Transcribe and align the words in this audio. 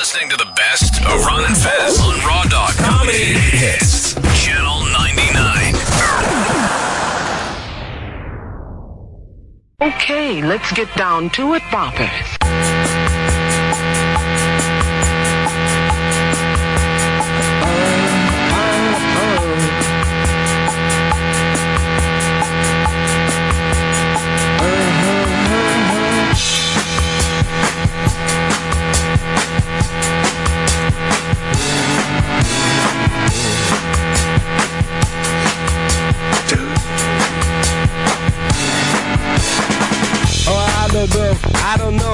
listening 0.00 0.30
to 0.30 0.36
the 0.38 0.50
best 0.56 0.98
of 1.02 1.26
Ron 1.26 1.44
and 1.44 1.54
Fez 1.54 2.00
on 2.00 2.18
Raw 2.20 2.42
Dog 2.44 2.72
Comedy 2.76 3.34
Hits. 3.34 4.14
Channel 4.42 4.86
99. 4.86 5.74
Okay, 9.82 10.40
let's 10.42 10.72
get 10.72 10.88
down 10.96 11.28
to 11.30 11.52
it, 11.52 11.60
boppers. 11.64 12.89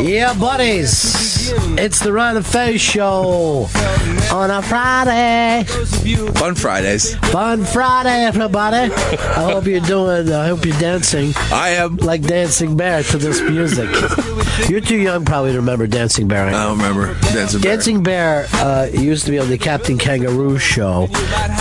Yeah, 0.02 0.34
buddies. 0.34 1.35
It's 1.48 2.00
the 2.00 2.12
Ron 2.12 2.36
and 2.36 2.44
Fez 2.44 2.80
show 2.80 3.68
on 4.32 4.50
a 4.50 4.60
Friday. 4.62 5.62
Fun 6.32 6.54
Fridays. 6.56 7.14
Fun 7.30 7.64
Friday, 7.64 8.24
everybody. 8.24 8.92
I 8.92 9.52
hope 9.52 9.66
you're 9.66 9.80
doing, 9.80 10.32
I 10.32 10.48
hope 10.48 10.64
you're 10.64 10.78
dancing 10.78 11.32
I 11.52 11.70
am. 11.70 11.96
like 11.98 12.22
Dancing 12.22 12.76
Bear 12.76 13.02
to 13.04 13.18
this 13.18 13.40
music. 13.42 13.88
You're 14.68 14.80
too 14.80 14.96
young 14.96 15.24
probably 15.24 15.52
to 15.52 15.58
remember 15.58 15.86
Dancing 15.86 16.26
Bear. 16.26 16.46
I 16.46 16.50
don't 16.50 16.78
remember 16.78 17.14
dancing. 17.20 17.60
Bear. 17.60 17.72
Dancing 17.76 18.02
Bear 18.02 18.46
uh, 18.54 18.88
used 18.92 19.24
to 19.26 19.30
be 19.30 19.38
on 19.38 19.48
the 19.48 19.58
Captain 19.58 19.98
Kangaroo 19.98 20.58
show. 20.58 21.08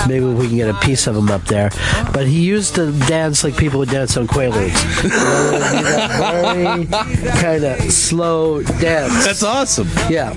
Maybe 0.07 0.25
we 0.25 0.47
can 0.47 0.57
get 0.57 0.69
a 0.69 0.79
piece 0.79 1.05
of 1.05 1.15
him 1.15 1.29
up 1.29 1.43
there. 1.43 1.69
But 2.11 2.25
he 2.25 2.43
used 2.43 2.73
to 2.75 2.91
dance 3.07 3.43
like 3.43 3.55
people 3.55 3.79
would 3.79 3.89
dance 3.89 4.17
on 4.17 4.27
Quaaludes. 4.27 4.71
very 6.85 6.85
kind 7.41 7.63
of 7.63 7.91
slow 7.91 8.63
dance. 8.63 9.25
That's 9.25 9.43
awesome. 9.43 9.74
Yeah. 10.09 10.33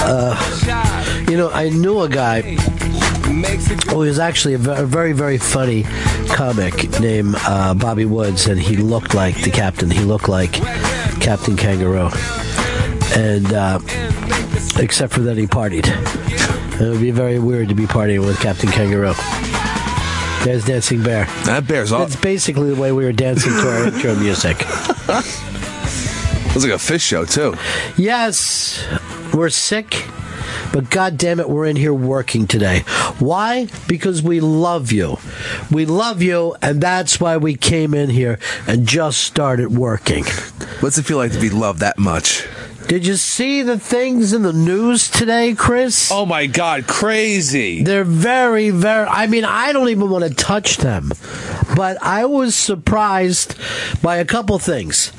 Uh, 0.00 1.24
you 1.28 1.36
know, 1.36 1.50
I 1.50 1.68
knew 1.70 2.00
a 2.00 2.08
guy 2.08 2.42
who 2.42 3.98
was 3.98 4.18
actually 4.18 4.54
a 4.54 4.58
very, 4.58 5.12
very 5.12 5.38
funny 5.38 5.84
comic 6.28 7.00
named 7.00 7.34
uh, 7.46 7.74
Bobby 7.74 8.04
Woods, 8.04 8.46
and 8.46 8.58
he 8.60 8.76
looked 8.76 9.14
like 9.14 9.40
the 9.42 9.50
captain. 9.50 9.90
He 9.90 10.00
looked 10.04 10.28
like 10.28 10.52
Captain 11.20 11.56
Kangaroo. 11.56 12.10
And, 13.16 13.52
uh, 13.52 13.78
except 14.78 15.12
for 15.12 15.20
that 15.20 15.36
he 15.36 15.46
partied. 15.46 15.86
It 16.80 16.88
would 16.90 17.00
be 17.00 17.10
very 17.10 17.38
weird 17.38 17.68
to 17.70 17.74
be 17.74 17.86
partying 17.86 18.24
with 18.24 18.38
Captain 18.40 18.70
Kangaroo. 18.70 19.14
There's 20.44 20.64
Dancing 20.64 21.02
Bear. 21.02 21.24
That 21.44 21.66
bear's 21.66 21.90
That's 21.90 22.14
off. 22.14 22.22
basically 22.22 22.72
the 22.72 22.80
way 22.80 22.92
we 22.92 23.04
were 23.04 23.12
dancing 23.12 23.52
to 23.52 23.68
our 23.68 23.86
intro 23.88 24.14
music. 24.14 24.64
Looks 26.58 26.70
like 26.70 26.74
a 26.74 26.78
fish 26.80 27.04
show 27.04 27.24
too. 27.24 27.54
Yes, 27.96 28.84
we're 29.32 29.48
sick, 29.48 30.08
but 30.72 30.90
god 30.90 31.16
damn 31.16 31.38
it, 31.38 31.48
we're 31.48 31.66
in 31.66 31.76
here 31.76 31.94
working 31.94 32.48
today. 32.48 32.80
Why? 33.20 33.68
Because 33.86 34.24
we 34.24 34.40
love 34.40 34.90
you. 34.90 35.18
We 35.70 35.86
love 35.86 36.20
you, 36.20 36.56
and 36.60 36.80
that's 36.80 37.20
why 37.20 37.36
we 37.36 37.54
came 37.54 37.94
in 37.94 38.10
here 38.10 38.40
and 38.66 38.88
just 38.88 39.20
started 39.20 39.68
working. 39.70 40.24
What's 40.80 40.98
it 40.98 41.04
feel 41.04 41.18
like 41.18 41.30
to 41.30 41.40
be 41.40 41.48
loved 41.48 41.78
that 41.78 41.96
much? 41.96 42.44
Did 42.88 43.06
you 43.06 43.14
see 43.14 43.62
the 43.62 43.78
things 43.78 44.32
in 44.32 44.42
the 44.42 44.52
news 44.52 45.08
today, 45.08 45.54
Chris? 45.54 46.10
Oh 46.10 46.26
my 46.26 46.46
God, 46.46 46.88
crazy! 46.88 47.84
They're 47.84 48.02
very, 48.02 48.70
very. 48.70 49.06
I 49.06 49.28
mean, 49.28 49.44
I 49.44 49.72
don't 49.72 49.90
even 49.90 50.10
want 50.10 50.24
to 50.24 50.34
touch 50.34 50.78
them. 50.78 51.12
But 51.78 52.02
I 52.02 52.24
was 52.24 52.56
surprised 52.56 53.54
by 54.02 54.16
a 54.16 54.24
couple 54.24 54.58
things. 54.58 55.12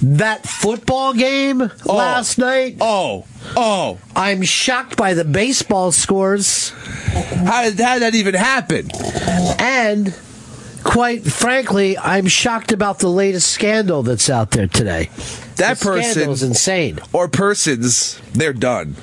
That 0.00 0.46
football 0.46 1.12
game 1.12 1.60
oh. 1.60 1.94
last 1.94 2.38
night, 2.38 2.78
Oh, 2.80 3.26
oh! 3.54 3.98
I'm 4.16 4.42
shocked 4.42 4.96
by 4.96 5.12
the 5.12 5.26
baseball 5.26 5.92
scores. 5.92 6.70
How 6.70 7.64
did, 7.64 7.78
how 7.78 7.98
did 7.98 8.02
that 8.04 8.14
even 8.14 8.32
happen? 8.32 8.88
And 9.60 10.16
quite 10.82 11.24
frankly, 11.24 11.98
I'm 11.98 12.26
shocked 12.26 12.72
about 12.72 13.00
the 13.00 13.08
latest 13.08 13.52
scandal 13.52 14.02
that's 14.02 14.30
out 14.30 14.52
there 14.52 14.66
today. 14.66 15.10
That 15.56 15.78
the 15.78 15.84
person 15.84 16.30
insane. 16.30 17.00
or 17.12 17.28
persons, 17.28 18.18
they're 18.32 18.54
done. 18.54 18.96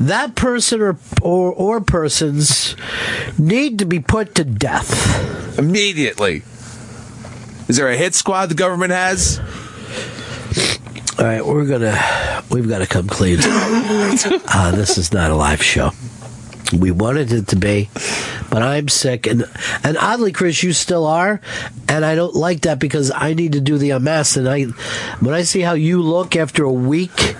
That 0.00 0.34
person 0.34 0.80
or, 0.82 0.98
or 1.22 1.52
or 1.52 1.80
persons 1.80 2.76
need 3.38 3.78
to 3.78 3.86
be 3.86 4.00
put 4.00 4.34
to 4.36 4.44
death. 4.44 5.58
immediately. 5.58 6.42
Is 7.68 7.76
there 7.76 7.88
a 7.88 7.96
hit 7.96 8.14
squad 8.14 8.46
the 8.46 8.54
government 8.54 8.92
has? 8.92 9.40
All 11.18 11.24
right, 11.24 11.44
we're 11.44 11.64
gonna 11.66 12.42
we've 12.50 12.68
got 12.68 12.78
to 12.78 12.86
come 12.86 13.08
clean. 13.08 13.38
uh, 13.42 14.70
this 14.72 14.98
is 14.98 15.12
not 15.12 15.30
a 15.30 15.34
live 15.34 15.62
show. 15.62 15.92
We 16.76 16.90
wanted 16.90 17.32
it 17.32 17.48
to 17.48 17.56
be, 17.56 17.88
but 18.50 18.60
I'm 18.60 18.88
sick, 18.88 19.26
and 19.26 19.44
and 19.82 19.96
oddly, 19.96 20.32
Chris, 20.32 20.62
you 20.62 20.72
still 20.72 21.06
are, 21.06 21.40
and 21.88 22.04
I 22.04 22.16
don't 22.16 22.34
like 22.34 22.62
that 22.62 22.78
because 22.78 23.10
I 23.10 23.34
need 23.34 23.52
to 23.52 23.60
do 23.60 23.78
the 23.78 23.90
unmasked, 23.90 24.36
and 24.36 24.48
I 24.48 24.64
when 25.20 25.32
I 25.34 25.42
see 25.42 25.60
how 25.60 25.72
you 25.74 26.02
look 26.02 26.36
after 26.36 26.64
a 26.64 26.72
week, 26.72 27.34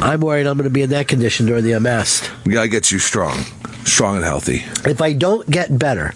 I'm 0.00 0.20
worried 0.20 0.46
I'm 0.46 0.56
going 0.56 0.64
to 0.64 0.70
be 0.70 0.82
in 0.82 0.90
that 0.90 1.08
condition 1.08 1.46
during 1.46 1.64
the 1.64 1.72
unmasked. 1.72 2.30
We 2.46 2.52
gotta 2.52 2.68
get 2.68 2.92
you 2.92 2.98
strong, 2.98 3.40
strong 3.84 4.16
and 4.16 4.24
healthy. 4.24 4.62
If 4.88 5.02
I 5.02 5.12
don't 5.12 5.48
get 5.50 5.76
better, 5.78 6.14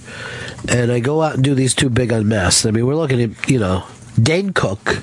and 0.68 0.92
I 0.92 1.00
go 1.00 1.22
out 1.22 1.34
and 1.34 1.42
do 1.44 1.54
these 1.54 1.74
two 1.74 1.90
big 1.90 2.12
unmasked, 2.12 2.64
I 2.66 2.70
mean, 2.70 2.86
we're 2.86 2.94
looking 2.94 3.20
at 3.20 3.48
you 3.50 3.58
know 3.58 3.84
Dane 4.20 4.52
Cook. 4.52 5.02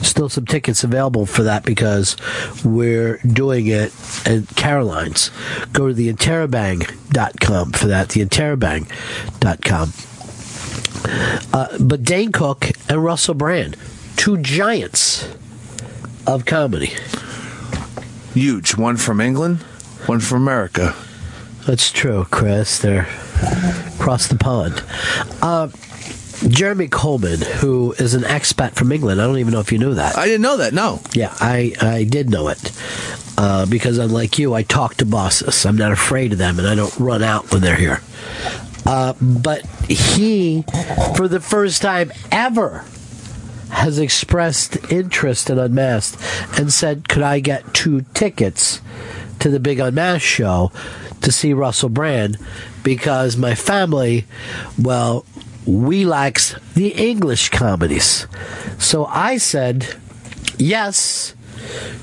Still 0.00 0.28
some 0.28 0.46
tickets 0.46 0.84
available 0.84 1.26
for 1.26 1.42
that 1.42 1.64
because 1.64 2.16
we're 2.64 3.18
doing 3.18 3.66
it 3.66 3.92
at 4.24 4.46
Caroline's. 4.54 5.32
Go 5.72 5.88
to 5.88 5.94
theinterrobang.com 5.94 7.72
for 7.72 7.86
that, 7.88 8.08
theinterrobang.com. 8.08 9.92
Uh, 11.52 11.78
but 11.80 12.04
Dane 12.04 12.30
Cook 12.30 12.70
and 12.88 13.02
Russell 13.04 13.34
Brand, 13.34 13.76
two 14.16 14.38
giants 14.38 15.28
of 16.28 16.44
comedy. 16.44 16.92
Huge. 18.38 18.76
One 18.76 18.96
from 18.96 19.20
England, 19.20 19.58
one 20.06 20.20
from 20.20 20.42
America. 20.42 20.94
That's 21.66 21.90
true, 21.90 22.24
Chris. 22.30 22.78
They're 22.78 23.08
across 23.96 24.28
the 24.28 24.36
pond. 24.36 24.80
Uh, 25.42 25.68
Jeremy 26.48 26.86
Coleman, 26.86 27.40
who 27.40 27.94
is 27.98 28.14
an 28.14 28.22
expat 28.22 28.76
from 28.76 28.92
England. 28.92 29.20
I 29.20 29.26
don't 29.26 29.38
even 29.38 29.52
know 29.52 29.58
if 29.58 29.72
you 29.72 29.78
knew 29.78 29.94
that. 29.94 30.16
I 30.16 30.26
didn't 30.26 30.42
know 30.42 30.58
that. 30.58 30.72
No. 30.72 31.00
Yeah, 31.14 31.34
I, 31.40 31.74
I 31.80 32.04
did 32.04 32.30
know 32.30 32.46
it. 32.46 32.70
Uh, 33.36 33.66
because 33.66 33.98
unlike 33.98 34.38
you, 34.38 34.54
I 34.54 34.62
talk 34.62 34.94
to 34.96 35.04
bosses. 35.04 35.66
I'm 35.66 35.76
not 35.76 35.90
afraid 35.90 36.30
of 36.30 36.38
them, 36.38 36.60
and 36.60 36.68
I 36.68 36.76
don't 36.76 36.96
run 37.00 37.24
out 37.24 37.50
when 37.52 37.60
they're 37.60 37.74
here. 37.74 38.02
Uh, 38.86 39.14
but 39.20 39.66
he, 39.88 40.62
for 41.16 41.26
the 41.26 41.40
first 41.40 41.82
time 41.82 42.12
ever, 42.30 42.84
has 43.70 43.98
expressed 43.98 44.92
interest 44.92 45.50
in 45.50 45.58
Unmasked 45.58 46.20
and 46.58 46.72
said, 46.72 47.08
Could 47.08 47.22
I 47.22 47.40
get 47.40 47.74
two 47.74 48.02
tickets 48.14 48.80
to 49.40 49.48
the 49.48 49.60
big 49.60 49.78
Unmasked 49.78 50.26
show 50.26 50.72
to 51.22 51.32
see 51.32 51.52
Russell 51.52 51.88
Brand? 51.88 52.38
Because 52.82 53.36
my 53.36 53.54
family, 53.54 54.26
well, 54.80 55.24
we 55.66 56.04
likes 56.04 56.54
the 56.74 56.88
English 56.88 57.50
comedies. 57.50 58.26
So 58.78 59.04
I 59.06 59.36
said, 59.36 59.96
Yes, 60.56 61.34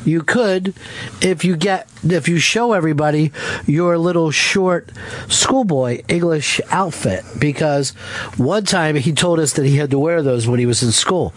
you 0.04 0.22
could 0.22 0.74
if 1.22 1.44
you 1.44 1.56
get 1.56 1.88
if 2.03 2.28
you 2.28 2.38
show 2.38 2.74
everybody 2.74 3.32
your 3.66 3.97
little 3.97 4.32
short 4.32 4.91
schoolboy 5.28 6.03
English 6.08 6.62
outfit 6.70 7.24
because 7.40 7.91
one 8.38 8.64
time 8.64 8.96
he 8.96 9.12
told 9.12 9.40
us 9.40 9.53
that 9.53 9.66
he 9.66 9.78
had 9.78 9.91
to 9.91 10.00
wear 10.00 10.22
those 10.22 10.47
when 10.47 10.59
he 10.59 10.66
was 10.66 10.84
in 10.84 10.91
school. 10.91 11.34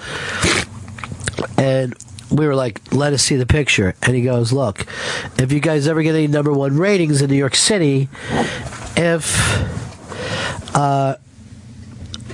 And 1.57 1.95
we 2.31 2.47
were 2.47 2.55
like, 2.55 2.81
let 2.93 3.13
us 3.13 3.23
see 3.23 3.37
the 3.37 3.47
picture. 3.47 3.95
And 4.03 4.15
he 4.15 4.23
goes, 4.23 4.53
look, 4.53 4.87
if 5.39 5.51
you 5.51 5.61
guys 5.61 5.89
ever 5.89 6.03
get 6.03 6.15
any 6.15 6.27
number 6.27 6.53
one 6.53 6.77
ratings 6.77 7.23
in 7.23 7.31
New 7.31 7.37
York 7.37 7.55
City, 7.55 8.09
if 8.97 9.37
uh, 10.75 11.17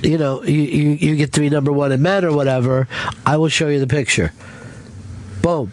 you 0.03 0.17
know, 0.17 0.43
you, 0.43 0.61
you, 0.61 0.89
you 0.91 1.15
get 1.15 1.33
to 1.33 1.39
be 1.39 1.49
number 1.49 1.71
one 1.71 1.91
in 1.91 2.01
men 2.01 2.25
or 2.25 2.35
whatever, 2.35 2.87
I 3.25 3.37
will 3.37 3.49
show 3.49 3.67
you 3.69 3.79
the 3.79 3.87
picture. 3.87 4.33
Boom. 5.41 5.71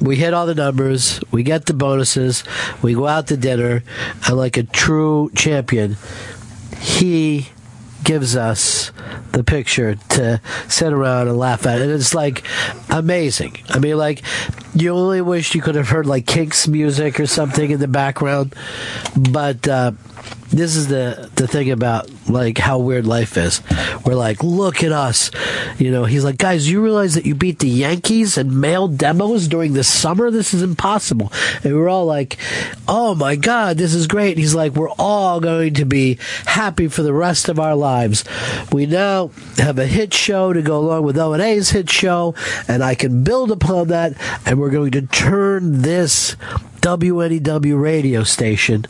We 0.00 0.16
hit 0.16 0.32
all 0.32 0.46
the 0.46 0.54
numbers, 0.54 1.20
we 1.30 1.42
get 1.42 1.66
the 1.66 1.74
bonuses, 1.74 2.42
we 2.82 2.94
go 2.94 3.06
out 3.06 3.26
to 3.28 3.36
dinner, 3.36 3.82
and 4.26 4.36
like 4.36 4.56
a 4.56 4.62
true 4.62 5.30
champion, 5.34 5.96
he 6.80 7.50
gives 8.02 8.34
us 8.34 8.92
the 9.32 9.44
picture 9.44 9.94
to 9.94 10.40
sit 10.68 10.92
around 10.92 11.28
and 11.28 11.36
laugh 11.36 11.66
at. 11.66 11.80
And 11.80 11.90
it's 11.90 12.14
like 12.14 12.44
amazing. 12.88 13.56
I 13.68 13.78
mean, 13.78 13.98
like, 13.98 14.22
you 14.74 14.90
only 14.90 15.20
wish 15.20 15.54
you 15.54 15.60
could 15.60 15.74
have 15.74 15.90
heard 15.90 16.06
like 16.06 16.26
Kinks 16.26 16.66
music 16.66 17.20
or 17.20 17.26
something 17.26 17.70
in 17.70 17.78
the 17.78 17.88
background. 17.88 18.54
But, 19.16 19.68
uh, 19.68 19.92
this 20.50 20.74
is 20.74 20.88
the 20.88 21.30
the 21.36 21.46
thing 21.46 21.70
about 21.70 22.10
like 22.28 22.58
how 22.58 22.78
weird 22.78 23.06
life 23.06 23.36
is. 23.36 23.62
We're 24.04 24.14
like, 24.14 24.42
look 24.42 24.82
at 24.82 24.92
us, 24.92 25.30
you 25.78 25.90
know. 25.90 26.04
He's 26.04 26.24
like, 26.24 26.38
guys, 26.38 26.68
you 26.68 26.82
realize 26.82 27.14
that 27.14 27.26
you 27.26 27.34
beat 27.34 27.60
the 27.60 27.68
Yankees 27.68 28.36
and 28.36 28.60
mail 28.60 28.88
demos 28.88 29.46
during 29.46 29.74
the 29.74 29.84
summer? 29.84 30.30
This 30.30 30.52
is 30.52 30.62
impossible. 30.62 31.32
And 31.62 31.74
we're 31.74 31.88
all 31.88 32.06
like, 32.06 32.36
oh 32.88 33.14
my 33.14 33.36
god, 33.36 33.76
this 33.76 33.94
is 33.94 34.06
great. 34.06 34.30
And 34.30 34.38
he's 34.38 34.54
like, 34.54 34.72
we're 34.72 34.90
all 34.98 35.40
going 35.40 35.74
to 35.74 35.84
be 35.84 36.18
happy 36.46 36.88
for 36.88 37.02
the 37.02 37.14
rest 37.14 37.48
of 37.48 37.60
our 37.60 37.76
lives. 37.76 38.24
We 38.72 38.86
now 38.86 39.30
have 39.56 39.78
a 39.78 39.86
hit 39.86 40.12
show 40.12 40.52
to 40.52 40.62
go 40.62 40.80
along 40.80 41.04
with 41.04 41.18
O 41.18 41.32
and 41.32 41.42
A's 41.42 41.70
hit 41.70 41.90
show, 41.90 42.34
and 42.66 42.82
I 42.82 42.94
can 42.94 43.22
build 43.22 43.50
upon 43.50 43.88
that. 43.88 44.14
And 44.44 44.58
we're 44.58 44.70
going 44.70 44.92
to 44.92 45.02
turn 45.02 45.82
this 45.82 46.36
WNEW 46.80 47.80
radio 47.80 48.24
station 48.24 48.86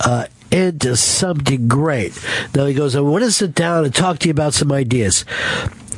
uh, 0.00 0.26
into 0.54 0.96
something 0.96 1.66
great. 1.66 2.16
Now 2.54 2.66
he 2.66 2.74
goes, 2.74 2.94
I 2.94 3.00
want 3.00 3.24
to 3.24 3.32
sit 3.32 3.54
down 3.56 3.84
and 3.84 3.92
talk 3.92 4.20
to 4.20 4.28
you 4.28 4.30
about 4.30 4.54
some 4.54 4.70
ideas. 4.70 5.24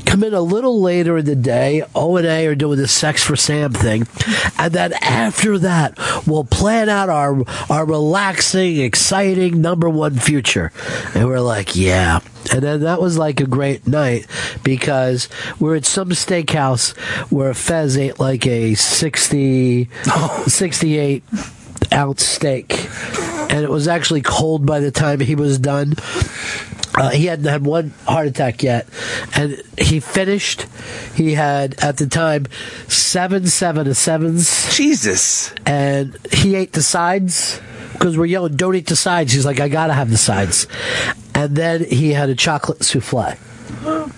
Come 0.06 0.24
in 0.24 0.32
a 0.32 0.40
little 0.40 0.80
later 0.80 1.18
in 1.18 1.26
the 1.26 1.36
day. 1.36 1.82
O 1.94 2.16
and 2.16 2.26
A 2.26 2.46
are 2.46 2.54
doing 2.54 2.78
the 2.78 2.88
Sex 2.88 3.22
for 3.22 3.36
Sam 3.36 3.72
thing, 3.72 4.06
and 4.56 4.72
then 4.72 4.92
after 5.02 5.58
that, 5.58 5.98
we'll 6.26 6.44
plan 6.44 6.88
out 6.88 7.08
our 7.08 7.42
our 7.68 7.84
relaxing, 7.84 8.76
exciting 8.78 9.60
number 9.60 9.90
one 9.90 10.14
future. 10.14 10.72
And 11.14 11.26
we're 11.26 11.40
like, 11.40 11.74
yeah. 11.74 12.20
And 12.52 12.62
then 12.62 12.80
that 12.82 13.00
was 13.00 13.18
like 13.18 13.40
a 13.40 13.46
great 13.46 13.88
night 13.88 14.26
because 14.62 15.28
we're 15.58 15.74
at 15.74 15.84
some 15.84 16.10
steakhouse 16.10 16.96
where 17.30 17.52
Fez 17.52 17.98
ate 17.98 18.20
like 18.20 18.46
a 18.46 18.74
60, 18.74 19.88
68 20.46 21.24
ounce 21.92 22.24
steak. 22.24 22.88
And 23.48 23.64
it 23.64 23.70
was 23.70 23.88
actually 23.88 24.22
cold 24.22 24.66
by 24.66 24.80
the 24.80 24.90
time 24.90 25.20
he 25.20 25.34
was 25.34 25.58
done. 25.58 25.94
Uh, 26.94 27.10
he 27.10 27.26
hadn't 27.26 27.44
had 27.44 27.64
one 27.64 27.92
heart 28.06 28.26
attack 28.26 28.62
yet. 28.62 28.88
And 29.34 29.62
he 29.78 30.00
finished. 30.00 30.66
He 31.14 31.34
had, 31.34 31.74
at 31.82 31.98
the 31.98 32.06
time, 32.06 32.46
seven 32.88 33.46
seven 33.46 33.86
of 33.86 33.96
sevens. 33.96 34.74
Jesus. 34.74 35.52
And 35.66 36.16
he 36.32 36.54
ate 36.54 36.72
the 36.72 36.82
sides 36.82 37.60
because 37.92 38.16
we're 38.16 38.26
yelling, 38.26 38.56
don't 38.56 38.74
eat 38.74 38.86
the 38.86 38.96
sides. 38.96 39.32
He's 39.32 39.44
like, 39.44 39.60
I 39.60 39.68
got 39.68 39.88
to 39.88 39.92
have 39.92 40.10
the 40.10 40.16
sides. 40.16 40.66
And 41.34 41.56
then 41.56 41.84
he 41.84 42.12
had 42.12 42.30
a 42.30 42.34
chocolate 42.34 42.82
souffle. 42.82 43.34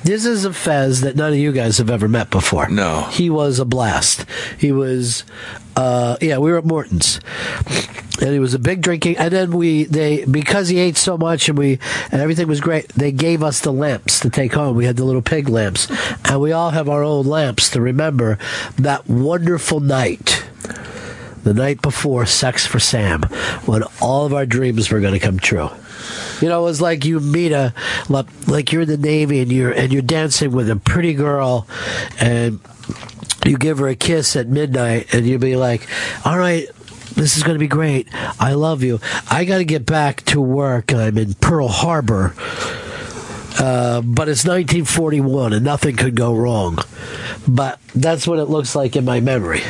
This 0.05 0.25
is 0.25 0.45
a 0.45 0.53
Fez 0.53 1.01
that 1.03 1.17
none 1.17 1.33
of 1.33 1.39
you 1.39 1.53
guys 1.53 1.79
have 1.79 1.91
ever 1.91 2.09
met 2.09 2.31
before. 2.31 2.69
No. 2.69 3.03
He 3.11 3.31
was 3.31 3.59
a 3.59 3.65
blast. 3.65 4.25
He 4.59 4.73
was, 4.73 5.25
uh, 5.77 6.17
yeah, 6.21 6.39
we 6.39 6.51
were 6.51 6.59
at 6.59 6.65
Morton's. 6.65 7.21
And 8.21 8.33
he 8.33 8.41
was 8.41 8.53
a 8.53 8.59
big 8.59 8.81
drinking, 8.81 9.17
and 9.17 9.33
then 9.33 9.53
we 9.53 9.85
they 9.85 10.25
because 10.25 10.67
he 10.69 10.79
ate 10.79 10.97
so 10.97 11.17
much 11.17 11.49
and 11.49 11.57
we 11.57 11.79
and 12.11 12.21
everything 12.21 12.49
was 12.49 12.61
great. 12.61 12.89
They 12.89 13.13
gave 13.13 13.45
us 13.45 13.61
the 13.61 13.73
lamps 13.73 14.19
to 14.21 14.29
take 14.31 14.55
home. 14.55 14.77
We 14.77 14.87
had 14.87 14.97
the 14.97 15.05
little 15.05 15.23
pig 15.23 15.49
lamps, 15.49 15.87
and 16.25 16.41
we 16.41 16.51
all 16.51 16.71
have 16.71 16.89
our 16.89 17.05
own 17.05 17.27
lamps 17.27 17.71
to 17.71 17.81
remember 17.81 18.37
that 18.77 19.09
wonderful 19.09 19.79
night 19.79 20.48
the 21.49 21.55
night 21.55 21.81
before 21.81 22.27
Sex 22.27 22.67
for 22.67 22.79
Sam, 22.79 23.23
when 23.65 23.83
all 24.03 24.27
of 24.27 24.35
our 24.35 24.45
dreams 24.45 24.91
were 24.91 25.01
going 25.01 25.15
to 25.15 25.19
come 25.19 25.39
true. 25.39 25.71
You 26.43 26.49
know, 26.49 26.61
it 26.61 26.65
was 26.65 26.83
like 26.83 27.07
you 27.07 27.21
meet 27.21 27.53
a 27.53 27.73
like 28.09 28.71
you're 28.71 28.83
in 28.83 28.89
the 28.89 28.99
Navy 28.99 29.41
and 29.41 29.51
you're 29.51 29.73
and 29.73 29.91
you're 29.93 30.03
dancing 30.03 30.53
with 30.53 30.69
a 30.69 30.77
pretty 30.77 31.15
girl, 31.15 31.67
and 32.21 32.61
you 33.47 33.57
give 33.57 33.79
her 33.79 33.89
a 33.89 33.97
kiss 33.97 34.37
at 34.37 34.49
midnight, 34.49 35.13
and 35.15 35.27
you'd 35.27 35.41
be 35.41 35.57
like, 35.57 35.89
"All 36.25 36.39
right." 36.39 36.69
This 37.15 37.37
is 37.37 37.43
going 37.43 37.57
to 37.57 37.59
be 37.59 37.67
great. 37.67 38.07
I 38.39 38.53
love 38.53 38.85
you. 38.85 39.01
I 39.29 39.45
got 39.45 39.59
to 39.59 39.65
get 39.65 39.85
back 39.85 40.23
to 40.27 40.41
work. 40.41 40.93
I'm 40.93 41.19
in 41.19 41.35
Pearl 41.35 41.67
Harbor. 41.67 42.33
Uh, 43.59 44.03
but 44.03 44.29
it's 44.29 44.45
1941 44.45 45.53
and 45.53 45.65
nothing 45.65 45.97
could 45.97 46.15
go 46.15 46.33
wrong. 46.33 46.79
But 47.49 47.81
that's 47.93 48.25
what 48.25 48.39
it 48.39 48.45
looks 48.45 48.77
like 48.77 48.95
in 48.95 49.05
my 49.05 49.19
memory. 49.19 49.63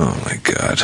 Oh 0.00 0.22
my 0.24 0.36
god. 0.44 0.78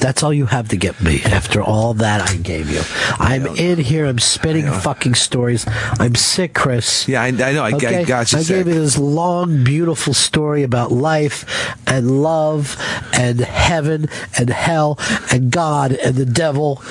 That's 0.00 0.24
all 0.24 0.34
you 0.34 0.46
have 0.46 0.68
to 0.70 0.76
get 0.76 1.00
me 1.00 1.22
after 1.22 1.62
all 1.62 1.94
that 1.94 2.28
I 2.28 2.36
gave 2.36 2.68
you. 2.68 2.82
I'm 3.20 3.46
in 3.46 3.78
here. 3.78 4.06
I'm 4.06 4.18
spinning 4.18 4.66
fucking 4.66 5.14
stories. 5.14 5.64
I'm 6.00 6.16
sick, 6.16 6.52
Chris. 6.52 7.06
Yeah, 7.06 7.22
I, 7.22 7.26
I 7.26 7.30
know. 7.52 7.62
I, 7.62 7.68
I 7.68 8.04
got 8.04 8.32
you. 8.32 8.38
I 8.38 8.42
sick. 8.42 8.48
gave 8.48 8.66
you 8.66 8.74
this 8.74 8.98
long, 8.98 9.62
beautiful 9.62 10.12
story 10.12 10.64
about 10.64 10.90
life 10.90 11.44
and 11.86 12.22
love 12.22 12.76
and 13.12 13.38
heaven 13.38 14.08
and 14.36 14.50
hell 14.50 14.98
and 15.30 15.52
God 15.52 15.92
and 15.92 16.16
the 16.16 16.26
devil. 16.26 16.82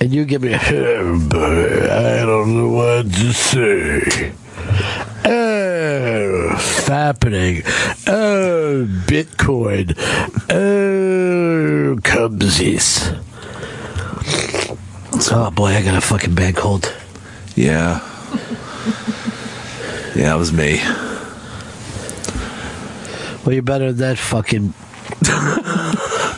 And 0.00 0.14
you 0.14 0.24
give 0.24 0.42
me, 0.42 0.54
I 0.54 0.60
don't 2.24 2.56
know 2.56 2.70
what 2.70 3.12
to 3.12 3.32
say. 3.34 4.32
Oh, 5.24 6.50
fappening. 6.56 7.62
Oh, 8.06 8.86
Bitcoin. 9.06 9.96
Oh, 10.50 11.96
Cubsies. 12.00 13.24
Oh 15.30 15.50
boy, 15.50 15.66
I 15.66 15.82
got 15.82 15.96
a 15.96 16.00
fucking 16.00 16.34
bad 16.34 16.56
cold. 16.56 16.94
Yeah. 17.54 18.00
Yeah, 20.14 20.34
it 20.34 20.38
was 20.38 20.52
me. 20.52 20.80
Well, 23.44 23.52
you're 23.54 23.62
better 23.62 23.92
than 23.92 23.98
that 23.98 24.18
fucking 24.18 24.74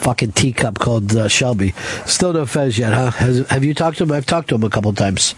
fucking 0.00 0.32
teacup 0.32 0.78
called 0.78 1.14
uh, 1.14 1.28
Shelby. 1.28 1.74
Still 2.06 2.32
no 2.32 2.46
Fez 2.46 2.78
yet, 2.78 2.92
huh? 2.92 3.10
Has, 3.12 3.48
have 3.48 3.64
you 3.64 3.74
talked 3.74 3.98
to 3.98 4.04
him? 4.04 4.12
I've 4.12 4.26
talked 4.26 4.48
to 4.48 4.54
him 4.54 4.64
a 4.64 4.70
couple 4.70 4.92
times. 4.92 5.34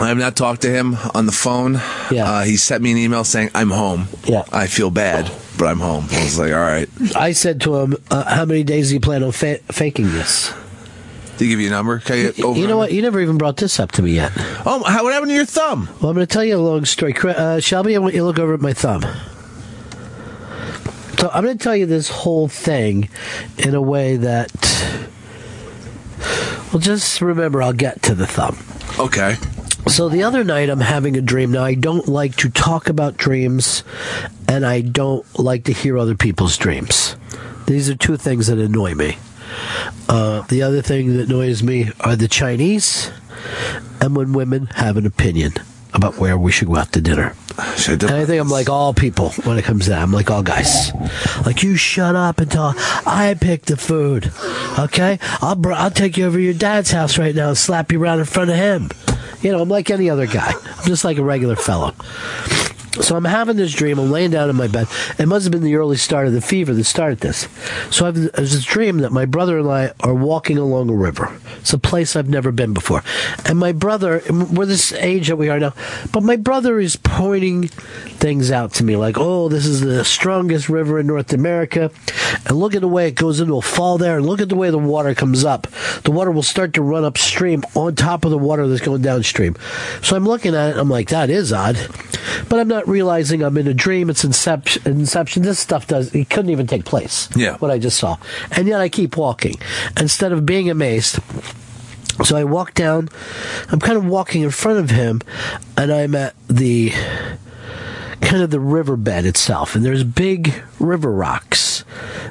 I 0.00 0.08
have 0.08 0.18
not 0.18 0.36
talked 0.36 0.62
to 0.62 0.70
him 0.70 0.96
on 1.14 1.26
the 1.26 1.32
phone. 1.32 1.74
Yeah. 2.10 2.24
Uh, 2.30 2.42
he 2.44 2.56
sent 2.56 2.82
me 2.82 2.92
an 2.92 2.98
email 2.98 3.24
saying, 3.24 3.50
I'm 3.54 3.70
home. 3.70 4.08
Yeah. 4.24 4.44
I 4.52 4.66
feel 4.66 4.90
bad, 4.90 5.30
but 5.58 5.66
I'm 5.66 5.78
home. 5.80 6.06
I 6.10 6.22
was 6.24 6.38
like, 6.38 6.52
all 6.52 6.58
right. 6.60 6.88
I 7.16 7.32
said 7.32 7.60
to 7.62 7.76
him, 7.76 7.96
uh, 8.10 8.24
"How 8.24 8.44
many 8.44 8.62
days 8.62 8.88
do 8.88 8.94
you 8.94 9.00
plan 9.00 9.22
on 9.22 9.32
fa- 9.32 9.60
faking 9.70 10.12
this?" 10.12 10.52
Did 11.38 11.44
he 11.44 11.48
give 11.50 11.60
you 11.60 11.68
a 11.68 11.70
number? 11.70 11.98
Can 11.98 12.14
I 12.18 12.22
get 12.32 12.44
over 12.44 12.58
you 12.58 12.66
know 12.66 12.76
what? 12.78 12.92
You 12.92 13.02
never 13.02 13.20
even 13.20 13.36
brought 13.38 13.56
this 13.58 13.78
up 13.80 13.92
to 13.92 14.02
me 14.02 14.12
yet. 14.12 14.32
Oh, 14.64 14.82
how, 14.86 15.02
what 15.04 15.12
happened 15.12 15.30
to 15.30 15.34
your 15.36 15.44
thumb? 15.44 15.86
Well, 16.00 16.10
I'm 16.10 16.14
going 16.16 16.26
to 16.26 16.32
tell 16.32 16.44
you 16.44 16.56
a 16.56 16.58
long 16.58 16.84
story. 16.86 17.14
Uh, 17.22 17.60
Shelby, 17.60 17.94
I 17.94 17.98
want 17.98 18.14
you 18.14 18.20
to 18.20 18.26
look 18.26 18.38
over 18.38 18.54
at 18.54 18.60
my 18.60 18.72
thumb. 18.72 19.02
So 21.18 21.30
I'm 21.32 21.44
going 21.44 21.56
to 21.58 21.62
tell 21.62 21.76
you 21.76 21.86
this 21.86 22.08
whole 22.08 22.48
thing 22.48 23.08
in 23.58 23.74
a 23.74 23.82
way 23.82 24.16
that. 24.16 24.50
Well, 26.72 26.80
just 26.80 27.20
remember, 27.20 27.62
I'll 27.62 27.72
get 27.72 28.02
to 28.02 28.14
the 28.14 28.26
thumb. 28.26 28.58
Okay. 28.98 29.36
So 29.88 30.08
the 30.08 30.24
other 30.24 30.42
night, 30.42 30.68
I'm 30.68 30.80
having 30.80 31.16
a 31.16 31.22
dream. 31.22 31.52
Now, 31.52 31.64
I 31.64 31.74
don't 31.74 32.08
like 32.08 32.36
to 32.36 32.50
talk 32.50 32.88
about 32.88 33.16
dreams, 33.16 33.84
and 34.48 34.66
I 34.66 34.80
don't 34.80 35.24
like 35.38 35.64
to 35.64 35.72
hear 35.72 35.96
other 35.96 36.16
people's 36.16 36.56
dreams. 36.56 37.16
These 37.66 37.88
are 37.88 37.94
two 37.94 38.16
things 38.16 38.48
that 38.48 38.58
annoy 38.58 38.94
me. 38.94 39.18
Uh, 40.08 40.42
the 40.42 40.62
other 40.62 40.82
thing 40.82 41.16
that 41.16 41.28
annoys 41.28 41.62
me 41.62 41.90
are 42.00 42.16
the 42.16 42.28
Chinese, 42.28 43.12
and 44.00 44.16
when 44.16 44.32
women 44.32 44.66
have 44.74 44.96
an 44.96 45.06
opinion 45.06 45.54
about 45.96 46.18
where 46.18 46.36
we 46.38 46.52
should 46.52 46.68
go 46.68 46.76
out 46.76 46.92
to 46.92 47.00
dinner. 47.00 47.34
And 48.10 48.16
I 48.22 48.26
think 48.26 48.40
I'm 48.40 48.48
like 48.50 48.68
all 48.68 48.92
people 48.92 49.30
when 49.44 49.58
it 49.58 49.64
comes 49.64 49.84
to 49.84 49.90
that. 49.90 50.02
I'm 50.02 50.12
like 50.12 50.30
all 50.30 50.42
guys. 50.42 50.92
Like 51.46 51.62
you 51.62 51.76
shut 51.76 52.14
up 52.14 52.38
and 52.38 52.46
until 52.46 52.74
I 53.06 53.36
pick 53.40 53.62
the 53.62 53.76
food. 53.76 54.32
Okay? 54.78 55.18
I'll 55.40 55.56
br- 55.56 55.72
I'll 55.72 55.90
take 55.90 56.16
you 56.16 56.26
over 56.26 56.38
to 56.38 56.42
your 56.42 56.54
dad's 56.54 56.90
house 56.90 57.18
right 57.18 57.34
now 57.34 57.48
and 57.48 57.58
slap 57.58 57.92
you 57.92 58.02
around 58.02 58.20
in 58.20 58.24
front 58.24 58.50
of 58.50 58.56
him. 58.56 58.90
You 59.42 59.52
know, 59.52 59.60
I'm 59.60 59.68
like 59.68 59.90
any 59.90 60.08
other 60.08 60.26
guy. 60.26 60.52
I'm 60.52 60.86
just 60.86 61.04
like 61.04 61.18
a 61.18 61.24
regular 61.24 61.56
fellow. 61.56 61.94
So 63.02 63.16
I'm 63.16 63.24
having 63.24 63.56
this 63.56 63.72
dream. 63.72 63.98
I'm 63.98 64.10
laying 64.10 64.30
down 64.30 64.50
in 64.50 64.56
my 64.56 64.68
bed. 64.68 64.88
It 65.18 65.26
must 65.26 65.44
have 65.44 65.52
been 65.52 65.62
the 65.62 65.76
early 65.76 65.96
start 65.96 66.26
of 66.26 66.32
the 66.32 66.40
fever 66.40 66.74
that 66.74 66.84
started 66.84 67.20
this. 67.20 67.48
So 67.90 68.06
I've 68.06 68.16
there's 68.16 68.52
this 68.52 68.64
dream 68.64 68.98
that 68.98 69.12
my 69.12 69.26
brother 69.26 69.58
and 69.58 69.68
I 69.68 69.92
are 70.00 70.14
walking 70.14 70.58
along 70.58 70.88
a 70.90 70.94
river. 70.94 71.38
It's 71.58 71.72
a 71.72 71.78
place 71.78 72.16
I've 72.16 72.28
never 72.28 72.52
been 72.52 72.72
before. 72.72 73.02
And 73.44 73.58
my 73.58 73.72
brother, 73.72 74.22
we're 74.30 74.66
this 74.66 74.92
age 74.92 75.28
that 75.28 75.36
we 75.36 75.48
are 75.48 75.58
now, 75.58 75.74
but 76.12 76.22
my 76.22 76.36
brother 76.36 76.78
is 76.78 76.96
pointing 76.96 77.68
things 77.68 78.50
out 78.50 78.72
to 78.74 78.84
me 78.84 78.96
like, 78.96 79.16
oh, 79.18 79.48
this 79.48 79.66
is 79.66 79.80
the 79.80 80.04
strongest 80.04 80.68
river 80.68 80.98
in 80.98 81.06
North 81.06 81.32
America. 81.32 81.90
And 82.46 82.58
look 82.58 82.74
at 82.74 82.80
the 82.80 82.88
way 82.88 83.08
it 83.08 83.14
goes 83.14 83.40
into 83.40 83.56
a 83.56 83.62
fall 83.62 83.98
there. 83.98 84.18
And 84.18 84.26
look 84.26 84.40
at 84.40 84.48
the 84.48 84.56
way 84.56 84.70
the 84.70 84.78
water 84.78 85.14
comes 85.14 85.44
up. 85.44 85.66
The 86.04 86.10
water 86.10 86.30
will 86.30 86.42
start 86.42 86.74
to 86.74 86.82
run 86.82 87.04
upstream 87.04 87.64
on 87.74 87.94
top 87.94 88.24
of 88.24 88.30
the 88.30 88.38
water 88.38 88.66
that's 88.68 88.80
going 88.80 89.02
downstream. 89.02 89.56
So 90.02 90.16
I'm 90.16 90.24
looking 90.24 90.54
at 90.54 90.70
it. 90.70 90.76
I'm 90.76 90.88
like, 90.88 91.08
that 91.08 91.30
is 91.30 91.52
odd. 91.52 91.76
But 92.48 92.60
I'm 92.60 92.68
not 92.68 92.85
realizing 92.86 93.42
I'm 93.42 93.56
in 93.58 93.66
a 93.66 93.74
dream. 93.74 94.08
It's 94.08 94.24
inception. 94.24 94.82
Inception. 94.86 95.42
This 95.42 95.58
stuff 95.58 95.86
does. 95.86 96.14
It 96.14 96.30
couldn't 96.30 96.50
even 96.50 96.66
take 96.66 96.84
place. 96.84 97.28
Yeah. 97.36 97.56
What 97.58 97.70
I 97.70 97.78
just 97.78 97.98
saw, 97.98 98.16
and 98.52 98.66
yet 98.68 98.80
I 98.80 98.88
keep 98.88 99.16
walking. 99.16 99.56
Instead 99.98 100.32
of 100.32 100.46
being 100.46 100.70
amazed, 100.70 101.18
So 102.24 102.36
I 102.36 102.44
walk 102.44 102.74
down. 102.74 103.08
I'm 103.68 103.80
kind 103.80 103.98
of 103.98 104.06
walking 104.06 104.42
in 104.42 104.50
front 104.50 104.78
of 104.78 104.90
him, 104.90 105.20
and 105.76 105.92
I'm 105.92 106.14
at 106.14 106.34
the 106.48 106.92
kind 108.22 108.42
of 108.42 108.50
the 108.50 108.60
riverbed 108.60 109.26
itself, 109.26 109.74
and 109.74 109.84
there's 109.84 110.02
big 110.02 110.62
river 110.80 111.12
rocks. 111.12 111.84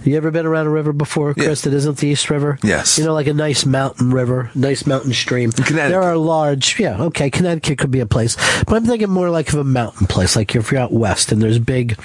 You 0.06 0.18
ever 0.18 0.30
been 0.30 0.46
around 0.46 0.68
a 0.68 0.70
river 0.70 0.94
before, 0.94 1.34
Chris? 1.34 1.66
Yeah. 1.66 1.72
That 1.72 1.78
isn't 1.78 1.98
the 1.98 2.08
East 2.08 2.30
River. 2.30 2.60
Yes. 2.64 3.00
You 3.00 3.06
know, 3.06 3.14
like 3.14 3.26
a 3.26 3.34
nice 3.34 3.66
mountain 3.66 4.12
river, 4.12 4.52
nice 4.54 4.86
mountain 4.86 5.14
stream. 5.14 5.52
Connecticut. 5.52 5.90
There 5.90 6.04
are 6.04 6.16
large. 6.16 6.80
Yeah. 6.80 7.02
Okay. 7.06 7.32
Connecticut 7.32 7.80
could 7.80 7.92
be 7.92 8.02
a 8.02 8.06
place, 8.06 8.36
but 8.66 8.76
I'm 8.76 8.86
thinking 8.86 9.10
more 9.10 9.32
like 9.32 9.50
of 9.50 9.56
a 9.56 9.64
mountain 9.64 10.06
place, 10.06 10.36
like 10.36 10.56
if 10.56 10.72
you're 10.72 10.82
out 10.82 10.94
west, 10.94 11.32
and 11.32 11.42
there's 11.42 11.58
big 11.58 12.00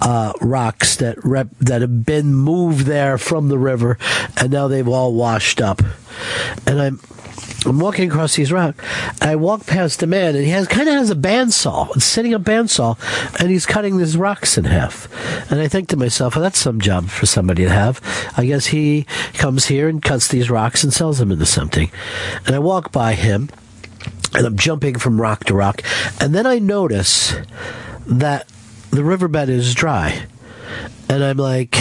uh, 0.00 0.32
rocks 0.40 0.96
that 0.96 1.22
rep, 1.24 1.48
that 1.60 1.80
have 1.80 2.06
been 2.06 2.32
moved 2.32 2.86
there 2.86 3.18
from 3.18 3.48
the 3.48 3.58
river, 3.58 3.98
and 4.36 4.52
now 4.52 4.68
they've 4.68 4.88
all 4.88 5.12
washed 5.12 5.60
up. 5.60 5.82
And 6.66 6.80
I'm 6.80 7.00
I'm 7.66 7.80
walking 7.80 8.08
across 8.08 8.36
these 8.36 8.52
rocks. 8.52 8.78
I 9.20 9.34
walk 9.34 9.66
past 9.66 10.02
a 10.02 10.06
man, 10.06 10.36
and 10.36 10.44
he 10.44 10.50
has 10.50 10.68
kind 10.68 10.88
of 10.88 10.94
has 10.94 11.10
a 11.10 11.16
bandsaw, 11.16 11.94
it's 11.96 12.04
sitting 12.04 12.32
a 12.32 12.38
bandsaw, 12.38 12.96
and 13.40 13.50
he's 13.50 13.66
cutting 13.66 13.96
these 13.96 14.16
rocks 14.16 14.56
in 14.56 14.64
half. 14.64 15.08
And 15.50 15.60
I 15.60 15.66
think 15.66 15.88
to 15.88 15.96
myself, 15.96 16.36
well, 16.36 16.42
that's 16.44 16.60
some 16.60 16.80
job 16.80 17.08
for 17.16 17.26
somebody 17.26 17.64
to 17.64 17.70
have. 17.70 18.00
I 18.36 18.46
guess 18.46 18.66
he 18.66 19.06
comes 19.34 19.66
here 19.66 19.88
and 19.88 20.02
cuts 20.02 20.28
these 20.28 20.50
rocks 20.50 20.84
and 20.84 20.92
sells 20.92 21.18
them 21.18 21.32
into 21.32 21.46
something. 21.46 21.90
And 22.46 22.54
I 22.54 22.58
walk 22.58 22.92
by 22.92 23.14
him, 23.14 23.48
and 24.34 24.46
I'm 24.46 24.56
jumping 24.56 24.98
from 24.98 25.20
rock 25.20 25.44
to 25.44 25.54
rock, 25.54 25.82
and 26.20 26.34
then 26.34 26.46
I 26.46 26.58
notice 26.58 27.34
that 28.06 28.48
the 28.90 29.04
riverbed 29.04 29.48
is 29.48 29.74
dry, 29.74 30.26
and 31.08 31.24
I'm 31.24 31.36
like 31.36 31.76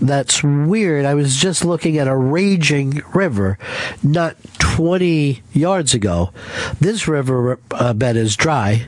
that's 0.00 0.42
weird. 0.42 1.04
I 1.04 1.14
was 1.14 1.36
just 1.36 1.64
looking 1.64 1.98
at 1.98 2.06
a 2.06 2.16
raging 2.16 3.02
river 3.14 3.58
not 4.02 4.36
20 4.58 5.42
yards 5.52 5.94
ago. 5.94 6.32
This 6.80 7.08
river 7.08 7.58
uh, 7.70 7.94
bed 7.94 8.16
is 8.16 8.36
dry. 8.36 8.86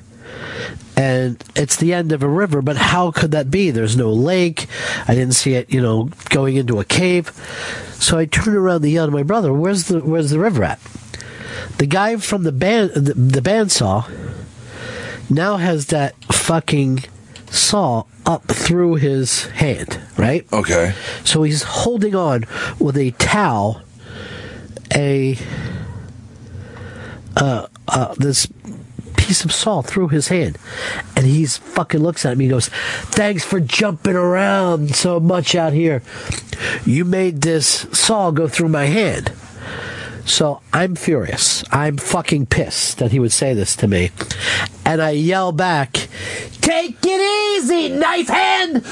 And 1.01 1.43
it's 1.57 1.77
the 1.77 1.95
end 1.95 2.13
of 2.13 2.23
a 2.23 2.29
river, 2.29 2.61
but 2.61 2.77
how 2.77 3.11
could 3.11 3.31
that 3.31 3.51
be? 3.51 3.71
There's 3.71 3.97
no 3.97 4.13
lake. 4.13 4.67
I 5.09 5.15
didn't 5.15 5.33
see 5.33 5.55
it, 5.55 5.73
you 5.73 5.81
know, 5.81 6.11
going 6.29 6.57
into 6.57 6.79
a 6.79 6.85
cave. 6.85 7.29
So 7.95 8.19
I 8.19 8.27
turned 8.27 8.55
around 8.55 8.85
and 8.85 8.93
yelled 8.93 9.09
to 9.09 9.17
my 9.17 9.23
brother, 9.23 9.51
"Where's 9.51 9.85
the 9.85 10.01
Where's 10.01 10.29
the 10.29 10.39
river 10.39 10.63
at?" 10.63 10.79
The 11.79 11.87
guy 11.87 12.17
from 12.17 12.43
the 12.43 12.53
band 12.53 12.91
the, 12.91 13.15
the 13.15 13.41
bandsaw 13.41 14.11
now 15.31 15.57
has 15.57 15.87
that 15.87 16.23
fucking 16.35 17.05
saw 17.51 18.05
up 18.27 18.45
through 18.49 18.97
his 18.97 19.45
hand, 19.47 20.03
right? 20.19 20.47
Okay. 20.53 20.93
So 21.25 21.45
he's 21.45 21.63
holding 21.63 22.15
on 22.15 22.45
with 22.79 22.99
a 22.99 23.13
towel, 23.13 23.81
a 24.95 25.39
uh, 27.39 27.69
uh, 27.89 28.15
this 28.19 28.47
piece 29.31 29.45
of 29.45 29.53
saw 29.53 29.81
through 29.81 30.09
his 30.09 30.27
hand, 30.27 30.59
and 31.15 31.25
he's 31.25 31.57
fucking 31.57 32.03
looks 32.03 32.27
at 32.27 32.37
me. 32.37 32.47
and 32.47 32.51
goes, 32.51 32.69
"Thanks 33.15 33.45
for 33.45 33.61
jumping 33.61 34.17
around 34.17 34.97
so 34.97 35.21
much 35.21 35.55
out 35.55 35.73
here. 35.73 36.03
You 36.85 37.05
made 37.05 37.43
this 37.43 37.87
saw 37.93 38.33
go 38.33 38.49
through 38.49 38.71
my 38.71 38.87
hand." 38.87 39.31
So 40.25 40.63
I'm 40.73 40.97
furious. 40.97 41.63
I'm 41.71 41.97
fucking 41.97 42.47
pissed 42.47 42.99
that 42.99 43.13
he 43.13 43.21
would 43.21 43.31
say 43.31 43.55
this 43.55 43.77
to 43.77 43.87
me. 43.87 44.11
And 44.85 45.01
I 45.01 45.11
yell 45.11 45.53
back, 45.53 46.09
Take 46.61 46.97
it 47.05 47.57
easy, 47.57 47.89
knife 47.89 48.29
hand! 48.29 48.85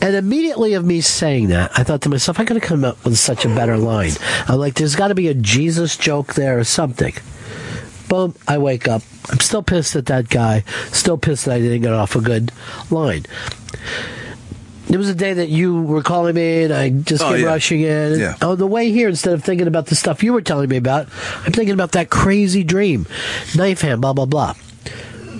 And 0.00 0.16
immediately 0.16 0.72
of 0.72 0.86
me 0.86 1.02
saying 1.02 1.48
that, 1.48 1.70
I 1.76 1.84
thought 1.84 2.00
to 2.02 2.08
myself, 2.08 2.40
I 2.40 2.44
gotta 2.44 2.60
come 2.60 2.82
up 2.82 3.04
with 3.04 3.18
such 3.18 3.44
a 3.44 3.48
better 3.48 3.76
line. 3.76 4.12
I'm 4.48 4.58
like, 4.58 4.74
there's 4.74 4.96
gotta 4.96 5.14
be 5.14 5.28
a 5.28 5.34
Jesus 5.34 5.98
joke 5.98 6.32
there 6.32 6.58
or 6.58 6.64
something. 6.64 7.12
Boom, 8.08 8.34
I 8.46 8.58
wake 8.58 8.88
up. 8.88 9.02
I'm 9.30 9.40
still 9.40 9.62
pissed 9.62 9.94
at 9.96 10.06
that 10.06 10.28
guy. 10.28 10.64
Still 10.92 11.18
pissed 11.18 11.44
that 11.44 11.54
I 11.54 11.58
didn't 11.60 11.82
get 11.82 11.92
off 11.92 12.16
a 12.16 12.20
good 12.20 12.50
line. 12.90 13.26
It 14.90 14.96
was 14.96 15.10
a 15.10 15.14
day 15.14 15.34
that 15.34 15.50
you 15.50 15.82
were 15.82 16.02
calling 16.02 16.34
me, 16.34 16.62
and 16.62 16.72
I 16.72 16.88
just 16.88 17.22
Oh, 17.22 17.30
came 17.32 17.40
yeah. 17.42 17.46
rushing 17.46 17.80
in. 17.82 18.18
Yeah. 18.18 18.36
On 18.40 18.56
the 18.56 18.66
way 18.66 18.90
here, 18.90 19.10
instead 19.10 19.34
of 19.34 19.44
thinking 19.44 19.66
about 19.66 19.86
the 19.86 19.94
stuff 19.94 20.22
you 20.22 20.32
were 20.32 20.40
telling 20.40 20.70
me 20.70 20.78
about, 20.78 21.08
I'm 21.44 21.52
thinking 21.52 21.74
about 21.74 21.92
that 21.92 22.08
crazy 22.08 22.64
dream, 22.64 23.06
knife 23.54 23.82
hand, 23.82 24.00
blah 24.00 24.14
blah 24.14 24.24
blah. 24.24 24.54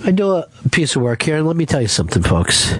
I 0.05 0.11
do 0.11 0.31
a 0.35 0.47
piece 0.71 0.95
of 0.95 1.01
work 1.01 1.23
here, 1.23 1.35
and 1.37 1.47
let 1.47 1.55
me 1.55 1.65
tell 1.65 1.81
you 1.81 1.87
something, 1.87 2.21
folks. 2.21 2.75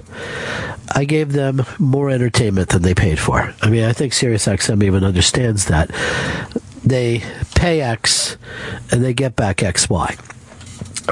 I 0.96 1.05
gave 1.05 1.31
them 1.34 1.65
more 1.79 2.10
entertainment 2.12 2.69
than 2.69 2.84
they 2.84 2.93
paid 2.93 3.19
for. 3.19 3.51
I 3.62 3.69
mean, 3.69 3.84
I 3.84 3.93
think 3.93 4.13
SiriusXM 4.13 4.84
even 4.84 5.03
understands 5.03 5.65
that. 5.65 5.89
They 6.89 7.24
pay 7.53 7.81
X, 7.81 8.36
and 8.91 9.03
they 9.03 9.13
get 9.13 9.36
back 9.36 9.58
XY. 9.58 10.17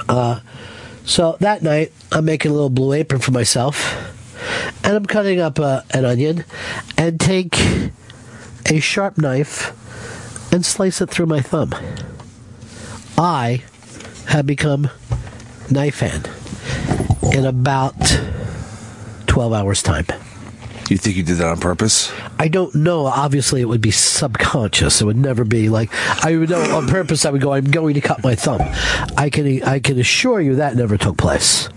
Uh, 0.09 0.39
so 1.05 1.37
that 1.39 1.61
night, 1.61 1.91
I'm 2.11 2.25
making 2.25 2.49
a 2.49 2.53
little 2.55 2.71
blue 2.71 2.93
apron 2.93 3.21
for 3.21 3.29
myself, 3.29 3.95
and 4.83 4.95
I'm 4.95 5.05
cutting 5.05 5.39
up 5.39 5.59
uh, 5.59 5.81
an 5.91 6.03
onion, 6.03 6.45
and 6.97 7.19
take 7.19 7.59
a 8.65 8.79
sharp 8.79 9.19
knife 9.19 9.71
and 10.51 10.65
slice 10.65 10.99
it 10.99 11.11
through 11.11 11.27
my 11.27 11.41
thumb. 11.41 11.75
I 13.15 13.61
have 14.29 14.47
become 14.47 14.89
knife 15.69 15.99
hand 15.99 16.27
in 17.33 17.45
about 17.45 17.93
12 19.27 19.53
hours' 19.53 19.83
time. 19.83 20.07
You 20.89 20.97
think 20.97 21.17
you 21.17 21.23
did 21.23 21.37
that 21.37 21.47
on 21.47 21.59
purpose? 21.59 22.13
I 22.39 22.47
don't 22.47 22.73
know. 22.73 23.07
Obviously, 23.07 23.59
it 23.59 23.65
would 23.65 23.81
be 23.81 23.91
subconscious. 23.91 25.01
It 25.01 25.05
would 25.05 25.17
never 25.17 25.43
be 25.43 25.67
like 25.67 25.93
I 26.23 26.37
would 26.37 26.49
know 26.49 26.61
on 26.77 26.87
purpose. 26.87 27.25
I 27.25 27.31
would 27.31 27.41
go. 27.41 27.51
I'm 27.51 27.65
going 27.65 27.93
to 27.95 28.01
cut 28.01 28.23
my 28.23 28.35
thumb. 28.35 28.61
I 29.17 29.29
can. 29.29 29.63
I 29.63 29.79
can 29.79 29.99
assure 29.99 30.39
you 30.39 30.55
that 30.55 30.75
never 30.75 30.97
took 30.97 31.17
place. 31.17 31.67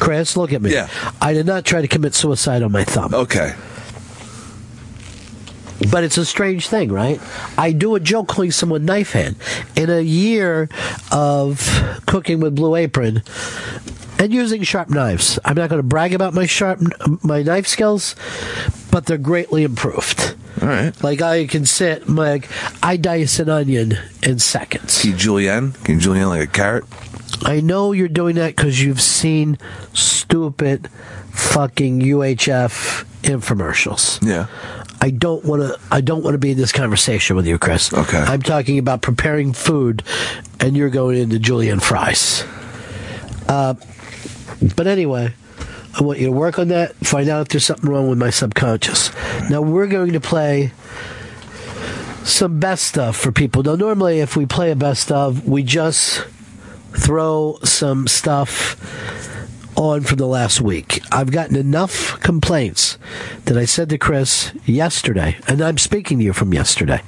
Chris, 0.00 0.36
look 0.36 0.52
at 0.52 0.60
me. 0.60 0.72
Yeah. 0.72 0.88
I 1.20 1.32
did 1.32 1.46
not 1.46 1.64
try 1.64 1.80
to 1.80 1.86
commit 1.86 2.14
suicide 2.14 2.64
on 2.64 2.72
my 2.72 2.82
thumb. 2.82 3.14
Okay. 3.14 3.54
But 5.90 6.02
it's 6.02 6.18
a 6.18 6.24
strange 6.24 6.66
thing, 6.66 6.90
right? 6.90 7.20
I 7.56 7.70
do 7.70 7.94
a 7.94 8.00
joke 8.00 8.28
calling 8.28 8.50
someone 8.50 8.84
knife 8.84 9.12
hand. 9.12 9.36
In 9.76 9.90
a 9.90 10.00
year 10.00 10.68
of 11.12 12.00
cooking 12.06 12.40
with 12.40 12.56
Blue 12.56 12.74
Apron 12.74 13.22
and 14.22 14.32
using 14.32 14.62
sharp 14.62 14.88
knives, 14.88 15.40
I'm 15.44 15.56
not 15.56 15.68
going 15.68 15.80
to 15.80 15.86
brag 15.86 16.14
about 16.14 16.32
my 16.32 16.46
sharp 16.46 16.80
my 17.24 17.42
knife 17.42 17.66
skills, 17.66 18.14
but 18.92 19.06
they're 19.06 19.18
greatly 19.18 19.64
improved. 19.64 20.36
All 20.62 20.68
right. 20.68 21.02
Like 21.02 21.20
I 21.20 21.46
can 21.48 21.66
sit, 21.66 22.08
like 22.08 22.48
I 22.84 22.96
dice 22.96 23.40
an 23.40 23.48
onion 23.48 23.98
in 24.22 24.38
seconds. 24.38 25.00
Can 25.00 25.10
you 25.10 25.16
julienne? 25.16 25.72
Can 25.72 25.96
you 25.96 26.00
julienne 26.00 26.28
like 26.28 26.48
a 26.48 26.52
carrot? 26.52 26.84
I 27.42 27.60
know 27.60 27.90
you're 27.90 28.06
doing 28.06 28.36
that 28.36 28.54
because 28.54 28.80
you've 28.80 29.00
seen 29.00 29.58
stupid 29.92 30.88
fucking 31.32 32.00
UHF 32.00 33.04
infomercials. 33.22 34.24
Yeah. 34.24 34.46
I 35.00 35.10
don't 35.10 35.44
want 35.44 35.62
to. 35.62 35.80
I 35.90 36.00
don't 36.00 36.22
want 36.22 36.34
to 36.34 36.38
be 36.38 36.52
in 36.52 36.58
this 36.58 36.70
conversation 36.70 37.34
with 37.34 37.44
you, 37.48 37.58
Chris. 37.58 37.92
Okay. 37.92 38.18
I'm 38.18 38.40
talking 38.40 38.78
about 38.78 39.02
preparing 39.02 39.52
food, 39.52 40.04
and 40.60 40.76
you're 40.76 40.90
going 40.90 41.18
into 41.18 41.40
julienne 41.40 41.80
fries. 41.80 42.44
Uh, 43.48 43.74
but 44.76 44.86
anyway, 44.86 45.34
I 45.98 46.02
want 46.02 46.18
you 46.18 46.26
to 46.26 46.32
work 46.32 46.58
on 46.58 46.68
that. 46.68 46.94
Find 46.96 47.28
out 47.28 47.42
if 47.42 47.48
there's 47.48 47.66
something 47.66 47.88
wrong 47.88 48.08
with 48.08 48.18
my 48.18 48.30
subconscious. 48.30 49.10
Now 49.50 49.60
we're 49.60 49.86
going 49.86 50.12
to 50.12 50.20
play 50.20 50.72
some 52.24 52.60
best 52.60 52.84
stuff 52.84 53.16
for 53.16 53.32
people. 53.32 53.62
Now, 53.62 53.74
normally, 53.74 54.20
if 54.20 54.36
we 54.36 54.46
play 54.46 54.70
a 54.70 54.76
best 54.76 55.10
of, 55.10 55.46
we 55.46 55.62
just 55.62 56.26
throw 56.92 57.58
some 57.64 58.06
stuff 58.06 58.76
on 59.76 60.02
from 60.02 60.18
the 60.18 60.26
last 60.26 60.60
week. 60.60 61.02
I've 61.10 61.30
gotten 61.30 61.56
enough 61.56 62.20
complaints 62.20 62.98
that 63.46 63.56
I 63.56 63.64
said 63.64 63.88
to 63.88 63.98
Chris 63.98 64.52
yesterday, 64.64 65.38
and 65.48 65.60
I'm 65.60 65.78
speaking 65.78 66.18
to 66.18 66.24
you 66.24 66.32
from 66.32 66.52
yesterday. 66.52 67.02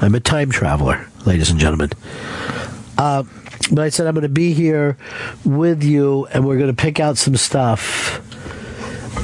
I'm 0.00 0.14
a 0.14 0.20
time 0.20 0.50
traveler, 0.50 1.08
ladies 1.26 1.50
and 1.50 1.58
gentlemen. 1.58 1.90
Uh, 2.96 3.24
but 3.70 3.80
I 3.80 3.88
said 3.88 4.06
I'm 4.06 4.14
going 4.14 4.22
to 4.22 4.28
be 4.28 4.52
here 4.52 4.96
with 5.44 5.82
you, 5.82 6.26
and 6.26 6.46
we're 6.46 6.58
going 6.58 6.74
to 6.74 6.82
pick 6.82 7.00
out 7.00 7.18
some 7.18 7.36
stuff. 7.36 8.20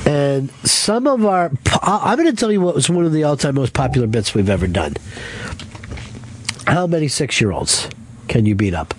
And 0.06 0.50
some 0.64 1.06
of 1.06 1.24
our, 1.24 1.50
I'm 1.82 2.16
going 2.16 2.30
to 2.30 2.36
tell 2.36 2.52
you 2.52 2.60
what 2.60 2.74
was 2.74 2.88
one 2.88 3.04
of 3.04 3.12
the 3.12 3.24
all-time 3.24 3.56
most 3.56 3.72
popular 3.72 4.06
bits 4.06 4.34
we've 4.34 4.50
ever 4.50 4.66
done. 4.66 4.94
How 6.66 6.86
many 6.86 7.08
six-year-olds 7.08 7.88
can 8.28 8.46
you 8.46 8.54
beat 8.54 8.74
up? 8.74 8.94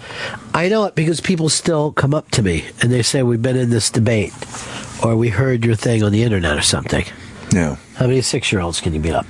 I 0.54 0.70
know 0.70 0.86
it 0.86 0.96
because 0.96 1.22
people 1.22 1.50
still 1.50 1.92
come 1.92 2.14
up 2.14 2.32
to 2.32 2.42
me 2.42 2.66
and 2.82 2.92
they 2.92 3.04
say 3.04 3.24
we've 3.24 3.42
been 3.42 3.58
in 3.58 3.70
this 3.70 3.90
debate, 3.90 4.34
or 5.04 5.16
we 5.16 5.30
heard 5.30 5.64
your 5.64 5.76
thing 5.76 6.04
on 6.04 6.12
the 6.12 6.24
internet 6.24 6.58
or 6.58 6.62
something. 6.62 7.06
Yeah. 7.54 7.78
How 7.96 8.08
many 8.08 8.22
six-year-olds 8.22 8.82
can 8.82 8.94
you 8.94 9.00
beat 9.00 9.14
up? 9.14 9.28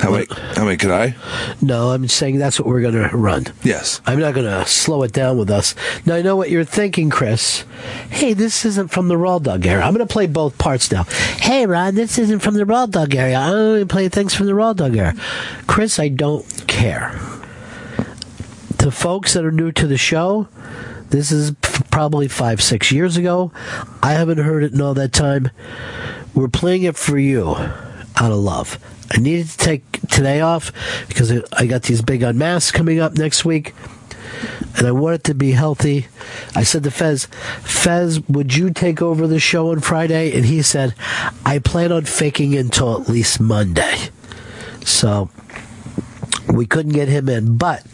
How 0.00 0.12
many? 0.12 0.26
How 0.56 0.64
many 0.64 0.76
could 0.76 0.90
I? 0.90 1.14
No, 1.60 1.90
I'm 1.90 2.08
saying 2.08 2.38
that's 2.38 2.58
what 2.58 2.66
we're 2.66 2.80
going 2.80 2.94
to 2.94 3.16
run. 3.16 3.46
Yes. 3.62 4.00
I'm 4.06 4.18
not 4.18 4.34
going 4.34 4.46
to 4.46 4.66
slow 4.66 5.02
it 5.02 5.12
down 5.12 5.36
with 5.38 5.50
us. 5.50 5.74
Now, 6.06 6.14
I 6.14 6.22
know 6.22 6.36
what 6.36 6.50
you're 6.50 6.64
thinking, 6.64 7.10
Chris. 7.10 7.64
Hey, 8.08 8.32
this 8.32 8.64
isn't 8.64 8.88
from 8.88 9.08
the 9.08 9.18
Raw 9.18 9.38
Dog 9.38 9.66
era. 9.66 9.84
I'm 9.84 9.94
going 9.94 10.06
to 10.06 10.12
play 10.12 10.26
both 10.26 10.56
parts 10.56 10.90
now. 10.90 11.04
Hey, 11.04 11.66
Ron, 11.66 11.94
this 11.94 12.18
isn't 12.18 12.40
from 12.40 12.54
the 12.54 12.64
Raw 12.64 12.86
Dog 12.86 13.14
era. 13.14 13.34
I'm 13.34 13.52
going 13.52 13.80
to 13.80 13.92
play 13.92 14.08
things 14.08 14.34
from 14.34 14.46
the 14.46 14.54
Raw 14.54 14.72
Dog 14.72 14.96
era. 14.96 15.14
Chris, 15.66 15.98
I 15.98 16.08
don't 16.08 16.66
care. 16.66 17.18
To 18.78 18.90
folks 18.90 19.34
that 19.34 19.44
are 19.44 19.52
new 19.52 19.70
to 19.72 19.86
the 19.86 19.98
show, 19.98 20.48
this 21.10 21.30
is 21.30 21.52
probably 21.90 22.28
five, 22.28 22.62
six 22.62 22.90
years 22.90 23.18
ago. 23.18 23.52
I 24.02 24.12
haven't 24.12 24.38
heard 24.38 24.64
it 24.64 24.72
in 24.72 24.80
all 24.80 24.94
that 24.94 25.12
time. 25.12 25.50
We're 26.34 26.48
playing 26.48 26.84
it 26.84 26.96
for 26.96 27.18
you 27.18 27.50
out 27.50 28.32
of 28.32 28.38
love. 28.38 28.78
I 29.10 29.18
needed 29.18 29.48
to 29.48 29.58
take 29.58 29.82
today 30.08 30.40
off 30.40 30.72
because 31.08 31.32
I- 31.52 31.66
got 31.66 31.82
these 31.82 32.02
big 32.02 32.22
unmasks 32.22 32.70
coming 32.72 33.00
up 33.00 33.14
next 33.14 33.44
week 33.44 33.74
and 34.76 34.86
I 34.86 34.92
want 34.92 35.16
it 35.16 35.24
to 35.24 35.34
be 35.34 35.52
healthy. 35.52 36.06
I 36.54 36.62
said 36.62 36.84
to 36.84 36.90
Fez, 36.90 37.26
Fez, 37.62 38.20
would 38.28 38.54
you 38.54 38.70
take 38.70 39.02
over 39.02 39.26
the 39.26 39.40
show 39.40 39.70
on 39.72 39.80
Friday? 39.80 40.34
And 40.36 40.46
he 40.46 40.62
said, 40.62 40.94
I 41.44 41.58
plan 41.58 41.90
on 41.92 42.04
faking 42.04 42.54
until 42.56 43.00
at 43.00 43.08
least 43.08 43.40
Monday. 43.40 43.96
So 44.84 45.28
we 46.52 46.66
couldn't 46.66 46.92
get 46.92 47.08
him 47.08 47.28
in. 47.28 47.56
But 47.56 47.84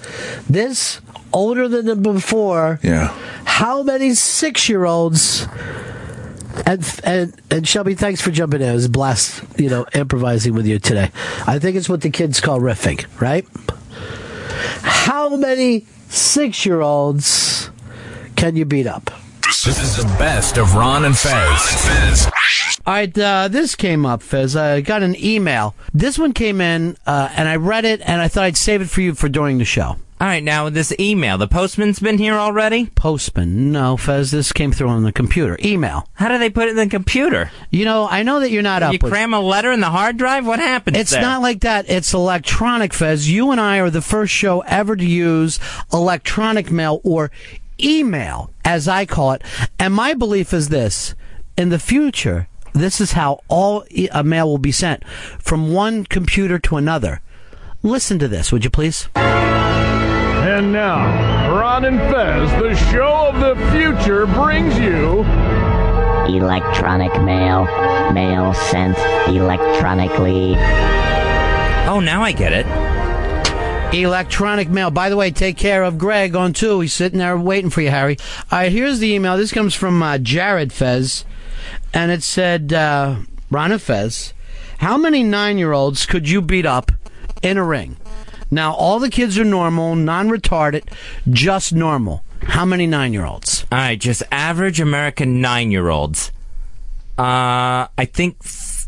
this, 0.49 1.01
older 1.33 1.67
than 1.69 1.87
the 1.87 1.97
before, 1.97 2.79
Yeah. 2.83 3.09
how 3.45 3.83
many 3.83 4.15
six 4.15 4.69
year 4.69 4.85
olds 4.85 5.47
and 6.65 7.01
and 7.05 7.41
and 7.51 7.69
Shelby, 7.69 7.95
thanks 7.95 8.21
for 8.21 8.31
jumping 8.31 8.63
in. 8.63 8.69
It 8.69 8.75
was 8.75 8.87
a 8.87 8.91
blast, 8.91 9.43
you 9.59 9.69
know, 9.69 9.87
improvising 9.95 10.55
with 10.55 10.67
you 10.67 10.79
today. 10.79 11.11
I 11.47 11.59
think 11.59 11.77
it's 11.77 11.89
what 11.89 12.01
the 12.01 12.11
kids 12.11 12.41
call 12.41 12.61
riffing, 12.61 13.05
right? 13.21 13.47
How 14.83 15.37
many 15.37 15.87
six 16.09 16.65
year 16.65 16.81
olds 16.81 17.71
can 18.37 18.57
you 18.57 18.65
beat 18.65 18.87
up? 18.87 19.11
This 19.43 19.83
is 19.83 19.97
the 19.97 20.05
best 20.19 20.59
of 20.59 20.75
Ron 20.75 21.05
and 21.05 21.17
Fez. 21.17 21.33
Ron 21.33 21.51
and 21.51 21.59
Fez. 21.59 22.31
All 22.87 22.95
right, 22.95 23.19
uh, 23.19 23.49
this 23.49 23.75
came 23.75 24.07
up, 24.07 24.23
Fez. 24.23 24.55
I 24.55 24.81
got 24.81 25.03
an 25.03 25.17
email. 25.23 25.75
This 25.93 26.19
one 26.19 26.33
came 26.33 26.61
in, 26.61 26.97
uh, 27.07 27.31
and 27.35 27.49
I 27.49 27.57
read 27.57 27.85
it, 27.85 28.01
and 28.03 28.21
I 28.21 28.29
thought 28.29 28.45
I'd 28.45 28.57
save 28.57 28.81
it 28.81 28.89
for 28.89 29.01
you 29.01 29.15
for 29.15 29.29
during 29.29 29.59
the 29.59 29.65
show. 29.65 29.97
All 30.19 30.27
right, 30.27 30.43
now 30.43 30.71
this 30.71 30.95
email, 30.99 31.37
the 31.37 31.47
postman's 31.47 31.99
been 31.99 32.17
here 32.17 32.33
already? 32.37 32.87
Postman. 32.95 33.71
No, 33.71 33.99
Fez, 33.99 34.31
this 34.31 34.51
came 34.51 34.73
through 34.73 34.89
on 34.89 35.03
the 35.03 35.13
computer. 35.13 35.59
Email. 35.63 36.09
How 36.15 36.29
do 36.29 36.39
they 36.39 36.49
put 36.49 36.69
it 36.69 36.71
in 36.71 36.77
the 36.77 36.87
computer? 36.89 37.51
You 37.71 37.85
know, 37.85 38.09
I 38.11 38.23
know 38.23 38.41
that 38.41 38.51
you're 38.51 38.63
not 38.63 38.83
up 38.83 38.95
You 38.95 38.99
with 39.03 39.13
cram 39.13 39.35
a 39.35 39.41
letter 39.41 39.71
in 39.73 39.81
the 39.81 39.91
hard 39.91 40.17
drive? 40.17 40.47
What 40.47 40.59
happens 40.59 40.97
It's 40.97 41.11
there? 41.11 41.21
not 41.21 41.43
like 41.43 41.61
that. 41.61 41.85
It's 41.91 42.15
electronic, 42.15 42.95
Fez. 42.95 43.29
You 43.31 43.51
and 43.51 43.61
I 43.61 43.79
are 43.81 43.91
the 43.91 44.01
first 44.01 44.33
show 44.33 44.61
ever 44.61 44.97
to 44.97 45.05
use 45.05 45.61
electronic 45.93 46.71
mail 46.71 47.03
or 47.05 47.31
email, 47.79 48.51
as 48.65 48.89
I 48.89 49.05
call 49.05 49.33
it. 49.33 49.43
And 49.79 49.93
my 49.93 50.15
belief 50.15 50.55
is 50.55 50.71
this 50.71 51.15
in 51.59 51.69
the 51.69 51.79
future, 51.79 52.49
this 52.73 53.03
is 53.03 53.13
how 53.13 53.41
all 53.49 53.85
e- 53.91 54.09
uh, 54.09 54.23
mail 54.23 54.49
will 54.49 54.57
be 54.57 54.73
sent 54.73 55.07
from 55.39 55.75
one 55.75 56.05
computer 56.05 56.59
to 56.61 56.79
another. 56.79 57.21
Listen 57.83 58.19
to 58.19 58.29
this, 58.29 58.51
would 58.51 58.65
you 58.65 58.71
please? 58.71 59.11
And 60.57 60.73
now, 60.73 61.55
Ron 61.55 61.85
and 61.85 61.99
Fez, 61.99 62.51
the 62.63 62.75
show 62.91 63.29
of 63.29 63.41
the 63.41 63.55
future, 63.73 64.25
brings 64.25 64.79
you 64.79 65.21
Electronic 66.35 67.13
mail. 67.21 67.67
Mail 68.15 68.55
sent 68.55 68.97
electronically. 69.29 70.55
Oh, 71.87 72.01
now 72.03 72.23
I 72.23 72.33
get 72.33 72.55
it. 72.55 73.95
Electronic 73.95 74.71
mail. 74.71 74.91
By 74.91 75.11
the 75.11 75.17
way, 75.19 75.31
take 75.31 75.59
care 75.59 75.85
of 75.85 75.99
Greg 75.99 76.35
on 76.35 76.55
two. 76.55 76.81
He's 76.81 76.95
sitting 76.95 77.19
there 77.19 77.37
waiting 77.37 77.69
for 77.69 77.83
you, 77.83 77.91
Harry. 77.91 78.17
All 78.51 78.61
right, 78.61 78.73
here's 78.73 78.99
the 78.99 79.13
email. 79.13 79.37
This 79.37 79.53
comes 79.53 79.75
from 79.75 80.03
uh, 80.03 80.17
Jared 80.17 80.73
Fez, 80.73 81.27
and 81.93 82.11
it 82.11 82.23
said, 82.23 82.73
uh, 82.73 83.17
Ron 83.51 83.73
and 83.73 83.83
Fez, 83.83 84.33
how 84.79 84.97
many 84.97 85.23
nine 85.23 85.59
year 85.59 85.73
olds 85.73 86.07
could 86.07 86.31
you 86.31 86.41
beat 86.41 86.65
up 86.65 86.93
in 87.43 87.59
a 87.59 87.63
ring? 87.63 87.99
Now, 88.51 88.75
all 88.75 89.01
the 89.01 89.11
kids 89.11 89.39
are 89.39 89.45
normal, 89.45 89.97
non 89.97 90.29
retarded, 90.29 90.85
just 91.31 91.73
normal. 91.73 92.23
How 92.43 92.65
many 92.65 92.87
nine 92.87 93.13
year 93.13 93.25
olds? 93.25 93.65
All 93.73 93.79
right, 93.79 93.99
just 93.99 94.23
average 94.31 94.81
American 94.81 95.41
nine 95.41 95.71
year 95.71 95.89
olds. 95.89 96.31
Uh, 97.19 97.89
I 97.99 98.05
think 98.13 98.39
th- 98.43 98.87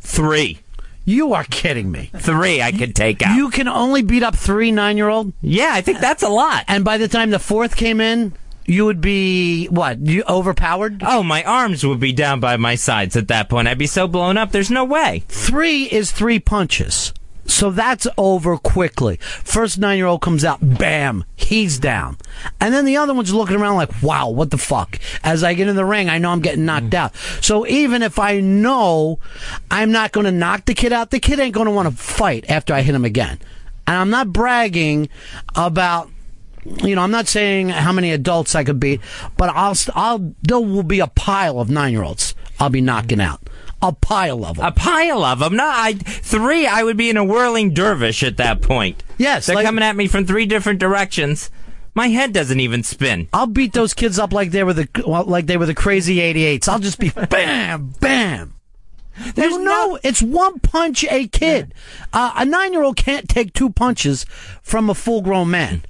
three. 0.00 0.58
You 1.04 1.32
are 1.32 1.44
kidding 1.44 1.90
me. 1.90 2.10
Three 2.16 2.62
I 2.62 2.70
could 2.70 2.94
take 2.94 3.22
out. 3.22 3.34
You 3.36 3.50
can 3.50 3.66
only 3.66 4.02
beat 4.02 4.22
up 4.22 4.36
three 4.36 4.70
nine 4.70 4.96
year 4.96 5.08
old? 5.08 5.32
yeah, 5.42 5.70
I 5.72 5.80
think 5.80 5.98
that's 5.98 6.22
a 6.22 6.28
lot. 6.28 6.64
And 6.68 6.84
by 6.84 6.98
the 6.98 7.08
time 7.08 7.30
the 7.30 7.40
fourth 7.40 7.74
came 7.74 8.00
in, 8.00 8.34
you 8.64 8.84
would 8.84 9.00
be, 9.00 9.66
what, 9.66 9.98
you 10.06 10.22
overpowered? 10.28 11.02
Oh, 11.04 11.24
my 11.24 11.42
arms 11.42 11.84
would 11.84 11.98
be 11.98 12.12
down 12.12 12.38
by 12.38 12.56
my 12.56 12.76
sides 12.76 13.16
at 13.16 13.26
that 13.28 13.48
point. 13.48 13.66
I'd 13.66 13.78
be 13.78 13.88
so 13.88 14.06
blown 14.06 14.36
up, 14.36 14.52
there's 14.52 14.70
no 14.70 14.84
way. 14.84 15.24
Three 15.26 15.84
is 15.86 16.12
three 16.12 16.38
punches. 16.38 17.12
So 17.46 17.70
that's 17.70 18.06
over 18.16 18.56
quickly. 18.56 19.16
First 19.16 19.78
nine 19.78 19.98
year 19.98 20.06
old 20.06 20.22
comes 20.22 20.44
out, 20.44 20.58
bam, 20.62 21.24
he's 21.36 21.78
down. 21.78 22.16
And 22.60 22.72
then 22.72 22.84
the 22.84 22.96
other 22.96 23.14
one's 23.14 23.34
looking 23.34 23.56
around 23.56 23.76
like, 23.76 24.02
wow, 24.02 24.28
what 24.28 24.50
the 24.50 24.58
fuck? 24.58 24.98
As 25.22 25.42
I 25.42 25.54
get 25.54 25.68
in 25.68 25.76
the 25.76 25.84
ring, 25.84 26.08
I 26.08 26.18
know 26.18 26.30
I'm 26.30 26.40
getting 26.40 26.64
knocked 26.64 26.90
mm. 26.90 26.94
out. 26.94 27.16
So 27.40 27.66
even 27.66 28.02
if 28.02 28.18
I 28.18 28.40
know 28.40 29.18
I'm 29.70 29.92
not 29.92 30.12
going 30.12 30.26
to 30.26 30.32
knock 30.32 30.66
the 30.66 30.74
kid 30.74 30.92
out, 30.92 31.10
the 31.10 31.20
kid 31.20 31.40
ain't 31.40 31.54
going 31.54 31.66
to 31.66 31.72
want 31.72 31.88
to 31.90 31.96
fight 31.96 32.48
after 32.48 32.74
I 32.74 32.82
hit 32.82 32.94
him 32.94 33.04
again. 33.04 33.38
And 33.86 33.96
I'm 33.96 34.10
not 34.10 34.32
bragging 34.32 35.08
about 35.54 36.10
you 36.64 36.94
know, 36.94 37.02
I'm 37.02 37.10
not 37.10 37.26
saying 37.26 37.70
how 37.70 37.90
many 37.90 38.12
adults 38.12 38.54
I 38.54 38.62
could 38.62 38.78
beat, 38.78 39.00
but 39.36 39.50
I'll, 39.50 39.74
I'll, 39.94 40.32
there 40.42 40.60
will 40.60 40.84
be 40.84 41.00
a 41.00 41.08
pile 41.08 41.58
of 41.58 41.68
nine 41.68 41.92
year 41.92 42.04
olds 42.04 42.36
I'll 42.60 42.70
be 42.70 42.80
knocking 42.80 43.20
out. 43.20 43.40
A 43.82 43.92
pile 43.92 44.44
of 44.44 44.56
them. 44.56 44.64
A 44.66 44.70
pile 44.72 45.24
of 45.24 45.40
them. 45.40 45.56
No, 45.56 45.64
I 45.66 45.94
three. 45.94 46.66
I 46.66 46.82
would 46.84 46.96
be 46.96 47.10
in 47.10 47.16
a 47.16 47.24
whirling 47.24 47.74
dervish 47.74 48.22
at 48.22 48.36
that 48.36 48.62
point. 48.62 49.02
Yes, 49.18 49.46
they're 49.46 49.56
like- 49.56 49.64
coming 49.66 49.82
at 49.84 49.96
me 49.96 50.06
from 50.06 50.24
three 50.26 50.46
different 50.46 50.78
directions. 50.78 51.50
My 51.94 52.08
head 52.08 52.32
doesn't 52.32 52.58
even 52.60 52.82
spin. 52.84 53.28
I'll 53.34 53.46
beat 53.46 53.74
those 53.74 53.92
kids 53.92 54.18
up 54.18 54.32
like 54.32 54.50
they 54.50 54.64
were 54.64 54.72
the 54.72 54.88
well, 55.06 55.24
like 55.24 55.46
they 55.46 55.56
were 55.58 55.66
the 55.66 55.74
crazy 55.74 56.16
88s. 56.18 56.68
I'll 56.68 56.78
just 56.78 56.98
be 56.98 57.10
bam, 57.30 57.94
bam. 58.00 58.54
There's 59.34 59.58
no, 59.58 59.98
it's 60.02 60.22
one 60.22 60.58
punch 60.60 61.04
a 61.10 61.26
kid. 61.28 61.74
Uh, 62.14 62.32
a 62.34 62.44
nine 62.46 62.72
year 62.72 62.82
old 62.82 62.96
can't 62.96 63.28
take 63.28 63.52
two 63.52 63.68
punches 63.68 64.24
from 64.62 64.88
a 64.88 64.94
full 64.94 65.20
grown 65.20 65.50
man. 65.50 65.82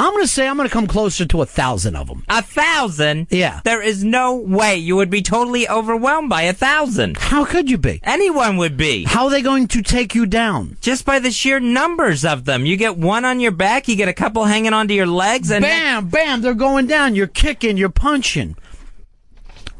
I'm 0.00 0.12
going 0.14 0.24
to 0.24 0.28
say 0.28 0.48
I'm 0.48 0.56
going 0.56 0.66
to 0.66 0.72
come 0.72 0.86
closer 0.86 1.26
to 1.26 1.42
a 1.42 1.46
thousand 1.46 1.94
of 1.94 2.06
them. 2.06 2.24
A 2.30 2.40
thousand? 2.40 3.26
Yeah. 3.28 3.60
There 3.64 3.82
is 3.82 4.02
no 4.02 4.34
way 4.34 4.76
you 4.76 4.96
would 4.96 5.10
be 5.10 5.20
totally 5.20 5.68
overwhelmed 5.68 6.30
by 6.30 6.42
a 6.44 6.54
thousand. 6.54 7.18
How 7.18 7.44
could 7.44 7.68
you 7.68 7.76
be? 7.76 8.00
Anyone 8.02 8.56
would 8.56 8.78
be. 8.78 9.04
How 9.04 9.26
are 9.26 9.30
they 9.30 9.42
going 9.42 9.68
to 9.68 9.82
take 9.82 10.14
you 10.14 10.24
down? 10.24 10.78
Just 10.80 11.04
by 11.04 11.18
the 11.18 11.30
sheer 11.30 11.60
numbers 11.60 12.24
of 12.24 12.46
them. 12.46 12.64
You 12.64 12.78
get 12.78 12.96
one 12.96 13.26
on 13.26 13.40
your 13.40 13.50
back, 13.50 13.88
you 13.88 13.94
get 13.94 14.08
a 14.08 14.14
couple 14.14 14.44
hanging 14.44 14.72
onto 14.72 14.94
your 14.94 15.06
legs, 15.06 15.50
and 15.50 15.62
bam, 15.62 16.08
bam, 16.08 16.40
they're 16.40 16.54
going 16.54 16.86
down. 16.86 17.14
You're 17.14 17.26
kicking, 17.26 17.76
you're 17.76 17.90
punching. 17.90 18.56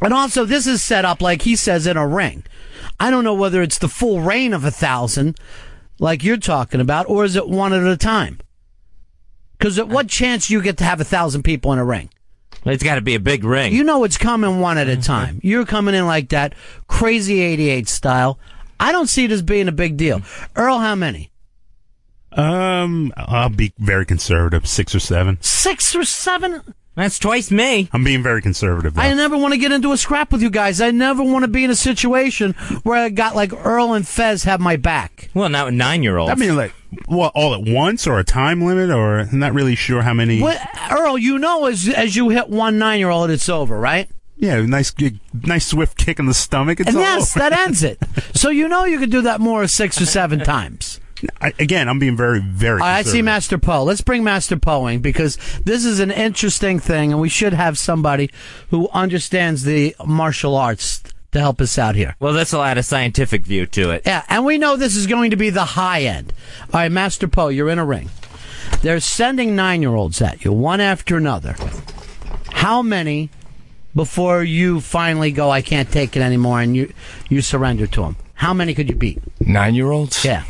And 0.03 0.13
also, 0.13 0.45
this 0.45 0.67
is 0.67 0.83
set 0.83 1.07
up 1.07 1.23
like 1.23 1.43
he 1.43 1.57
says 1.57 1.87
in 1.87 1.97
a 1.97 2.07
ring. 2.07 2.45
I 2.99 3.11
don't 3.11 3.25
know 3.25 3.33
whether 3.33 3.63
it's 3.63 3.79
the 3.79 3.89
full 3.89 4.21
reign 4.21 4.53
of 4.53 4.67
a 4.67 4.71
thousand, 4.71 5.39
like 5.99 6.23
you're 6.23 6.37
talking 6.37 6.83
about, 6.83 7.09
or 7.09 7.25
is 7.25 7.37
it 7.37 7.49
one 7.49 7.73
at 7.73 7.87
a 7.87 7.97
time? 7.97 8.39
Because 9.61 9.79
at 9.79 9.89
what 9.89 10.09
chance 10.09 10.49
you 10.49 10.63
get 10.63 10.79
to 10.79 10.85
have 10.85 11.03
a 11.03 11.05
thousand 11.05 11.43
people 11.43 11.71
in 11.75 11.79
a 11.79 11.85
ring? 11.85 12.09
it's 12.65 12.83
got 12.83 12.95
to 12.95 13.03
be 13.03 13.15
a 13.15 13.21
big 13.21 13.45
ring. 13.45 13.75
You 13.75 13.85
know 13.85 14.05
it's 14.05 14.17
coming 14.17 14.59
one 14.59 14.79
at 14.79 14.89
a 14.89 14.97
time. 14.97 15.39
You're 15.45 15.67
coming 15.67 15.95
in 15.95 16.07
like 16.07 16.31
that, 16.31 16.55
crazy 16.89 17.41
88 17.41 17.87
style. 17.87 18.39
I 18.79 18.91
don't 18.91 19.07
see 19.07 19.27
it 19.27 19.31
as 19.31 19.43
being 19.43 19.69
a 19.69 19.73
big 19.73 19.99
deal. 19.99 20.23
Earl, 20.57 20.79
how 20.79 20.95
many? 20.95 21.31
Um, 22.33 23.13
I'll 23.19 23.51
be 23.51 23.75
very 23.77 24.07
conservative, 24.07 24.67
six 24.67 24.95
or 24.95 25.01
seven. 25.01 25.37
Six 25.43 25.95
or 25.95 26.05
seven? 26.05 26.63
That's 26.97 27.19
twice 27.19 27.51
me. 27.51 27.89
I'm 27.93 28.05
being 28.05 28.23
very 28.23 28.43
conservative. 28.43 28.95
Though. 28.95 29.03
I 29.03 29.15
never 29.15 29.37
want 29.39 29.55
to 29.55 29.59
get 29.59 29.73
into 29.73 29.93
a 29.93 29.97
scrap 29.97 30.33
with 30.33 30.43
you 30.43 30.51
guys. 30.51 30.81
I 30.81 30.91
never 30.91 31.23
want 31.23 31.45
to 31.45 31.49
be 31.49 31.65
in 31.65 31.71
a 31.71 31.77
situation 31.77 32.53
where 32.83 32.97
I 32.97 33.09
got 33.09 33.37
like 33.37 33.53
Earl 33.53 33.95
and 33.95 34.07
Fez 34.07 34.45
have 34.45 34.61
my 34.61 34.77
back. 34.77 35.31
Well, 35.33 35.49
now 35.49 35.71
nine 35.71 36.03
year 36.03 36.19
olds. 36.19 36.33
I 36.33 36.35
mean, 36.35 36.57
like, 36.57 36.73
what, 37.07 37.33
all 37.35 37.55
at 37.55 37.63
once 37.63 38.07
or 38.07 38.19
a 38.19 38.25
time 38.25 38.63
limit, 38.63 38.91
or 38.91 39.21
I'm 39.21 39.39
not 39.39 39.55
really 39.55 39.77
sure 39.77 40.03
how 40.03 40.15
many. 40.15 40.41
What, 40.41 40.61
Earl, 40.91 41.17
you 41.17 41.39
know 41.39 41.67
as 41.67 41.89
as 41.89 42.17
you 42.17 42.29
hit 42.31 42.49
one 42.49 42.79
nine 42.79 42.99
year 42.99 43.11
old, 43.11 43.31
it's 43.31 43.49
over, 43.49 43.79
right? 43.79 44.09
Yeah, 44.37 44.63
nice, 44.63 44.95
nice 45.35 45.67
swift 45.67 45.99
kick 45.99 46.19
in 46.19 46.25
the 46.25 46.35
stomach. 46.35 46.81
It's 46.81 46.89
and 46.89 46.97
all 46.97 47.03
yes, 47.03 47.37
over. 47.37 47.51
that 47.51 47.67
ends 47.67 47.83
it. 47.83 47.99
So 48.35 48.49
you 48.49 48.69
know 48.69 48.85
you 48.87 48.99
could 48.99 49.11
do 49.11 49.23
that 49.23 49.39
more 49.41 49.67
six 49.67 50.01
or 50.01 50.07
seven 50.07 50.39
times. 50.45 50.99
I, 51.41 51.53
again, 51.59 51.89
I'm 51.89 51.99
being 51.99 52.17
very, 52.17 52.41
very. 52.41 52.81
I 52.81 53.03
see. 53.03 53.23
Master 53.23 53.59
Poe. 53.59 53.85
Let's 53.85 54.01
bring 54.01 54.25
Master 54.25 54.57
Poeing 54.57 55.01
because 55.01 55.37
this 55.65 55.85
is 55.85 56.01
an 56.01 56.11
interesting 56.11 56.79
thing, 56.79 57.13
and 57.13 57.21
we 57.21 57.29
should 57.29 57.53
have 57.53 57.79
somebody 57.79 58.31
who 58.71 58.89
understands 58.91 59.65
the 59.65 59.95
martial 60.05 60.57
arts 60.57 61.03
to 61.33 61.39
help 61.39 61.61
us 61.61 61.79
out 61.79 61.95
here. 61.95 62.17
well, 62.19 62.33
this 62.33 62.53
will 62.53 62.63
add 62.63 62.79
a 62.79 62.83
scientific 62.83 63.43
view 63.45 63.67
to 63.67 63.91
it. 63.91 64.03
Yeah, 64.05 64.25
and 64.29 64.45
we 64.45 64.59
know 64.59 64.77
this 64.77 64.97
is 64.97 65.07
going 65.07 65.31
to 65.31 65.37
be 65.37 65.51
the 65.51 65.65
high 65.65 66.03
end. 66.03 66.33
All 66.73 66.81
right, 66.81 66.91
Master 66.91 67.29
Poe, 67.29 67.49
you're 67.49 67.69
in 67.71 67.79
a 67.79 67.85
ring. 67.85 68.11
They're 68.83 69.01
sending 69.01 69.55
nine 69.55 69.83
year 69.83 69.95
olds 69.95 70.21
at 70.23 70.45
you, 70.45 70.53
one 70.53 70.81
after 70.81 71.17
another. 71.17 71.55
How 72.53 72.83
many 72.83 73.31
before 73.95 74.43
you 74.43 74.81
finally 74.81 75.33
go, 75.33 75.51
I 75.51 75.63
can't 75.63 75.91
take 75.91 76.17
it 76.17 76.21
anymore, 76.23 76.61
and 76.61 76.77
you, 76.77 76.93
you 77.29 77.43
surrender 77.43 77.87
to 77.89 78.01
them? 78.03 78.17
How 78.35 78.55
many 78.55 78.75
could 78.75 78.89
you 78.89 78.95
beat? 78.95 79.21
Nine 79.41 79.75
year 79.75 79.91
olds? 79.91 80.25
Yeah. 80.25 80.45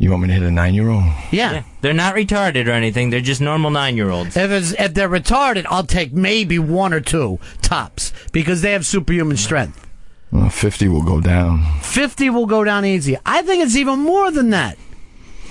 You 0.00 0.08
want 0.10 0.22
me 0.22 0.28
to 0.28 0.34
hit 0.34 0.42
a 0.42 0.50
nine-year-old? 0.50 1.04
Yeah. 1.30 1.62
They're 1.82 1.92
not 1.92 2.14
retarded 2.14 2.66
or 2.66 2.70
anything. 2.70 3.10
They're 3.10 3.20
just 3.20 3.42
normal 3.42 3.70
nine 3.70 3.98
year 3.98 4.08
olds. 4.08 4.34
If 4.34 4.50
if 4.80 4.94
they're 4.94 5.10
retarded, 5.10 5.66
I'll 5.68 5.84
take 5.84 6.10
maybe 6.14 6.58
one 6.58 6.94
or 6.94 7.00
two 7.00 7.38
tops 7.60 8.10
because 8.32 8.62
they 8.62 8.72
have 8.72 8.86
superhuman 8.86 9.36
strength. 9.36 9.86
Well, 10.32 10.48
Fifty 10.48 10.88
will 10.88 11.02
go 11.02 11.20
down. 11.20 11.66
50 11.82 12.30
will 12.30 12.46
go 12.46 12.64
down 12.64 12.86
easy. 12.86 13.18
I 13.26 13.42
think 13.42 13.62
it's 13.62 13.76
even 13.76 13.98
more 13.98 14.30
than 14.30 14.48
that. 14.50 14.78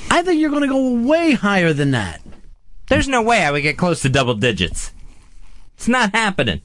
I 0.09 0.23
think 0.23 0.41
you're 0.41 0.49
going 0.49 0.63
to 0.63 0.67
go 0.67 1.07
way 1.07 1.33
higher 1.33 1.71
than 1.71 1.91
that. 1.91 2.19
There's 2.88 3.07
no 3.07 3.21
way 3.21 3.43
I 3.43 3.51
would 3.51 3.62
get 3.62 3.77
close 3.77 4.01
to 4.01 4.09
double 4.09 4.33
digits. 4.33 4.91
It's 5.75 5.88
not 5.88 6.15
happening. 6.15 6.62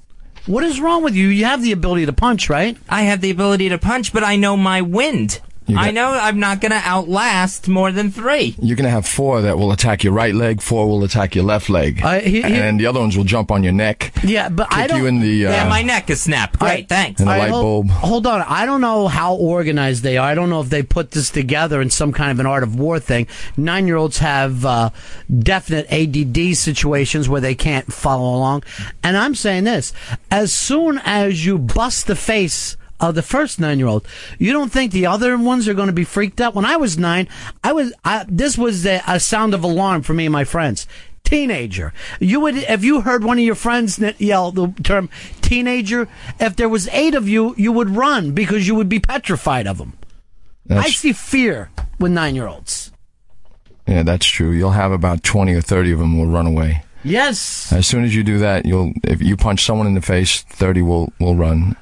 What 0.47 0.65
is 0.65 0.81
wrong 0.81 1.03
with 1.03 1.15
you? 1.15 1.29
You 1.29 1.45
have 1.45 1.63
the 1.63 1.73
ability 1.73 2.07
to 2.07 2.15
punch, 2.15 2.49
right? 2.49 2.79
I 2.89 3.03
have 3.03 3.21
the 3.21 3.31
ability 3.31 3.69
to 3.69 3.77
punch, 3.79 4.11
but 4.11 4.25
I 4.25 4.37
know 4.37 4.57
my 4.57 4.81
wind. 4.81 5.41
You 5.67 5.77
got- 5.77 5.85
I 5.87 5.91
know 5.93 6.11
I'm 6.11 6.39
not 6.39 6.61
going 6.61 6.73
to 6.73 6.83
outlast 6.85 7.69
more 7.69 7.91
than 7.91 8.11
three. 8.11 8.55
You're 8.61 8.77
gonna 8.77 8.91
have 8.91 9.07
four 9.07 9.41
that 9.43 9.57
will 9.59 9.73
attack 9.73 10.05
your 10.05 10.13
right 10.13 10.35
leg. 10.35 10.61
Four 10.61 10.87
will 10.89 11.03
attack 11.05 11.35
your 11.35 11.45
left 11.45 11.71
leg, 11.71 12.01
Uh, 12.05 12.21
he- 12.21 12.43
he- 12.43 12.43
and 12.43 12.79
the 12.79 12.87
other 12.87 13.01
ones 13.01 13.17
will 13.17 13.25
jump 13.25 13.51
on 13.51 13.63
your 13.65 13.73
neck. 13.73 14.13
Yeah, 14.23 14.49
but 14.51 14.67
I 14.71 14.83
kick 14.83 14.91
don't. 14.91 15.01
you 15.01 15.07
in 15.07 15.21
the 15.21 15.47
uh, 15.47 15.51
yeah, 15.53 15.69
my 15.69 15.81
neck 15.83 16.11
is 16.11 16.21
snapped. 16.21 16.59
Great, 16.59 16.69
Right. 16.69 16.89
thanks. 16.89 17.21
and 17.21 17.31
the 17.31 17.37
light 17.39 17.51
hold, 17.51 17.87
bulb. 17.89 17.91
Hold 17.99 18.27
on. 18.27 18.43
I 18.47 18.67
don't 18.67 18.81
know 18.83 19.09
how 19.09 19.35
organized 19.35 20.03
they 20.03 20.19
are. 20.19 20.29
I 20.29 20.35
don't 20.35 20.51
know 20.51 20.61
if 20.61 20.69
they 20.69 20.83
put 20.83 21.13
this 21.13 21.31
together 21.31 21.81
in 21.81 21.89
some 21.91 22.13
kind 22.13 22.31
of 22.31 22.41
an 22.41 22.47
art 22.47 22.63
of 22.63 22.75
war 22.79 22.99
thing. 22.99 23.27
Nine 23.57 23.87
year 23.87 23.97
olds 23.97 24.19
have 24.19 24.65
uh, 24.67 24.91
definite 25.39 25.87
ADD 25.91 26.55
situations 26.57 27.29
where 27.29 27.41
they 27.41 27.55
can't 27.55 27.91
follow 27.93 28.35
along. 28.37 28.65
And 29.03 29.17
I'm 29.17 29.35
saying 29.35 29.65
this 29.65 29.93
as 30.31 30.53
soon 30.53 31.01
as 31.05 31.45
you 31.47 31.59
bust 31.59 32.07
the 32.07 32.17
face 32.17 32.77
the 33.13 33.23
first 33.23 33.59
nine 33.61 33.79
year 33.79 33.89
old, 33.89 34.07
you 34.39 34.53
don't 34.53 34.71
think 34.73 34.93
the 34.93 35.07
other 35.07 35.37
ones 35.37 35.69
are 35.69 35.75
going 35.75 35.89
to 35.89 35.93
be 35.93 36.05
freaked 36.05 36.41
out? 36.41 36.55
When 36.55 36.65
I 36.65 36.77
was 36.77 36.99
nine, 36.99 37.29
I 37.63 37.73
was, 37.73 37.93
I, 38.05 38.25
this 38.29 38.57
was 38.59 38.87
a, 38.87 39.03
a 39.07 39.19
sound 39.21 39.55
of 39.55 39.63
alarm 39.65 40.03
for 40.03 40.15
me 40.15 40.27
and 40.27 40.33
my 40.33 40.45
friends. 40.45 40.87
Teenager. 41.25 41.95
You 42.21 42.41
would, 42.41 42.55
if 42.57 42.85
you 42.85 43.01
heard 43.01 43.25
one 43.25 43.39
of 43.39 43.45
your 43.45 43.55
friends 43.55 43.99
yell 44.19 44.51
the 44.53 44.69
term 44.83 45.09
teenager, 45.41 46.07
if 46.39 46.55
there 46.57 46.69
was 46.69 46.87
eight 46.89 47.15
of 47.15 47.27
you, 47.27 47.55
you 47.57 47.73
would 47.73 47.91
run 47.91 48.33
because 48.33 48.69
you 48.69 48.75
would 48.75 48.91
be 48.91 49.01
petrified 49.01 49.67
of 49.67 49.79
them. 49.79 49.95
I 50.69 50.91
see 50.91 51.13
fear 51.13 51.71
with 51.99 52.13
nine 52.13 52.35
year 52.35 52.47
olds. 52.47 52.93
yeah, 53.87 54.03
that's 54.03 54.27
true. 54.27 54.51
You'll 54.51 54.71
have 54.73 54.93
about 54.93 55.23
twenty 55.23 55.55
or 55.55 55.61
thirty 55.63 55.93
of 55.93 55.99
them 55.99 56.19
will 56.19 56.27
run 56.27 56.47
away. 56.47 56.85
Yes. 57.03 57.71
As 57.73 57.87
soon 57.87 58.05
as 58.05 58.15
you 58.15 58.23
do 58.23 58.39
that, 58.39 58.65
you'll 58.65 58.93
if 59.03 59.21
you 59.21 59.37
punch 59.37 59.65
someone 59.65 59.87
in 59.87 59.95
the 59.95 60.01
face, 60.03 60.43
thirty 60.43 60.81
will 60.83 61.13
will 61.21 61.35
run. 61.37 61.77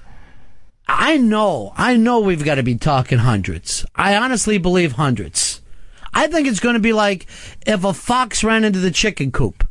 I 0.95 1.17
know, 1.17 1.73
I 1.77 1.97
know 1.97 2.21
we've 2.21 2.45
got 2.45 2.57
to 2.57 2.63
be 2.63 2.77
talking 2.77 3.19
hundreds. 3.19 3.85
I 3.95 4.15
honestly 4.15 4.59
believe 4.59 4.93
hundreds. 4.93 5.63
I 6.13 6.27
think 6.27 6.47
it's 6.47 6.61
going 6.61 6.75
to 6.75 6.81
be 6.81 6.93
like 6.93 7.27
if 7.67 7.83
a 7.83 7.95
fox 7.95 8.45
ran 8.45 8.63
into 8.63 8.79
the 8.79 8.91
chicken 8.91 9.33
coop. 9.33 9.67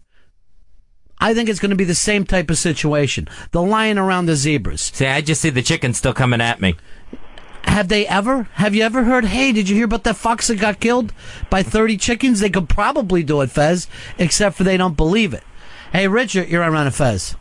I 1.19 1.35
think 1.35 1.47
it's 1.47 1.59
going 1.59 1.69
to 1.69 1.75
be 1.75 1.83
the 1.83 1.93
same 1.93 2.25
type 2.25 2.49
of 2.49 2.57
situation. 2.57 3.29
The 3.51 3.61
lion 3.61 3.99
around 3.99 4.25
the 4.25 4.35
zebras. 4.35 4.81
See, 4.81 5.05
I 5.05 5.21
just 5.21 5.41
see 5.41 5.51
the 5.51 5.61
chicken 5.61 5.93
still 5.93 6.13
coming 6.13 6.41
at 6.41 6.59
me. 6.59 6.75
Have 7.65 7.87
they 7.87 8.07
ever? 8.07 8.49
Have 8.53 8.73
you 8.73 8.83
ever 8.83 9.03
heard, 9.03 9.25
hey, 9.25 9.51
did 9.51 9.69
you 9.69 9.75
hear 9.75 9.85
about 9.85 10.03
that 10.05 10.17
fox 10.17 10.47
that 10.47 10.59
got 10.59 10.79
killed 10.79 11.13
by 11.51 11.61
30 11.61 11.97
chickens? 11.97 12.39
They 12.39 12.49
could 12.49 12.67
probably 12.67 13.21
do 13.21 13.41
it, 13.41 13.51
Fez, 13.51 13.87
except 14.17 14.55
for 14.57 14.63
they 14.63 14.77
don't 14.77 14.97
believe 14.97 15.35
it. 15.35 15.43
Hey, 15.93 16.07
Richard, 16.07 16.49
you're 16.49 16.63
on 16.63 16.73
Ron 16.73 16.87
and 16.87 16.95
Fez. 16.95 17.35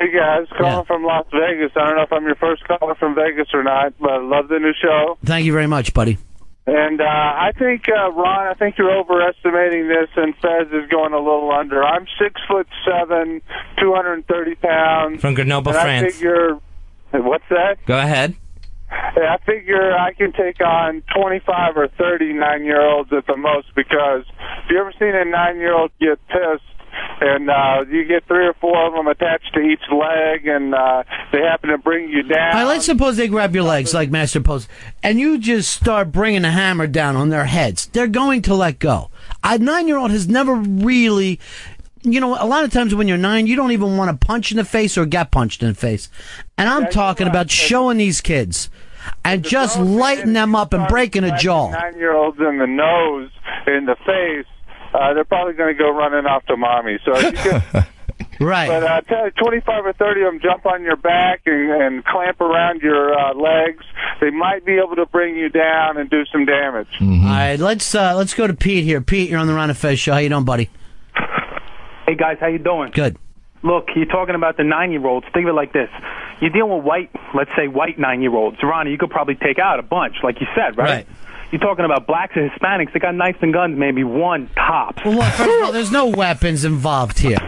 Hey 0.00 0.10
guys, 0.12 0.46
calling 0.56 0.72
Yeah. 0.78 0.82
from 0.84 1.04
Las 1.04 1.26
Vegas. 1.30 1.72
I 1.76 1.84
don't 1.84 1.96
know 1.96 2.02
if 2.02 2.12
I'm 2.12 2.24
your 2.24 2.34
first 2.36 2.64
caller 2.66 2.94
from 2.94 3.14
Vegas 3.14 3.48
or 3.52 3.62
not, 3.62 3.92
but 4.00 4.10
I 4.10 4.16
love 4.16 4.48
the 4.48 4.58
new 4.58 4.72
show. 4.80 5.18
Thank 5.26 5.44
you 5.44 5.52
very 5.52 5.66
much, 5.66 5.92
buddy. 5.92 6.16
And 6.66 7.02
uh, 7.02 7.04
I 7.04 7.52
think 7.58 7.84
uh, 7.86 8.10
Ron, 8.12 8.46
I 8.46 8.54
think 8.54 8.78
you're 8.78 8.96
overestimating 8.96 9.88
this, 9.88 10.08
and 10.16 10.34
Fez 10.36 10.68
is 10.72 10.88
going 10.88 11.12
a 11.12 11.18
little 11.18 11.52
under. 11.52 11.84
I'm 11.84 12.06
six 12.18 12.40
foot 12.48 12.66
seven, 12.86 13.42
230 13.78 14.54
pounds. 14.54 15.20
From 15.20 15.34
Grenoble, 15.34 15.76
and 15.76 16.06
I 16.06 16.08
figure, 16.10 16.58
what's 17.12 17.44
that? 17.50 17.76
Go 17.86 17.98
ahead. 17.98 18.36
I 18.90 19.36
figure 19.44 19.92
I 19.96 20.14
can 20.14 20.32
take 20.32 20.60
on 20.64 21.02
25 21.14 21.76
or 21.76 21.88
30 21.88 22.32
nine 22.32 22.64
year 22.64 22.80
olds 22.80 23.12
at 23.12 23.26
the 23.26 23.36
most 23.36 23.68
because 23.76 24.24
if 24.64 24.70
you 24.70 24.80
ever 24.80 24.92
seen 24.98 25.14
a 25.14 25.24
nine 25.26 25.58
year 25.58 25.74
old 25.74 25.90
get 26.00 26.18
pissed 26.28 26.64
and 27.20 27.50
uh, 27.50 27.84
you 27.90 28.04
get 28.04 28.26
three 28.26 28.46
or 28.46 28.54
four 28.54 28.86
of 28.86 28.94
them 28.94 29.06
attached 29.06 29.52
to 29.54 29.60
each 29.60 29.82
leg 29.92 30.46
and 30.46 30.74
uh, 30.74 31.02
they 31.32 31.40
happen 31.40 31.70
to 31.70 31.78
bring 31.78 32.08
you 32.08 32.22
down. 32.22 32.52
All 32.52 32.62
right, 32.62 32.68
let's 32.68 32.86
suppose 32.86 33.16
they 33.16 33.28
grab 33.28 33.54
your 33.54 33.64
legs 33.64 33.92
like 33.94 34.10
Master 34.10 34.40
Pose, 34.40 34.68
and 35.02 35.20
you 35.20 35.38
just 35.38 35.70
start 35.70 36.12
bringing 36.12 36.44
a 36.44 36.50
hammer 36.50 36.86
down 36.86 37.16
on 37.16 37.28
their 37.28 37.44
heads. 37.44 37.86
They're 37.86 38.06
going 38.06 38.42
to 38.42 38.54
let 38.54 38.78
go. 38.78 39.10
A 39.44 39.58
nine-year-old 39.58 40.10
has 40.10 40.28
never 40.28 40.54
really, 40.54 41.40
you 42.02 42.20
know, 42.20 42.36
a 42.42 42.46
lot 42.46 42.64
of 42.64 42.72
times 42.72 42.94
when 42.94 43.08
you're 43.08 43.18
nine, 43.18 43.46
you 43.46 43.56
don't 43.56 43.72
even 43.72 43.96
want 43.96 44.10
to 44.20 44.26
punch 44.26 44.50
in 44.50 44.56
the 44.56 44.64
face 44.64 44.96
or 44.96 45.06
get 45.06 45.30
punched 45.30 45.62
in 45.62 45.68
the 45.68 45.74
face. 45.74 46.08
And 46.58 46.68
I'm 46.68 46.90
talking 46.90 47.26
about 47.26 47.50
showing 47.50 47.98
these 47.98 48.20
kids 48.20 48.70
and 49.24 49.42
just 49.44 49.78
lighting 49.78 50.32
them 50.32 50.54
up 50.54 50.72
and 50.72 50.86
breaking 50.88 51.24
a 51.24 51.36
jaw. 51.38 51.70
Nine 51.70 51.96
year 51.96 52.14
olds 52.14 52.38
in 52.38 52.58
the 52.58 52.66
nose, 52.66 53.30
in 53.66 53.86
the 53.86 53.96
face, 54.06 54.46
uh, 54.94 55.14
they're 55.14 55.24
probably 55.24 55.54
going 55.54 55.74
to 55.74 55.78
go 55.78 55.90
running 55.90 56.26
off 56.26 56.44
to 56.46 56.56
mommy. 56.56 56.98
So 57.04 57.16
if 57.16 57.32
you 57.32 57.32
can, 57.32 57.86
Right. 58.40 58.68
But 58.68 58.82
uh, 58.84 59.00
tell 59.02 59.24
you, 59.26 59.30
25 59.32 59.86
or 59.86 59.92
30 59.92 60.20
of 60.22 60.32
them 60.32 60.40
jump 60.40 60.64
on 60.64 60.82
your 60.82 60.96
back 60.96 61.42
and, 61.44 61.70
and 61.70 62.04
clamp 62.04 62.40
around 62.40 62.80
your 62.80 63.12
uh, 63.12 63.34
legs. 63.34 63.84
They 64.20 64.30
might 64.30 64.64
be 64.64 64.78
able 64.82 64.96
to 64.96 65.04
bring 65.06 65.36
you 65.36 65.50
down 65.50 65.98
and 65.98 66.08
do 66.08 66.24
some 66.32 66.46
damage. 66.46 66.88
All 67.00 67.06
right, 67.06 67.58
let's 67.58 67.94
uh, 67.94 68.14
let's 68.16 68.32
go 68.32 68.46
to 68.46 68.54
Pete 68.54 68.84
here. 68.84 69.02
Pete, 69.02 69.28
you're 69.28 69.38
on 69.38 69.46
the 69.46 69.52
Ron 69.54 69.68
and 69.68 69.78
Fez 69.78 69.98
show. 69.98 70.12
How 70.12 70.18
you 70.18 70.30
doing, 70.30 70.44
buddy? 70.44 70.70
Hey 72.06 72.14
guys, 72.16 72.38
how 72.40 72.46
you 72.46 72.58
doing? 72.58 72.90
Good. 72.92 73.16
Look, 73.62 73.88
you're 73.94 74.06
talking 74.06 74.34
about 74.34 74.56
the 74.56 74.64
nine-year-olds. 74.64 75.26
Think 75.34 75.44
of 75.44 75.50
it 75.50 75.52
like 75.52 75.74
this: 75.74 75.90
you're 76.40 76.50
dealing 76.50 76.74
with 76.76 76.84
white, 76.84 77.10
let's 77.34 77.50
say 77.54 77.68
white 77.68 77.98
nine-year-olds. 77.98 78.56
Ronnie, 78.62 78.90
you 78.90 78.98
could 78.98 79.10
probably 79.10 79.34
take 79.34 79.58
out 79.58 79.78
a 79.78 79.82
bunch, 79.82 80.16
like 80.22 80.40
you 80.40 80.46
said, 80.54 80.78
right? 80.78 81.06
Right. 81.06 81.06
You're 81.50 81.60
talking 81.60 81.84
about 81.84 82.06
blacks 82.06 82.32
and 82.36 82.50
Hispanics. 82.50 82.92
They 82.92 83.00
got 83.00 83.14
knives 83.14 83.38
and 83.42 83.52
guns, 83.52 83.76
maybe 83.76 84.04
one 84.04 84.48
top. 84.54 85.04
Well, 85.04 85.14
look, 85.14 85.24
first 85.24 85.50
of 85.50 85.64
all, 85.64 85.72
there's 85.72 85.90
no 85.90 86.06
weapons 86.06 86.64
involved 86.64 87.18
here. 87.18 87.38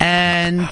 And 0.00 0.70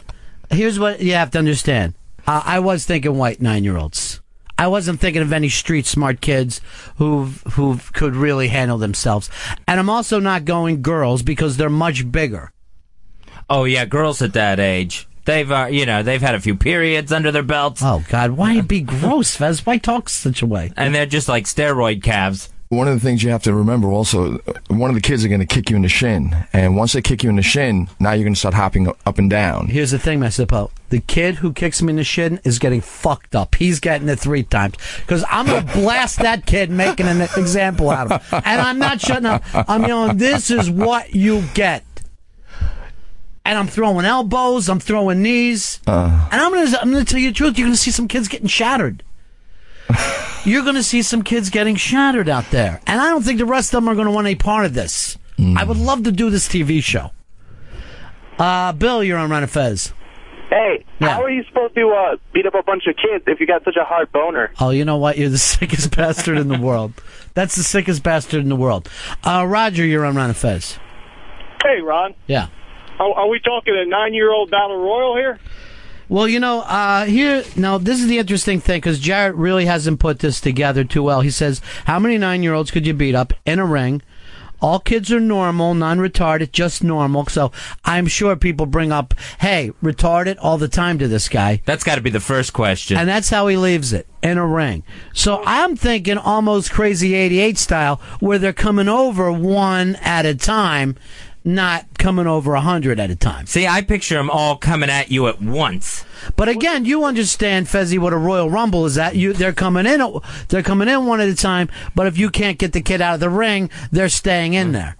here's 0.51 0.79
what 0.79 1.01
you 1.01 1.13
have 1.15 1.31
to 1.33 1.39
understand. 1.39 1.95
Uh, 2.27 2.43
I 2.45 2.61
was 2.61 2.87
thinking 2.87 3.17
white 3.19 3.41
nine-year-olds. 3.41 4.21
I 4.59 4.69
wasn't 4.69 5.01
thinking 5.01 5.23
of 5.23 5.33
any 5.33 5.49
street 5.49 5.87
smart 5.87 6.21
kids 6.21 6.61
who 6.97 7.25
who 7.53 7.79
could 7.95 8.15
really 8.15 8.49
handle 8.49 8.79
themselves. 8.79 9.29
And 9.67 9.81
I'm 9.81 9.91
also 9.91 10.21
not 10.21 10.45
going 10.45 10.83
girls 10.83 11.23
because 11.23 11.57
they're 11.57 11.69
much 11.69 12.13
bigger. 12.13 12.53
Oh 13.51 13.65
yeah, 13.65 13.87
girls 13.87 14.23
at 14.23 14.35
that 14.35 14.61
age, 14.61 15.09
they've 15.25 15.51
uh, 15.51 15.67
you 15.69 15.85
know 15.85 16.05
they've 16.05 16.23
had 16.23 16.37
a 16.37 16.41
few 16.41 16.55
periods 16.55 17.11
under 17.11 17.33
their 17.33 17.43
belts. 17.43 17.83
Oh 17.83 18.05
God, 18.09 18.33
why 18.33 18.61
be 18.61 18.83
gross, 18.83 19.35
Fez? 19.35 19.67
Why 19.67 19.79
talk 19.79 20.09
such 20.09 20.43
a 20.43 20.47
way? 20.47 20.71
And 20.77 20.95
they're 20.95 21.07
just 21.07 21.29
like 21.29 21.45
steroid 21.47 22.03
calves. 22.03 22.52
One 22.73 22.89
of 22.89 22.95
the 22.95 23.01
things 23.01 23.23
you 23.23 23.29
have 23.29 23.43
to 23.43 23.53
remember 23.53 23.89
also, 23.89 24.39
one 24.69 24.89
of 24.89 24.95
the 24.95 25.03
kids 25.03 25.23
are 25.27 25.29
going 25.29 25.43
to 25.43 25.47
kick 25.47 25.69
you 25.69 25.77
in 25.77 25.83
the 25.83 25.91
shin, 25.91 26.35
and 26.55 26.75
once 26.75 26.95
they 26.95 27.03
kick 27.03 27.23
you 27.23 27.29
in 27.29 27.37
the 27.37 27.43
shin, 27.43 27.87
now 28.01 28.13
you're 28.13 28.25
going 28.25 28.33
to 28.33 28.39
start 28.41 28.55
hopping 28.55 28.89
up 28.89 29.19
and 29.19 29.29
down. 29.29 29.67
Here's 29.67 29.91
the 29.91 29.99
thing, 29.99 30.21
Master 30.21 30.47
Poe. 30.47 30.71
The 30.89 31.01
kid 31.01 31.35
who 31.35 31.53
kicks 31.53 31.83
me 31.83 31.91
in 31.91 31.97
the 31.97 32.05
shin 32.05 32.41
is 32.45 32.59
getting 32.59 32.81
fucked 32.81 33.37
up. 33.37 33.57
He's 33.57 33.79
getting 33.79 34.09
it 34.09 34.19
three 34.19 34.43
times. 34.43 34.77
Because 35.01 35.23
I'm 35.31 35.45
going 35.45 35.67
to 35.67 35.73
blast 35.75 36.21
that 36.21 36.47
kid 36.47 36.71
making 36.71 37.09
an 37.09 37.21
example 37.21 37.91
out 37.91 38.11
of 38.11 38.27
him. 38.27 38.43
And 38.43 38.59
I'm 38.63 38.79
not 38.79 39.03
shutting 39.03 39.27
up. 39.27 39.43
I'm 39.53 39.83
yelling, 39.85 40.17
this 40.17 40.51
is 40.51 40.71
what 40.71 41.15
you 41.15 41.43
get. 41.53 41.85
And 43.45 43.59
I'm 43.59 43.67
throwing 43.67 44.07
elbows, 44.07 44.71
I'm 44.71 44.81
throwing 44.81 45.21
knees. 45.21 45.79
Uh, 45.87 46.27
And 46.33 46.41
I'm 46.41 46.51
gonna 46.55 46.79
I'm 46.81 46.91
gonna 46.91 47.05
tell 47.05 47.21
you 47.21 47.29
the 47.33 47.35
truth, 47.35 47.59
you're 47.59 47.67
gonna 47.67 47.77
see 47.77 47.91
some 47.91 48.09
kids 48.09 48.29
getting 48.29 48.47
shattered. 48.47 49.03
you're 50.45 50.65
gonna 50.65 50.83
see 50.83 51.03
some 51.03 51.23
kids 51.23 51.51
getting 51.51 51.77
shattered 51.77 52.29
out 52.29 52.51
there. 52.51 52.81
And 52.87 53.01
I 53.01 53.09
don't 53.09 53.23
think 53.23 53.39
the 53.39 53.47
rest 53.47 53.73
of 53.75 53.83
them 53.83 53.89
are 53.89 53.95
gonna 53.95 54.11
want 54.13 54.27
any 54.27 54.37
part 54.37 54.65
of 54.67 54.75
this. 54.75 55.19
I 55.57 55.65
would 55.65 55.77
love 55.77 56.05
to 56.05 56.13
do 56.13 56.31
this 56.31 56.49
TV 56.49 56.81
show. 56.83 57.11
Uh 58.39 58.73
Bill, 58.73 59.03
you're 59.03 59.19
on 59.19 59.31
Ron 59.31 59.43
and 59.43 59.51
Fez. 59.51 59.93
Hey, 60.51 60.85
Yeah. 61.01 61.09
how 61.15 61.23
are 61.23 61.31
you 61.31 61.43
supposed 61.45 61.75
to 61.77 61.89
uh, 61.91 62.17
beat 62.35 62.45
up 62.47 62.55
a 62.55 62.63
bunch 62.63 62.87
of 62.87 62.95
kids 62.97 63.25
if 63.27 63.41
you 63.41 63.47
got 63.47 63.65
such 63.65 63.77
a 63.81 63.85
hard 63.85 64.13
boner? 64.13 64.53
Oh, 64.61 64.69
you 64.71 64.85
know 64.85 64.99
what? 64.99 65.17
You're 65.17 65.31
the 65.31 65.39
sickest 65.57 65.97
bastard 65.97 66.37
in 66.39 66.49
the 66.49 66.59
world. 66.59 66.93
That's 67.35 67.57
the 67.57 67.63
sickest 67.63 68.03
bastard 68.03 68.43
in 68.43 68.49
the 68.51 68.57
world. 68.57 68.89
Uh 69.25 69.45
Roger, 69.49 69.85
you're 69.85 70.05
on 70.05 70.15
Ron 70.17 70.29
and 70.29 70.37
Fez. 70.37 70.79
Hey, 71.65 71.81
Ron. 71.81 72.15
Yeah. 72.27 72.49
Are, 72.99 73.13
are 73.13 73.29
we 73.29 73.41
talking 73.41 73.75
a 73.77 73.85
nine-year-old 73.87 74.51
battle 74.51 74.77
royal 74.79 75.17
here? 75.17 75.41
Well, 76.09 76.29
you 76.29 76.41
know, 76.41 76.61
uh, 76.61 77.05
here 77.07 77.45
now 77.57 77.79
this 77.79 78.01
is 78.01 78.07
the 78.09 78.19
interesting 78.19 78.61
thing 78.61 78.79
because 78.79 78.99
Jarrett 78.99 79.35
really 79.35 79.65
hasn't 79.67 80.01
put 80.01 80.19
this 80.19 80.41
together 80.41 80.85
too 80.85 81.03
well. 81.03 81.21
He 81.23 81.31
says, 81.31 81.61
"How 81.87 81.99
many 81.99 82.19
nine-year-olds 82.19 82.71
could 82.71 82.87
you 82.87 82.95
beat 82.95 83.15
up 83.15 83.33
in 83.47 83.59
a 83.59 83.67
ring 83.67 84.03
All 84.61 84.79
kids 84.79 85.11
are 85.11 85.19
normal, 85.19 85.75
non-retarded, 85.75 86.53
just 86.53 86.85
normal. 86.85 87.27
So 87.27 87.51
I'm 87.85 88.07
sure 88.07 88.37
people 88.37 88.65
bring 88.67 88.93
up, 88.93 89.13
"Hey, 89.41 89.73
retarded," 89.83 90.37
all 90.41 90.57
the 90.57 90.69
time 90.69 91.01
to 91.01 91.09
this 91.09 91.29
guy. 91.29 91.61
That's 91.65 91.83
got 91.83 91.97
to 91.97 92.01
be 92.01 92.11
the 92.11 92.21
first 92.21 92.53
question. 92.53 92.97
And 92.97 93.09
that's 93.09 93.29
how 93.31 93.49
he 93.49 93.57
leaves 93.57 93.93
it 93.93 94.07
in 94.23 94.39
a 94.39 94.47
ring. 94.47 94.85
So 95.13 95.43
I'm 95.45 95.75
thinking 95.75 96.17
almost 96.17 96.71
crazy 96.71 97.15
88 97.15 97.59
style 97.59 98.01
where 98.21 98.39
they're 98.39 98.53
coming 98.53 98.89
over 98.89 99.33
one 99.33 99.97
at 99.97 100.27
a 100.27 100.35
time, 100.37 100.95
not 101.45 101.99
coming 101.99 102.27
over 102.27 102.55
a 102.55 102.61
hundred 102.61 103.01
at 103.01 103.11
a 103.11 103.17
time. 103.17 103.47
See, 103.47 103.67
I 103.67 103.83
picture 103.83 104.15
them 104.15 104.31
all 104.31 104.57
coming 104.57 104.91
at 104.91 105.11
you 105.11 105.27
at 105.27 105.41
once. 105.41 106.05
But 106.37 106.49
again, 106.49 106.85
you 106.85 107.05
understand, 107.05 107.67
Fezzi, 107.67 107.99
what 107.99 108.13
a 108.13 108.17
Royal 108.17 108.49
Rumble 108.49 108.87
is 108.87 108.95
that 108.95 109.17
you 109.17 109.33
they're 109.33 109.53
coming 109.53 109.87
in 109.87 110.21
they're 110.49 110.63
coming 110.63 110.89
in 110.89 111.07
one 111.07 111.21
at 111.21 111.29
a 111.29 111.35
time, 111.35 111.69
but 111.95 112.07
if 112.07 112.17
you 112.17 112.31
can't 112.31 112.59
get 112.59 112.73
the 112.73 112.81
kid 112.81 113.01
out 113.01 113.15
of 113.15 113.21
the 113.21 113.31
ring, 113.31 113.71
they're 113.91 114.09
staying 114.09 114.55
in 114.55 114.73
there. 114.73 114.97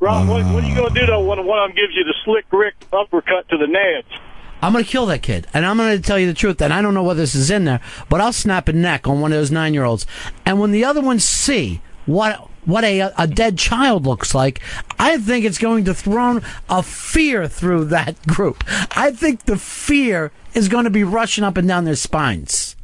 Ron, 0.00 0.28
what, 0.28 0.44
what 0.52 0.64
are 0.64 0.66
you 0.66 0.74
uh. 0.74 0.80
going 0.80 0.94
to 0.94 1.00
do 1.00 1.06
though 1.06 1.24
when 1.24 1.44
one 1.46 1.58
of 1.58 1.68
them 1.68 1.76
gives 1.76 1.94
you 1.94 2.04
the 2.04 2.14
slick 2.24 2.44
Rick 2.52 2.74
uppercut 2.92 3.48
to 3.48 3.56
the 3.56 3.66
nads? 3.66 4.20
I'm 4.64 4.72
going 4.72 4.84
to 4.84 4.90
kill 4.90 5.04
that 5.06 5.22
kid. 5.22 5.46
And 5.52 5.66
I'm 5.66 5.76
going 5.76 5.94
to 5.94 6.02
tell 6.02 6.18
you 6.18 6.26
the 6.26 6.32
truth. 6.32 6.62
And 6.62 6.72
I 6.72 6.80
don't 6.80 6.94
know 6.94 7.02
whether 7.02 7.20
this 7.20 7.34
is 7.34 7.50
in 7.50 7.66
there, 7.66 7.80
but 8.08 8.22
I'll 8.22 8.32
snap 8.32 8.66
a 8.66 8.72
neck 8.72 9.06
on 9.06 9.20
one 9.20 9.30
of 9.30 9.36
those 9.36 9.50
nine 9.50 9.74
year 9.74 9.84
olds. 9.84 10.06
And 10.46 10.58
when 10.58 10.70
the 10.70 10.86
other 10.86 11.02
ones 11.02 11.22
see 11.22 11.82
what 12.06 12.48
what 12.64 12.84
a, 12.84 13.12
a 13.20 13.26
dead 13.26 13.58
child 13.58 14.06
looks 14.06 14.34
like, 14.34 14.60
I 14.98 15.18
think 15.18 15.44
it's 15.44 15.58
going 15.58 15.84
to 15.84 15.94
throw 15.94 16.40
a 16.68 16.82
fear 16.82 17.46
through 17.48 17.84
that 17.96 18.20
group. 18.26 18.64
I 18.96 19.10
think 19.12 19.44
the 19.44 19.56
fear 19.56 20.32
is 20.54 20.68
going 20.68 20.84
to 20.84 20.90
be 20.90 21.04
rushing 21.04 21.44
up 21.44 21.56
and 21.56 21.66
down 21.68 21.84
their 21.84 21.96
spines. 21.96 22.76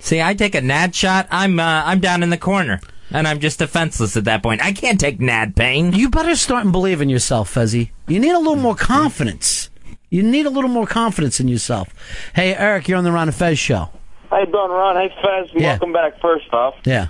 See, 0.00 0.20
I 0.20 0.34
take 0.34 0.54
a 0.54 0.60
nad 0.60 0.94
shot. 0.94 1.26
I'm 1.30 1.58
uh, 1.58 1.82
I'm 1.86 1.98
down 2.00 2.22
in 2.22 2.28
the 2.30 2.36
corner, 2.36 2.78
and 3.10 3.26
I'm 3.26 3.40
just 3.40 3.58
defenseless 3.58 4.16
at 4.18 4.24
that 4.24 4.42
point. 4.42 4.62
I 4.62 4.72
can't 4.72 5.00
take 5.00 5.18
nad 5.18 5.56
pain. 5.56 5.92
You 5.94 6.10
better 6.10 6.36
start 6.36 6.64
and 6.64 6.72
believe 6.72 7.00
in 7.00 7.08
yourself, 7.08 7.54
Fezzi. 7.54 7.90
You 8.06 8.18
need 8.20 8.32
a 8.32 8.38
little 8.38 8.56
more 8.56 8.74
confidence. 8.74 9.70
You 10.10 10.22
need 10.22 10.44
a 10.46 10.50
little 10.50 10.68
more 10.70 10.86
confidence 10.86 11.40
in 11.40 11.48
yourself. 11.48 11.88
Hey, 12.34 12.54
Eric, 12.54 12.86
you're 12.86 12.98
on 12.98 13.04
the 13.04 13.12
Ron 13.12 13.28
and 13.28 13.34
Fez 13.34 13.58
show. 13.58 13.88
How 14.30 14.40
you 14.40 14.46
doing, 14.46 14.70
Ron? 14.70 14.96
Hey, 14.96 15.14
Fez. 15.22 15.50
Yeah. 15.54 15.70
Welcome 15.70 15.92
back. 15.92 16.20
First 16.20 16.52
off, 16.52 16.74
Yeah. 16.84 17.08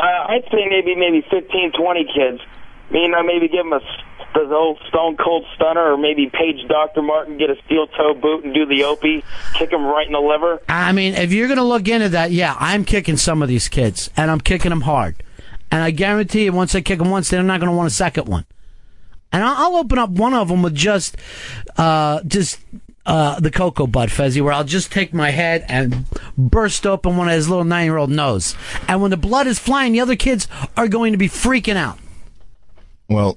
Uh, 0.00 0.32
I'd 0.32 0.44
say 0.50 0.66
maybe 0.68 0.96
maybe 0.96 1.24
15, 1.30 1.72
20 1.72 2.04
kids. 2.14 2.40
You 2.90 3.08
know, 3.08 3.22
maybe 3.22 3.48
give 3.48 3.64
them 3.64 3.72
a 3.74 3.80
the 4.34 4.54
old 4.54 4.78
Stone 4.88 5.16
Cold 5.16 5.44
Stunner, 5.54 5.92
or 5.92 5.96
maybe 5.96 6.30
page 6.30 6.66
Dr. 6.68 7.02
Martin, 7.02 7.38
get 7.38 7.50
a 7.50 7.56
steel 7.66 7.86
toe 7.88 8.14
boot 8.14 8.44
and 8.44 8.54
do 8.54 8.66
the 8.66 8.84
opie, 8.84 9.24
kick 9.54 9.72
him 9.72 9.84
right 9.84 10.06
in 10.06 10.12
the 10.12 10.20
liver. 10.20 10.60
I 10.68 10.92
mean, 10.92 11.14
if 11.14 11.32
you're 11.32 11.48
going 11.48 11.58
to 11.58 11.64
look 11.64 11.88
into 11.88 12.10
that, 12.10 12.30
yeah, 12.30 12.56
I'm 12.58 12.84
kicking 12.84 13.16
some 13.16 13.42
of 13.42 13.48
these 13.48 13.68
kids, 13.68 14.10
and 14.16 14.30
I'm 14.30 14.40
kicking 14.40 14.70
them 14.70 14.82
hard. 14.82 15.22
And 15.70 15.82
I 15.82 15.90
guarantee 15.90 16.44
you, 16.44 16.52
once 16.52 16.74
I 16.74 16.80
kick 16.80 16.98
them 16.98 17.10
once, 17.10 17.28
they're 17.28 17.42
not 17.42 17.60
going 17.60 17.70
to 17.70 17.76
want 17.76 17.88
a 17.88 17.94
second 17.94 18.28
one. 18.28 18.44
And 19.32 19.44
I'll 19.44 19.76
open 19.76 19.98
up 19.98 20.10
one 20.10 20.34
of 20.34 20.48
them 20.48 20.62
with 20.62 20.74
just, 20.74 21.16
uh, 21.76 22.22
just 22.24 22.58
uh, 23.10 23.40
the 23.40 23.50
cocoa 23.50 23.88
bud 23.88 24.12
fezzy, 24.12 24.40
where 24.40 24.52
I'll 24.52 24.62
just 24.62 24.92
take 24.92 25.12
my 25.12 25.30
head 25.30 25.64
and 25.68 26.06
burst 26.38 26.86
open 26.86 27.16
one 27.16 27.26
of 27.26 27.34
his 27.34 27.48
little 27.48 27.64
nine-year-old 27.64 28.08
nose. 28.08 28.54
And 28.86 29.02
when 29.02 29.10
the 29.10 29.16
blood 29.16 29.48
is 29.48 29.58
flying, 29.58 29.92
the 29.92 30.00
other 30.00 30.14
kids 30.14 30.46
are 30.76 30.86
going 30.86 31.10
to 31.10 31.18
be 31.18 31.28
freaking 31.28 31.74
out. 31.74 31.98
Well, 33.08 33.36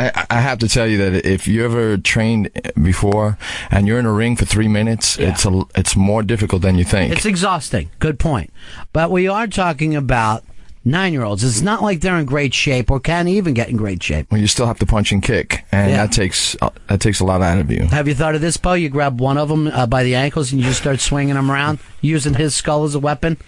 I, 0.00 0.26
I 0.28 0.40
have 0.40 0.58
to 0.58 0.68
tell 0.68 0.88
you 0.88 0.98
that 0.98 1.24
if 1.24 1.46
you 1.46 1.64
ever 1.64 1.96
trained 1.96 2.50
before 2.82 3.38
and 3.70 3.86
you're 3.86 4.00
in 4.00 4.06
a 4.06 4.12
ring 4.12 4.34
for 4.34 4.46
three 4.46 4.66
minutes, 4.66 5.16
it's 5.16 5.46
a, 5.46 5.62
it's 5.76 5.94
more 5.94 6.24
difficult 6.24 6.62
than 6.62 6.76
you 6.76 6.84
think. 6.84 7.12
It's 7.12 7.24
exhausting. 7.24 7.90
Good 8.00 8.18
point. 8.18 8.52
But 8.92 9.12
we 9.12 9.28
are 9.28 9.46
talking 9.46 9.94
about 9.94 10.42
nine-year-olds. 10.84 11.44
It's 11.44 11.60
not 11.60 11.82
like 11.82 12.00
they're 12.00 12.16
in 12.16 12.24
great 12.26 12.54
shape 12.54 12.90
or 12.90 13.00
can 13.00 13.28
even 13.28 13.54
get 13.54 13.68
in 13.68 13.76
great 13.76 14.02
shape. 14.02 14.30
well, 14.30 14.40
you 14.40 14.46
still 14.46 14.66
have 14.66 14.78
to 14.78 14.86
punch 14.86 15.12
and 15.12 15.22
kick, 15.22 15.64
and 15.72 15.90
Yeah. 15.90 15.96
that 16.06 16.12
takes 16.12 16.56
uh, 16.62 16.70
that 16.88 17.00
takes 17.00 17.20
a 17.20 17.24
lot 17.24 17.42
out 17.42 17.58
of 17.58 17.70
you. 17.70 17.84
Have 17.86 18.08
you 18.08 18.14
thought 18.14 18.34
of 18.34 18.40
this, 18.40 18.56
Poe? 18.56 18.72
You 18.74 18.88
grab 18.88 19.20
one 19.20 19.38
of 19.38 19.48
them 19.48 19.66
uh, 19.68 19.86
by 19.86 20.02
the 20.04 20.14
ankles 20.14 20.52
and 20.52 20.60
you 20.60 20.66
just 20.66 20.80
start 20.80 21.00
swinging 21.00 21.36
him 21.36 21.50
around, 21.50 21.78
using 22.00 22.34
his 22.34 22.54
skull 22.54 22.84
as 22.84 22.94
a 22.94 23.00
weapon. 23.00 23.36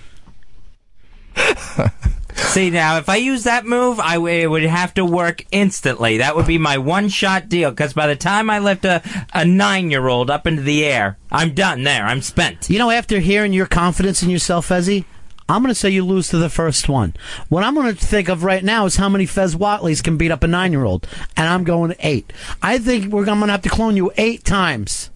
See 2.35 2.71
now, 2.71 2.97
if 2.97 3.09
I 3.09 3.17
use 3.17 3.45
that 3.45 3.67
move, 3.67 4.01
I 4.01 4.15
w- 4.15 4.43
it 4.43 4.47
would 4.47 4.63
have 4.63 4.95
to 4.95 5.05
work 5.05 5.45
instantly. 5.53 6.19
That 6.19 6.35
would 6.37 6.47
be 6.47 6.59
my 6.59 6.79
one-shot 6.79 7.49
deal. 7.49 7.71
Because 7.71 7.93
by 7.93 8.07
the 8.07 8.17
time 8.17 8.49
I 8.51 8.59
lift 8.59 8.85
a, 8.85 9.03
a 9.35 9.45
nine-year-old 9.45 10.31
up 10.31 10.47
into 10.47 10.63
the 10.63 10.85
air, 10.85 11.19
I'm 11.31 11.55
done 11.55 11.83
there. 11.85 12.05
I'm 12.05 12.23
spent. 12.23 12.71
You 12.71 12.79
know, 12.79 12.91
after 12.91 13.19
hearing 13.21 13.53
your 13.53 13.67
confidence 13.67 14.23
in 14.23 14.31
yourself, 14.31 14.69
Fezzi, 14.69 15.05
I'm 15.51 15.63
going 15.63 15.71
to 15.71 15.75
say 15.75 15.91
you 15.91 16.05
lose 16.05 16.29
to 16.29 16.39
the 16.39 16.49
first 16.49 16.89
one. 16.89 17.13
What 17.49 17.65
I'm 17.65 17.75
going 17.75 17.93
to 17.93 18.07
think 18.07 18.29
of 18.29 18.45
right 18.45 18.63
now 18.63 18.87
is 18.87 18.97
how 18.97 19.09
many 19.09 19.27
Fez 19.27 19.57
Whatleys 19.57 20.03
can 20.03 20.17
beat 20.17 20.31
up 20.31 20.45
a 20.45 20.47
nine-year-old, 20.47 21.09
and 21.37 21.49
I'm 21.49 21.65
going 21.65 21.91
to 21.91 21.97
eight. 22.07 22.33
I 22.63 22.79
think 22.79 23.13
we're 23.13 23.25
going 23.25 23.41
to 23.41 23.47
have 23.49 23.63
to 23.63 23.69
clone 23.69 23.97
you 23.97 24.13
eight 24.17 24.45
times. 24.45 25.11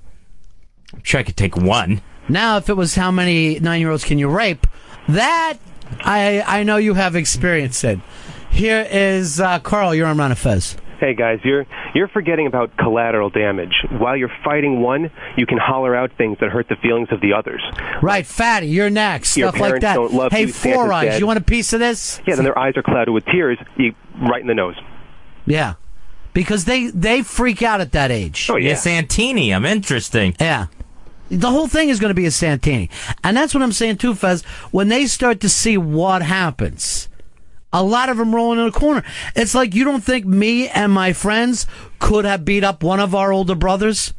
I'm 0.93 1.05
sure 1.05 1.21
I 1.21 1.23
could 1.23 1.37
take 1.37 1.57
one. 1.57 2.03
Now, 2.29 2.57
if 2.57 2.69
it 2.69 2.75
was 2.75 2.97
how 2.97 3.13
many 3.13 3.61
nine-year-olds 3.61 4.05
can 4.05 4.19
you 4.19 4.29
rape, 4.29 4.67
that 5.09 5.59
I 6.01 6.43
I 6.47 6.63
know 6.65 6.79
you 6.79 6.95
have 6.95 7.15
experience 7.15 7.85
in. 7.85 8.03
Here 8.51 8.87
is 8.91 9.41
uh, 9.41 9.61
Carl. 9.61 9.95
You're 9.95 10.07
on 10.07 10.19
Ron 10.19 10.35
Fez. 10.35 10.77
Hey 11.01 11.15
guys, 11.15 11.41
you're 11.45 11.67
you're 11.95 12.09
forgetting 12.09 12.47
about 12.47 12.77
collateral 12.77 13.31
damage. 13.31 13.73
While 13.91 14.17
you're 14.17 14.33
fighting 14.45 14.81
one, 14.81 15.11
you 15.37 15.47
can 15.47 15.59
holler 15.59 15.95
out 15.95 16.13
things 16.17 16.39
that 16.41 16.51
hurt 16.51 16.69
the 16.69 16.77
feelings 16.77 17.09
of 17.11 17.21
the 17.21 17.33
others. 17.33 17.63
Right, 18.01 18.27
fatty, 18.27 18.69
you're 18.69 18.91
next. 18.91 19.37
Your 19.37 19.49
Stuff 19.49 19.61
like 19.61 19.81
that. 19.81 19.95
don't 19.95 20.13
love 20.13 20.33
hey, 20.33 20.43
you, 20.43 20.49
Santa's 20.49 20.75
four 20.75 20.93
eyes, 20.93 21.09
dead. 21.11 21.21
you 21.21 21.27
want 21.27 21.39
a 21.39 21.43
piece 21.43 21.73
of 21.73 21.81
this? 21.81 22.21
Yeah, 22.27 22.37
then 22.37 22.45
their 22.45 22.59
eyes 22.59 22.77
are 22.77 22.83
clouded 22.83 23.13
with 23.13 23.25
tears. 23.27 23.59
You 23.77 23.95
right 24.21 24.41
in 24.41 24.47
the 24.47 24.55
nose. 24.55 24.77
Yeah, 25.47 25.75
because 26.33 26.65
they 26.65 26.89
they 26.89 27.23
freak 27.23 27.63
out 27.63 27.81
at 27.81 27.93
that 27.93 28.11
age. 28.11 28.49
Oh 28.51 28.57
yeah, 28.57 28.75
Santini. 28.75 29.53
I'm 29.53 29.65
interesting. 29.65 30.37
Yeah. 30.41 30.67
The 31.31 31.51
whole 31.51 31.69
thing 31.69 31.89
is 31.89 32.01
going 32.01 32.11
to 32.11 32.15
be 32.15 32.27
a 32.27 32.31
Santini. 32.31 32.91
And 33.25 33.37
that's 33.37 33.55
what 33.55 33.63
I'm 33.63 33.73
saying 33.73 33.97
too, 33.97 34.15
Fez. 34.15 34.45
When 34.71 34.89
they 34.89 35.07
start 35.07 35.41
to 35.41 35.49
see 35.49 35.77
what 35.79 36.23
happens, 36.23 37.09
a 37.75 37.83
lot 37.83 38.09
of 38.09 38.17
them 38.17 38.35
rolling 38.35 38.59
in 38.61 38.67
a 38.67 38.73
corner. 38.73 39.03
It's 39.37 39.55
like 39.55 39.75
you 39.75 39.85
don't 39.85 40.03
think 40.03 40.25
me 40.25 40.69
and 40.69 40.91
my 40.93 41.13
friends 41.13 41.67
could 41.99 42.25
have 42.25 42.45
beat 42.45 42.65
up 42.65 42.83
one 42.83 43.01
of 43.01 43.15
our 43.15 43.33
older 43.33 43.55
brothers? 43.55 44.15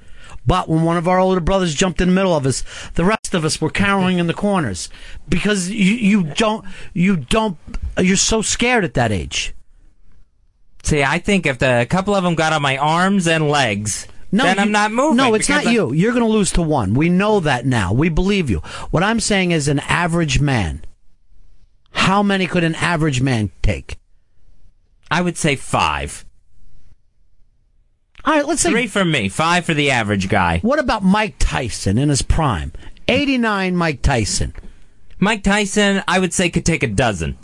But 0.48 0.70
when 0.70 0.84
one 0.84 0.98
of 0.98 1.08
our 1.08 1.18
older 1.18 1.39
brothers 1.41 1.74
jumped 1.74 2.02
in 2.02 2.10
the 2.10 2.13
middle 2.13 2.36
of 2.36 2.46
us, 2.46 2.63
the 2.94 3.04
rest 3.06 3.34
of 3.34 3.44
us 3.44 3.60
were 3.60 3.72
cowering 3.72 4.20
in 4.20 4.28
the 4.28 4.34
corners 4.36 4.89
because 5.28 5.70
you, 5.72 5.96
you 5.96 6.24
don't, 6.36 6.63
you 6.94 7.18
don't, 7.18 7.58
you're 7.98 8.15
so 8.15 8.44
scared 8.44 8.84
at 8.84 8.94
that 8.94 9.12
age. 9.12 9.56
See, 10.84 11.02
I 11.04 11.18
think 11.18 11.48
if 11.48 11.58
the, 11.58 11.82
a 11.82 11.86
couple 11.88 12.13
of 12.13 12.24
them 12.24 12.36
got 12.36 12.54
on 12.54 12.62
my 12.62 12.78
arms 12.78 13.28
and 13.28 13.50
legs, 13.50 14.08
then 14.32 14.56
you- 14.58 14.62
I'm 14.62 14.72
not 14.72 14.91
moving. 14.91 15.18
No, 15.18 15.34
it's 15.34 15.50
not 15.50 15.65
I- 15.65 15.72
you. 15.72 15.94
You're 15.94 16.12
going 16.12 16.24
to 16.26 16.30
lose 16.32 16.52
to 16.52 16.62
one. 16.62 16.94
We 16.94 17.10
know 17.10 17.39
that 17.39 17.65
now. 17.65 17.91
We 17.91 18.10
believe 18.10 18.50
you. 18.52 18.60
What 18.91 19.02
I'm 19.02 19.20
saying 19.20 19.50
is 19.52 19.68
an 19.68 19.80
average 19.80 20.39
man. 20.39 20.84
How 21.96 22.22
many 22.22 22.46
could 22.46 22.64
an 22.64 22.76
average 22.76 23.22
man 23.22 23.52
take? 23.62 23.98
I 25.10 25.22
would 25.22 25.38
say 25.38 25.56
five. 25.56 26.26
All 28.24 28.34
right, 28.34 28.46
let's 28.46 28.62
say 28.62 28.72
Three 28.72 28.88
for 28.88 29.06
me, 29.06 29.30
five 29.30 29.66
for 29.66 29.74
the 29.74 29.92
average 29.92 30.30
guy. 30.30 30.60
What 30.60 30.80
about 30.80 31.04
Mike 31.04 31.36
Tyson 31.40 31.98
in 31.98 32.10
his 32.10 32.22
prime? 32.22 32.74
89 33.08 33.76
Mike 33.76 34.02
Tyson. 34.02 34.54
Mike 35.20 35.44
Tyson, 35.44 36.04
I 36.08 36.20
would 36.20 36.34
say, 36.34 36.50
could 36.50 36.66
take 36.66 36.84
a 36.84 36.88
dozen. 36.88 37.38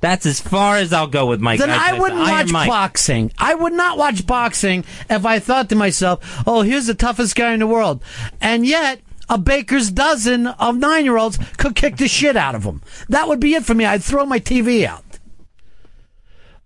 That's 0.00 0.24
as 0.24 0.40
far 0.40 0.76
as 0.76 0.94
I'll 0.94 1.06
go 1.06 1.26
with 1.26 1.40
Mike 1.40 1.58
then 1.58 1.68
Tyson. 1.68 1.94
I 1.94 1.98
wouldn't 1.98 2.20
watch 2.20 2.50
Mike. 2.50 2.68
boxing. 2.68 3.30
I 3.38 3.54
would 3.54 3.74
not 3.74 3.98
watch 3.98 4.26
boxing 4.26 4.84
if 5.10 5.26
I 5.26 5.38
thought 5.38 5.68
to 5.68 5.76
myself, 5.76 6.42
"Oh, 6.46 6.62
here's 6.62 6.86
the 6.86 6.94
toughest 6.94 7.36
guy 7.36 7.52
in 7.52 7.60
the 7.60 7.66
world," 7.66 8.02
and 8.40 8.66
yet 8.66 9.02
a 9.30 9.38
baker's 9.38 9.90
dozen 9.90 10.48
of 10.48 10.76
nine-year-olds 10.76 11.38
could 11.56 11.74
kick 11.74 11.96
the 11.96 12.08
shit 12.08 12.36
out 12.36 12.54
of 12.54 12.64
them. 12.64 12.82
That 13.08 13.28
would 13.28 13.40
be 13.40 13.54
it 13.54 13.64
for 13.64 13.74
me. 13.74 13.86
I'd 13.86 14.02
throw 14.02 14.26
my 14.26 14.40
TV 14.40 14.84
out. 14.84 15.04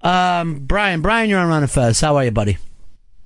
Um, 0.00 0.60
Brian, 0.60 1.02
Brian, 1.02 1.30
you're 1.30 1.38
on 1.38 1.48
Ron 1.48 1.62
and 1.62 1.70
Fez. 1.70 2.00
How 2.00 2.16
are 2.16 2.24
you, 2.24 2.30
buddy? 2.30 2.58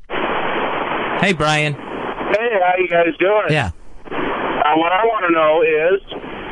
Hey, 0.08 1.32
Brian. 1.32 1.74
Hey, 1.74 2.50
how 2.62 2.74
you 2.78 2.88
guys 2.88 3.16
doing? 3.18 3.46
Yeah. 3.50 3.70
Uh, 4.06 4.76
what 4.76 4.92
I 4.92 5.04
want 5.04 5.24
to 5.26 5.32
know 5.32 5.62
is 5.62 6.00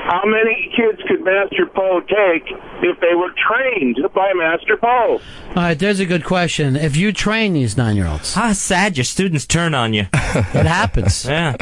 how 0.06 0.22
many 0.24 0.72
kids 0.74 1.00
could 1.08 1.24
Master 1.24 1.66
Poe 1.66 2.00
take 2.00 2.50
if 2.82 2.98
they 3.00 3.14
were 3.14 3.30
trained 3.48 3.98
by 4.14 4.32
Master 4.34 4.76
Poe? 4.76 5.20
All 5.50 5.54
right, 5.54 5.78
there's 5.78 6.00
a 6.00 6.06
good 6.06 6.24
question. 6.24 6.76
If 6.76 6.96
you 6.96 7.12
train 7.12 7.52
these 7.52 7.76
nine-year-olds, 7.76 8.34
how 8.34 8.52
sad 8.52 8.96
your 8.96 9.04
students 9.04 9.46
turn 9.46 9.74
on 9.74 9.92
you. 9.92 10.06
it 10.12 10.66
happens. 10.66 11.24
Yeah. 11.24 11.56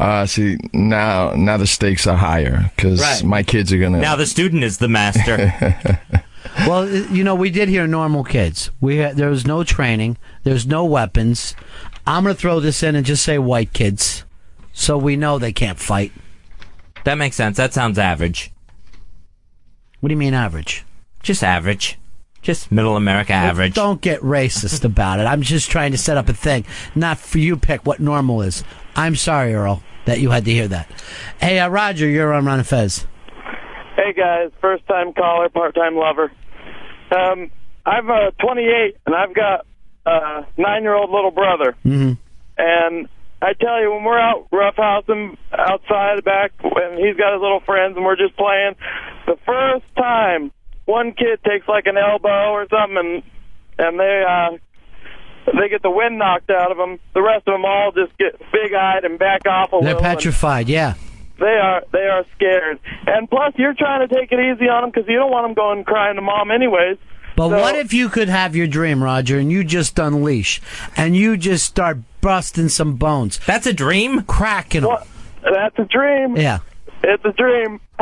Uh, 0.00 0.26
see 0.26 0.56
now 0.72 1.32
now 1.34 1.56
the 1.56 1.66
stakes 1.66 2.06
are 2.06 2.16
higher 2.16 2.70
because 2.74 3.00
Right. 3.00 3.22
my 3.22 3.42
kids 3.42 3.72
are 3.72 3.78
gonna. 3.78 3.98
Now 4.00 4.16
the 4.16 4.26
student 4.26 4.64
is 4.64 4.78
the 4.78 4.88
master. 4.88 5.54
Well, 6.66 6.86
you 6.88 7.24
know, 7.24 7.34
we 7.36 7.50
did 7.50 7.68
hear 7.70 7.86
normal 7.86 8.24
kids. 8.24 8.70
We 8.80 8.96
had, 8.96 9.16
there 9.16 9.30
was 9.30 9.46
no 9.46 9.64
training. 9.64 10.18
There's 10.42 10.66
no 10.66 10.84
weapons. 10.84 11.54
I'm 12.06 12.24
going 12.24 12.34
to 12.34 12.40
throw 12.40 12.60
this 12.60 12.82
in 12.82 12.94
and 12.94 13.06
just 13.06 13.24
say 13.24 13.38
white 13.38 13.72
kids, 13.72 14.24
so 14.72 14.98
we 14.98 15.16
know 15.16 15.38
they 15.38 15.52
can't 15.52 15.78
fight. 15.78 16.12
that 17.04 17.14
makes 17.14 17.36
sense. 17.36 17.56
That 17.56 17.72
sounds 17.72 17.96
average. 17.98 18.50
What 20.00 20.08
do 20.08 20.12
you 20.12 20.18
mean 20.18 20.34
average? 20.34 20.84
Just 21.22 21.42
average. 21.44 21.96
Just 22.42 22.72
middle 22.72 22.96
America 22.96 23.32
average. 23.32 23.74
Don't 23.74 24.00
get 24.00 24.20
racist 24.20 24.84
about 24.84 25.20
it. 25.20 25.24
I'm 25.24 25.42
just 25.42 25.70
trying 25.70 25.92
to 25.92 25.98
set 25.98 26.16
up 26.16 26.28
a 26.28 26.32
thing, 26.32 26.66
not 26.94 27.18
for 27.18 27.38
you 27.38 27.56
pick 27.56 27.86
what 27.86 28.00
normal 28.00 28.42
is. 28.42 28.64
I'm 28.96 29.14
sorry, 29.14 29.54
Earl, 29.54 29.82
that 30.06 30.20
you 30.20 30.30
had 30.30 30.44
to 30.46 30.50
hear 30.50 30.66
that. 30.68 30.90
Hey, 31.40 31.60
uh, 31.60 31.68
Roger, 31.68 32.08
you're 32.08 32.32
on 32.32 32.44
Ron 32.44 32.58
and 32.58 32.66
Fez. 32.66 33.06
Hey 33.94 34.12
guys, 34.14 34.50
first 34.60 34.86
time 34.88 35.12
caller, 35.12 35.48
part 35.50 35.74
time 35.76 35.94
lover. 35.94 36.32
Um, 37.14 37.50
I'm 37.86 38.10
uh, 38.10 38.30
28 38.40 38.96
and 39.06 39.14
I've 39.14 39.34
got 39.34 39.66
a 40.06 40.46
nine 40.56 40.82
year 40.82 40.94
old 40.94 41.10
little 41.10 41.30
brother. 41.30 41.76
Mm-hmm. 41.84 42.12
And 42.58 43.08
I 43.40 43.52
tell 43.54 43.80
you, 43.80 43.92
when 43.92 44.04
we're 44.04 44.18
out 44.18 44.48
roughhousing 44.50 45.36
outside 45.52 46.18
the 46.18 46.22
back, 46.22 46.52
when 46.62 46.96
he's 46.96 47.16
got 47.16 47.34
his 47.34 47.42
little 47.42 47.60
friends 47.60 47.96
and 47.96 48.04
we're 48.04 48.16
just 48.16 48.36
playing, 48.36 48.74
the 49.26 49.36
first 49.46 49.84
time 49.96 50.52
one 50.84 51.12
kid 51.12 51.40
takes 51.46 51.66
like 51.68 51.86
an 51.86 51.96
elbow 51.96 52.50
or 52.52 52.66
something 52.68 52.96
and 52.98 53.22
and 53.78 53.98
they 53.98 54.24
uh 54.28 54.56
they 55.58 55.68
get 55.68 55.82
the 55.82 55.90
wind 55.90 56.18
knocked 56.18 56.50
out 56.50 56.70
of 56.70 56.76
them, 56.76 57.00
the 57.14 57.22
rest 57.22 57.48
of 57.48 57.54
them 57.54 57.64
all 57.64 57.90
just 57.92 58.16
get 58.16 58.38
big 58.52 58.72
eyed 58.74 59.04
and 59.04 59.18
back 59.18 59.40
off 59.46 59.72
a 59.72 59.76
little. 59.76 59.80
They're 59.84 59.94
little. 59.94 60.06
and- 60.08 60.16
petrified, 60.18 60.68
yeah. 60.68 60.94
they 61.40 61.46
are 61.46 61.82
they 61.92 62.06
are 62.06 62.24
scared, 62.36 62.78
and 63.06 63.28
plus 63.28 63.52
you're 63.56 63.74
trying 63.74 64.06
to 64.06 64.14
take 64.14 64.30
it 64.30 64.38
easy 64.38 64.68
on 64.68 64.82
them 64.82 64.90
because 64.90 65.08
you 65.08 65.16
don't 65.16 65.30
want 65.32 65.46
them 65.46 65.54
going 65.54 65.84
crying 65.84 66.14
to 66.16 66.22
mom 66.22 66.50
anyways. 66.52 66.96
But 67.34 67.48
So- 67.48 67.60
what 67.60 67.74
if 67.74 67.92
you 67.92 68.08
could 68.08 68.28
have 68.28 68.54
your 68.54 68.66
dream, 68.68 69.02
Roger, 69.02 69.38
and 69.38 69.50
you 69.50 69.64
just 69.64 69.98
unleash, 69.98 70.60
and 70.96 71.16
you 71.16 71.36
just 71.36 71.64
start 71.66 71.98
busting 72.20 72.68
some 72.68 72.94
bones? 72.94 73.40
That's 73.46 73.66
a 73.66 73.72
dream? 73.72 74.22
Cracking 74.22 74.82
them. 74.82 74.98
That's 75.42 75.76
a 75.78 75.84
dream. 75.86 76.36
Yeah. 76.36 76.58
It's 77.02 77.24
a 77.24 77.32
dream. 77.32 77.80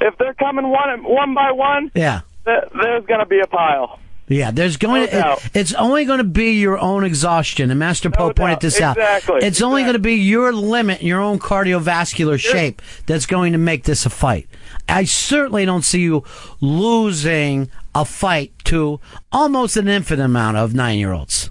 if 0.00 0.18
they're 0.18 0.34
coming 0.34 0.68
one 0.68 1.02
one 1.04 1.34
by 1.34 1.52
one, 1.52 1.90
Yeah. 1.94 2.20
th- 2.44 2.64
there's 2.80 3.04
going 3.06 3.20
to 3.20 3.26
be 3.26 3.40
a 3.40 3.46
pile. 3.46 3.98
Yeah, 4.26 4.50
there's 4.52 4.78
going 4.78 5.02
No 5.02 5.06
to, 5.06 5.12
doubt. 5.12 5.44
it- 5.44 5.50
it's 5.54 5.74
only 5.74 6.06
going 6.06 6.16
to 6.18 6.24
be 6.24 6.52
your 6.52 6.78
own 6.78 7.04
exhaustion, 7.04 7.70
and 7.70 7.78
Master 7.78 8.08
Poe 8.10 8.32
pointed 8.32 8.54
doubt. 8.54 8.60
this 8.62 8.80
out. 8.80 8.96
Exactly. 8.96 9.40
It's 9.46 9.60
only 9.60 9.82
going 9.82 9.92
to 9.94 9.98
be 9.98 10.14
your 10.14 10.52
limit, 10.52 11.02
your 11.02 11.20
own 11.20 11.38
cardiovascular 11.38 12.38
shape 12.40 12.80
that's 13.06 13.26
going 13.26 13.52
to 13.52 13.58
make 13.58 13.84
this 13.84 14.06
a 14.06 14.10
fight. 14.10 14.48
I 14.88 15.04
certainly 15.04 15.66
don't 15.66 15.84
see 15.84 16.00
you 16.00 16.24
losing 16.60 17.70
a 17.94 18.04
fight 18.04 18.52
to 18.64 18.98
almost 19.30 19.76
an 19.76 19.88
infinite 19.88 20.24
amount 20.24 20.56
of 20.56 20.74
nine-year-olds. 20.74 21.50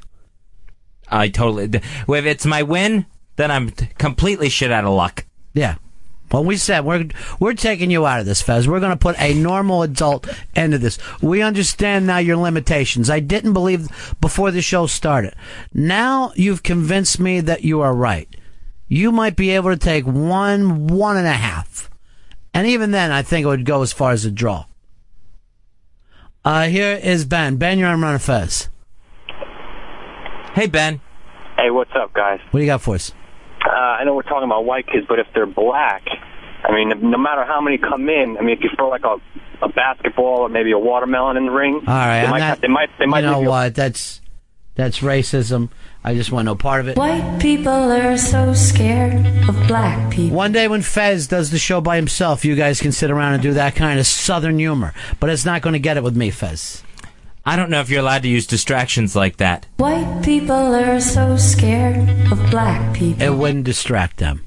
I 1.10 1.30
totally. 1.30 1.66
If 1.66 2.26
it's 2.26 2.46
my 2.46 2.64
win, 2.64 3.06
then 3.36 3.52
I'm 3.52 3.70
completely 3.70 4.50
shit 4.50 4.72
out 4.72 4.84
of 4.84 4.94
luck. 4.94 5.26
Yeah. 5.54 5.76
Well, 6.34 6.44
we 6.44 6.58
said 6.58 6.84
we're 6.84 7.06
we're 7.40 7.54
taking 7.54 7.92
you 7.92 8.08
out 8.08 8.20
of 8.20 8.26
this, 8.26 8.42
Fez. 8.42 8.68
We're 8.68 8.80
going 8.80 8.92
to 8.92 8.98
put 8.98 9.22
a 9.22 9.36
normal 9.36 9.84
adult 9.84 10.28
end 10.56 10.74
to 10.74 10.80
this. 10.80 10.98
We 11.22 11.44
understand 11.44 12.08
now 12.08 12.18
your 12.18 12.38
limitations. 12.38 13.08
I 13.08 13.20
didn't 13.20 13.54
believe 13.54 14.16
before 14.20 14.50
the 14.50 14.64
show 14.64 14.88
started. 14.88 15.36
Now 15.76 16.34
you've 16.36 16.64
convinced 16.64 17.20
me 17.20 17.40
that 17.42 17.64
you 17.64 17.82
are 17.82 17.94
right. 17.94 18.28
You 18.88 19.12
might 19.12 19.36
be 19.36 19.52
able 19.52 19.70
to 19.70 19.78
take 19.78 20.06
one, 20.06 20.88
one 20.88 21.18
and 21.18 21.28
a 21.28 21.34
half, 21.34 21.92
and 22.52 22.66
even 22.66 22.90
then, 22.90 23.12
I 23.12 23.22
think 23.22 23.44
it 23.44 23.48
would 23.48 23.66
go 23.66 23.84
as 23.84 23.94
far 23.94 24.12
as 24.12 24.26
a 24.26 24.32
draw. 24.32 24.66
Uh, 26.44 26.64
here 26.64 27.00
is 27.02 27.26
Ben. 27.26 27.58
Ben, 27.58 27.78
you're 27.78 27.90
on 27.90 28.02
Ron 28.02 28.14
and 28.14 28.22
Fez. 28.22 28.70
Hey, 30.56 30.66
Ben. 30.66 31.00
Hey, 31.58 31.70
what's 31.70 31.92
up, 31.96 32.12
guys? 32.14 32.40
What 32.50 32.60
do 32.60 32.66
you 32.66 32.72
got 32.72 32.82
for 32.82 32.96
us? 32.96 33.14
Uh, 33.66 33.70
I 33.72 34.04
know 34.04 34.16
we're 34.16 34.24
talking 34.24 34.44
about 34.46 34.66
white 34.66 34.88
kids, 34.88 35.06
but 35.08 35.20
if 35.20 35.28
they're 35.34 35.46
black, 35.46 36.04
I 36.64 36.72
mean, 36.74 37.10
no 37.12 37.18
matter 37.18 37.44
how 37.46 37.62
many 37.62 37.78
come 37.78 38.10
in, 38.10 38.38
I 38.38 38.42
mean, 38.42 38.58
if 38.58 38.64
you 38.64 38.70
throw 38.76 38.90
like 38.90 39.04
a 39.04 39.18
a 39.62 39.70
basketball 39.70 40.40
or 40.42 40.50
maybe 40.50 40.72
a 40.74 40.78
watermelon 40.80 41.38
in 41.38 41.46
the 41.46 41.52
ring, 41.52 41.76
All 41.76 41.94
right, 41.94 42.20
they 42.22 42.26
I'm 42.26 42.32
might, 42.32 42.40
not- 42.40 42.62
they 42.62 42.68
might, 42.68 42.90
they 43.00 43.06
might 43.06 43.20
you 43.24 43.28
know 43.28 43.38
leave 43.38 43.44
you- 43.44 43.50
what? 43.50 43.76
That's 43.76 44.20
that's 44.76 45.00
racism. 45.00 45.70
I 46.04 46.16
just 46.16 46.32
want 46.34 46.46
no 46.46 46.56
part 46.56 46.82
of 46.82 46.90
it. 46.90 46.98
White 46.98 47.40
people 47.40 47.70
are 47.72 48.18
so 48.18 48.54
scared 48.54 49.26
of 49.48 49.68
black 49.68 50.12
people. 50.12 50.36
One 50.36 50.52
day 50.52 50.68
when 50.68 50.82
Fez 50.82 51.28
does 51.28 51.52
the 51.52 51.58
show 51.60 51.80
by 51.80 51.96
himself, 51.96 52.44
you 52.44 52.56
guys 52.56 52.82
can 52.82 52.92
sit 52.92 53.10
around 53.10 53.36
and 53.36 53.42
do 53.44 53.54
that 53.54 53.76
kind 53.76 54.00
of 54.00 54.06
southern 54.08 54.58
humor. 54.60 54.94
But 55.22 55.30
it's 55.30 55.46
not 55.46 55.62
going 55.62 55.74
to 55.74 55.80
get 55.80 55.96
it 55.96 56.04
with 56.04 56.18
me, 56.18 56.30
Fez. 56.32 56.84
I 57.46 57.58
don't 57.58 57.70
know 57.70 57.82
if 57.82 57.90
you're 57.90 58.00
allowed 58.00 58.24
to 58.24 58.30
use 58.30 58.48
distractions 58.48 59.16
like 59.16 59.38
that. 59.38 59.68
White 59.78 60.22
people 60.24 60.54
are 60.54 61.02
so 61.02 61.36
scared 61.36 61.98
of 62.32 62.40
black 62.50 62.96
people. 62.96 63.22
It 63.22 63.34
wouldn't 63.34 63.66
distract 63.66 64.18
them. 64.18 64.46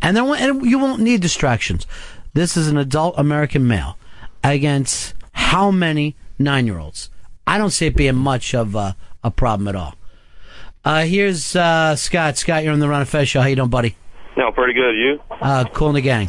And, 0.00 0.16
then, 0.16 0.32
and 0.34 0.64
you 0.64 0.78
won't 0.78 1.00
need 1.00 1.20
distractions. 1.20 1.86
This 2.34 2.56
is 2.56 2.68
an 2.68 2.76
adult 2.76 3.14
American 3.18 3.66
male 3.66 3.98
against 4.44 5.14
how 5.32 5.72
many 5.72 6.14
nine 6.38 6.66
year 6.66 6.78
olds? 6.78 7.10
I 7.46 7.58
don't 7.58 7.70
see 7.70 7.86
it 7.86 7.96
being 7.96 8.14
much 8.14 8.54
of 8.54 8.76
a, 8.76 8.96
a 9.24 9.30
problem 9.30 9.66
at 9.66 9.74
all. 9.74 9.94
Uh, 10.84 11.04
here's 11.04 11.56
uh, 11.56 11.96
Scott. 11.96 12.36
Scott, 12.36 12.62
you're 12.62 12.72
on 12.72 12.78
the 12.78 12.88
Ron 12.88 13.00
and 13.00 13.08
Fez 13.08 13.28
show. 13.28 13.40
How 13.40 13.48
you 13.48 13.56
doing, 13.56 13.70
buddy? 13.70 13.96
No, 14.36 14.52
pretty 14.52 14.72
good. 14.72 14.94
You? 14.94 15.20
Uh, 15.40 15.64
cool 15.72 15.88
in 15.88 15.94
the 15.94 16.00
gang. 16.00 16.28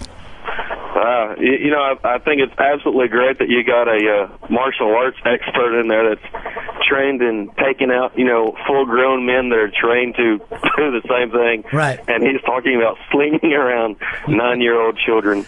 Uh, 0.98 1.36
you, 1.40 1.54
you 1.54 1.72
know, 1.72 1.80
I, 1.80 2.16
I 2.16 2.20
think 2.20 2.42
it's 2.42 2.58
absolutely 2.58 3.08
great 3.08 3.38
that 3.40 3.50
you 3.50 3.64
got 3.64 3.88
a 3.88 4.02
uh, 4.02 4.48
martial 4.50 4.94
arts 4.96 5.18
expert 5.26 5.80
in 5.80 5.88
there 5.88 6.16
that's 6.16 6.58
trained 6.88 7.22
in 7.22 7.52
taking 7.64 7.92
out, 7.92 8.18
you 8.18 8.26
know, 8.26 8.56
full-grown 8.66 9.26
men 9.26 9.50
that 9.50 9.60
are 9.60 9.72
trained 9.72 10.16
to 10.16 10.38
do 10.78 10.92
the 10.92 11.02
same 11.08 11.32
thing. 11.32 11.64
Right. 11.72 12.00
And 12.08 12.24
he's 12.24 12.42
talking 12.42 12.76
about 12.76 12.98
slinging 13.12 13.54
around 13.54 13.98
nine-year-old 14.28 14.98
children. 14.98 15.46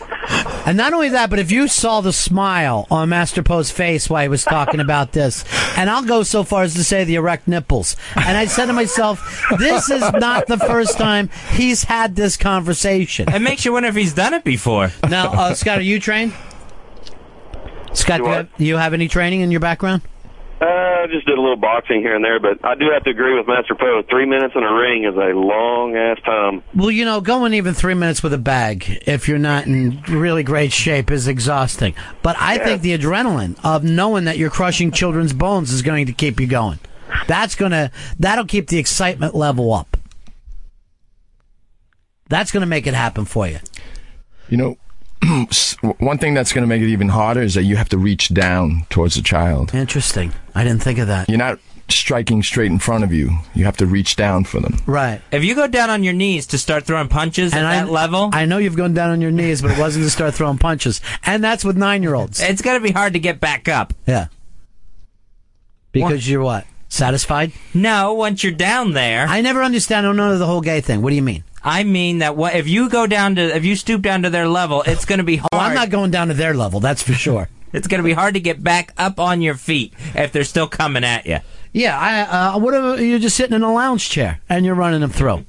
And 0.66 0.78
not 0.78 0.94
only 0.94 1.10
that, 1.10 1.30
but 1.30 1.40
if 1.40 1.52
you 1.52 1.68
saw 1.68 2.02
the 2.02 2.14
smile 2.14 2.86
on 2.92 3.10
Master 3.10 3.42
Poe's 3.42 3.72
face 3.72 4.10
while 4.10 4.22
he 4.22 4.28
was 4.28 4.44
talking 4.44 4.80
about 4.80 5.14
this, 5.14 5.46
and 5.78 5.90
I'll 5.90 6.04
go 6.04 6.24
so 6.24 6.44
far 6.44 6.64
as 6.64 6.76
to 6.76 6.84
say 6.84 7.06
the 7.06 7.16
erect 7.16 7.48
nipples. 7.48 7.96
And 8.16 8.38
I 8.38 8.46
said 8.46 8.68
to 8.68 8.74
myself, 8.74 9.44
this 9.58 9.90
is 9.90 10.12
not 10.14 10.48
the 10.48 10.58
first 10.58 10.98
time 10.98 11.30
he's 11.54 11.84
had 11.84 12.16
this 12.16 12.38
conversation. 12.38 13.30
It 13.34 13.42
makes 13.42 13.66
you 13.66 13.74
wonder 13.74 13.90
if 13.90 13.96
he's 13.96 14.14
done 14.14 14.34
it 14.34 14.44
before. 14.44 14.92
Now, 15.10 15.32
uh, 15.40 15.54
Scott, 15.54 15.80
are 15.80 15.82
you 15.82 16.00
trained? 16.00 16.34
Scott, 17.94 18.20
do 18.20 18.26
you, 18.26 18.30
have, 18.32 18.58
do 18.58 18.66
you 18.66 18.78
have 18.78 18.94
any 18.94 19.08
training 19.08 19.42
in 19.42 19.52
your 19.52 19.60
background? 19.60 20.02
Uh, 20.62 20.66
I 20.66 21.08
just 21.10 21.26
did 21.26 21.38
a 21.38 21.42
little 21.42 21.56
boxing 21.56 22.02
here 22.02 22.16
and 22.16 22.24
there, 22.24 22.40
but 22.40 22.64
I 22.66 22.76
do 22.76 22.90
have 22.94 23.04
to 23.06 23.10
agree 23.10 23.36
with 23.38 23.48
Master 23.48 23.76
Poe. 23.76 24.04
Three 24.10 24.26
minutes 24.26 24.54
in 24.56 24.62
a 24.64 24.74
ring 24.74 25.06
is 25.06 25.16
a 25.16 25.34
long-ass 25.34 26.18
time. 26.26 26.62
Well, 26.76 26.92
you 26.92 27.06
know, 27.06 27.22
going 27.22 27.54
even 27.54 27.74
three 27.74 27.94
minutes 27.94 28.22
with 28.22 28.34
a 28.34 28.38
bag, 28.38 29.02
if 29.08 29.30
you're 29.30 29.40
not 29.40 29.68
in 29.68 30.02
really 30.10 30.44
great 30.44 30.74
shape, 30.74 31.10
is 31.12 31.28
exhausting. 31.30 31.96
But 32.22 32.36
I 32.38 32.58
think 32.58 32.82
the 32.82 32.98
adrenaline 32.98 33.58
of 33.64 33.86
knowing 33.86 34.26
that 34.26 34.38
you're 34.38 34.50
crushing 34.50 34.92
children's 34.92 35.32
bones 35.32 35.72
is 35.72 35.82
going 35.82 36.08
to 36.08 36.14
keep 36.14 36.40
you 36.42 36.48
going. 36.48 36.80
That's 37.26 37.56
gonna 37.56 37.92
that'll 38.20 38.46
keep 38.46 38.68
the 38.68 38.78
excitement 38.78 39.34
level 39.34 39.74
up. 39.74 39.98
That's 42.28 42.52
gonna 42.52 42.66
make 42.68 42.86
it 42.86 42.94
happen 42.94 43.26
for 43.26 43.48
you. 43.48 43.60
You 44.50 44.58
know, 44.58 44.72
s- 44.72 44.78
one 46.00 46.18
thing 46.18 46.34
that's 46.34 46.54
going 46.54 46.64
to 46.64 46.68
make 46.68 46.82
it 46.82 46.88
even 46.88 47.10
harder 47.10 47.42
is 47.42 47.54
that 47.56 47.64
you 47.64 47.76
have 47.76 47.90
to 47.90 47.98
reach 47.98 48.34
down 48.34 48.86
towards 48.90 49.16
the 49.16 49.22
child. 49.22 49.74
Interesting. 49.74 50.34
I 50.56 50.64
didn't 50.64 50.82
think 50.84 51.00
of 51.00 51.08
that. 51.08 51.30
You're 51.30 51.38
not 51.38 51.60
striking 51.90 52.44
straight 52.44 52.72
in 52.72 52.80
front 52.80 53.04
of 53.04 53.12
you. 53.12 53.32
You 53.54 53.66
have 53.66 53.78
to 53.78 53.86
reach 53.86 54.16
down 54.16 54.44
for 54.44 54.60
them. 54.60 54.80
Right. 54.86 55.22
If 55.32 55.44
you 55.44 55.56
go 55.56 55.68
down 55.68 55.90
on 55.90 56.04
your 56.04 56.14
knees 56.14 56.48
to 56.48 56.58
start 56.58 56.86
throwing 56.86 57.08
punches 57.08 57.54
at 57.54 57.66
I, 57.66 57.78
that 57.78 57.90
level, 57.90 58.30
I 58.32 58.46
know 58.46 58.58
you've 58.58 58.78
gone 58.78 58.94
down 58.94 59.12
on 59.12 59.22
your 59.22 59.32
knees, 59.32 59.62
but 59.62 59.72
it 59.72 59.80
wasn't 59.80 60.06
to 60.06 60.10
start 60.10 60.34
throwing 60.36 60.58
punches. 60.58 61.02
And 61.26 61.44
that's 61.44 61.66
with 61.66 61.78
nine 61.78 62.04
year 62.04 62.16
olds. 62.16 62.42
it's 62.42 62.62
going 62.62 62.80
to 62.80 62.84
be 62.84 62.92
hard 62.92 63.14
to 63.14 63.20
get 63.20 63.40
back 63.40 63.68
up. 63.68 63.94
Yeah. 64.06 64.28
Because 65.92 66.30
you're 66.30 66.44
what? 66.44 66.66
Satisfied? 66.90 67.54
No, 67.74 68.14
once 68.14 68.44
you're 68.44 68.52
down 68.52 68.94
there. 68.94 69.28
I 69.28 69.42
never 69.42 69.64
understand. 69.64 70.06
I 70.06 70.10
don't 70.10 70.18
know 70.18 70.38
the 70.38 70.46
whole 70.46 70.62
gay 70.62 70.82
thing. 70.82 71.02
What 71.02 71.12
do 71.12 71.16
you 71.16 71.22
mean? 71.22 71.44
I 71.64 71.84
mean 71.84 72.20
that 72.20 72.36
what 72.36 72.56
if 72.56 72.68
you 72.68 72.90
go 72.90 73.06
down 73.06 73.36
to 73.36 73.56
if 73.56 73.64
you 73.66 73.76
stoop 73.76 74.02
down 74.02 74.24
to 74.24 74.30
their 74.30 74.48
level, 74.48 74.82
it's 74.86 75.06
going 75.06 75.20
to 75.20 75.24
be 75.26 75.38
hard. 75.38 75.50
Oh, 75.54 75.58
I'm 75.58 75.76
not 75.76 75.90
going 75.90 76.10
down 76.10 76.30
to 76.30 76.34
their 76.34 76.54
level. 76.54 76.80
That's 76.80 77.04
for 77.04 77.14
sure. 77.14 77.48
It's 77.72 77.88
going 77.88 78.00
to 78.00 78.04
be 78.04 78.14
hard 78.14 78.34
to 78.34 78.40
get 78.40 78.64
back 78.64 78.94
up 78.98 79.20
on 79.20 79.44
your 79.44 79.54
feet 79.54 79.94
if 80.16 80.32
they're 80.32 80.44
still 80.44 80.68
coming 80.68 81.04
at 81.04 81.28
you. 81.28 81.38
Yeah, 81.72 82.00
I, 82.00 82.22
uh, 82.56 82.58
what 82.58 82.74
if 82.74 83.00
you're 83.00 83.20
just 83.20 83.38
sitting 83.38 83.56
in 83.56 83.62
a 83.62 83.72
lounge 83.72 84.10
chair 84.10 84.42
and 84.50 84.66
you're 84.66 84.74
running 84.74 85.02
them 85.02 85.12
through? 85.12 85.46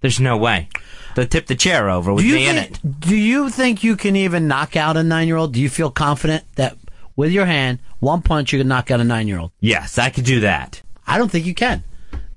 There's 0.00 0.20
no 0.20 0.36
way. 0.36 0.68
They'll 1.16 1.26
tip 1.26 1.48
the 1.48 1.56
chair 1.56 1.90
over 1.90 2.14
with 2.14 2.24
me 2.24 2.46
in 2.46 2.56
it. 2.56 2.78
Do 3.00 3.16
you 3.16 3.50
think 3.50 3.82
you 3.82 3.96
can 3.96 4.14
even 4.14 4.46
knock 4.46 4.76
out 4.76 4.96
a 4.96 5.02
nine 5.02 5.26
year 5.26 5.36
old? 5.36 5.54
Do 5.54 5.60
you 5.60 5.68
feel 5.68 5.90
confident 5.90 6.44
that 6.54 6.76
with 7.18 7.32
your 7.32 7.46
hand, 7.46 7.80
one 7.98 8.22
punch, 8.22 8.52
you 8.52 8.60
can 8.60 8.68
knock 8.68 8.92
out 8.92 9.00
a 9.00 9.04
nine 9.04 9.26
year 9.26 9.40
old? 9.40 9.50
Yes, 9.58 9.98
I 9.98 10.08
could 10.08 10.24
do 10.24 10.40
that. 10.40 10.80
I 11.04 11.18
don't 11.18 11.30
think 11.30 11.46
you 11.46 11.54
can. 11.54 11.82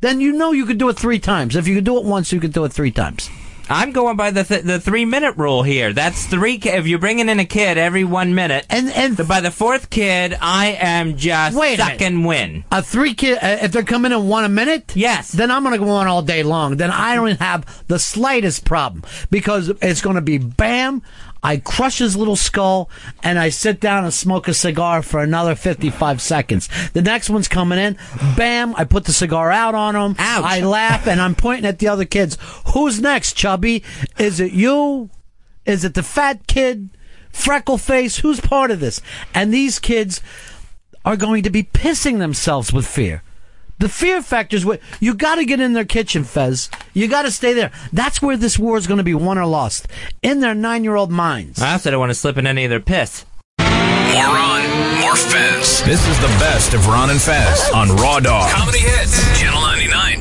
Then 0.01 0.19
you 0.19 0.33
know 0.33 0.51
you 0.53 0.65
could 0.65 0.79
do 0.79 0.89
it 0.89 0.97
three 0.97 1.19
times. 1.19 1.55
If 1.55 1.67
you 1.67 1.75
could 1.75 1.83
do 1.83 1.99
it 1.99 2.03
once, 2.03 2.33
you 2.33 2.39
could 2.39 2.51
do 2.51 2.65
it 2.65 2.73
three 2.73 2.89
times. 2.89 3.29
I'm 3.69 3.91
going 3.91 4.17
by 4.17 4.31
the 4.31 4.43
th- 4.43 4.63
the 4.63 4.79
three 4.79 5.05
minute 5.05 5.37
rule 5.37 5.61
here. 5.61 5.93
That's 5.93 6.25
three. 6.25 6.57
Ki- 6.57 6.69
if 6.71 6.87
you're 6.87 6.99
bringing 6.99 7.29
in 7.29 7.39
a 7.39 7.45
kid 7.45 7.77
every 7.77 8.03
one 8.03 8.33
minute, 8.35 8.65
and 8.69 8.89
and 8.89 9.15
by 9.27 9.39
the 9.39 9.51
fourth 9.51 9.89
kid, 9.89 10.35
I 10.41 10.77
am 10.79 11.15
just 11.15 11.55
Wait 11.55 11.79
a 11.79 11.83
suck 11.83 12.01
and 12.01 12.25
win. 12.25 12.65
A 12.71 12.81
three 12.81 13.13
kid, 13.13 13.37
uh, 13.37 13.59
if 13.61 13.71
they're 13.71 13.83
coming 13.83 14.11
in 14.11 14.27
one 14.27 14.43
a 14.43 14.49
minute, 14.49 14.93
yes, 14.95 15.31
then 15.31 15.51
I'm 15.51 15.63
going 15.63 15.79
to 15.79 15.85
go 15.85 15.89
on 15.91 16.07
all 16.07 16.21
day 16.23 16.43
long. 16.43 16.77
Then 16.77 16.89
I 16.91 17.15
don't 17.15 17.39
have 17.39 17.87
the 17.87 17.99
slightest 17.99 18.65
problem 18.65 19.03
because 19.29 19.69
it's 19.81 20.01
going 20.01 20.15
to 20.15 20.21
be 20.21 20.39
bam. 20.39 21.01
I 21.43 21.57
crush 21.57 21.97
his 21.97 22.15
little 22.15 22.35
skull 22.35 22.89
and 23.23 23.39
I 23.39 23.49
sit 23.49 23.79
down 23.79 24.03
and 24.03 24.13
smoke 24.13 24.47
a 24.47 24.53
cigar 24.53 25.01
for 25.01 25.21
another 25.21 25.55
55 25.55 26.21
seconds. 26.21 26.69
The 26.93 27.01
next 27.01 27.29
one's 27.29 27.47
coming 27.47 27.79
in. 27.79 27.97
Bam. 28.37 28.75
I 28.75 28.83
put 28.83 29.05
the 29.05 29.13
cigar 29.13 29.51
out 29.51 29.73
on 29.73 29.95
him. 29.95 30.15
I 30.19 30.61
laugh 30.61 31.07
and 31.07 31.19
I'm 31.19 31.35
pointing 31.35 31.65
at 31.65 31.79
the 31.79 31.87
other 31.87 32.05
kids. 32.05 32.37
Who's 32.73 33.01
next, 33.01 33.33
Chubby? 33.33 33.83
Is 34.19 34.39
it 34.39 34.51
you? 34.51 35.09
Is 35.65 35.83
it 35.83 35.95
the 35.95 36.03
fat 36.03 36.45
kid? 36.47 36.89
Freckle 37.31 37.77
face? 37.77 38.17
Who's 38.17 38.39
part 38.39 38.71
of 38.71 38.79
this? 38.79 39.01
And 39.33 39.53
these 39.53 39.79
kids 39.79 40.21
are 41.03 41.17
going 41.17 41.43
to 41.43 41.49
be 41.49 41.63
pissing 41.63 42.19
themselves 42.19 42.71
with 42.71 42.85
fear. 42.85 43.23
The 43.81 43.89
fear 43.89 44.21
factor 44.21 44.55
is 44.55 44.63
what 44.63 44.79
you 44.99 45.15
got 45.15 45.37
to 45.37 45.43
get 45.43 45.59
in 45.59 45.73
their 45.73 45.85
kitchen, 45.85 46.23
Fez. 46.23 46.69
You 46.93 47.07
got 47.07 47.23
to 47.23 47.31
stay 47.31 47.53
there. 47.53 47.71
That's 47.91 48.21
where 48.21 48.37
this 48.37 48.59
war 48.59 48.77
is 48.77 48.85
going 48.85 48.99
to 48.99 49.03
be 49.03 49.15
won 49.15 49.39
or 49.39 49.47
lost 49.47 49.87
in 50.21 50.39
their 50.39 50.53
nine-year-old 50.53 51.09
minds. 51.09 51.59
I 51.59 51.73
also 51.73 51.89
don't 51.89 51.99
want 51.99 52.11
to 52.11 52.13
slip 52.13 52.37
in 52.37 52.45
any 52.45 52.63
of 52.63 52.69
their 52.69 52.79
piss. 52.79 53.25
More 53.59 54.35
Ron, 54.35 54.61
more 55.01 55.15
Fez. 55.15 55.81
This 55.83 56.07
is 56.07 56.19
the 56.19 56.27
best 56.37 56.75
of 56.75 56.85
Ron 56.85 57.09
and 57.09 57.19
Fez 57.19 57.71
on 57.73 57.89
Raw 57.95 58.19
Dog. 58.19 58.51
Comedy 58.51 58.77
Hits, 58.77 59.39
Channel 59.39 59.61
99. 59.61 60.19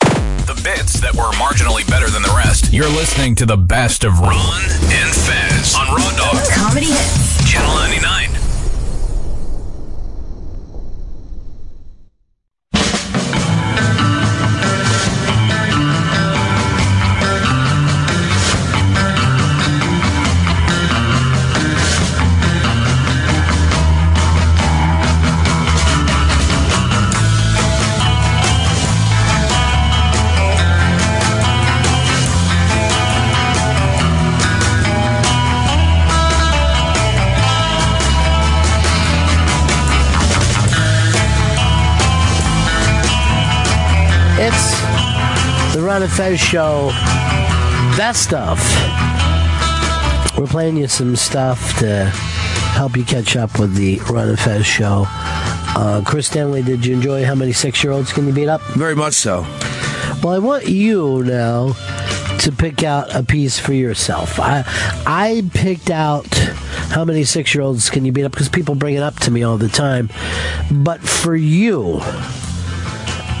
The 0.00 0.60
bits 0.62 1.00
that 1.00 1.14
were 1.14 1.32
marginally 1.40 1.88
better 1.88 2.10
than 2.10 2.20
the 2.20 2.34
rest. 2.36 2.74
You're 2.74 2.90
listening 2.90 3.36
to 3.36 3.46
the 3.46 3.56
best 3.56 4.04
of 4.04 4.20
Ron 4.20 4.34
and 4.34 5.14
Fez 5.14 5.74
on 5.76 5.86
Raw 5.86 6.10
Dog. 6.18 6.44
Comedy 6.52 6.92
Hits, 6.92 7.50
Channel 7.50 7.74
99. 7.74 8.29
The 46.00 46.08
Fez 46.08 46.40
show. 46.40 46.88
Best 47.94 48.22
stuff. 48.22 48.58
We're 50.38 50.46
playing 50.46 50.78
you 50.78 50.88
some 50.88 51.14
stuff 51.14 51.78
to 51.80 52.06
help 52.72 52.96
you 52.96 53.04
catch 53.04 53.36
up 53.36 53.58
with 53.58 53.74
the 53.74 53.98
Ron 54.10 54.30
and 54.30 54.38
Fez 54.38 54.64
show. 54.64 55.04
Uh, 55.06 56.00
Chris 56.06 56.28
Stanley, 56.28 56.62
did 56.62 56.86
you 56.86 56.94
enjoy 56.94 57.26
how 57.26 57.34
many 57.34 57.52
six-year-olds 57.52 58.14
can 58.14 58.26
you 58.26 58.32
beat 58.32 58.48
up? 58.48 58.62
Very 58.68 58.96
much 58.96 59.12
so. 59.12 59.42
Well, 60.22 60.32
I 60.32 60.38
want 60.38 60.68
you 60.68 61.22
now 61.22 61.74
to 62.38 62.50
pick 62.50 62.82
out 62.82 63.14
a 63.14 63.22
piece 63.22 63.58
for 63.58 63.74
yourself. 63.74 64.40
I 64.40 64.64
I 65.04 65.44
picked 65.52 65.90
out 65.90 66.34
how 66.88 67.04
many 67.04 67.24
six-year-olds 67.24 67.90
can 67.90 68.06
you 68.06 68.12
beat 68.12 68.24
up 68.24 68.32
because 68.32 68.48
people 68.48 68.74
bring 68.74 68.94
it 68.94 69.02
up 69.02 69.16
to 69.20 69.30
me 69.30 69.42
all 69.42 69.58
the 69.58 69.68
time. 69.68 70.08
But 70.70 71.02
for 71.02 71.36
you, 71.36 72.00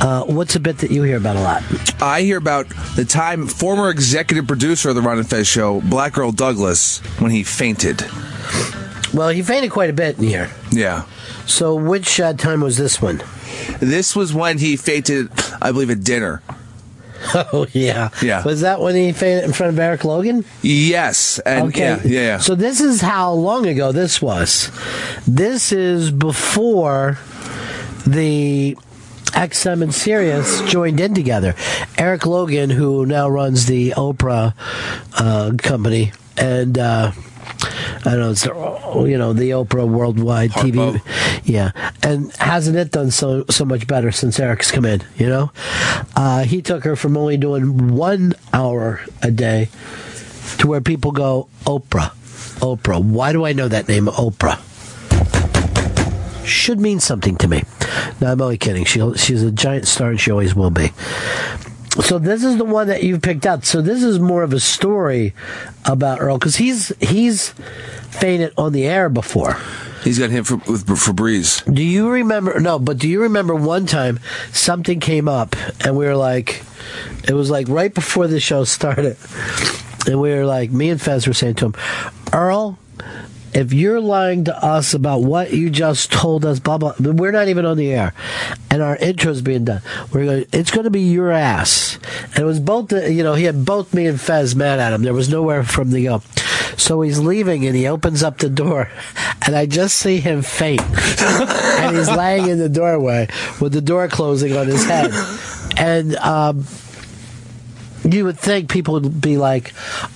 uh, 0.00 0.24
what's 0.24 0.56
a 0.56 0.60
bit 0.60 0.78
that 0.78 0.90
you 0.90 1.02
hear 1.02 1.16
about 1.16 1.36
a 1.36 1.40
lot? 1.40 1.62
I 2.02 2.22
hear 2.22 2.38
about 2.38 2.68
the 2.96 3.04
time 3.04 3.46
former 3.46 3.90
executive 3.90 4.46
producer 4.46 4.90
of 4.90 4.94
the 4.94 5.02
Ron 5.02 5.18
and 5.18 5.28
Fez 5.28 5.46
show, 5.46 5.80
Black 5.82 6.16
Earl 6.16 6.32
Douglas, 6.32 6.98
when 7.20 7.30
he 7.30 7.42
fainted. 7.42 8.04
Well, 9.12 9.28
he 9.28 9.42
fainted 9.42 9.70
quite 9.70 9.90
a 9.90 9.92
bit 9.92 10.18
in 10.18 10.24
here. 10.24 10.50
Yeah. 10.70 11.04
So, 11.46 11.74
which 11.74 12.20
uh, 12.20 12.32
time 12.34 12.60
was 12.60 12.76
this 12.76 13.02
one? 13.02 13.22
This 13.80 14.14
was 14.14 14.32
when 14.32 14.58
he 14.58 14.76
fainted, 14.76 15.30
I 15.60 15.72
believe, 15.72 15.90
at 15.90 16.04
dinner. 16.04 16.42
Oh 17.34 17.66
yeah, 17.72 18.08
Yeah. 18.22 18.42
Was 18.44 18.62
that 18.62 18.80
when 18.80 18.96
he 18.96 19.12
fainted 19.12 19.44
in 19.44 19.52
front 19.52 19.74
of 19.74 19.78
Eric 19.78 20.04
Logan? 20.04 20.42
Yes. 20.62 21.38
And 21.40 21.68
okay. 21.68 21.80
yeah, 21.80 22.00
yeah, 22.02 22.20
yeah. 22.20 22.38
So 22.38 22.54
this 22.54 22.80
is 22.80 23.02
how 23.02 23.32
long 23.32 23.66
ago 23.66 23.92
this 23.92 24.22
was. 24.22 24.70
This 25.26 25.70
is 25.70 26.10
before 26.10 27.18
the 28.06 28.76
XM 29.32 29.82
and 29.82 29.94
Sirius 29.94 30.62
joined 30.62 31.00
in 31.00 31.14
together. 31.14 31.54
Eric 31.96 32.26
Logan, 32.26 32.70
who 32.70 33.06
now 33.06 33.28
runs 33.28 33.66
the 33.66 33.90
Oprah 33.96 34.54
uh, 35.14 35.52
company, 35.58 36.12
and 36.36 36.78
uh, 36.78 37.12
I 37.12 38.02
don't 38.04 38.20
know, 38.20 38.30
it's 38.30 38.44
the, 38.44 39.04
you 39.08 39.18
know 39.18 39.32
the 39.32 39.50
Oprah 39.50 39.88
Worldwide 39.88 40.50
TV, 40.50 41.00
yeah, 41.44 41.72
and 42.02 42.32
hasn't 42.36 42.76
it 42.76 42.90
done 42.90 43.10
so 43.10 43.44
so 43.50 43.64
much 43.64 43.86
better 43.86 44.10
since 44.10 44.38
Eric's 44.38 44.70
come 44.70 44.84
in? 44.84 45.02
You 45.16 45.28
know, 45.28 45.52
uh, 46.16 46.44
he 46.44 46.62
took 46.62 46.84
her 46.84 46.96
from 46.96 47.16
only 47.16 47.36
doing 47.36 47.94
one 47.94 48.34
hour 48.52 49.00
a 49.22 49.30
day 49.30 49.68
to 50.58 50.66
where 50.66 50.80
people 50.80 51.12
go 51.12 51.48
Oprah, 51.64 52.10
Oprah. 52.60 53.02
Why 53.02 53.32
do 53.32 53.44
I 53.44 53.52
know 53.52 53.68
that 53.68 53.88
name, 53.88 54.06
Oprah? 54.06 54.60
Should 56.50 56.80
mean 56.80 57.00
something 57.00 57.36
to 57.36 57.48
me. 57.48 57.62
No, 58.20 58.32
I'm 58.32 58.40
only 58.40 58.58
kidding. 58.58 58.84
She 58.84 59.00
she's 59.14 59.42
a 59.42 59.50
giant 59.50 59.86
star, 59.86 60.10
and 60.10 60.20
she 60.20 60.30
always 60.30 60.54
will 60.54 60.70
be. 60.70 60.90
So 62.02 62.18
this 62.18 62.44
is 62.44 62.56
the 62.56 62.64
one 62.64 62.86
that 62.88 63.02
you've 63.02 63.20
picked 63.20 63.46
out. 63.46 63.64
So 63.64 63.82
this 63.82 64.02
is 64.02 64.18
more 64.18 64.42
of 64.42 64.52
a 64.52 64.60
story 64.60 65.34
about 65.84 66.20
Earl 66.20 66.38
because 66.38 66.56
he's 66.56 66.92
he's 67.00 67.50
fainted 68.10 68.52
on 68.56 68.72
the 68.72 68.86
air 68.86 69.08
before. 69.08 69.56
He's 70.02 70.18
got 70.18 70.30
him 70.30 70.44
for, 70.44 70.56
with 70.56 70.86
Febreze. 70.86 71.72
Do 71.72 71.82
you 71.82 72.08
remember? 72.08 72.58
No, 72.60 72.78
but 72.78 72.98
do 72.98 73.08
you 73.08 73.22
remember 73.22 73.54
one 73.54 73.86
time 73.86 74.18
something 74.52 74.98
came 75.00 75.28
up 75.28 75.56
and 75.84 75.96
we 75.96 76.06
were 76.06 76.16
like, 76.16 76.62
it 77.28 77.34
was 77.34 77.50
like 77.50 77.68
right 77.68 77.92
before 77.92 78.26
the 78.26 78.40
show 78.40 78.64
started, 78.64 79.16
and 80.06 80.20
we 80.20 80.30
were 80.30 80.46
like, 80.46 80.70
me 80.70 80.90
and 80.90 81.00
Fez 81.00 81.26
were 81.26 81.34
saying 81.34 81.56
to 81.56 81.66
him, 81.66 81.74
Earl. 82.32 82.78
If 83.52 83.72
you're 83.72 84.00
lying 84.00 84.44
to 84.44 84.64
us 84.64 84.94
about 84.94 85.22
what 85.22 85.52
you 85.52 85.70
just 85.70 86.12
told 86.12 86.44
us, 86.44 86.60
blah 86.60 86.78
blah, 86.78 86.94
we're 87.00 87.32
not 87.32 87.48
even 87.48 87.66
on 87.66 87.76
the 87.76 87.92
air, 87.92 88.14
and 88.70 88.80
our 88.80 88.96
intro's 88.96 89.42
being 89.42 89.64
done. 89.64 89.82
We're 90.12 90.24
going. 90.24 90.46
It's 90.52 90.70
going 90.70 90.84
to 90.84 90.90
be 90.90 91.00
your 91.00 91.32
ass, 91.32 91.98
and 92.26 92.38
it 92.38 92.44
was 92.44 92.60
both. 92.60 92.88
The, 92.88 93.12
you 93.12 93.24
know, 93.24 93.34
he 93.34 93.44
had 93.44 93.64
both 93.64 93.92
me 93.92 94.06
and 94.06 94.20
Fez 94.20 94.54
mad 94.54 94.78
at 94.78 94.92
him. 94.92 95.02
There 95.02 95.14
was 95.14 95.28
nowhere 95.28 95.62
him 95.62 95.90
to 95.90 96.02
go, 96.02 96.22
so 96.76 97.00
he's 97.00 97.18
leaving, 97.18 97.66
and 97.66 97.74
he 97.74 97.88
opens 97.88 98.22
up 98.22 98.38
the 98.38 98.50
door, 98.50 98.88
and 99.46 99.56
I 99.56 99.66
just 99.66 99.96
see 99.96 100.20
him 100.20 100.42
faint, 100.42 100.82
and 100.82 101.96
he's 101.96 102.10
laying 102.10 102.48
in 102.48 102.58
the 102.58 102.68
doorway 102.68 103.28
with 103.60 103.72
the 103.72 103.80
door 103.80 104.06
closing 104.06 104.56
on 104.56 104.68
his 104.68 104.84
head, 104.84 105.10
and. 105.76 106.16
um 106.16 106.64
you 108.04 108.24
would 108.24 108.38
think 108.38 108.68
people 108.68 108.94
would 108.94 109.20
be 109.20 109.36
like, 109.36 109.72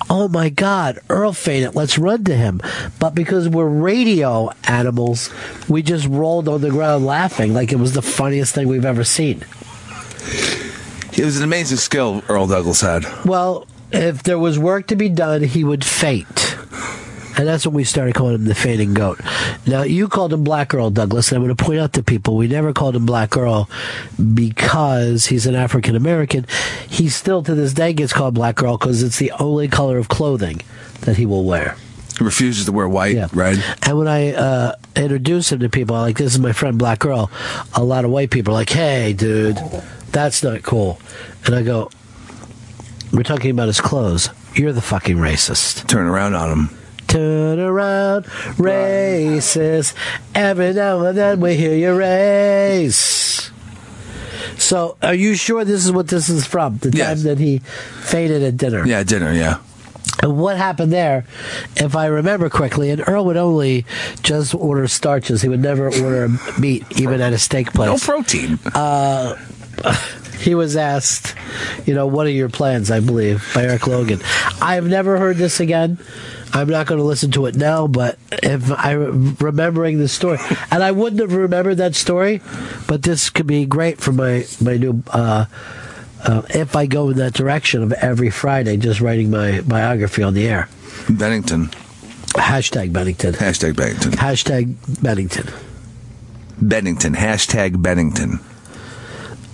"Oh 0.09 0.27
my 0.27 0.49
God, 0.49 0.99
Earl 1.09 1.33
fainted. 1.33 1.75
Let's 1.75 1.97
run 1.97 2.23
to 2.25 2.35
him." 2.35 2.61
But 2.99 3.15
because 3.15 3.47
we're 3.47 3.67
radio 3.67 4.49
animals, 4.65 5.29
we 5.67 5.81
just 5.81 6.07
rolled 6.07 6.47
on 6.47 6.61
the 6.61 6.69
ground 6.69 7.05
laughing 7.05 7.53
like 7.53 7.71
it 7.71 7.79
was 7.79 7.93
the 7.93 8.01
funniest 8.01 8.55
thing 8.55 8.67
we've 8.67 8.85
ever 8.85 9.03
seen. 9.03 9.43
It 11.17 11.23
was 11.23 11.37
an 11.37 11.43
amazing 11.43 11.77
skill 11.77 12.23
Earl 12.27 12.47
Douglas 12.47 12.81
had. 12.81 13.05
Well, 13.23 13.67
if 13.91 14.23
there 14.23 14.39
was 14.39 14.59
work 14.59 14.87
to 14.87 14.95
be 14.95 15.09
done, 15.09 15.43
he 15.43 15.63
would 15.63 15.85
faint. 15.85 16.44
And 17.37 17.47
that's 17.47 17.65
when 17.65 17.75
we 17.75 17.83
started 17.83 18.15
calling 18.15 18.35
him 18.35 18.45
the 18.45 18.55
fainting 18.55 18.93
goat. 18.93 19.19
Now, 19.67 19.83
you 19.83 20.07
called 20.07 20.31
him 20.31 20.43
Black 20.43 20.73
Earl 20.73 20.89
Douglas, 20.89 21.29
and 21.29 21.37
I'm 21.37 21.43
going 21.43 21.55
to 21.55 21.63
point 21.63 21.79
out 21.79 21.93
to 21.93 22.03
people 22.03 22.37
we 22.37 22.47
never 22.47 22.71
called 22.73 22.95
him 22.95 23.05
Black 23.05 23.35
Earl 23.35 23.69
because 24.33 25.25
he's 25.27 25.45
an 25.45 25.55
African 25.55 25.95
American. 25.95 26.45
He 26.87 27.09
still, 27.09 27.43
to 27.43 27.53
this 27.53 27.73
day, 27.73 27.93
gets 27.93 28.13
called 28.13 28.35
Black 28.35 28.61
Earl 28.63 28.77
because 28.77 29.03
it's 29.03 29.19
the 29.19 29.31
only 29.33 29.67
color 29.67 29.97
of 29.97 30.07
clothing 30.07 30.61
that 31.01 31.17
he 31.17 31.25
will 31.25 31.43
wear. 31.43 31.75
He 32.17 32.23
refuses 32.23 32.65
to 32.65 32.71
wear 32.71 32.87
white, 32.87 33.33
right? 33.33 33.57
And 33.85 33.97
when 33.97 34.07
I 34.07 34.33
uh, 34.33 34.75
introduce 34.95 35.51
him 35.51 35.59
to 35.59 35.69
people, 35.69 35.95
I'm 35.95 36.03
like, 36.03 36.17
this 36.17 36.33
is 36.33 36.39
my 36.39 36.53
friend 36.53 36.77
Black 36.77 37.05
Earl, 37.05 37.29
a 37.73 37.83
lot 37.83 38.05
of 38.05 38.11
white 38.11 38.31
people 38.31 38.53
are 38.53 38.57
like, 38.57 38.69
hey, 38.69 39.11
dude, 39.11 39.57
that's 40.11 40.41
not 40.41 40.63
cool. 40.63 40.99
And 41.45 41.53
I 41.53 41.63
go, 41.63 41.89
we're 43.11 43.23
talking 43.23 43.51
about 43.51 43.67
his 43.67 43.81
clothes. 43.81 44.29
You're 44.55 44.71
the 44.71 44.81
fucking 44.81 45.17
racist. 45.17 45.87
Turn 45.87 46.07
around 46.07 46.35
on 46.35 46.51
him. 46.51 46.77
Turn 47.15 47.61
around, 47.61 48.25
racist. 48.57 49.93
Every 50.35 50.73
now 50.73 50.99
and 51.05 51.17
then 51.17 51.39
we 51.39 51.55
hear 51.55 51.73
your 51.73 51.95
race. 51.95 53.51
So, 54.57 54.97
are 55.01 55.13
you 55.13 55.35
sure 55.35 55.63
this 55.63 55.85
is 55.85 55.93
what 55.93 56.09
this 56.09 56.27
is 56.27 56.45
from? 56.45 56.77
The 56.79 56.91
time 56.91 57.23
that 57.23 57.39
he 57.39 57.59
fainted 57.59 58.43
at 58.43 58.57
dinner? 58.57 58.85
Yeah, 58.85 59.03
dinner, 59.03 59.31
yeah. 59.31 59.59
And 60.21 60.37
what 60.37 60.57
happened 60.57 60.91
there, 60.91 61.25
if 61.77 61.95
I 61.95 62.07
remember 62.07 62.49
correctly, 62.49 62.89
and 62.89 63.01
Earl 63.07 63.23
would 63.27 63.37
only 63.37 63.85
just 64.21 64.53
order 64.53 64.85
starches. 64.89 65.41
He 65.41 65.47
would 65.47 65.61
never 65.61 65.85
order 65.85 66.27
meat, 66.59 66.83
even 66.99 67.21
at 67.21 67.31
a 67.31 67.37
steak 67.37 67.71
place. 67.71 67.91
No 67.91 67.97
protein. 67.97 68.59
Uh, 68.73 69.35
he 70.39 70.53
was 70.53 70.75
asked, 70.75 71.33
you 71.85 71.93
know, 71.93 72.07
what 72.07 72.27
are 72.27 72.31
your 72.31 72.49
plans? 72.49 72.91
I 72.91 72.99
believe 72.99 73.49
by 73.55 73.63
Eric 73.63 73.87
Logan. 73.87 74.19
I've 74.61 74.85
never 74.85 75.17
heard 75.17 75.37
this 75.37 75.61
again. 75.61 75.97
I'm 76.55 76.69
not 76.69 76.87
going 76.87 76.99
to 76.99 77.03
listen 77.03 77.31
to 77.31 77.47
it 77.47 77.55
now, 77.55 77.85
but 77.85 78.17
if 78.31 78.71
I 78.71 78.93
remembering 78.93 79.97
the 79.97 80.07
story, 80.07 80.37
and 80.71 80.81
I 80.81 80.91
wouldn't 80.91 81.19
have 81.19 81.33
remembered 81.33 81.75
that 81.79 81.95
story, 81.95 82.41
but 82.87 83.03
this 83.03 83.29
could 83.29 83.45
be 83.45 83.65
great 83.65 83.99
for 83.99 84.13
my 84.13 84.45
my 84.61 84.77
new. 84.77 85.03
Uh, 85.09 85.45
uh, 86.23 86.43
if 86.51 86.73
I 86.77 86.85
go 86.85 87.09
in 87.09 87.17
that 87.17 87.33
direction 87.33 87.83
of 87.83 87.91
every 87.91 88.29
Friday, 88.29 88.77
just 88.77 89.01
writing 89.01 89.29
my 89.29 89.59
biography 89.61 90.23
on 90.23 90.33
the 90.33 90.47
air. 90.47 90.69
Bennington. 91.09 91.67
Hashtag 92.35 92.93
Bennington. 92.93 93.33
Hashtag 93.33 93.75
Bennington. 93.75 94.13
Hashtag 94.13 95.03
Bennington. 95.03 95.49
Bennington. 96.61 97.15
Hashtag 97.15 97.81
Bennington. 97.81 98.39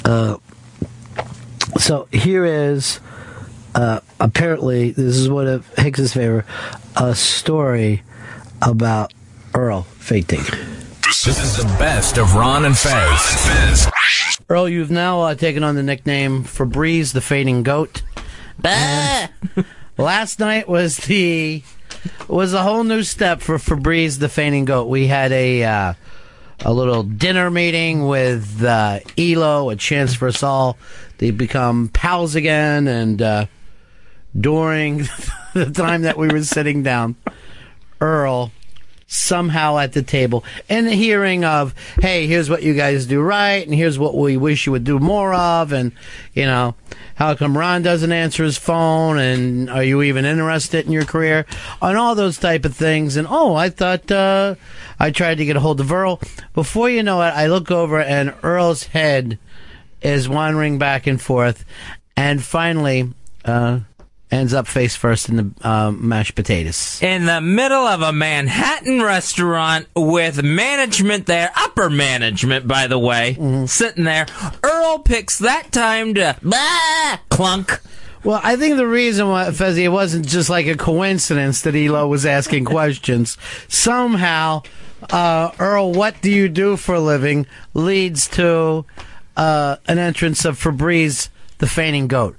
Uh, 0.06 0.38
so 1.80 2.08
here 2.12 2.45
is 2.45 2.99
uh, 3.74 4.02
apparently 4.20 4.91
this 4.91 5.16
is 5.16 5.30
one 5.30 5.47
of 5.47 5.68
Hicks's 5.78 6.14
favor 6.14 6.45
a 6.95 7.15
story 7.15 8.03
about 8.61 9.13
Earl 9.53 9.83
fainting. 9.83 10.43
This 11.03 11.27
is 11.27 11.57
the 11.57 11.63
best 11.77 12.17
of 12.17 12.35
Ron 12.35 12.65
and 12.65 12.77
Fez. 12.77 13.89
Earl, 14.49 14.69
you've 14.69 14.91
now 14.91 15.21
uh, 15.21 15.35
taken 15.35 15.63
on 15.63 15.75
the 15.75 15.83
nickname 15.83 16.43
Febreze 16.43 17.13
the 17.13 17.21
Fainting 17.21 17.63
Goat. 17.63 18.01
And 18.63 19.29
Last 19.97 20.39
night 20.39 20.67
was 20.67 20.97
the 20.97 21.61
was 22.27 22.53
a 22.53 22.63
whole 22.63 22.83
new 22.83 23.03
step 23.03 23.41
for 23.41 23.57
Febreze 23.57 24.17
the 24.17 24.29
Fainting 24.29 24.65
Goat. 24.65 24.87
We 24.87 25.05
had 25.05 25.31
a 25.31 25.63
uh, 25.63 25.93
a 26.65 26.73
little 26.73 27.03
dinner 27.03 27.51
meeting 27.51 28.07
with 28.07 28.63
uh, 28.63 28.99
Elo, 29.17 29.69
a 29.69 29.75
chance 29.75 30.15
for 30.15 30.27
us 30.27 30.41
all 30.41 30.77
to 31.19 31.31
become 31.31 31.89
pals 31.89 32.33
again. 32.33 32.87
And 32.87 33.21
uh, 33.21 33.45
during 34.35 35.07
the 35.66 35.72
time 35.72 36.04
that 36.04 36.18
we 36.18 36.28
were 36.28 36.43
sitting 36.43 36.84
down, 36.84 37.16
Earl 37.99 38.52
somehow 39.14 39.78
at 39.78 39.91
the 39.91 40.02
table 40.02 40.41
and 40.70 40.88
the 40.88 40.93
hearing 40.93 41.43
of 41.43 41.76
hey 41.99 42.28
here's 42.28 42.49
what 42.49 42.64
you 42.64 42.74
guys 42.74 43.06
do 43.06 43.22
right 43.22 43.66
and 43.66 43.76
here's 43.76 43.99
what 43.99 44.16
we 44.16 44.38
wish 44.38 44.66
you 44.66 44.72
would 44.72 44.86
do 44.86 44.97
more 44.99 45.34
of 45.34 45.74
and 45.74 45.91
you 46.34 46.45
know 46.45 46.74
how 47.16 47.36
come 47.36 47.58
ron 47.58 47.82
doesn't 47.82 48.14
answer 48.14 48.41
his 48.41 48.58
phone 48.58 49.20
and 49.20 49.70
are 49.70 49.84
you 49.84 50.02
even 50.02 50.24
interested 50.24 50.86
in 50.86 50.93
your 50.93 51.04
career? 51.04 51.45
On 51.82 51.97
all 51.97 52.16
those 52.16 52.38
type 52.38 52.64
of 52.64 52.74
things 52.74 53.18
and 53.18 53.28
oh 53.30 53.54
i 53.54 53.68
thought 53.68 54.10
uh, 54.10 54.56
i 54.97 55.12
tried 55.12 55.39
to 55.39 55.45
get 55.45 55.58
a 55.58 55.60
hold 55.60 55.82
of 55.82 55.91
earl. 55.91 56.22
Before 56.54 56.89
you 56.89 57.04
know 57.04 57.22
it 57.22 57.32
i 57.32 57.47
look 57.47 57.70
over 57.70 57.99
and 57.99 58.34
earl's 58.43 58.86
head 58.86 59.38
is 60.02 60.30
wandering 60.30 60.80
back 60.80 61.06
and 61.06 61.22
forth 61.22 61.66
and 62.16 62.41
finally 62.41 63.14
uh, 63.43 63.82
ends 64.32 64.53
up 64.53 64.65
face 64.65 64.95
first 64.95 65.27
in 65.29 65.36
the 65.36 65.51
uh, 65.67 65.91
mashed 65.91 66.36
potatoes 66.36 66.99
In 67.03 67.25
the 67.25 67.41
middle 67.41 67.86
of 67.86 68.01
a 68.01 68.13
Manhattan 68.13 69.01
restaurant 69.01 69.88
with 69.95 70.41
management 70.41 71.25
there, 71.25 71.51
upper 71.55 71.89
management, 71.89 72.67
by 72.67 72.88
the 72.88 72.97
way, 72.99 73.36
Mm-hmm. 73.39 73.65
sitting 73.65 74.03
there. 74.05 74.25
Earl 74.63 74.99
picks 74.99 75.39
that 75.39 75.71
time 75.71 76.13
to 76.15 76.36
bah, 76.41 77.17
clunk. 77.29 77.79
Well, 78.23 78.39
I 78.43 78.55
think 78.55 78.77
the 78.77 78.88
reason 78.88 79.27
why, 79.29 79.45
Fezzi, 79.47 79.79
it 79.84 79.89
wasn't 79.89 80.27
just 80.27 80.49
like 80.49 80.67
a 80.67 80.77
coincidence 80.77 81.61
that 81.61 81.75
Elo 81.75 82.07
was 82.07 82.25
asking 82.25 82.65
questions. 82.65 83.36
Somehow, 83.67 84.61
uh, 85.09 85.51
Earl, 85.59 85.91
what 85.93 86.21
do 86.21 86.29
you 86.32 86.47
do 86.47 86.77
for 86.77 86.95
a 86.95 86.99
living 86.99 87.47
leads 87.73 88.27
to 88.29 88.86
uh, 89.36 89.77
an 89.88 89.97
entrance 89.97 90.45
of 90.45 90.59
Febreze, 90.61 91.29
the 91.57 91.67
fainting 91.67 92.07
goat. 92.07 92.36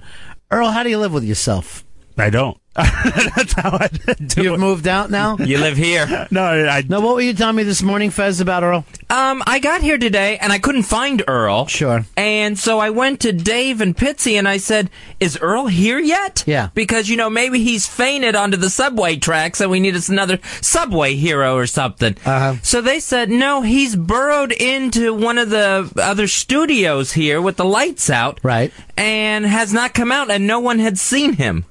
Earl, 0.51 0.69
how 0.71 0.83
do 0.83 0.89
you 0.89 0.99
live 0.99 1.11
with 1.13 1.23
yourself? 1.23 1.82
I 2.17 2.29
don't. 2.29 2.57
That's 2.75 3.53
how 3.53 3.77
I 3.79 3.87
do 4.25 4.41
You've 4.41 4.59
moved 4.59 4.87
out 4.87 5.11
now? 5.11 5.37
You 5.43 5.59
live 5.59 5.77
here. 5.77 6.27
No, 6.31 6.43
I. 6.43 6.83
No, 6.87 7.01
what 7.01 7.13
were 7.15 7.21
you 7.21 7.33
telling 7.33 7.57
me 7.57 7.63
this 7.63 7.83
morning, 7.83 8.09
Fez, 8.09 8.39
about 8.39 8.63
Earl? 8.63 8.85
Um, 9.11 9.43
I 9.45 9.59
got 9.59 9.81
here 9.81 9.99
today 9.99 10.37
and 10.39 10.51
I 10.51 10.57
couldn't 10.57 10.83
find 10.83 11.21
Earl. 11.27 11.67
Sure. 11.67 12.05
And 12.17 12.57
so 12.57 12.79
I 12.79 12.89
went 12.89 13.19
to 13.21 13.31
Dave 13.31 13.79
and 13.81 13.95
Pitsy 13.95 14.33
and 14.39 14.47
I 14.47 14.57
said, 14.57 14.89
"Is 15.19 15.37
Earl 15.37 15.67
here 15.67 15.99
yet?" 15.99 16.43
Yeah. 16.47 16.69
Because 16.73 17.09
you 17.09 17.17
know 17.17 17.29
maybe 17.29 17.59
he's 17.59 17.85
fainted 17.85 18.35
onto 18.35 18.57
the 18.57 18.71
subway 18.71 19.17
tracks 19.17 19.61
and 19.61 19.69
we 19.69 19.79
need 19.79 19.95
us 19.95 20.09
another 20.09 20.39
subway 20.61 21.13
hero 21.13 21.55
or 21.55 21.67
something. 21.67 22.15
Uh-huh. 22.25 22.55
So 22.63 22.81
they 22.81 22.99
said, 22.99 23.29
"No, 23.29 23.61
he's 23.61 23.95
burrowed 23.95 24.51
into 24.51 25.13
one 25.13 25.37
of 25.37 25.51
the 25.51 25.91
other 25.97 26.27
studios 26.27 27.11
here 27.11 27.39
with 27.39 27.57
the 27.57 27.65
lights 27.65 28.09
out." 28.09 28.39
Right. 28.41 28.73
And 28.97 29.45
has 29.45 29.73
not 29.73 29.93
come 29.93 30.11
out 30.11 30.31
and 30.31 30.47
no 30.47 30.59
one 30.59 30.79
had 30.79 30.97
seen 30.97 31.33
him. 31.33 31.65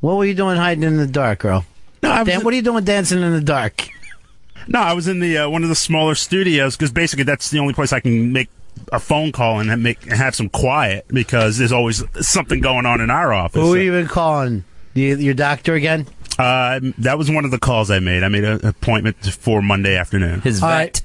What 0.00 0.16
were 0.16 0.24
you 0.24 0.34
doing 0.34 0.56
hiding 0.56 0.84
in 0.84 0.96
the 0.96 1.06
dark, 1.06 1.44
Earl? 1.44 1.64
No, 2.02 2.10
I 2.10 2.20
was 2.20 2.28
Dan, 2.28 2.44
what 2.44 2.52
are 2.52 2.56
you 2.56 2.62
doing 2.62 2.84
dancing 2.84 3.22
in 3.22 3.32
the 3.32 3.40
dark? 3.40 3.88
No, 4.70 4.80
I 4.80 4.92
was 4.92 5.08
in 5.08 5.20
the 5.20 5.38
uh, 5.38 5.48
one 5.48 5.62
of 5.62 5.70
the 5.70 5.74
smaller 5.74 6.14
studios 6.14 6.76
because 6.76 6.92
basically 6.92 7.24
that's 7.24 7.48
the 7.48 7.58
only 7.58 7.72
place 7.72 7.90
I 7.90 8.00
can 8.00 8.34
make 8.34 8.50
a 8.92 9.00
phone 9.00 9.32
call 9.32 9.60
and 9.60 9.82
make 9.82 10.02
have 10.04 10.34
some 10.34 10.50
quiet 10.50 11.06
because 11.08 11.56
there's 11.56 11.72
always 11.72 12.04
something 12.20 12.60
going 12.60 12.84
on 12.84 13.00
in 13.00 13.08
our 13.08 13.32
office. 13.32 13.62
Who 13.62 13.72
are 13.72 13.78
you 13.78 13.94
even 13.94 14.08
calling? 14.08 14.64
You, 14.92 15.16
your 15.16 15.32
doctor 15.32 15.72
again? 15.72 16.06
Uh, 16.38 16.80
that 16.98 17.16
was 17.16 17.30
one 17.30 17.46
of 17.46 17.50
the 17.50 17.58
calls 17.58 17.90
I 17.90 17.98
made. 17.98 18.22
I 18.22 18.28
made 18.28 18.44
an 18.44 18.64
appointment 18.66 19.16
for 19.32 19.62
Monday 19.62 19.96
afternoon. 19.96 20.42
His 20.42 20.62
All 20.62 20.68
right. 20.68 21.00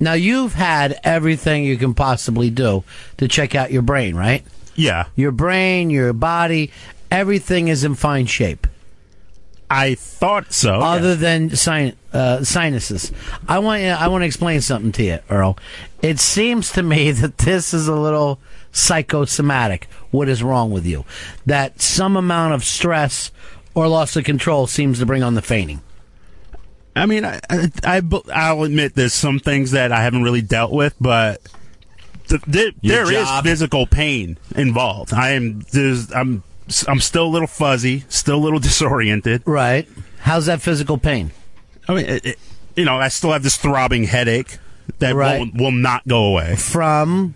Now 0.00 0.14
you've 0.14 0.54
had 0.54 0.98
everything 1.04 1.62
you 1.62 1.76
can 1.76 1.94
possibly 1.94 2.50
do 2.50 2.82
to 3.18 3.28
check 3.28 3.54
out 3.54 3.70
your 3.70 3.82
brain, 3.82 4.16
right? 4.16 4.44
Yeah. 4.74 5.06
Your 5.14 5.30
brain, 5.30 5.90
your 5.90 6.12
body, 6.12 6.72
everything 7.14 7.68
is 7.68 7.84
in 7.84 7.94
fine 7.94 8.26
shape. 8.26 8.66
I 9.70 9.94
thought 9.94 10.52
so. 10.52 10.74
Other 10.74 11.14
than 11.14 11.50
sin- 11.56 11.96
uh, 12.12 12.44
sinuses, 12.44 13.10
I 13.48 13.60
want 13.60 13.82
you, 13.82 13.88
I 13.88 14.08
want 14.08 14.22
to 14.22 14.26
explain 14.26 14.60
something 14.60 14.92
to 14.92 15.02
you, 15.02 15.18
Earl. 15.30 15.56
It 16.02 16.18
seems 16.18 16.70
to 16.72 16.82
me 16.82 17.10
that 17.22 17.38
this 17.38 17.72
is 17.72 17.88
a 17.88 17.94
little 17.94 18.38
psychosomatic. 18.72 19.88
What 20.10 20.28
is 20.28 20.42
wrong 20.42 20.70
with 20.70 20.84
you? 20.84 21.04
That 21.46 21.80
some 21.80 22.16
amount 22.16 22.54
of 22.54 22.64
stress 22.64 23.30
or 23.74 23.88
loss 23.88 24.16
of 24.16 24.24
control 24.24 24.66
seems 24.66 24.98
to 24.98 25.06
bring 25.06 25.22
on 25.22 25.34
the 25.34 25.42
fainting. 25.42 25.80
I 26.96 27.06
mean, 27.06 27.24
I, 27.24 27.40
I, 27.50 28.02
I 28.32 28.52
will 28.52 28.64
admit 28.64 28.94
there's 28.94 29.14
some 29.14 29.40
things 29.40 29.72
that 29.72 29.90
I 29.90 30.02
haven't 30.02 30.22
really 30.22 30.42
dealt 30.42 30.70
with, 30.70 30.94
but 31.00 31.40
th- 32.28 32.42
th- 32.42 32.74
there 32.82 33.04
is 33.04 33.26
job. 33.26 33.44
physical 33.44 33.86
pain 33.86 34.38
involved. 34.54 35.12
I 35.12 35.30
am 35.30 35.62
there's 35.72 36.12
I'm 36.12 36.44
I'm 36.88 37.00
still 37.00 37.26
a 37.26 37.28
little 37.28 37.48
fuzzy, 37.48 38.04
still 38.08 38.36
a 38.36 38.42
little 38.42 38.58
disoriented. 38.60 39.42
Right. 39.46 39.88
How's 40.20 40.46
that 40.46 40.62
physical 40.62 40.98
pain? 40.98 41.32
I 41.88 41.94
mean, 41.94 42.06
it, 42.06 42.24
it, 42.26 42.38
you 42.76 42.84
know, 42.84 42.96
I 42.96 43.08
still 43.08 43.32
have 43.32 43.42
this 43.42 43.56
throbbing 43.56 44.04
headache 44.04 44.58
that 44.98 45.14
Right. 45.14 45.38
won't, 45.38 45.54
will 45.54 45.70
not 45.72 46.06
go 46.08 46.24
away. 46.24 46.56
From 46.56 47.34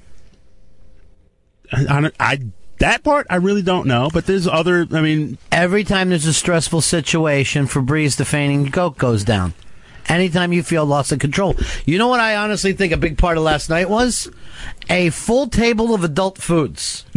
I, 1.72 2.10
I 2.18 2.40
that 2.78 3.02
part 3.04 3.26
I 3.28 3.36
really 3.36 3.62
don't 3.62 3.86
know, 3.86 4.08
but 4.12 4.26
there's 4.26 4.46
other. 4.46 4.86
I 4.92 5.00
mean, 5.02 5.36
every 5.52 5.84
time 5.84 6.08
there's 6.10 6.26
a 6.26 6.32
stressful 6.32 6.80
situation, 6.80 7.66
Febreze 7.66 8.16
the 8.16 8.24
fainting 8.24 8.64
goat 8.66 8.96
goes 8.98 9.24
down. 9.24 9.54
Anytime 10.08 10.54
you 10.54 10.62
feel 10.62 10.86
loss 10.86 11.12
of 11.12 11.18
control. 11.18 11.54
You 11.84 11.98
know 11.98 12.08
what 12.08 12.20
I 12.20 12.36
honestly 12.36 12.72
think 12.72 12.94
a 12.94 12.96
big 12.96 13.18
part 13.18 13.36
of 13.36 13.42
last 13.42 13.68
night 13.68 13.90
was? 13.90 14.30
A 14.88 15.10
full 15.10 15.48
table 15.48 15.94
of 15.94 16.02
adult 16.02 16.38
foods. 16.38 17.04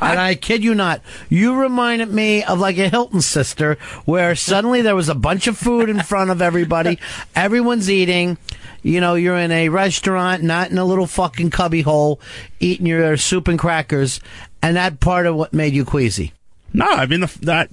And 0.00 0.20
I 0.20 0.34
kid 0.36 0.62
you 0.62 0.74
not, 0.74 1.02
you 1.28 1.54
reminded 1.54 2.10
me 2.10 2.44
of 2.44 2.60
like 2.60 2.78
a 2.78 2.88
Hilton 2.88 3.20
sister 3.20 3.76
where 4.04 4.34
suddenly 4.36 4.82
there 4.82 4.94
was 4.94 5.08
a 5.08 5.14
bunch 5.14 5.46
of 5.46 5.58
food 5.58 5.88
in 5.88 6.00
front 6.02 6.30
of 6.30 6.40
everybody. 6.40 6.98
Everyone's 7.34 7.90
eating. 7.90 8.38
You 8.82 9.00
know, 9.00 9.14
you're 9.14 9.36
in 9.36 9.50
a 9.50 9.68
restaurant, 9.68 10.42
not 10.42 10.70
in 10.70 10.78
a 10.78 10.84
little 10.84 11.06
fucking 11.06 11.50
cubby 11.50 11.82
hole, 11.82 12.20
eating 12.60 12.86
your 12.86 13.16
soup 13.16 13.48
and 13.48 13.58
crackers. 13.58 14.20
And 14.62 14.76
that 14.76 15.00
part 15.00 15.26
of 15.26 15.34
what 15.34 15.52
made 15.52 15.74
you 15.74 15.84
queasy. 15.84 16.32
no, 16.72 16.86
I 16.86 17.06
mean 17.06 17.20
the, 17.20 17.38
that 17.42 17.70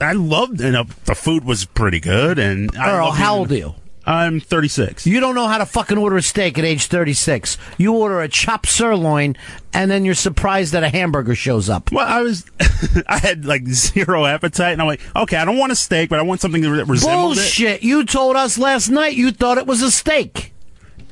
I 0.00 0.12
loved. 0.12 0.60
Know, 0.60 0.84
the 1.04 1.14
food 1.14 1.44
was 1.44 1.64
pretty 1.64 2.00
good, 2.00 2.38
and 2.38 2.70
I 2.76 2.90
Earl, 2.90 3.06
loved 3.06 3.18
how 3.18 3.36
old 3.36 3.52
are 3.52 3.56
you? 3.56 3.74
I'm 4.04 4.40
36. 4.40 5.06
You 5.06 5.20
don't 5.20 5.34
know 5.36 5.46
how 5.46 5.58
to 5.58 5.66
fucking 5.66 5.96
order 5.96 6.16
a 6.16 6.22
steak 6.22 6.58
at 6.58 6.64
age 6.64 6.86
36. 6.86 7.56
You 7.78 7.94
order 7.94 8.20
a 8.20 8.28
chopped 8.28 8.68
sirloin, 8.68 9.36
and 9.72 9.90
then 9.90 10.04
you're 10.04 10.14
surprised 10.14 10.72
that 10.72 10.82
a 10.82 10.88
hamburger 10.88 11.36
shows 11.36 11.70
up. 11.70 11.92
Well, 11.92 12.06
I 12.06 12.20
was, 12.22 12.44
I 13.06 13.18
had 13.18 13.44
like 13.44 13.66
zero 13.68 14.26
appetite, 14.26 14.72
and 14.72 14.82
I'm 14.82 14.88
like, 14.88 15.00
okay, 15.14 15.36
I 15.36 15.44
don't 15.44 15.58
want 15.58 15.70
a 15.70 15.76
steak, 15.76 16.08
but 16.10 16.18
I 16.18 16.22
want 16.22 16.40
something 16.40 16.62
that 16.62 16.70
resembles 16.86 17.38
it. 17.38 17.40
Bullshit! 17.40 17.82
You 17.82 18.04
told 18.04 18.34
us 18.34 18.58
last 18.58 18.88
night 18.88 19.14
you 19.14 19.30
thought 19.30 19.58
it 19.58 19.66
was 19.66 19.82
a 19.82 19.90
steak. 19.90 20.52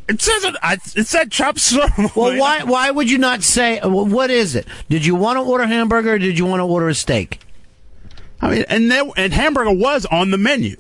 It 0.09 0.21
says 0.21 0.43
it. 0.43 0.57
I, 0.61 0.73
it 0.97 1.07
said 1.07 1.31
chopped 1.31 1.61
sirloin. 1.61 2.11
Well, 2.17 2.37
why 2.37 2.65
why 2.65 2.91
would 2.91 3.09
you 3.09 3.19
not 3.19 3.45
say 3.45 3.79
what 3.85 4.31
is 4.31 4.57
it? 4.57 4.67
Did 4.89 5.07
you 5.07 5.15
want 5.15 5.37
to 5.37 5.43
order 5.43 5.67
hamburger? 5.67 6.15
or 6.15 6.19
Did 6.19 6.37
you 6.37 6.47
want 6.47 6.59
to 6.59 6.65
order 6.65 6.89
a 6.89 6.95
steak? 6.97 7.39
I 8.41 8.51
mean, 8.51 8.65
and 8.69 8.91
there, 8.91 9.05
and 9.17 9.33
hamburger 9.33 9.71
was 9.73 10.07
on 10.07 10.31
the 10.33 10.39
menu. 10.39 10.77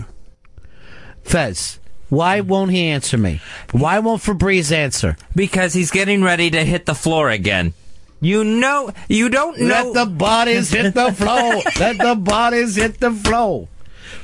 Fez, 1.22 1.78
why 2.10 2.40
won't 2.40 2.72
he 2.72 2.88
answer 2.88 3.16
me? 3.16 3.40
Why 3.70 3.98
won't 4.00 4.22
Febreze 4.22 4.72
answer? 4.72 5.16
Because 5.34 5.72
he's 5.72 5.90
getting 5.90 6.22
ready 6.22 6.50
to 6.50 6.64
hit 6.64 6.84
the 6.84 6.94
floor 6.94 7.30
again. 7.30 7.72
You 8.20 8.44
know, 8.44 8.92
you 9.08 9.30
don't 9.30 9.58
know. 9.58 9.66
Let 9.66 9.94
the 9.94 10.06
bodies 10.06 10.70
hit 10.70 10.92
the 10.92 11.12
floor. 11.12 11.62
Let 11.78 11.96
the 11.96 12.14
bodies 12.14 12.76
hit 12.76 13.00
the 13.00 13.12
floor. 13.12 13.68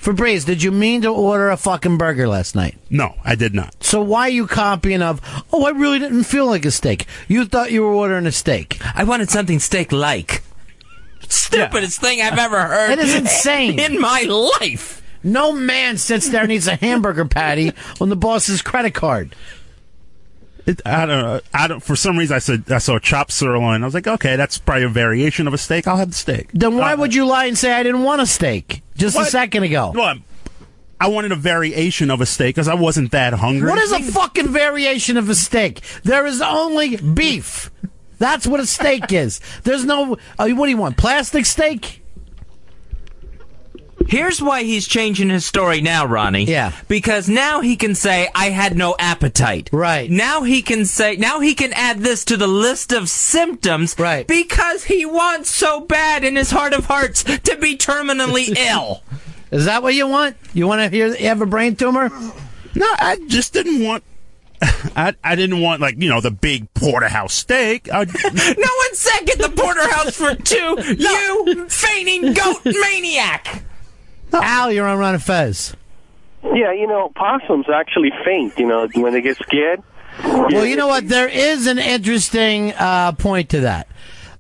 Febreze, 0.01 0.45
did 0.45 0.63
you 0.63 0.71
mean 0.71 1.03
to 1.03 1.09
order 1.09 1.49
a 1.49 1.57
fucking 1.57 1.97
burger 1.97 2.29
last 2.29 2.55
night? 2.55 2.77
No, 2.91 3.15
I 3.25 3.35
did 3.37 3.55
not. 3.55 3.83
So 3.83 4.03
why 4.03 4.23
are 4.23 4.31
you 4.31 4.47
copying 4.47 5.01
of, 5.01 5.21
oh, 5.53 5.65
I 5.65 5.71
really 5.71 5.99
didn't 5.99 6.25
feel 6.25 6.47
like 6.47 6.65
a 6.65 6.71
steak. 6.71 7.07
You 7.29 7.45
thought 7.45 7.73
you 7.73 7.83
were 7.83 7.95
ordering 7.95 8.27
a 8.27 8.33
steak. 8.33 8.79
I 8.95 9.05
wanted 9.05 9.31
something 9.31 9.59
steak-like. 9.59 10.43
Stupidest 11.29 12.01
thing 12.01 12.21
I've 12.21 12.39
ever 12.39 12.61
heard. 12.61 12.91
It 12.91 12.99
is 12.99 13.15
insane. 13.15 13.79
in 13.81 14.01
my 14.01 14.23
life. 14.23 15.03
No 15.27 15.51
man 15.51 15.99
sits 15.99 16.29
there 16.29 16.45
and 16.45 16.53
eats 16.53 16.69
a 16.69 16.77
hamburger 16.77 17.25
patty 17.25 17.73
on 18.01 18.11
the 18.11 18.17
boss's 18.17 18.63
credit 18.63 18.95
card. 18.95 19.35
It, 20.67 20.81
I 20.87 21.05
don't 21.05 21.23
know. 21.23 21.41
I 21.53 21.67
don't. 21.67 21.83
For 21.83 21.97
some 21.97 22.17
reason, 22.17 22.37
I 22.37 22.39
said 22.39 22.71
I 22.71 22.79
saw 22.79 22.99
chopped 22.99 23.33
sirloin. 23.33 23.83
I 23.83 23.85
was 23.87 23.95
like, 23.95 24.07
okay, 24.07 24.37
that's 24.37 24.59
probably 24.59 24.85
a 24.85 24.89
variation 24.89 25.49
of 25.49 25.55
a 25.55 25.59
steak. 25.59 25.89
I'll 25.89 25.97
have 25.97 26.11
the 26.11 26.17
steak. 26.17 26.51
Then 26.53 26.77
why 26.77 26.95
would 26.95 27.15
you 27.15 27.27
lie 27.27 27.47
and 27.47 27.59
say 27.59 27.73
I 27.73 27.83
didn't 27.83 28.05
want 28.05 28.21
a 28.23 28.27
steak 28.27 28.83
just 28.97 29.19
a 29.19 29.25
second 29.25 29.65
ago? 29.65 29.93
Well, 29.95 30.17
I 31.01 31.09
wanted 31.09 31.33
a 31.33 31.37
variation 31.37 32.11
of 32.11 32.21
a 32.21 32.27
steak 32.27 32.55
because 32.55 32.69
I 32.69 32.75
wasn't 32.75 33.11
that 33.11 33.33
hungry. 33.35 33.69
What 33.69 33.79
is 33.79 33.93
a 33.93 34.03
fucking 34.03 34.49
variation 34.49 35.17
of 35.17 35.29
a 35.29 35.35
steak? 35.35 35.81
There 36.05 36.25
is 36.27 36.41
only 36.41 36.97
beef. 36.97 37.71
That's 38.19 38.47
what 38.47 38.61
a 38.61 38.67
steak 38.67 39.13
is. 39.13 39.41
There's 39.65 39.85
no. 39.85 40.17
Uh, 40.39 40.49
what 40.51 40.67
do 40.67 40.71
you 40.71 40.77
want? 40.77 40.97
Plastic 40.97 41.47
steak? 41.47 42.03
Here's 44.09 44.41
why 44.41 44.63
he's 44.63 44.87
changing 44.87 45.31
his 45.31 45.45
story 45.45 45.81
now, 45.81 46.07
Ronnie. 46.07 46.45
Yeah. 46.45 46.73
Because 46.89 47.29
now 47.29 47.61
he 47.61 47.77
can 47.77 47.95
say, 47.95 48.29
I 48.35 48.51
had 48.51 48.77
no 48.77 48.95
appetite. 48.99 49.71
Right. 49.73 50.11
Now 50.11 50.43
he 50.43 50.63
can 50.63 50.85
say, 50.87 51.17
now 51.17 51.41
he 51.41 51.55
can 51.55 51.73
add 51.73 52.01
this 52.01 52.25
to 52.27 52.37
the 52.37 52.47
list 52.47 52.93
of 52.93 53.09
symptoms. 53.09 53.97
Right. 53.99 54.27
Because 54.27 54.85
he 54.85 55.05
wants 55.05 55.51
so 55.51 55.81
bad 55.81 56.25
in 56.25 56.37
his 56.37 56.51
heart 56.51 56.73
of 56.73 56.87
hearts 56.87 57.25
to 57.25 57.57
be 57.57 57.77
terminally 57.77 58.57
ill. 58.57 59.03
Is 59.51 59.65
that 59.67 59.83
what 59.83 59.95
you 59.95 60.09
want? 60.09 60.37
You 60.55 60.67
want 60.67 60.81
to 60.81 60.89
hear? 60.89 61.09
You 61.09 61.29
have 61.29 61.41
a 61.41 61.47
brain 61.47 61.77
tumor? 61.77 62.11
No, 62.75 62.87
I 62.99 63.19
just 63.29 63.53
didn't 63.53 63.83
want. 63.85 64.05
I, 64.97 65.15
I 65.23 65.35
didn't 65.37 65.61
want 65.61 65.81
like 65.81 66.01
you 66.01 66.09
know 66.09 66.21
the 66.21 66.31
big 66.31 66.73
porterhouse 66.75 67.35
steak. 67.35 67.89
I, 67.93 68.05
no 68.05 68.11
one 68.13 68.95
said 68.95 69.27
get 69.27 69.39
the 69.39 69.51
porterhouse 69.55 70.17
for 70.17 70.35
two. 70.35 70.77
You 70.99 71.69
fainting 71.69 72.33
goat 72.33 72.65
maniac. 72.65 73.63
Al, 74.33 74.73
you're 74.73 74.87
on 74.87 74.99
Ron 74.99 75.15
and 75.15 75.23
Fez. 75.23 75.75
Yeah, 76.43 76.73
you 76.73 76.87
know, 76.87 77.11
possums 77.15 77.67
actually 77.73 78.13
faint, 78.25 78.59
you 78.59 78.67
know, 78.67 78.89
when 78.95 79.13
they 79.13 79.21
get 79.21 79.37
scared. 79.39 79.83
Well, 80.23 80.65
you 80.65 80.77
know 80.77 80.87
what? 80.87 81.09
There 81.09 81.29
is 81.29 81.67
an 81.67 81.79
interesting 81.79 82.73
uh, 82.73 83.13
point 83.13 83.51
to 83.51 83.61
that. 83.61 83.89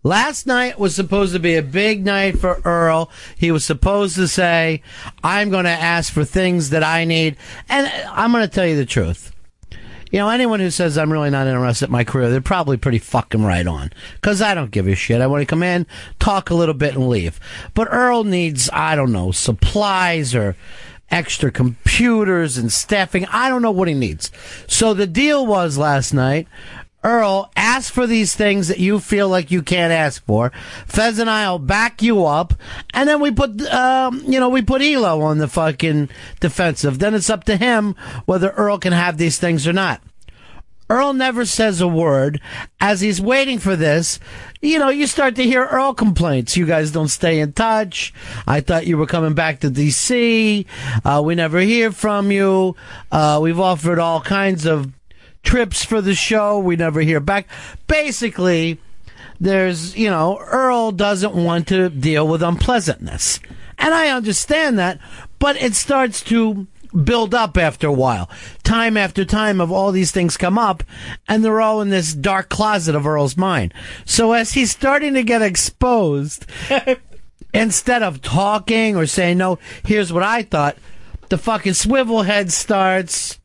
Last 0.02 0.46
night 0.46 0.78
was 0.78 0.94
supposed 0.94 1.32
to 1.32 1.40
be 1.40 1.56
a 1.56 1.62
big 1.62 2.04
night 2.04 2.38
for 2.38 2.60
Earl. 2.64 3.10
He 3.36 3.50
was 3.50 3.64
supposed 3.64 4.14
to 4.16 4.28
say, 4.28 4.82
I'm 5.24 5.50
going 5.50 5.64
to 5.64 5.70
ask 5.70 6.12
for 6.12 6.24
things 6.24 6.70
that 6.70 6.84
I 6.84 7.04
need. 7.04 7.36
And 7.68 7.90
I'm 8.10 8.30
going 8.30 8.48
to 8.48 8.54
tell 8.54 8.66
you 8.66 8.76
the 8.76 8.86
truth. 8.86 9.32
You 10.16 10.22
know, 10.22 10.30
anyone 10.30 10.60
who 10.60 10.70
says 10.70 10.96
I'm 10.96 11.12
really 11.12 11.28
not 11.28 11.46
interested 11.46 11.90
in 11.90 11.92
my 11.92 12.02
career, 12.02 12.30
they're 12.30 12.40
probably 12.40 12.78
pretty 12.78 13.00
fucking 13.00 13.44
right 13.44 13.66
on. 13.66 13.92
Because 14.14 14.40
I 14.40 14.54
don't 14.54 14.70
give 14.70 14.88
a 14.88 14.94
shit. 14.94 15.20
I 15.20 15.26
want 15.26 15.42
to 15.42 15.46
come 15.46 15.62
in, 15.62 15.86
talk 16.18 16.48
a 16.48 16.54
little 16.54 16.72
bit, 16.72 16.94
and 16.94 17.10
leave. 17.10 17.38
But 17.74 17.88
Earl 17.90 18.24
needs, 18.24 18.70
I 18.72 18.96
don't 18.96 19.12
know, 19.12 19.30
supplies 19.30 20.34
or 20.34 20.56
extra 21.10 21.50
computers 21.50 22.56
and 22.56 22.72
staffing. 22.72 23.26
I 23.26 23.50
don't 23.50 23.60
know 23.60 23.70
what 23.70 23.88
he 23.88 23.94
needs. 23.94 24.32
So 24.66 24.94
the 24.94 25.06
deal 25.06 25.46
was 25.46 25.76
last 25.76 26.14
night. 26.14 26.48
Earl, 27.04 27.52
ask 27.54 27.92
for 27.92 28.06
these 28.06 28.34
things 28.34 28.68
that 28.68 28.80
you 28.80 28.98
feel 28.98 29.28
like 29.28 29.50
you 29.50 29.62
can't 29.62 29.92
ask 29.92 30.24
for. 30.24 30.50
Fez 30.86 31.18
and 31.18 31.30
I'll 31.30 31.58
back 31.58 32.02
you 32.02 32.24
up, 32.24 32.54
and 32.92 33.08
then 33.08 33.20
we 33.20 33.30
put, 33.30 33.62
um, 33.72 34.22
you 34.26 34.40
know, 34.40 34.48
we 34.48 34.62
put 34.62 34.82
Elo 34.82 35.20
on 35.20 35.38
the 35.38 35.46
fucking 35.46 36.08
defensive. 36.40 36.98
Then 36.98 37.14
it's 37.14 37.30
up 37.30 37.44
to 37.44 37.56
him 37.56 37.94
whether 38.24 38.50
Earl 38.50 38.78
can 38.78 38.92
have 38.92 39.18
these 39.18 39.38
things 39.38 39.68
or 39.68 39.72
not. 39.72 40.00
Earl 40.88 41.14
never 41.14 41.44
says 41.44 41.80
a 41.80 41.88
word. 41.88 42.40
As 42.80 43.00
he's 43.00 43.20
waiting 43.20 43.58
for 43.58 43.74
this, 43.74 44.20
you 44.62 44.78
know, 44.78 44.88
you 44.88 45.06
start 45.06 45.34
to 45.36 45.42
hear 45.42 45.64
Earl 45.64 45.94
complaints. 45.94 46.56
You 46.56 46.64
guys 46.64 46.92
don't 46.92 47.08
stay 47.08 47.40
in 47.40 47.52
touch. 47.52 48.14
I 48.46 48.60
thought 48.60 48.86
you 48.86 48.96
were 48.96 49.06
coming 49.06 49.34
back 49.34 49.60
to 49.60 49.70
DC. 49.70 50.64
Uh, 51.04 51.22
we 51.24 51.34
never 51.34 51.58
hear 51.60 51.90
from 51.90 52.30
you. 52.30 52.76
Uh, 53.10 53.40
we've 53.42 53.58
offered 53.58 53.98
all 53.98 54.20
kinds 54.20 54.64
of 54.64 54.92
trips 55.46 55.84
for 55.84 56.02
the 56.02 56.14
show. 56.14 56.58
We 56.58 56.76
never 56.76 57.00
hear 57.00 57.20
back. 57.20 57.48
Basically, 57.86 58.78
there's, 59.40 59.96
you 59.96 60.10
know, 60.10 60.38
Earl 60.38 60.92
doesn't 60.92 61.34
want 61.34 61.68
to 61.68 61.88
deal 61.88 62.26
with 62.28 62.42
unpleasantness. 62.42 63.40
And 63.78 63.94
I 63.94 64.08
understand 64.08 64.78
that, 64.78 64.98
but 65.38 65.56
it 65.56 65.74
starts 65.74 66.22
to 66.24 66.66
build 67.04 67.34
up 67.34 67.56
after 67.56 67.86
a 67.86 67.92
while. 67.92 68.28
Time 68.64 68.96
after 68.96 69.24
time 69.24 69.60
of 69.60 69.70
all 69.70 69.92
these 69.92 70.10
things 70.10 70.36
come 70.36 70.58
up, 70.58 70.82
and 71.28 71.44
they're 71.44 71.60
all 71.60 71.80
in 71.80 71.90
this 71.90 72.14
dark 72.14 72.48
closet 72.48 72.94
of 72.94 73.06
Earl's 73.06 73.36
mind. 73.36 73.72
So 74.04 74.32
as 74.32 74.52
he's 74.52 74.70
starting 74.70 75.14
to 75.14 75.22
get 75.22 75.42
exposed, 75.42 76.46
instead 77.54 78.02
of 78.02 78.22
talking 78.22 78.96
or 78.96 79.06
saying, 79.06 79.38
no, 79.38 79.58
here's 79.84 80.12
what 80.12 80.22
I 80.22 80.42
thought, 80.42 80.76
the 81.28 81.38
fucking 81.38 81.74
swivel 81.74 82.22
head 82.22 82.50
starts 82.52 83.38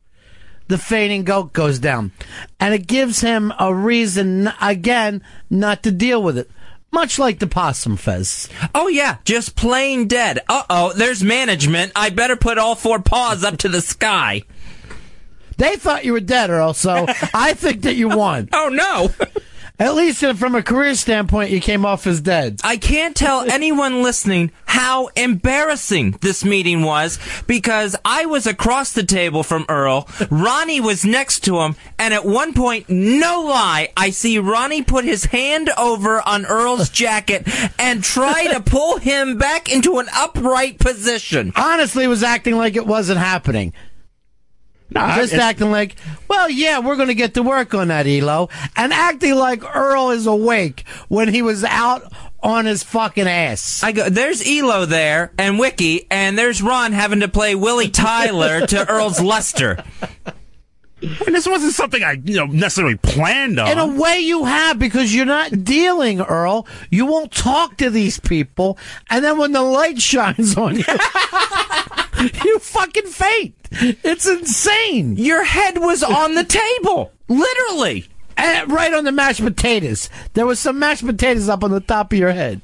the 0.72 0.78
fainting 0.78 1.22
goat 1.22 1.52
goes 1.52 1.78
down. 1.78 2.12
And 2.58 2.72
it 2.72 2.86
gives 2.86 3.20
him 3.20 3.52
a 3.58 3.74
reason, 3.74 4.50
again, 4.58 5.22
not 5.50 5.82
to 5.82 5.90
deal 5.90 6.22
with 6.22 6.38
it. 6.38 6.50
Much 6.90 7.18
like 7.18 7.40
the 7.40 7.46
possum 7.46 7.98
fez. 7.98 8.48
Oh 8.74 8.88
yeah, 8.88 9.18
just 9.24 9.54
plain 9.54 10.08
dead. 10.08 10.38
Uh 10.48 10.62
oh, 10.70 10.92
there's 10.94 11.22
management. 11.22 11.92
I 11.94 12.08
better 12.08 12.36
put 12.36 12.56
all 12.56 12.74
four 12.74 13.00
paws 13.00 13.44
up 13.44 13.58
to 13.58 13.68
the 13.68 13.82
sky. 13.82 14.44
They 15.58 15.76
thought 15.76 16.06
you 16.06 16.14
were 16.14 16.20
dead, 16.20 16.48
Earl, 16.48 16.72
so 16.72 17.04
I 17.34 17.52
think 17.52 17.82
that 17.82 17.94
you 17.94 18.08
won. 18.08 18.48
Oh 18.52 18.70
no! 18.72 19.26
At 19.78 19.94
least 19.94 20.24
from 20.36 20.54
a 20.54 20.62
career 20.62 20.94
standpoint, 20.94 21.50
you 21.50 21.60
came 21.60 21.84
off 21.84 22.06
as 22.06 22.20
dead. 22.20 22.60
I 22.62 22.76
can't 22.76 23.16
tell 23.16 23.40
anyone 23.50 24.02
listening 24.02 24.52
how 24.66 25.08
embarrassing 25.16 26.12
this 26.20 26.44
meeting 26.44 26.82
was 26.82 27.18
because 27.46 27.96
I 28.04 28.26
was 28.26 28.46
across 28.46 28.92
the 28.92 29.02
table 29.02 29.42
from 29.42 29.66
Earl. 29.68 30.08
Ronnie 30.30 30.80
was 30.80 31.04
next 31.04 31.40
to 31.44 31.60
him, 31.60 31.76
and 31.98 32.14
at 32.14 32.24
one 32.24 32.54
point, 32.54 32.88
no 32.88 33.42
lie, 33.42 33.88
I 33.96 34.10
see 34.10 34.38
Ronnie 34.38 34.82
put 34.82 35.04
his 35.04 35.26
hand 35.26 35.70
over 35.76 36.26
on 36.26 36.46
Earl's 36.46 36.88
jacket 37.02 37.48
and 37.78 38.04
try 38.04 38.46
to 38.52 38.60
pull 38.60 38.98
him 38.98 39.36
back 39.36 39.72
into 39.72 39.98
an 39.98 40.06
upright 40.14 40.78
position. 40.78 41.52
Honestly, 41.56 42.06
was 42.06 42.22
acting 42.22 42.56
like 42.56 42.76
it 42.76 42.86
wasn't 42.86 43.18
happening. 43.18 43.72
Just 44.94 45.34
acting 45.34 45.70
like, 45.70 45.96
well, 46.28 46.48
yeah, 46.48 46.78
we're 46.80 46.96
going 46.96 47.08
to 47.08 47.14
get 47.14 47.34
to 47.34 47.42
work 47.42 47.74
on 47.74 47.88
that, 47.88 48.06
Elo. 48.06 48.48
And 48.76 48.92
acting 48.92 49.34
like 49.34 49.62
Earl 49.74 50.10
is 50.10 50.26
awake 50.26 50.84
when 51.08 51.28
he 51.28 51.42
was 51.42 51.64
out 51.64 52.12
on 52.42 52.66
his 52.66 52.82
fucking 52.82 53.28
ass. 53.28 53.82
I 53.82 53.92
go, 53.92 54.08
there's 54.08 54.46
Elo 54.46 54.84
there, 54.84 55.32
and 55.38 55.58
Wiki, 55.58 56.06
and 56.10 56.36
there's 56.36 56.60
Ron 56.60 56.92
having 56.92 57.20
to 57.20 57.28
play 57.28 57.54
Willie 57.54 57.90
Tyler 57.90 58.66
to 58.66 58.88
Earl's 58.90 59.20
Lester. 59.20 59.84
And 61.02 61.34
this 61.34 61.48
wasn't 61.48 61.72
something 61.72 62.02
I, 62.02 62.12
you 62.12 62.36
know, 62.36 62.46
necessarily 62.46 62.96
planned 62.96 63.58
on. 63.58 63.70
In 63.70 63.78
a 63.78 64.00
way, 64.00 64.20
you 64.20 64.44
have 64.44 64.78
because 64.78 65.14
you're 65.14 65.26
not 65.26 65.64
dealing, 65.64 66.20
Earl. 66.20 66.66
You 66.90 67.06
won't 67.06 67.32
talk 67.32 67.76
to 67.78 67.90
these 67.90 68.20
people, 68.20 68.78
and 69.10 69.24
then 69.24 69.36
when 69.38 69.52
the 69.52 69.62
light 69.62 70.00
shines 70.02 70.56
on 70.56 70.76
you, 70.76 70.84
you 72.44 72.58
fucking 72.58 73.06
faint. 73.06 73.54
It's 73.72 74.28
insane. 74.28 75.16
Your 75.16 75.44
head 75.44 75.78
was 75.78 76.02
on 76.02 76.34
the 76.34 76.44
table, 76.44 77.12
literally, 77.28 78.06
and 78.36 78.70
right 78.70 78.92
on 78.92 79.04
the 79.04 79.12
mashed 79.12 79.40
potatoes. 79.40 80.10
There 80.34 80.46
was 80.46 80.58
some 80.58 80.78
mashed 80.78 81.06
potatoes 81.06 81.48
up 81.48 81.64
on 81.64 81.70
the 81.70 81.80
top 81.80 82.12
of 82.12 82.18
your 82.18 82.32
head. 82.32 82.60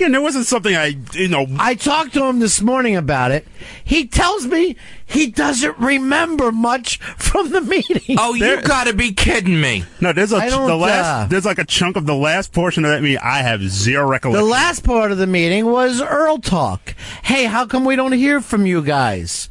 Again, 0.00 0.12
there 0.12 0.22
wasn't 0.22 0.46
something 0.46 0.74
I, 0.74 0.96
you 1.12 1.28
know. 1.28 1.46
I 1.58 1.74
talked 1.74 2.14
to 2.14 2.24
him 2.24 2.38
this 2.38 2.62
morning 2.62 2.96
about 2.96 3.32
it. 3.32 3.46
He 3.84 4.06
tells 4.06 4.46
me 4.46 4.76
he 5.04 5.26
doesn't 5.26 5.76
remember 5.76 6.50
much 6.52 6.96
from 7.18 7.50
the 7.50 7.60
meeting. 7.60 8.16
Oh, 8.18 8.32
you 8.32 8.62
gotta 8.62 8.94
be 8.94 9.12
kidding 9.12 9.60
me. 9.60 9.84
No, 10.00 10.14
there's 10.14 10.32
a 10.32 10.36
I 10.36 10.48
don't, 10.48 10.66
the 10.66 10.74
last 10.74 11.06
uh, 11.06 11.26
there's 11.26 11.44
like 11.44 11.58
a 11.58 11.66
chunk 11.66 11.96
of 11.96 12.06
the 12.06 12.14
last 12.14 12.54
portion 12.54 12.86
of 12.86 12.92
that 12.92 13.02
meeting 13.02 13.18
I 13.22 13.42
have 13.42 13.60
zero 13.60 14.08
recollection. 14.08 14.32
The 14.32 14.38
recollection. 14.38 14.66
last 14.68 14.84
part 14.84 15.12
of 15.12 15.18
the 15.18 15.26
meeting 15.26 15.66
was 15.66 16.00
Earl 16.00 16.38
talk. 16.38 16.94
Hey, 17.22 17.44
how 17.44 17.66
come 17.66 17.84
we 17.84 17.94
don't 17.94 18.12
hear 18.12 18.40
from 18.40 18.64
you 18.64 18.80
guys? 18.80 19.50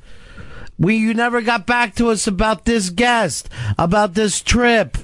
We 0.79 0.95
you 0.95 1.13
never 1.13 1.43
got 1.43 1.67
back 1.67 1.93
to 1.97 2.09
us 2.09 2.25
about 2.25 2.65
this 2.65 2.89
guest, 2.89 3.49
about 3.77 4.15
this 4.15 4.41
trip. 4.41 4.97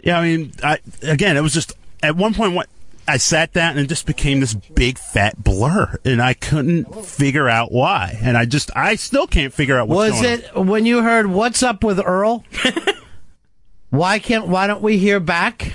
Yeah, 0.00 0.18
I 0.18 0.22
mean, 0.22 0.52
I, 0.62 0.80
again, 1.00 1.38
it 1.38 1.40
was 1.40 1.54
just 1.54 1.72
at 2.02 2.14
one 2.14 2.34
point 2.34 2.52
what 2.52 2.68
I 3.08 3.16
sat 3.16 3.52
down 3.52 3.70
and 3.72 3.80
it 3.80 3.88
just 3.88 4.06
became 4.06 4.40
this 4.40 4.54
big 4.54 4.98
fat 4.98 5.42
blur, 5.42 5.98
and 6.04 6.20
I 6.20 6.34
couldn't 6.34 7.04
figure 7.04 7.48
out 7.48 7.72
why. 7.72 8.18
And 8.20 8.36
I 8.36 8.44
just, 8.44 8.70
I 8.76 8.96
still 8.96 9.26
can't 9.26 9.52
figure 9.52 9.78
out 9.78 9.88
what's 9.88 10.12
was 10.12 10.22
going 10.22 10.40
it 10.40 10.54
when 10.56 10.86
you 10.86 11.02
heard 11.02 11.26
what's 11.26 11.62
up 11.62 11.82
with 11.82 11.98
Earl? 11.98 12.44
why 13.90 14.18
can't 14.18 14.48
why 14.48 14.66
don't 14.66 14.82
we 14.82 14.98
hear 14.98 15.20
back? 15.20 15.74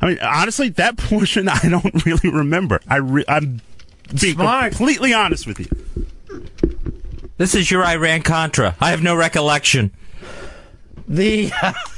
I 0.00 0.06
mean, 0.06 0.18
honestly, 0.20 0.68
that 0.70 0.96
portion 0.98 1.48
I 1.48 1.68
don't 1.68 2.04
really 2.04 2.30
remember. 2.30 2.80
I 2.88 2.96
re- 2.96 3.24
I'm 3.26 3.60
being 4.20 4.34
Smart. 4.34 4.72
completely 4.72 5.14
honest 5.14 5.46
with 5.46 5.60
you. 5.60 5.66
This 7.38 7.54
is 7.54 7.70
your 7.70 7.84
Iran 7.84 8.22
Contra. 8.22 8.76
I 8.80 8.90
have 8.90 9.02
no 9.02 9.14
recollection. 9.14 9.92
the 11.08 11.50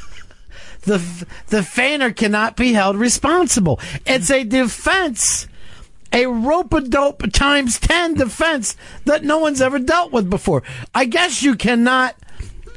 the 0.89 1.27
the 1.49 1.61
feigner 1.61 2.15
cannot 2.15 2.57
be 2.57 2.73
held 2.73 2.97
responsible. 2.97 3.79
It's 4.07 4.31
a 4.31 4.43
defense, 4.43 5.47
a 6.13 6.27
rope 6.27 6.73
a 6.73 6.81
dope 6.81 7.31
times 7.33 7.79
ten 7.79 8.15
defense 8.15 8.77
that 9.05 9.23
no 9.23 9.39
one's 9.39 9.61
ever 9.61 9.79
dealt 9.79 10.13
with 10.13 10.29
before. 10.29 10.63
I 10.95 11.05
guess 11.05 11.43
you 11.43 11.55
cannot 11.55 12.17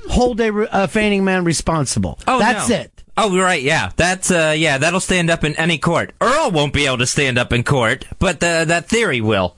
hold 0.09 0.39
a, 0.39 0.83
a 0.83 0.87
feigning 0.87 1.23
man 1.23 1.43
responsible. 1.43 2.19
Oh, 2.27 2.39
that's 2.39 2.69
no. 2.69 2.75
it. 2.75 3.03
Oh, 3.17 3.37
right, 3.37 3.61
yeah. 3.61 3.91
That's 3.95 4.31
uh 4.31 4.53
yeah, 4.57 4.77
that'll 4.77 4.99
stand 4.99 5.29
up 5.29 5.43
in 5.43 5.55
any 5.55 5.77
court. 5.77 6.13
Earl 6.21 6.51
won't 6.51 6.73
be 6.73 6.85
able 6.85 6.99
to 6.99 7.07
stand 7.07 7.37
up 7.37 7.53
in 7.53 7.63
court, 7.63 8.05
but 8.19 8.39
the, 8.39 8.65
that 8.67 8.87
theory 8.87 9.21
will. 9.21 9.55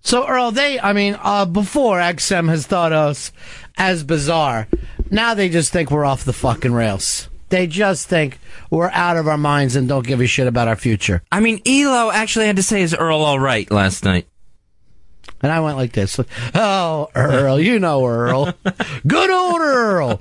So 0.00 0.26
Earl, 0.26 0.52
they, 0.52 0.78
I 0.78 0.92
mean, 0.92 1.18
uh, 1.20 1.46
before 1.46 1.98
XM 1.98 2.48
has 2.48 2.64
thought 2.64 2.92
us 2.92 3.32
as 3.76 4.04
bizarre. 4.04 4.68
Now 5.10 5.34
they 5.34 5.48
just 5.48 5.72
think 5.72 5.90
we're 5.90 6.04
off 6.04 6.24
the 6.24 6.32
fucking 6.32 6.72
rails. 6.72 7.28
They 7.48 7.66
just 7.66 8.08
think 8.08 8.38
we're 8.70 8.90
out 8.90 9.16
of 9.16 9.28
our 9.28 9.38
minds 9.38 9.76
and 9.76 9.88
don't 9.88 10.06
give 10.06 10.20
a 10.20 10.26
shit 10.26 10.48
about 10.48 10.68
our 10.68 10.76
future. 10.76 11.22
I 11.30 11.40
mean, 11.40 11.60
Elo 11.64 12.10
actually 12.10 12.46
had 12.46 12.56
to 12.56 12.62
say 12.62 12.82
is 12.82 12.94
Earl 12.94 13.20
all 13.22 13.38
right 13.38 13.70
last 13.70 14.04
night. 14.04 14.26
And 15.42 15.52
I 15.52 15.60
went 15.60 15.76
like 15.76 15.92
this. 15.92 16.18
Oh, 16.54 17.08
Earl, 17.14 17.60
you 17.60 17.78
know 17.78 18.04
Earl. 18.04 18.52
Good 19.06 19.30
old 19.30 19.60
Earl. 19.60 20.20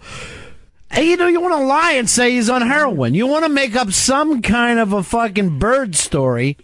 And 0.92 1.06
you 1.06 1.18
know, 1.18 1.28
you 1.28 1.42
want 1.42 1.56
to 1.56 1.66
lie 1.66 1.94
and 1.94 2.10
say 2.10 2.32
he's 2.32 2.50
on 2.50 2.62
heroin. 2.62 3.16
You 3.16 3.26
want 3.26 3.44
to 3.46 3.50
make 3.50 3.76
up 3.76 3.92
some 3.92 4.42
kind 4.42 4.78
of 4.78 4.94
a 4.94 5.02
fucking 5.02 5.58
bird 5.58 5.96
story 5.96 6.58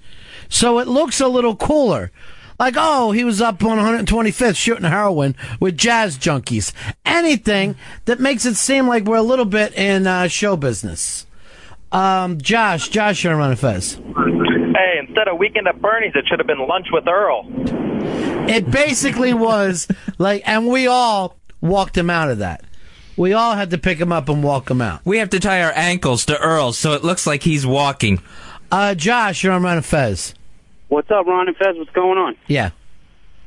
so 0.47 0.80
it 0.80 0.88
looks 0.88 1.19
a 1.19 1.28
little 1.28 1.55
cooler. 1.55 2.11
Like, 2.62 2.76
oh, 2.78 3.12
he 3.12 3.24
was 3.24 3.41
up 3.41 3.64
on 3.64 3.80
125th 3.80 4.55
shooting 4.55 4.84
heroin 4.84 5.36
with 5.59 5.76
jazz 5.76 6.16
junkies. 6.16 6.74
Anything 7.03 7.76
that 8.05 8.20
makes 8.20 8.45
it 8.45 8.53
seem 8.53 8.88
like 8.88 9.05
we're 9.05 9.16
a 9.16 9.24
little 9.24 9.45
bit 9.45 9.74
in 9.74 10.05
uh, 10.05 10.28
show 10.28 10.55
business. 10.55 11.26
Um, 11.91 12.38
Josh, 12.38 12.89
Josh, 12.89 13.24
you're 13.24 13.34
on 13.34 13.55
Fez. 13.55 13.95
Hey, 13.95 14.99
instead 14.99 15.28
of 15.28 15.39
weekend 15.39 15.68
at 15.70 15.82
Bernie's, 15.82 16.12
it 16.14 16.26
should 16.30 16.38
have 16.38 16.45
been 16.45 16.59
lunch 16.68 16.86
with 16.91 17.07
Earl. 17.07 17.47
It 18.47 18.70
basically 18.70 19.34
was 19.34 19.88
like, 20.20 20.43
and 20.45 20.68
we 20.68 20.86
all 20.86 21.38
walked 21.62 21.97
him 21.97 22.12
out 22.12 22.30
of 22.30 22.38
that. 22.38 22.64
We 23.18 23.34
all 23.34 23.55
had 23.55 23.72
to 23.72 23.80
pick 23.80 23.97
him 23.97 24.12
up 24.12 24.30
and 24.30 24.43
walk 24.43 24.70
him 24.70 24.82
out. 24.82 25.01
We 25.03 25.18
have 25.18 25.32
to 25.32 25.39
tie 25.39 25.64
our 25.64 25.74
ankles 25.76 26.26
to 26.28 26.39
Earl 26.39 26.74
so 26.74 26.93
it 26.93 27.03
looks 27.03 27.26
like 27.26 27.41
he's 27.41 27.66
walking. 27.66 28.22
Uh, 28.72 28.93
Josh, 28.93 29.43
you're 29.43 29.53
on 29.53 29.64
Run 29.64 29.82
Fez. 29.82 30.36
What's 30.91 31.09
up, 31.09 31.25
Ron 31.25 31.47
and 31.47 31.55
Fez? 31.55 31.77
What's 31.77 31.89
going 31.91 32.17
on? 32.17 32.35
Yeah. 32.47 32.71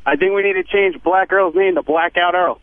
I 0.06 0.16
think 0.16 0.34
we 0.34 0.42
need 0.42 0.54
to 0.54 0.64
change 0.64 1.02
Black 1.02 1.30
Earl's 1.30 1.54
name 1.54 1.74
to 1.74 1.82
Blackout 1.82 2.34
Earl. 2.34 2.58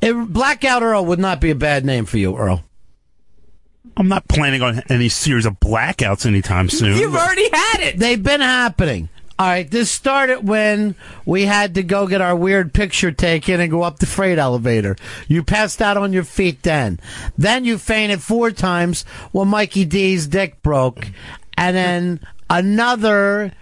It, 0.00 0.12
Blackout 0.12 0.82
Earl 0.82 1.04
would 1.04 1.20
not 1.20 1.40
be 1.40 1.52
a 1.52 1.54
bad 1.54 1.84
name 1.84 2.04
for 2.04 2.18
you, 2.18 2.36
Earl. 2.36 2.64
I'm 3.96 4.08
not 4.08 4.26
planning 4.26 4.60
on 4.60 4.82
any 4.88 5.08
series 5.08 5.46
of 5.46 5.60
blackouts 5.60 6.26
anytime 6.26 6.68
soon. 6.68 6.96
You've 6.96 7.14
already 7.14 7.48
had 7.52 7.80
it. 7.80 7.98
They've 8.00 8.20
been 8.20 8.40
happening. 8.40 9.08
All 9.38 9.46
right, 9.46 9.70
this 9.70 9.88
started 9.88 10.48
when 10.48 10.96
we 11.24 11.44
had 11.44 11.76
to 11.76 11.84
go 11.84 12.08
get 12.08 12.20
our 12.20 12.34
weird 12.34 12.74
picture 12.74 13.12
taken 13.12 13.60
and 13.60 13.70
go 13.70 13.82
up 13.82 14.00
the 14.00 14.06
freight 14.06 14.36
elevator. 14.36 14.96
You 15.28 15.44
passed 15.44 15.80
out 15.80 15.96
on 15.96 16.12
your 16.12 16.24
feet 16.24 16.64
then. 16.64 16.98
Then 17.38 17.64
you 17.64 17.78
fainted 17.78 18.20
four 18.20 18.50
times 18.50 19.04
when 19.30 19.46
Mikey 19.46 19.84
D's 19.84 20.26
dick 20.26 20.60
broke. 20.60 21.06
And 21.56 21.76
then 21.76 22.20
another 22.50 23.52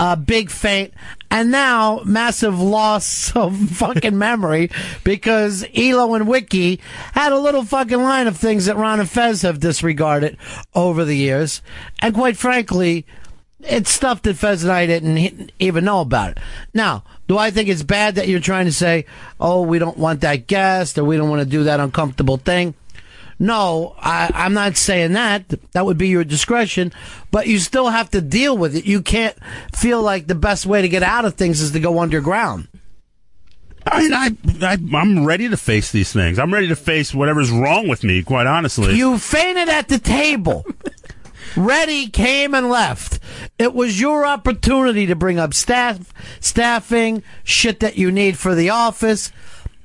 uh, 0.00 0.16
big 0.16 0.50
faint. 0.50 0.92
And 1.30 1.52
now 1.52 2.00
massive 2.04 2.58
loss 2.58 3.36
of 3.36 3.56
fucking 3.70 4.18
memory 4.18 4.70
because 5.04 5.64
Elo 5.76 6.14
and 6.14 6.26
Wiki 6.26 6.80
had 7.12 7.32
a 7.32 7.38
little 7.38 7.64
fucking 7.64 8.02
line 8.02 8.26
of 8.26 8.36
things 8.36 8.66
that 8.66 8.76
Ron 8.76 8.98
and 8.98 9.08
Fez 9.08 9.42
have 9.42 9.60
disregarded 9.60 10.38
over 10.74 11.04
the 11.04 11.14
years. 11.14 11.62
And 12.02 12.14
quite 12.14 12.36
frankly, 12.36 13.06
it's 13.60 13.90
stuff 13.90 14.22
that 14.22 14.36
Fez 14.36 14.64
and 14.64 14.72
I 14.72 14.86
didn't 14.86 15.52
even 15.58 15.84
know 15.84 16.00
about 16.00 16.32
it. 16.32 16.38
Now, 16.72 17.04
do 17.28 17.36
I 17.36 17.50
think 17.50 17.68
it's 17.68 17.82
bad 17.82 18.14
that 18.14 18.26
you're 18.26 18.40
trying 18.40 18.64
to 18.64 18.72
say, 18.72 19.04
oh, 19.38 19.62
we 19.62 19.78
don't 19.78 19.98
want 19.98 20.22
that 20.22 20.46
guest 20.46 20.98
or 20.98 21.04
we 21.04 21.18
don't 21.18 21.28
want 21.28 21.42
to 21.42 21.46
do 21.46 21.64
that 21.64 21.78
uncomfortable 21.78 22.38
thing? 22.38 22.74
No, 23.42 23.96
I, 23.98 24.30
I'm 24.34 24.52
not 24.52 24.76
saying 24.76 25.14
that. 25.14 25.48
That 25.72 25.86
would 25.86 25.96
be 25.96 26.08
your 26.08 26.24
discretion, 26.24 26.92
but 27.30 27.46
you 27.46 27.58
still 27.58 27.88
have 27.88 28.10
to 28.10 28.20
deal 28.20 28.56
with 28.56 28.76
it. 28.76 28.84
You 28.84 29.00
can't 29.00 29.34
feel 29.74 30.02
like 30.02 30.26
the 30.26 30.34
best 30.34 30.66
way 30.66 30.82
to 30.82 30.88
get 30.90 31.02
out 31.02 31.24
of 31.24 31.34
things 31.34 31.62
is 31.62 31.70
to 31.72 31.80
go 31.80 32.00
underground. 32.00 32.68
I 33.86 34.02
mean, 34.02 34.12
I, 34.12 34.30
I, 34.60 34.78
I'm 34.94 35.24
ready 35.24 35.48
to 35.48 35.56
face 35.56 35.90
these 35.90 36.12
things. 36.12 36.38
I'm 36.38 36.52
ready 36.52 36.68
to 36.68 36.76
face 36.76 37.14
whatever's 37.14 37.50
wrong 37.50 37.88
with 37.88 38.04
me, 38.04 38.22
quite 38.22 38.46
honestly. 38.46 38.94
You 38.94 39.18
fainted 39.18 39.70
at 39.70 39.88
the 39.88 39.98
table. 39.98 40.66
Reddy 41.56 42.08
came 42.08 42.54
and 42.54 42.68
left. 42.68 43.20
It 43.58 43.72
was 43.74 43.98
your 43.98 44.26
opportunity 44.26 45.06
to 45.06 45.16
bring 45.16 45.38
up 45.38 45.54
staff, 45.54 46.12
staffing, 46.40 47.22
shit 47.42 47.80
that 47.80 47.96
you 47.96 48.12
need 48.12 48.36
for 48.36 48.54
the 48.54 48.68
office. 48.68 49.32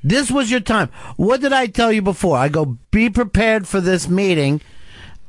This 0.05 0.29
was 0.29 0.51
your 0.51 0.59
time. 0.59 0.89
What 1.17 1.41
did 1.41 1.51
I 1.51 1.65
tell 1.65 1.91
you 1.91 2.03
before? 2.03 2.37
I 2.37 2.47
go, 2.47 2.77
be 2.91 3.09
prepared 3.09 3.67
for 3.67 3.81
this 3.81 4.07
meeting, 4.07 4.61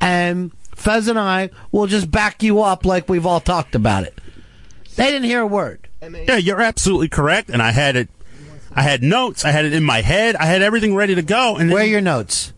and 0.03 0.53
Fez 0.75 1.09
and 1.09 1.19
I 1.19 1.49
will 1.73 1.87
just 1.87 2.11
back 2.11 2.43
you 2.43 2.61
up 2.61 2.85
like 2.85 3.09
we've 3.09 3.25
all 3.25 3.41
talked 3.41 3.75
about 3.75 4.05
it. 4.05 4.21
They 4.97 5.07
didn't 5.07 5.25
hear 5.25 5.41
a 5.41 5.47
word. 5.47 5.89
Yeah, 6.03 6.37
you're 6.37 6.61
absolutely 6.61 7.09
correct. 7.09 7.49
And 7.49 7.63
I 7.63 7.71
had 7.73 7.97
it. 7.97 8.11
I 8.75 8.83
had 8.83 9.03
notes. 9.03 9.47
I 9.47 9.51
had 9.51 9.65
it 9.65 9.73
in 9.73 9.83
my 9.83 10.03
head. 10.03 10.37
I 10.37 10.45
had 10.45 10.61
everything 10.61 10.95
ready 10.95 11.15
to 11.15 11.23
go. 11.23 11.57
And 11.57 11.71
where 11.71 11.83
are 11.83 11.87
your 11.87 12.03
notes? 12.03 12.53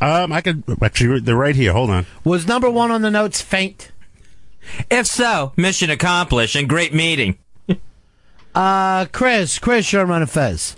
Um, 0.00 0.32
I 0.32 0.40
could 0.40 0.64
actually. 0.82 1.20
They're 1.20 1.36
right 1.36 1.54
here. 1.54 1.72
Hold 1.72 1.90
on. 1.90 2.06
Was 2.24 2.48
number 2.48 2.68
one 2.68 2.90
on 2.90 3.02
the 3.02 3.10
notes 3.10 3.40
faint? 3.40 3.92
If 4.90 5.06
so, 5.06 5.52
mission 5.56 5.90
accomplished 5.90 6.56
and 6.56 6.68
great 6.68 6.92
meeting. 6.92 7.38
Uh, 8.52 9.06
Chris, 9.06 9.60
Chris, 9.60 9.92
you're 9.92 10.10
on 10.10 10.26
Fez. 10.26 10.76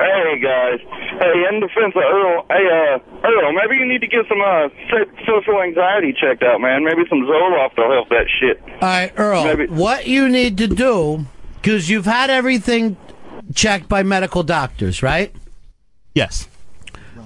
Hey 0.00 0.40
guys. 0.40 0.80
Hey, 1.20 1.44
in 1.52 1.60
defense 1.60 1.92
of 1.94 2.02
Earl, 2.02 2.46
hey 2.48 2.64
uh, 2.72 3.28
Earl, 3.28 3.52
maybe 3.52 3.76
you 3.76 3.86
need 3.86 4.00
to 4.00 4.06
get 4.06 4.24
some 4.28 4.40
uh 4.40 4.68
social 5.26 5.60
anxiety 5.62 6.14
checked 6.18 6.42
out, 6.42 6.60
man. 6.60 6.84
Maybe 6.84 7.02
some 7.10 7.20
Zoloft 7.20 7.76
will 7.76 7.92
help 7.92 8.08
that 8.08 8.26
shit. 8.40 8.60
All 8.64 8.78
right, 8.80 9.12
Earl, 9.16 9.66
what 9.68 10.06
you 10.06 10.28
need 10.28 10.56
to 10.58 10.66
do, 10.68 11.26
because 11.56 11.90
you've 11.90 12.06
had 12.06 12.30
everything 12.30 12.96
checked 13.54 13.88
by 13.88 14.02
medical 14.02 14.42
doctors, 14.42 15.02
right? 15.02 15.34
Yes. 16.14 16.48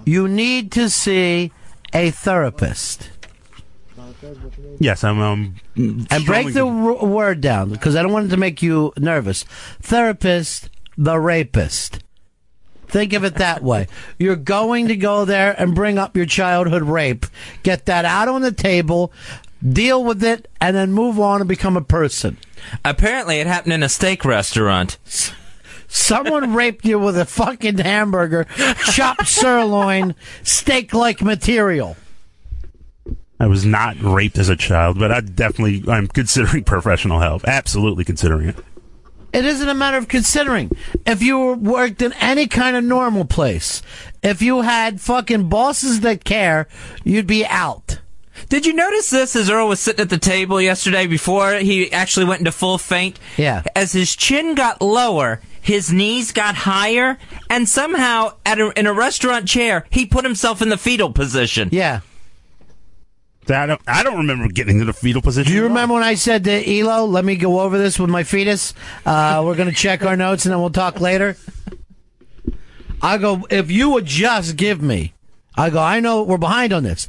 You 0.05 0.29
need 0.29 0.73
to 0.73 0.91
see 0.91 1.53
a 1.95 2.11
therapist. 2.11 3.11
Yes, 4.79 5.05
I'm. 5.05 5.21
Um, 5.21 5.55
And 5.77 6.27
break 6.27 6.53
the 6.53 6.67
r- 6.67 7.07
word 7.07 7.41
down, 7.41 7.71
because 7.71 7.95
I 7.97 8.03
don't 8.03 8.13
want 8.13 8.27
it 8.27 8.31
to 8.31 8.37
make 8.37 8.63
you 8.63 8.93
nervous. 8.99 9.45
Therapist, 9.81 10.71
the 10.99 11.19
rapist. 11.19 12.04
Think 12.95 13.13
of 13.13 13.25
it 13.25 13.35
that 13.35 13.61
way. 13.61 13.89
You're 14.21 14.37
going 14.37 14.87
to 14.87 14.95
go 14.95 15.25
there 15.25 15.61
and 15.61 15.75
bring 15.75 15.99
up 15.99 16.17
your 16.17 16.27
childhood 16.27 16.85
rape, 16.85 17.27
get 17.65 17.87
that 17.87 18.05
out 18.05 18.29
on 18.29 18.43
the 18.43 18.53
table, 18.53 19.13
deal 19.69 20.05
with 20.05 20.23
it, 20.23 20.49
and 20.61 20.77
then 20.77 20.93
move 20.93 21.19
on 21.19 21.41
and 21.41 21.49
become 21.49 21.77
a 21.77 21.83
person. 21.83 22.39
Apparently, 22.85 23.41
it 23.41 23.49
happened 23.49 23.73
in 23.73 23.83
a 23.83 23.89
steak 23.89 24.25
restaurant. 24.25 24.99
Someone 25.89 26.55
raped 26.55 26.85
you 26.85 27.01
with 27.01 27.19
a 27.19 27.25
fucking 27.25 27.79
hamburger, 27.79 28.47
chopped 28.93 29.27
sirloin, 29.27 30.15
steak 30.45 30.95
like 30.95 31.21
material. 31.21 31.97
I 33.41 33.49
was 33.49 33.65
not 33.65 34.01
raped 34.01 34.39
as 34.39 34.49
a 34.49 34.55
child, 34.55 35.01
but 35.01 35.11
I 35.11 35.21
definitely 35.21 35.83
I'm 35.93 36.07
considering 36.07 36.63
professional 36.75 37.19
help. 37.19 37.43
Absolutely 37.45 38.05
considering 38.05 38.51
it. 38.51 38.57
It 39.35 39.45
isn't 39.45 39.69
a 39.69 39.75
matter 39.75 39.97
of 39.97 40.07
considering. 40.07 40.71
If 41.05 41.21
you 41.21 41.55
worked 41.55 42.01
in 42.01 42.13
any 42.15 42.47
kind 42.47 42.77
of 42.77 42.85
normal 42.85 43.25
place, 43.25 43.83
if 44.23 44.41
you 44.41 44.63
had 44.63 45.01
fucking 45.01 45.49
bosses 45.49 46.01
that 46.01 46.23
care, 46.23 46.69
you'd 47.03 47.27
be 47.27 47.45
out. 47.45 47.99
Did 48.49 48.65
you 48.65 48.73
notice 48.73 49.11
this 49.11 49.35
as 49.35 49.51
Earl 49.51 49.69
was 49.69 49.81
sitting 49.81 50.03
at 50.03 50.11
the 50.11 50.19
table 50.19 50.61
yesterday 50.61 51.09
before 51.09 51.55
he 51.55 51.93
actually 51.93 52.27
went 52.27 52.41
into 52.41 52.53
full 52.53 52.79
faint? 52.79 53.19
Yeah. 53.37 53.65
As 53.75 53.93
his 53.93 54.15
chin 54.15 54.55
got 54.55 54.81
lower, 54.81 55.41
his 55.61 55.93
knees 55.93 56.31
got 56.31 56.55
higher, 56.55 57.19
and 57.51 57.69
somehow, 57.69 58.35
at 58.47 58.61
a, 58.61 58.79
in 58.79 58.87
a 58.87 58.93
restaurant 58.93 59.49
chair, 59.49 59.85
he 59.91 60.07
put 60.07 60.25
himself 60.25 60.63
in 60.63 60.69
the 60.69 60.79
fetal 60.79 61.13
position. 61.13 61.71
Yeah. 61.73 62.01
I 63.51 63.67
don't, 63.67 63.81
I 63.87 64.03
don't 64.03 64.19
remember 64.19 64.49
getting 64.49 64.81
into 64.81 64.87
the 64.87 64.93
fetal 64.93 65.23
position. 65.23 65.51
Do 65.51 65.57
you 65.57 65.65
remember 65.65 65.95
when 65.95 66.03
I 66.03 66.15
said 66.15 66.45
to 66.45 66.79
Elo, 66.79 67.05
let 67.05 67.25
me 67.25 67.37
go 67.37 67.61
over 67.61 67.79
this 67.79 67.99
with 67.99 68.11
my 68.11 68.23
fetus? 68.23 68.75
Uh, 69.05 69.43
we're 69.45 69.57
going 69.57 69.69
to 69.69 69.75
check 69.75 70.05
our 70.05 70.17
notes 70.17 70.45
and 70.45 70.53
then 70.53 70.61
we'll 70.61 70.71
talk 70.71 71.01
later? 71.01 71.37
I 73.03 73.19
go, 73.19 73.47
if 73.51 73.71
you 73.71 73.91
would 73.91 74.07
just 74.07 74.57
give 74.57 74.81
me, 74.81 75.13
I 75.57 75.71
go, 75.71 75.79
I 75.79 76.01
know 76.01 76.23
we're 76.23 76.39
behind 76.39 76.73
on 76.73 76.83
this. 76.85 77.07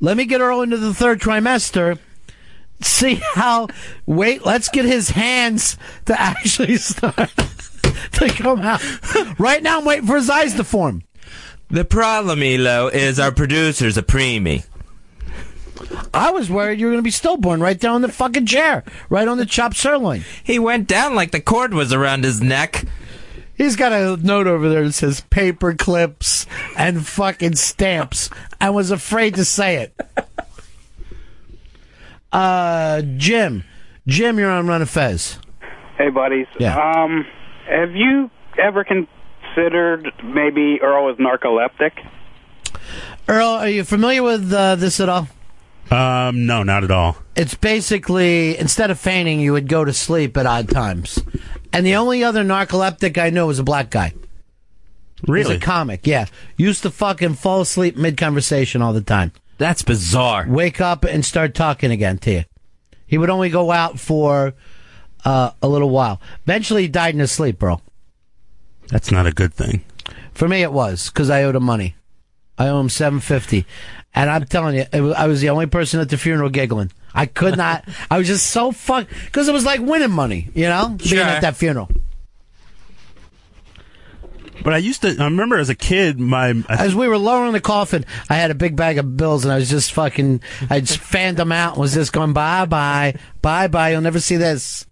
Let 0.00 0.16
me 0.16 0.26
get 0.26 0.40
Earl 0.40 0.62
into 0.62 0.76
the 0.76 0.94
third 0.94 1.20
trimester. 1.20 1.98
See 2.80 3.20
how. 3.34 3.68
Wait, 4.06 4.46
let's 4.46 4.68
get 4.68 4.84
his 4.84 5.10
hands 5.10 5.76
to 6.04 6.20
actually 6.20 6.76
start 6.76 7.32
to 8.12 8.28
come 8.28 8.60
out. 8.60 8.80
Right 9.40 9.62
now, 9.62 9.78
I'm 9.78 9.84
waiting 9.84 10.06
for 10.06 10.16
his 10.16 10.30
eyes 10.30 10.54
to 10.54 10.64
form. 10.64 11.02
The 11.70 11.84
problem, 11.84 12.42
Elo, 12.42 12.88
is 12.88 13.18
our 13.18 13.32
producer's 13.32 13.98
a 13.98 14.02
preemie. 14.02 14.64
I 16.12 16.30
was 16.30 16.50
worried 16.50 16.80
you 16.80 16.86
were 16.86 16.92
going 16.92 17.02
to 17.02 17.06
be 17.06 17.10
stillborn 17.10 17.60
right 17.60 17.78
down 17.78 17.96
in 17.96 18.02
the 18.02 18.12
fucking 18.12 18.46
chair, 18.46 18.84
right 19.08 19.28
on 19.28 19.38
the 19.38 19.46
chopped 19.46 19.76
sirloin. 19.76 20.24
He 20.42 20.58
went 20.58 20.88
down 20.88 21.14
like 21.14 21.30
the 21.30 21.40
cord 21.40 21.74
was 21.74 21.92
around 21.92 22.24
his 22.24 22.40
neck. 22.40 22.84
He's 23.54 23.76
got 23.76 23.92
a 23.92 24.16
note 24.16 24.46
over 24.46 24.68
there 24.68 24.84
that 24.84 24.92
says 24.92 25.22
paper 25.30 25.74
clips 25.74 26.46
and 26.76 27.06
fucking 27.06 27.56
stamps 27.56 28.30
and 28.60 28.74
was 28.74 28.90
afraid 28.90 29.34
to 29.34 29.44
say 29.44 29.76
it. 29.76 30.00
Uh, 32.32 33.02
Jim. 33.16 33.64
Jim, 34.06 34.38
you're 34.38 34.50
on 34.50 34.66
Ron 34.66 34.82
and 34.82 34.90
Fez. 34.90 35.38
Hey, 35.96 36.10
buddies. 36.10 36.46
Yeah. 36.58 36.76
Um, 36.76 37.26
have 37.68 37.96
you 37.96 38.30
ever 38.58 38.84
considered 38.84 40.12
maybe 40.22 40.78
Earl 40.80 41.10
is 41.10 41.16
narcoleptic? 41.18 41.92
Earl, 43.28 43.48
are 43.48 43.68
you 43.68 43.84
familiar 43.84 44.22
with 44.22 44.52
uh, 44.52 44.76
this 44.76 45.00
at 45.00 45.08
all? 45.08 45.28
Um, 45.90 46.46
no, 46.46 46.62
not 46.62 46.84
at 46.84 46.90
all. 46.90 47.16
It's 47.34 47.54
basically 47.54 48.58
instead 48.58 48.90
of 48.90 48.98
fainting, 48.98 49.40
you 49.40 49.52
would 49.52 49.68
go 49.68 49.84
to 49.84 49.92
sleep 49.92 50.36
at 50.36 50.46
odd 50.46 50.68
times. 50.68 51.22
And 51.72 51.86
the 51.86 51.96
only 51.96 52.24
other 52.24 52.44
narcoleptic 52.44 53.18
I 53.18 53.30
know 53.30 53.46
was 53.46 53.58
a 53.58 53.64
black 53.64 53.90
guy. 53.90 54.12
Really? 55.26 55.54
He's 55.54 55.62
a 55.62 55.64
comic, 55.64 56.06
yeah. 56.06 56.26
Used 56.56 56.82
to 56.82 56.90
fucking 56.90 57.34
fall 57.34 57.62
asleep 57.62 57.96
mid 57.96 58.16
conversation 58.16 58.82
all 58.82 58.92
the 58.92 59.00
time. 59.00 59.32
That's 59.56 59.82
bizarre. 59.82 60.46
Wake 60.48 60.80
up 60.80 61.04
and 61.04 61.24
start 61.24 61.54
talking 61.54 61.90
again 61.90 62.18
to 62.18 62.30
you. 62.30 62.44
He 63.06 63.18
would 63.18 63.30
only 63.30 63.48
go 63.48 63.72
out 63.72 63.98
for 63.98 64.54
uh, 65.24 65.50
a 65.62 65.68
little 65.68 65.90
while. 65.90 66.20
Eventually, 66.44 66.82
he 66.82 66.88
died 66.88 67.14
in 67.14 67.20
his 67.20 67.32
sleep, 67.32 67.58
bro. 67.58 67.80
That's 68.88 69.10
not 69.10 69.26
a 69.26 69.32
good 69.32 69.52
thing. 69.52 69.84
For 70.32 70.46
me, 70.46 70.62
it 70.62 70.72
was 70.72 71.08
because 71.08 71.30
I 71.30 71.42
owed 71.42 71.56
him 71.56 71.64
money. 71.64 71.96
I 72.56 72.68
owe 72.68 72.80
him 72.80 72.88
seven 72.88 73.20
fifty, 73.20 73.66
and 74.14 74.28
I'm 74.30 74.44
telling 74.46 74.76
you, 74.76 74.84
was, 75.02 75.12
I 75.14 75.26
was 75.26 75.40
the 75.40 75.50
only 75.50 75.66
person 75.66 76.00
at 76.00 76.08
the 76.08 76.16
funeral 76.18 76.50
giggling. 76.50 76.90
I 77.14 77.26
could 77.26 77.56
not. 77.64 77.84
I 78.10 78.18
was 78.18 78.26
just 78.26 78.46
so 78.48 78.72
fucked 78.72 79.10
because 79.26 79.48
it 79.48 79.52
was 79.52 79.64
like 79.64 79.80
winning 79.80 80.10
money, 80.10 80.48
you 80.54 80.68
know, 80.68 80.88
being 80.88 80.98
Sure. 81.00 81.22
at 81.22 81.40
that 81.42 81.56
funeral. 81.56 81.88
But 84.64 84.74
I 84.74 84.78
used 84.78 85.02
to. 85.02 85.16
I 85.20 85.24
remember 85.24 85.56
as 85.56 85.68
a 85.68 85.74
kid, 85.74 86.18
my 86.18 86.52
As 86.68 86.92
we 86.92 87.06
were 87.06 87.16
lowering 87.16 87.52
the 87.52 87.60
coffin, 87.60 88.04
I 88.28 88.34
had 88.34 88.50
a 88.50 88.56
big 88.56 88.74
bag 88.74 88.98
of 88.98 89.16
bills, 89.16 89.44
and 89.44 89.52
I 89.52 89.56
was 89.56 89.70
just 89.70 89.92
fucking. 89.92 90.40
I 90.68 90.80
just 90.80 90.98
fanned 90.98 91.36
them 91.36 91.52
out 91.52 91.74
and 91.74 91.80
was 91.80 91.94
just 91.94 92.12
going 92.12 92.32
bye 92.32 92.64
bye 92.64 93.14
bye 93.40 93.68
bye. 93.68 93.90
You'll 93.90 94.00
never 94.00 94.18
see 94.18 94.36
this. 94.36 94.84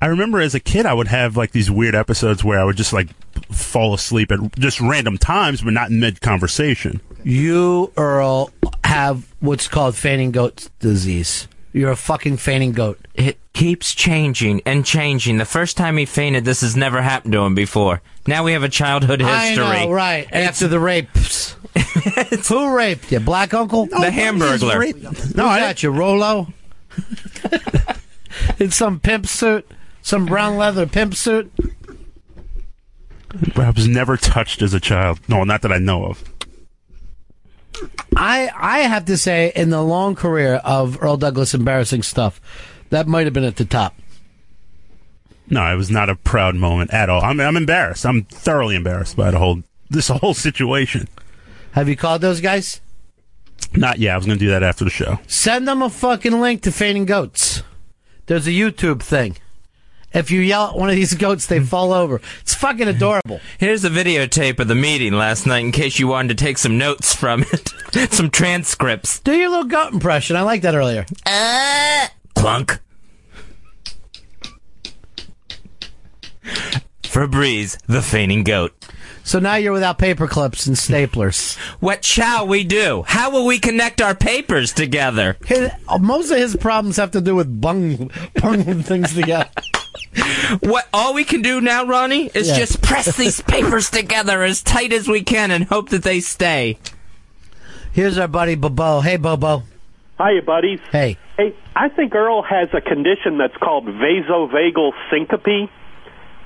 I 0.00 0.06
remember 0.06 0.40
as 0.40 0.54
a 0.54 0.60
kid, 0.60 0.86
I 0.86 0.94
would 0.94 1.08
have 1.08 1.36
like 1.36 1.52
these 1.52 1.70
weird 1.70 1.94
episodes 1.94 2.44
where 2.44 2.60
I 2.60 2.64
would 2.64 2.76
just 2.76 2.92
like 2.92 3.08
fall 3.50 3.94
asleep 3.94 4.30
at 4.32 4.58
just 4.58 4.80
random 4.80 5.18
times, 5.18 5.62
but 5.62 5.72
not 5.72 5.90
in 5.90 6.00
mid 6.00 6.20
conversation. 6.20 7.00
You, 7.22 7.92
Earl, 7.96 8.50
have 8.84 9.32
what's 9.40 9.68
called 9.68 9.96
fainting 9.96 10.30
goat 10.30 10.68
disease. 10.78 11.48
You're 11.72 11.90
a 11.90 11.96
fucking 11.96 12.36
fainting 12.36 12.72
goat. 12.72 13.00
It 13.14 13.38
keeps 13.52 13.94
changing 13.94 14.62
and 14.64 14.84
changing. 14.86 15.38
The 15.38 15.44
first 15.44 15.76
time 15.76 15.96
he 15.96 16.04
fainted, 16.04 16.44
this 16.44 16.60
has 16.60 16.76
never 16.76 17.02
happened 17.02 17.32
to 17.32 17.40
him 17.40 17.54
before. 17.54 18.00
Now 18.28 18.44
we 18.44 18.52
have 18.52 18.62
a 18.62 18.68
childhood 18.68 19.20
history. 19.20 19.64
I 19.64 19.84
know, 19.86 19.90
right? 19.90 20.28
After 20.32 20.68
the 20.68 20.78
rapes. 20.78 21.56
Who 22.48 22.76
raped 22.76 23.10
you? 23.10 23.18
Black 23.18 23.54
uncle? 23.54 23.86
The 23.86 24.10
Hamburglar. 24.10 25.34
No, 25.34 25.46
I 25.46 25.58
got 25.60 25.82
you, 25.82 25.90
Rolo. 25.90 26.52
In 28.58 28.70
some 28.70 29.00
pimp 29.00 29.26
suit, 29.26 29.68
some 30.04 30.26
brown 30.26 30.56
leather 30.56 30.86
pimp 30.86 31.14
suit. 31.14 31.50
I 33.56 33.70
was 33.70 33.88
never 33.88 34.16
touched 34.16 34.62
as 34.62 34.74
a 34.74 34.78
child. 34.78 35.18
No, 35.28 35.42
not 35.42 35.62
that 35.62 35.72
I 35.72 35.78
know 35.78 36.04
of. 36.04 36.22
I 38.14 38.50
I 38.54 38.80
have 38.80 39.06
to 39.06 39.16
say, 39.16 39.50
in 39.56 39.70
the 39.70 39.82
long 39.82 40.14
career 40.14 40.56
of 40.56 41.02
Earl 41.02 41.16
Douglas 41.16 41.54
embarrassing 41.54 42.04
stuff, 42.04 42.40
that 42.90 43.08
might 43.08 43.26
have 43.26 43.32
been 43.32 43.44
at 43.44 43.56
the 43.56 43.64
top. 43.64 43.96
No, 45.50 45.72
it 45.72 45.76
was 45.76 45.90
not 45.90 46.08
a 46.08 46.14
proud 46.14 46.54
moment 46.54 46.92
at 46.92 47.10
all. 47.10 47.22
I'm, 47.22 47.40
I'm 47.40 47.56
embarrassed. 47.56 48.06
I'm 48.06 48.22
thoroughly 48.24 48.76
embarrassed 48.76 49.16
by 49.16 49.30
the 49.30 49.38
whole 49.38 49.62
this 49.90 50.08
whole 50.08 50.34
situation. 50.34 51.08
Have 51.72 51.88
you 51.88 51.96
called 51.96 52.20
those 52.20 52.40
guys? 52.40 52.80
Not 53.74 53.98
yet. 53.98 54.12
I 54.12 54.16
was 54.16 54.26
going 54.26 54.38
to 54.38 54.44
do 54.44 54.50
that 54.50 54.62
after 54.62 54.84
the 54.84 54.90
show. 54.90 55.18
Send 55.26 55.66
them 55.66 55.82
a 55.82 55.90
fucking 55.90 56.40
link 56.40 56.62
to 56.62 56.72
fainting 56.72 57.06
goats. 57.06 57.62
There's 58.26 58.46
a 58.46 58.50
YouTube 58.50 59.02
thing. 59.02 59.36
If 60.14 60.30
you 60.30 60.40
yell 60.40 60.68
at 60.68 60.76
one 60.76 60.88
of 60.88 60.94
these 60.94 61.12
goats, 61.14 61.46
they 61.46 61.58
fall 61.58 61.92
over. 61.92 62.20
It's 62.40 62.54
fucking 62.54 62.86
adorable. 62.86 63.40
Here's 63.58 63.84
a 63.84 63.90
videotape 63.90 64.60
of 64.60 64.68
the 64.68 64.76
meeting 64.76 65.12
last 65.14 65.44
night 65.44 65.64
in 65.64 65.72
case 65.72 65.98
you 65.98 66.06
wanted 66.06 66.38
to 66.38 66.44
take 66.44 66.56
some 66.56 66.78
notes 66.78 67.12
from 67.12 67.44
it. 67.52 67.68
some 68.12 68.30
transcripts. 68.30 69.18
Do 69.20 69.32
your 69.32 69.48
little 69.48 69.64
goat 69.64 69.92
impression. 69.92 70.36
I 70.36 70.42
like 70.42 70.62
that 70.62 70.76
earlier. 70.76 71.04
Uh, 71.26 72.06
clunk. 72.36 72.78
Febreze, 77.02 77.76
the 77.86 78.02
fainting 78.02 78.44
goat. 78.44 78.72
So 79.26 79.38
now 79.38 79.54
you're 79.56 79.72
without 79.72 79.98
paper 79.98 80.26
clips 80.28 80.66
and 80.66 80.76
staplers. 80.76 81.56
What 81.80 82.04
shall 82.04 82.46
we 82.46 82.62
do? 82.62 83.04
How 83.06 83.30
will 83.30 83.46
we 83.46 83.58
connect 83.58 84.00
our 84.02 84.14
papers 84.14 84.72
together? 84.72 85.36
His, 85.46 85.70
most 86.00 86.30
of 86.30 86.36
his 86.36 86.54
problems 86.56 86.98
have 86.98 87.10
to 87.12 87.20
do 87.20 87.34
with 87.34 87.60
bung, 87.60 88.10
bungling 88.40 88.82
things 88.82 89.14
together. 89.14 89.48
What 90.60 90.86
all 90.92 91.12
we 91.14 91.24
can 91.24 91.42
do 91.42 91.60
now, 91.60 91.84
Ronnie, 91.86 92.30
is 92.34 92.48
Yeah. 92.48 92.56
just 92.58 92.82
press 92.82 93.16
these 93.16 93.40
papers 93.54 93.90
together 93.90 94.42
as 94.42 94.62
tight 94.62 94.92
as 94.92 95.08
we 95.08 95.22
can 95.22 95.50
and 95.50 95.64
hope 95.64 95.88
that 95.88 96.02
they 96.04 96.20
stay. 96.20 96.78
Here's 97.92 98.18
our 98.18 98.28
buddy 98.28 98.54
Bobo. 98.54 99.00
Hey, 99.00 99.16
Bobo. 99.16 99.62
Hiya, 100.18 100.42
buddies. 100.42 100.80
Hey. 100.92 101.16
Hey, 101.36 101.54
I 101.74 101.88
think 101.88 102.14
Earl 102.14 102.42
has 102.42 102.68
a 102.72 102.80
condition 102.80 103.38
that's 103.38 103.56
called 103.56 103.86
vasovagal 103.86 104.92
syncope. 105.10 105.70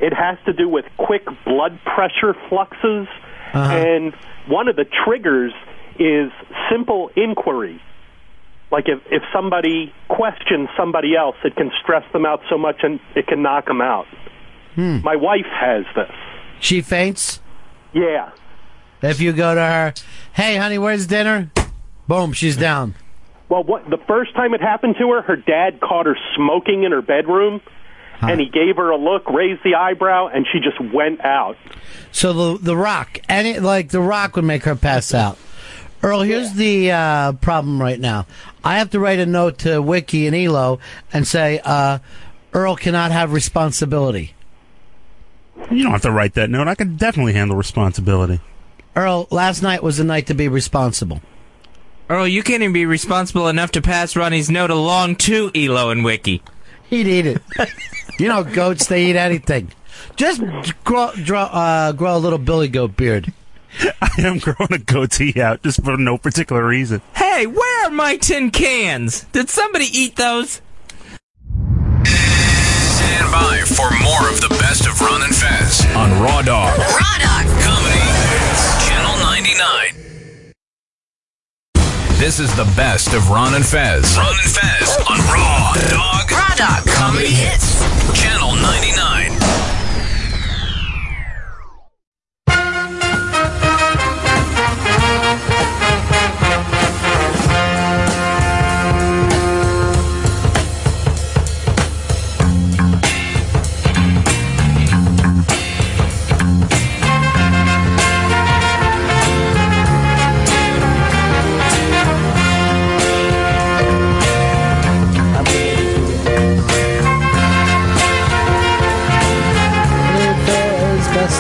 It 0.01 0.13
has 0.13 0.39
to 0.47 0.53
do 0.53 0.69
with 0.69 0.85
quick 0.97 1.25
blood 1.45 1.79
pressure 1.85 2.35
fluxes, 2.49 3.09
and 3.53 4.15
one 4.47 4.69
of 4.69 4.77
the 4.77 4.85
triggers 5.05 5.53
is 5.99 6.31
simple 6.71 7.11
inquiry. 7.17 7.81
Like 8.71 8.85
if, 8.87 9.01
if 9.11 9.23
somebody 9.33 9.93
questions 10.09 10.69
somebody 10.77 11.17
else, 11.17 11.37
it 11.45 11.57
can 11.57 11.71
stress 11.83 12.05
them 12.13 12.27
out 12.27 12.41
so 12.51 12.59
much 12.59 12.77
and 12.83 13.01
it 13.17 13.27
can 13.27 13.43
knock 13.43 13.67
them 13.67 13.81
out. 13.81 14.07
Hmm. 14.75 14.99
My 15.03 15.17
wife 15.17 15.47
has 15.51 15.85
this. 15.97 16.13
She 16.61 16.83
faints. 16.83 17.41
Yeah. 17.93 18.31
If 19.03 19.21
you 19.21 19.33
go 19.33 19.55
to 19.55 19.61
her, 19.61 19.95
hey, 20.35 20.57
honey, 20.57 20.79
where's 20.79 21.07
dinner? 21.07 21.51
Boom, 22.07 22.33
she's 22.33 22.57
down. 22.57 22.95
Well, 23.49 23.65
what 23.65 23.89
the 23.89 23.99
first 24.07 24.35
time 24.35 24.53
it 24.55 24.61
happened 24.61 24.97
to 25.01 25.11
her, 25.13 25.23
her 25.23 25.37
dad 25.37 25.81
caught 25.81 26.07
her 26.07 26.17
smoking 26.37 26.85
in 26.85 26.93
her 26.93 27.01
bedroom, 27.01 27.61
and 28.21 28.41
he 28.41 28.49
gave 28.49 28.77
her 28.77 28.91
a 28.91 28.97
look, 28.97 29.29
raised 29.29 29.63
the 29.63 29.75
eyebrow, 29.75 30.29
and 30.29 30.47
she 30.53 30.61
just 30.61 30.81
went 30.93 31.25
out. 31.25 31.57
So 32.13 32.33
the 32.33 32.59
the 32.63 32.77
Rock, 32.77 33.21
any 33.29 33.59
like 33.59 33.91
the 33.91 34.01
Rock 34.01 34.37
would 34.37 34.45
make 34.45 34.65
her 34.65 34.77
pass 34.77 35.15
out. 35.15 35.39
Earl, 36.03 36.23
here's 36.23 36.53
the 36.53 36.93
uh, 36.93 37.33
problem 37.33 37.81
right 37.81 37.99
now. 37.99 38.27
I 38.63 38.79
have 38.79 38.91
to 38.91 39.01
write 39.01 39.19
a 39.19 39.27
note 39.27 39.59
to 39.59 39.83
Wiki 39.83 40.27
and 40.29 40.37
Elo 40.37 40.79
and 41.13 41.27
say 41.27 41.61
uh, 41.65 41.99
Earl 42.53 42.77
cannot 42.77 43.11
have 43.11 43.33
responsibility. 43.33 44.35
You 45.71 45.83
don't 45.83 45.93
have 45.93 46.03
to 46.03 46.13
write 46.13 46.35
that 46.35 46.51
note. 46.51 46.69
I 46.69 46.77
can 46.77 46.97
definitely 46.97 47.33
handle 47.33 47.57
responsibility. 47.57 48.41
Earl, 48.95 49.27
last 49.31 49.61
night 49.61 49.83
was 49.83 49.97
the 49.97 50.05
night 50.05 50.29
to 50.29 50.35
be 50.35 50.49
responsible. 50.49 51.21
Earl, 52.09 52.29
you 52.29 52.43
can't 52.43 52.63
even 52.63 52.73
be 52.73 52.87
responsible 52.87 53.49
enough 53.49 53.73
to 53.73 53.83
pass 53.83 54.17
Ronnie's 54.17 54.49
note 54.49 54.71
along 54.71 55.17
to 55.17 55.51
Elo 55.55 55.91
and 55.91 56.05
Wiki. 56.05 56.43
He'd 56.89 57.07
eat 57.07 57.27
it. 57.27 57.43
you 58.19 58.29
know, 58.29 58.45
goats 58.45 58.87
they 58.87 59.07
eat 59.07 59.17
anything. 59.17 59.73
Just 60.17 60.43
grow, 60.85 61.13
draw, 61.15 61.45
uh, 61.45 61.93
grow 61.93 62.17
a 62.17 62.19
little 62.19 62.39
billy 62.39 62.69
goat 62.69 62.97
beard. 62.97 63.33
I 64.01 64.11
am 64.19 64.39
growing 64.39 64.73
a 64.73 64.79
goatee 64.79 65.41
out 65.41 65.63
just 65.63 65.83
for 65.85 65.97
no 65.97 66.19
particular 66.19 66.67
reason. 66.67 67.03
Hey, 67.15 67.47
where 67.47 67.87
are 67.87 67.91
my 67.91 68.17
tin 68.17 68.51
cans? 68.51 69.25
Did 69.33 69.49
somebody 69.49 69.87
eat 69.87 70.17
those? 70.17 70.61
Stand 72.05 73.31
by 73.31 73.63
for 73.67 73.91
more 74.03 74.29
of 74.31 74.41
the 74.41 74.57
best 74.59 74.87
of 74.87 75.01
Ron 75.01 75.23
and 75.23 75.35
Fez 75.35 75.87
on 75.95 76.11
Raw 76.23 76.43
Dog. 76.43 76.79
Raw 76.79 77.19
Dog. 77.19 77.47
Comedy. 77.63 78.01
Channel 78.89 79.19
99. 79.19 79.98
This 82.19 82.41
is 82.41 82.53
the 82.57 82.65
best 82.75 83.15
of 83.15 83.31
Ron 83.31 83.55
and 83.55 83.65
Fez. 83.65 84.19
Ron 84.19 84.35
and 84.35 84.51
Fez 84.51 84.97
on 85.09 85.19
Raw 85.33 85.73
Dog. 85.89 86.33
Raw 86.33 86.55
Dog. 86.57 86.85
Comedy 86.89 87.31
Hits. 87.33 87.81
Channel 88.13 88.57
99. 88.57 89.28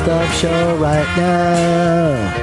Show 0.09 0.77
right 0.77 1.07
now. 1.19 2.35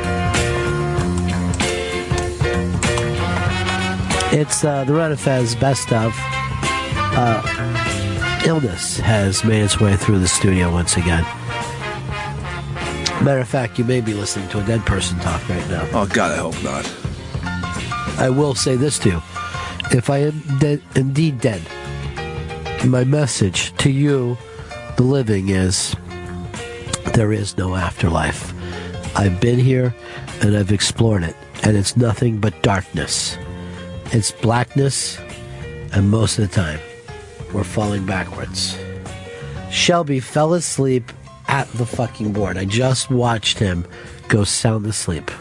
It's 4.32 4.64
uh, 4.64 4.84
the 4.84 4.94
Ron 4.94 5.10
and 5.12 5.20
Fez 5.20 5.56
best 5.56 5.92
of. 5.92 6.14
Uh, 7.18 7.42
illness 8.46 9.00
has 9.00 9.44
made 9.44 9.64
its 9.64 9.80
way 9.80 9.96
through 9.96 10.20
the 10.20 10.28
studio 10.28 10.72
once 10.72 10.96
again. 10.96 11.24
Matter 13.24 13.40
of 13.40 13.48
fact, 13.48 13.80
you 13.80 13.84
may 13.84 14.00
be 14.00 14.14
listening 14.14 14.48
to 14.50 14.60
a 14.60 14.64
dead 14.64 14.86
person 14.86 15.18
talk 15.20 15.50
right 15.50 15.68
now. 15.68 15.88
Oh 15.92 16.06
God, 16.06 16.34
I 16.34 16.38
hope 16.38 16.62
not. 16.64 16.86
I 18.20 18.30
will 18.30 18.54
say 18.54 18.76
this 18.76 19.00
to 19.00 19.10
you: 19.10 19.22
if 19.92 20.12
I 20.12 20.18
am 20.18 20.40
dead, 20.60 20.84
indeed 20.96 21.42
dead, 21.42 21.64
my 22.86 23.04
message 23.04 23.76
to 23.78 23.90
you, 23.90 24.38
the 24.98 25.04
living, 25.04 25.50
is 25.50 25.96
there 27.14 27.32
is 27.32 27.58
no 27.58 27.76
afterlife. 27.76 28.54
I've 29.16 29.40
been 29.40 29.60
here 29.60 29.96
and 30.42 30.56
I've 30.56 30.72
explored 30.72 31.24
it, 31.24 31.36
and 31.64 31.78
it's 31.78 31.96
nothing 31.96 32.40
but 32.40 32.62
darkness. 32.62 33.38
It's 34.12 34.32
blackness, 34.32 35.18
and 35.94 36.10
most 36.10 36.38
of 36.38 36.50
the 36.50 36.54
time, 36.54 36.80
we're 37.54 37.64
falling 37.64 38.06
backwards. 38.06 38.78
Shelby 39.72 40.20
fell 40.20 40.54
asleep 40.54 41.12
at 41.48 41.72
the 41.74 41.86
fucking 41.86 42.34
board. 42.34 42.58
I 42.58 42.66
just 42.66 43.10
watched 43.10 43.60
him 43.60 43.86
go 44.28 44.44
sound 44.44 44.86
asleep. 44.86 45.32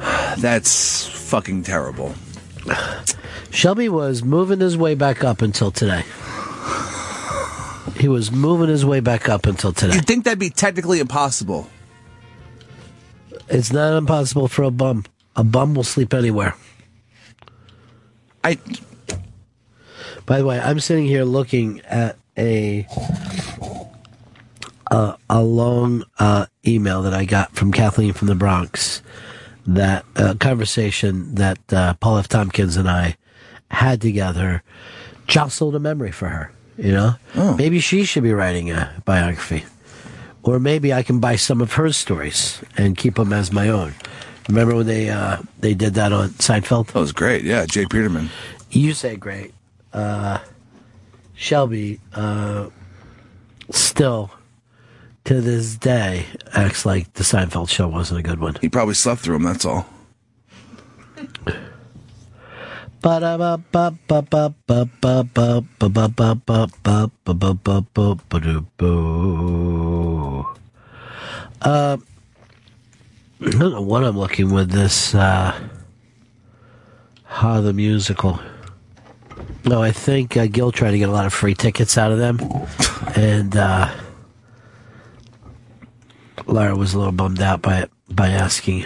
That's 0.38 1.06
fucking 1.06 1.62
terrible. 1.64 2.14
Shelby 3.50 3.88
was 3.88 4.22
moving 4.22 4.60
his 4.60 4.76
way 4.76 4.94
back 4.94 5.24
up 5.24 5.42
until 5.42 5.70
today. 5.70 6.04
He 7.98 8.08
was 8.08 8.30
moving 8.30 8.68
his 8.68 8.84
way 8.84 9.00
back 9.00 9.28
up 9.28 9.46
until 9.46 9.72
today. 9.72 9.94
You'd 9.94 10.06
think 10.06 10.24
that'd 10.24 10.38
be 10.38 10.50
technically 10.50 11.00
impossible. 11.00 11.68
It's 13.48 13.72
not 13.72 13.96
impossible 13.96 14.48
for 14.48 14.64
a 14.64 14.70
bum. 14.70 15.04
A 15.36 15.44
bum 15.44 15.74
will 15.74 15.84
sleep 15.84 16.12
anywhere. 16.12 16.54
I. 18.42 18.58
By 20.24 20.38
the 20.38 20.44
way, 20.44 20.58
I'm 20.58 20.80
sitting 20.80 21.06
here 21.06 21.24
looking 21.24 21.80
at 21.82 22.16
a 22.36 22.86
a, 24.90 25.16
a 25.30 25.42
long 25.42 26.04
uh, 26.18 26.46
email 26.66 27.02
that 27.02 27.14
I 27.14 27.24
got 27.24 27.54
from 27.54 27.72
Kathleen 27.72 28.12
from 28.12 28.28
the 28.28 28.34
Bronx. 28.34 29.02
That 29.68 30.04
uh, 30.14 30.34
conversation 30.38 31.34
that 31.34 31.58
uh, 31.72 31.94
Paul 31.94 32.18
F. 32.18 32.28
Tompkins 32.28 32.76
and 32.76 32.88
I 32.88 33.16
had 33.68 34.00
together 34.00 34.62
jostled 35.26 35.74
a 35.74 35.80
memory 35.80 36.12
for 36.12 36.28
her. 36.28 36.52
You 36.78 36.92
know, 36.92 37.14
maybe 37.56 37.80
she 37.80 38.04
should 38.04 38.22
be 38.22 38.32
writing 38.32 38.70
a 38.70 38.92
biography, 39.04 39.64
or 40.42 40.58
maybe 40.60 40.92
I 40.92 41.02
can 41.02 41.20
buy 41.20 41.36
some 41.36 41.60
of 41.60 41.72
her 41.74 41.90
stories 41.92 42.62
and 42.76 42.96
keep 42.96 43.14
them 43.14 43.32
as 43.32 43.50
my 43.50 43.68
own. 43.68 43.94
Remember 44.48 44.76
when 44.76 44.86
they 44.86 45.08
uh, 45.08 45.38
they 45.58 45.74
did 45.74 45.94
that 45.94 46.12
on 46.12 46.30
Seinfeld? 46.30 46.88
That 46.88 47.00
was 47.00 47.12
great. 47.12 47.44
Yeah, 47.44 47.64
J. 47.66 47.86
Peterman. 47.86 48.30
You 48.70 48.92
say 48.92 49.16
great. 49.16 49.54
Uh, 49.92 50.38
Shelby 51.34 52.00
uh, 52.14 52.68
still 53.70 54.30
to 55.24 55.40
this 55.40 55.76
day 55.76 56.26
acts 56.52 56.86
like 56.86 57.12
the 57.14 57.24
Seinfeld 57.24 57.68
show 57.68 57.88
wasn't 57.88 58.20
a 58.20 58.22
good 58.22 58.38
one. 58.38 58.56
He 58.60 58.68
probably 58.68 58.94
slept 58.94 59.22
through 59.22 59.36
him. 59.36 59.42
That's 59.44 59.64
all. 59.64 59.86
Uh, 71.62 71.98
I 73.40 73.50
don't 73.50 73.70
know 73.70 73.80
what 73.80 74.02
I'm 74.02 74.18
looking 74.18 74.50
with 74.50 74.72
this. 74.72 75.14
Uh, 75.14 75.68
Ha 77.26 77.60
the 77.60 77.72
musical. 77.72 78.40
No, 79.64 79.82
I 79.82 79.92
think 79.92 80.36
uh, 80.36 80.48
Gil 80.48 80.72
tried 80.72 80.90
to 80.90 80.98
get 80.98 81.08
a 81.08 81.12
lot 81.12 81.26
of 81.26 81.32
free 81.32 81.54
tickets 81.54 81.96
out 81.96 82.10
of 82.10 82.18
them, 82.18 82.40
and 83.14 83.56
uh, 83.56 83.94
Lara 86.46 86.74
was 86.74 86.94
a 86.94 86.98
little 86.98 87.12
bummed 87.12 87.40
out 87.40 87.62
by 87.62 87.82
it 87.82 87.90
by 88.10 88.30
asking. 88.30 88.84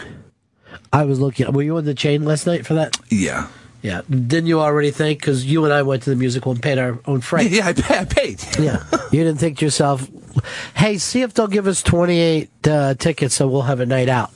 I 0.92 1.04
was 1.04 1.20
looking. 1.20 1.50
Were 1.52 1.62
you 1.62 1.78
on 1.78 1.86
the 1.86 1.94
chain 1.94 2.26
last 2.26 2.46
night 2.46 2.66
for 2.66 2.74
that? 2.74 2.98
Yeah. 3.08 3.48
Yeah. 3.82 4.02
Didn't 4.10 4.46
you 4.46 4.60
already 4.60 4.90
think? 4.90 5.20
Because 5.20 5.44
you 5.44 5.64
and 5.64 5.72
I 5.72 5.82
went 5.82 6.02
to 6.04 6.10
the 6.10 6.16
musical 6.16 6.52
and 6.52 6.62
paid 6.62 6.78
our 6.78 6.98
own 7.06 7.20
freight. 7.20 7.50
Yeah, 7.60 7.68
I, 7.68 7.72
pay, 7.72 7.98
I 7.98 8.04
paid. 8.04 8.44
yeah. 8.58 8.84
You 9.10 9.24
didn't 9.24 9.38
think 9.38 9.58
to 9.58 9.64
yourself, 9.64 10.08
hey, 10.76 10.98
see 10.98 11.22
if 11.22 11.34
they'll 11.34 11.46
give 11.48 11.66
us 11.66 11.82
28 11.82 12.50
uh, 12.68 12.94
tickets 12.94 13.34
so 13.34 13.48
we'll 13.48 13.62
have 13.62 13.80
a 13.80 13.86
night 13.86 14.08
out. 14.08 14.30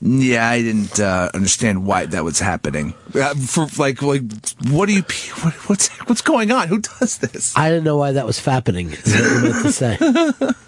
Yeah, 0.00 0.46
I 0.48 0.60
didn't 0.60 1.00
uh, 1.00 1.30
understand 1.32 1.86
why 1.86 2.04
that 2.06 2.24
was 2.24 2.38
happening. 2.38 2.92
Uh, 3.14 3.34
for 3.34 3.66
like, 3.78 4.02
like, 4.02 4.22
what 4.68 4.86
do 4.86 4.92
you? 4.92 5.02
What, 5.02 5.54
what's 5.68 5.88
what's 6.08 6.20
going 6.20 6.50
on? 6.50 6.68
Who 6.68 6.80
does 6.80 7.18
this? 7.18 7.56
I 7.56 7.70
didn't 7.70 7.84
know 7.84 7.96
why 7.96 8.12
that 8.12 8.26
was 8.26 8.38
happening. 8.44 8.90
Is 8.90 9.14
what 9.14 9.30
you 9.30 9.40
meant 9.40 9.62
to 9.64 9.72
say. 9.72 9.98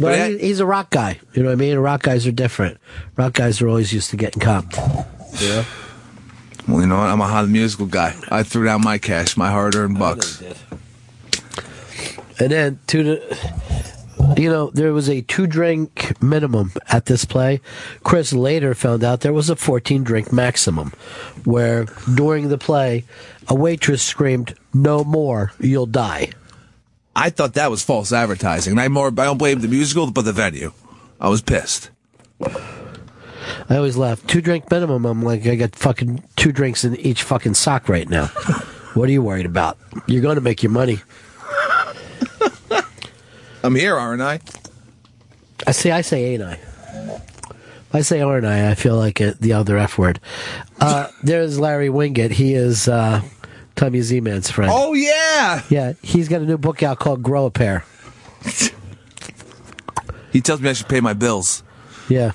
But 0.00 0.30
he, 0.30 0.38
he's 0.38 0.60
a 0.60 0.66
rock 0.66 0.88
guy. 0.90 1.20
You 1.34 1.42
know 1.42 1.50
what 1.50 1.54
I 1.54 1.56
mean? 1.56 1.76
Rock 1.78 2.02
guys 2.02 2.26
are 2.26 2.32
different. 2.32 2.78
Rock 3.16 3.34
guys 3.34 3.60
are 3.60 3.68
always 3.68 3.92
used 3.92 4.10
to 4.10 4.16
getting 4.16 4.40
comped. 4.40 4.76
Yeah. 5.42 5.64
Well, 6.70 6.80
you 6.80 6.86
know 6.86 6.98
what? 6.98 7.08
I'm 7.08 7.20
a 7.20 7.26
hot 7.26 7.48
musical 7.48 7.86
guy. 7.86 8.14
I 8.30 8.44
threw 8.44 8.64
down 8.64 8.82
my 8.82 8.98
cash, 8.98 9.36
my 9.36 9.50
hard-earned 9.50 9.98
bucks. 9.98 10.40
And 12.38 12.52
then 12.52 12.78
to 12.86 13.02
the, 13.02 14.34
you 14.36 14.48
know, 14.48 14.70
there 14.70 14.92
was 14.92 15.08
a 15.08 15.22
two 15.22 15.48
drink 15.48 16.22
minimum 16.22 16.72
at 16.88 17.06
this 17.06 17.24
play. 17.24 17.60
Chris 18.04 18.32
later 18.32 18.74
found 18.74 19.02
out 19.02 19.20
there 19.20 19.32
was 19.32 19.50
a 19.50 19.56
14 19.56 20.04
drink 20.04 20.32
maximum, 20.32 20.92
where 21.44 21.86
during 22.14 22.48
the 22.48 22.58
play, 22.58 23.04
a 23.48 23.54
waitress 23.54 24.02
screamed, 24.02 24.54
"No 24.72 25.02
more, 25.02 25.52
you'll 25.58 25.86
die." 25.86 26.30
I 27.16 27.30
thought 27.30 27.54
that 27.54 27.70
was 27.70 27.82
false 27.82 28.12
advertising. 28.12 28.72
And 28.72 28.80
I 28.80 28.86
more, 28.88 29.08
I 29.08 29.24
don't 29.24 29.38
blame 29.38 29.60
the 29.60 29.68
musical, 29.68 30.10
but 30.10 30.24
the 30.24 30.32
venue. 30.32 30.72
I 31.20 31.28
was 31.28 31.42
pissed. 31.42 31.90
I 33.68 33.76
always 33.76 33.96
laugh. 33.96 34.26
Two 34.26 34.40
drink 34.40 34.70
minimum. 34.70 35.04
I'm 35.04 35.22
like, 35.22 35.46
I 35.46 35.56
got 35.56 35.76
fucking 35.76 36.22
two 36.36 36.52
drinks 36.52 36.84
in 36.84 36.96
each 36.96 37.22
fucking 37.22 37.54
sock 37.54 37.88
right 37.88 38.08
now. 38.08 38.26
what 38.94 39.08
are 39.08 39.12
you 39.12 39.22
worried 39.22 39.46
about? 39.46 39.78
You're 40.06 40.22
going 40.22 40.36
to 40.36 40.40
make 40.40 40.62
your 40.62 40.72
money. 40.72 40.98
I'm 43.62 43.74
here, 43.74 43.96
aren't 43.96 44.22
I? 44.22 44.40
I 45.66 45.72
say, 45.72 45.90
I 45.90 46.00
say, 46.00 46.34
ain't 46.34 46.42
I? 46.42 46.58
If 47.90 47.94
I 47.94 48.00
say 48.02 48.20
aren't 48.20 48.46
I? 48.46 48.70
I 48.70 48.74
feel 48.76 48.96
like 48.96 49.20
it, 49.20 49.40
the 49.40 49.52
other 49.52 49.76
F 49.76 49.98
word. 49.98 50.20
Uh, 50.80 51.08
there's 51.24 51.58
Larry 51.58 51.88
Winget. 51.88 52.30
He 52.30 52.54
is 52.54 52.86
uh, 52.86 53.20
Tommy 53.74 54.00
Z-Man's 54.00 54.48
friend. 54.48 54.70
Oh 54.72 54.94
yeah, 54.94 55.64
yeah. 55.68 55.94
He's 56.00 56.28
got 56.28 56.40
a 56.40 56.44
new 56.44 56.56
book 56.56 56.84
out 56.84 57.00
called 57.00 57.24
"Grow 57.24 57.46
a 57.46 57.50
Pair." 57.50 57.84
He 60.32 60.40
tells 60.40 60.60
me 60.60 60.70
I 60.70 60.72
should 60.72 60.88
pay 60.88 61.00
my 61.00 61.14
bills. 61.14 61.64
Yeah. 62.08 62.30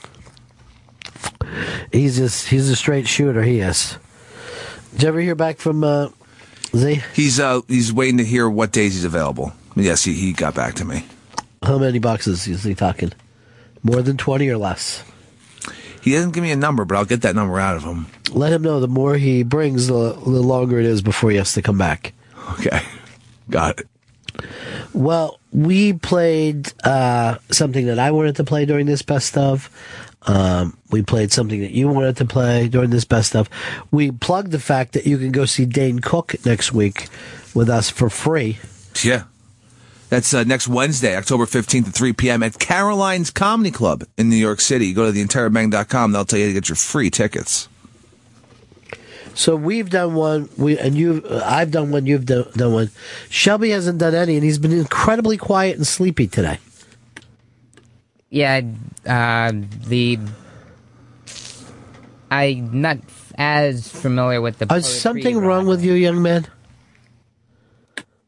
He's 1.95 2.17
just 2.17 2.49
he's 2.49 2.69
a 2.69 2.75
straight 2.75 3.07
shooter. 3.07 3.41
He 3.41 3.61
is. 3.61 3.97
Did 4.91 5.03
you 5.03 5.07
ever 5.07 5.21
hear 5.21 5.33
back 5.33 5.59
from 5.59 5.81
uh, 5.85 6.09
Z? 6.75 7.01
He's 7.13 7.39
uh 7.39 7.61
he's 7.69 7.93
waiting 7.93 8.17
to 8.17 8.25
hear 8.25 8.49
what 8.49 8.73
days 8.73 8.95
he's 8.95 9.05
available. 9.05 9.53
Yes, 9.77 10.03
he, 10.03 10.13
he 10.13 10.33
got 10.33 10.55
back 10.55 10.73
to 10.75 10.85
me. 10.85 11.05
How 11.63 11.77
many 11.77 11.99
boxes 11.99 12.47
is 12.47 12.63
he 12.63 12.75
talking? 12.75 13.13
More 13.81 14.01
than 14.01 14.17
twenty 14.17 14.49
or 14.49 14.57
less? 14.57 15.05
He 16.01 16.11
doesn't 16.11 16.31
give 16.31 16.43
me 16.43 16.51
a 16.51 16.57
number, 16.57 16.83
but 16.83 16.97
I'll 16.97 17.05
get 17.05 17.21
that 17.21 17.33
number 17.33 17.59
out 17.61 17.77
of 17.77 17.83
him. 17.83 18.07
Let 18.31 18.51
him 18.51 18.61
know. 18.61 18.81
The 18.81 18.89
more 18.89 19.15
he 19.15 19.43
brings, 19.43 19.87
the, 19.87 20.13
the 20.13 20.43
longer 20.43 20.79
it 20.79 20.85
is 20.85 21.01
before 21.01 21.31
he 21.31 21.37
has 21.37 21.53
to 21.53 21.61
come 21.61 21.77
back. 21.77 22.11
Okay, 22.59 22.81
got 23.49 23.79
it. 23.79 23.87
Well, 24.93 25.39
we 25.51 25.93
played 25.93 26.71
uh, 26.83 27.37
something 27.51 27.85
that 27.87 27.99
I 27.99 28.11
wanted 28.11 28.35
to 28.35 28.43
play 28.43 28.65
during 28.65 28.85
this 28.85 29.01
best 29.01 29.37
of. 29.37 29.69
Um, 30.27 30.77
we 30.89 31.03
played 31.03 31.31
something 31.31 31.61
that 31.61 31.71
you 31.71 31.87
wanted 31.87 32.17
to 32.17 32.25
play 32.25 32.67
during 32.67 32.89
this 32.89 33.05
best 33.05 33.29
stuff. 33.29 33.49
We 33.91 34.11
plugged 34.11 34.51
the 34.51 34.59
fact 34.59 34.93
that 34.93 35.05
you 35.05 35.17
can 35.17 35.31
go 35.31 35.45
see 35.45 35.65
Dane 35.65 35.99
Cook 35.99 36.35
next 36.45 36.73
week 36.73 37.07
with 37.53 37.69
us 37.69 37.89
for 37.89 38.09
free. 38.09 38.57
Yeah. 39.03 39.23
That's 40.09 40.33
uh, 40.33 40.43
next 40.43 40.67
Wednesday, 40.67 41.15
October 41.15 41.45
15th 41.45 41.87
at 41.87 41.93
3 41.93 42.13
p.m. 42.13 42.43
at 42.43 42.59
Caroline's 42.59 43.31
Comedy 43.31 43.71
Club 43.71 44.03
in 44.17 44.29
New 44.29 44.35
York 44.35 44.61
City. 44.61 44.93
Go 44.93 45.11
to 45.11 45.17
theinterrobang.com. 45.17 46.11
They'll 46.11 46.25
tell 46.25 46.39
you 46.39 46.47
to 46.47 46.53
get 46.53 46.69
your 46.69 46.75
free 46.75 47.09
tickets. 47.09 47.67
So 49.33 49.57
we've 49.57 49.89
done 49.89 50.15
one, 50.15 50.49
we 50.57 50.79
and 50.79 50.95
you, 50.95 51.21
I've 51.29 51.69
done 51.69 51.91
one, 51.91 52.05
you've 52.05 52.25
done, 52.25 52.45
done 52.55 52.71
one. 52.71 52.89
Shelby 53.29 53.71
hasn't 53.71 53.99
done 53.99 54.15
any, 54.15 54.35
and 54.35 54.43
he's 54.45 54.57
been 54.57 54.71
incredibly 54.71 55.35
quiet 55.35 55.75
and 55.75 55.85
sleepy 55.85 56.27
today. 56.27 56.59
Yeah, 58.29 58.61
uh, 59.05 59.51
the 59.87 60.19
I'm 62.31 62.81
not 62.81 62.97
as 63.37 63.87
familiar 63.87 64.41
with 64.41 64.59
the. 64.59 64.73
Is 64.73 65.01
something 65.01 65.37
wrong 65.39 65.67
with 65.67 65.83
you, 65.83 65.93
young 65.93 66.21
man? 66.21 66.47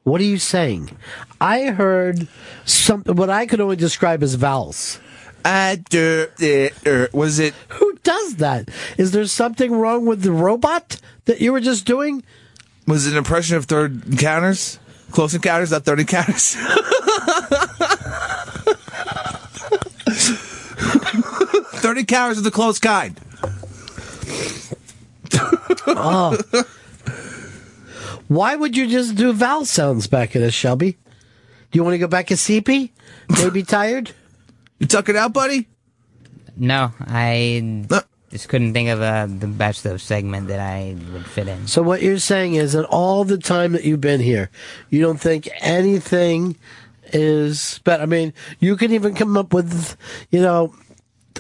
What 0.04 0.22
are 0.22 0.26
you 0.26 0.38
saying? 0.38 0.92
I 1.42 1.66
heard 1.66 2.28
something. 2.66 3.16
What 3.16 3.30
I 3.30 3.46
could 3.46 3.60
only 3.60 3.76
describe 3.76 4.24
as 4.24 4.36
vowels. 4.36 5.00
Uh, 5.44 5.78
dur, 5.90 6.32
uh, 6.42 6.70
er, 6.90 7.10
was 7.14 7.40
it? 7.40 7.54
Who 7.70 7.98
does 8.04 8.36
that? 8.38 8.70
Is 8.98 9.12
there 9.12 9.26
something 9.26 9.74
wrong 9.74 10.06
with 10.06 10.22
the 10.22 10.32
robot 10.32 11.02
that 11.26 11.42
you 11.42 11.52
were 11.52 11.60
just 11.60 11.86
doing? 11.86 12.24
Was 12.86 13.06
it 13.06 13.12
an 13.12 13.18
impression 13.18 13.58
of 13.58 13.66
third 13.66 14.06
encounters? 14.06 14.80
Close 15.12 15.34
encounters, 15.34 15.72
not 15.72 15.84
third 15.84 16.00
encounters. 16.00 16.56
third 21.88 21.98
encounters 22.00 22.38
of 22.38 22.44
the 22.44 22.52
close 22.52 22.80
kind. 22.80 23.18
oh. 25.88 26.38
Why 28.28 28.58
would 28.58 28.76
you 28.76 28.88
just 28.88 29.16
do 29.16 29.32
vowel 29.32 29.64
sounds 29.64 30.06
back 30.08 30.36
at 30.36 30.42
us, 30.42 30.54
Shelby? 30.54 30.98
Do 31.72 31.80
you 31.80 31.86
want 31.86 31.94
to 31.94 31.98
go 31.98 32.08
back 32.08 32.28
to 32.28 32.34
CP? 32.34 32.90
Maybe 33.30 33.64
tired? 33.64 34.12
You 34.80 34.88
tuck 34.88 35.08
it 35.08 35.16
out, 35.16 35.32
buddy? 35.32 35.70
No, 36.58 36.92
I 37.00 37.86
just 38.32 38.50
couldn't 38.50 38.74
think 38.74 38.90
of 38.90 39.02
uh, 39.02 39.28
the 39.28 39.48
best 39.48 39.86
of 39.86 40.02
segment 40.02 40.50
that 40.50 40.60
I 40.60 40.98
would 41.14 41.26
fit 41.26 41.48
in. 41.48 41.68
So 41.68 41.84
what 41.84 42.02
you're 42.02 42.20
saying 42.20 42.56
is 42.56 42.74
that 42.74 42.84
all 42.88 43.24
the 43.24 43.38
time 43.38 43.72
that 43.72 43.86
you've 43.86 44.02
been 44.02 44.20
here, 44.20 44.50
you 44.90 45.00
don't 45.00 45.22
think 45.22 45.48
anything 45.62 46.58
is 47.14 47.80
better. 47.86 48.04
I 48.04 48.08
mean, 48.08 48.34
you 48.60 48.76
can 48.76 48.92
even 48.92 49.16
come 49.16 49.38
up 49.38 49.54
with, 49.54 49.96
you 50.32 50.42
know, 50.42 50.76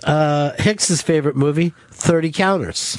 uh, 0.04 0.54
Hicks's 0.58 1.02
favorite 1.02 1.36
movie, 1.36 1.74
30 1.92 2.32
Counters. 2.32 2.98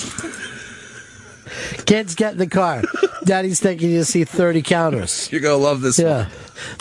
Kids, 1.87 2.15
get 2.15 2.33
in 2.33 2.39
the 2.39 2.47
car. 2.47 2.83
Daddy's 3.25 3.61
taking 3.61 3.91
you 3.91 3.99
to 3.99 4.05
see 4.05 4.25
30 4.25 4.63
Counters. 4.63 5.31
You're 5.33 5.41
going 5.41 5.59
to 5.59 5.65
love 5.65 5.81
this 5.81 5.99
Yeah. 5.99 6.29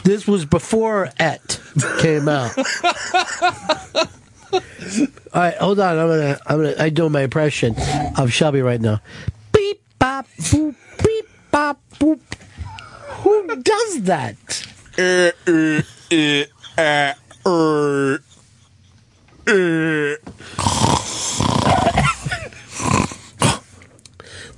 This 0.03 0.27
was 0.27 0.45
before 0.45 1.09
Et 1.19 1.59
came 1.99 2.27
out. 2.27 2.57
All 5.33 5.41
right, 5.43 5.55
hold 5.57 5.79
on. 5.79 5.97
I'm 5.97 6.07
gonna, 6.07 6.39
I'm 6.47 6.57
gonna, 6.57 6.75
I 6.79 6.89
do 6.89 7.09
my 7.09 7.21
impression 7.21 7.75
of 8.17 8.31
Shelby 8.31 8.61
right 8.61 8.81
now. 8.81 9.01
Beep 9.51 9.81
bop 9.99 10.25
boop, 10.39 10.75
beep 11.03 11.25
bop 11.51 11.79
boop. 11.99 12.19
Who 13.21 13.61
does 13.61 14.01
that? 14.03 14.65
Er, 14.97 15.33
er, 16.11 16.45
er. 17.45 18.19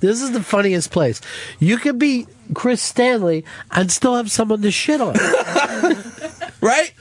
This 0.00 0.22
is 0.22 0.32
the 0.32 0.42
funniest 0.42 0.90
place. 0.90 1.20
You 1.58 1.76
could 1.76 1.98
be 1.98 2.26
Chris 2.54 2.80
Stanley 2.80 3.44
and 3.70 3.92
still 3.92 4.16
have 4.16 4.30
someone 4.30 4.62
to 4.62 4.70
shit 4.70 5.00
on. 5.00 5.14
right? 6.62 6.92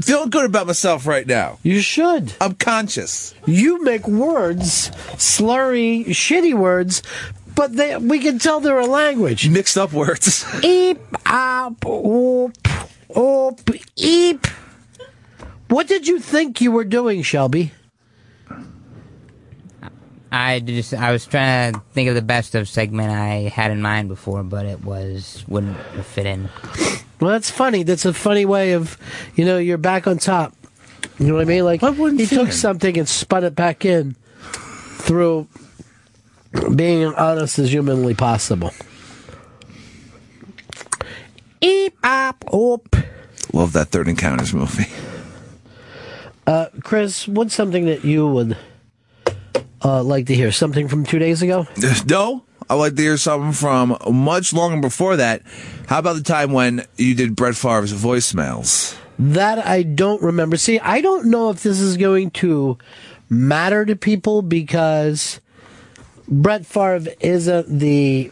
Feeling 0.00 0.30
good 0.30 0.46
about 0.46 0.66
myself 0.66 1.06
right 1.06 1.26
now. 1.26 1.58
You 1.62 1.80
should. 1.80 2.32
I'm 2.40 2.54
conscious. 2.54 3.34
You 3.46 3.82
make 3.84 4.08
words, 4.08 4.90
slurry, 5.16 6.06
shitty 6.06 6.54
words, 6.54 7.02
but 7.54 7.74
they, 7.74 7.96
we 7.98 8.18
can 8.20 8.38
tell 8.38 8.60
they're 8.60 8.78
a 8.78 8.86
language. 8.86 9.48
Mixed 9.48 9.76
up 9.76 9.92
words. 9.92 10.46
Eep, 10.64 11.00
op, 11.26 11.84
oop, 11.84 12.56
oop, 13.16 13.70
eep. 13.96 14.46
What 15.68 15.86
did 15.86 16.08
you 16.08 16.18
think 16.18 16.60
you 16.60 16.72
were 16.72 16.84
doing, 16.84 17.22
Shelby? 17.22 17.72
I 20.30 20.60
just 20.60 20.92
I 20.92 21.12
was 21.12 21.26
trying 21.26 21.74
to 21.74 21.80
think 21.92 22.08
of 22.08 22.14
the 22.14 22.22
best 22.22 22.54
of 22.54 22.68
segment 22.68 23.10
I 23.10 23.48
had 23.48 23.70
in 23.70 23.80
mind 23.80 24.08
before, 24.08 24.42
but 24.42 24.66
it 24.66 24.84
was 24.84 25.44
wouldn't 25.48 25.78
fit 26.04 26.26
in. 26.26 26.48
Well, 27.20 27.32
that's 27.32 27.50
funny. 27.50 27.82
That's 27.82 28.04
a 28.04 28.12
funny 28.12 28.44
way 28.44 28.72
of, 28.72 28.96
you 29.34 29.44
know, 29.44 29.58
you're 29.58 29.78
back 29.78 30.06
on 30.06 30.18
top. 30.18 30.54
You 31.18 31.26
know 31.26 31.34
what 31.34 31.42
I 31.42 31.44
mean? 31.46 31.64
Like 31.64 31.80
he 31.80 32.26
took 32.26 32.52
something 32.52 32.96
and 32.98 33.08
spun 33.08 33.44
it 33.44 33.54
back 33.54 33.84
in 33.84 34.16
through 34.98 35.48
being 36.74 37.06
honest 37.14 37.58
as 37.58 37.72
humanly 37.72 38.14
possible. 38.14 38.72
Eep, 41.60 41.96
op, 42.04 42.54
oop. 42.54 42.96
Love 43.52 43.72
that 43.72 43.88
third 43.88 44.08
encounters 44.08 44.54
movie. 44.54 44.86
Uh, 46.48 46.70
Chris, 46.82 47.28
what's 47.28 47.54
something 47.54 47.84
that 47.84 48.06
you 48.06 48.26
would 48.26 48.56
uh, 49.84 50.02
like 50.02 50.24
to 50.28 50.34
hear? 50.34 50.50
Something 50.50 50.88
from 50.88 51.04
two 51.04 51.18
days 51.18 51.42
ago? 51.42 51.66
No, 52.06 52.42
I'd 52.70 52.76
like 52.76 52.94
to 52.94 53.02
hear 53.02 53.18
something 53.18 53.52
from 53.52 53.98
much 54.10 54.54
longer 54.54 54.80
before 54.80 55.16
that. 55.16 55.42
How 55.88 55.98
about 55.98 56.16
the 56.16 56.22
time 56.22 56.52
when 56.52 56.86
you 56.96 57.14
did 57.14 57.36
Brett 57.36 57.54
Favre's 57.54 57.92
voicemails? 57.92 58.96
That 59.18 59.58
I 59.58 59.82
don't 59.82 60.22
remember. 60.22 60.56
See, 60.56 60.78
I 60.78 61.02
don't 61.02 61.26
know 61.26 61.50
if 61.50 61.62
this 61.62 61.80
is 61.80 61.98
going 61.98 62.30
to 62.30 62.78
matter 63.28 63.84
to 63.84 63.94
people 63.94 64.40
because 64.40 65.40
Brett 66.28 66.64
Favre 66.64 67.12
isn't 67.20 67.78
the 67.78 68.30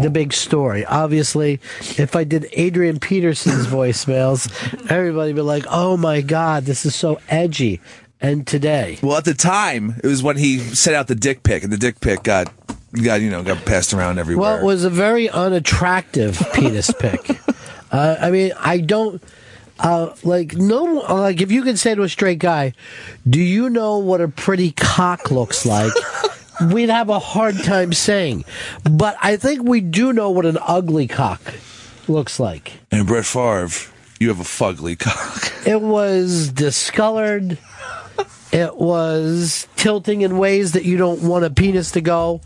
the 0.00 0.10
big 0.10 0.32
story. 0.32 0.84
Obviously, 0.84 1.60
if 1.96 2.16
I 2.16 2.24
did 2.24 2.48
Adrian 2.52 2.98
Peterson's 3.00 3.66
voicemails, 3.66 4.50
everybody 4.90 5.32
would 5.32 5.36
be 5.36 5.42
like, 5.42 5.64
"Oh 5.68 5.96
my 5.96 6.20
god, 6.20 6.64
this 6.64 6.84
is 6.86 6.94
so 6.94 7.20
edgy." 7.28 7.80
And 8.20 8.46
today, 8.46 8.98
Well, 9.00 9.16
at 9.16 9.24
the 9.24 9.34
time, 9.34 9.94
it 10.02 10.06
was 10.08 10.24
when 10.24 10.36
he 10.36 10.58
sent 10.58 10.96
out 10.96 11.06
the 11.06 11.14
dick 11.14 11.44
pic, 11.44 11.62
and 11.62 11.72
the 11.72 11.76
dick 11.76 12.00
pic 12.00 12.24
got 12.24 12.52
got 13.04 13.20
you 13.20 13.30
know 13.30 13.42
got 13.44 13.64
passed 13.64 13.92
around 13.94 14.18
everywhere. 14.18 14.54
well, 14.54 14.58
it 14.60 14.64
was 14.64 14.82
a 14.84 14.90
very 14.90 15.28
unattractive 15.30 16.40
penis 16.54 16.90
pic. 16.98 17.38
Uh, 17.92 18.16
I 18.20 18.30
mean, 18.30 18.52
I 18.58 18.78
don't. 18.78 19.22
Uh, 19.78 20.12
like 20.24 20.56
no, 20.56 20.82
like 21.08 21.40
if 21.40 21.52
you 21.52 21.62
could 21.62 21.78
say 21.78 21.94
to 21.94 22.02
a 22.02 22.08
straight 22.08 22.40
guy, 22.40 22.72
"Do 23.30 23.38
you 23.40 23.70
know 23.70 23.98
what 23.98 24.20
a 24.20 24.26
pretty 24.26 24.72
cock 24.72 25.30
looks 25.30 25.64
like?" 25.64 25.92
We'd 26.60 26.88
have 26.88 27.08
a 27.08 27.18
hard 27.18 27.56
time 27.62 27.92
saying, 27.92 28.44
but 28.90 29.16
I 29.22 29.36
think 29.36 29.62
we 29.62 29.80
do 29.80 30.12
know 30.12 30.30
what 30.30 30.44
an 30.44 30.58
ugly 30.60 31.06
cock 31.06 31.40
looks 32.08 32.40
like. 32.40 32.72
and 32.90 33.06
Brett 33.06 33.26
Favre, 33.26 33.68
you 34.18 34.28
have 34.28 34.40
a 34.40 34.44
fugly 34.44 34.98
cock. 34.98 35.52
It 35.66 35.80
was 35.80 36.48
discolored. 36.50 37.58
It 38.50 38.76
was 38.76 39.68
tilting 39.76 40.22
in 40.22 40.38
ways 40.38 40.72
that 40.72 40.84
you 40.84 40.96
don't 40.96 41.22
want 41.22 41.44
a 41.44 41.50
penis 41.50 41.92
to 41.92 42.00
go, 42.00 42.40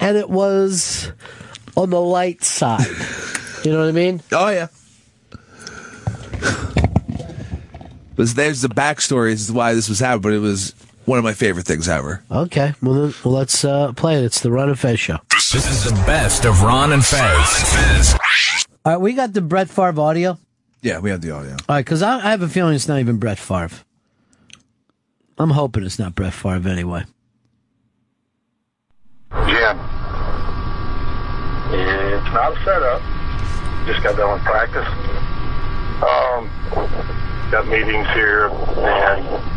and 0.00 0.16
it 0.16 0.28
was 0.30 1.12
on 1.76 1.90
the 1.90 2.00
light 2.00 2.42
side. 2.42 2.86
You 3.64 3.72
know 3.72 3.80
what 3.80 3.88
I 3.88 3.92
mean? 3.92 4.22
Oh 4.32 4.48
yeah. 4.48 4.68
But 8.16 8.28
there's 8.28 8.62
the 8.62 8.68
backstory 8.68 9.32
as 9.34 9.46
to 9.48 9.52
why 9.52 9.74
this 9.74 9.88
was 9.90 10.00
happening, 10.00 10.22
but 10.22 10.32
it 10.32 10.38
was 10.38 10.74
one 11.06 11.18
of 11.18 11.24
my 11.24 11.32
favorite 11.32 11.66
things 11.66 11.88
ever. 11.88 12.22
Okay, 12.30 12.74
well, 12.82 12.94
then, 12.94 13.14
well 13.24 13.34
let's 13.34 13.64
uh, 13.64 13.92
play 13.92 14.16
it. 14.16 14.24
It's 14.24 14.40
the 14.40 14.50
Ron 14.50 14.68
and 14.68 14.78
Fez 14.78 15.00
show. 15.00 15.18
This 15.30 15.54
is 15.54 15.84
the 15.84 15.94
best 16.04 16.44
of 16.44 16.62
Ron 16.62 16.92
and 16.92 17.04
Fez. 17.04 18.16
All 18.84 18.92
right, 18.92 19.00
we 19.00 19.14
got 19.14 19.32
the 19.32 19.40
Brett 19.40 19.70
Favre 19.70 20.00
audio. 20.00 20.38
Yeah, 20.82 20.98
we 20.98 21.10
have 21.10 21.20
the 21.20 21.30
audio. 21.30 21.52
All 21.52 21.58
right, 21.68 21.84
because 21.84 22.02
I, 22.02 22.18
I 22.18 22.30
have 22.30 22.42
a 22.42 22.48
feeling 22.48 22.74
it's 22.74 22.86
not 22.88 23.00
even 23.00 23.16
Brett 23.16 23.38
Favre. 23.38 23.82
I'm 25.38 25.50
hoping 25.50 25.84
it's 25.84 25.98
not 25.98 26.14
Brett 26.14 26.32
Favre 26.32 26.68
anyway. 26.68 27.04
Yeah. 29.32 29.74
It's 31.72 32.32
not 32.32 32.52
a 32.52 32.64
setup. 32.64 33.02
Just 33.86 34.02
got 34.02 34.16
done 34.16 34.32
with 34.34 34.42
practice. 34.42 34.86
Um, 36.02 36.50
got 37.50 37.66
meetings 37.68 38.06
here, 38.14 38.48
and 38.48 39.55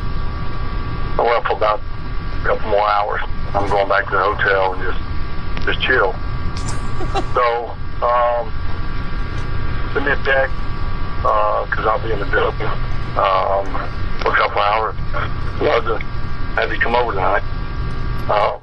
I 1.20 1.24
went 1.24 1.46
for 1.46 1.54
about 1.54 1.80
a 1.80 2.44
couple 2.46 2.70
more 2.70 2.88
hours. 2.88 3.22
I'm 3.54 3.68
going 3.70 3.90
back 3.90 4.06
to 4.06 4.12
the 4.12 4.24
hotel 4.24 4.74
and 4.74 4.82
just 4.84 5.66
just 5.66 5.82
chill. 5.82 6.14
so, 7.34 7.76
um, 8.06 8.52
send 9.94 10.06
me 10.06 10.12
a 10.12 10.16
text 10.24 10.56
because 11.22 11.86
I'll 11.86 12.02
be 12.02 12.12
in 12.14 12.20
the 12.20 12.26
building 12.26 12.68
um, 13.18 13.66
for 14.22 14.32
a 14.32 14.38
couple 14.38 14.62
hours. 14.62 14.96
Love 15.62 15.84
to 15.86 15.98
have 16.56 16.72
you 16.72 16.80
come 16.80 16.96
over 16.96 17.12
tonight. 17.12 17.44
Um, 18.30 18.62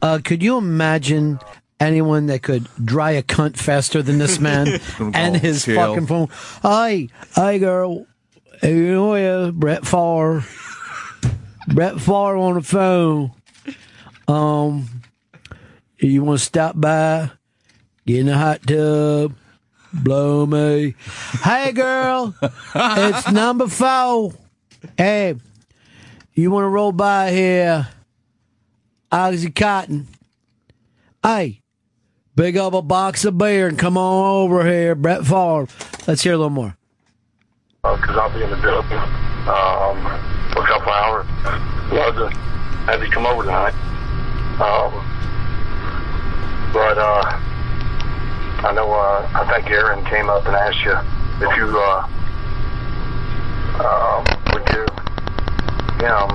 Uh, 0.00 0.18
could 0.24 0.42
you 0.42 0.56
imagine 0.56 1.38
anyone 1.80 2.26
that 2.26 2.42
could 2.42 2.66
dry 2.82 3.10
a 3.12 3.22
cunt 3.22 3.56
faster 3.56 4.02
than 4.02 4.18
this 4.18 4.38
man 4.40 4.68
and 5.14 5.36
his 5.36 5.64
chill. 5.64 5.76
fucking 5.76 6.06
phone? 6.06 6.28
Hi, 6.62 7.08
hi, 7.32 7.58
girl. 7.58 8.06
Hey, 8.60 8.74
you 8.76 8.92
know 8.94 9.14
yeah, 9.16 9.50
Brett 9.52 9.84
Favre. 9.86 10.44
Brett 11.68 12.00
Favre 12.00 12.36
on 12.36 12.54
the 12.54 12.62
phone. 12.62 13.32
Um, 14.28 14.88
you 15.98 16.22
want 16.22 16.40
to 16.40 16.44
stop 16.44 16.78
by? 16.78 17.30
Get 18.06 18.20
in 18.20 18.26
the 18.26 18.36
hot 18.36 18.66
tub. 18.66 19.34
Blow 19.92 20.44
me. 20.44 20.94
Hey, 21.42 21.72
girl. 21.72 22.34
it's 22.74 23.30
number 23.30 23.68
four. 23.68 24.32
Hey, 24.98 25.36
you 26.34 26.50
want 26.50 26.64
to 26.64 26.68
roll 26.68 26.92
by 26.92 27.30
here? 27.30 27.88
Oxycontin. 29.10 30.06
Hey, 31.22 31.60
big 32.34 32.56
up 32.56 32.74
a 32.74 32.82
box 32.82 33.24
of 33.24 33.38
beer 33.38 33.68
and 33.68 33.78
come 33.78 33.96
on 33.96 34.42
over 34.42 34.68
here, 34.68 34.94
Brett 34.94 35.24
Favre. 35.24 35.68
Let's 36.06 36.22
hear 36.22 36.34
a 36.34 36.36
little 36.36 36.50
more. 36.50 36.76
because 37.82 38.16
I'll 38.16 38.30
be 38.36 38.42
in 38.42 38.50
the 38.50 38.56
building 38.56 38.98
um, 39.48 40.02
for 40.04 40.12
a 40.12 40.33
couple 40.74 40.92
hours. 40.92 41.26
Love 41.92 42.16
to 42.16 42.30
have 42.86 43.02
you 43.02 43.10
come 43.10 43.26
over 43.26 43.44
tonight. 43.44 43.74
Um, 44.58 44.92
but 46.72 46.98
uh, 46.98 47.22
I 48.66 48.72
know 48.74 48.90
uh, 48.90 49.28
I 49.34 49.52
think 49.52 49.70
Aaron 49.70 50.04
came 50.06 50.28
up 50.28 50.46
and 50.46 50.56
asked 50.56 50.82
you 50.84 50.96
if 51.46 51.56
you 51.56 51.78
uh, 51.78 52.08
um, 53.78 54.24
would 54.52 54.66
give 54.66 54.88
him 56.02 56.28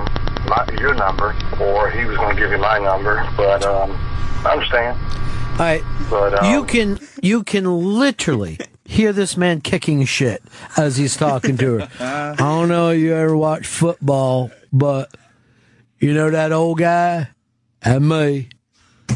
my, 0.48 0.66
your 0.80 0.94
number, 0.94 1.36
or 1.60 1.90
he 1.90 2.06
was 2.06 2.16
going 2.16 2.34
to 2.34 2.40
give 2.40 2.50
you 2.50 2.58
my 2.58 2.78
number. 2.78 3.28
But 3.36 3.64
um, 3.66 3.92
I 4.44 4.52
understand. 4.52 4.98
All 5.52 5.58
right. 5.58 5.84
But 6.08 6.42
um, 6.42 6.50
you 6.50 6.64
can 6.64 6.98
you 7.20 7.44
can 7.44 7.64
literally 7.98 8.58
hear 8.90 9.12
this 9.12 9.36
man 9.36 9.60
kicking 9.60 10.04
shit 10.04 10.42
as 10.76 10.96
he's 10.96 11.16
talking 11.16 11.56
to 11.56 11.78
her. 11.78 11.88
Uh-huh. 12.00 12.32
I 12.32 12.36
don't 12.36 12.68
know 12.68 12.90
if 12.90 13.00
you 13.00 13.14
ever 13.14 13.36
watch 13.36 13.66
football, 13.66 14.50
but 14.72 15.14
you 15.98 16.12
know 16.12 16.30
that 16.30 16.50
old 16.50 16.78
guy 16.78 17.28
and 17.82 18.08
me, 18.08 18.48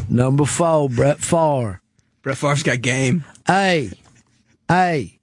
number 0.07 0.45
four, 0.45 0.89
Brett 0.89 1.19
Favre. 1.19 1.81
Brett 2.21 2.37
Favre's 2.37 2.63
got 2.63 2.81
game. 2.81 3.23
Hey, 3.47 3.91
hey, 4.67 5.19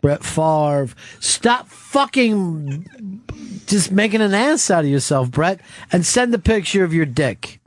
Brett 0.00 0.24
Favre, 0.24 0.88
stop 1.20 1.68
fucking 1.68 3.22
just 3.66 3.90
making 3.90 4.20
an 4.20 4.34
ass 4.34 4.70
out 4.70 4.84
of 4.84 4.90
yourself, 4.90 5.30
Brett, 5.30 5.60
and 5.90 6.04
send 6.04 6.34
the 6.34 6.38
picture 6.38 6.84
of 6.84 6.92
your 6.92 7.06
dick. 7.06 7.60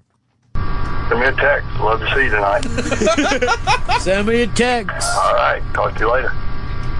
Send 1.10 1.20
me 1.20 1.28
a 1.28 1.32
text. 1.34 1.68
Love 1.80 2.00
to 2.00 2.16
see 2.16 2.24
you 2.24 2.30
tonight. 2.30 4.00
Send 4.02 4.28
me 4.28 4.42
a 4.42 4.48
text. 4.48 5.08
All 5.16 5.34
right. 5.34 5.62
Talk 5.74 5.94
to 5.96 6.00
you 6.02 6.12
later. 6.12 6.32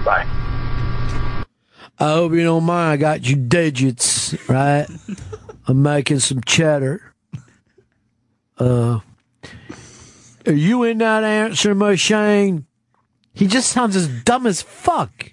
Bye. 0.04 0.26
I 2.00 2.12
hope 2.12 2.32
you 2.32 2.44
don't 2.44 2.64
mind. 2.64 2.92
I 2.92 2.96
got 2.96 3.28
you 3.28 3.36
digits, 3.36 4.36
right? 4.48 4.86
I'm 5.66 5.82
making 5.82 6.20
some 6.20 6.40
cheddar. 6.42 7.12
Uh, 8.56 9.00
are 10.46 10.52
you 10.52 10.84
in 10.84 10.98
that 10.98 11.24
answer 11.24 11.74
machine? 11.74 12.66
He 13.34 13.46
just 13.46 13.70
sounds 13.70 13.94
as 13.94 14.08
dumb 14.08 14.46
as 14.46 14.62
fuck. 14.62 15.32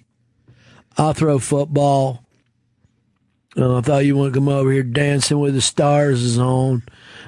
I'll 0.98 1.12
throw 1.12 1.38
football. 1.38 2.24
Uh, 3.56 3.78
I 3.78 3.80
thought 3.80 4.04
you 4.04 4.16
want 4.16 4.34
to 4.34 4.40
come 4.40 4.48
over 4.48 4.70
here 4.70 4.82
dancing 4.82 5.38
with 5.38 5.54
the 5.54 5.60
stars 5.60 6.22
is 6.22 6.38
on. 6.38 6.82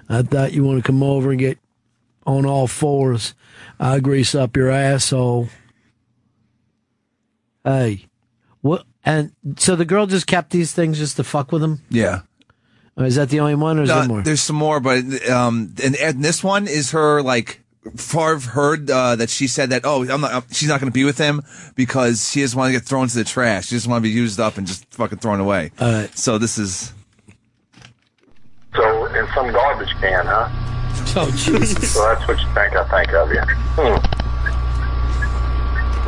I 0.08 0.22
thought 0.22 0.52
you 0.52 0.64
want 0.64 0.78
to 0.78 0.86
come 0.86 1.02
over 1.02 1.30
and 1.30 1.38
get 1.38 1.58
on 2.26 2.46
all 2.46 2.66
fours. 2.66 3.34
I'll 3.80 4.00
grease 4.00 4.34
up 4.34 4.56
your 4.56 4.70
asshole. 4.70 5.48
Hey, 7.64 8.06
what? 8.60 8.84
And 9.04 9.32
so 9.56 9.76
the 9.76 9.84
girl 9.84 10.06
just 10.06 10.26
kept 10.26 10.50
these 10.50 10.72
things 10.72 10.98
just 10.98 11.16
to 11.16 11.24
fuck 11.24 11.52
with 11.52 11.62
him. 11.62 11.80
Yeah. 11.90 12.22
Or 12.96 13.04
is 13.04 13.14
that 13.14 13.28
the 13.28 13.40
only 13.40 13.54
one, 13.54 13.78
or 13.78 13.82
is 13.82 13.88
No, 13.88 13.98
there 14.00 14.08
more? 14.08 14.22
There's 14.22 14.40
some 14.42 14.56
more, 14.56 14.80
but 14.80 15.28
um, 15.30 15.74
and, 15.82 15.94
and 15.96 16.24
this 16.24 16.42
one 16.42 16.66
is 16.66 16.90
her 16.90 17.22
like 17.22 17.60
Favre 17.96 18.40
heard 18.40 18.90
uh, 18.90 19.16
that 19.16 19.30
she 19.30 19.46
said 19.46 19.70
that 19.70 19.82
oh 19.84 20.02
I'm 20.08 20.20
not 20.20 20.44
she's 20.50 20.68
not 20.68 20.80
going 20.80 20.90
to 20.90 20.94
be 20.94 21.04
with 21.04 21.16
him 21.16 21.42
because 21.76 22.28
she 22.28 22.40
doesn't 22.40 22.58
want 22.58 22.68
to 22.68 22.72
get 22.72 22.82
thrown 22.86 23.06
to 23.08 23.14
the 23.16 23.24
trash. 23.24 23.66
She 23.68 23.76
doesn't 23.76 23.90
want 23.90 24.02
to 24.02 24.08
be 24.08 24.14
used 24.14 24.40
up 24.40 24.58
and 24.58 24.66
just 24.66 24.84
fucking 24.92 25.18
thrown 25.18 25.38
away. 25.40 25.70
All 25.80 25.90
right. 25.92 26.18
So 26.18 26.38
this 26.38 26.58
is 26.58 26.92
So 28.78 29.06
in 29.06 29.26
some 29.34 29.50
garbage 29.50 29.92
can, 30.00 30.24
huh? 30.24 30.48
Oh 31.16 31.28
Jesus! 31.34 31.94
So 31.94 32.02
that's 32.02 32.28
what 32.28 32.38
you 32.38 32.46
think 32.54 32.76
I 32.76 32.84
think 32.88 33.12
of 33.12 33.32
you. 33.32 33.40
Hmm. 33.74 33.98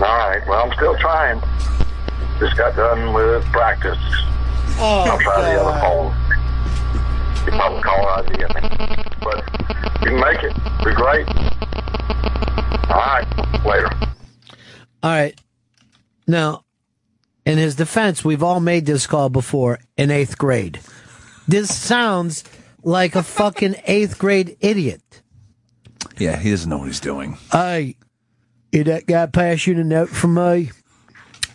All 0.01 0.17
right. 0.29 0.41
Well, 0.47 0.65
I'm 0.65 0.73
still 0.75 0.97
trying. 0.99 1.43
Just 2.39 2.57
got 2.57 2.77
done 2.77 3.13
with 3.13 3.45
practice. 3.47 3.99
Oh, 4.79 5.05
I'll 5.09 5.19
try 5.19 5.53
the 5.53 5.61
other 5.61 5.81
phone. 5.81 6.15
You 7.45 7.53
probably 7.59 7.83
call 7.83 8.09
idea 8.09 8.47
me. 8.55 8.61
But 9.21 9.45
you 10.01 10.07
can 10.07 10.21
make 10.21 10.43
it. 10.45 10.55
Be 10.85 10.95
great. 10.95 11.27
All 12.89 12.97
right. 12.97 13.27
Later. 13.65 13.91
All 15.03 15.11
right. 15.11 15.39
Now, 16.29 16.65
in 17.45 17.59
his 17.59 17.75
defense, 17.75 18.25
we've 18.25 18.45
all 18.45 18.61
made 18.61 18.87
this 18.87 19.09
call 19.09 19.29
before 19.29 19.81
in 19.97 20.13
eighth 20.13 20.39
grade. 20.39 20.79
This 21.49 21.75
sounds 21.77 22.45
like 22.83 23.15
a 23.17 23.23
fucking 23.23 23.77
eighth 23.87 24.19
grade 24.19 24.57
idiot. 24.61 25.23
yeah 26.19 26.37
he 26.37 26.51
doesn't 26.51 26.69
know 26.71 26.79
what 26.79 26.87
he's 26.87 27.01
doing. 27.01 27.39
Hey, 27.53 27.97
did 28.73 28.87
that 28.87 29.07
guy 29.07 29.27
pass 29.27 29.67
you 29.67 29.75
the 29.75 29.85
note 29.85 30.09
from 30.11 30.35
me? 30.35 30.71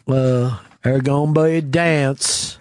Uh, 0.07 0.59
there 0.83 0.99
gonna 1.01 1.31
be 1.31 1.55
a 1.57 1.61
dance. 1.61 2.57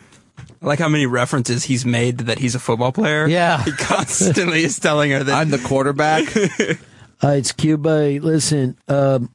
I 0.62 0.66
like 0.66 0.78
how 0.78 0.88
many 0.88 1.04
references 1.04 1.64
he's 1.64 1.84
made 1.84 2.18
that 2.20 2.38
he's 2.38 2.54
a 2.54 2.58
football 2.58 2.90
player. 2.90 3.28
Yeah. 3.28 3.62
He 3.62 3.72
constantly 3.72 4.64
is 4.64 4.78
telling 4.78 5.10
her 5.10 5.22
that 5.22 5.34
I'm 5.34 5.50
the 5.50 5.58
quarterback. 5.58 6.24
Hey, 7.20 7.38
it's 7.38 7.52
QB. 7.52 8.20
Listen, 8.22 8.76
um, 8.86 9.32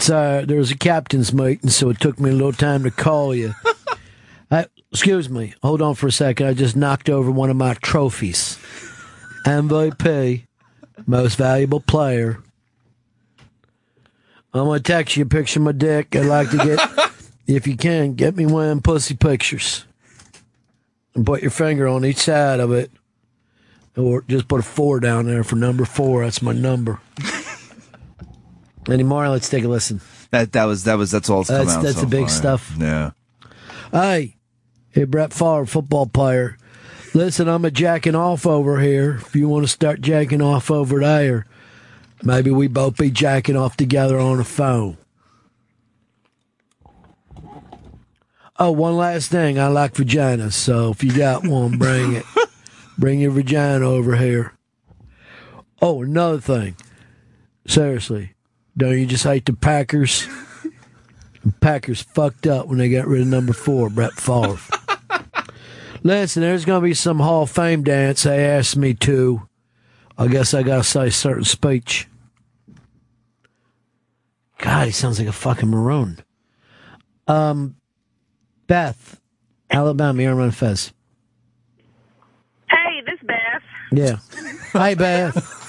sorry, 0.00 0.44
there 0.44 0.56
was 0.58 0.72
a 0.72 0.76
captain's 0.76 1.32
meeting, 1.32 1.70
so 1.70 1.90
it 1.90 2.00
took 2.00 2.18
me 2.18 2.30
a 2.30 2.32
little 2.32 2.52
time 2.54 2.82
to 2.82 2.90
call 2.90 3.32
you. 3.32 3.54
Excuse 4.92 5.30
me. 5.30 5.54
Hold 5.62 5.80
on 5.82 5.94
for 5.94 6.06
a 6.06 6.12
second. 6.12 6.46
I 6.46 6.54
just 6.54 6.76
knocked 6.76 7.08
over 7.08 7.30
one 7.30 7.48
of 7.50 7.56
my 7.56 7.74
trophies. 7.74 8.58
MVP, 9.46 10.44
most 11.06 11.36
valuable 11.36 11.80
player. 11.80 12.38
I'm 14.54 14.66
gonna 14.66 14.80
text 14.80 15.16
you 15.16 15.22
a 15.24 15.26
picture 15.26 15.60
of 15.60 15.64
my 15.64 15.72
dick. 15.72 16.14
I'd 16.14 16.26
like 16.26 16.50
to 16.50 16.58
get, 16.58 16.78
if 17.46 17.66
you 17.66 17.76
can, 17.76 18.14
get 18.14 18.36
me 18.36 18.44
one 18.44 18.82
pussy 18.82 19.14
pictures, 19.16 19.86
and 21.14 21.24
put 21.24 21.40
your 21.40 21.50
finger 21.50 21.88
on 21.88 22.04
each 22.04 22.18
side 22.18 22.60
of 22.60 22.70
it, 22.70 22.90
or 23.96 24.22
just 24.28 24.46
put 24.46 24.60
a 24.60 24.62
four 24.62 25.00
down 25.00 25.24
there 25.26 25.42
for 25.42 25.56
number 25.56 25.86
four. 25.86 26.22
That's 26.22 26.42
my 26.42 26.52
number. 26.52 27.00
Any 28.90 29.04
more? 29.04 29.26
Let's 29.28 29.48
take 29.48 29.64
a 29.64 29.68
listen. 29.68 30.02
That 30.32 30.52
that 30.52 30.64
was 30.64 30.84
that 30.84 30.98
was 30.98 31.10
that's 31.10 31.30
all 31.30 31.40
it's 31.40 31.50
come 31.50 31.58
That's- 31.60 31.76
out 31.78 31.82
that's 31.82 31.94
so 31.96 32.00
the 32.02 32.06
big 32.08 32.20
far. 32.26 32.28
stuff. 32.28 32.74
Yeah. 32.78 33.10
Hey, 33.90 34.36
hey, 34.92 35.04
Brett 35.04 35.32
Favre, 35.32 35.66
football 35.66 36.06
player. 36.06 36.56
Listen, 37.14 37.48
I'm 37.48 37.64
a 37.64 37.70
jacking 37.70 38.14
off 38.14 38.46
over 38.46 38.80
here. 38.80 39.16
If 39.16 39.34
you 39.36 39.48
want 39.48 39.64
to 39.64 39.68
start 39.68 40.00
jacking 40.00 40.40
off 40.40 40.70
over 40.70 41.00
there, 41.00 41.46
maybe 42.22 42.50
we 42.50 42.68
both 42.68 42.96
be 42.96 43.10
jacking 43.10 43.56
off 43.56 43.76
together 43.76 44.18
on 44.18 44.38
the 44.38 44.44
phone. 44.44 44.96
Oh, 48.58 48.70
one 48.70 48.96
last 48.96 49.30
thing. 49.30 49.58
I 49.58 49.66
like 49.68 49.94
vaginas, 49.94 50.52
so 50.52 50.90
if 50.90 51.02
you 51.02 51.12
got 51.16 51.46
one, 51.46 51.78
bring 51.78 52.14
it. 52.14 52.24
bring 52.98 53.20
your 53.20 53.32
vagina 53.32 53.88
over 53.88 54.16
here. 54.16 54.54
Oh, 55.80 56.02
another 56.02 56.40
thing. 56.40 56.76
Seriously, 57.66 58.34
don't 58.76 58.98
you 58.98 59.06
just 59.06 59.24
hate 59.24 59.46
the 59.46 59.54
Packers? 59.54 60.28
The 61.44 61.50
Packers 61.54 62.00
fucked 62.00 62.46
up 62.46 62.68
when 62.68 62.78
they 62.78 62.88
got 62.88 63.08
rid 63.08 63.22
of 63.22 63.26
number 63.26 63.52
four, 63.52 63.90
Brett 63.90 64.12
Favre. 64.12 64.60
Listen, 66.02 66.42
there's 66.42 66.64
going 66.64 66.80
to 66.80 66.84
be 66.84 66.94
some 66.94 67.20
Hall 67.20 67.42
of 67.42 67.50
Fame 67.50 67.84
dance. 67.84 68.24
They 68.24 68.44
asked 68.44 68.76
me 68.76 68.94
to. 68.94 69.48
I 70.18 70.26
guess 70.28 70.52
I 70.52 70.62
got 70.62 70.78
to 70.78 70.84
say 70.84 71.06
a 71.08 71.10
certain 71.12 71.44
speech. 71.44 72.08
God, 74.58 74.86
he 74.86 74.92
sounds 74.92 75.18
like 75.18 75.28
a 75.28 75.32
fucking 75.32 75.70
maroon. 75.70 76.20
Um, 77.26 77.76
Beth, 78.66 79.20
Alabama, 79.70 80.22
you're 80.22 80.40
on 80.40 80.50
Fez. 80.50 80.92
Hey, 82.70 83.02
this 83.06 83.18
Beth. 83.22 83.62
Yeah. 83.90 84.16
Hi, 84.72 84.94
Beth. 84.94 85.58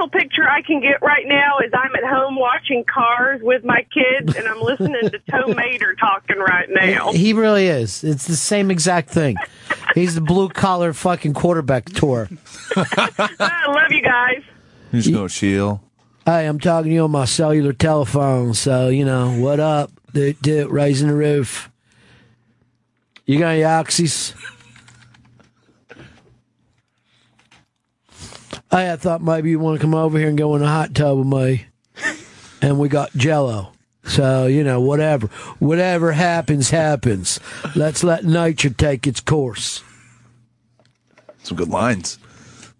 mental 0.00 0.20
picture 0.20 0.48
I 0.48 0.62
can 0.62 0.80
get 0.80 1.02
right 1.02 1.26
now 1.26 1.58
is 1.58 1.72
I'm 1.74 1.94
at 1.94 2.04
home 2.04 2.36
watching 2.36 2.84
Cars 2.84 3.40
with 3.42 3.64
my 3.64 3.86
kids, 3.92 4.34
and 4.36 4.46
I'm 4.48 4.60
listening 4.60 5.10
to 5.10 5.18
Tow 5.30 5.48
Mater 5.54 5.94
talking 5.94 6.38
right 6.38 6.68
now. 6.70 7.12
He 7.12 7.32
really 7.32 7.66
is. 7.66 8.02
It's 8.02 8.26
the 8.26 8.36
same 8.36 8.70
exact 8.70 9.10
thing. 9.10 9.36
He's 9.94 10.14
the 10.14 10.20
blue 10.20 10.48
collar 10.48 10.92
fucking 10.92 11.34
quarterback 11.34 11.86
tour. 11.86 12.28
I 12.76 13.64
love 13.68 13.90
you 13.92 14.02
guys. 14.02 14.42
There's 14.90 15.08
no 15.08 15.28
shield. 15.28 15.80
Hey, 16.24 16.46
I'm 16.46 16.58
talking 16.60 16.90
to 16.90 16.94
you 16.94 17.04
on 17.04 17.10
my 17.10 17.24
cellular 17.24 17.72
telephone, 17.72 18.54
so 18.54 18.88
you 18.88 19.04
know 19.04 19.38
what 19.38 19.60
up? 19.60 19.90
Do, 20.12 20.32
do 20.34 20.68
raising 20.68 21.08
the 21.08 21.14
roof. 21.14 21.70
You 23.26 23.38
got 23.38 23.50
any 23.50 23.62
oxys? 23.62 24.34
Hey, 28.70 28.92
I 28.92 28.96
thought 28.96 29.20
maybe 29.20 29.50
you 29.50 29.58
want 29.58 29.80
to 29.80 29.84
come 29.84 29.94
over 29.94 30.16
here 30.16 30.28
and 30.28 30.38
go 30.38 30.54
in 30.54 30.62
a 30.62 30.68
hot 30.68 30.94
tub 30.94 31.18
with 31.18 31.26
me, 31.26 31.66
and 32.62 32.78
we 32.78 32.88
got 32.88 33.12
Jello. 33.14 33.72
So 34.04 34.46
you 34.46 34.62
know, 34.62 34.80
whatever, 34.80 35.26
whatever 35.58 36.12
happens, 36.12 36.70
happens. 36.70 37.40
Let's 37.74 38.04
let 38.04 38.24
nature 38.24 38.70
take 38.70 39.06
its 39.06 39.20
course. 39.20 39.82
Some 41.42 41.56
good 41.56 41.68
lines. 41.68 42.18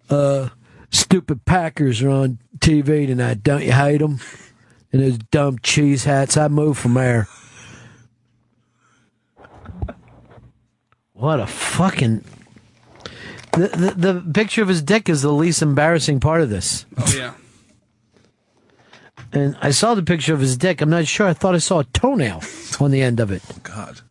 Uh, 0.09 0.49
Stupid 0.91 1.45
Packers 1.45 2.01
are 2.01 2.09
on 2.09 2.39
TV 2.59 3.07
tonight. 3.07 3.43
Don't 3.43 3.63
you 3.63 3.71
hate 3.71 3.99
them? 3.99 4.19
And 4.93 5.01
those 5.01 5.17
dumb 5.17 5.57
cheese 5.59 6.03
hats. 6.03 6.37
I 6.37 6.47
moved 6.49 6.79
from 6.79 6.93
there. 6.95 7.27
What 11.13 11.39
a 11.39 11.47
fucking. 11.47 12.23
The, 13.53 13.67
the, 13.97 14.13
the 14.13 14.31
picture 14.33 14.61
of 14.61 14.67
his 14.69 14.81
dick 14.81 15.09
is 15.09 15.21
the 15.21 15.31
least 15.31 15.61
embarrassing 15.61 16.19
part 16.19 16.41
of 16.41 16.49
this. 16.49 16.85
Oh 16.97 17.13
yeah. 17.15 17.33
And 19.33 19.55
I 19.61 19.71
saw 19.71 19.93
the 19.95 20.03
picture 20.03 20.33
of 20.33 20.39
his 20.39 20.57
dick. 20.57 20.81
I'm 20.81 20.89
not 20.89 21.07
sure. 21.07 21.27
I 21.27 21.33
thought 21.33 21.55
I 21.55 21.59
saw 21.59 21.79
a 21.79 21.83
toenail 21.85 22.41
on 22.79 22.91
the 22.91 23.01
end 23.01 23.19
of 23.19 23.31
it. 23.31 23.41
God. 23.63 24.01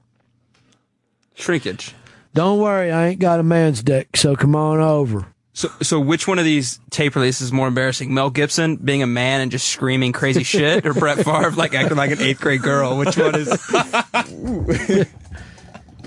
Shrinkage. 1.35 1.95
Don't 2.33 2.61
worry, 2.61 2.93
I 2.93 3.09
ain't 3.09 3.19
got 3.19 3.41
a 3.41 3.43
man's 3.43 3.83
dick, 3.83 4.17
so 4.17 4.37
come 4.37 4.55
on 4.55 4.79
over. 4.79 5.27
So, 5.53 5.69
so 5.83 5.99
which 5.99 6.29
one 6.29 6.39
of 6.39 6.45
these 6.45 6.79
tape 6.91 7.17
releases 7.17 7.49
is 7.49 7.53
more 7.53 7.67
embarrassing? 7.67 8.15
Mel 8.15 8.31
Gibson 8.31 8.77
being 8.77 9.03
a 9.03 9.07
man 9.07 9.41
and 9.41 9.51
just 9.51 9.69
screaming 9.69 10.13
crazy 10.13 10.43
shit, 10.45 10.87
or 10.87 10.95
Brett 10.95 11.19
Favre 11.25 11.51
like 11.51 11.75
acting 11.75 11.97
like 11.97 12.13
an 12.13 12.21
eighth 12.21 12.41
grade 12.41 12.63
girl? 12.63 12.97
Which 12.97 13.17
one 13.17 13.35
is? 13.35 13.49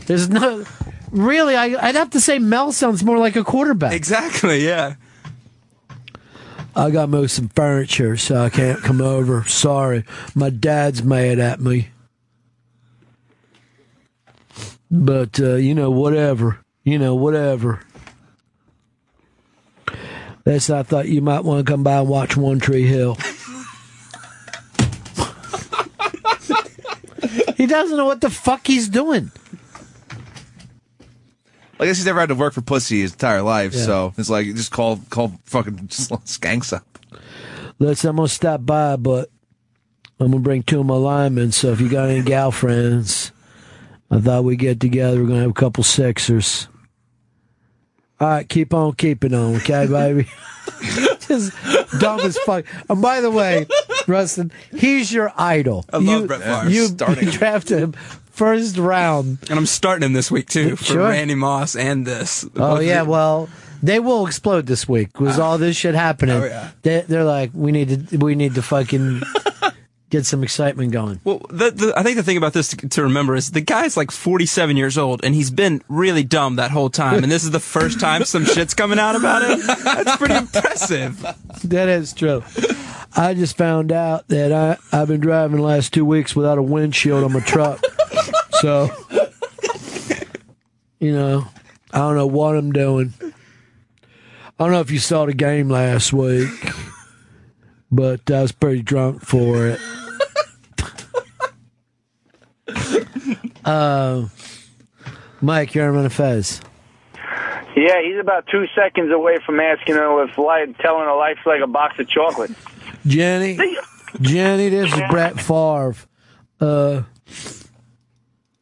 There's 0.05 0.30
no. 0.30 0.64
Really, 1.14 1.56
I, 1.56 1.76
I'd 1.80 1.95
have 1.95 2.10
to 2.11 2.19
say 2.19 2.40
Mel 2.40 2.72
sounds 2.72 3.03
more 3.03 3.19
like 3.19 3.35
a 3.35 3.44
quarterback. 3.44 3.94
Exactly, 3.94 4.65
yeah. 4.65 4.95
I 6.76 6.90
got 6.90 7.02
to 7.02 7.07
move 7.07 7.30
some 7.30 7.49
furniture, 7.49 8.18
so 8.18 8.44
I 8.44 8.49
can't 8.49 8.81
come 8.81 8.99
over. 8.99 9.44
Sorry. 9.44 10.06
My 10.34 10.49
dad's 10.49 11.03
mad 11.03 11.38
at 11.38 11.60
me. 11.60 11.90
But, 14.90 15.40
uh, 15.40 15.53
you 15.56 15.76
know, 15.76 15.91
whatever. 15.91 16.57
You 16.84 16.98
know, 16.98 17.14
whatever. 17.14 17.81
That's, 20.45 20.72
I 20.72 20.81
thought 20.81 21.07
you 21.07 21.22
might 21.22 21.44
want 21.44 21.64
to 21.64 21.72
come 21.72 21.84
by 21.84 21.99
and 21.99 22.10
watch 22.10 22.35
One 22.35 22.60
Tree 22.60 22.88
Hill. 22.88 23.14
he 27.56 27.68
doesn't 27.68 27.98
know 27.98 28.06
what 28.06 28.22
the 28.22 28.31
fuck 28.31 28.65
he's 28.65 28.90
doing. 28.90 29.31
I 31.79 31.85
guess 31.85 31.97
he's 31.97 32.05
never 32.05 32.19
had 32.19 32.29
to 32.29 32.35
work 32.35 32.53
for 32.53 32.61
pussy 32.61 33.01
his 33.01 33.13
entire 33.13 33.41
life, 33.41 33.73
Yeah. 33.73 33.81
so 33.85 34.13
it's 34.17 34.29
like 34.29 34.45
just 34.47 34.71
call 34.71 34.99
call 35.09 35.33
fucking 35.45 35.73
skanks 35.89 36.71
up. 36.73 36.85
Listen, 37.79 38.11
I'm 38.11 38.15
gonna 38.17 38.27
stop 38.27 38.65
by, 38.65 38.95
but 38.95 39.29
I'm 40.19 40.31
gonna 40.31 40.43
bring 40.43 40.63
two 40.63 40.79
of 40.81 40.85
my 40.85 40.95
linemen. 40.95 41.51
So 41.51 41.71
if 41.71 41.81
you 41.81 41.89
got 41.89 42.09
any 42.09 42.21
gal 42.21 42.51
friends, 42.51 43.31
I 44.11 44.19
thought 44.19 44.43
we'd 44.43 44.59
get 44.59 44.79
together. 44.79 45.19
We're 45.21 45.27
gonna 45.27 45.41
have 45.41 45.49
a 45.49 45.53
couple 45.53 45.83
sixers. 45.83 46.67
All 48.19 48.27
right, 48.29 48.47
keep 48.47 48.73
on 48.73 48.93
keeping 48.93 49.33
on, 49.33 49.55
okay, 49.55 49.87
baby. 49.87 50.29
Just 51.27 51.51
dumb 51.99 52.19
as 52.21 52.37
fuck. 52.39 52.65
And 52.89 53.01
by 53.01 53.19
the 53.21 53.31
way, 53.31 53.65
Rustin, 54.07 54.51
he's 54.71 55.11
your 55.11 55.31
idol. 55.35 55.85
I 55.91 55.97
love 55.97 56.21
you, 56.21 56.27
Brett 56.27 56.41
Favre. 56.41 56.69
You 56.69 56.85
Starting. 56.87 57.29
drafted 57.29 57.79
him 57.79 57.93
first 58.34 58.77
round. 58.77 59.38
And 59.49 59.57
I'm 59.57 59.65
starting 59.65 60.03
him 60.05 60.14
this 60.14 60.30
week 60.30 60.49
too 60.49 60.76
for 60.76 60.84
Sure. 60.84 61.10
Randy 61.10 61.35
Moss 61.35 61.76
and 61.76 62.05
this. 62.05 62.45
Oh 62.55 62.80
yeah, 62.80 63.03
well, 63.03 63.49
they 63.81 63.99
will 63.99 64.26
explode 64.27 64.65
this 64.68 64.88
week. 64.88 65.19
Was 65.19 65.39
all 65.39 65.57
this 65.57 65.76
shit 65.77 65.95
happening? 65.95 66.35
Oh, 66.35 66.45
yeah. 66.45 66.72
they, 66.81 67.01
they're 67.01 67.23
like, 67.23 67.51
we 67.53 67.72
need 67.72 68.10
to, 68.10 68.18
we 68.18 68.35
need 68.35 68.55
to 68.55 68.61
fucking 68.61 69.22
get 70.10 70.26
some 70.26 70.43
excitement 70.43 70.91
going. 70.91 71.19
Well, 71.23 71.41
the, 71.49 71.72
the, 71.72 71.93
I 71.97 72.03
think 72.03 72.18
the 72.18 72.23
thing 72.23 72.38
about 72.38 72.53
this 72.53 72.69
to, 72.69 72.88
to 72.89 73.03
remember 73.03 73.35
is 73.35 73.51
the 73.51 73.61
guy's 73.61 73.97
like 73.97 74.10
47 74.11 74.77
years 74.77 74.97
old 74.97 75.23
and 75.26 75.34
he's 75.35 75.51
been 75.51 75.81
really 75.89 76.23
dumb 76.23 76.55
that 76.57 76.72
whole 76.72 76.89
time. 76.89 77.23
And 77.23 77.31
this 77.31 77.43
is 77.43 77.51
the 77.51 77.60
first 77.60 77.99
time 77.99 78.23
some 78.26 78.45
shit's 78.45 78.73
coming 78.73 78.99
out 78.99 79.15
about 79.15 79.43
him. 79.43 79.60
That's 79.84 80.15
pretty 80.18 80.35
impressive. 80.35 81.19
That 81.65 81.89
is 81.89 82.14
true. 82.14 82.43
I 83.15 83.34
just 83.35 83.57
found 83.57 83.91
out 83.91 84.27
that 84.30 84.51
I 84.51 84.77
I've 84.91 85.07
been 85.07 85.19
driving 85.22 85.57
the 85.57 85.64
last 85.64 85.93
two 85.93 86.05
weeks 86.05 86.35
without 86.35 86.57
a 86.57 86.64
windshield 86.64 87.23
on 87.23 87.34
my 87.34 87.41
truck, 87.41 87.80
so 88.64 88.90
you 91.02 91.11
know 91.11 91.45
I 91.91 91.98
don't 91.98 92.15
know 92.15 92.27
what 92.27 92.56
I'm 92.56 92.72
doing. 92.72 93.14
I 93.22 93.34
don't 94.57 94.72
know 94.72 94.80
if 94.80 94.90
you 94.90 94.99
saw 94.99 95.26
the 95.26 95.34
game 95.34 95.68
last 95.68 96.14
week, 96.14 96.49
but 97.91 98.31
I 98.31 98.41
was 98.41 98.53
pretty 98.53 98.81
drunk 98.81 99.22
for 99.22 99.68
it. 99.68 99.81
uh, 103.65 104.27
Mike, 105.41 105.76
you're 105.76 105.94
on 105.94 106.06
a 106.06 106.10
Fez. 106.10 106.61
Yeah, 107.76 108.02
he's 108.02 108.18
about 108.18 108.48
two 108.48 108.68
seconds 108.73 109.11
away 109.11 109.40
from 109.45 109.60
asking 109.60 109.95
her 109.95 110.23
if 110.23 110.38
life, 110.38 110.69
telling 110.80 111.03
her 111.03 111.15
life's 111.18 111.45
like 111.45 111.60
a 111.61 111.68
box 111.68 111.99
of 111.99 112.07
chocolates. 112.07 112.56
Jenny, 113.06 113.60
Jenny, 114.22 114.69
this 114.69 114.94
is 114.94 115.02
Brett 115.10 115.38
Favre. 115.38 115.98
Uh, 116.61 117.02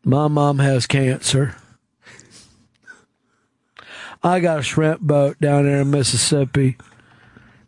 my 0.03 0.28
mom 0.28 0.60
has 0.60 0.88
cancer. 0.88 1.56
I 4.23 4.40
got 4.40 4.60
a 4.60 4.64
shrimp 4.64 5.02
boat 5.02 5.40
down 5.40 5.65
there 5.65 5.82
in 5.82 5.90
Mississippi. 5.90 6.78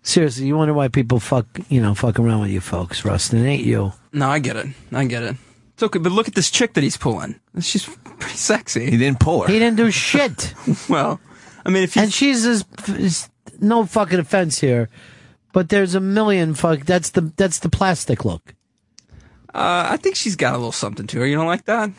Seriously, 0.04 0.46
you 0.46 0.58
wonder 0.58 0.74
why 0.74 0.88
people 0.88 1.20
fuck, 1.20 1.48
you 1.70 1.82
know, 1.82 1.96
fuck 1.96 2.20
around 2.20 2.42
with 2.42 2.52
you 2.52 2.62
folks, 2.62 3.06
Rustin. 3.06 3.46
Ain't 3.46 3.66
you. 3.66 3.94
No, 4.12 4.30
I 4.30 4.40
get 4.40 4.58
it. 4.58 4.68
I 4.92 5.06
get 5.06 5.24
it. 5.24 5.36
It's 5.74 5.84
okay, 5.84 6.00
but 6.00 6.12
look 6.12 6.28
at 6.28 6.36
this 6.36 6.52
chick 6.52 6.74
that 6.74 6.84
he's 6.84 6.98
pulling. 6.98 7.40
She's 7.60 7.86
pretty 8.20 8.38
sexy. 8.38 8.92
He 8.92 8.98
didn't 8.98 9.20
pull 9.20 9.42
her. 9.42 9.48
He 9.52 9.58
didn't 9.58 9.78
do 9.78 9.90
shit. 9.90 10.54
well, 10.90 11.20
I 11.66 11.70
mean, 11.70 11.84
if 11.84 11.98
and 11.98 12.14
she's 12.14 12.46
as, 12.46 12.66
is 12.90 13.30
no 13.60 13.86
fucking 13.86 14.20
offense 14.20 14.60
here, 14.60 14.90
but 15.52 15.70
there's 15.70 15.96
a 15.96 16.00
million 16.00 16.54
fuck. 16.54 16.82
That's 16.82 17.12
the 17.12 17.22
that's 17.38 17.60
the 17.60 17.70
plastic 17.70 18.26
look. 18.26 18.54
Uh, 19.54 19.88
I 19.90 19.98
think 19.98 20.16
she's 20.16 20.36
got 20.36 20.54
a 20.54 20.58
little 20.58 20.72
something 20.72 21.08
to 21.08 21.20
her. 21.20 21.26
You 21.26 21.36
don't 21.36 21.48
like 21.48 21.66
that? 21.66 21.92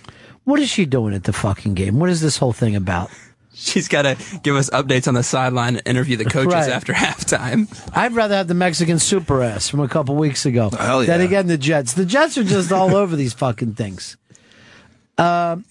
What 0.44 0.60
is 0.60 0.68
she 0.68 0.84
doing 0.86 1.14
at 1.14 1.24
the 1.24 1.32
fucking 1.32 1.74
game? 1.74 1.98
What 1.98 2.10
is 2.10 2.20
this 2.20 2.36
whole 2.38 2.52
thing 2.52 2.76
about? 2.76 3.10
She's 3.56 3.86
got 3.88 4.02
to 4.02 4.16
give 4.42 4.56
us 4.56 4.68
updates 4.70 5.06
on 5.06 5.14
the 5.14 5.22
sideline 5.22 5.76
and 5.76 5.86
interview 5.86 6.16
the 6.16 6.24
coaches 6.24 6.52
Right. 6.54 6.70
after 6.70 6.92
halftime. 6.94 7.68
I'd 7.96 8.12
rather 8.12 8.34
have 8.36 8.48
the 8.48 8.54
Mexican 8.54 8.98
super 8.98 9.42
ass 9.42 9.68
from 9.68 9.80
a 9.80 9.88
couple 9.88 10.16
weeks 10.16 10.44
ago. 10.44 10.70
Hell 10.70 11.02
yeah. 11.04 11.06
Then 11.06 11.20
again, 11.20 11.46
the 11.46 11.56
Jets. 11.56 11.92
The 11.94 12.04
Jets 12.04 12.36
are 12.36 12.42
just 12.44 12.72
all 12.72 12.94
over 12.96 13.14
these 13.16 13.32
fucking 13.32 13.74
things. 13.74 14.16
Um, 15.16 15.64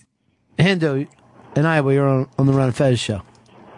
Hendo 0.57 1.07
and 1.55 1.67
I, 1.67 1.81
we 1.81 1.97
were 1.99 2.07
on, 2.07 2.29
on 2.39 2.45
the 2.47 2.53
Ron 2.53 2.71
Fez 2.71 2.99
show. 2.99 3.21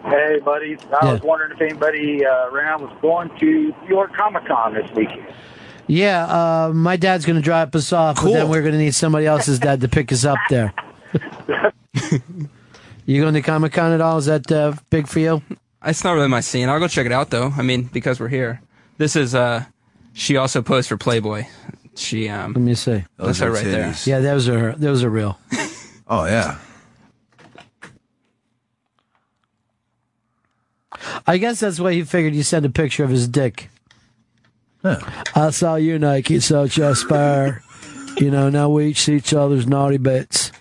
Hey, 0.04 0.38
buddies. 0.44 0.78
I 1.02 1.06
Yeah. 1.06 1.12
was 1.14 1.22
wondering 1.22 1.50
if 1.52 1.60
anybody 1.60 2.24
uh, 2.24 2.46
around 2.48 2.82
was 2.82 2.96
going 3.02 3.28
to 3.40 3.44
New 3.44 3.74
York 3.88 4.14
Comic 4.16 4.46
Con 4.46 4.72
this 4.74 4.88
weekend. 4.94 5.26
Yeah, 5.88 6.24
uh, 6.26 6.72
my 6.72 6.96
dad's 6.96 7.26
going 7.26 7.36
to 7.36 7.42
drop 7.42 7.74
us 7.74 7.92
off, 7.92 8.16
but 8.22 8.32
then 8.32 8.48
we're 8.48 8.62
going 8.62 8.72
to 8.72 8.78
need 8.78 8.94
somebody 8.94 9.26
else's 9.26 9.58
dad 9.60 9.80
to 9.82 9.88
pick 9.88 10.10
us 10.12 10.24
up 10.24 10.38
there. 10.48 10.72
you 13.06 13.20
going 13.22 13.34
to 13.34 13.42
Comic 13.42 13.72
Con 13.72 13.92
at 13.92 14.00
all? 14.00 14.18
Is 14.18 14.26
that 14.26 14.50
uh, 14.50 14.74
big 14.90 15.06
for 15.08 15.20
you? 15.20 15.42
It's 15.84 16.02
not 16.02 16.12
really 16.12 16.28
my 16.28 16.40
scene. 16.40 16.68
I'll 16.68 16.80
go 16.80 16.88
check 16.88 17.06
it 17.06 17.12
out 17.12 17.30
though. 17.30 17.52
I 17.56 17.62
mean, 17.62 17.84
because 17.84 18.18
we're 18.18 18.28
here. 18.28 18.60
This 18.98 19.14
is 19.14 19.34
uh 19.34 19.64
she 20.14 20.36
also 20.36 20.62
posed 20.62 20.88
for 20.88 20.96
Playboy. 20.96 21.44
She 21.94 22.28
um 22.28 22.54
Let 22.54 22.62
me 22.62 22.74
see. 22.74 23.04
That's 23.18 23.38
her 23.38 23.50
right 23.52 23.64
there. 23.64 23.94
Yeah, 24.04 24.20
those 24.20 24.48
are 24.48 24.72
those 24.72 25.04
are 25.04 25.10
real. 25.10 25.38
Oh 26.08 26.24
yeah. 26.24 26.58
I 31.26 31.36
guess 31.38 31.58
that's 31.58 31.80
why 31.80 31.94
he 31.94 32.04
figured 32.04 32.32
you 32.34 32.44
send 32.44 32.64
a 32.64 32.70
picture 32.70 33.02
of 33.02 33.10
his 33.10 33.26
dick. 33.26 33.70
I 34.84 35.50
saw 35.50 35.74
you 35.74 35.98
naked, 35.98 36.44
so 36.44 36.68
just 36.68 37.02
spare. 37.02 37.62
You 38.18 38.30
know, 38.30 38.50
now 38.50 38.68
we 38.70 38.86
each 38.86 39.00
see 39.02 39.16
each 39.16 39.34
other's 39.34 39.66
naughty 39.66 39.96
bits. 39.98 40.52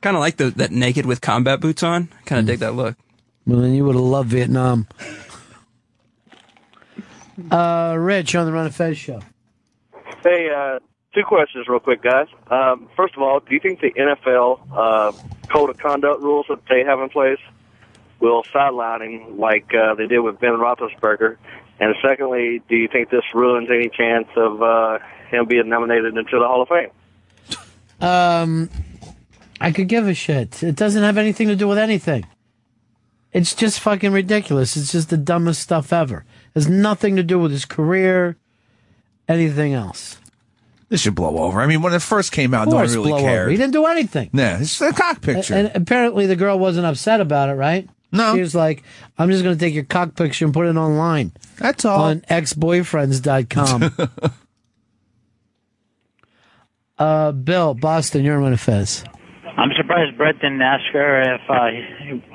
Kind 0.00 0.16
of 0.16 0.20
like 0.20 0.36
the, 0.36 0.50
that 0.50 0.70
naked 0.70 1.06
with 1.06 1.20
combat 1.20 1.60
boots 1.60 1.82
on. 1.82 2.08
Kind 2.24 2.40
of 2.40 2.46
dig 2.46 2.60
that 2.60 2.74
look. 2.74 2.96
Well, 3.46 3.60
then 3.60 3.74
you 3.74 3.84
would 3.84 3.94
have 3.94 4.04
loved 4.04 4.30
Vietnam. 4.30 4.86
Uh, 7.50 7.94
Rich 7.98 8.34
on 8.34 8.46
the 8.46 8.52
Ron 8.52 8.66
of 8.66 8.74
Fez 8.74 8.96
show. 8.96 9.20
Hey, 10.22 10.48
uh, 10.48 10.78
two 11.14 11.22
questions 11.22 11.68
real 11.68 11.80
quick, 11.80 12.02
guys. 12.02 12.28
Um, 12.50 12.88
first 12.96 13.14
of 13.14 13.22
all, 13.22 13.40
do 13.40 13.54
you 13.54 13.60
think 13.60 13.80
the 13.80 13.92
NFL 13.92 14.60
uh, 14.72 15.12
code 15.48 15.70
of 15.70 15.78
conduct 15.78 16.22
rules 16.22 16.46
that 16.48 16.60
they 16.68 16.82
have 16.84 16.98
in 17.00 17.08
place 17.08 17.38
will 18.20 18.42
sideline 18.52 19.02
him 19.02 19.38
like 19.38 19.72
uh, 19.74 19.94
they 19.94 20.06
did 20.06 20.20
with 20.20 20.40
Ben 20.40 20.52
Roethlisberger? 20.52 21.36
And 21.78 21.94
secondly, 22.02 22.62
do 22.68 22.76
you 22.76 22.88
think 22.88 23.10
this 23.10 23.24
ruins 23.34 23.68
any 23.70 23.90
chance 23.90 24.28
of 24.34 24.62
uh, 24.62 24.98
him 25.30 25.46
being 25.46 25.68
nominated 25.68 26.16
into 26.16 26.38
the 26.38 26.46
Hall 26.46 26.62
of 26.62 26.68
Fame? 26.68 26.90
Um, 28.00 28.70
I 29.60 29.72
could 29.72 29.88
give 29.88 30.06
a 30.06 30.14
shit. 30.14 30.62
It 30.62 30.76
doesn't 30.76 31.02
have 31.02 31.18
anything 31.18 31.48
to 31.48 31.56
do 31.56 31.68
with 31.68 31.78
anything. 31.78 32.26
It's 33.32 33.54
just 33.54 33.80
fucking 33.80 34.12
ridiculous. 34.12 34.76
It's 34.76 34.92
just 34.92 35.10
the 35.10 35.16
dumbest 35.16 35.62
stuff 35.62 35.92
ever. 35.92 36.24
Has 36.54 36.68
nothing 36.68 37.16
to 37.16 37.22
do 37.22 37.38
with 37.38 37.52
his 37.52 37.64
career, 37.64 38.36
anything 39.28 39.74
else. 39.74 40.18
This 40.88 41.00
should 41.00 41.14
blow 41.16 41.38
over. 41.38 41.60
I 41.60 41.66
mean, 41.66 41.82
when 41.82 41.92
it 41.92 42.02
first 42.02 42.30
came 42.32 42.54
out, 42.54 42.68
no 42.68 42.76
one 42.76 42.86
really 42.86 43.10
blow 43.10 43.18
over. 43.18 43.26
cared. 43.26 43.50
He 43.50 43.56
didn't 43.56 43.72
do 43.72 43.86
anything. 43.86 44.30
Yeah, 44.32 44.60
it's 44.60 44.80
a 44.80 44.92
cock 44.92 45.20
picture. 45.20 45.54
And 45.54 45.72
apparently 45.74 46.26
the 46.26 46.36
girl 46.36 46.58
wasn't 46.58 46.86
upset 46.86 47.20
about 47.20 47.48
it, 47.48 47.54
right? 47.54 47.88
No. 48.12 48.34
She 48.34 48.40
was 48.40 48.54
like, 48.54 48.84
I'm 49.18 49.30
just 49.30 49.42
going 49.42 49.56
to 49.56 49.60
take 49.62 49.74
your 49.74 49.84
cock 49.84 50.14
picture 50.14 50.44
and 50.44 50.54
put 50.54 50.66
it 50.66 50.76
online. 50.76 51.32
That's 51.58 51.84
all. 51.84 52.04
On 52.04 52.20
exboyfriends.com. 52.20 54.10
uh, 56.98 57.32
Bill, 57.32 57.74
Boston, 57.74 58.24
you're 58.24 58.40
on 58.40 58.56
Fez. 58.56 59.04
I'm 59.58 59.72
surprised 59.76 60.18
Brett 60.18 60.38
didn't 60.38 60.60
ask 60.60 60.84
her 60.92 61.34
if, 61.34 61.40
uh, 61.48 61.70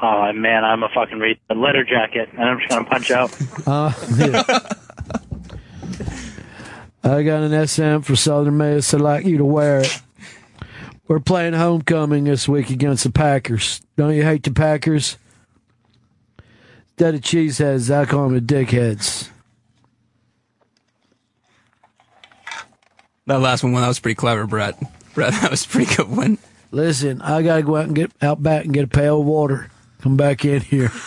oh 0.01 0.33
man, 0.33 0.63
I'm 0.63 0.81
a 0.81 0.89
fucking 0.89 1.19
read 1.19 1.39
the 1.47 1.55
letter 1.55 1.83
jacket, 1.83 2.29
and 2.31 2.41
I'm 2.41 2.57
just 2.57 2.69
gonna 2.69 2.85
punch 2.85 3.11
out. 3.11 3.31
Uh, 3.67 3.93
yeah. 4.15 4.43
I 7.03 7.23
got 7.23 7.43
an 7.43 7.67
SM 7.67 7.99
for 7.99 8.15
Southern 8.15 8.57
Miss. 8.57 8.93
I'd 8.93 9.01
like 9.01 9.25
you 9.25 9.37
to 9.37 9.45
wear 9.45 9.81
it. 9.81 10.01
We're 11.07 11.19
playing 11.19 11.53
homecoming 11.53 12.23
this 12.23 12.47
week 12.47 12.69
against 12.69 13.03
the 13.03 13.11
Packers. 13.11 13.81
Don't 13.97 14.15
you 14.15 14.23
hate 14.23 14.43
the 14.43 14.51
Packers? 14.51 15.17
Instead 16.91 17.15
of 17.15 17.21
cheeseheads, 17.21 17.93
I 17.93 18.05
call 18.05 18.29
them 18.29 18.33
the 18.33 18.53
dickheads. 18.53 19.29
That 23.27 23.41
last 23.41 23.63
one, 23.63 23.73
that 23.73 23.87
was 23.87 23.99
pretty 23.99 24.15
clever, 24.15 24.47
Brett. 24.47 24.81
Brett, 25.13 25.33
that 25.41 25.51
was 25.51 25.65
a 25.65 25.67
pretty 25.67 25.95
good 25.95 26.09
one. 26.09 26.37
Listen, 26.71 27.21
I 27.21 27.41
gotta 27.41 27.63
go 27.63 27.75
out 27.75 27.85
and 27.87 27.95
get 27.95 28.11
out 28.21 28.41
back 28.41 28.65
and 28.65 28.73
get 28.73 28.85
a 28.85 28.87
pail 28.87 29.19
of 29.19 29.25
water. 29.27 29.69
Come 30.01 30.15
back 30.17 30.45
in 30.45 30.61
here. 30.61 30.91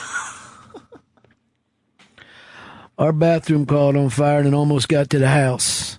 Our 2.98 3.12
bathroom 3.12 3.66
caught 3.66 3.96
on 3.96 4.08
fire 4.10 4.38
and 4.38 4.48
it 4.48 4.54
almost 4.54 4.88
got 4.88 5.10
to 5.10 5.18
the 5.18 5.28
house. 5.28 5.98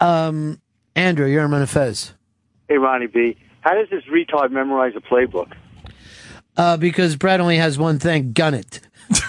Um, 0.00 0.60
Andrew, 0.96 1.26
you're 1.26 1.42
on 1.42 1.66
Fez. 1.66 2.14
Hey, 2.68 2.78
Ronnie 2.78 3.08
B. 3.08 3.36
How 3.60 3.74
does 3.74 3.88
this 3.90 4.04
retard 4.04 4.50
memorize 4.50 4.94
a 4.96 5.00
playbook? 5.00 5.52
Uh, 6.56 6.76
because 6.76 7.16
Brad 7.16 7.40
only 7.40 7.56
has 7.56 7.78
one 7.78 7.98
thing: 7.98 8.32
gun 8.32 8.54
it. 8.54 8.80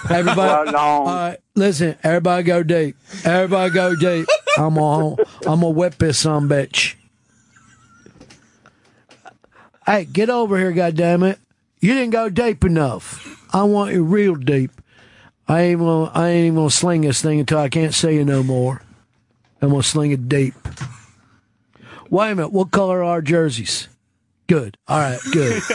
Everybody, 0.08 0.36
Well, 0.38 0.64
no. 0.66 0.78
all 0.78 1.04
right, 1.06 1.38
listen. 1.54 1.96
Everybody, 2.02 2.42
go 2.44 2.62
deep. 2.62 2.96
Everybody, 3.24 3.74
go 3.74 3.94
deep. 3.96 4.26
I'm 4.56 4.74
gonna, 4.74 5.16
I'm 5.46 5.60
gonna 5.60 5.70
whip 5.70 5.96
this 5.98 6.18
some 6.18 6.48
bitch. 6.48 6.94
Hey, 9.86 10.04
get 10.04 10.28
over 10.28 10.58
here, 10.58 10.72
goddammit. 10.72 11.38
You 11.80 11.94
didn't 11.94 12.10
go 12.10 12.28
deep 12.28 12.64
enough. 12.64 13.46
I 13.54 13.62
want 13.62 13.92
you 13.92 14.02
real 14.02 14.34
deep. 14.34 14.72
I 15.46 15.60
ain't 15.62 15.78
gonna, 15.78 16.10
I 16.12 16.30
ain't 16.30 16.46
even 16.46 16.56
gonna 16.56 16.70
sling 16.70 17.02
this 17.02 17.22
thing 17.22 17.38
until 17.38 17.58
I 17.58 17.68
can't 17.68 17.94
see 17.94 18.14
you 18.14 18.24
no 18.24 18.42
more. 18.42 18.82
I'm 19.62 19.70
gonna 19.70 19.84
sling 19.84 20.10
it 20.10 20.28
deep. 20.28 20.54
Wait 22.10 22.32
a 22.32 22.34
minute. 22.34 22.52
What 22.52 22.72
color 22.72 22.98
are 23.02 23.04
our 23.04 23.22
jerseys? 23.22 23.88
Good. 24.48 24.76
All 24.88 24.98
right. 24.98 25.20
Good. 25.32 25.62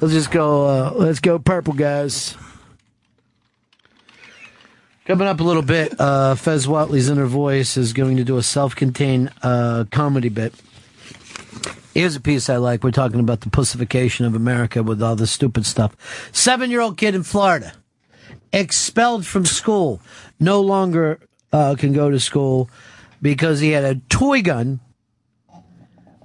Let's 0.00 0.12
just 0.12 0.30
go. 0.30 0.66
Uh, 0.66 0.92
let's 0.94 1.20
go 1.20 1.38
purple, 1.38 1.72
guys. 1.72 2.36
Coming 5.06 5.28
up 5.28 5.38
a 5.38 5.44
little 5.44 5.62
bit, 5.62 5.94
uh, 6.00 6.34
Fez 6.34 6.66
Whatley's 6.66 7.08
inner 7.08 7.26
voice 7.26 7.76
is 7.76 7.92
going 7.92 8.16
to 8.16 8.24
do 8.24 8.38
a 8.38 8.42
self-contained 8.42 9.30
uh, 9.40 9.84
comedy 9.92 10.28
bit. 10.28 10.52
Here's 11.94 12.16
a 12.16 12.20
piece 12.20 12.50
I 12.50 12.56
like. 12.56 12.82
We're 12.82 12.90
talking 12.90 13.20
about 13.20 13.42
the 13.42 13.48
pussification 13.50 14.26
of 14.26 14.34
America 14.34 14.82
with 14.82 15.00
all 15.00 15.14
this 15.14 15.30
stupid 15.30 15.64
stuff. 15.64 15.94
Seven-year-old 16.32 16.96
kid 16.96 17.14
in 17.14 17.22
Florida 17.22 17.72
expelled 18.52 19.24
from 19.24 19.46
school, 19.46 20.00
no 20.40 20.60
longer 20.60 21.20
uh, 21.52 21.76
can 21.78 21.92
go 21.92 22.10
to 22.10 22.18
school 22.18 22.68
because 23.22 23.60
he 23.60 23.70
had 23.70 23.84
a 23.84 24.00
toy 24.08 24.42
gun 24.42 24.80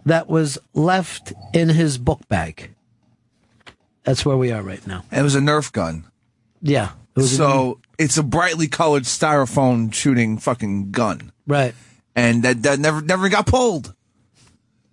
that 0.06 0.28
was 0.28 0.58
left 0.74 1.34
in 1.53 1.70
his 1.70 1.99
book 1.99 2.28
bag. 2.30 2.74
That's 4.03 4.26
where 4.26 4.38
we 4.38 4.52
are 4.52 4.64
right 4.64 4.86
now. 4.88 5.03
It 5.12 5.22
was 5.22 5.36
a 5.36 5.40
Nerf 5.40 5.72
gun. 5.72 6.06
Yeah. 6.64 6.94
It 7.16 7.20
was 7.20 7.34
a- 7.34 7.36
so 7.36 7.80
it's 8.02 8.18
a 8.18 8.23
brightly 8.23 8.68
colored 8.68 9.03
styrofoam 9.03 9.94
shooting 9.94 10.38
fucking 10.38 10.91
gun. 10.91 11.32
Right. 11.48 11.76
And 12.15 12.44
that, 12.44 12.64
that 12.64 12.80
never 12.80 13.02
never 13.02 13.30
got 13.30 13.45
pulled. 13.45 13.94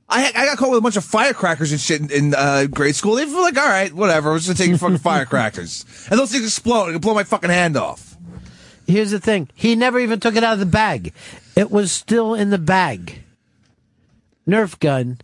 I 0.09 0.31
I 0.35 0.47
got 0.47 0.59
caught 0.59 0.71
with 0.71 0.79
a 0.79 0.83
bunch 0.83 0.97
of 0.97 1.05
firecrackers 1.05 1.73
and 1.73 1.81
shit 1.81 2.01
in, 2.01 2.11
in 2.11 2.35
uh, 2.35 2.67
grade 2.67 2.95
school. 2.95 3.15
They 3.17 3.25
were 3.25 3.41
like, 3.41 3.59
all 3.59 3.69
right, 3.69 3.93
whatever. 3.93 4.31
We're 4.31 4.39
just 4.39 4.49
gonna 4.49 4.59
take 4.59 4.69
your 4.69 4.79
fucking 4.79 4.99
firecrackers, 4.99 5.85
and 6.11 6.19
those 6.19 6.31
things 6.31 6.45
explode. 6.45 6.89
It 6.89 6.93
can 6.93 7.01
blow 7.01 7.15
my 7.15 7.25
fucking 7.25 7.51
hand 7.51 7.77
off. 7.77 8.17
Here's 8.87 9.11
the 9.11 9.21
thing. 9.21 9.49
He 9.55 9.75
never 9.75 9.99
even 9.99 10.21
took 10.21 10.37
it 10.37 10.45
out 10.45 10.55
of 10.55 10.61
the 10.61 10.67
bag. 10.67 11.13
It 11.57 11.71
was 11.71 11.93
still 11.93 12.35
in 12.35 12.51
the 12.51 12.59
bag. 12.59 13.23
Nerf 14.47 14.79
gun. 14.79 15.19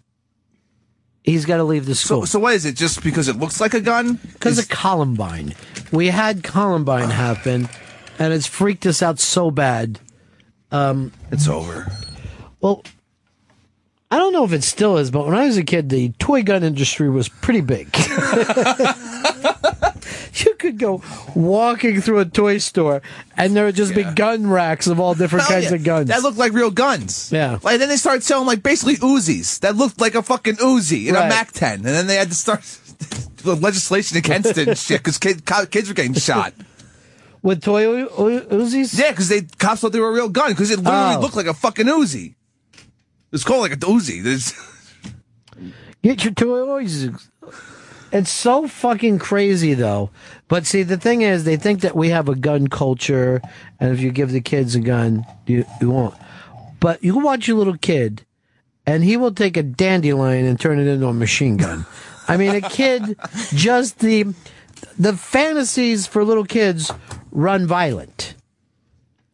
He's 1.25 1.47
got 1.47 1.57
to 1.57 1.65
leave 1.65 1.87
the 1.87 1.95
school. 1.95 2.27
So, 2.27 2.27
so 2.27 2.39
what 2.39 2.55
is 2.55 2.67
it? 2.67 2.77
Just 2.77 3.03
because 3.03 3.29
it 3.29 3.37
looks 3.37 3.59
like 3.59 3.73
a 3.73 3.81
gun? 3.81 4.21
Because 4.35 4.59
of 4.59 4.69
Columbine. 4.69 5.55
We 5.91 6.09
had 6.09 6.45
Columbine 6.45 7.09
happen, 7.09 7.71
and 8.19 8.35
it's 8.35 8.47
freaked 8.47 8.85
us 8.85 9.03
out 9.03 9.19
so 9.19 9.51
bad. 9.51 10.01
Um, 10.71 11.13
it's 11.31 11.49
over. 11.49 11.91
Well, 12.61 12.85
I 14.11 14.19
don't 14.19 14.35
know 14.35 14.45
if 14.45 14.53
it 14.53 14.65
still 14.65 14.99
is, 14.99 15.11
but 15.11 15.27
when 15.27 15.35
I 15.35 15.47
was 15.47 15.57
a 15.57 15.65
kid, 15.65 15.89
the 15.89 16.11
toy 16.19 16.43
gun 16.43 16.63
industry 16.63 17.09
was 17.09 17.29
pretty 17.29 17.63
big. 17.63 17.89
you 20.35 20.55
could 20.55 20.79
go 20.79 21.03
walking 21.35 22.01
through 22.01 22.19
a 22.21 22.25
toy 22.25 22.59
store, 22.59 23.03
and 23.37 23.55
there 23.55 23.65
would 23.67 23.75
just 23.77 23.95
be 23.95 24.03
gun 24.05 24.49
racks 24.49 24.87
of 24.87 24.99
all 25.01 25.15
different 25.15 25.45
Hell 25.47 25.57
kinds 25.61 25.71
yeah. 25.71 25.77
of 25.77 25.85
guns. 25.85 26.09
That 26.09 26.23
looked 26.23 26.39
like 26.39 26.53
real 26.53 26.71
guns. 26.71 27.31
Yeah. 27.33 27.59
Like 27.63 27.79
then 27.79 27.89
they 27.89 27.97
started 27.97 28.23
selling 28.23 28.47
like 28.47 28.63
basically 28.63 28.97
Uzis 28.97 29.61
that 29.61 29.77
looked 29.77 30.01
like 30.01 30.15
a 30.15 30.23
fucking 30.23 30.57
Uzi 30.57 31.07
in 31.07 31.15
Right. 31.15 31.27
a 31.27 31.29
Mac 31.29 31.53
10, 31.53 31.75
and 31.75 31.85
then 31.85 32.07
they 32.07 32.17
had 32.17 32.29
to 32.29 32.35
start 32.35 32.61
the 33.45 33.55
legislation 33.57 34.17
against 34.17 34.57
it 34.57 34.69
and 34.69 34.79
shit 34.79 35.01
because 35.01 35.19
kid, 35.19 35.45
kids 35.71 35.89
were 35.89 35.95
getting 35.95 36.15
shot. 36.15 36.55
With 37.43 37.63
toy 37.63 37.83
U- 37.83 37.99
U- 37.99 38.41
Uzis? 38.51 38.99
Yeah, 38.99 39.11
because 39.11 39.29
they 39.29 39.43
cops 39.43 39.83
thought 39.83 39.93
they 39.93 40.01
were 40.01 40.09
a 40.09 40.13
real 40.15 40.31
gun 40.31 40.53
because 40.53 40.71
it 40.71 40.79
literally 40.79 41.17
Oh. 41.17 41.21
looked 41.21 41.37
like 41.37 41.45
a 41.47 41.53
fucking 41.53 41.85
Uzi. 41.87 42.37
It's 43.33 43.45
called 43.45 43.61
like 43.61 43.73
a 43.73 43.77
Uzi. 43.77 44.23
There's, 44.23 44.55
Get 46.03 46.25
your 46.25 46.33
toys. 46.35 47.09
It's 48.15 48.31
so 48.31 48.69
fucking 48.69 49.19
crazy, 49.19 49.75
though. 49.75 50.11
But 50.47 50.67
see, 50.67 50.85
the 50.85 50.97
thing 50.97 51.23
is, 51.23 51.43
they 51.43 51.57
think 51.57 51.81
that 51.81 51.97
we 51.97 52.11
have 52.11 52.29
a 52.29 52.37
gun 52.37 52.69
culture, 52.69 53.43
and 53.81 53.93
if 53.93 54.01
you 54.01 54.13
give 54.13 54.31
the 54.31 54.41
kids 54.41 54.77
a 54.77 54.81
gun, 54.81 55.27
you, 55.49 55.65
you 55.81 55.91
won't. 55.91 56.15
But 56.79 57.03
you 57.03 57.19
watch 57.19 57.49
your 57.49 57.57
little 57.57 57.77
kid, 57.77 58.25
and 58.87 59.03
he 59.03 59.17
will 59.17 59.35
take 59.35 59.57
a 59.57 59.65
dandelion 59.65 60.47
and 60.47 60.61
turn 60.61 60.79
it 60.79 60.87
into 60.87 61.09
a 61.09 61.13
machine 61.13 61.57
gun. 61.57 61.87
I 62.29 62.37
mean, 62.37 62.55
a 62.55 62.61
kid, 62.61 63.19
just 63.53 63.99
the 63.99 64.33
the 64.97 65.17
fantasies 65.17 66.07
for 66.07 66.23
little 66.23 66.45
kids 66.45 66.93
run 67.33 67.67
violent. 67.67 68.37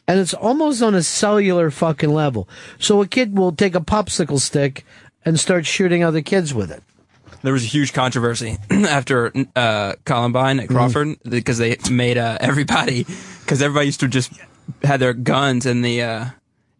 And 0.08 0.18
it's 0.18 0.32
almost 0.32 0.82
on 0.82 0.94
a 0.94 1.02
cellular 1.02 1.70
fucking 1.70 2.10
level. 2.10 2.48
So 2.78 3.02
a 3.02 3.06
kid 3.06 3.36
will 3.36 3.52
take 3.52 3.74
a 3.74 3.80
popsicle 3.80 4.40
stick 4.40 4.86
and 5.22 5.38
start 5.38 5.66
shooting 5.66 6.02
other 6.02 6.22
kids 6.22 6.54
with 6.54 6.70
it. 6.70 6.82
There 7.42 7.52
was 7.52 7.62
a 7.64 7.66
huge 7.68 7.92
controversy 7.92 8.58
after 8.70 9.32
uh, 9.56 9.94
Columbine 10.04 10.58
Mm. 10.58 10.62
at 10.62 10.68
Crawford 10.68 11.16
because 11.28 11.58
they 11.58 11.76
made 11.90 12.18
uh, 12.18 12.36
everybody 12.40 13.04
because 13.40 13.62
everybody 13.62 13.86
used 13.86 14.00
to 14.00 14.08
just 14.08 14.32
had 14.82 15.00
their 15.00 15.14
guns 15.14 15.64
in 15.66 15.82
the 15.82 16.02
uh, 16.02 16.24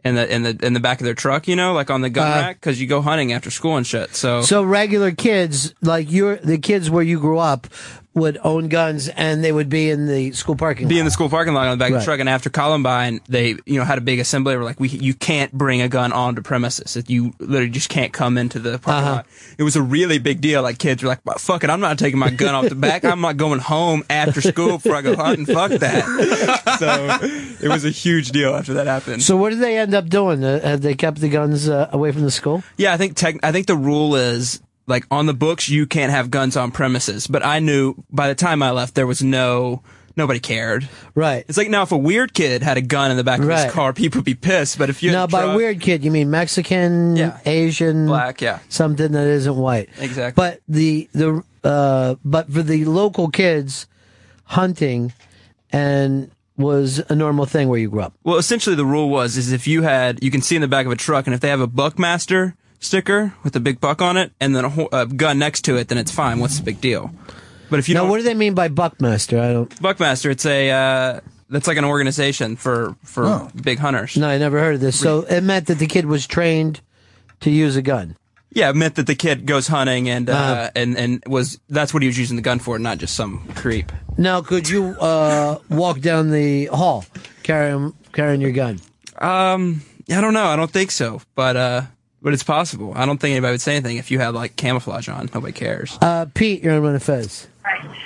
in 0.05 0.15
the 0.15 0.35
in 0.35 0.43
the 0.43 0.59
in 0.63 0.73
the 0.75 0.81
back 0.81 1.01
of 1.01 1.05
their 1.05 1.15
truck, 1.15 1.49
you 1.49 1.57
know, 1.57 1.73
like 1.73 1.91
on 1.91 2.01
the 2.03 2.11
gun 2.11 2.27
Uh, 2.31 2.35
rack 2.43 2.57
because 2.61 2.81
you 2.81 2.87
go 2.87 3.01
hunting 3.03 3.33
after 3.33 3.51
school 3.51 3.77
and 3.77 3.87
shit. 3.87 4.15
So 4.15 4.43
So 4.43 4.63
regular 4.63 5.13
kids, 5.13 5.75
like 5.83 6.11
your 6.11 6.37
the 6.37 6.59
kids 6.59 6.91
where 6.91 7.03
you 7.03 7.19
grew 7.21 7.39
up, 7.39 7.67
would 8.13 8.39
own 8.43 8.67
guns 8.67 9.09
and 9.09 9.45
they 9.45 9.53
would 9.53 9.69
be 9.69 9.89
in 9.89 10.09
the 10.09 10.33
school 10.33 10.57
parking 10.57 10.89
be 10.89 10.97
lot. 10.97 10.99
in 11.01 11.05
the 11.05 11.11
school 11.13 11.29
parking 11.29 11.55
lot 11.55 11.69
on 11.69 11.79
the 11.79 11.83
back 11.83 11.91
of 11.91 11.95
Right. 11.95 11.99
the 12.01 12.05
truck. 12.05 12.19
And 12.19 12.29
after 12.29 12.51
Columbine, 12.51 13.21
they 13.29 13.51
you 13.67 13.79
know 13.79 13.85
had 13.85 13.99
a 13.99 14.01
big 14.01 14.19
assembly. 14.19 14.53
They 14.53 14.57
were 14.59 14.65
like, 14.65 14.81
we 14.81 14.89
you 14.89 15.15
can't 15.15 15.53
bring 15.53 15.81
a 15.81 15.89
gun 15.89 16.13
onto 16.13 16.43
premises. 16.43 16.97
You 17.07 17.33
literally 17.39 17.71
just 17.71 17.89
can't 17.89 18.13
come 18.13 18.37
into 18.37 18.59
the 18.59 18.79
parking 18.81 19.05
Uh-huh. 19.05 19.15
lot. 19.17 19.27
It 19.59 19.63
was 19.63 19.77
a 19.77 19.83
really 19.83 20.19
big 20.19 20.41
deal. 20.41 20.61
Like 20.63 20.79
kids 20.79 21.03
were 21.05 21.09
like, 21.09 21.21
fuck 21.39 21.63
it, 21.63 21.71
I'm 21.71 21.79
not 21.81 21.99
taking 22.01 22.19
my 22.19 22.31
gun 22.31 22.55
off 22.55 22.69
the 22.69 22.75
back. 22.75 23.05
I'm 23.05 23.21
not 23.21 23.37
going 23.37 23.61
home 23.61 24.03
after 24.11 24.41
school 24.41 24.79
before 24.79 24.97
I 24.97 25.03
go 25.03 25.15
hunting. 25.15 25.47
Fuck 25.47 25.71
that. 25.73 26.05
so 26.81 27.65
it 27.65 27.69
was 27.69 27.85
a 27.85 27.91
huge 27.91 28.31
deal 28.33 28.55
after 28.57 28.75
that 28.75 28.87
happened. 28.89 29.23
So 29.23 29.37
what 29.37 29.51
did 29.51 29.61
they 29.61 29.79
end 29.79 29.95
up 29.95 30.09
doing? 30.09 30.43
Uh, 30.43 30.61
have 30.61 30.81
they 30.83 30.95
kept 30.95 31.21
the 31.21 31.29
guns 31.29 31.69
uh, 31.69 31.89
away 31.93 32.11
from 32.11 32.23
the 32.23 32.31
school? 32.33 32.65
Yeah, 32.77 32.93
I 32.93 32.97
think 32.97 33.15
tech, 33.17 33.37
I 33.45 33.53
think 33.53 33.67
the 33.69 33.77
rule 33.77 34.17
is 34.17 34.61
like 34.91 35.07
on 35.11 35.27
the 35.27 35.33
books 35.35 35.69
you 35.69 35.87
can't 35.87 36.11
have 36.13 36.31
guns 36.31 36.57
on 36.57 36.71
premises. 36.71 37.27
But 37.27 37.45
I 37.45 37.61
knew 37.61 37.95
by 38.11 38.29
the 38.29 38.35
time 38.35 38.63
I 38.63 38.71
left 38.73 38.95
there 38.95 39.07
was 39.07 39.23
no 39.23 39.83
nobody 40.17 40.41
cared. 40.41 40.87
Right. 41.15 41.45
It's 41.49 41.57
like 41.57 41.71
now 41.71 41.83
if 41.83 41.93
a 41.93 41.97
weird 41.97 42.35
kid 42.35 42.63
had 42.63 42.77
a 42.77 42.83
gun 42.83 43.11
in 43.11 43.17
the 43.17 43.25
back 43.25 43.39
of 43.41 43.47
Right. 43.47 43.65
his 43.65 43.73
car, 43.73 43.93
people 43.95 44.19
would 44.19 44.25
be 44.27 44.35
pissed. 44.35 44.77
But 44.77 44.91
if 44.91 45.03
you 45.03 45.13
Now, 45.13 45.27
by 45.27 45.55
weird 45.55 45.81
kid, 45.81 46.05
you 46.05 46.11
mean 46.11 46.31
Mexican, 46.31 47.33
Asian, 47.47 48.07
Black, 48.07 48.41
yeah. 48.43 48.59
something 48.69 49.13
that 49.13 49.27
isn't 49.27 49.57
white. 49.57 49.89
Exactly. 49.99 50.35
But 50.37 50.61
the 50.69 51.09
the 51.15 51.43
uh, 51.65 52.17
but 52.25 52.53
for 52.53 52.63
the 52.63 52.85
local 52.85 53.29
kids, 53.31 53.87
hunting 54.45 55.13
and 55.73 56.31
was 56.57 57.01
a 57.09 57.15
normal 57.15 57.47
thing 57.47 57.69
where 57.69 57.79
you 57.79 57.89
grew 57.89 58.03
up. 58.03 58.13
Well, 58.23 58.37
essentially 58.37 58.77
the 58.77 58.85
rule 58.85 59.09
was 59.09 59.37
is 59.37 59.53
if 59.53 59.67
you 59.67 59.83
had 59.83 60.23
you 60.23 60.31
can 60.31 60.43
see 60.43 60.57
in 60.57 60.63
the 60.63 60.69
back 60.69 60.85
of 60.87 60.93
a 60.93 60.97
truck, 60.97 61.27
and 61.27 61.35
if 61.35 61.41
they 61.41 61.49
have 61.49 61.61
a 61.61 61.67
Buckmaster, 61.67 62.55
sticker 62.81 63.33
with 63.45 63.55
a 63.57 63.61
big 63.61 63.81
buck 63.81 64.03
on 64.03 64.17
it, 64.17 64.33
and 64.41 64.55
then 64.57 64.65
a, 64.65 64.69
ho- 64.69 64.89
a 64.93 65.07
gun 65.07 65.39
next 65.39 65.63
to 65.67 65.77
it, 65.77 65.89
then 65.89 65.99
it's 65.99 66.11
fine. 66.11 66.41
What's 66.41 66.59
the 66.59 66.65
big 66.65 66.81
deal? 66.81 67.11
But 67.71 67.79
if 67.79 67.89
you 67.89 67.95
now, 67.95 68.01
don't, 68.03 68.11
what 68.11 68.17
do 68.17 68.25
they 68.25 68.35
mean 68.35 68.55
by 68.55 68.69
Buckmaster? 68.69 69.39
I 69.39 69.53
don't. 69.53 69.81
Buckmaster, 69.81 70.31
it's 70.31 70.45
a 70.47 70.71
uh, 70.71 71.21
that's 71.49 71.69
like 71.69 71.77
an 71.77 71.85
organization 71.85 72.57
for 72.57 72.97
for 73.05 73.27
Oh. 73.27 73.51
big 73.63 73.79
hunters. 73.79 74.17
No, 74.17 74.29
I 74.29 74.39
never 74.39 74.59
heard 74.59 74.75
of 74.75 74.81
this. 74.81 74.99
So 74.99 75.21
it 75.23 75.43
meant 75.43 75.67
that 75.69 75.79
the 75.79 75.87
kid 75.87 76.07
was 76.07 76.27
trained 76.27 76.81
to 77.41 77.51
use 77.51 77.77
a 77.77 77.83
gun. 77.83 78.17
Yeah, 78.53 78.71
it 78.71 78.75
meant 78.77 78.97
that 78.97 79.07
the 79.07 79.15
kid 79.15 79.47
goes 79.47 79.69
hunting 79.69 80.09
and 80.09 80.29
uh, 80.29 80.33
Uh-huh. 80.33 80.71
and 80.75 80.97
and 80.99 81.23
was 81.27 81.61
that's 81.69 81.95
what 81.95 82.03
he 82.03 82.09
was 82.09 82.19
using 82.19 82.35
the 82.37 82.43
gun 82.43 82.59
for, 82.59 82.77
not 82.81 82.99
just 82.99 83.15
some 83.15 83.47
creep. 83.55 83.93
Now, 84.19 84.41
could 84.43 84.69
you 84.69 84.97
uh, 85.01 85.59
walk 85.69 86.01
down 86.01 86.33
the 86.33 86.67
hall 86.67 87.05
carrying 87.45 87.93
carrying 88.13 88.41
your 88.41 88.51
gun? 88.53 88.81
Um, 89.19 89.83
I 90.11 90.21
don't 90.21 90.35
know. 90.35 90.47
I 90.47 90.57
don't 90.57 90.71
think 90.71 90.91
so, 90.91 91.21
but 91.37 91.57
uh, 91.57 91.83
but 92.23 92.33
it's 92.33 92.43
possible. 92.43 92.93
I 92.95 93.07
don't 93.07 93.19
think 93.19 93.33
anybody 93.33 93.53
would 93.53 93.61
say 93.61 93.77
anything 93.77 93.97
if 93.97 94.11
you 94.11 94.19
had 94.19 94.35
like 94.35 94.57
camouflage 94.57 95.09
on. 95.09 95.31
Nobody 95.35 95.53
cares. 95.53 95.99
Uh, 96.01 96.27
Pete, 96.33 96.63
you're 96.63 96.75
on 96.75 96.83
Ron 96.83 96.95
of 96.95 97.03
Fez. 97.03 97.49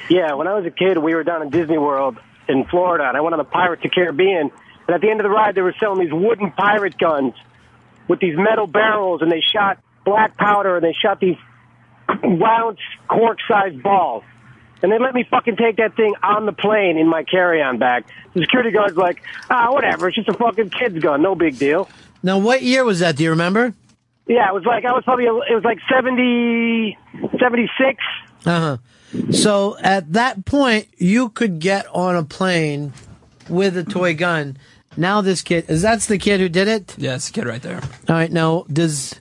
Yeah, 0.09 0.35
when 0.35 0.47
I 0.47 0.55
was 0.55 0.67
a 0.67 0.71
kid, 0.71 0.99
we 0.99 1.15
were 1.15 1.25
down 1.25 1.43
in 1.43 1.51
Disney 1.51 1.79
World 1.79 2.19
in 2.49 2.65
Florida, 2.67 3.09
and 3.09 3.17
I 3.17 3.21
went 3.21 3.35
on 3.35 3.39
the 3.39 3.45
Pirates 3.45 3.85
of 3.85 3.91
the 3.91 3.95
Caribbean. 3.95 4.51
And 4.87 4.95
at 4.95 5.01
the 5.01 5.11
end 5.11 5.21
of 5.21 5.25
the 5.25 5.31
ride, 5.31 5.55
they 5.55 5.63
were 5.63 5.75
selling 5.81 6.05
these 6.05 6.13
wooden 6.13 6.51
pirate 6.53 6.99
guns 6.99 7.35
with 8.07 8.21
these 8.21 8.37
metal 8.37 8.67
barrels, 8.67 9.23
and 9.23 9.33
they 9.33 9.41
shot 9.41 9.79
black 10.05 10.37
powder, 10.37 10.77
and 10.77 10.85
they 10.85 10.93
shot 10.93 11.21
these 11.21 11.37
round 12.23 12.79
cork-sized 13.09 13.83
balls. 13.83 14.25
And 14.83 14.93
they 14.93 14.99
let 14.99 15.15
me 15.15 15.25
fucking 15.25 15.57
take 15.57 15.77
that 15.77 15.97
thing 15.97 16.15
on 16.23 16.45
the 16.45 16.53
plane 16.53 16.99
in 16.99 17.09
my 17.09 17.25
carry-on 17.25 17.79
bag. 17.79 18.05
The 18.35 18.43
security 18.43 18.71
guard's 18.71 18.97
like, 18.97 19.23
ah, 19.49 19.73
whatever, 19.73 20.09
it's 20.09 20.17
just 20.17 20.29
a 20.29 20.35
fucking 20.35 20.69
kid's 20.69 20.99
gun, 20.99 21.23
no 21.23 21.35
big 21.35 21.59
deal. 21.59 21.89
Now, 22.23 22.39
what 22.39 22.63
year 22.63 22.85
was 22.85 22.99
that? 23.01 23.17
Do 23.17 23.25
you 23.25 23.31
remember? 23.31 23.73
Yeah, 24.27 24.49
it 24.49 24.55
was 24.55 24.65
like, 24.65 24.85
I 24.85 24.93
was 24.93 25.05
probably, 25.05 25.27
it 25.27 25.55
was 25.55 25.65
like 25.65 25.79
70, 25.93 26.97
76. 27.39 28.03
Uh 28.47 28.61
huh. 28.61 28.77
So 29.33 29.77
at 29.81 30.13
that 30.15 30.45
point, 30.45 30.89
you 30.97 31.29
could 31.29 31.59
get 31.59 31.87
on 31.95 32.17
a 32.17 32.25
plane 32.25 32.93
with 33.49 33.77
a 33.77 33.85
toy 33.85 34.15
gun. 34.15 34.57
Now 34.97 35.21
this 35.21 35.43
kid 35.43 35.65
is 35.69 35.83
that's 35.83 36.07
the 36.07 36.19
kid 36.19 36.41
who 36.41 36.49
did 36.49 36.69
it. 36.69 36.95
Yeah, 36.99 37.17
it's 37.17 37.27
the 37.27 37.33
kid 37.33 37.47
right 37.47 37.63
there. 37.63 37.81
All 38.09 38.15
right. 38.15 38.31
Now 38.31 38.65
does 38.73 39.21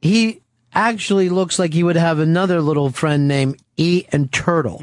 he 0.00 0.42
actually 0.72 1.28
looks 1.28 1.58
like 1.58 1.72
he 1.72 1.82
would 1.82 1.96
have 1.96 2.18
another 2.18 2.60
little 2.60 2.90
friend 2.90 3.26
named 3.26 3.60
E 3.76 4.04
and 4.12 4.32
Turtle? 4.32 4.82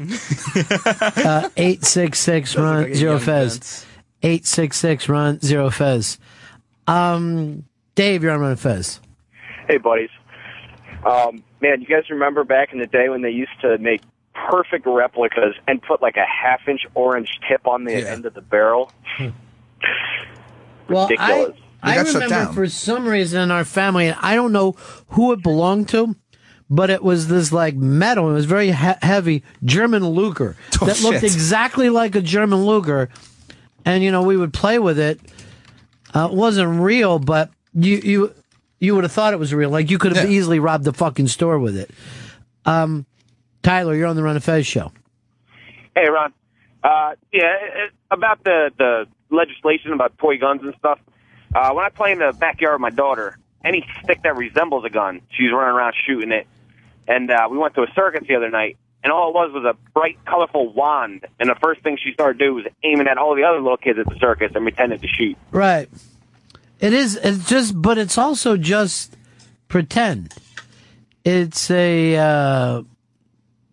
uh, 1.00 1.48
eight 1.56 1.84
six 1.84 2.18
six 2.18 2.56
run 2.56 2.82
like 2.82 2.92
a 2.92 2.94
zero 2.94 3.12
young 3.12 3.20
fez. 3.20 3.86
Eight 4.22 4.46
six 4.46 4.76
six 4.76 5.08
run 5.08 5.40
zero 5.40 5.70
fez. 5.70 6.18
Um, 6.86 7.64
Dave, 7.98 8.22
you're 8.22 8.30
on 8.30 8.38
Ron 8.38 8.54
fez. 8.54 9.00
Hey, 9.66 9.76
buddies. 9.76 10.10
Um, 11.04 11.42
man, 11.60 11.80
you 11.80 11.86
guys 11.88 12.08
remember 12.10 12.44
back 12.44 12.72
in 12.72 12.78
the 12.78 12.86
day 12.86 13.08
when 13.08 13.22
they 13.22 13.30
used 13.30 13.60
to 13.62 13.76
make 13.78 14.02
perfect 14.34 14.86
replicas 14.86 15.56
and 15.66 15.82
put 15.82 16.00
like 16.00 16.16
a 16.16 16.24
half 16.24 16.60
inch 16.68 16.82
orange 16.94 17.28
tip 17.48 17.66
on 17.66 17.82
the 17.82 17.94
end 18.08 18.24
of 18.24 18.34
the 18.34 18.40
barrel? 18.40 18.92
Well, 20.88 21.08
Ridiculous. 21.08 21.58
I, 21.82 21.98
I 21.98 22.02
remember 22.02 22.52
for 22.52 22.68
some 22.68 23.04
reason 23.04 23.40
in 23.40 23.50
our 23.50 23.64
family, 23.64 24.06
and 24.06 24.16
I 24.20 24.36
don't 24.36 24.52
know 24.52 24.76
who 25.08 25.32
it 25.32 25.42
belonged 25.42 25.88
to, 25.88 26.14
but 26.70 26.90
it 26.90 27.02
was 27.02 27.26
this 27.26 27.50
like 27.50 27.74
metal. 27.74 28.30
It 28.30 28.34
was 28.34 28.44
very 28.44 28.68
he- 28.68 28.92
heavy 29.02 29.42
German 29.64 30.06
Luger 30.06 30.54
Oh, 30.80 30.86
that 30.86 31.02
looked 31.02 31.22
shit. 31.22 31.24
exactly 31.24 31.90
like 31.90 32.14
a 32.14 32.20
German 32.20 32.64
Luger, 32.64 33.08
and 33.84 34.04
you 34.04 34.12
know 34.12 34.22
we 34.22 34.36
would 34.36 34.52
play 34.52 34.78
with 34.78 35.00
it. 35.00 35.18
Uh, 36.14 36.28
it 36.30 36.36
wasn't 36.36 36.80
real, 36.80 37.18
but 37.18 37.50
you 37.74 37.96
you 37.98 38.34
you 38.78 38.94
would 38.94 39.04
have 39.04 39.12
thought 39.12 39.32
it 39.32 39.38
was 39.38 39.52
real. 39.52 39.70
Like 39.70 39.90
you 39.90 39.98
could 39.98 40.16
have 40.16 40.30
easily 40.30 40.58
robbed 40.58 40.84
the 40.84 40.92
fucking 40.92 41.28
store 41.28 41.58
with 41.58 41.76
it. 41.76 41.90
Um, 42.64 43.06
Tyler, 43.62 43.94
you're 43.94 44.06
on 44.06 44.16
the 44.16 44.22
Ron 44.22 44.36
of 44.36 44.44
Fez 44.44 44.66
show. 44.66 44.92
Hey, 45.94 46.08
Ron. 46.08 46.32
Uh, 46.82 47.14
yeah, 47.32 47.54
it, 47.60 47.92
about 48.10 48.44
the 48.44 48.70
the 48.78 49.06
legislation 49.30 49.92
about 49.92 50.16
toy 50.18 50.38
guns 50.38 50.62
and 50.62 50.74
stuff. 50.78 51.00
Uh, 51.54 51.72
when 51.72 51.84
I 51.84 51.88
play 51.88 52.12
in 52.12 52.18
the 52.18 52.32
backyard 52.32 52.74
with 52.74 52.80
my 52.80 52.90
daughter, 52.90 53.38
any 53.64 53.84
stick 54.02 54.22
that 54.22 54.36
resembles 54.36 54.84
a 54.84 54.90
gun, 54.90 55.22
she's 55.30 55.50
running 55.50 55.74
around 55.74 55.94
shooting 56.06 56.30
it. 56.30 56.46
And 57.06 57.30
uh, 57.30 57.48
we 57.50 57.58
went 57.58 57.74
to 57.74 57.82
a 57.82 57.86
circus 57.94 58.24
the 58.28 58.36
other 58.36 58.50
night, 58.50 58.76
and 59.02 59.12
all 59.12 59.30
it 59.30 59.34
was 59.34 59.50
was 59.52 59.64
a 59.64 59.74
bright, 59.92 60.18
colorful 60.26 60.72
wand. 60.72 61.26
And 61.40 61.48
the 61.48 61.54
first 61.54 61.82
thing 61.82 61.98
she 62.02 62.12
started 62.12 62.38
doing 62.38 62.54
was 62.54 62.66
aiming 62.82 63.08
at 63.08 63.16
all 63.18 63.34
the 63.34 63.44
other 63.44 63.60
little 63.60 63.78
kids 63.78 63.98
at 63.98 64.06
the 64.06 64.18
circus 64.18 64.52
and 64.54 64.64
pretending 64.64 65.00
to 65.00 65.08
shoot. 65.08 65.36
Right. 65.50 65.88
It 66.80 66.92
is. 66.92 67.16
It's 67.16 67.48
just, 67.48 67.80
but 67.80 67.98
it's 67.98 68.16
also 68.18 68.56
just 68.56 69.16
pretend. 69.68 70.34
It's 71.24 71.70
a 71.70 72.16
uh, 72.16 72.82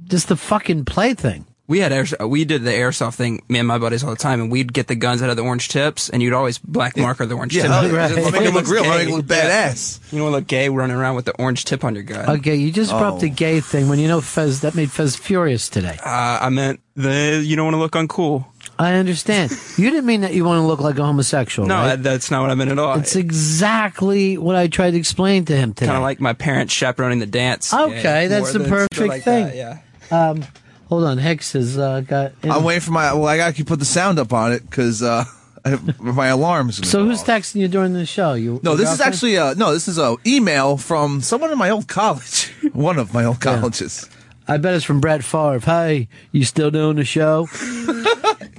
just 0.06 0.28
the 0.28 0.36
fucking 0.36 0.86
play 0.86 1.14
thing. 1.14 1.46
We 1.68 1.80
had 1.80 1.92
air, 1.92 2.06
we 2.28 2.46
did 2.46 2.62
the 2.64 2.70
airsoft 2.70 3.16
thing, 3.16 3.42
me 3.50 3.58
and 3.58 3.68
my 3.68 3.80
buddies 3.80 4.04
all 4.04 4.12
the 4.12 4.16
time, 4.16 4.40
and 4.40 4.52
we'd 4.52 4.72
get 4.72 4.86
the 4.86 4.94
guns 4.94 5.24
out 5.24 5.32
of 5.32 5.36
the 5.36 5.42
orange 5.42 5.68
tips, 5.70 6.10
and 6.10 6.22
you'd 6.22 6.32
always 6.34 6.60
black 6.60 6.96
marker 6.96 7.26
the 7.26 7.34
orange 7.34 7.56
Yeah, 7.56 7.64
tip. 7.64 7.72
hell 7.72 7.92
yeah. 7.92 8.08
Just 8.10 8.32
make 8.34 8.42
it 8.44 8.54
look 8.54 8.68
real, 8.68 8.84
make 8.84 9.08
it 9.08 9.12
look 9.12 9.26
Yeah. 9.28 9.72
badass. 9.72 10.00
You 10.14 10.20
don't 10.20 10.32
look 10.32 10.46
gay 10.46 10.70
running 10.70 10.96
around 10.96 11.16
with 11.16 11.26
the 11.26 11.32
orange 11.42 11.66
tip 11.66 11.84
on 11.84 11.96
your 11.96 12.04
gun. 12.04 12.30
Okay, 12.38 12.56
you 12.56 12.72
just 12.72 12.92
brought 12.92 13.16
up 13.16 13.20
the 13.20 13.30
gay 13.30 13.62
thing 13.62 13.90
when 13.90 13.98
you 13.98 14.08
know 14.08 14.22
Fez. 14.22 14.62
That 14.62 14.76
made 14.76 14.92
Fez 14.92 15.16
furious 15.16 15.68
today. 15.68 15.98
Uh, 16.06 16.38
I 16.42 16.50
meant 16.50 16.82
the 16.96 17.42
you 17.44 17.56
don't 17.56 17.66
want 17.66 17.74
to 17.74 17.80
look 17.80 17.94
uncool. 17.94 18.46
I 18.78 18.96
understand. 18.96 19.52
you 19.78 19.90
didn't 19.90 20.06
mean 20.06 20.22
that 20.22 20.34
you 20.34 20.44
want 20.46 20.62
to 20.62 20.68
look 20.68 20.80
like 20.82 20.98
a 20.98 21.04
homosexual. 21.06 21.68
No, 21.68 21.76
right? 21.76 21.96
that's 21.96 22.30
not 22.30 22.42
what 22.42 22.50
I 22.52 22.56
meant 22.56 22.72
at 22.72 22.80
all. 22.80 22.98
It's 23.00 23.16
exactly 23.16 24.38
what 24.38 24.56
I 24.56 24.68
tried 24.68 24.92
to 24.92 24.98
explain 24.98 25.46
to 25.46 25.56
him 25.56 25.74
today. 25.74 25.88
Kind 25.88 25.98
of 25.98 26.04
like 26.04 26.20
my 26.20 26.34
parents 26.34 26.74
chaperoning 26.74 27.20
the 27.20 27.26
dance. 27.26 27.74
Okay, 27.74 28.24
Yeah, 28.24 28.28
that's 28.28 28.54
the 28.54 28.60
perfect 28.60 29.00
like 29.00 29.24
thing. 29.24 29.46
that, 29.48 29.56
yeah. 29.56 29.80
Um, 30.12 30.44
hold 30.90 31.04
on, 31.06 31.18
Hex 31.18 31.54
has 31.54 31.78
uh, 31.78 32.02
got. 32.02 32.34
I'm 32.44 32.64
waiting 32.64 32.82
for 32.82 32.92
my. 32.92 33.14
Well, 33.14 33.28
I 33.28 33.38
gotta 33.38 33.64
put 33.66 33.80
the 33.80 33.86
sound 33.86 34.20
up 34.20 34.34
on 34.34 34.52
it 34.54 34.70
because 34.70 35.02
uh, 35.02 35.26
my 36.00 36.28
alarm's. 36.28 36.88
So 36.88 37.00
go 37.04 37.06
who's 37.10 37.24
texting 37.24 37.56
you 37.62 37.68
during 37.68 37.94
the 37.94 38.06
show? 38.06 38.34
You 38.34 38.60
No, 38.62 38.76
this 38.76 38.92
is 38.92 38.98
girlfriend? 38.98 39.14
actually 39.14 39.36
a 39.36 39.56
no. 39.56 39.74
This 39.74 39.88
is 39.88 39.98
a 39.98 40.16
email 40.28 40.78
from 40.78 41.22
someone 41.22 41.52
in 41.52 41.58
my 41.58 41.70
old 41.70 41.88
college. 41.88 42.54
One 42.74 43.00
of 43.00 43.14
my 43.14 43.24
old 43.26 43.38
Yeah. 43.44 43.60
colleges. 43.60 44.10
I 44.48 44.58
bet 44.58 44.76
it's 44.76 44.86
from 44.86 45.00
Brett 45.02 45.24
Favre. 45.24 45.58
Hey, 45.60 46.08
you 46.32 46.46
still 46.46 46.70
doing 46.70 46.98
the 46.98 47.04
show? 47.06 47.48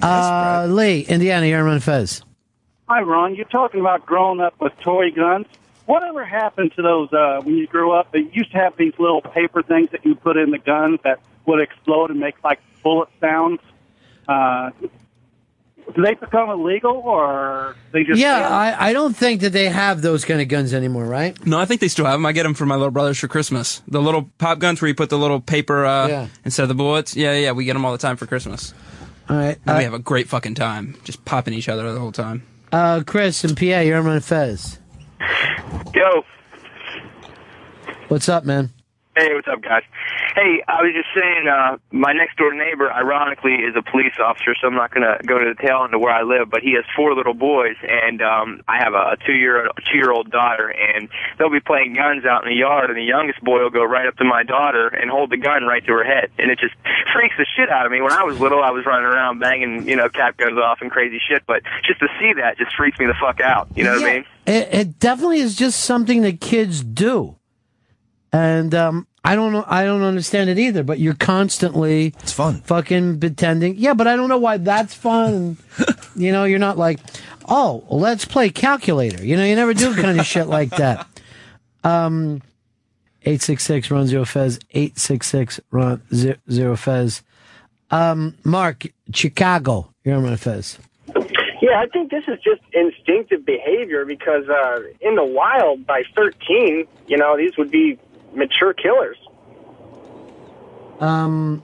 Uh, 0.03 0.67
Lee, 0.69 1.01
Indiana, 1.03 1.47
you're 1.47 1.61
on 1.61 1.67
Ron 1.67 1.81
Fez. 1.81 2.23
Hi, 2.89 3.01
Ron. 3.03 3.35
You're 3.35 3.47
talking 3.47 3.81
about 3.81 4.07
growing 4.07 4.41
up 4.41 4.55
with 4.61 4.73
toy 4.81 5.11
guns. 5.11 5.47
Whatever 5.87 6.25
happened 6.25 6.73
to 6.77 6.83
those 6.83 7.13
uh, 7.13 7.41
when 7.43 7.57
you 7.57 7.67
grew 7.67 7.93
up? 7.93 8.13
They 8.13 8.29
used 8.33 8.51
to 8.53 8.59
have 8.59 8.77
these 8.77 8.95
little 8.99 9.21
paper 9.23 9.63
things 9.63 9.91
that 9.91 10.05
you 10.05 10.15
put 10.15 10.37
in 10.37 10.51
the 10.51 10.59
guns 10.59 10.99
that 11.05 11.21
would 11.47 11.61
explode 11.61 12.11
and 12.11 12.19
make 12.21 12.43
like 12.45 12.61
bullet 12.83 13.09
sounds. 13.21 13.61
Uh, 14.29 14.71
do 15.95 16.03
they 16.03 16.15
become 16.15 16.51
illegal, 16.51 16.97
or 17.05 17.77
they 17.93 18.03
just 18.03 18.21
Yeah, 18.21 18.49
I, 18.49 18.89
I 18.89 18.93
don't 18.93 19.15
think 19.17 19.41
that 19.43 19.51
they 19.51 19.69
have 19.69 20.03
those 20.03 20.25
kind 20.25 20.41
of 20.41 20.49
guns 20.49 20.75
anymore, 20.75 21.05
right? 21.05 21.37
No, 21.47 21.61
I 21.61 21.65
think 21.65 21.81
they 21.81 21.87
still 21.89 22.05
have 22.05 22.15
them. 22.15 22.27
I 22.27 22.33
get 22.33 22.43
them 22.43 22.55
for 22.55 22.67
my 22.67 22.75
little 22.75 22.91
brothers 22.91 23.19
for 23.21 23.29
Christmas. 23.29 23.83
The 23.87 24.03
little 24.03 24.29
pop 24.39 24.59
guns 24.59 24.81
where 24.83 24.89
you 24.89 24.97
put 24.97 25.11
the 25.11 25.19
little 25.19 25.41
paper 25.41 25.87
uh, 25.87 26.09
Yeah. 26.09 26.29
instead 26.45 26.65
of 26.65 26.69
the 26.69 26.75
bullets. 26.75 27.15
Yeah, 27.15 27.35
yeah, 27.37 27.53
we 27.53 27.65
get 27.65 27.75
them 27.75 27.85
all 27.85 27.93
the 27.93 27.99
time 27.99 28.17
for 28.17 28.27
Christmas. 28.27 28.75
All 29.29 29.37
right. 29.37 29.59
And 29.67 29.77
we 29.79 29.83
Uh, 29.83 29.85
have 29.85 29.95
a 29.95 29.99
great 29.99 30.29
fucking 30.29 30.55
time, 30.55 30.97
just 31.05 31.25
popping 31.25 31.55
each 31.55 31.69
other 31.69 31.93
the 31.93 31.99
whole 32.01 32.13
time. 32.13 32.43
uh, 32.73 33.03
Chris 33.07 33.43
and 33.45 33.57
PA, 33.57 33.81
you're 33.81 33.99
on 33.99 34.05
Ron 34.07 34.21
Fez. 34.21 34.79
Yo. 35.95 36.25
What's 38.09 38.29
up, 38.29 38.45
man? 38.45 38.71
Hey, 39.17 39.33
what's 39.33 39.49
up, 39.49 39.63
guys? 39.63 39.81
Hey, 40.35 40.61
I 40.69 40.85
was 40.85 40.93
just 40.93 41.09
saying, 41.17 41.49
uh, 41.49 41.79
my 41.91 42.13
next 42.13 42.37
door 42.37 42.53
neighbor, 42.53 42.93
ironically, 42.93 43.55
is 43.65 43.73
a 43.75 43.81
police 43.81 44.13
officer, 44.21 44.55
so 44.61 44.69
I'm 44.69 44.75
not 44.75 44.93
going 44.93 45.09
to 45.09 45.17
go 45.25 45.39
to 45.39 45.55
the 45.57 45.57
tail 45.57 45.85
end 45.85 45.95
of 45.95 46.03
where 46.03 46.13
I 46.13 46.21
live, 46.21 46.51
but 46.51 46.61
he 46.61 46.75
has 46.77 46.85
four 46.95 47.15
little 47.15 47.33
boys, 47.33 47.77
and 47.81 48.21
um, 48.21 48.61
I 48.69 48.77
have 48.77 48.93
a 48.93 49.17
two 49.25 49.33
year 49.33 49.71
two 49.91 49.97
year 49.97 50.13
old 50.13 50.31
daughter, 50.31 50.69
and 50.69 51.09
they'll 51.39 51.49
be 51.49 51.65
playing 51.65 51.95
guns 51.95 52.27
out 52.27 52.45
in 52.45 52.51
the 52.51 52.61
yard, 52.61 52.91
and 52.91 52.99
the 52.99 53.09
youngest 53.09 53.41
boy 53.41 53.63
will 53.63 53.71
go 53.71 53.85
right 53.85 54.07
up 54.07 54.19
to 54.19 54.25
my 54.25 54.43
daughter 54.43 54.89
and 54.89 55.11
hold 55.11 55.31
the 55.31 55.39
gun 55.39 55.65
right 55.65 55.85
to 55.87 55.93
her 55.93 56.05
head, 56.05 56.29
and 56.37 56.51
it 56.51 56.59
just 56.59 56.75
freaks 57.15 57.37
the 57.39 57.47
shit 57.57 57.71
out 57.71 57.87
of 57.87 57.93
me. 57.93 58.03
When 58.03 58.13
I 58.13 58.25
was 58.25 58.39
little, 58.39 58.63
I 58.63 58.71
was 58.71 58.85
running 58.85 59.09
around 59.09 59.39
banging, 59.39 59.89
you 59.89 59.97
know, 59.97 60.11
cap 60.11 60.37
guns 60.37 60.59
off 60.59 60.83
and 60.83 60.91
crazy 60.91 61.21
shit, 61.27 61.43
but 61.47 61.63
just 61.89 62.01
to 62.01 62.09
see 62.21 62.35
that 62.37 62.59
just 62.59 62.77
freaks 62.77 62.99
me 62.99 63.07
the 63.07 63.17
fuck 63.19 63.41
out. 63.41 63.69
You 63.75 63.85
know 63.85 63.95
what 63.95 64.05
I 64.05 64.15
mean? 64.17 64.25
It, 64.45 64.69
it 64.75 64.99
definitely 64.99 65.41
is 65.41 65.57
just 65.57 65.81
something 65.81 66.21
that 66.21 66.43
kids 66.43 66.85
do, 66.85 67.37
and 68.37 68.75
um, 68.75 69.07
I 69.25 69.35
don't 69.35 69.53
know. 69.53 69.65
I 69.67 69.85
don't 69.85 70.03
understand 70.03 70.51
it 70.51 70.59
either. 70.59 70.83
But 70.83 70.99
you're 70.99 71.15
constantly 71.15 72.15
it's 72.21 72.33
fun, 72.33 72.61
fucking 72.61 73.19
pretending. 73.19 73.77
Yeah, 73.77 73.95
but 73.95 74.07
I 74.07 74.15
don't 74.15 74.29
know 74.29 74.39
why 74.39 74.59
that's 74.59 74.95
fun. 74.95 75.57
you 76.17 76.33
know, 76.33 76.45
you're 76.45 76.59
not 76.59 76.77
like, 76.77 77.01
oh, 77.49 77.85
let's 77.89 78.25
play 78.27 78.51
calculator. 78.51 79.25
You 79.25 79.37
know, 79.37 79.45
you 79.45 79.57
never 79.57 79.73
do 79.73 79.95
kind 79.95 80.21
of 80.21 80.27
shit 80.27 80.49
like 80.49 80.71
that. 80.71 81.07
Um, 81.83 82.43
eight 83.25 83.41
six 83.41 83.65
six 83.65 83.91
run 83.91 84.07
zero 84.07 84.25
fez. 84.25 84.59
Eight 84.73 84.99
six 84.99 85.29
six 85.29 85.59
run 85.71 86.03
zero 86.13 86.77
fez. 86.77 87.23
Um, 87.91 88.37
Mark, 88.45 88.87
Chicago. 89.15 89.93
You're 90.05 90.17
on 90.17 90.25
Ron 90.25 90.37
Fez. 90.37 90.79
Yeah, 91.63 91.81
I 91.81 91.87
think 91.87 92.11
this 92.11 92.25
is 92.29 92.39
just 92.45 92.61
instinctive 92.73 93.47
behavior 93.47 94.05
because 94.05 94.49
uh, 94.49 94.81
in 95.01 95.15
the 95.15 95.25
wild, 95.25 95.87
by 95.87 96.03
13, 96.15 96.87
you 97.09 97.17
know, 97.17 97.37
these 97.37 97.57
would 97.57 97.71
be 97.71 97.99
mature 98.35 98.73
killers. 98.75 99.17
Um. 101.01 101.63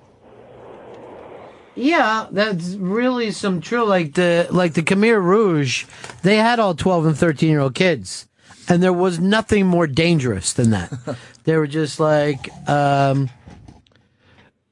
Yeah, 1.75 2.27
that's 2.31 2.75
really 2.75 3.31
some 3.31 3.61
true. 3.63 3.85
Like 3.85 4.13
the 4.15 4.47
like 4.51 4.75
the 4.75 4.83
Khmer 4.83 5.23
Rouge, 5.23 5.87
they 6.23 6.37
had 6.37 6.61
all 6.61 6.75
twelve 6.75 7.07
and 7.07 7.17
thirteen 7.17 7.49
year 7.49 7.61
old 7.61 7.75
kids, 7.75 8.29
and 8.69 8.83
there 8.83 8.93
was 8.93 9.19
nothing 9.19 9.67
more 9.67 9.87
dangerous 9.87 10.53
than 10.53 10.71
that. 10.71 10.93
they 11.45 11.57
were 11.57 11.67
just 11.67 11.99
like, 11.99 12.51
um, 12.69 13.31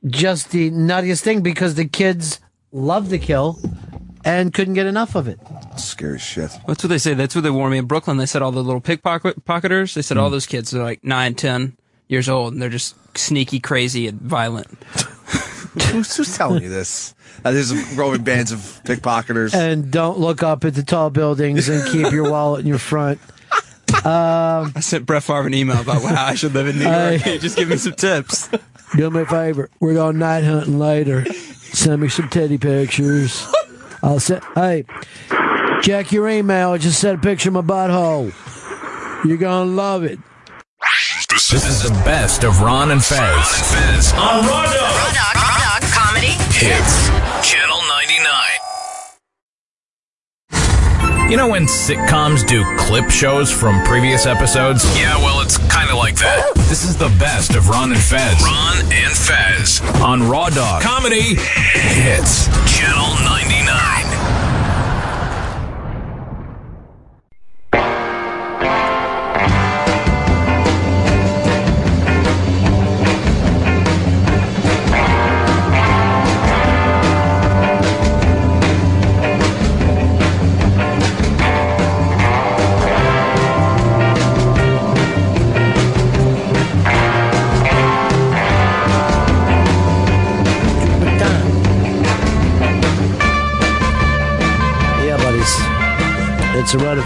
just 0.07 0.51
the 0.51 0.71
nuttiest 0.71 1.23
thing 1.23 1.41
because 1.41 1.75
the 1.75 1.87
kids 1.89 2.39
loved 2.71 3.09
to 3.11 3.19
kill 3.19 3.59
and 4.23 4.53
couldn't 4.53 4.75
get 4.75 4.85
enough 4.85 5.15
of 5.15 5.27
it. 5.27 5.39
Scary 5.79 6.19
shit. 6.19 6.51
That's 6.67 6.85
what 6.85 6.91
they 6.91 6.99
say. 6.99 7.15
That's 7.15 7.35
what 7.35 7.41
they 7.45 7.51
warned 7.51 7.73
me 7.73 7.79
in 7.79 7.87
Brooklyn. 7.87 8.19
They 8.19 8.27
said 8.27 8.43
all 8.43 8.53
the 8.53 8.63
little 8.63 8.83
pickpocketers. 8.83 9.95
They 9.95 10.03
said 10.03 10.19
Hmm. 10.19 10.23
all 10.25 10.29
those 10.31 10.45
kids 10.47 10.75
are 10.75 10.83
like 10.83 11.03
nine, 11.03 11.35
ten 11.35 11.79
years 12.11 12.29
old, 12.29 12.53
and 12.53 12.61
they're 12.61 12.69
just 12.69 12.97
sneaky, 13.17 13.61
crazy, 13.61 14.07
and 14.09 14.21
violent. 14.21 14.67
who's, 15.91 16.17
who's 16.17 16.37
telling 16.37 16.63
you 16.63 16.69
this? 16.69 17.15
Uh, 17.45 17.53
there's 17.53 17.73
growing 17.95 18.23
bands 18.23 18.53
of 18.53 18.59
pickpocketers. 18.85 19.55
And 19.55 19.91
don't 19.91 20.19
look 20.19 20.43
up 20.43 20.65
at 20.65 20.75
the 20.75 20.83
tall 20.83 21.11
buildings 21.11 21.69
and 21.69 21.89
keep 21.91 22.13
your 22.13 22.31
wallet 22.31 22.61
in 22.61 22.67
your 22.67 22.79
front. 22.79 23.21
Um, 24.05 24.73
I 24.77 24.81
sent 24.81 25.07
Brett 25.07 25.23
Favre 25.23 25.47
an 25.47 25.55
email 25.55 25.81
about 25.81 26.03
how 26.03 26.27
I 26.27 26.35
should 26.35 26.55
live 26.55 26.69
in 26.69 26.79
New 26.79 26.85
York. 26.85 27.27
I- 27.27 27.39
just 27.39 27.57
give 27.57 27.69
me 27.69 27.77
some 27.77 27.93
tips. 27.95 28.49
Do 28.97 29.11
me 29.11 29.21
a 29.21 29.27
favor. 29.27 29.71
We're 29.79 29.95
going 29.95 30.19
night 30.19 30.45
hunting 30.45 30.79
later. 30.79 31.25
Send 31.33 32.03
me 32.03 32.09
some 32.09 32.29
teddy 32.29 32.59
pictures. 32.59 33.47
I'll 34.03 34.19
send. 34.19 34.43
Hey, 34.55 34.85
check 35.83 36.13
your 36.13 36.29
email. 36.29 36.71
I 36.71 36.79
just 36.79 36.99
sent 37.01 37.19
a 37.19 37.21
picture 37.21 37.51
of 37.51 37.55
my 37.55 37.61
butthole. 37.61 38.33
You're 39.25 39.37
gonna 39.37 39.71
love 39.71 40.03
it. 40.05 40.19
This 41.49 41.65
is 41.67 41.83
the 41.83 41.91
best 42.05 42.45
of 42.45 42.61
Ron 42.61 42.91
and 42.93 43.03
Fez. 43.03 43.19
Ron 43.19 43.33
and 43.33 43.45
Fez 43.47 44.13
on 44.13 44.47
Raw 44.47 44.63
Dog. 44.63 44.75
Raw 44.77 45.11
Dog, 45.11 45.35
Raw 45.35 45.57
Dog 45.59 45.83
Comedy 45.91 46.37
Hits. 46.53 47.09
Channel 47.43 47.81
99. 50.53 51.31
You 51.31 51.37
know 51.37 51.49
when 51.49 51.65
sitcoms 51.65 52.47
do 52.47 52.63
clip 52.77 53.11
shows 53.11 53.51
from 53.51 53.83
previous 53.85 54.27
episodes? 54.27 54.85
Yeah, 54.97 55.17
well, 55.17 55.41
it's 55.41 55.57
kind 55.73 55.91
of 55.91 55.97
like 55.97 56.17
that. 56.17 56.53
This 56.55 56.85
is 56.85 56.97
the 56.97 57.09
best 57.19 57.57
of 57.57 57.69
Ron 57.69 57.91
and 57.91 58.01
Fez. 58.01 58.41
Ron 58.43 58.93
and 58.93 59.13
Fez 59.13 59.81
on 60.03 60.23
Raw 60.29 60.51
Dog. 60.51 60.83
Comedy 60.83 61.35
Hits. 61.35 62.47
Channel 62.79 63.17
99. 63.25 63.60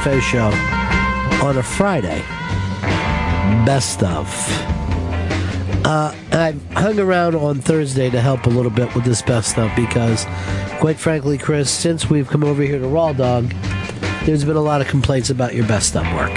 Buddies. 0.05 0.24
It's 0.24 0.35
a 0.35 0.39
Ron 0.39 0.52
and 0.52 0.52
Fez 0.52 1.40
show 1.40 1.47
on 1.47 1.56
a 1.59 1.62
Friday. 1.62 2.22
Best 3.66 4.02
of. 4.02 4.28
Uh, 5.86 6.14
I 6.32 6.52
hung 6.72 6.98
around 6.98 7.35
on 7.35 7.60
Thursday 7.60 8.09
to 8.10 8.20
help 8.20 8.47
a 8.47 8.51
little 8.51 8.70
bit 8.70 8.94
with 8.94 9.05
this 9.05 9.20
best 9.20 9.51
stuff 9.51 9.74
because, 9.76 10.24
quite 10.81 10.97
frankly, 10.98 11.36
Chris, 11.36 11.70
since 11.70 12.09
we've 12.09 12.28
come 12.28 12.43
over 12.43 12.62
here 12.62 12.78
to 12.78 12.86
Raw 12.89 13.12
Dog, 13.12 13.51
there's 14.24 14.44
been 14.44 14.56
a 14.56 14.62
lot 14.62 14.81
of 14.81 14.89
complaints 14.89 15.28
about 15.28 15.55
your 15.55 15.66
best 15.66 15.89
stuff 15.90 16.06
work. 16.14 16.35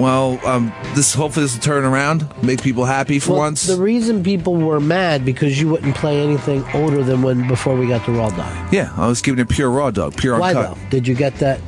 Well, 0.00 0.40
um, 0.46 0.72
this 0.94 1.12
hopefully 1.12 1.44
this 1.44 1.54
will 1.54 1.62
turn 1.62 1.84
around, 1.84 2.26
make 2.42 2.62
people 2.62 2.86
happy 2.86 3.18
for 3.18 3.32
Well, 3.32 3.40
once. 3.40 3.64
The 3.66 3.76
reason 3.76 4.22
people 4.24 4.54
were 4.56 4.80
mad 4.80 5.22
because 5.22 5.60
you 5.60 5.68
wouldn't 5.68 5.94
play 5.94 6.22
anything 6.22 6.64
older 6.72 7.02
than 7.04 7.20
when 7.20 7.46
before 7.46 7.76
we 7.76 7.86
got 7.88 8.04
to 8.06 8.12
Raw 8.12 8.30
Dog. 8.30 8.72
yeah, 8.72 8.90
I 8.96 9.06
was 9.06 9.20
giving 9.20 9.38
it 9.40 9.50
pure 9.50 9.70
raw 9.70 9.90
dog, 9.90 10.16
pure 10.16 10.38
Why 10.38 10.54
uncut. 10.54 10.78
though? 10.78 10.88
Did 10.88 11.06
you 11.06 11.14
get 11.14 11.34
that, 11.36 11.60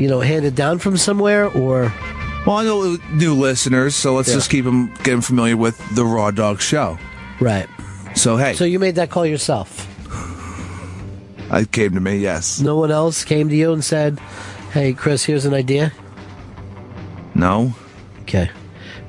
you 0.00 0.08
know, 0.08 0.18
handed 0.20 0.56
down 0.56 0.78
from 0.80 0.96
somewhere 0.96 1.46
or? 1.48 1.92
Well, 2.46 2.56
I 2.56 2.64
know 2.64 2.96
new 3.12 3.34
listeners, 3.34 3.94
so 3.94 4.14
let's 4.14 4.28
Yeah. 4.28 4.34
just 4.36 4.50
keep 4.50 4.64
them 4.64 4.88
get 5.04 5.12
them 5.12 5.20
familiar 5.20 5.56
with 5.56 5.78
the 5.94 6.04
Raw 6.04 6.30
Dog 6.32 6.60
Show. 6.60 6.98
Right. 7.38 7.68
So 8.16 8.36
hey, 8.36 8.54
So 8.54 8.64
you 8.64 8.78
made 8.80 8.96
that 8.96 9.10
call 9.10 9.24
yourself. 9.26 9.86
it 11.52 11.70
came 11.72 11.92
to 11.94 12.00
me. 12.00 12.18
Yes. 12.18 12.60
No 12.60 12.76
one 12.76 12.90
else 12.90 13.24
came 13.24 13.48
to 13.48 13.54
you 13.56 13.72
and 13.72 13.84
said, 13.84 14.18
"Hey, 14.72 14.92
Chris, 14.92 15.24
here's 15.24 15.44
an 15.44 15.54
idea." 15.54 15.92
No. 17.34 17.74
Okay. 18.22 18.50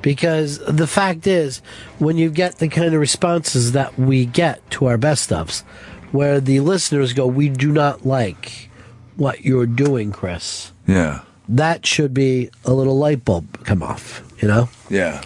Because 0.02 0.58
the 0.66 0.86
fact 0.86 1.26
is, 1.26 1.62
when 1.98 2.16
you 2.18 2.28
get 2.30 2.58
the 2.58 2.68
kind 2.68 2.92
of 2.92 3.00
responses 3.00 3.72
that 3.72 3.98
we 3.98 4.26
get 4.26 4.68
to 4.72 4.86
our 4.86 4.98
best 4.98 5.22
stuffs, 5.24 5.62
where 6.10 6.40
the 6.40 6.60
listeners 6.60 7.12
go, 7.12 7.26
"We 7.26 7.48
do 7.48 7.70
not 7.70 8.04
like 8.04 8.68
what 9.16 9.44
you're 9.44 9.66
doing, 9.66 10.10
Chris," 10.10 10.71
Yeah. 10.86 11.20
that 11.48 11.86
should 11.86 12.12
be 12.14 12.50
a 12.64 12.72
little 12.72 12.96
light 12.98 13.24
bulb 13.24 13.64
come 13.64 13.82
off. 13.82 14.22
You 14.40 14.48
know. 14.48 14.68
Yeah. 14.90 15.22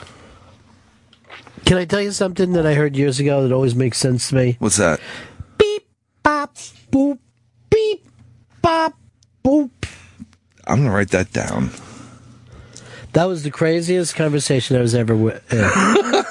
Can 1.64 1.78
I 1.78 1.84
tell 1.84 2.00
you 2.00 2.12
something 2.12 2.52
that 2.52 2.64
I 2.66 2.74
heard 2.74 2.96
years 2.96 3.18
ago 3.18 3.42
that 3.42 3.52
always 3.52 3.74
makes 3.74 3.98
sense 3.98 4.28
to 4.28 4.36
me? 4.36 4.56
What's 4.60 4.76
that? 4.76 5.00
Beep, 5.58 5.88
bop, 6.22 6.54
boop, 6.92 7.18
beep, 7.70 8.06
bop, 8.62 8.94
boop. 9.44 9.70
I'm 10.66 10.78
gonna 10.82 10.92
write 10.94 11.10
that 11.10 11.32
down. 11.32 11.70
That 13.14 13.24
was 13.24 13.42
the 13.42 13.50
craziest 13.50 14.14
conversation 14.14 14.76
I 14.76 14.80
was 14.80 14.94
ever 14.94 15.16
with, 15.16 15.42
uh, 15.50 16.22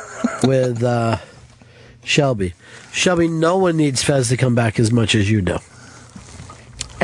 with 0.43 0.83
uh, 0.83 1.17
Shelby. 2.03 2.53
Shelby, 2.93 3.27
no 3.27 3.57
one 3.57 3.75
needs 3.75 4.03
Fez 4.03 4.29
to 4.29 4.37
come 4.37 4.55
back 4.55 4.79
as 4.79 4.91
much 4.91 5.15
as 5.15 5.29
you 5.29 5.41
do. 5.41 5.57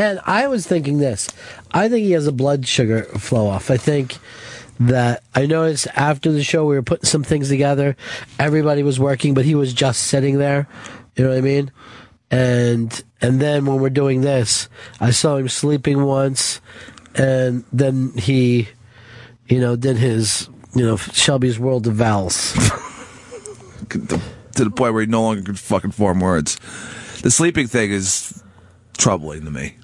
And 0.01 0.19
I 0.25 0.47
was 0.47 0.65
thinking 0.65 0.97
this. 0.97 1.29
I 1.69 1.87
think 1.87 2.05
he 2.05 2.13
has 2.13 2.25
a 2.25 2.31
blood 2.31 2.67
sugar 2.67 3.03
flow 3.03 3.45
off. 3.45 3.69
I 3.69 3.77
think 3.77 4.17
that 4.79 5.21
I 5.35 5.45
noticed 5.45 5.85
after 5.93 6.31
the 6.31 6.43
show 6.43 6.65
we 6.65 6.73
were 6.73 6.81
putting 6.81 7.05
some 7.05 7.23
things 7.23 7.49
together. 7.49 7.95
Everybody 8.39 8.81
was 8.81 8.99
working, 8.99 9.35
but 9.35 9.45
he 9.45 9.53
was 9.53 9.75
just 9.75 10.01
sitting 10.01 10.39
there. 10.39 10.67
You 11.15 11.25
know 11.25 11.29
what 11.29 11.37
I 11.37 11.41
mean? 11.41 11.71
And 12.31 13.03
and 13.21 13.39
then 13.39 13.67
when 13.67 13.79
we're 13.79 13.91
doing 13.91 14.21
this, 14.21 14.69
I 14.99 15.11
saw 15.11 15.37
him 15.37 15.47
sleeping 15.47 16.01
once, 16.01 16.61
and 17.13 17.63
then 17.71 18.17
he, 18.17 18.69
you 19.47 19.59
know, 19.59 19.75
did 19.75 19.97
his 19.97 20.49
you 20.73 20.83
know 20.83 20.97
Shelby's 20.97 21.59
World 21.59 21.85
of 21.85 21.93
Vowels. 21.93 22.53
to 23.89 24.63
the 24.63 24.71
point 24.71 24.95
where 24.95 25.01
he 25.01 25.07
no 25.07 25.21
longer 25.21 25.43
could 25.43 25.59
fucking 25.59 25.91
form 25.91 26.21
words. 26.21 26.57
The 27.21 27.29
sleeping 27.29 27.67
thing 27.67 27.91
is 27.91 28.41
troubling 28.97 29.45
to 29.45 29.51
me. 29.51 29.75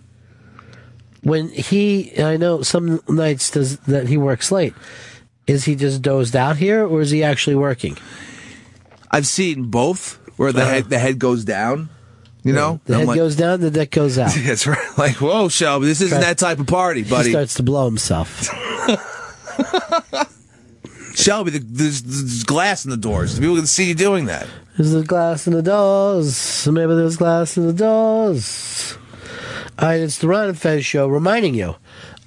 When 1.28 1.50
he 1.50 2.18
I 2.22 2.38
know 2.38 2.62
some 2.62 3.02
nights 3.10 3.52
does 3.52 3.78
that 3.80 4.08
he 4.08 4.16
works 4.18 4.52
late. 4.52 4.74
Is 5.46 5.66
he 5.66 5.76
just 5.76 6.02
dozed 6.02 6.36
out 6.36 6.58
here 6.58 6.86
or 6.86 7.02
is 7.02 7.12
he 7.12 7.24
actually 7.24 7.56
working? 7.56 7.98
I've 9.12 9.28
seen 9.28 9.66
both 9.66 10.20
where 10.38 10.52
the 10.52 10.62
uh-huh. 10.62 10.72
head 10.72 10.90
the 10.90 11.00
head 11.00 11.20
goes 11.20 11.44
down. 11.44 11.90
You 12.44 12.54
know. 12.54 12.80
The 12.86 12.94
I'm 12.94 13.00
head 13.00 13.08
like- 13.10 13.18
goes 13.18 13.36
down, 13.36 13.60
the 13.60 13.72
neck 13.72 13.92
goes 13.92 14.18
out. 14.18 14.32
That's 14.38 14.66
right. 14.66 14.98
Like, 14.98 15.16
whoa, 15.16 15.50
Shelby, 15.50 15.88
this 15.88 16.00
isn't 16.00 16.22
that 16.22 16.38
type 16.38 16.60
of 16.60 16.68
party, 16.68 17.04
buddy. 17.04 17.26
He 17.26 17.32
starts 17.32 17.56
to 17.56 17.64
blow 17.64 17.86
himself. 17.86 18.44
Shelby, 21.16 21.52
the, 21.52 21.60
there's, 21.60 22.04
there's 22.04 22.44
glass 22.44 22.86
in 22.86 22.92
the 22.92 22.98
doors. 22.98 23.38
People 23.38 23.56
can 23.58 23.68
see 23.68 23.90
you 23.90 23.96
doing 23.96 24.28
that. 24.28 24.48
There's 24.78 24.92
the 24.92 25.04
glass 25.04 25.46
in 25.48 25.54
the 25.54 25.62
doors. 25.64 26.68
Maybe 26.68 26.94
there's 26.96 27.18
glass 27.18 27.58
in 27.58 27.68
the 27.68 27.74
doors. 27.74 28.98
All 29.80 29.88
right, 29.90 30.02
it's 30.02 30.18
the 30.18 30.28
Ron 30.28 30.50
and 30.50 30.58
Fez 30.58 30.84
show 30.86 31.08
reminding 31.08 31.54
you 31.54 31.76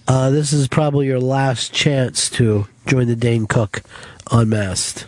uh, 0.06 0.31
this 0.31 0.52
is 0.52 0.68
probably 0.68 1.06
your 1.06 1.20
last 1.20 1.72
chance 1.72 2.28
to 2.31 2.66
join 2.86 3.06
the 3.06 3.16
Dane 3.16 3.47
Cook 3.47 3.82
Unmasked. 4.31 5.06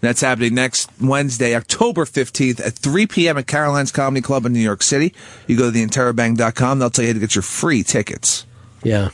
That's 0.00 0.20
happening 0.20 0.54
next 0.54 0.90
Wednesday, 1.00 1.54
October 1.54 2.04
15th 2.04 2.64
at 2.64 2.74
3 2.74 3.06
p.m. 3.06 3.38
at 3.38 3.46
Caroline's 3.46 3.90
Comedy 3.90 4.20
Club 4.20 4.46
in 4.46 4.52
New 4.52 4.60
York 4.60 4.82
City. 4.82 5.12
You 5.46 5.56
go 5.56 5.70
to 5.70 5.76
theinterrobang.com. 5.76 6.78
They'll 6.78 6.90
tell 6.90 7.04
you 7.04 7.10
how 7.10 7.14
to 7.14 7.20
get 7.20 7.34
your 7.34 7.42
free 7.42 7.82
tickets. 7.82 8.46
Yeah. 8.82 9.10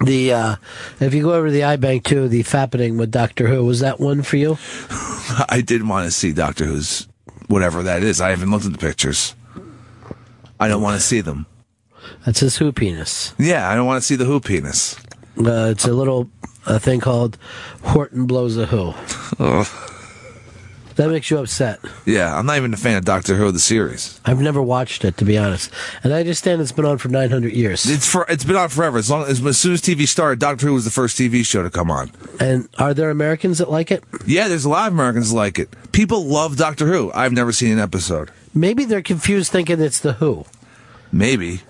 The 0.00 0.32
uh, 0.32 0.56
if 1.00 1.12
you 1.12 1.22
go 1.22 1.34
over 1.34 1.46
to 1.46 1.52
the 1.52 1.60
iBang 1.60 2.02
too, 2.02 2.28
the 2.28 2.42
fappening 2.44 2.98
with 2.98 3.10
Doctor 3.10 3.48
Who 3.48 3.64
was 3.64 3.80
that 3.80 4.00
one 4.00 4.22
for 4.22 4.36
you? 4.36 4.58
I 5.48 5.62
did 5.64 5.86
want 5.86 6.06
to 6.06 6.10
see 6.10 6.32
Doctor 6.32 6.64
Who's 6.64 7.08
whatever 7.48 7.82
that 7.82 8.02
is. 8.02 8.20
I 8.20 8.30
haven't 8.30 8.50
looked 8.50 8.66
at 8.66 8.72
the 8.72 8.78
pictures. 8.78 9.34
I 10.60 10.68
don't 10.68 10.82
want 10.82 11.00
to 11.00 11.06
see 11.06 11.20
them. 11.20 11.46
That's 12.24 12.40
his 12.40 12.56
who 12.56 12.72
penis. 12.72 13.34
Yeah, 13.38 13.68
I 13.68 13.74
don't 13.74 13.86
want 13.86 14.00
to 14.00 14.06
see 14.06 14.16
the 14.16 14.24
who 14.24 14.40
penis. 14.40 14.96
Uh, 15.38 15.68
it's 15.70 15.84
a 15.86 15.92
little 15.92 16.30
a 16.66 16.78
thing 16.78 17.00
called 17.00 17.38
Horton 17.82 18.26
blows 18.26 18.56
a 18.56 18.66
who. 18.66 18.94
That 20.98 21.10
makes 21.10 21.30
you 21.30 21.38
upset. 21.38 21.78
Yeah, 22.06 22.36
I'm 22.36 22.44
not 22.44 22.56
even 22.56 22.74
a 22.74 22.76
fan 22.76 22.96
of 22.96 23.04
Doctor 23.04 23.36
Who 23.36 23.52
the 23.52 23.60
series. 23.60 24.20
I've 24.24 24.40
never 24.40 24.60
watched 24.60 25.04
it 25.04 25.16
to 25.18 25.24
be 25.24 25.38
honest, 25.38 25.70
and 26.02 26.12
I 26.12 26.18
understand 26.18 26.60
it's 26.60 26.72
been 26.72 26.84
on 26.84 26.98
for 26.98 27.06
900 27.06 27.52
years. 27.52 27.88
It's 27.88 28.04
for 28.04 28.26
it's 28.28 28.42
been 28.42 28.56
on 28.56 28.68
forever. 28.68 28.98
As 28.98 29.08
long 29.08 29.22
as 29.22 29.40
as 29.46 29.56
soon 29.58 29.74
as 29.74 29.80
TV 29.80 30.08
started, 30.08 30.40
Doctor 30.40 30.66
Who 30.66 30.74
was 30.74 30.84
the 30.84 30.90
first 30.90 31.16
TV 31.16 31.46
show 31.46 31.62
to 31.62 31.70
come 31.70 31.88
on. 31.88 32.10
And 32.40 32.68
are 32.78 32.94
there 32.94 33.10
Americans 33.10 33.58
that 33.58 33.70
like 33.70 33.92
it? 33.92 34.02
Yeah, 34.26 34.48
there's 34.48 34.64
a 34.64 34.68
lot 34.68 34.88
of 34.88 34.92
Americans 34.94 35.32
like 35.32 35.60
it. 35.60 35.68
People 35.92 36.24
love 36.24 36.56
Doctor 36.56 36.88
Who. 36.88 37.12
I've 37.14 37.32
never 37.32 37.52
seen 37.52 37.70
an 37.74 37.78
episode. 37.78 38.32
Maybe 38.52 38.84
they're 38.84 39.00
confused 39.00 39.52
thinking 39.52 39.80
it's 39.80 40.00
the 40.00 40.14
Who. 40.14 40.46
Maybe. 41.12 41.60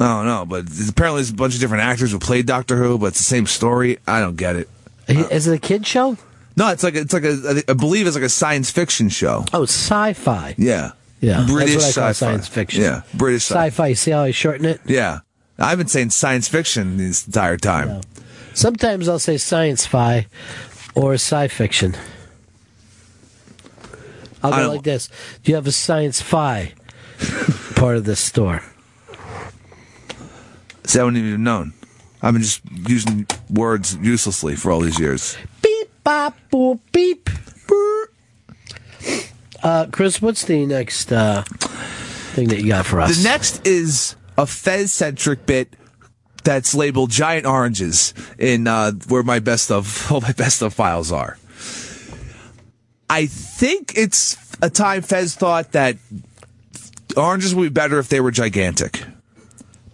I 0.00 0.06
don't 0.16 0.24
know, 0.26 0.46
but 0.46 0.64
apparently 0.88 1.18
there's 1.20 1.30
a 1.30 1.34
bunch 1.34 1.54
of 1.54 1.60
different 1.60 1.84
actors 1.84 2.10
who 2.10 2.18
played 2.18 2.46
Doctor 2.46 2.76
Who, 2.76 2.96
but 2.98 3.06
it's 3.08 3.18
the 3.18 3.24
same 3.24 3.46
story. 3.46 3.98
I 4.06 4.20
don't 4.20 4.36
get 4.36 4.56
it. 4.56 4.68
Is 5.08 5.46
it 5.46 5.54
a 5.54 5.58
kid 5.58 5.86
show? 5.86 6.16
No, 6.56 6.68
it's 6.68 6.82
like 6.82 6.94
it's 6.94 7.12
like 7.12 7.24
a 7.24 7.62
I 7.68 7.74
believe 7.74 8.06
it's 8.06 8.16
like 8.16 8.24
a 8.24 8.28
science 8.30 8.70
fiction 8.70 9.08
show. 9.10 9.44
Oh, 9.52 9.64
sci-fi. 9.64 10.54
Yeah, 10.58 10.92
Yeah, 11.20 11.44
British 11.46 11.74
that's 11.74 11.96
what 11.96 12.02
I 12.02 12.06
call 12.06 12.10
sci-fi. 12.10 12.12
science 12.12 12.48
fiction. 12.48 12.82
Yeah, 12.82 13.02
British 13.14 13.42
sci- 13.44 13.54
Sci-fi. 13.54 13.92
See 13.92 14.10
how 14.12 14.22
I 14.22 14.30
shorten 14.30 14.64
it? 14.66 14.80
Yeah, 14.86 15.20
I've 15.58 15.78
been 15.78 15.86
saying 15.88 16.10
science 16.10 16.48
fiction 16.48 16.96
this 16.96 17.26
entire 17.26 17.56
time. 17.58 18.00
Sometimes 18.54 19.08
I'll 19.08 19.18
say 19.18 19.36
science 19.36 19.84
fi 19.86 20.26
or 20.94 21.14
sci 21.14 21.48
fiction. 21.48 21.94
I'll 24.42 24.50
go 24.52 24.72
like 24.72 24.82
this. 24.82 25.08
Do 25.42 25.52
you 25.52 25.56
have 25.56 25.66
a 25.66 25.72
science 25.72 26.20
fi 26.22 26.72
part 27.76 27.96
of 27.96 28.04
this 28.04 28.20
store? 28.20 28.62
See, 30.90 30.98
I 30.98 31.04
wouldn't 31.04 31.18
even 31.18 31.30
have 31.30 31.40
known. 31.40 31.72
I've 32.20 32.34
been 32.34 32.42
just 32.42 32.62
using 32.88 33.24
words 33.48 33.96
uselessly 33.98 34.56
for 34.56 34.72
all 34.72 34.80
these 34.80 34.98
years. 34.98 35.36
Beep, 35.62 35.88
bop, 36.02 36.36
boop, 36.50 36.80
beep. 36.90 37.30
brr. 37.68 38.08
Uh, 39.62 39.86
Chris, 39.92 40.20
what's 40.20 40.46
the 40.46 40.66
next 40.66 41.12
uh, 41.12 41.44
thing 42.32 42.48
that 42.48 42.60
you 42.60 42.66
got 42.66 42.86
for 42.86 43.00
us? 43.00 43.16
The 43.18 43.22
next 43.22 43.64
is 43.64 44.16
a 44.36 44.46
Fez 44.46 44.92
centric 44.92 45.46
bit 45.46 45.76
that's 46.42 46.74
labeled 46.74 47.12
giant 47.12 47.46
oranges 47.46 48.12
in 48.36 48.66
uh, 48.66 48.90
where 49.06 49.22
my 49.22 49.38
best 49.38 49.70
of 49.70 50.10
all 50.10 50.20
my 50.20 50.32
best 50.32 50.60
of 50.60 50.74
files 50.74 51.12
are. 51.12 51.38
I 53.08 53.26
think 53.26 53.92
it's 53.96 54.36
a 54.60 54.70
time 54.70 55.02
Fez 55.02 55.36
thought 55.36 55.70
that 55.70 55.98
oranges 57.16 57.54
would 57.54 57.62
be 57.62 57.68
better 57.68 58.00
if 58.00 58.08
they 58.08 58.20
were 58.20 58.32
gigantic. 58.32 59.04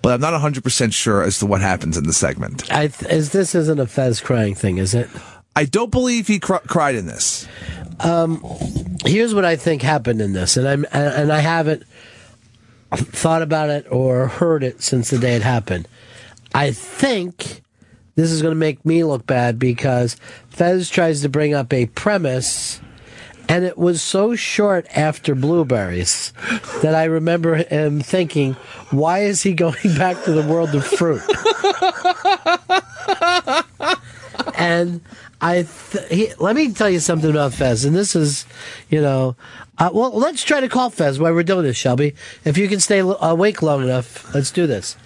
But 0.07 0.15
I'm 0.15 0.20
not 0.20 0.41
100% 0.41 0.93
sure 0.93 1.24
as 1.24 1.41
to 1.41 1.47
what 1.47 1.61
happens 1.61 1.97
in 1.97 2.05
the 2.05 2.12
segment. 2.12 2.73
I 2.73 2.87
th- 2.87 3.11
is 3.11 3.33
this 3.33 3.57
isn't 3.57 3.81
a 3.81 3.89
Fez 3.89 4.20
crying 4.20 4.55
thing, 4.55 4.78
is 4.78 4.95
it? 4.95 5.11
I 5.57 5.65
don't 5.65 5.91
believe 5.91 6.28
he 6.28 6.39
cr- 6.39 6.59
cried 6.69 6.95
in 6.95 7.07
this. 7.07 7.49
Um, 7.99 8.41
here's 9.05 9.35
what 9.35 9.45
I 9.45 9.57
think 9.57 9.83
happened 9.83 10.20
in 10.20 10.33
this, 10.33 10.57
and 10.57 10.69
I'm 10.69 10.87
and 10.93 11.33
I 11.33 11.41
haven't 11.41 11.83
thought 12.93 13.43
about 13.43 13.69
it 13.69 13.91
or 13.91 14.28
heard 14.28 14.62
it 14.62 14.81
since 14.81 15.11
the 15.11 15.19
day 15.19 15.35
it 15.35 15.43
happened. 15.43 15.89
I 16.55 16.70
think 16.70 17.65
this 18.15 18.31
is 18.31 18.43
going 18.43 18.55
to 18.55 18.61
make 18.61 18.87
me 18.87 19.03
look 19.03 19.27
bad 19.27 19.59
because 19.59 20.15
Fez 20.51 20.89
tries 20.89 21.23
to 21.23 21.28
bring 21.28 21.53
up 21.53 21.73
a 21.73 21.87
premise, 21.87 22.81
and 23.48 23.64
it 23.64 23.78
was 23.78 24.02
so 24.02 24.35
short 24.35 24.86
after 24.94 25.35
blueberries 25.35 26.32
that 26.82 26.94
I 26.94 27.05
remember 27.05 27.56
him 27.56 28.01
thinking, 28.01 28.55
"Why 28.90 29.20
is 29.20 29.43
he 29.43 29.55
going 29.55 29.77
back 29.98 30.24
to 30.24 30.32
the 30.32 30.47
world 30.47 30.74
of 30.74 30.86
fruit?" 30.86 31.23
and 34.56 35.01
I 35.40 35.66
th- 35.90 36.09
he, 36.09 36.35
let 36.39 36.56
me 36.56 36.73
tell 36.73 36.90
you 36.90 37.01
something 37.01 37.31
about 37.31 37.52
Fez, 37.55 37.85
and 37.85 37.94
this 37.94 38.16
is, 38.16 38.47
you 38.89 39.01
know, 39.01 39.36
uh, 39.78 39.90
well, 39.93 40.12
let's 40.12 40.43
try 40.43 40.60
to 40.60 40.68
call 40.68 40.90
Fez 40.90 41.18
while 41.18 41.35
we're 41.35 41.43
doing 41.43 41.64
this, 41.64 41.77
Shelby. 41.77 42.14
If 42.44 42.56
you 42.56 42.68
can 42.68 42.81
stay 42.81 43.01
awake 43.01 43.62
long 43.62 43.82
enough, 43.82 44.35
let's 44.35 44.51
do 44.51 44.66
this. 44.66 44.97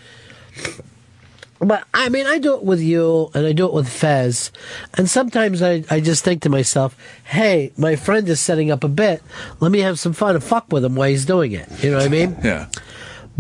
But 1.61 1.85
I 1.93 2.09
mean, 2.09 2.27
I 2.27 2.39
do 2.39 2.55
it 2.55 2.65
with 2.65 2.81
you, 2.81 3.31
and 3.35 3.47
I 3.47 3.53
do 3.53 3.67
it 3.67 3.75
with 3.75 3.87
Fez, 3.87 4.51
and 4.95 5.09
sometimes 5.11 5.61
I, 5.61 5.85
I 5.91 6.01
just 6.01 6.25
think 6.25 6.41
to 6.43 6.49
myself, 6.49 6.97
"Hey, 7.25 7.73
my 7.77 7.97
friend 7.97 8.27
is 8.31 8.41
setting 8.41 8.71
up 8.71 8.83
a 8.83 8.89
bit. 8.89 9.23
Let 9.61 9.71
me 9.71 9.81
have 9.81 9.99
some 9.99 10.15
fun 10.15 10.35
and 10.35 10.43
fuck 10.43 10.73
with 10.73 10.85
him 10.85 10.95
while 10.95 11.11
he's 11.11 11.27
doing 11.27 11.53
it." 11.53 11.69
You 11.83 11.91
know 11.91 11.99
what 11.99 12.07
I 12.07 12.09
mean? 12.09 12.37
Yeah. 12.43 12.69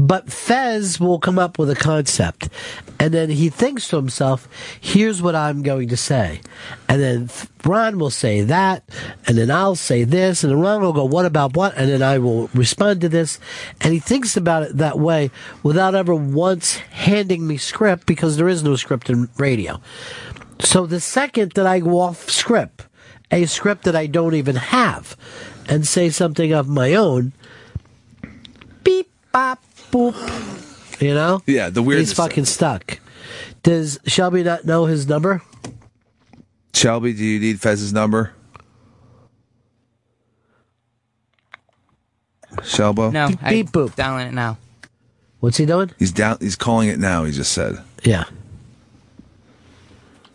But 0.00 0.32
Fez 0.32 0.98
will 0.98 1.18
come 1.18 1.38
up 1.38 1.58
with 1.58 1.68
a 1.68 1.74
concept, 1.74 2.48
and 2.98 3.12
then 3.12 3.28
he 3.28 3.50
thinks 3.50 3.86
to 3.88 3.96
himself, 3.96 4.48
"Here's 4.80 5.20
what 5.20 5.36
I'm 5.36 5.62
going 5.62 5.88
to 5.88 5.96
say," 5.96 6.40
and 6.88 7.02
then 7.02 7.28
Ron 7.66 7.98
will 7.98 8.08
say 8.08 8.40
that, 8.40 8.82
and 9.26 9.36
then 9.36 9.50
I'll 9.50 9.74
say 9.76 10.04
this, 10.04 10.42
and 10.42 10.50
then 10.50 10.58
Ron 10.58 10.80
will 10.80 10.94
go, 10.94 11.04
"What 11.04 11.26
about 11.26 11.54
what?" 11.54 11.74
and 11.76 11.90
then 11.90 12.02
I 12.02 12.16
will 12.16 12.48
respond 12.54 13.02
to 13.02 13.10
this, 13.10 13.38
and 13.82 13.92
he 13.92 13.98
thinks 13.98 14.38
about 14.38 14.62
it 14.62 14.78
that 14.78 14.98
way 14.98 15.30
without 15.62 15.94
ever 15.94 16.14
once 16.14 16.76
handing 16.76 17.46
me 17.46 17.58
script 17.58 18.06
because 18.06 18.38
there 18.38 18.48
is 18.48 18.62
no 18.62 18.76
script 18.76 19.10
in 19.10 19.28
radio. 19.36 19.82
So 20.60 20.86
the 20.86 21.00
second 21.00 21.52
that 21.56 21.66
I 21.66 21.80
go 21.80 22.00
off 22.00 22.30
script, 22.30 22.86
a 23.30 23.44
script 23.44 23.84
that 23.84 23.96
I 23.96 24.06
don't 24.06 24.34
even 24.34 24.56
have, 24.56 25.14
and 25.68 25.86
say 25.86 26.08
something 26.08 26.52
of 26.52 26.68
my 26.68 26.94
own, 26.94 27.34
beep, 28.82 29.10
bop, 29.30 29.62
boop. 29.90 30.14
You 31.00 31.14
know? 31.14 31.42
Yeah, 31.46 31.70
the 31.70 31.82
weird. 31.82 32.00
He's 32.00 32.12
fucking 32.12 32.44
stuck. 32.44 32.98
Does 33.62 33.98
Shelby 34.06 34.42
not 34.42 34.64
know 34.64 34.86
his 34.86 35.08
number? 35.08 35.42
Shelby, 36.74 37.12
do 37.12 37.24
you 37.24 37.40
need 37.40 37.60
Fez's 37.60 37.92
number? 37.92 38.32
Shelbo? 42.58 43.12
No, 43.12 43.30
I 43.42 43.50
Beep 43.50 43.70
boop. 43.70 43.94
dialing 43.94 44.28
it 44.28 44.34
now. 44.34 44.58
What's 45.40 45.56
he 45.56 45.66
doing? 45.66 45.90
He's 45.98 46.12
down. 46.12 46.38
He's 46.40 46.56
calling 46.56 46.88
it 46.88 46.98
now. 46.98 47.24
He 47.24 47.32
just 47.32 47.52
said. 47.52 47.82
Yeah. 48.02 48.24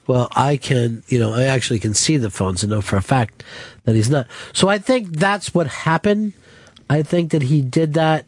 Well, 0.08 0.30
I 0.36 0.58
can, 0.58 1.04
you 1.08 1.20
know, 1.20 1.34
I 1.34 1.44
actually 1.44 1.80
can 1.80 1.94
see 1.94 2.18
the 2.18 2.30
phones 2.30 2.64
and 2.64 2.72
know 2.72 2.82
for 2.82 2.96
a 2.96 3.02
fact 3.02 3.44
that 3.84 3.96
he's 3.96 4.10
not. 4.10 4.28
So 4.54 4.68
I 4.68 4.78
think 4.78 5.18
that's 5.18 5.54
what 5.54 5.68
happened. 5.68 6.34
I 6.90 7.02
think 7.02 7.32
that 7.32 7.44
he 7.44 7.62
did 7.62 7.94
that. 7.96 8.26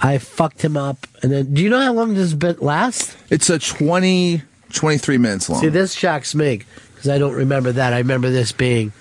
I 0.00 0.18
fucked 0.18 0.62
him 0.62 0.76
up. 0.76 1.06
And 1.22 1.30
then, 1.30 1.54
do 1.54 1.62
you 1.62 1.68
know 1.68 1.80
how 1.80 1.92
long 1.92 2.14
this 2.14 2.32
bit 2.32 2.62
lasts? 2.62 3.16
It's 3.28 3.50
a 3.50 3.58
20, 3.58 4.42
23 4.72 5.18
minutes 5.18 5.48
long. 5.48 5.60
See, 5.60 5.68
this 5.68 5.92
shocks 5.92 6.34
me 6.34 6.62
because 6.94 7.08
I 7.08 7.18
don't 7.18 7.34
remember 7.34 7.72
that. 7.72 7.92
I 7.92 7.98
remember 7.98 8.30
this 8.30 8.52
being, 8.52 8.92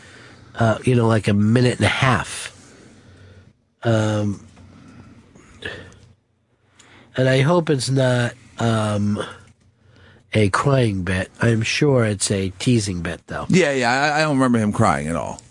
uh, 0.55 0.80
you 0.84 0.95
know, 0.95 1.07
like 1.07 1.27
a 1.27 1.34
minute 1.34 1.77
and 1.77 1.85
a 1.85 1.89
half. 1.89 2.55
Um, 3.84 4.45
and 7.15 7.30
I 7.30 7.41
hope 7.41 7.69
it's 7.69 7.89
not 7.89 8.34
um, 8.59 9.23
a 10.34 10.49
crying 10.49 11.03
bit. 11.03 11.31
I'm 11.41 11.61
sure 11.61 12.03
it's 12.05 12.30
a 12.30 12.49
teasing 12.59 13.01
bit, 13.01 13.26
though. 13.27 13.45
Yeah, 13.49 13.71
yeah. 13.71 13.91
I, 13.91 14.19
I 14.19 14.21
don't 14.21 14.38
remember 14.38 14.59
him 14.59 14.73
crying 14.73 15.07
at 15.07 15.15
all. 15.15 15.41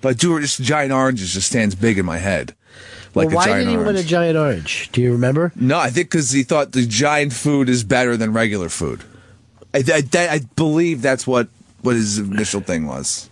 But 0.00 0.18
do 0.18 0.38
just 0.40 0.62
giant 0.62 0.92
oranges 0.92 1.32
just 1.32 1.48
stands 1.48 1.74
big 1.74 1.98
in 1.98 2.06
my 2.06 2.18
head, 2.18 2.54
like 3.16 3.28
well, 3.28 3.34
a 3.34 3.36
why 3.36 3.44
giant 3.46 3.64
did 3.64 3.70
he 3.70 3.76
orange. 3.76 3.86
win 3.86 3.96
a 3.96 4.02
giant 4.02 4.36
orange? 4.36 4.92
Do 4.92 5.00
you 5.00 5.12
remember? 5.12 5.50
No, 5.56 5.78
I 5.78 5.88
think 5.88 6.10
because 6.10 6.32
he 6.32 6.42
thought 6.42 6.72
the 6.72 6.86
giant 6.86 7.32
food 7.32 7.70
is 7.70 7.82
better 7.82 8.14
than 8.14 8.34
regular 8.34 8.68
food. 8.68 9.02
I, 9.72 9.82
I, 9.88 10.28
I 10.28 10.40
believe 10.54 11.00
that's 11.00 11.26
what 11.26 11.48
what 11.80 11.96
his 11.96 12.18
initial 12.18 12.60
thing 12.60 12.86
was. 12.86 13.30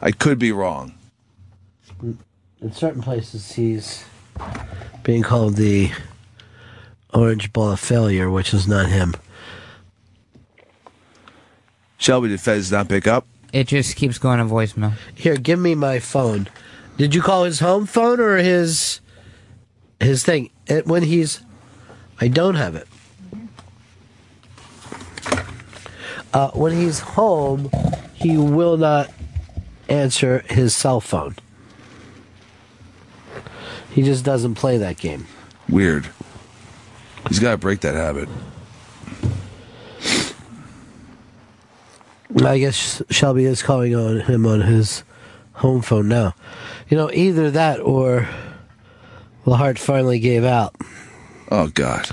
I 0.00 0.12
could 0.12 0.38
be 0.38 0.52
wrong. 0.52 0.94
In 2.60 2.72
certain 2.72 3.02
places, 3.02 3.52
he's 3.52 4.04
being 5.02 5.22
called 5.22 5.56
the 5.56 5.90
orange 7.12 7.52
ball 7.52 7.72
of 7.72 7.80
failure, 7.80 8.30
which 8.30 8.54
is 8.54 8.68
not 8.68 8.88
him. 8.90 9.14
Shelby, 11.98 12.28
did 12.28 12.40
Fez 12.40 12.70
not 12.70 12.88
pick 12.88 13.06
up? 13.08 13.26
It 13.52 13.66
just 13.66 13.96
keeps 13.96 14.18
going 14.18 14.38
to 14.38 14.44
voicemail. 14.44 14.92
Here, 15.14 15.36
give 15.36 15.58
me 15.58 15.74
my 15.74 15.98
phone. 15.98 16.48
Did 16.96 17.14
you 17.14 17.22
call 17.22 17.44
his 17.44 17.60
home 17.60 17.86
phone 17.86 18.20
or 18.20 18.36
his 18.36 19.00
his 20.00 20.22
thing? 20.22 20.50
It, 20.66 20.86
when 20.86 21.02
he's, 21.02 21.40
I 22.20 22.28
don't 22.28 22.54
have 22.54 22.74
it. 22.76 22.88
Uh, 26.32 26.50
when 26.50 26.72
he's 26.72 27.00
home, 27.00 27.70
he 28.14 28.36
will 28.36 28.76
not 28.76 29.10
answer 29.88 30.44
his 30.48 30.74
cell 30.74 31.00
phone. 31.00 31.36
He 33.90 34.02
just 34.02 34.24
doesn't 34.24 34.54
play 34.54 34.78
that 34.78 34.96
game. 34.96 35.26
Weird. 35.68 36.08
He's 37.28 37.38
got 37.38 37.52
to 37.52 37.58
break 37.58 37.80
that 37.80 37.94
habit. 37.94 38.28
I 42.44 42.58
guess 42.58 43.00
Shelby 43.10 43.44
is 43.44 43.62
calling 43.62 43.94
on 43.94 44.20
him 44.20 44.46
on 44.46 44.62
his 44.62 45.04
home 45.52 45.82
phone 45.82 46.08
now. 46.08 46.34
You 46.94 47.00
know, 47.00 47.10
either 47.12 47.50
that 47.50 47.80
or 47.80 48.28
The 49.44 49.56
heart 49.56 49.80
finally 49.80 50.20
gave 50.20 50.44
out. 50.44 50.76
Oh 51.50 51.66
God. 51.66 52.08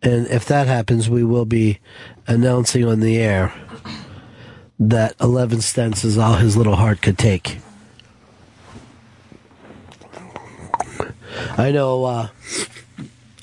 And 0.00 0.28
if 0.28 0.44
that 0.44 0.68
happens, 0.68 1.10
we 1.10 1.24
will 1.24 1.46
be 1.46 1.80
announcing 2.28 2.84
on 2.84 3.00
the 3.00 3.18
air 3.18 3.52
that 4.78 5.16
11 5.20 5.58
stents 5.58 6.04
is 6.04 6.16
all 6.16 6.34
his 6.34 6.56
little 6.56 6.76
heart 6.76 7.02
could 7.02 7.18
take. 7.18 7.58
I 11.58 11.72
know 11.72 12.04
uh, 12.04 12.28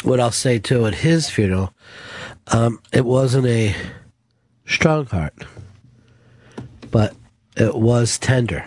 what 0.03 0.21
I'll 0.21 0.31
say 0.31 0.57
too 0.57 0.85
at 0.85 0.95
his 0.95 1.29
funeral. 1.29 1.73
Um, 2.47 2.79
it 2.93 3.03
wasn't 3.03 3.47
a 3.47 3.75
strong 4.65 5.05
heart, 5.07 5.33
but 6.91 7.13
it 7.57 7.75
was 7.75 8.17
tender 8.17 8.63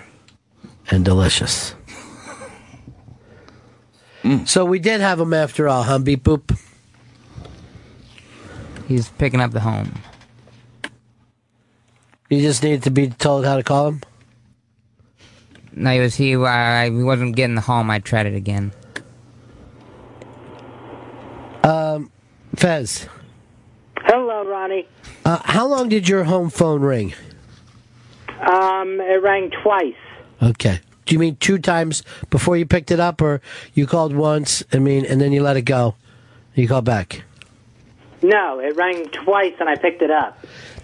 and 0.93 1.05
delicious. 1.05 1.74
So 4.44 4.64
we 4.64 4.78
did 4.78 5.01
have 5.01 5.19
him 5.19 5.35
after 5.35 5.69
all, 5.69 5.82
huh? 5.82 5.98
Beep 5.98 6.23
boop. 6.23 6.56
He's 8.86 9.09
picking 9.09 9.40
up 9.40 9.51
the 9.51 9.60
home. 9.60 9.94
You 12.31 12.40
just 12.40 12.62
need 12.62 12.85
to 12.85 12.90
be 12.90 13.09
told 13.09 13.44
how 13.44 13.56
to 13.56 13.64
call 13.64 13.89
him. 13.89 14.01
No, 15.73 15.90
he 15.90 15.98
was 16.01 16.14
he. 16.14 16.36
Uh, 16.36 16.85
he 16.85 17.02
wasn't 17.02 17.35
getting 17.35 17.56
the 17.56 17.62
home. 17.62 17.90
I 17.90 17.98
tried 17.98 18.27
it 18.27 18.35
again. 18.35 18.73
Um, 21.64 22.10
Fez, 22.55 23.09
Hello, 23.98 24.44
Ronnie. 24.44 24.86
uh, 25.24 25.40
how 25.44 25.66
long 25.66 25.89
did 25.89 26.09
your 26.09 26.24
home 26.24 26.51
phone 26.51 26.81
ring? 26.82 27.14
Um, 28.28 29.01
it 29.01 29.23
rang 29.23 29.51
twice. 29.62 29.94
Okay. 30.43 30.81
Do 31.06 31.14
you 31.14 31.19
mean 31.19 31.36
two 31.36 31.59
times 31.59 32.02
before 32.31 32.56
you 32.56 32.66
picked 32.66 32.90
it 32.90 33.01
up, 33.01 33.20
or 33.20 33.40
you 33.74 33.86
called 33.86 34.14
once? 34.14 34.62
I 34.73 34.78
mean, 34.78 35.05
and 35.05 35.20
then 35.20 35.32
you 35.32 35.43
let 35.43 35.56
it 35.56 35.62
go. 35.62 35.94
You 36.55 36.69
called 36.69 36.85
back. 36.85 37.23
No, 38.23 38.60
it 38.60 38.77
rang 38.77 39.09
twice 39.09 39.55
and 39.59 39.69
I 39.69 39.77
picked 39.77 40.01
it 40.01 40.10
up. 40.10 40.39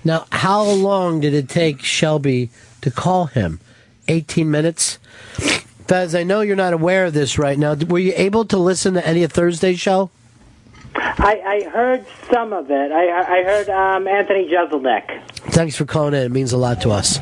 Now, 0.05 0.27
how 0.33 0.65
long 0.65 1.21
did 1.21 1.35
it 1.35 1.49
take 1.49 1.83
Shelby 1.83 2.51
to 2.81 2.91
call 2.91 3.27
him? 3.27 3.61
18 4.09 4.51
minutes? 4.51 4.99
Fez, 5.87 6.15
I 6.15 6.23
know 6.23 6.41
you're 6.41 6.57
not 6.57 6.73
aware 6.73 7.07
of 7.07 7.15
this 7.15 7.39
right 7.39 7.59
now. 7.59 7.75
Were 7.75 7.99
you 7.99 8.13
able 8.17 8.45
to 8.47 8.59
listen 8.59 8.95
to 8.95 9.07
any 9.07 9.23
of 9.23 9.33
Thursday's 9.33 9.79
show? 9.79 10.11
I, 10.95 11.41
I 11.65 11.69
heard 11.71 12.07
some 12.33 12.53
of 12.53 12.71
it. 12.71 12.93
I, 12.93 13.41
I 13.41 13.43
heard 13.45 13.69
um, 13.69 14.09
Anthony 14.09 14.49
Jeselnik. 14.49 15.23
Thanks 15.51 15.77
for 15.77 15.85
calling 15.85 16.15
in. 16.15 16.23
It 16.23 16.33
means 16.33 16.53
a 16.53 16.57
lot 16.57 16.81
to 16.83 16.91
us. 16.91 17.19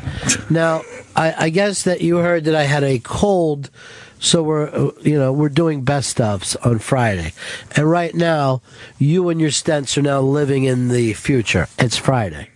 Now, 0.49 0.81
I, 1.17 1.45
I 1.45 1.49
guess 1.49 1.83
that 1.83 2.01
you 2.01 2.17
heard 2.17 2.43
that 2.45 2.55
I 2.55 2.63
had 2.63 2.83
a 2.83 2.99
cold, 2.99 3.71
so 4.19 4.43
we're 4.43 4.67
uh, 4.67 4.91
you 5.01 5.17
know 5.17 5.33
we're 5.33 5.49
doing 5.49 5.81
best 5.83 6.17
ofs 6.17 6.55
on 6.65 6.77
Friday, 6.79 7.33
and 7.75 7.89
right 7.89 8.13
now 8.13 8.61
you 8.99 9.27
and 9.29 9.41
your 9.41 9.49
stents 9.49 9.97
are 9.97 10.03
now 10.03 10.21
living 10.21 10.63
in 10.65 10.89
the 10.89 11.13
future. 11.13 11.67
It's 11.79 11.97
Friday, 11.97 12.49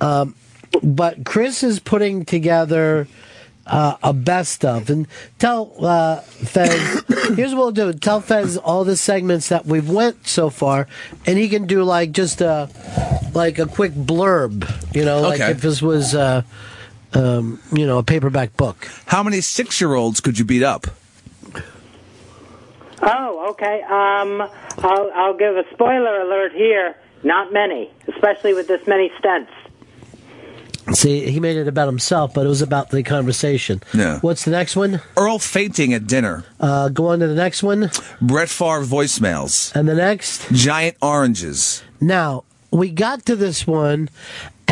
um, 0.00 0.34
but 0.82 1.24
Chris 1.24 1.62
is 1.62 1.78
putting 1.80 2.24
together. 2.24 3.06
Uh, 3.64 3.96
a 4.02 4.12
best 4.12 4.64
of 4.64 4.90
and 4.90 5.06
tell 5.38 5.72
uh, 5.86 6.16
Fez. 6.20 7.04
here's 7.36 7.54
what 7.54 7.58
we'll 7.58 7.70
do: 7.70 7.92
tell 7.92 8.20
Fez 8.20 8.56
all 8.56 8.82
the 8.82 8.96
segments 8.96 9.50
that 9.50 9.64
we've 9.64 9.88
went 9.88 10.26
so 10.26 10.50
far, 10.50 10.88
and 11.26 11.38
he 11.38 11.48
can 11.48 11.68
do 11.68 11.84
like 11.84 12.10
just 12.10 12.40
a 12.40 12.68
like 13.34 13.60
a 13.60 13.66
quick 13.66 13.92
blurb. 13.92 14.68
You 14.96 15.04
know, 15.04 15.20
like 15.20 15.40
Okay. 15.40 15.52
if 15.52 15.60
this 15.60 15.80
was 15.80 16.12
uh, 16.12 16.42
um, 17.14 17.60
you 17.72 17.86
know 17.86 17.98
a 17.98 18.02
paperback 18.02 18.56
book. 18.56 18.88
How 19.06 19.22
many 19.22 19.40
six-year-olds 19.40 20.20
could 20.20 20.38
you 20.38 20.44
beat 20.44 20.62
up? 20.62 20.86
Oh, 23.02 23.50
okay. 23.50 23.82
Um, 23.82 24.40
I'll, 24.78 25.10
I'll 25.12 25.36
give 25.36 25.56
a 25.56 25.64
spoiler 25.72 26.20
alert 26.20 26.52
here. 26.52 26.96
Not 27.24 27.52
many, 27.52 27.90
especially 28.08 28.54
with 28.54 28.68
this 28.68 28.86
many 28.86 29.10
stents. 29.20 29.48
See, 30.94 31.30
he 31.30 31.38
made 31.38 31.56
it 31.56 31.68
about 31.68 31.86
himself, 31.86 32.34
but 32.34 32.44
it 32.44 32.48
was 32.48 32.62
about 32.62 32.90
the 32.90 33.02
conversation. 33.02 33.82
Yeah. 33.94 34.18
What's 34.20 34.44
the 34.44 34.50
next 34.50 34.74
one? 34.74 35.00
Earl 35.16 35.38
fainting 35.38 35.94
at 35.94 36.06
dinner. 36.06 36.44
Uh, 36.58 36.88
go 36.88 37.08
on 37.08 37.20
to 37.20 37.28
the 37.28 37.34
next 37.34 37.62
one. 37.62 37.90
Brett 38.20 38.48
Favre 38.48 38.82
voicemails. 38.82 39.74
And 39.74 39.88
the 39.88 39.94
next? 39.94 40.50
Giant 40.52 40.96
oranges. 41.00 41.84
Now, 42.00 42.44
we 42.72 42.90
got 42.90 43.24
to 43.26 43.36
this 43.36 43.66
one 43.66 44.10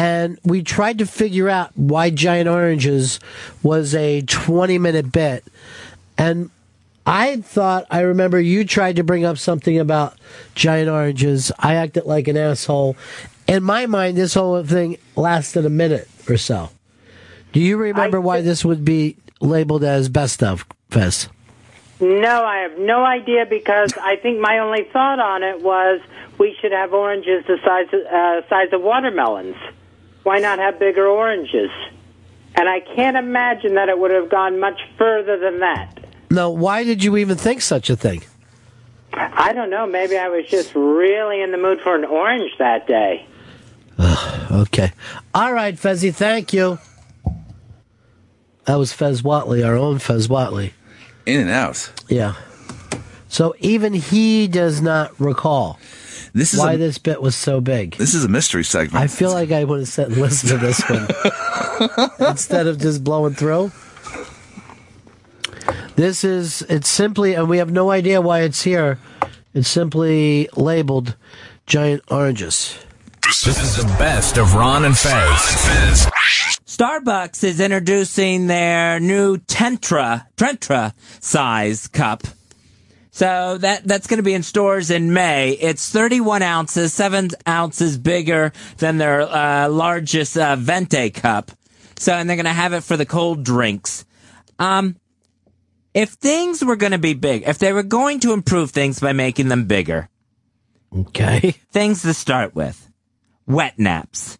and 0.00 0.38
we 0.42 0.62
tried 0.62 0.96
to 0.96 1.04
figure 1.04 1.50
out 1.50 1.76
why 1.76 2.08
Giant 2.08 2.48
Oranges 2.48 3.20
was 3.62 3.94
a 3.94 4.22
20 4.22 4.78
minute 4.78 5.12
bit. 5.12 5.44
And 6.16 6.48
I 7.04 7.42
thought, 7.42 7.84
I 7.90 8.00
remember 8.00 8.40
you 8.40 8.64
tried 8.64 8.96
to 8.96 9.04
bring 9.04 9.26
up 9.26 9.36
something 9.36 9.78
about 9.78 10.16
Giant 10.54 10.88
Oranges. 10.88 11.52
I 11.58 11.74
acted 11.74 12.06
like 12.06 12.28
an 12.28 12.38
asshole. 12.38 12.96
In 13.46 13.62
my 13.62 13.84
mind, 13.84 14.16
this 14.16 14.32
whole 14.32 14.64
thing 14.64 14.96
lasted 15.16 15.66
a 15.66 15.70
minute 15.70 16.08
or 16.30 16.38
so. 16.38 16.70
Do 17.52 17.60
you 17.60 17.76
remember 17.76 18.22
why 18.22 18.40
this 18.40 18.64
would 18.64 18.86
be 18.86 19.18
labeled 19.42 19.84
as 19.84 20.08
best 20.08 20.42
of, 20.42 20.64
Fez? 20.88 21.28
No, 22.00 22.42
I 22.42 22.60
have 22.60 22.78
no 22.78 23.04
idea 23.04 23.44
because 23.44 23.92
I 24.00 24.16
think 24.16 24.40
my 24.40 24.60
only 24.60 24.84
thought 24.84 25.18
on 25.20 25.42
it 25.42 25.60
was 25.60 26.00
we 26.38 26.56
should 26.58 26.72
have 26.72 26.94
oranges 26.94 27.44
the 27.46 27.58
size 27.62 27.92
uh, 27.92 28.48
size 28.48 28.72
of 28.72 28.80
watermelons. 28.80 29.56
Why 30.22 30.38
not 30.38 30.58
have 30.58 30.78
bigger 30.78 31.06
oranges? 31.06 31.70
And 32.54 32.68
I 32.68 32.80
can't 32.80 33.16
imagine 33.16 33.74
that 33.74 33.88
it 33.88 33.98
would 33.98 34.10
have 34.10 34.28
gone 34.28 34.60
much 34.60 34.80
further 34.98 35.38
than 35.38 35.60
that. 35.60 35.98
Now, 36.30 36.50
why 36.50 36.84
did 36.84 37.02
you 37.02 37.16
even 37.16 37.36
think 37.36 37.60
such 37.62 37.90
a 37.90 37.96
thing? 37.96 38.22
I 39.12 39.52
don't 39.52 39.70
know. 39.70 39.86
Maybe 39.86 40.16
I 40.16 40.28
was 40.28 40.46
just 40.46 40.74
really 40.74 41.40
in 41.40 41.50
the 41.50 41.58
mood 41.58 41.80
for 41.80 41.94
an 41.96 42.04
orange 42.04 42.52
that 42.58 42.86
day. 42.86 43.26
Okay. 44.50 44.90
All 45.32 45.52
right, 45.52 45.76
Fezzy, 45.76 46.12
thank 46.12 46.52
you. 46.52 46.78
That 48.64 48.74
was 48.74 48.92
Fez 48.92 49.22
Whatley, 49.22 49.64
our 49.64 49.76
own 49.76 50.00
Fez 50.00 50.26
Whatley. 50.26 50.72
In 51.24 51.40
and 51.40 51.50
out. 51.50 51.90
Yeah. 52.08 52.34
So 53.28 53.54
even 53.60 53.94
he 53.94 54.48
does 54.48 54.80
not 54.80 55.18
recall 55.20 55.78
This 56.32 56.54
is 56.54 56.60
why 56.60 56.72
a- 56.74 56.78
this 56.78 56.98
bit 56.98 57.20
was 57.20 57.34
so 57.34 57.60
big. 57.60 57.96
This 57.96 58.14
is 58.14 58.24
a 58.24 58.28
mystery 58.28 58.64
segment. 58.64 59.02
I 59.02 59.06
feel 59.08 59.30
like 59.32 59.50
I 59.52 59.64
would 59.64 59.80
have 59.80 59.88
sat 59.88 60.08
and 60.08 60.16
listened 60.16 60.50
to 60.50 60.58
this 60.58 60.80
one 60.88 61.08
instead 62.30 62.66
of 62.66 62.78
just 62.78 63.02
blowing 63.04 63.34
through. 63.34 63.72
This 65.96 66.24
is, 66.24 66.62
it's 66.62 66.88
simply, 66.88 67.34
and 67.34 67.48
we 67.48 67.58
have 67.58 67.70
no 67.70 67.90
idea 67.90 68.20
why 68.20 68.40
it's 68.40 68.62
here. 68.62 68.98
It's 69.52 69.68
simply 69.68 70.48
labeled 70.56 71.16
giant 71.66 72.02
oranges. 72.10 72.78
This 73.22 73.46
is 73.62 73.76
the 73.76 73.84
best 73.98 74.38
of 74.38 74.54
Ron 74.54 74.84
and 74.84 74.96
Fez. 74.96 76.06
Starbucks 76.66 77.44
is 77.44 77.60
introducing 77.60 78.46
their 78.46 78.98
new 78.98 79.36
Trenta 79.38 80.26
Trenta 80.36 80.94
size 81.20 81.86
cup. 81.88 82.22
So 83.20 83.58
that 83.58 83.84
that's 83.84 84.06
going 84.06 84.16
to 84.16 84.22
be 84.22 84.32
in 84.32 84.42
stores 84.42 84.90
in 84.90 85.12
May. 85.12 85.50
It's 85.50 85.90
31 85.90 86.40
ounces, 86.40 86.94
seven 86.94 87.28
ounces 87.46 87.98
bigger 87.98 88.50
than 88.78 88.96
their 88.96 89.20
uh, 89.20 89.68
largest 89.68 90.38
uh, 90.38 90.56
Venti 90.56 91.10
cup. 91.10 91.50
So 91.98 92.14
and 92.14 92.26
they're 92.26 92.38
going 92.38 92.46
to 92.46 92.52
have 92.54 92.72
it 92.72 92.82
for 92.82 92.96
the 92.96 93.04
cold 93.04 93.44
drinks. 93.44 94.06
Um, 94.58 94.96
if 95.92 96.12
things 96.12 96.64
were 96.64 96.76
going 96.76 96.92
to 96.92 96.98
be 96.98 97.12
big, 97.12 97.42
if 97.46 97.58
they 97.58 97.74
were 97.74 97.82
going 97.82 98.20
to 98.20 98.32
improve 98.32 98.70
things 98.70 99.00
by 99.00 99.12
making 99.12 99.48
them 99.48 99.66
bigger, 99.66 100.08
okay, 100.90 101.50
things 101.72 102.00
to 102.00 102.14
start 102.14 102.54
with, 102.54 102.90
wet 103.46 103.78
naps. 103.78 104.38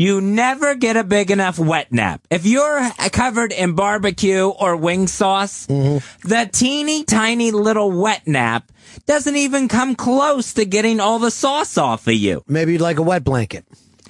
You 0.00 0.20
never 0.20 0.76
get 0.76 0.96
a 0.96 1.02
big 1.02 1.32
enough 1.32 1.58
wet 1.58 1.90
nap. 1.92 2.22
If 2.30 2.46
you're 2.46 2.88
covered 3.10 3.50
in 3.50 3.74
barbecue 3.74 4.46
or 4.46 4.76
wing 4.76 5.08
sauce, 5.08 5.66
the 5.66 6.48
teeny 6.52 7.02
tiny 7.02 7.50
little 7.50 7.90
wet 7.90 8.24
nap 8.24 8.70
doesn't 9.06 9.34
even 9.34 9.66
come 9.66 9.96
close 9.96 10.52
to 10.52 10.64
getting 10.64 11.00
all 11.00 11.18
the 11.18 11.32
sauce 11.32 11.76
off 11.76 12.06
of 12.06 12.14
you. 12.14 12.44
Maybe 12.46 12.74
you'd 12.74 12.80
like 12.80 13.00
a 13.00 13.02
wet 13.02 13.24
blanket. 13.24 13.64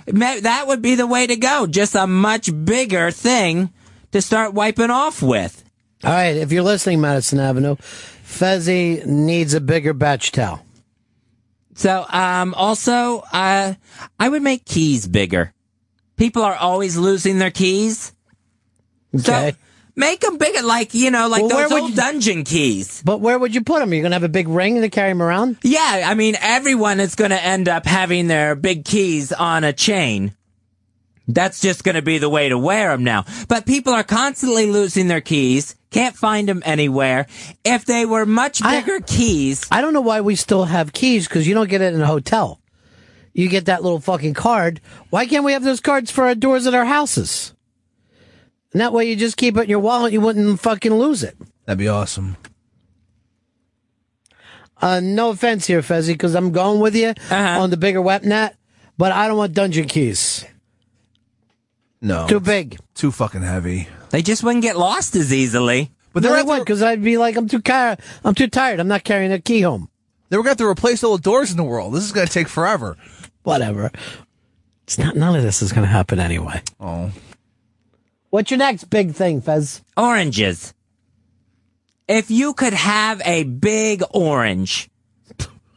That 0.05 0.65
would 0.67 0.83
be 0.83 0.95
the 0.95 1.07
way 1.07 1.27
to 1.27 1.37
go. 1.37 1.67
Just 1.67 1.95
a 1.95 2.07
much 2.07 2.51
bigger 2.67 3.11
thing 3.11 3.71
to 4.13 4.21
start 4.21 4.53
wiping 4.53 4.91
off 4.91 5.23
with. 5.23 5.65
All 6.05 6.13
right, 6.13 6.37
if 6.37 6.53
you're 6.53 6.63
listening, 6.63 7.01
Madison 7.01 7.41
Avenue, 7.41 7.77
Fezzy 7.77 9.07
needs 9.07 9.55
a 9.55 9.61
bigger 9.61 9.95
batch 9.95 10.33
towel. 10.33 10.63
So, 11.77 12.05
um, 12.11 12.53
also, 12.53 13.25
uh, 13.33 13.73
I 14.21 14.29
would 14.29 14.43
make 14.43 14.67
keys 14.67 15.09
bigger. 15.09 15.55
People 16.19 16.43
are 16.43 16.57
always 16.57 16.97
losing 16.99 17.39
their 17.39 17.51
keys. 17.51 18.13
Okay. 19.15 19.23
So, 19.53 19.57
make 19.97 20.21
them 20.21 20.37
bigger, 20.37 20.63
like, 20.63 20.93
you 20.93 21.11
know, 21.11 21.29
like 21.29 21.43
Well, 21.43 21.69
those 21.69 21.73
old 21.73 21.91
you- 21.91 21.97
dungeon 21.97 22.45
keys. 22.45 23.01
But 23.05 23.21
where 23.21 23.39
would 23.39 23.55
you 23.55 23.63
put 23.63 23.79
them? 23.81 23.93
You're 23.95 24.03
going 24.03 24.11
to 24.11 24.17
have 24.17 24.23
a 24.25 24.29
big 24.29 24.49
ring 24.49 24.81
to 24.81 24.91
carry 24.91 25.11
them 25.11 25.23
around? 25.23 25.57
Yeah, 25.63 26.03
I 26.05 26.15
mean, 26.15 26.37
everyone 26.41 27.01
is 27.01 27.15
going 27.15 27.31
to 27.31 27.43
end 27.43 27.69
up 27.69 27.87
having 27.87 28.27
their 28.27 28.55
big 28.55 28.85
keys 28.85 29.33
on 29.33 29.65
a 29.65 29.73
chain. 29.73 30.35
That's 31.31 31.61
just 31.61 31.85
going 31.85 31.95
to 31.95 32.03
be 32.03 32.17
the 32.19 32.29
way 32.31 32.49
to 32.49 32.59
wear 32.59 32.89
them 32.91 33.05
now. 33.05 33.25
But 33.49 33.67
people 33.67 33.93
are 33.93 34.03
constantly 34.05 34.67
losing 34.71 35.09
their 35.09 35.21
keys, 35.21 35.77
can't 35.91 36.17
find 36.17 36.49
them 36.49 36.63
anywhere. 36.65 37.27
If 37.67 37.85
they 37.85 38.07
were 38.07 38.25
much 38.25 38.63
bigger 38.63 39.01
keys, 39.01 39.67
I 39.71 39.83
don't 39.83 39.93
know 39.93 40.01
why 40.01 40.23
we 40.23 40.37
still 40.37 40.65
have 40.65 40.93
keys 40.95 41.29
because 41.29 41.47
you 41.47 41.53
don't 41.55 41.69
get 41.69 41.83
it 41.83 41.93
in 41.95 42.01
a 42.01 42.07
hotel. 42.07 42.61
You 43.33 43.49
get 43.49 43.67
that 43.67 43.83
little 43.83 44.01
fucking 44.01 44.35
card. 44.35 44.81
Why 45.11 45.27
can't 45.27 45.45
we 45.45 45.53
have 45.53 45.63
those 45.65 45.81
cards 45.81 46.11
for 46.11 46.25
our 46.25 46.35
doors 46.35 46.67
at 46.67 46.75
our 46.75 46.85
houses? 46.87 47.55
And 48.73 48.81
that 48.81 48.93
way 48.93 49.09
you 49.09 49.17
just 49.17 49.37
keep 49.37 49.57
it 49.57 49.63
in 49.63 49.69
your 49.71 49.79
wallet. 49.79 50.13
You 50.13 50.21
wouldn't 50.21 50.61
fucking 50.61 50.93
lose 50.95 51.23
it. 51.23 51.37
That'd 51.65 51.79
be 51.79 51.89
awesome. 51.89 52.37
Uh, 54.81 55.01
no 55.03 55.31
offense 55.31 55.67
here, 55.67 55.81
Fezzy, 55.83 56.15
because 56.15 56.35
I'm 56.35 56.53
going 56.53 56.81
with 56.81 56.95
you 56.95 57.09
Uh-huh. 57.09 57.61
on 57.63 57.71
the 57.71 57.77
bigger 57.77 58.03
net, 58.23 58.57
but 58.97 59.11
I 59.13 59.27
don't 59.27 59.37
want 59.37 59.53
dungeon 59.55 59.89
keys. 59.89 60.45
No. 62.01 62.29
Too 62.29 62.39
big. 62.41 62.79
Too 62.95 63.11
fucking 63.11 63.43
heavy. 63.43 63.89
they 64.11 64.23
just 64.23 64.43
wouldn't 64.43 64.63
get 64.63 64.79
lost 64.79 65.15
as 65.17 65.33
easily. 65.35 65.91
But 66.15 66.23
no, 66.23 66.29
they're 66.31 66.39
I 66.39 66.41
at 66.41 66.47
the- 66.47 66.53
would, 66.53 66.59
because 66.61 66.83
I'd 66.83 67.03
be 67.03 67.19
like, 67.19 67.37
I'm 67.37 67.49
too 67.49 67.61
tired. 67.61 67.99
I'm 68.25 68.35
too 68.35 68.47
tired. 68.49 68.81
I'm 68.81 68.89
not 68.89 69.05
carrying 69.05 69.33
a 69.33 69.39
key 69.41 69.61
home. 69.63 69.91
They 70.29 70.37
were 70.37 70.43
going 70.43 70.57
to 70.57 70.63
have 70.63 70.69
to 70.69 70.71
replace 70.71 71.03
all 71.03 71.17
the 71.17 71.23
doors 71.23 71.51
in 71.51 71.57
the 71.57 71.65
world. 71.65 71.95
This 71.95 72.05
is 72.05 72.13
going 72.13 72.27
to 72.27 72.33
take 72.33 72.49
forever. 72.49 72.97
Whatever. 73.43 73.91
It's 74.85 74.99
not. 74.99 75.17
None 75.17 75.35
of 75.37 75.43
this 75.43 75.63
is 75.63 75.73
going 75.73 75.87
to 75.87 75.91
happen 75.91 76.19
anyway. 76.19 76.63
Oh. 76.81 77.11
What's 78.31 78.51
your 78.51 78.59
next 78.59 78.85
big 78.85 79.13
thing, 79.13 79.41
Fez? 79.41 79.83
Oranges. 79.97 80.75
If 82.07 82.31
you 82.31 82.55
could 82.55 82.73
have 82.75 83.21
a 83.25 83.45
big 83.45 84.03
orange, 84.11 84.89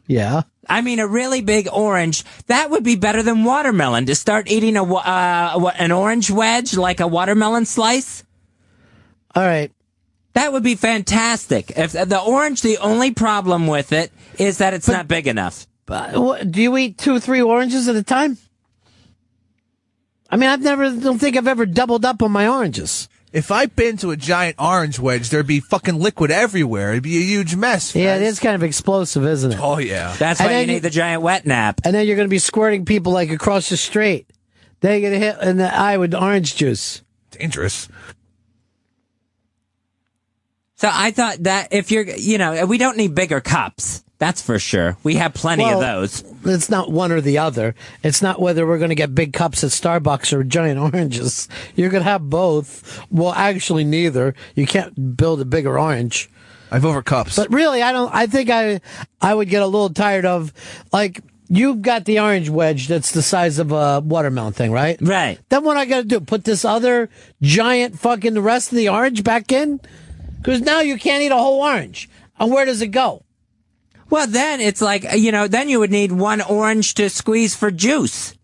Yeah. 0.08 0.44
I 0.68 0.82
mean 0.82 1.00
a 1.00 1.08
really 1.08 1.42
big 1.42 1.68
orange, 1.72 2.24
that 2.48 2.70
would 2.70 2.84
be 2.84 2.96
better 2.96 3.24
than 3.24 3.44
watermelon. 3.44 4.06
To 4.06 4.16
start 4.16 4.50
eating 4.50 4.78
a 4.78 4.84
uh, 4.84 5.72
an 5.78 5.92
orange 5.92 6.30
wedge 6.32 6.76
like 6.76 7.00
a 7.00 7.08
watermelon 7.08 7.66
slice. 7.66 8.24
All 9.36 9.44
right. 9.44 9.72
That 10.34 10.54
would 10.54 10.64
be 10.64 10.76
fantastic. 10.76 11.74
If 11.76 11.92
the 11.92 12.22
orange, 12.22 12.62
the 12.62 12.78
only 12.78 13.12
problem 13.12 13.68
with 13.68 13.92
it 13.92 14.12
is 14.38 14.60
that 14.60 14.74
it's 14.74 14.88
not 14.88 15.08
big 15.08 15.28
enough. 15.28 15.68
But 15.86 16.16
what, 16.16 16.52
do 16.52 16.62
you 16.62 16.78
eat 16.78 16.98
two 16.98 17.16
or 17.16 17.20
three 17.20 17.42
oranges 17.42 17.90
at 17.90 17.96
a 17.98 18.04
time? 18.04 18.38
I 20.30 20.38
mean, 20.38 20.50
I've 20.50 20.62
never. 20.62 20.90
Don't 20.96 21.20
think 21.20 21.36
I've 21.36 21.48
ever 21.48 21.66
doubled 21.66 22.06
up 22.06 22.22
on 22.24 22.32
my 22.32 22.48
oranges. 22.48 23.10
If 23.34 23.50
I 23.52 23.66
bit 23.66 24.00
to 24.00 24.12
a 24.12 24.18
giant 24.18 24.58
orange 24.60 25.00
wedge, 25.00 25.30
there'd 25.30 25.48
be 25.48 25.62
fucking 25.62 25.96
liquid 26.00 26.32
everywhere. 26.32 26.92
It'd 26.92 27.04
be 27.04 27.18
a 27.18 27.22
huge 27.26 27.56
mess. 27.56 27.96
Yeah, 27.96 28.16
it 28.18 28.22
is 28.24 28.40
kind 28.40 28.56
of 28.56 28.64
explosive, 28.64 29.26
isn't 29.26 29.54
it? 29.54 29.60
Oh, 29.62 29.78
yeah. 29.78 30.14
That's 30.20 30.42
And 30.42 30.50
why 30.50 30.60
you 30.60 30.68
need 30.68 30.74
you- 30.76 30.80
the 30.82 30.90
giant 30.90 31.22
wet 31.22 31.46
nap. 31.46 31.80
And 31.86 31.96
then 31.96 32.08
you're 32.08 32.18
going 32.18 32.28
to 32.28 32.30
be 32.32 32.40
squirting 32.40 32.84
people 32.84 33.14
like 33.14 33.30
across 33.30 33.70
the 33.70 33.78
street. 33.78 34.30
They're 34.82 35.00
going 35.00 35.14
to 35.14 35.20
hit 35.20 35.38
in 35.42 35.58
the 35.58 35.74
eye 35.74 35.98
with 35.98 36.14
orange 36.14 36.56
juice. 36.58 37.04
Dangerous. 37.32 37.88
So 40.82 40.90
I 40.92 41.12
thought 41.12 41.44
that 41.44 41.68
if 41.74 41.92
you're, 41.92 42.10
you 42.10 42.40
know, 42.40 42.66
we 42.66 42.80
don't 42.80 42.98
need 42.98 43.14
bigger 43.14 43.40
cups. 43.40 44.04
That's 44.18 44.42
for 44.42 44.58
sure. 44.58 44.98
We 45.04 45.14
have 45.18 45.32
plenty 45.32 45.64
of 45.64 45.80
those. 45.80 46.24
It's 46.44 46.72
not 46.72 46.92
one 46.92 47.12
or 47.12 47.22
the 47.22 47.38
other. 47.38 47.76
It's 48.02 48.24
not 48.24 48.42
whether 48.42 48.66
we're 48.66 48.80
going 48.80 48.90
to 48.90 48.96
get 48.96 49.14
big 49.14 49.32
cups 49.32 49.64
at 49.64 49.70
Starbucks 49.70 50.34
or 50.34 50.44
giant 50.44 50.80
oranges. 50.94 51.48
You're 51.76 51.92
going 51.92 52.04
to 52.04 52.10
have 52.10 52.28
both. 52.28 53.06
Well, 53.12 53.32
actually, 53.32 53.84
neither. 53.84 54.34
You 54.56 54.66
can't 54.66 55.16
build 55.16 55.40
a 55.40 55.46
bigger 55.46 55.78
orange. 55.78 56.32
I've 56.72 56.84
over 56.84 57.04
cups. 57.04 57.36
But 57.36 57.52
really, 57.52 57.84
I 57.84 57.92
don't. 57.92 58.12
I 58.12 58.26
think 58.26 58.50
I 58.50 58.82
I 59.22 59.36
would 59.36 59.50
get 59.50 59.62
a 59.62 59.68
little 59.68 59.92
tired 59.92 60.26
of 60.26 60.52
like 60.92 61.22
you've 61.48 61.84
got 61.84 62.06
the 62.06 62.22
orange 62.22 62.50
wedge 62.50 62.88
that's 62.88 63.12
the 63.12 63.22
size 63.22 63.60
of 63.60 63.72
a 63.72 64.00
watermelon 64.00 64.54
thing, 64.54 64.72
right? 64.72 64.98
Right. 65.00 65.38
Then 65.50 65.64
what 65.64 65.78
I 65.78 65.86
got 65.86 65.98
to 65.98 66.04
do? 66.06 66.22
Put 66.22 66.44
this 66.44 66.66
other 66.66 67.12
giant 67.40 68.00
fucking 68.00 68.34
the 68.34 68.42
rest 68.42 68.72
of 68.72 68.78
the 68.78 68.90
orange 68.90 69.24
back 69.24 69.52
in? 69.52 69.80
Because 70.42 70.62
now 70.62 70.82
you 70.82 70.98
can't 70.98 71.24
eat 71.24 71.32
a 71.32 71.38
whole 71.38 71.62
orange. 71.62 72.10
And 72.40 72.52
where 72.52 72.66
does 72.66 72.82
it 72.82 72.88
go? 72.88 73.24
Well, 74.10 74.28
then 74.28 74.60
it's 74.60 74.82
like, 74.82 75.06
you 75.16 75.32
know, 75.32 75.48
then 75.48 75.70
you 75.70 75.80
would 75.80 75.92
need 75.92 76.12
one 76.12 76.42
orange 76.42 76.96
to 76.96 77.10
squeeze 77.10 77.56
for 77.56 77.72
juice. 77.72 78.36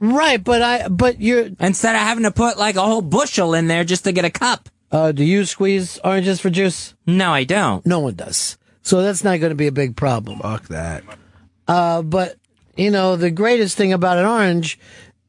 Right, 0.00 0.42
but 0.42 0.62
I 0.62 0.88
but 0.88 1.20
you're 1.20 1.50
Instead 1.60 1.94
of 1.94 2.00
having 2.00 2.24
to 2.24 2.32
put 2.32 2.58
like 2.58 2.74
a 2.74 2.82
whole 2.82 3.02
bushel 3.02 3.54
in 3.54 3.68
there 3.68 3.84
just 3.84 4.02
to 4.04 4.12
get 4.12 4.24
a 4.24 4.30
cup. 4.30 4.68
Uh, 4.90 5.12
do 5.12 5.22
you 5.22 5.44
squeeze 5.44 5.98
oranges 6.02 6.40
for 6.40 6.50
juice? 6.50 6.94
No, 7.06 7.32
I 7.32 7.44
don't. 7.44 7.86
No 7.86 8.00
one 8.00 8.14
does. 8.14 8.58
So 8.82 9.00
that's 9.00 9.22
not 9.22 9.38
going 9.38 9.50
to 9.50 9.56
be 9.56 9.68
a 9.68 9.72
big 9.72 9.94
problem. 9.94 10.40
Fuck 10.40 10.66
that. 10.68 11.04
Uh, 11.68 12.02
but 12.02 12.36
you 12.76 12.90
know, 12.90 13.14
the 13.14 13.30
greatest 13.30 13.76
thing 13.76 13.92
about 13.92 14.18
an 14.18 14.24
orange 14.24 14.76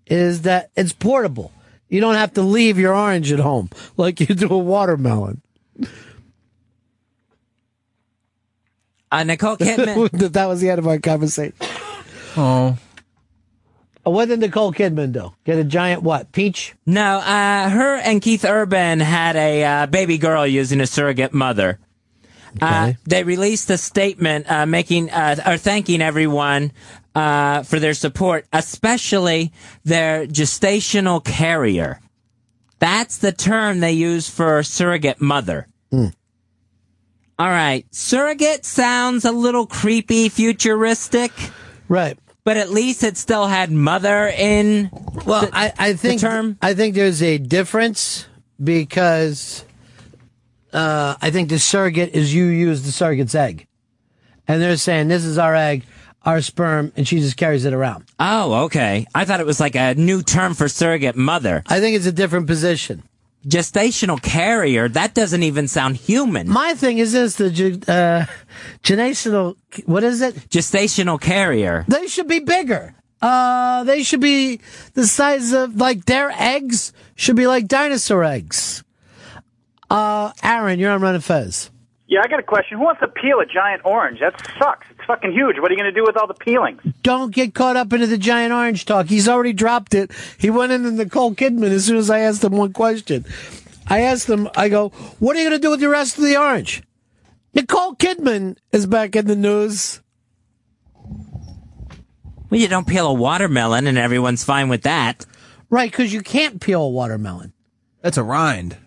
is 0.07 0.41
that 0.41 0.71
it's 0.75 0.91
portable. 0.91 1.51
You 1.87 1.99
don't 1.99 2.15
have 2.15 2.33
to 2.33 2.41
leave 2.41 2.79
your 2.79 2.95
orange 2.95 3.31
at 3.31 3.39
home 3.39 3.69
like 3.95 4.19
you 4.19 4.25
do 4.25 4.49
a 4.49 4.57
watermelon. 4.57 5.42
Uh, 9.11 9.23
Nicole 9.23 9.57
Kidman. 9.57 10.09
that 10.33 10.45
was 10.47 10.61
the 10.61 10.69
end 10.69 10.79
of 10.79 10.87
our 10.87 10.97
conversation. 10.99 11.53
Oh. 12.35 12.77
Uh, 14.05 14.09
What 14.09 14.27
did 14.27 14.39
Nicole 14.39 14.73
Kidman 14.73 15.11
do? 15.11 15.33
Get 15.45 15.59
a 15.59 15.63
giant 15.63 16.01
what? 16.01 16.31
Peach? 16.31 16.73
No, 16.85 17.17
uh, 17.19 17.69
her 17.69 17.97
and 17.97 18.21
Keith 18.21 18.43
Urban 18.43 18.99
had 18.99 19.35
a 19.35 19.63
uh, 19.63 19.85
baby 19.85 20.17
girl 20.17 20.47
using 20.47 20.81
a 20.81 20.87
surrogate 20.87 21.33
mother. 21.33 21.79
Uh, 22.61 22.93
they 23.05 23.23
released 23.23 23.69
a 23.71 23.77
statement 23.77 24.49
uh, 24.49 24.65
making 24.65 25.09
uh, 25.09 25.35
or 25.45 25.57
thanking 25.57 26.01
everyone 26.01 26.71
uh, 27.15 27.63
for 27.63 27.79
their 27.79 27.95
support, 27.95 28.45
especially 28.53 29.51
their 29.83 30.27
gestational 30.27 31.23
carrier. 31.23 31.99
That's 32.83 33.19
the 33.19 33.31
term 33.31 33.79
they 33.79 33.93
use 33.93 34.29
for 34.29 34.61
surrogate 34.61 35.21
mother. 35.21 35.69
All 35.93 37.49
right, 37.49 37.85
surrogate 37.91 38.65
sounds 38.65 39.23
a 39.23 39.31
little 39.31 39.65
creepy, 39.65 40.27
futuristic, 40.27 41.31
Right. 41.87 42.17
but 42.43 42.57
at 42.57 42.71
least 42.71 43.03
it 43.05 43.15
still 43.15 43.47
had 43.47 43.71
mother 43.71 44.27
in. 44.27 44.89
Well, 45.25 45.47
I, 45.53 45.71
I 45.79 45.93
think 45.93 46.19
term? 46.19 46.57
I 46.61 46.73
think 46.73 46.93
there's 46.95 47.23
a 47.23 47.37
difference 47.37 48.27
because 48.61 49.63
uh, 50.73 51.15
I 51.21 51.31
think 51.31 51.47
the 51.49 51.59
surrogate 51.59 52.13
is 52.13 52.35
you 52.35 52.45
use 52.47 52.83
the 52.83 52.91
surrogate's 52.91 53.33
egg, 53.33 53.65
and 54.45 54.61
they're 54.61 54.75
saying 54.75 55.07
this 55.07 55.23
is 55.23 55.37
our 55.37 55.55
egg, 55.55 55.83
our 56.25 56.41
sperm, 56.41 56.91
and 56.95 57.07
she 57.07 57.19
just 57.19 57.37
carries 57.37 57.65
it 57.65 57.73
around. 57.73 58.05
Oh, 58.19 58.65
okay. 58.65 59.05
I 59.13 59.25
thought 59.25 59.39
it 59.39 59.45
was 59.45 59.59
like 59.59 59.75
a 59.75 59.93
new 59.95 60.21
term 60.21 60.53
for 60.53 60.67
surrogate 60.67 61.15
mother. 61.15 61.63
I 61.67 61.79
think 61.79 61.95
it's 61.95 62.05
a 62.05 62.11
different 62.11 62.47
position. 62.47 63.03
Gestational 63.45 64.21
carrier, 64.21 64.87
that 64.87 65.13
doesn't 65.13 65.43
even 65.43 65.67
sound 65.67 65.97
human. 65.97 66.47
My 66.47 66.75
thing 66.75 66.97
is 66.97 67.11
this: 67.11 67.35
the 67.35 67.47
uh, 67.87 68.25
gestational, 68.83 69.57
what 69.85 70.03
is 70.03 70.21
it? 70.21 70.35
Gestational 70.49 71.19
carrier. 71.19 71.83
They 71.89 72.07
should 72.07 72.29
be 72.29 72.39
bigger. 72.39 72.95
Uh, 73.21 73.83
they 73.83 74.03
should 74.03 74.21
be 74.21 74.61
the 74.93 75.05
size 75.05 75.51
of 75.51 75.75
like 75.75 76.05
their 76.05 76.31
eggs 76.31 76.93
should 77.15 77.35
be 77.35 77.47
like 77.47 77.67
dinosaur 77.67 78.23
eggs. 78.23 78.83
Uh, 79.89 80.31
Aaron, 80.41 80.79
you're 80.79 80.91
on 80.91 81.01
Ron 81.01 81.15
and 81.15 81.23
Fez. 81.23 81.69
Yeah, 82.07 82.21
I 82.23 82.27
got 82.27 82.39
a 82.39 82.43
question. 82.43 82.77
Who 82.77 82.83
wants 82.83 83.01
to 83.01 83.07
peel 83.07 83.39
a 83.39 83.45
giant 83.45 83.81
orange? 83.85 84.19
That 84.19 84.35
sucks. 84.57 84.87
It's 85.03 85.07
fucking 85.09 85.33
huge. 85.33 85.59
What 85.59 85.69
are 85.69 85.73
you 85.73 85.81
going 85.81 85.93
to 85.93 85.99
do 85.99 86.05
with 86.05 86.15
all 86.15 86.27
the 86.27 86.33
peelings? 86.33 86.81
Don't 87.01 87.35
get 87.35 87.53
caught 87.53 87.75
up 87.75 87.91
into 87.91 88.07
the 88.07 88.17
giant 88.17 88.53
orange 88.53 88.85
talk. 88.85 89.07
He's 89.07 89.27
already 89.27 89.51
dropped 89.51 89.93
it. 89.93 90.11
He 90.37 90.49
went 90.49 90.71
into 90.71 90.91
Nicole 90.91 91.35
Kidman 91.35 91.71
as 91.71 91.83
soon 91.83 91.97
as 91.97 92.09
I 92.09 92.19
asked 92.19 92.41
him 92.41 92.53
one 92.53 92.71
question. 92.71 93.25
I 93.85 93.99
asked 93.99 94.29
him, 94.29 94.47
I 94.55 94.69
go, 94.69 94.89
what 95.19 95.35
are 95.35 95.39
you 95.39 95.49
going 95.49 95.59
to 95.59 95.61
do 95.61 95.71
with 95.71 95.81
the 95.81 95.89
rest 95.89 96.17
of 96.17 96.23
the 96.23 96.37
orange? 96.37 96.83
Nicole 97.53 97.95
Kidman 97.95 98.55
is 98.71 98.85
back 98.85 99.17
in 99.17 99.27
the 99.27 99.35
news. 99.35 99.99
Well, 102.49 102.61
you 102.61 102.69
don't 102.69 102.87
peel 102.87 103.07
a 103.07 103.13
watermelon 103.13 103.87
and 103.87 103.97
everyone's 103.97 104.45
fine 104.45 104.69
with 104.69 104.83
that. 104.83 105.25
Right, 105.69 105.91
because 105.91 106.13
you 106.13 106.21
can't 106.21 106.61
peel 106.61 106.81
a 106.81 106.89
watermelon. 106.89 107.51
That's 108.01 108.17
a 108.17 108.23
rind. 108.23 108.77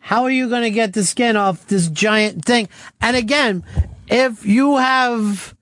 How 0.00 0.24
are 0.24 0.30
you 0.30 0.48
going 0.48 0.64
to 0.64 0.70
get 0.70 0.94
the 0.94 1.04
skin 1.04 1.36
off 1.36 1.68
this 1.68 1.86
giant 1.86 2.44
thing? 2.44 2.68
And 3.00 3.16
again, 3.16 3.62
if 4.12 4.44
you 4.46 4.76
have 4.76 5.54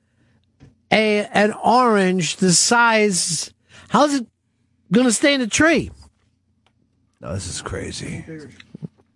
a 0.93 1.24
an 1.27 1.52
orange 1.52 2.36
the 2.36 2.52
size, 2.52 3.52
how's 3.89 4.14
it 4.14 4.27
going 4.93 5.06
to 5.06 5.12
stay 5.12 5.35
in 5.35 5.40
the 5.40 5.47
tree? 5.47 5.90
No, 7.20 7.32
this 7.35 7.47
is 7.47 7.60
crazy. 7.62 8.24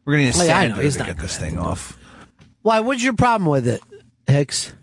We're 0.04 0.12
gonna 0.12 0.24
need 0.24 0.34
a 0.36 0.44
yeah, 0.44 0.58
I 0.58 0.66
know, 0.66 0.74
sander 0.74 0.82
he's 0.82 0.96
to 0.98 1.04
get 1.04 1.16
this 1.18 1.38
thing 1.38 1.58
off. 1.58 1.98
Why? 2.60 2.80
What's 2.80 3.02
your 3.02 3.14
problem 3.14 3.48
with 3.50 3.66
it, 3.66 3.80
Hicks? 4.26 4.74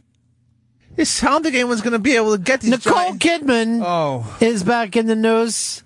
It 0.98 1.06
sounded 1.06 1.50
like 1.50 1.54
anyone's 1.54 1.82
gonna 1.82 2.00
be 2.00 2.16
able 2.16 2.36
to 2.36 2.42
get 2.42 2.62
these. 2.62 2.72
Nicole 2.72 3.14
giant- 3.16 3.22
Kidman 3.22 3.82
Oh, 3.86 4.38
is 4.42 4.64
back 4.64 4.96
in 4.96 5.06
the 5.06 5.16
news. 5.16 5.84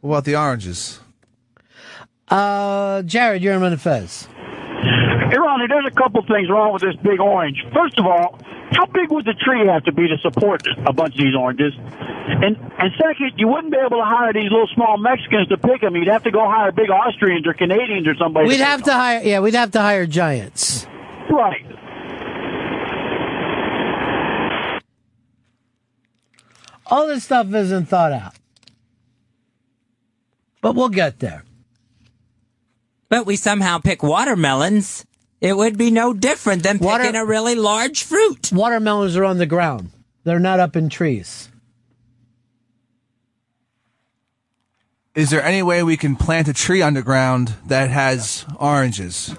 what 0.00 0.10
about 0.10 0.24
the 0.24 0.36
oranges? 0.36 0.98
Uh, 2.28 3.02
Jared, 3.02 3.42
you're 3.42 3.54
in 3.54 3.60
Ron 3.60 3.76
Fez. 3.76 4.26
Hey, 5.28 5.36
Ronnie, 5.36 5.66
there's 5.68 5.86
a 5.86 5.94
couple 5.94 6.22
things 6.22 6.48
wrong 6.48 6.72
with 6.72 6.80
this 6.80 6.96
big 7.02 7.20
orange. 7.20 7.62
First 7.74 7.98
of 7.98 8.06
all, 8.06 8.38
how 8.72 8.86
big 8.86 9.10
would 9.10 9.24
the 9.24 9.34
tree 9.34 9.66
have 9.66 9.84
to 9.84 9.92
be 9.92 10.08
to 10.08 10.16
support 10.18 10.62
a 10.86 10.92
bunch 10.92 11.14
of 11.14 11.20
these 11.20 11.34
oranges? 11.34 11.74
And 11.76 12.56
and 12.56 12.92
second, 12.96 13.32
you 13.36 13.48
wouldn't 13.48 13.72
be 13.72 13.78
able 13.78 13.98
to 13.98 14.04
hire 14.04 14.32
these 14.32 14.50
little 14.50 14.68
small 14.74 14.96
Mexicans 14.98 15.48
to 15.48 15.58
pick 15.58 15.80
them. 15.80 15.96
You'd 15.96 16.08
have 16.08 16.24
to 16.24 16.30
go 16.30 16.48
hire 16.48 16.72
big 16.72 16.88
Austrians 16.90 17.46
or 17.46 17.52
Canadians 17.52 18.06
or 18.06 18.14
somebody. 18.16 18.48
We'd 18.48 18.58
to 18.58 18.64
have 18.64 18.82
to 18.84 18.92
hire. 18.92 19.20
Yeah, 19.22 19.40
we'd 19.40 19.54
have 19.54 19.70
to 19.72 19.80
hire 19.80 20.06
giants. 20.06 20.86
Right. 21.30 21.64
All 26.86 27.06
this 27.06 27.24
stuff 27.24 27.52
isn't 27.52 27.86
thought 27.86 28.12
out, 28.12 28.34
but 30.62 30.74
we'll 30.74 30.88
get 30.88 31.18
there. 31.18 31.44
But 33.10 33.26
we 33.26 33.36
somehow 33.36 33.78
pick 33.78 34.02
watermelons. 34.02 35.04
It 35.40 35.56
would 35.56 35.78
be 35.78 35.90
no 35.90 36.12
different 36.12 36.62
than 36.62 36.78
picking 36.78 37.14
a 37.14 37.24
really 37.24 37.54
large 37.54 38.02
fruit. 38.02 38.50
Watermelons 38.52 39.16
are 39.16 39.24
on 39.24 39.38
the 39.38 39.46
ground. 39.46 39.90
They're 40.24 40.40
not 40.40 40.60
up 40.60 40.74
in 40.74 40.88
trees. 40.88 41.48
Is 45.14 45.30
there 45.30 45.42
any 45.42 45.62
way 45.62 45.82
we 45.82 45.96
can 45.96 46.16
plant 46.16 46.48
a 46.48 46.52
tree 46.52 46.82
underground 46.82 47.54
that 47.66 47.90
has 47.90 48.44
oranges? 48.58 49.34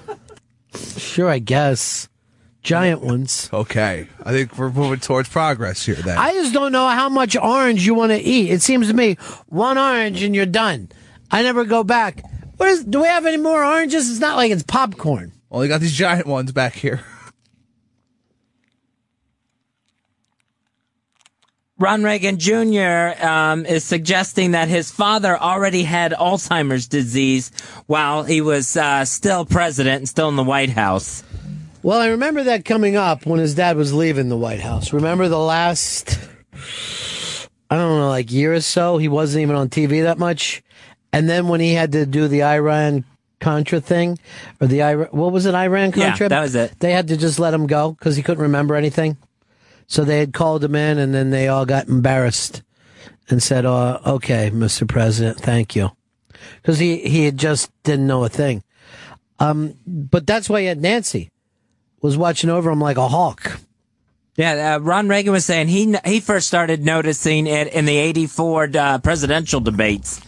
Sure, 0.98 1.30
I 1.30 1.40
guess. 1.40 2.10
Giant 2.62 3.02
ones. 3.02 3.50
Okay. 3.54 4.08
I 4.24 4.32
think 4.32 4.58
we're 4.58 4.72
moving 4.72 5.00
towards 5.00 5.30
progress 5.30 5.86
here 5.86 5.96
then. 5.96 6.18
I 6.18 6.34
just 6.34 6.54
don't 6.54 6.74
know 6.74 6.88
how 6.90 7.08
much 7.08 7.38
orange 7.38 7.86
you 7.86 7.94
want 7.94 8.12
to 8.12 8.20
eat. 8.20 8.52
It 8.52 8.62
seems 8.62 8.90
to 8.90 8.94
me 8.94 9.16
one 9.48 9.78
orange 9.78 10.22
and 10.22 10.36
you're 10.36 10.46
done. 10.46 10.90
I 11.32 11.42
never 11.42 11.64
go 11.64 11.84
back. 11.84 12.24
What 12.58 12.70
is? 12.70 12.84
Do 12.84 13.02
we 13.02 13.08
have 13.08 13.26
any 13.26 13.38
more 13.38 13.64
oranges? 13.64 14.10
It's 14.10 14.20
not 14.20 14.36
like 14.36 14.52
it's 14.52 14.64
popcorn. 14.64 15.32
Well, 15.50 15.64
you 15.64 15.70
got 15.70 15.82
these 15.82 15.94
giant 15.94 16.28
ones 16.28 16.52
back 16.52 16.74
here. 16.74 17.02
Ron 21.80 22.04
Reagan 22.04 22.40
Jr. 22.40 23.14
Um, 23.26 23.66
is 23.66 23.86
suggesting 23.86 24.52
that 24.52 24.68
his 24.68 24.92
father 24.92 25.38
already 25.38 25.84
had 25.84 26.12
Alzheimer's 26.12 26.90
disease 26.90 27.52
while 27.86 28.24
he 28.24 28.42
was 28.42 28.76
uh, 28.76 29.06
still 29.06 29.46
president 29.46 30.00
and 30.00 30.10
still 30.10 30.28
in 30.28 30.36
the 30.36 30.44
White 30.44 30.72
House. 30.72 31.24
Well, 31.82 32.02
I 32.02 32.08
remember 32.08 32.44
that 32.44 32.66
coming 32.66 32.98
up 32.98 33.26
when 33.26 33.40
his 33.40 33.56
dad 33.56 33.78
was 33.78 33.94
leaving 33.94 34.28
the 34.28 34.36
White 34.36 34.60
House. 34.60 34.92
Remember 34.92 35.30
the 35.30 35.40
last, 35.40 36.20
I 37.70 37.78
don't 37.78 37.98
know, 37.98 38.10
like 38.10 38.30
year 38.30 38.54
or 38.54 38.60
so, 38.60 38.98
he 38.98 39.08
wasn't 39.08 39.44
even 39.44 39.56
on 39.56 39.70
TV 39.70 40.04
that 40.04 40.18
much. 40.18 40.62
And 41.14 41.30
then 41.30 41.48
when 41.48 41.62
he 41.62 41.74
had 41.74 41.94
to 41.94 42.06
do 42.06 42.28
the 42.28 42.44
Iran 42.44 43.06
Contra 43.40 43.80
thing, 43.80 44.20
or 44.60 44.68
the 44.68 44.84
Iran, 44.84 45.08
what 45.12 45.32
was 45.32 45.46
it, 45.46 45.56
Iran 45.56 45.92
Contra? 45.92 46.26
Yeah, 46.26 46.28
that 46.30 46.42
was 46.42 46.56
it. 46.56 46.80
They 46.80 46.92
had 46.92 47.08
to 47.08 47.18
just 47.18 47.40
let 47.40 47.54
him 47.54 47.68
go 47.68 47.92
because 47.92 48.16
he 48.16 48.24
couldn't 48.24 48.44
remember 48.44 48.76
anything. 48.76 49.18
So 49.88 50.04
they 50.04 50.20
had 50.20 50.34
called 50.34 50.64
him 50.64 50.76
in, 50.76 50.98
and 50.98 51.14
then 51.14 51.32
they 51.32 51.48
all 51.48 51.66
got 51.66 51.88
embarrassed 51.88 52.62
and 53.30 53.42
said, 53.42 53.66
"Oh, 53.66 54.00
okay, 54.06 54.52
Mr. 54.52 54.88
President, 54.88 55.40
thank 55.40 55.76
you," 55.76 55.92
because 56.62 56.80
he 56.80 56.98
he 56.98 57.26
had 57.26 57.38
just 57.38 57.72
didn't 57.84 58.08
know 58.08 58.24
a 58.24 58.30
thing. 58.30 58.64
Um, 59.40 59.76
but 59.88 60.28
that's 60.28 60.50
why 60.50 60.62
he 60.62 60.68
had 60.68 60.82
Nancy 60.82 61.32
was 62.02 62.18
watching 62.18 62.50
over 62.50 62.70
him 62.70 62.82
like 62.82 62.98
a 62.98 63.08
hawk. 63.08 63.60
Yeah, 64.36 64.76
uh, 64.76 64.80
Ron 64.80 65.10
Reagan 65.10 65.34
was 65.34 65.46
saying 65.46 65.68
he 65.68 65.96
he 66.06 66.20
first 66.20 66.48
started 66.48 66.84
noticing 66.86 67.48
it 67.48 67.68
in 67.74 67.86
the 67.86 67.98
'84 67.98 68.70
uh, 68.76 68.98
presidential 69.00 69.60
debates. 69.60 70.22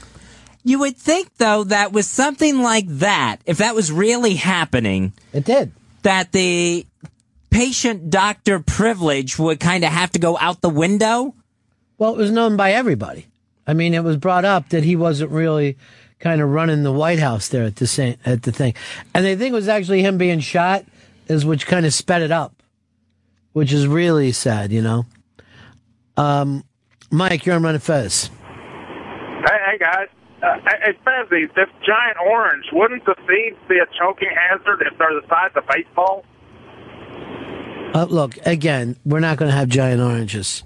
You 0.64 0.80
would 0.80 0.98
think, 0.98 1.36
though, 1.38 1.64
that 1.66 1.92
with 1.92 2.06
something 2.06 2.62
like 2.62 2.88
that, 2.88 3.38
if 3.46 3.58
that 3.58 3.74
was 3.74 3.92
really 3.92 4.36
happening, 4.36 5.14
it 5.34 5.46
did. 5.46 5.72
That 6.04 6.32
the 6.32 6.86
patient 7.50 8.10
doctor 8.10 8.60
privilege 8.60 9.38
would 9.40 9.60
kind 9.60 9.84
of 9.84 9.92
have 9.92 10.12
to 10.12 10.20
go 10.20 10.38
out 10.38 10.62
the 10.62 10.70
window. 10.70 11.34
Well, 11.98 12.14
it 12.14 12.18
was 12.18 12.32
known 12.32 12.58
by 12.58 12.72
everybody. 12.72 13.28
I 13.68 13.74
mean, 13.74 13.94
it 13.94 14.04
was 14.04 14.18
brought 14.18 14.46
up 14.46 14.70
that 14.70 14.84
he 14.84 14.96
wasn't 14.96 15.32
really 15.32 15.78
kind 16.20 16.42
of 16.42 16.50
running 16.50 16.84
the 16.84 16.92
White 16.92 17.20
House 17.20 17.48
there 17.48 17.64
at 17.64 17.76
the 17.78 17.88
same 17.88 18.16
at 18.26 18.44
the 18.44 18.52
thing, 18.52 18.74
and 19.14 19.26
they 19.26 19.36
think 19.36 19.54
it 19.54 19.56
was 19.56 19.68
actually 19.68 20.02
him 20.02 20.18
being 20.18 20.40
shot, 20.40 20.86
is 21.28 21.46
which 21.46 21.66
kind 21.66 21.86
of 21.86 21.94
sped 21.94 22.22
it 22.22 22.32
up, 22.32 22.54
which 23.54 23.72
is 23.74 23.88
really 23.88 24.32
sad, 24.32 24.72
you 24.72 24.82
know. 24.82 25.06
Um, 26.18 26.64
Mike, 27.10 27.46
you're 27.46 27.56
on 27.56 27.64
Ron 27.64 27.76
of 27.76 27.84
Fez. 27.84 28.30
Hey, 28.46 29.58
hey 29.72 29.78
guys. 29.80 30.08
Uh, 30.42 30.58
hey, 30.82 31.46
this 31.56 31.70
giant 31.86 32.18
orange, 32.26 32.66
wouldn't 32.74 33.06
the 33.06 33.16
seeds 33.28 33.58
be 33.70 33.78
a 33.78 33.86
choking 34.00 34.30
hazard 34.36 34.84
if 34.92 34.98
they're 34.98 35.14
the 35.14 35.28
size 35.28 35.52
of 35.56 35.64
baseball? 35.68 36.26
Uh, 37.94 38.06
look, 38.10 38.38
again, 38.46 38.98
we're 39.06 39.20
not 39.20 39.38
going 39.38 39.52
to 39.52 39.56
have 39.56 39.68
giant 39.68 40.02
oranges. 40.02 40.64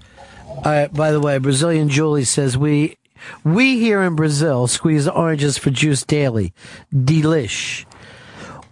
Right, 0.64 0.92
by 0.92 1.12
the 1.12 1.20
way, 1.20 1.38
Brazilian 1.38 1.88
Julie 1.88 2.24
says 2.24 2.56
we 2.56 2.96
we 3.44 3.78
here 3.78 4.02
in 4.02 4.16
Brazil 4.16 4.66
squeeze 4.66 5.08
oranges 5.08 5.58
for 5.58 5.70
juice 5.70 6.04
daily. 6.04 6.54
Delish. 6.94 7.84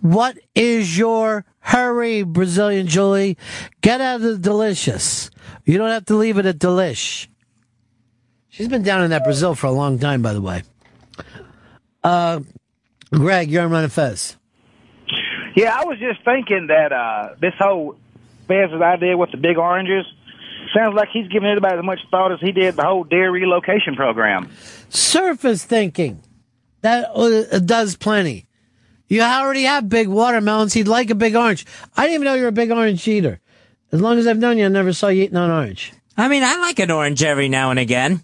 What 0.01 0.39
is 0.55 0.97
your 0.97 1.45
hurry, 1.61 2.23
Brazilian 2.23 2.87
Julie? 2.87 3.37
Get 3.81 4.01
out 4.01 4.17
of 4.17 4.23
the 4.23 4.39
delicious. 4.39 5.31
You 5.65 5.79
don't 5.79 5.91
have 5.91 6.05
to 6.07 6.17
leave 6.17 6.39
it 6.39 6.47
at 6.47 6.59
delish. 6.59 7.29
She's 8.49 8.69
been 8.69 8.83
down 8.83 9.03
in 9.03 9.11
that 9.11 9.25
Brazil 9.25 9.55
for 9.55 9.67
a 9.67 9.73
long 9.73 9.99
time, 9.99 10.23
by 10.23 10.33
the 10.33 10.41
way. 10.41 10.63
Uh, 12.05 12.41
Greg, 13.11 13.51
you're 13.51 13.65
on 13.65 13.71
Ron 13.71 13.85
of 13.85 13.93
Fez. 13.93 14.37
Yeah, 15.57 15.75
I 15.77 15.85
was 15.85 15.99
just 15.99 16.25
thinking 16.25 16.67
that 16.69 16.93
uh, 16.93 17.35
this 17.41 17.55
whole 17.59 17.97
Fez's 18.47 18.81
idea 18.81 19.17
with 19.17 19.31
the 19.31 19.37
big 19.37 19.57
oranges 19.57 20.05
sounds 20.77 20.95
like 20.95 21.09
he's 21.13 21.29
giving 21.29 21.49
it 21.49 21.59
about 21.59 21.79
as 21.79 21.85
much 21.85 22.01
thought 22.11 22.33
as 22.33 22.41
he 22.41 22.53
did 22.53 22.77
the 22.77 22.85
whole 22.85 23.05
deer 23.05 23.31
relocation 23.31 23.95
program. 23.95 24.51
surface 24.89 25.65
thinking. 25.65 26.21
That 26.83 27.09
uh, 27.15 27.61
does 27.61 27.97
plenty. 27.97 28.47
You 29.09 29.23
already 29.23 29.63
have 29.63 29.89
big 29.89 30.09
watermelons. 30.09 30.75
He'd 30.75 30.89
like 30.89 31.09
a 31.09 31.15
big 31.15 31.35
orange. 31.35 31.65
I 31.97 32.03
didn't 32.03 32.15
even 32.17 32.25
know 32.27 32.35
you 32.35 32.43
were 32.43 32.49
a 32.49 32.53
big 32.53 32.71
orange 32.71 33.07
eater. 33.09 33.41
As 33.93 34.01
long 34.01 34.19
as 34.19 34.27
I've 34.27 34.39
known 34.39 34.59
you, 34.59 34.67
I 34.67 34.69
never 34.69 34.93
saw 34.93 35.09
you 35.09 35.23
eating 35.23 35.37
an 35.37 35.51
orange. 35.51 35.93
I 36.17 36.29
mean, 36.29 36.43
I 36.43 36.57
like 36.57 36.79
an 36.81 36.91
orange 36.91 37.23
every 37.23 37.49
now 37.49 37.71
and 37.71 37.79
again. 37.79 38.23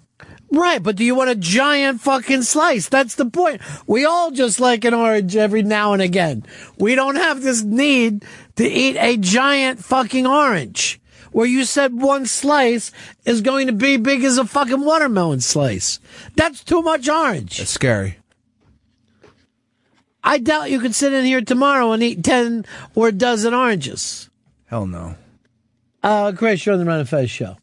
Right, 0.53 0.83
but 0.83 0.97
do 0.97 1.05
you 1.05 1.15
want 1.15 1.31
a 1.31 1.37
giant 1.37 2.01
fucking 2.01 2.43
slice? 2.43 2.89
That's 2.89 3.15
the 3.15 3.27
point. 3.27 3.61
We 3.87 4.05
all 4.05 4.33
just 4.33 4.59
like 4.59 4.85
an 4.85 4.95
orange 4.95 5.37
every 5.37 5.63
now 5.63 5.93
and 5.93 6.03
again. 6.03 6.45
We 6.77 6.97
don't 6.97 7.17
have 7.17 7.43
this 7.43 7.63
need 7.63 8.25
to 8.57 8.67
eat 8.67 8.97
a 8.97 9.17
giant 9.17 9.85
fucking 9.85 10.27
orange. 10.27 11.01
Where 11.31 11.47
you 11.47 11.65
said 11.65 11.95
one 11.95 12.27
slice 12.27 12.91
is 13.25 13.41
going 13.41 13.69
to 13.69 13.73
be 13.73 13.97
big 13.97 14.25
as 14.25 14.39
a 14.39 14.45
fucking 14.45 14.85
watermelon 14.85 15.41
slice. 15.41 16.01
That's 16.35 16.65
too 16.65 16.83
much 16.83 17.09
orange. 17.09 17.59
That's 17.59 17.71
scary. 17.71 18.19
I 20.25 20.39
doubt 20.39 20.73
you 20.73 20.81
could 20.81 20.97
sit 20.97 21.13
in 21.13 21.25
here 21.25 21.41
tomorrow 21.41 21.93
and 21.93 22.03
eat 22.03 22.25
10 22.25 22.67
or 22.97 23.09
a 23.09 23.13
dozen 23.13 23.55
oranges. 23.55 24.29
Hell 24.67 24.87
no. 24.87 25.15
Uh, 26.03 26.33
Chris, 26.37 26.67
you're 26.67 26.73
on 26.73 26.81
the 26.81 26.85
Ron 26.85 27.01
of 27.01 27.09
Fez 27.09 27.31
show. 27.31 27.57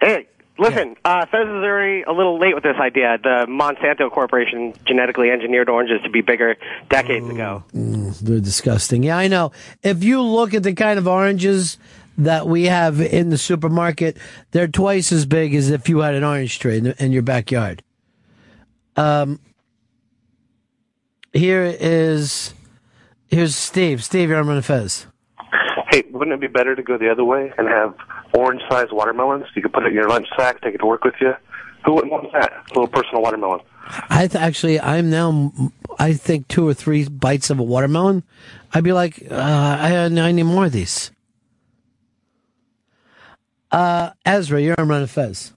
Hey, 0.00 0.26
listen, 0.58 0.96
uh, 1.04 1.26
Fez 1.26 1.42
is 1.42 1.48
already 1.48 2.02
a 2.02 2.12
little 2.12 2.38
late 2.38 2.54
with 2.54 2.64
this 2.64 2.76
idea. 2.78 3.18
The 3.22 3.46
Monsanto 3.48 4.10
Corporation 4.10 4.74
genetically 4.86 5.30
engineered 5.30 5.68
oranges 5.68 6.00
to 6.02 6.10
be 6.10 6.20
bigger 6.20 6.56
decades 6.88 7.28
ago. 7.28 7.64
Mm, 7.74 8.18
they're 8.20 8.40
disgusting. 8.40 9.02
Yeah, 9.02 9.18
I 9.18 9.28
know. 9.28 9.52
If 9.82 10.04
you 10.04 10.20
look 10.20 10.54
at 10.54 10.62
the 10.62 10.74
kind 10.74 10.98
of 10.98 11.06
oranges 11.06 11.78
that 12.18 12.46
we 12.46 12.64
have 12.64 13.00
in 13.00 13.30
the 13.30 13.38
supermarket, 13.38 14.16
they're 14.52 14.68
twice 14.68 15.10
as 15.10 15.26
big 15.26 15.54
as 15.54 15.70
if 15.70 15.88
you 15.88 16.00
had 16.00 16.14
an 16.14 16.24
orange 16.24 16.58
tree 16.58 16.78
in, 16.78 16.86
in 16.86 17.12
your 17.12 17.22
backyard. 17.22 17.82
Um, 18.96 19.40
here 21.32 21.64
is 21.80 22.54
here's 23.26 23.56
Steve. 23.56 24.04
Steve, 24.04 24.28
you're 24.28 24.38
on 24.38 24.62
Fez. 24.62 25.06
Hey, 25.90 26.04
wouldn't 26.10 26.34
it 26.34 26.40
be 26.40 26.46
better 26.46 26.76
to 26.76 26.82
go 26.82 26.96
the 26.96 27.10
other 27.10 27.24
way 27.24 27.52
and 27.58 27.68
have 27.68 27.94
orange-sized 28.34 28.92
watermelons? 28.92 29.46
You 29.54 29.62
could 29.62 29.72
put 29.72 29.84
it 29.84 29.88
in 29.88 29.94
your 29.94 30.08
lunch 30.08 30.28
sack, 30.36 30.60
take 30.60 30.74
it 30.74 30.78
to 30.78 30.86
work 30.86 31.04
with 31.04 31.14
you. 31.20 31.34
Who 31.84 31.94
wouldn't 31.94 32.12
want 32.12 32.32
that? 32.32 32.52
A 32.52 32.68
little 32.74 32.88
personal 32.88 33.22
watermelon. 33.22 33.60
I 34.08 34.26
th- 34.26 34.42
actually, 34.42 34.80
I'm 34.80 35.10
now. 35.10 35.52
I 35.98 36.14
think 36.14 36.48
two 36.48 36.66
or 36.66 36.74
three 36.74 37.06
bites 37.08 37.50
of 37.50 37.58
a 37.58 37.62
watermelon. 37.62 38.22
I'd 38.72 38.84
be 38.84 38.92
like, 38.92 39.22
uh, 39.30 39.34
I, 39.34 40.04
I 40.04 40.32
need 40.32 40.42
more 40.44 40.66
of 40.66 40.72
these. 40.72 41.10
Uh, 43.70 44.10
Ezra, 44.24 44.60
you're 44.60 44.74
on 44.78 44.88
Ron 44.88 45.02
of 45.02 45.10
Fez. 45.10 45.52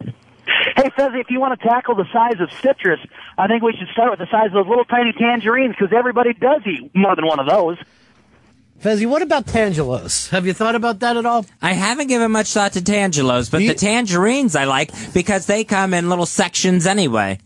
Hey, 0.76 0.90
Fezzy, 0.98 1.20
if 1.20 1.30
you 1.30 1.40
want 1.40 1.60
to 1.60 1.68
tackle 1.68 1.96
the 1.96 2.06
size 2.12 2.40
of 2.40 2.52
citrus, 2.62 3.00
I 3.38 3.48
think 3.48 3.64
we 3.64 3.74
should 3.74 3.88
start 3.90 4.12
with 4.12 4.20
the 4.20 4.28
size 4.30 4.48
of 4.48 4.54
those 4.54 4.68
little 4.68 4.86
tiny 4.86 5.14
tangerines 5.14 5.76
because 5.78 5.96
everybody 5.96 6.34
does 6.34 6.62
eat 6.66 6.92
more 6.94 7.16
than 7.16 7.26
one 7.26 7.40
of 7.40 7.48
those. 7.48 7.78
Fezzy, 8.80 9.08
what 9.08 9.24
about 9.24 9.48
tangelos? 9.48 10.30
Have 10.30 10.46
you 10.46 10.54
thought 10.54 10.76
about 10.76 11.00
that 11.00 11.18
at 11.18 11.26
all? 11.26 11.46
I 11.62 11.74
haven't 11.74 12.08
given 12.08 12.32
much 12.32 12.54
thought 12.54 12.74
to 12.74 12.82
tangelos, 12.82 13.50
but 13.50 13.60
the 13.60 13.74
tangerines 13.74 14.56
I 14.56 14.66
like 14.66 14.92
because 15.14 15.48
they 15.48 15.64
come 15.64 15.94
in 15.94 16.10
little 16.10 16.28
sections 16.28 16.86
anyway. 16.86 17.40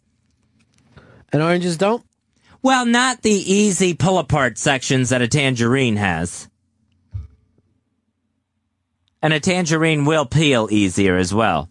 And 1.32 1.41
oranges 1.41 1.78
don't? 1.78 2.03
Well, 2.62 2.86
not 2.86 3.22
the 3.22 3.32
easy 3.32 3.94
pull 3.94 4.20
apart 4.20 4.58
sections 4.58 5.10
that 5.10 5.22
a 5.22 5.28
tangerine 5.28 5.95
has. 5.95 6.49
And 9.22 9.34
a 9.34 9.40
tangerine 9.40 10.03
will 10.06 10.26
peel 10.26 10.68
easier 10.70 11.16
as 11.16 11.34
well. 11.34 11.70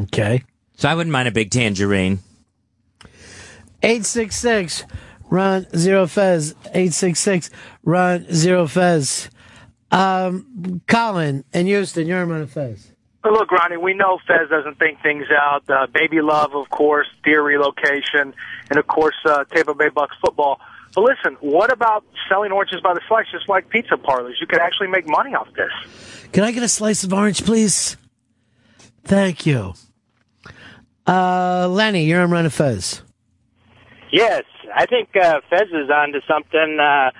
Okay. 0.00 0.42
So 0.76 0.88
I 0.88 0.94
wouldn't 0.94 1.12
mind 1.12 1.28
a 1.28 1.32
big 1.32 1.50
tangerine. 1.50 2.18
866 3.82 4.84
Ron 5.32 5.66
Zero 5.74 6.06
Fez. 6.06 6.54
866 6.66 7.48
Ron 7.84 8.26
Zero 8.30 8.66
Fez. 8.66 9.30
Um, 9.90 10.82
Colin 10.86 11.44
and 11.54 11.66
Houston, 11.66 12.06
you're 12.06 12.20
on 12.20 12.46
Fez. 12.46 12.92
But 13.22 13.32
look, 13.32 13.50
Ronnie, 13.50 13.78
we 13.78 13.94
know 13.94 14.18
Fez 14.26 14.50
doesn't 14.50 14.78
think 14.78 15.00
things 15.00 15.24
out. 15.34 15.64
Uh, 15.70 15.86
baby 15.86 16.20
love, 16.20 16.54
of 16.54 16.68
course, 16.68 17.06
deer 17.24 17.42
relocation, 17.42 18.34
and 18.68 18.78
of 18.78 18.86
course, 18.86 19.14
uh, 19.24 19.44
Tampa 19.44 19.74
Bay 19.74 19.88
Bucks 19.88 20.16
football. 20.20 20.60
But 20.94 21.04
listen, 21.04 21.38
what 21.40 21.72
about 21.72 22.04
selling 22.28 22.52
oranges 22.52 22.82
by 22.82 22.92
the 22.92 23.00
slice, 23.08 23.26
just 23.32 23.48
like 23.48 23.70
pizza 23.70 23.96
parlors? 23.96 24.36
You 24.38 24.46
could 24.46 24.60
actually 24.60 24.88
make 24.88 25.08
money 25.08 25.34
off 25.34 25.48
this. 25.54 26.28
Can 26.32 26.44
I 26.44 26.52
get 26.52 26.62
a 26.62 26.68
slice 26.68 27.04
of 27.04 27.12
orange, 27.14 27.42
please? 27.42 27.96
Thank 29.04 29.46
you. 29.46 29.72
Uh, 31.06 31.68
Lenny, 31.68 32.04
you're 32.04 32.20
on 32.20 32.30
Ron 32.30 32.44
of 32.44 32.52
Fez. 32.52 33.02
Yes, 34.12 34.44
I 34.74 34.84
think 34.86 35.08
uh, 35.16 35.40
Fez 35.48 35.68
is 35.72 35.90
onto 35.90 36.20
something 36.28 36.78
uh, 36.78 37.10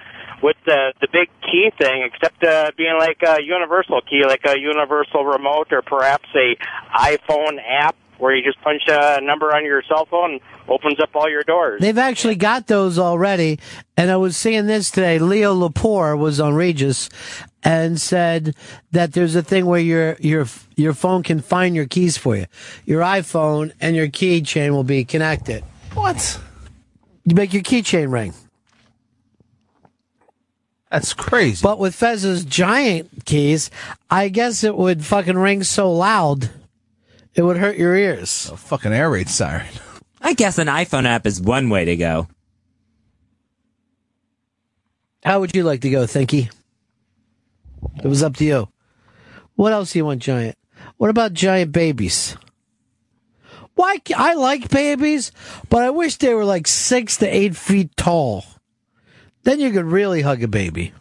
with 0.43 0.56
the 0.66 0.93
the 1.01 1.09
big 1.10 1.28
key 1.40 1.70
thing, 1.78 2.02
except 2.12 2.44
uh, 2.44 2.70
being 2.77 2.97
like 2.98 3.19
a 3.27 3.43
universal 3.43 4.02
key, 4.02 4.24
like 4.27 4.44
a 4.44 4.59
universal 4.59 5.24
remote, 5.24 5.73
or 5.73 5.81
perhaps 5.81 6.28
a 6.35 6.55
iPhone 6.94 7.59
app 7.66 7.97
where 8.19 8.36
you 8.36 8.44
just 8.44 8.60
punch 8.62 8.82
a 8.89 9.20
number 9.20 9.47
on 9.47 9.64
your 9.64 9.82
cell 9.89 10.06
phone 10.06 10.32
and 10.32 10.40
opens 10.69 11.01
up 11.01 11.09
all 11.14 11.28
your 11.28 11.43
doors. 11.43 11.81
They've 11.81 11.98
actually 11.98 12.36
got 12.36 12.69
those 12.69 12.97
already. 12.97 13.59
And 13.97 14.12
I 14.12 14.16
was 14.16 14.36
seeing 14.36 14.66
this 14.66 14.93
today. 14.93 15.19
Leo 15.19 15.52
Laporte 15.55 16.19
was 16.19 16.39
on 16.39 16.55
Regis 16.55 17.09
and 17.64 18.01
said 18.01 18.55
that 18.93 19.12
there's 19.14 19.35
a 19.35 19.43
thing 19.43 19.66
where 19.66 19.81
your 19.81 20.16
your 20.20 20.47
your 20.77 20.93
phone 20.93 21.23
can 21.23 21.40
find 21.40 21.74
your 21.74 21.86
keys 21.86 22.16
for 22.16 22.36
you. 22.36 22.47
Your 22.85 23.01
iPhone 23.01 23.73
and 23.81 23.97
your 23.97 24.09
keychain 24.09 24.70
will 24.70 24.85
be 24.85 25.05
connected. 25.05 25.64
What? 25.94 26.39
You 27.24 27.35
make 27.35 27.53
your 27.53 27.62
keychain 27.62 28.12
ring. 28.12 28.35
That's 30.90 31.15
crazy. 31.15 31.62
But 31.62 31.78
with 31.78 31.94
Fez's 31.94 32.44
giant 32.44 33.24
keys, 33.24 33.70
I 34.11 34.28
guess 34.28 34.62
it 34.62 34.77
would 34.77 35.05
fucking 35.05 35.39
ring 35.39 35.62
so 35.62 35.90
loud, 35.90 36.51
it 37.35 37.43
would 37.43 37.57
hurt 37.57 37.78
your 37.78 37.97
ears. 37.97 38.51
A 38.53 38.57
fucking 38.57 38.93
air 38.93 39.09
raid 39.11 39.31
siren. 39.31 39.69
I 40.20 40.35
guess 40.35 40.59
an 40.59 40.66
iPhone 40.66 41.07
app 41.07 41.27
is 41.27 41.40
one 41.40 41.70
way 41.70 41.86
to 41.86 41.97
go. 41.97 42.28
How 45.24 45.40
would 45.40 45.57
you 45.57 45.62
like 45.62 45.81
to 45.82 45.90
go, 45.90 46.05
Thinky? 46.05 46.51
It 48.03 48.07
was 48.07 48.23
up 48.23 48.36
to 48.36 48.44
you. 48.44 48.69
What 49.55 49.73
else 49.73 49.93
do 49.93 49.99
you 49.99 50.05
want, 50.05 50.20
giant? 50.20 50.57
What 50.97 51.11
about 51.11 51.32
giant 51.32 51.73
babies? 51.73 52.36
Why? 53.74 53.99
I 54.16 54.35
like 54.35 54.69
babies, 54.70 55.32
but 55.69 55.82
I 55.82 55.90
wish 55.90 56.16
they 56.16 56.35
were 56.35 56.44
like 56.44 56.66
six 56.66 57.16
to 57.19 57.27
eight 57.27 57.57
feet 57.57 57.97
tall. 57.97 58.44
Then 59.44 59.61
you 59.61 59.70
could 59.70 59.86
really 59.86 60.23
hug 60.23 60.43
a 60.43 60.49
baby. 60.49 60.93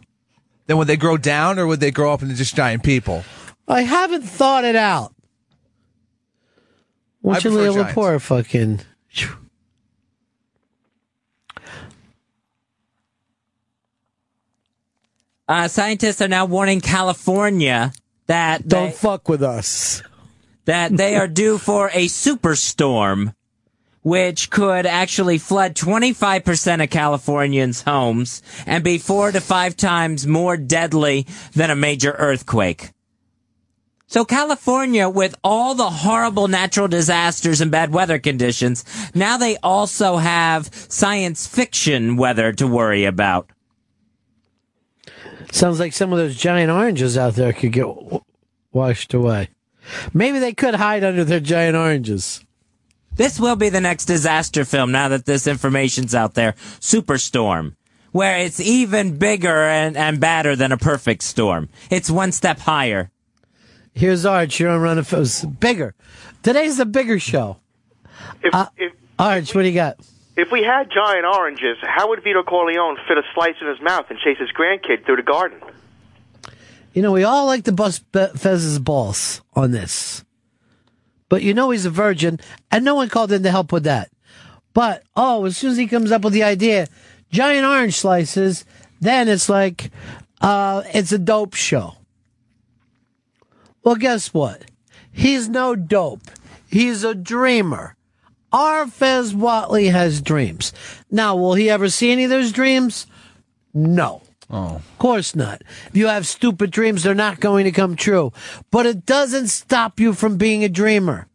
Then 0.66 0.78
would 0.78 0.88
they 0.88 0.96
grow 0.96 1.16
down 1.16 1.58
or 1.58 1.66
would 1.66 1.80
they 1.80 1.90
grow 1.90 2.12
up 2.12 2.22
into 2.22 2.34
just 2.34 2.56
giant 2.56 2.82
people? 2.82 3.24
I 3.68 3.82
haven't 3.82 4.22
thought 4.22 4.64
it 4.64 4.76
out. 4.76 5.14
I 5.14 5.22
What's 7.20 7.44
your 7.44 7.52
prefer 7.52 7.62
Leo 7.70 7.74
giants. 7.74 7.96
Laporte 7.96 8.22
fucking? 8.22 8.80
Uh, 15.48 15.68
scientists 15.68 16.22
are 16.22 16.28
now 16.28 16.46
warning 16.46 16.80
California 16.80 17.92
that 18.26 18.66
Don't 18.66 18.86
they, 18.86 18.92
fuck 18.92 19.28
with 19.28 19.42
us. 19.42 20.02
That 20.64 20.96
they 20.96 21.16
are 21.16 21.28
due 21.28 21.58
for 21.58 21.88
a 21.92 22.06
superstorm, 22.06 23.34
which 24.02 24.50
could 24.50 24.86
actually 24.86 25.38
flood 25.38 25.74
25% 25.74 26.82
of 26.82 26.90
Californians' 26.90 27.82
homes 27.82 28.42
and 28.66 28.82
be 28.82 28.98
four 28.98 29.32
to 29.32 29.40
five 29.40 29.76
times 29.76 30.26
more 30.26 30.56
deadly 30.56 31.26
than 31.54 31.70
a 31.70 31.76
major 31.76 32.12
earthquake. 32.12 32.90
So 34.12 34.26
California, 34.26 35.08
with 35.08 35.34
all 35.42 35.74
the 35.74 35.88
horrible 35.88 36.46
natural 36.46 36.86
disasters 36.86 37.62
and 37.62 37.70
bad 37.70 37.94
weather 37.94 38.18
conditions, 38.18 38.84
now 39.14 39.38
they 39.38 39.56
also 39.62 40.18
have 40.18 40.68
science 40.72 41.46
fiction 41.46 42.18
weather 42.18 42.52
to 42.52 42.66
worry 42.66 43.06
about. 43.06 43.48
Sounds 45.50 45.80
like 45.80 45.94
some 45.94 46.12
of 46.12 46.18
those 46.18 46.36
giant 46.36 46.70
oranges 46.70 47.16
out 47.16 47.36
there 47.36 47.54
could 47.54 47.72
get 47.72 47.86
washed 48.70 49.14
away. 49.14 49.48
Maybe 50.14 50.38
they 50.38 50.52
could 50.52 50.74
hide 50.74 51.04
under 51.04 51.24
their 51.24 51.40
giant 51.40 51.76
oranges. 51.76 52.44
This 53.14 53.38
will 53.38 53.56
be 53.56 53.68
the 53.68 53.80
next 53.80 54.06
disaster 54.06 54.64
film 54.64 54.92
now 54.92 55.08
that 55.08 55.26
this 55.26 55.46
information's 55.46 56.14
out 56.14 56.34
there. 56.34 56.52
Superstorm. 56.80 57.74
Where 58.12 58.38
it's 58.38 58.60
even 58.60 59.16
bigger 59.18 59.64
and, 59.64 59.96
and 59.96 60.20
badder 60.20 60.54
than 60.56 60.72
a 60.72 60.76
perfect 60.76 61.22
storm. 61.22 61.68
It's 61.90 62.10
one 62.10 62.32
step 62.32 62.58
higher. 62.60 63.10
Here's 63.94 64.24
Arch. 64.26 64.60
You're 64.60 64.70
on 64.70 64.80
Ron 64.80 64.98
of 64.98 65.06
Fez. 65.08 65.44
Bigger. 65.44 65.94
Today's 66.42 66.76
the 66.78 66.86
bigger 66.86 67.18
show. 67.18 67.58
If, 68.42 68.54
Uh, 68.54 68.66
if 68.76 68.92
Arch, 69.18 69.54
what 69.54 69.62
do 69.62 69.68
you 69.68 69.74
got? 69.74 69.98
if 70.36 70.50
we 70.50 70.62
had 70.62 70.88
giant 70.90 71.26
oranges, 71.26 71.76
how 71.82 72.08
would 72.08 72.22
Vito 72.24 72.42
Corleone 72.42 72.96
fit 73.08 73.18
a 73.18 73.22
slice 73.34 73.54
in 73.60 73.66
his 73.68 73.80
mouth 73.82 74.06
and 74.08 74.18
chase 74.18 74.38
his 74.38 74.50
grandkid 74.52 75.04
through 75.04 75.16
the 75.16 75.22
garden? 75.22 75.58
You 76.92 77.02
know, 77.02 77.12
we 77.12 77.24
all 77.24 77.46
like 77.46 77.64
to 77.64 77.72
bust 77.72 78.10
Be- 78.12 78.26
Fez's 78.36 78.78
balls 78.78 79.40
on 79.54 79.70
this. 79.70 80.24
But 81.28 81.42
you 81.42 81.54
know 81.54 81.70
he's 81.70 81.86
a 81.86 81.90
virgin, 81.90 82.38
and 82.70 82.84
no 82.84 82.94
one 82.94 83.08
called 83.08 83.32
in 83.32 83.42
to 83.42 83.50
help 83.50 83.72
with 83.72 83.84
that. 83.84 84.10
But, 84.74 85.02
oh, 85.16 85.44
as 85.46 85.56
soon 85.56 85.70
as 85.72 85.78
he 85.78 85.86
comes 85.86 86.12
up 86.12 86.22
with 86.22 86.32
the 86.32 86.42
idea, 86.42 86.88
giant 87.30 87.66
orange 87.66 87.96
slices, 87.96 88.64
then 89.00 89.28
it's 89.28 89.48
like, 89.48 89.90
uh, 90.40 90.82
it's 90.92 91.12
a 91.12 91.18
dope 91.18 91.54
show. 91.54 91.94
Well, 93.82 93.96
guess 93.96 94.32
what? 94.34 94.64
He's 95.10 95.48
no 95.48 95.74
dope. 95.74 96.30
He's 96.70 97.04
a 97.04 97.14
dreamer. 97.14 97.96
Our 98.52 98.86
Fez 98.86 99.32
Whatley 99.32 99.90
has 99.90 100.20
dreams. 100.20 100.72
Now, 101.10 101.36
will 101.36 101.54
he 101.54 101.70
ever 101.70 101.88
see 101.88 102.12
any 102.12 102.24
of 102.24 102.30
those 102.30 102.52
dreams? 102.52 103.06
No. 103.72 104.22
Oh. 104.52 104.76
Of 104.76 104.98
course 104.98 105.34
not. 105.34 105.62
If 105.88 105.96
you 105.96 106.08
have 106.08 106.26
stupid 106.26 106.70
dreams, 106.70 107.02
they're 107.02 107.14
not 107.14 107.40
going 107.40 107.64
to 107.64 107.72
come 107.72 107.96
true. 107.96 108.32
But 108.70 108.84
it 108.84 109.06
doesn't 109.06 109.48
stop 109.48 109.98
you 109.98 110.12
from 110.12 110.36
being 110.36 110.62
a 110.62 110.68
dreamer. 110.68 111.26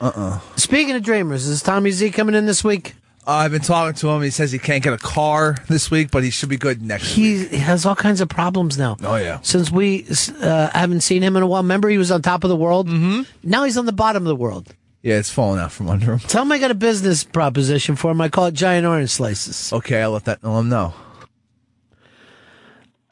Uh-uh. 0.00 0.38
Speaking 0.56 0.94
of 0.94 1.02
dreamers, 1.02 1.46
is 1.46 1.62
Tommy 1.62 1.90
Z 1.90 2.12
coming 2.12 2.34
in 2.34 2.46
this 2.46 2.62
week? 2.62 2.94
Uh, 3.26 3.32
I've 3.32 3.50
been 3.50 3.60
talking 3.60 3.94
to 3.94 4.08
him. 4.08 4.22
He 4.22 4.30
says 4.30 4.50
he 4.50 4.58
can't 4.58 4.82
get 4.82 4.94
a 4.94 4.98
car 4.98 5.56
this 5.68 5.90
week, 5.90 6.10
but 6.10 6.24
he 6.24 6.30
should 6.30 6.48
be 6.48 6.56
good 6.56 6.80
next 6.80 7.16
week. 7.16 7.50
He 7.50 7.58
has 7.58 7.84
all 7.84 7.96
kinds 7.96 8.20
of 8.20 8.28
problems 8.28 8.78
now. 8.78 8.96
Oh, 9.02 9.16
yeah. 9.16 9.40
Since 9.42 9.70
we 9.70 10.06
uh, 10.40 10.70
haven't 10.72 11.02
seen 11.02 11.22
him 11.22 11.36
in 11.36 11.42
a 11.42 11.46
while. 11.46 11.62
Remember, 11.62 11.88
he 11.88 11.98
was 11.98 12.10
on 12.10 12.22
top 12.22 12.44
of 12.44 12.50
the 12.50 12.56
world? 12.56 12.88
Mm-hmm. 12.88 13.22
Now 13.42 13.64
he's 13.64 13.76
on 13.76 13.84
the 13.84 13.92
bottom 13.92 14.22
of 14.22 14.28
the 14.28 14.36
world. 14.36 14.74
Yeah, 15.02 15.16
it's 15.16 15.30
falling 15.30 15.60
out 15.60 15.72
from 15.72 15.90
under 15.90 16.12
him. 16.12 16.18
Tell 16.20 16.42
him 16.42 16.52
I 16.52 16.58
got 16.58 16.70
a 16.70 16.74
business 16.74 17.24
proposition 17.24 17.96
for 17.96 18.10
him. 18.10 18.20
I 18.20 18.28
call 18.28 18.46
it 18.46 18.54
giant 18.54 18.86
orange 18.86 19.10
slices. 19.10 19.72
Okay, 19.72 20.02
I'll 20.02 20.12
let 20.12 20.24
that 20.24 20.42
let 20.44 20.58
him 20.58 20.68
know. 20.68 20.94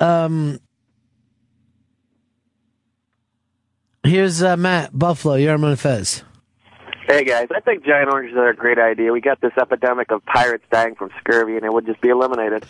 Um, 0.00 0.60
here's 4.04 4.42
uh, 4.42 4.56
Matt 4.56 4.96
Buffalo. 4.96 5.34
You're 5.34 5.54
on 5.54 5.76
Fez. 5.76 6.22
Hey 7.08 7.24
guys, 7.24 7.48
I 7.54 7.60
think 7.60 7.86
giant 7.86 8.12
oranges 8.12 8.36
are 8.36 8.50
a 8.50 8.54
great 8.54 8.78
idea. 8.78 9.12
We 9.12 9.22
got 9.22 9.40
this 9.40 9.52
epidemic 9.58 10.12
of 10.12 10.22
pirates 10.26 10.64
dying 10.70 10.94
from 10.94 11.08
scurvy, 11.20 11.56
and 11.56 11.64
it 11.64 11.72
would 11.72 11.86
just 11.86 12.02
be 12.02 12.10
eliminated. 12.10 12.66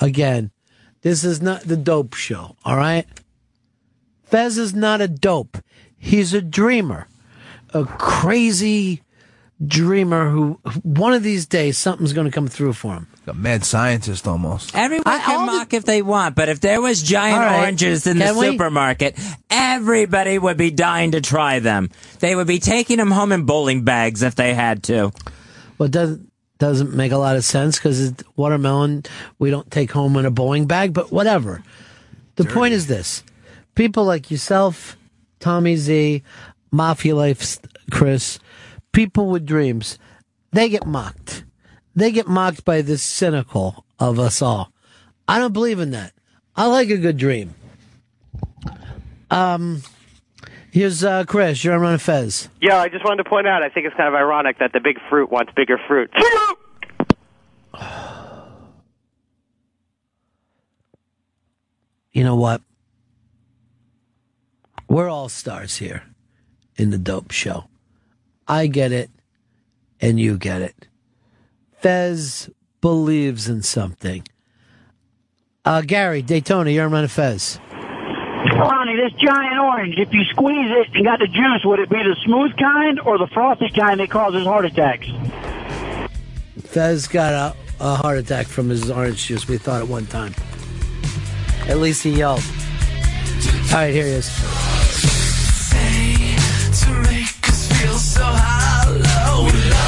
Again, 0.00 0.52
this 1.00 1.24
is 1.24 1.42
not 1.42 1.62
the 1.62 1.76
dope 1.76 2.14
show, 2.14 2.56
all 2.64 2.76
right? 2.76 3.06
Fez 4.22 4.56
is 4.56 4.72
not 4.72 5.00
a 5.00 5.08
dope. 5.08 5.58
He's 5.98 6.32
a 6.32 6.40
dreamer. 6.40 7.08
A 7.74 7.84
crazy 7.84 9.02
dreamer 9.66 10.30
who 10.30 10.60
one 10.82 11.12
of 11.12 11.24
these 11.24 11.46
days 11.46 11.76
something's 11.76 12.12
going 12.12 12.26
to 12.26 12.32
come 12.32 12.48
through 12.48 12.74
for 12.74 12.94
him. 12.94 13.08
A 13.24 13.32
mad 13.34 13.64
scientist 13.64 14.26
almost. 14.26 14.74
Everyone 14.74 15.04
can 15.04 15.46
mock 15.46 15.72
if 15.74 15.84
they 15.84 16.02
want, 16.02 16.34
but 16.34 16.48
if 16.48 16.60
there 16.60 16.80
was 16.80 17.00
giant 17.00 17.38
All 17.38 17.46
right. 17.46 17.60
oranges 17.60 18.06
in 18.08 18.18
the 18.18 18.34
we? 18.36 18.50
supermarket, 18.50 19.16
everybody 19.48 20.38
would 20.38 20.56
be 20.56 20.72
dying 20.72 21.12
to 21.12 21.20
try 21.20 21.60
them. 21.60 21.90
They 22.18 22.34
would 22.34 22.48
be 22.48 22.58
taking 22.58 22.96
them 22.96 23.12
home 23.12 23.30
in 23.30 23.44
bowling 23.44 23.84
bags 23.84 24.22
if 24.22 24.34
they 24.34 24.54
had 24.54 24.82
to. 24.84 25.12
Well, 25.78 25.86
it 25.86 25.92
doesn't 25.92 26.32
doesn't 26.58 26.94
make 26.94 27.12
a 27.12 27.18
lot 27.18 27.36
of 27.36 27.44
sense 27.44 27.76
because 27.78 28.12
watermelon 28.36 29.04
we 29.38 29.50
don't 29.50 29.70
take 29.70 29.92
home 29.92 30.16
in 30.16 30.26
a 30.26 30.30
bowling 30.30 30.66
bag, 30.66 30.92
but 30.92 31.12
whatever. 31.12 31.62
The 32.36 32.44
point 32.44 32.74
is 32.74 32.88
this: 32.88 33.22
people 33.76 34.04
like 34.04 34.32
yourself, 34.32 34.96
Tommy 35.38 35.76
Z, 35.76 36.22
Mafia 36.72 37.14
Life, 37.14 37.58
Chris, 37.92 38.40
people 38.90 39.28
with 39.28 39.46
dreams, 39.46 39.96
they 40.50 40.68
get 40.68 40.86
mocked. 40.86 41.44
They 41.94 42.10
get 42.10 42.26
mocked 42.26 42.64
by 42.64 42.82
the 42.82 42.98
cynical 42.98 43.84
of 43.98 44.18
us 44.18 44.40
all. 44.40 44.72
I 45.28 45.38
don't 45.38 45.52
believe 45.52 45.78
in 45.78 45.90
that. 45.90 46.12
I 46.56 46.66
like 46.66 46.90
a 46.90 46.96
good 46.96 47.16
dream. 47.16 47.54
Um, 49.30 49.82
here's 50.70 51.04
uh, 51.04 51.24
Chris. 51.24 51.64
You're 51.64 51.74
on 51.74 51.80
Ron 51.80 51.98
Fez. 51.98 52.48
Yeah, 52.60 52.78
I 52.78 52.88
just 52.88 53.04
wanted 53.04 53.22
to 53.22 53.28
point 53.30 53.46
out. 53.46 53.62
I 53.62 53.68
think 53.68 53.86
it's 53.86 53.96
kind 53.96 54.08
of 54.08 54.14
ironic 54.14 54.58
that 54.58 54.72
the 54.72 54.80
big 54.80 54.96
fruit 55.08 55.30
wants 55.30 55.52
bigger 55.54 55.78
fruit. 55.88 56.10
You 62.12 62.24
know 62.24 62.36
what? 62.36 62.60
We're 64.88 65.08
all 65.08 65.30
stars 65.30 65.76
here 65.76 66.02
in 66.76 66.90
the 66.90 66.98
dope 66.98 67.30
show. 67.30 67.64
I 68.46 68.66
get 68.66 68.92
it, 68.92 69.08
and 70.00 70.20
you 70.20 70.36
get 70.36 70.60
it. 70.60 70.88
Fez 71.82 72.48
believes 72.80 73.48
in 73.48 73.62
something. 73.62 74.22
Uh, 75.64 75.80
Gary, 75.80 76.22
Daytona, 76.22 76.70
you're 76.70 76.86
on 76.86 76.92
Run 76.92 77.02
and 77.02 77.10
Fez. 77.10 77.58
Ronnie, 77.68 78.96
this 78.96 79.12
giant 79.20 79.58
orange, 79.58 79.94
if 79.98 80.12
you 80.12 80.22
squeeze 80.30 80.70
it 80.70 80.94
and 80.94 81.04
got 81.04 81.18
the 81.18 81.26
juice, 81.26 81.62
would 81.64 81.80
it 81.80 81.90
be 81.90 81.96
the 81.96 82.16
smooth 82.24 82.56
kind 82.56 83.00
or 83.00 83.18
the 83.18 83.26
frothy 83.28 83.68
kind 83.70 83.98
that 83.98 84.10
causes 84.10 84.46
heart 84.46 84.64
attacks? 84.64 85.08
Fez 86.60 87.08
got 87.08 87.32
a, 87.32 87.56
a 87.80 87.96
heart 87.96 88.18
attack 88.18 88.46
from 88.46 88.68
his 88.68 88.88
orange 88.88 89.26
juice. 89.26 89.48
We 89.48 89.58
thought 89.58 89.82
at 89.82 89.88
one 89.88 90.06
time. 90.06 90.34
At 91.68 91.78
least 91.78 92.04
he 92.04 92.10
yelled. 92.10 92.42
All 93.70 93.78
right, 93.78 93.92
here 93.92 94.04
he 94.04 94.12
is. 94.12 94.30
to 99.52 99.81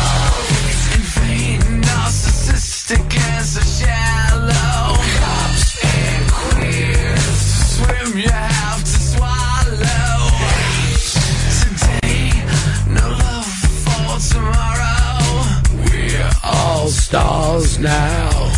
stars 17.14 17.78
now. 17.78 18.52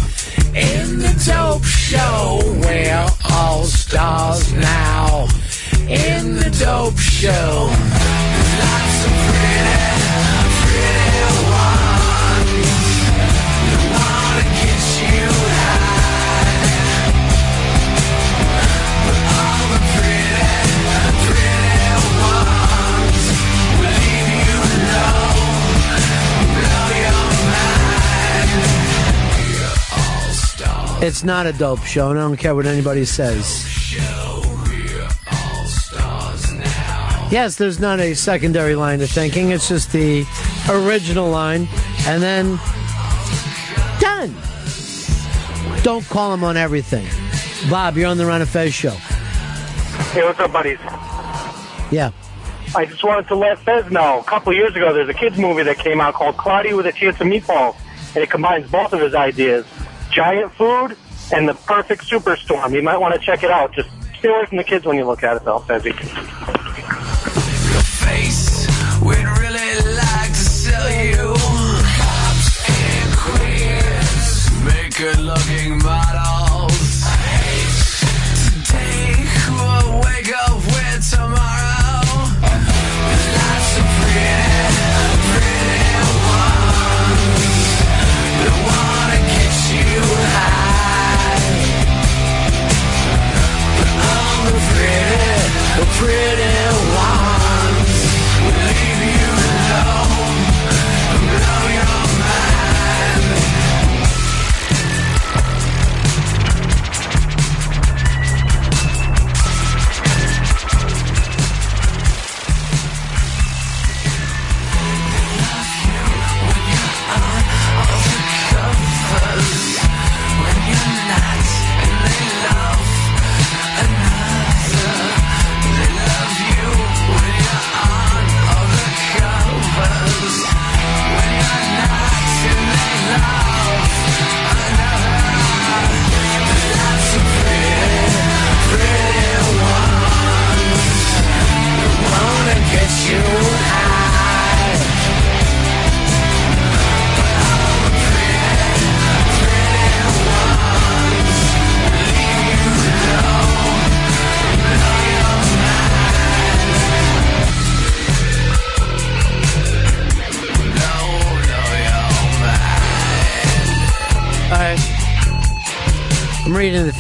in 0.55 0.99
the 0.99 1.13
dope 1.27 1.63
show. 1.63 2.41
We're 2.63 3.07
all 3.31 3.65
stars 3.65 4.53
now. 4.55 5.29
In 5.87 6.37
the 6.37 6.51
dope 6.59 6.99
show. 6.99 7.69
Lots 8.59 9.05
of 9.05 9.13
pretty, 9.29 9.96
It's 31.07 31.23
not 31.23 31.47
a 31.47 31.53
dope 31.53 31.85
show, 31.85 32.11
and 32.11 32.19
I 32.19 32.23
don't 32.23 32.37
care 32.37 32.53
what 32.53 32.67
anybody 32.67 33.05
says. 33.05 33.65
Yes, 37.31 37.55
there's 37.55 37.79
not 37.79 38.01
a 38.01 38.15
secondary 38.15 38.75
line 38.75 38.99
to 38.99 39.07
thinking. 39.07 39.53
It's 39.53 39.69
just 39.69 39.93
the 39.93 40.27
original 40.69 41.31
line, 41.31 41.69
and 42.09 42.21
then 42.21 42.59
done. 44.01 44.35
Don't 45.85 46.05
call 46.07 46.35
him 46.35 46.43
on 46.43 46.57
everything. 46.57 47.07
Bob, 47.71 47.97
you're 47.97 48.09
on 48.09 48.19
the 48.19 48.27
Ron 48.27 48.41
and 48.41 48.51
Fez 48.51 48.75
show. 48.75 48.91
Hey, 50.11 50.25
what's 50.25 50.41
up, 50.41 50.53
buddies? 50.53 50.81
Yeah. 51.93 52.11
I 52.75 52.85
just 52.85 53.05
wanted 53.05 53.29
to 53.29 53.37
let 53.37 53.61
Fez 53.61 53.93
know. 53.93 54.19
A 54.19 54.25
couple 54.25 54.51
of 54.51 54.59
years 54.59 54.75
ago, 54.75 54.93
there's 54.93 55.09
a 55.09 55.15
kids 55.15 55.39
movie 55.39 55.63
that 55.63 55.79
came 55.79 56.01
out 56.01 56.15
called 56.15 56.37
Cloudy 56.37 56.75
with 56.75 56.87
a 56.87 56.93
Chance 56.93 57.21
of 57.21 57.29
Meatballs, 57.29 57.77
and 58.17 58.25
it 58.25 58.29
combines 58.29 58.69
both 58.69 58.93
of 58.93 58.99
his 59.01 59.15
ideas: 59.15 59.65
giant 60.17 60.51
food 60.53 60.97
and 61.35 61.47
the 61.47 61.53
perfect 61.53 62.03
superstorm. 62.09 62.73
You 62.73 62.81
might 62.81 62.97
want 62.97 63.13
to 63.13 63.21
check 63.21 63.43
it 63.43 63.51
out. 63.51 63.75
Just 63.75 63.91
stay 64.19 64.31
away 64.31 64.47
from 64.47 64.57
the 64.57 64.65
kids 64.65 64.87
when 64.87 64.97
you 64.97 65.05
look 65.05 65.23
at 65.23 65.37
it, 65.37 65.45
though. 65.45 65.63
Make 74.65 74.97
good 74.97 75.19
looking 75.19 75.79
models. 75.85 77.05
Today 78.49 79.13
we'll 79.51 80.01
wake 80.01 80.33
up 80.33 80.57
with 80.57 81.11
tomorrow. 81.11 82.01
Lots 83.37 83.79
of 83.79 83.85
pretty 84.01 84.46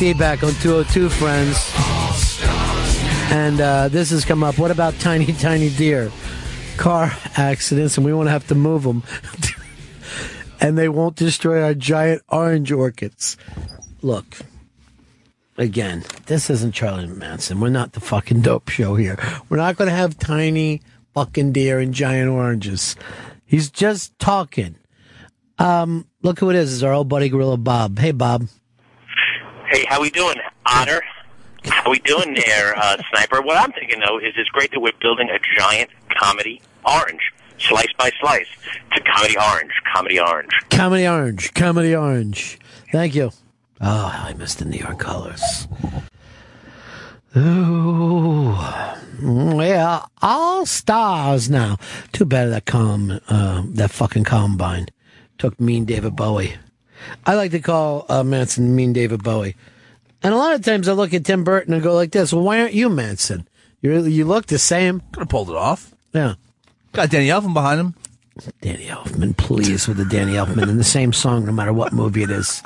feedback 0.06 0.44
on 0.44 0.52
202 0.62 1.08
Friends. 1.08 1.72
And 3.32 3.60
uh, 3.60 3.88
this 3.88 4.10
has 4.10 4.24
come 4.24 4.44
up. 4.44 4.56
What 4.56 4.70
about 4.70 4.96
tiny, 5.00 5.26
tiny 5.32 5.68
deer? 5.68 6.12
Car 6.76 7.10
accidents, 7.36 7.96
and 7.96 8.06
we 8.06 8.14
won't 8.14 8.28
have 8.28 8.46
to 8.46 8.54
move 8.54 8.84
them. 8.84 9.02
and 10.60 10.78
they 10.78 10.88
won't 10.88 11.16
destroy 11.16 11.60
our 11.60 11.74
giant 11.74 12.22
orange 12.28 12.70
orchids. 12.70 13.36
Look, 14.00 14.36
again, 15.58 16.04
this 16.26 16.50
isn't 16.50 16.70
Charlie 16.70 17.08
Manson. 17.08 17.58
We're 17.58 17.70
not 17.70 17.94
the 17.94 18.00
fucking 18.00 18.42
dope 18.42 18.68
show 18.68 18.94
here. 18.94 19.18
We're 19.48 19.56
not 19.56 19.74
going 19.74 19.90
to 19.90 19.96
have 19.96 20.20
tiny 20.20 20.82
fucking 21.14 21.50
deer 21.50 21.80
and 21.80 21.92
giant 21.92 22.30
oranges. 22.30 22.94
He's 23.44 23.72
just 23.72 24.16
talking. 24.20 24.76
Um, 25.58 26.06
look 26.22 26.38
who 26.38 26.50
it 26.50 26.54
is. 26.54 26.72
It's 26.72 26.84
our 26.84 26.92
old 26.92 27.08
buddy 27.08 27.28
Gorilla 27.28 27.56
Bob. 27.56 27.98
Hey, 27.98 28.12
Bob. 28.12 28.46
Hey, 29.68 29.84
how 29.88 30.00
we 30.00 30.10
doing, 30.10 30.36
Otter? 30.66 31.02
How 31.64 31.90
we 31.90 31.98
doing 32.00 32.34
there, 32.34 32.76
uh, 32.78 32.96
Sniper? 33.12 33.42
What 33.42 33.56
I'm 33.56 33.72
thinking 33.72 34.00
though 34.00 34.18
is 34.18 34.34
it's 34.36 34.48
great 34.50 34.70
that 34.72 34.80
we're 34.80 34.92
building 35.00 35.28
a 35.30 35.38
giant 35.58 35.90
comedy 36.16 36.60
orange, 36.84 37.32
slice 37.58 37.92
by 37.98 38.10
slice. 38.20 38.46
to 38.94 39.00
comedy 39.00 39.36
orange, 39.36 39.72
comedy 39.92 40.20
orange. 40.20 40.50
Comedy 40.70 41.06
Orange. 41.08 41.52
Comedy 41.54 41.94
Orange. 41.96 42.58
Thank 42.92 43.14
you. 43.14 43.30
Oh, 43.80 44.12
I 44.14 44.34
missed 44.34 44.58
the 44.58 44.64
neon 44.66 44.96
colors. 44.96 45.66
Ooh. 47.36 48.54
Yeah, 49.20 50.04
all 50.22 50.64
stars 50.66 51.50
now. 51.50 51.76
Too 52.12 52.24
bad 52.26 52.46
that 52.52 52.66
com, 52.66 53.20
uh, 53.28 53.62
that 53.68 53.90
fucking 53.90 54.24
combine 54.24 54.86
took 55.38 55.58
Mean 55.60 55.84
David 55.86 56.14
Bowie. 56.14 56.54
I 57.24 57.34
like 57.34 57.50
to 57.52 57.60
call 57.60 58.06
uh, 58.08 58.22
Manson 58.22 58.74
Mean 58.74 58.92
David 58.92 59.22
Bowie. 59.22 59.56
And 60.22 60.34
a 60.34 60.36
lot 60.36 60.54
of 60.54 60.64
times 60.64 60.88
I 60.88 60.92
look 60.92 61.14
at 61.14 61.24
Tim 61.24 61.44
Burton 61.44 61.74
and 61.74 61.82
go 61.82 61.94
like 61.94 62.10
this, 62.10 62.32
well, 62.32 62.42
why 62.42 62.60
aren't 62.60 62.74
you 62.74 62.88
Manson? 62.88 63.46
You 63.82 64.04
you 64.04 64.24
look 64.24 64.46
the 64.46 64.58
same. 64.58 65.00
Could 65.12 65.20
have 65.20 65.28
pulled 65.28 65.50
it 65.50 65.56
off. 65.56 65.94
Yeah. 66.12 66.34
Got 66.92 67.10
Danny 67.10 67.28
Elfman 67.28 67.54
behind 67.54 67.80
him. 67.80 67.94
Danny 68.60 68.86
Elfman, 68.86 69.36
please, 69.36 69.86
with 69.86 69.98
the 69.98 70.04
Danny 70.04 70.32
Elfman 70.32 70.68
in 70.68 70.78
the 70.78 70.84
same 70.84 71.12
song, 71.12 71.46
no 71.46 71.52
matter 71.52 71.72
what 71.72 71.92
movie 71.92 72.22
it 72.22 72.30
is. 72.30 72.62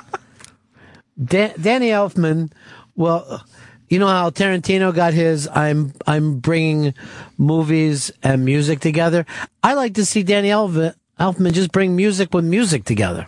Da- 1.23 1.55
Danny 1.61 1.89
Elfman, 1.89 2.51
well, 2.97 3.45
you 3.89 3.99
know 3.99 4.07
how 4.07 4.31
Tarantino 4.31 4.95
got 4.95 5.13
his 5.15 5.49
"I'm 5.49 5.93
I'm 6.07 6.39
bringing 6.39 6.95
movies 7.39 8.11
and 8.23 8.45
music 8.45 8.81
together." 8.81 9.27
I 9.63 9.75
like 9.75 9.95
to 9.95 10.05
see 10.05 10.23
Danny 10.23 10.49
Elfman, 10.49 10.95
Elfman 11.19 11.53
just 11.53 11.73
bring 11.73 11.97
music 11.97 12.33
with 12.33 12.45
music 12.45 12.85
together. 12.85 13.27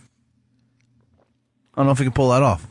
I 1.75 1.81
don't 1.81 1.87
know 1.87 1.93
if 1.93 1.99
he 1.99 2.05
can 2.05 2.13
pull 2.13 2.31
that 2.31 2.43
off. 2.43 2.67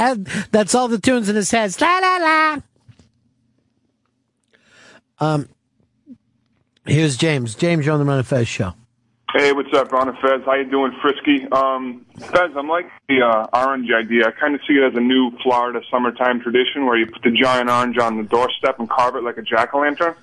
Uh, 0.00 0.16
That's 0.50 0.74
all 0.74 0.88
the 0.88 0.98
tunes 0.98 1.28
in 1.28 1.36
his 1.36 1.50
head. 1.50 1.74
La 1.80 1.98
la 1.98 2.16
la. 2.18 2.58
Um, 5.20 5.48
here's 6.86 7.16
James. 7.16 7.54
James, 7.54 7.84
you're 7.84 7.92
on 7.92 8.00
the 8.00 8.06
Ron 8.06 8.18
and 8.18 8.26
Fez 8.26 8.48
show. 8.48 8.74
Hey, 9.34 9.52
what's 9.52 9.72
up, 9.74 9.92
Ron 9.92 10.08
and 10.08 10.18
Fez? 10.18 10.40
How 10.46 10.54
you 10.54 10.64
doing, 10.70 10.92
Frisky? 11.02 11.46
Um, 11.52 12.06
Fez, 12.18 12.50
I'm 12.56 12.68
like 12.68 12.86
the 13.08 13.20
uh, 13.22 13.46
orange 13.52 13.90
idea. 13.92 14.26
I 14.26 14.30
kind 14.30 14.54
of 14.54 14.60
see 14.66 14.74
it 14.74 14.84
as 14.84 14.96
a 14.96 15.00
new 15.00 15.30
Florida 15.42 15.80
summertime 15.90 16.40
tradition 16.40 16.86
where 16.86 16.96
you 16.96 17.06
put 17.06 17.22
the 17.22 17.30
giant 17.30 17.68
orange 17.68 17.98
on 17.98 18.16
the 18.16 18.22
doorstep 18.22 18.78
and 18.78 18.88
carve 18.88 19.16
it 19.16 19.22
like 19.22 19.36
a 19.36 19.42
jack 19.42 19.74
o' 19.74 19.80
lantern. 19.80 20.14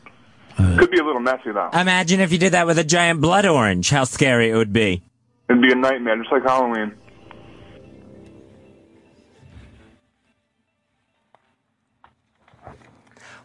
Could 0.57 0.89
be 0.89 0.97
a 0.99 1.03
little 1.03 1.21
messy 1.21 1.51
though. 1.51 1.69
Imagine 1.73 2.21
if 2.21 2.31
you 2.31 2.37
did 2.37 2.53
that 2.53 2.65
with 2.65 2.79
a 2.79 2.83
giant 2.83 3.19
blood 3.21 3.45
orange. 3.45 3.89
How 3.89 4.05
scary 4.05 4.49
it 4.49 4.55
would 4.55 4.73
be. 4.73 5.03
It'd 5.49 5.61
be 5.61 5.71
a 5.71 5.75
nightmare, 5.75 6.17
just 6.17 6.31
like 6.31 6.43
Halloween. 6.43 6.93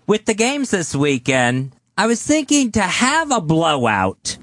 With 0.06 0.24
the 0.24 0.34
games 0.34 0.70
this 0.70 0.94
weekend, 0.94 1.72
I 1.96 2.06
was 2.06 2.22
thinking 2.22 2.72
to 2.72 2.82
have 2.82 3.30
a 3.30 3.40
blowout. 3.40 4.38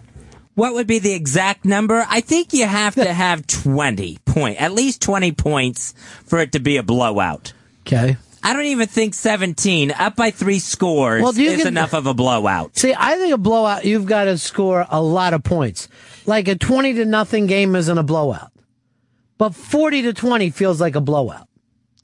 What 0.55 0.73
would 0.73 0.87
be 0.87 0.99
the 0.99 1.13
exact 1.13 1.65
number? 1.65 2.05
I 2.09 2.21
think 2.21 2.53
you 2.53 2.65
have 2.65 2.95
to 2.95 3.11
have 3.13 3.45
20 3.47 4.17
point, 4.25 4.61
at 4.61 4.71
least 4.71 5.01
20 5.01 5.31
points 5.33 5.93
for 6.25 6.39
it 6.39 6.53
to 6.53 6.59
be 6.59 6.77
a 6.77 6.83
blowout. 6.83 7.53
Okay. 7.81 8.17
I 8.43 8.53
don't 8.53 8.65
even 8.65 8.87
think 8.87 9.13
17 9.13 9.91
up 9.91 10.15
by 10.15 10.31
3 10.31 10.59
scores 10.59 11.21
Well, 11.21 11.31
is 11.31 11.37
get- 11.37 11.67
enough 11.67 11.93
of 11.93 12.05
a 12.07 12.13
blowout. 12.13 12.77
See, 12.77 12.93
I 12.97 13.17
think 13.17 13.33
a 13.33 13.37
blowout, 13.37 13.83
you've 13.83 14.05
got 14.05 14.25
to 14.25 14.37
score 14.37 14.85
a 14.89 15.01
lot 15.01 15.33
of 15.33 15.43
points. 15.43 15.89
Like 16.27 16.47
a 16.47 16.55
20 16.55 16.93
to 16.95 17.05
nothing 17.05 17.47
game 17.47 17.75
isn't 17.75 17.97
a 17.97 18.03
blowout. 18.03 18.51
But 19.39 19.55
40 19.55 20.03
to 20.03 20.13
20 20.13 20.49
feels 20.51 20.79
like 20.81 20.95
a 20.95 21.01
blowout. 21.01 21.47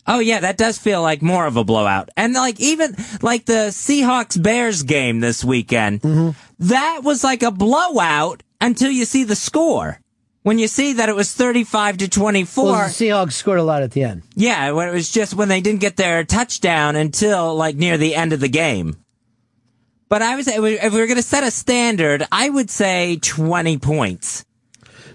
Oh 0.06 0.20
yeah, 0.20 0.40
that 0.42 0.58
does 0.58 0.78
feel 0.78 1.02
like 1.02 1.22
more 1.22 1.46
of 1.46 1.56
a 1.58 1.64
blowout. 1.64 2.10
And 2.18 2.34
like 2.34 2.60
even 2.60 2.96
like 3.22 3.46
the 3.46 3.70
Seahawks 3.72 4.42
Bears 4.42 4.84
game 4.84 5.20
this 5.20 5.44
weekend, 5.46 6.02
Mm-hmm. 6.02 6.32
that 6.68 7.02
was 7.04 7.24
like 7.24 7.44
a 7.44 7.52
blowout 7.52 8.44
until 8.60 8.92
you 8.92 9.06
see 9.06 9.24
the 9.24 9.36
score. 9.36 10.00
When 10.44 10.60
you 10.60 10.68
see 10.68 10.94
that 10.94 11.08
it 11.08 11.16
was 11.16 11.34
35 11.34 12.00
to 12.00 12.10
24. 12.10 12.64
Well, 12.66 12.74
the 12.74 12.80
Seahawks 12.94 13.32
scored 13.32 13.60
a 13.60 13.64
lot 13.64 13.82
at 13.82 13.92
the 13.92 14.04
end. 14.04 14.24
yeah, 14.36 14.72
when 14.72 14.90
it 14.90 14.94
was 14.94 15.10
just 15.10 15.34
when 15.36 15.48
they 15.48 15.62
didn't 15.62 15.80
get 15.80 15.96
their 15.96 16.26
touchdown 16.26 16.98
until 16.98 17.56
like 17.56 17.78
near 17.78 17.98
the 17.98 18.14
end 18.16 18.34
of 18.34 18.42
the 18.42 18.50
game. 18.50 18.98
But 20.14 20.22
I 20.22 20.36
was 20.36 20.48
if 20.48 20.62
we 20.62 20.78
are 20.78 21.08
going 21.08 21.16
to 21.16 21.24
set 21.24 21.44
a 21.44 21.50
standard, 21.50 22.24
I 22.32 22.48
would 22.48 22.70
say 22.70 23.18
20 23.20 23.80
points. 23.80 24.46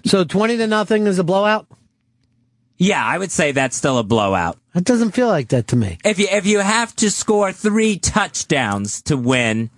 So 0.03 0.25
20 0.25 0.57
to 0.57 0.67
nothing 0.67 1.07
is 1.07 1.19
a 1.19 1.23
blowout? 1.23 1.67
Yeah, 2.77 3.01
I 3.01 3.17
would 3.17 3.31
say 3.31 3.53
that's 3.53 3.77
still 3.77 3.97
a 3.97 4.03
blowout. 4.03 4.57
That 4.73 4.83
doesn't 4.83 5.11
feel 5.11 5.29
like 5.29 5.47
that 5.49 5.67
to 5.69 5.77
me. 5.77 5.99
If 6.03 6.19
you 6.19 6.27
if 6.29 6.45
you 6.45 6.59
have 6.59 6.93
to 6.97 7.09
score 7.09 7.53
3 7.53 7.97
touchdowns 7.99 9.01
to 9.03 9.15
win, 9.15 9.69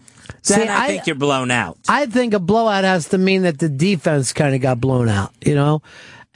then 0.47 0.61
See, 0.61 0.67
I, 0.67 0.85
I- 0.85 0.87
think 0.87 1.05
you're 1.05 1.15
blown 1.15 1.51
out. 1.51 1.77
I 1.87 2.07
think 2.07 2.33
a 2.33 2.39
blowout 2.39 2.83
has 2.83 3.09
to 3.09 3.19
mean 3.19 3.43
that 3.43 3.59
the 3.59 3.69
defense 3.69 4.33
kind 4.33 4.55
of 4.55 4.61
got 4.61 4.81
blown 4.81 5.07
out, 5.07 5.33
you 5.45 5.53
know, 5.53 5.83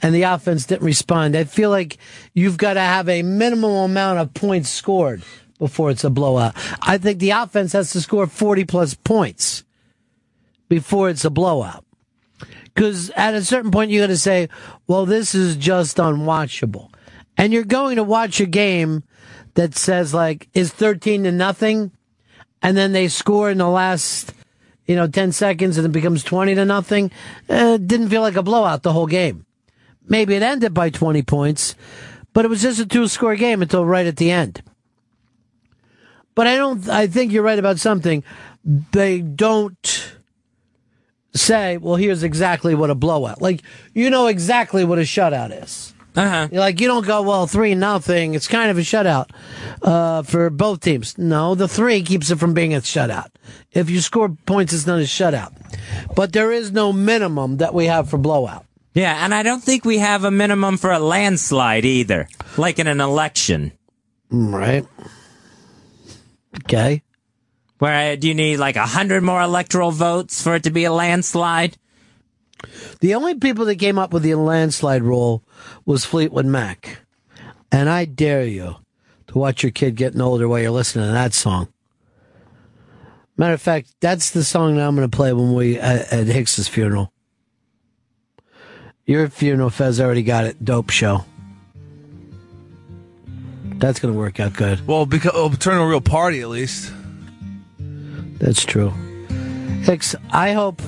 and 0.00 0.14
the 0.14 0.22
offense 0.22 0.64
didn't 0.64 0.86
respond. 0.86 1.34
I 1.34 1.42
feel 1.42 1.70
like 1.70 1.98
you've 2.34 2.56
got 2.56 2.74
to 2.74 2.80
have 2.82 3.08
a 3.08 3.22
minimum 3.24 3.90
amount 3.90 4.20
of 4.20 4.32
points 4.32 4.68
scored 4.70 5.24
before 5.56 5.90
it's 5.90 6.04
a 6.04 6.10
blowout. 6.10 6.54
I 6.82 6.98
think 6.98 7.18
the 7.18 7.30
offense 7.30 7.72
has 7.72 7.90
to 7.92 8.00
score 8.00 8.26
40 8.26 8.64
plus 8.64 8.94
points 8.94 9.64
before 10.68 11.08
it's 11.08 11.24
a 11.24 11.30
blowout. 11.30 11.84
Because 12.74 13.10
at 13.10 13.34
a 13.34 13.44
certain 13.44 13.70
point, 13.70 13.90
you 13.90 14.00
got 14.00 14.08
to 14.08 14.18
say, 14.18 14.48
well, 14.86 15.06
this 15.06 15.34
is 15.34 15.56
just 15.56 15.96
unwatchable. 15.96 16.92
And 17.36 17.52
you're 17.52 17.64
going 17.64 17.96
to 17.96 18.04
watch 18.04 18.40
a 18.40 18.46
game 18.46 19.02
that 19.54 19.74
says, 19.74 20.12
like, 20.12 20.48
is 20.52 20.72
13 20.72 21.24
to 21.24 21.32
nothing, 21.32 21.90
and 22.62 22.76
then 22.76 22.92
they 22.92 23.08
score 23.08 23.50
in 23.50 23.58
the 23.58 23.68
last, 23.68 24.34
you 24.86 24.94
know, 24.94 25.06
10 25.06 25.32
seconds 25.32 25.78
and 25.78 25.86
it 25.86 25.92
becomes 25.92 26.22
20 26.22 26.54
to 26.54 26.64
nothing. 26.64 27.10
Uh, 27.48 27.78
it 27.80 27.86
didn't 27.86 28.10
feel 28.10 28.22
like 28.22 28.36
a 28.36 28.42
blowout 28.42 28.82
the 28.82 28.92
whole 28.92 29.06
game. 29.06 29.46
Maybe 30.08 30.34
it 30.34 30.42
ended 30.42 30.72
by 30.72 30.90
20 30.90 31.22
points, 31.22 31.74
but 32.32 32.44
it 32.44 32.48
was 32.48 32.62
just 32.62 32.80
a 32.80 32.86
two 32.86 33.08
score 33.08 33.36
game 33.36 33.62
until 33.62 33.84
right 33.84 34.06
at 34.06 34.16
the 34.16 34.30
end. 34.30 34.62
But 36.36 36.46
I 36.46 36.56
don't, 36.56 36.88
I 36.88 37.08
think 37.08 37.32
you're 37.32 37.42
right 37.42 37.58
about 37.58 37.80
something. 37.80 38.22
They 38.92 39.20
don't 39.20 40.14
say, 41.34 41.78
well, 41.78 41.96
here's 41.96 42.22
exactly 42.22 42.74
what 42.74 42.90
a 42.90 42.94
blowout. 42.94 43.42
Like, 43.42 43.62
you 43.94 44.10
know 44.10 44.28
exactly 44.28 44.84
what 44.84 44.98
a 44.98 45.02
shutout 45.02 45.62
is. 45.64 45.94
Uh-huh. 46.14 46.48
You're 46.50 46.60
like, 46.60 46.80
you 46.80 46.88
don't 46.88 47.06
go, 47.06 47.22
well, 47.22 47.46
three 47.46 47.74
nothing. 47.74 48.34
It's 48.34 48.48
kind 48.48 48.70
of 48.70 48.78
a 48.78 48.82
shutout 48.82 49.30
uh, 49.82 50.22
for 50.22 50.48
both 50.50 50.80
teams. 50.80 51.18
No, 51.18 51.54
the 51.54 51.68
three 51.68 52.02
keeps 52.02 52.30
it 52.30 52.38
from 52.38 52.54
being 52.54 52.74
a 52.74 52.80
shutout. 52.80 53.28
If 53.72 53.90
you 53.90 54.00
score 54.00 54.28
points, 54.46 54.72
it's 54.72 54.86
not 54.86 54.98
a 54.98 55.02
shutout. 55.02 55.52
But 56.14 56.32
there 56.32 56.52
is 56.52 56.72
no 56.72 56.92
minimum 56.92 57.58
that 57.58 57.74
we 57.74 57.86
have 57.86 58.08
for 58.08 58.18
blowout. 58.18 58.64
Yeah, 58.94 59.24
and 59.24 59.34
I 59.34 59.42
don't 59.42 59.62
think 59.62 59.84
we 59.84 59.98
have 59.98 60.24
a 60.24 60.30
minimum 60.30 60.78
for 60.78 60.90
a 60.90 60.98
landslide 60.98 61.84
either, 61.84 62.28
like 62.56 62.78
in 62.78 62.86
an 62.86 63.00
election. 63.00 63.72
Right. 64.30 64.86
Okay. 66.64 67.02
Where 67.78 68.12
uh, 68.12 68.16
do 68.16 68.28
you 68.28 68.34
need 68.34 68.56
like 68.56 68.76
a 68.76 68.86
hundred 68.86 69.22
more 69.22 69.42
electoral 69.42 69.90
votes 69.90 70.42
for 70.42 70.54
it 70.54 70.62
to 70.64 70.70
be 70.70 70.84
a 70.84 70.92
landslide? 70.92 71.76
The 73.00 73.14
only 73.14 73.34
people 73.34 73.66
that 73.66 73.76
came 73.76 73.98
up 73.98 74.12
with 74.12 74.22
the 74.22 74.34
landslide 74.34 75.02
rule 75.02 75.44
was 75.84 76.04
Fleetwood 76.04 76.46
Mac. 76.46 77.00
And 77.70 77.90
I 77.90 78.06
dare 78.06 78.44
you 78.44 78.76
to 79.26 79.38
watch 79.38 79.62
your 79.62 79.72
kid 79.72 79.96
getting 79.96 80.20
older 80.20 80.48
while 80.48 80.60
you're 80.60 80.70
listening 80.70 81.06
to 81.06 81.12
that 81.12 81.34
song. 81.34 81.68
Matter 83.36 83.54
of 83.54 83.60
fact, 83.60 83.94
that's 84.00 84.30
the 84.30 84.44
song 84.44 84.76
that 84.76 84.86
I'm 84.86 84.96
going 84.96 85.08
to 85.08 85.14
play 85.14 85.32
when 85.34 85.52
we 85.52 85.78
at, 85.78 86.10
at 86.10 86.26
Hicks's 86.26 86.68
funeral. 86.68 87.12
Your 89.04 89.28
funeral, 89.28 89.68
Fez 89.70 90.00
already 90.00 90.22
got 90.22 90.44
it. 90.44 90.64
Dope 90.64 90.90
show. 90.90 91.26
That's 93.78 94.00
going 94.00 94.12
to 94.12 94.18
work 94.18 94.40
out 94.40 94.54
good. 94.54 94.86
Well, 94.86 95.06
because 95.06 95.34
it'll 95.34 95.50
turn 95.50 95.78
a 95.78 95.86
real 95.86 96.00
party 96.00 96.40
at 96.40 96.48
least. 96.48 96.92
That's 98.38 98.64
true. 98.64 98.90
Hicks, 99.82 100.14
I 100.30 100.52
hope 100.52 100.80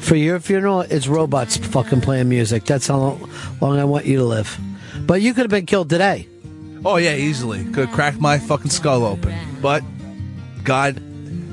for 0.00 0.16
your 0.16 0.40
funeral, 0.40 0.80
it's 0.80 1.06
robots 1.06 1.56
fucking 1.56 2.00
playing 2.00 2.28
music. 2.28 2.64
That's 2.64 2.86
how 2.86 3.18
long, 3.60 3.78
I 3.78 3.84
want 3.84 4.06
you 4.06 4.18
to 4.18 4.24
live. 4.24 4.58
But 5.02 5.20
you 5.20 5.34
could 5.34 5.42
have 5.42 5.50
been 5.50 5.66
killed 5.66 5.90
today. 5.90 6.28
Oh 6.84 6.96
yeah, 6.96 7.14
easily. 7.14 7.64
Could 7.64 7.86
have 7.86 7.92
cracked 7.92 8.20
my 8.20 8.38
fucking 8.38 8.70
skull 8.70 9.04
open. 9.04 9.34
But 9.60 9.82
God 10.64 11.02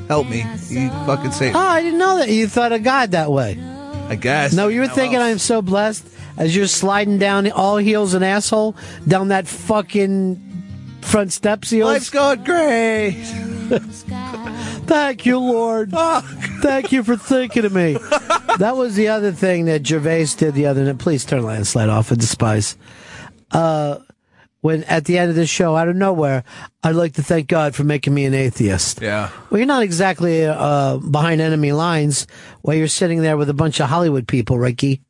help 0.07 0.29
me. 0.29 0.45
He 0.69 0.87
fucking 0.87 1.31
saved 1.31 1.55
Oh. 1.55 1.59
I 1.59 1.81
didn't 1.81 1.99
know 1.99 2.17
that. 2.19 2.29
You 2.29 2.47
thought 2.47 2.71
of 2.71 2.83
God 2.83 3.11
that 3.11 3.29
way. 3.29 3.59
I 4.07 4.15
guess. 4.15 4.53
No, 4.53 4.69
you 4.69 4.79
were 4.79 4.87
thinking 4.87 5.19
else? 5.19 5.31
I'm 5.31 5.39
so 5.39 5.61
blessed 5.61 6.07
as 6.37 6.55
you're 6.55 6.67
sliding 6.67 7.17
down 7.17 7.49
all 7.51 7.77
heels 7.77 8.13
and 8.13 8.23
asshole 8.23 8.75
down 9.07 9.29
that 9.29 9.47
fucking 9.47 10.43
front 11.01 11.33
steps. 11.33 11.69
Heels. 11.69 11.87
Life's 11.87 12.09
going 12.09 12.43
great. 12.43 13.11
Thank 14.87 15.25
you, 15.25 15.39
Lord. 15.39 15.91
Thank 15.91 16.91
you 16.91 17.03
for 17.03 17.17
thinking 17.17 17.65
of 17.65 17.73
me. 17.73 17.93
that 18.59 18.75
was 18.77 18.95
the 18.95 19.09
other 19.09 19.31
thing 19.31 19.65
that 19.65 19.85
Gervais 19.85 20.27
did 20.37 20.53
the 20.53 20.67
other 20.67 20.85
night. 20.85 20.99
Please 20.99 21.25
turn 21.25 21.43
landslide 21.43 21.89
off. 21.89 22.11
I 22.11 22.15
despise. 22.15 22.77
Uh, 23.51 23.99
when 24.61 24.83
at 24.85 25.05
the 25.05 25.17
end 25.17 25.29
of 25.29 25.35
the 25.35 25.45
show, 25.45 25.75
out 25.75 25.87
of 25.87 25.95
nowhere, 25.95 26.43
I'd 26.83 26.95
like 26.95 27.13
to 27.13 27.23
thank 27.23 27.47
God 27.47 27.75
for 27.75 27.83
making 27.83 28.13
me 28.13 28.25
an 28.25 28.33
atheist. 28.33 29.01
Yeah. 29.01 29.29
Well, 29.49 29.59
you're 29.59 29.67
not 29.67 29.83
exactly 29.83 30.45
uh, 30.45 30.97
behind 30.97 31.41
enemy 31.41 31.73
lines 31.73 32.27
while 32.61 32.75
you're 32.75 32.87
sitting 32.87 33.21
there 33.21 33.37
with 33.37 33.49
a 33.49 33.53
bunch 33.53 33.79
of 33.79 33.89
Hollywood 33.89 34.27
people, 34.27 34.57
Ricky. 34.57 35.01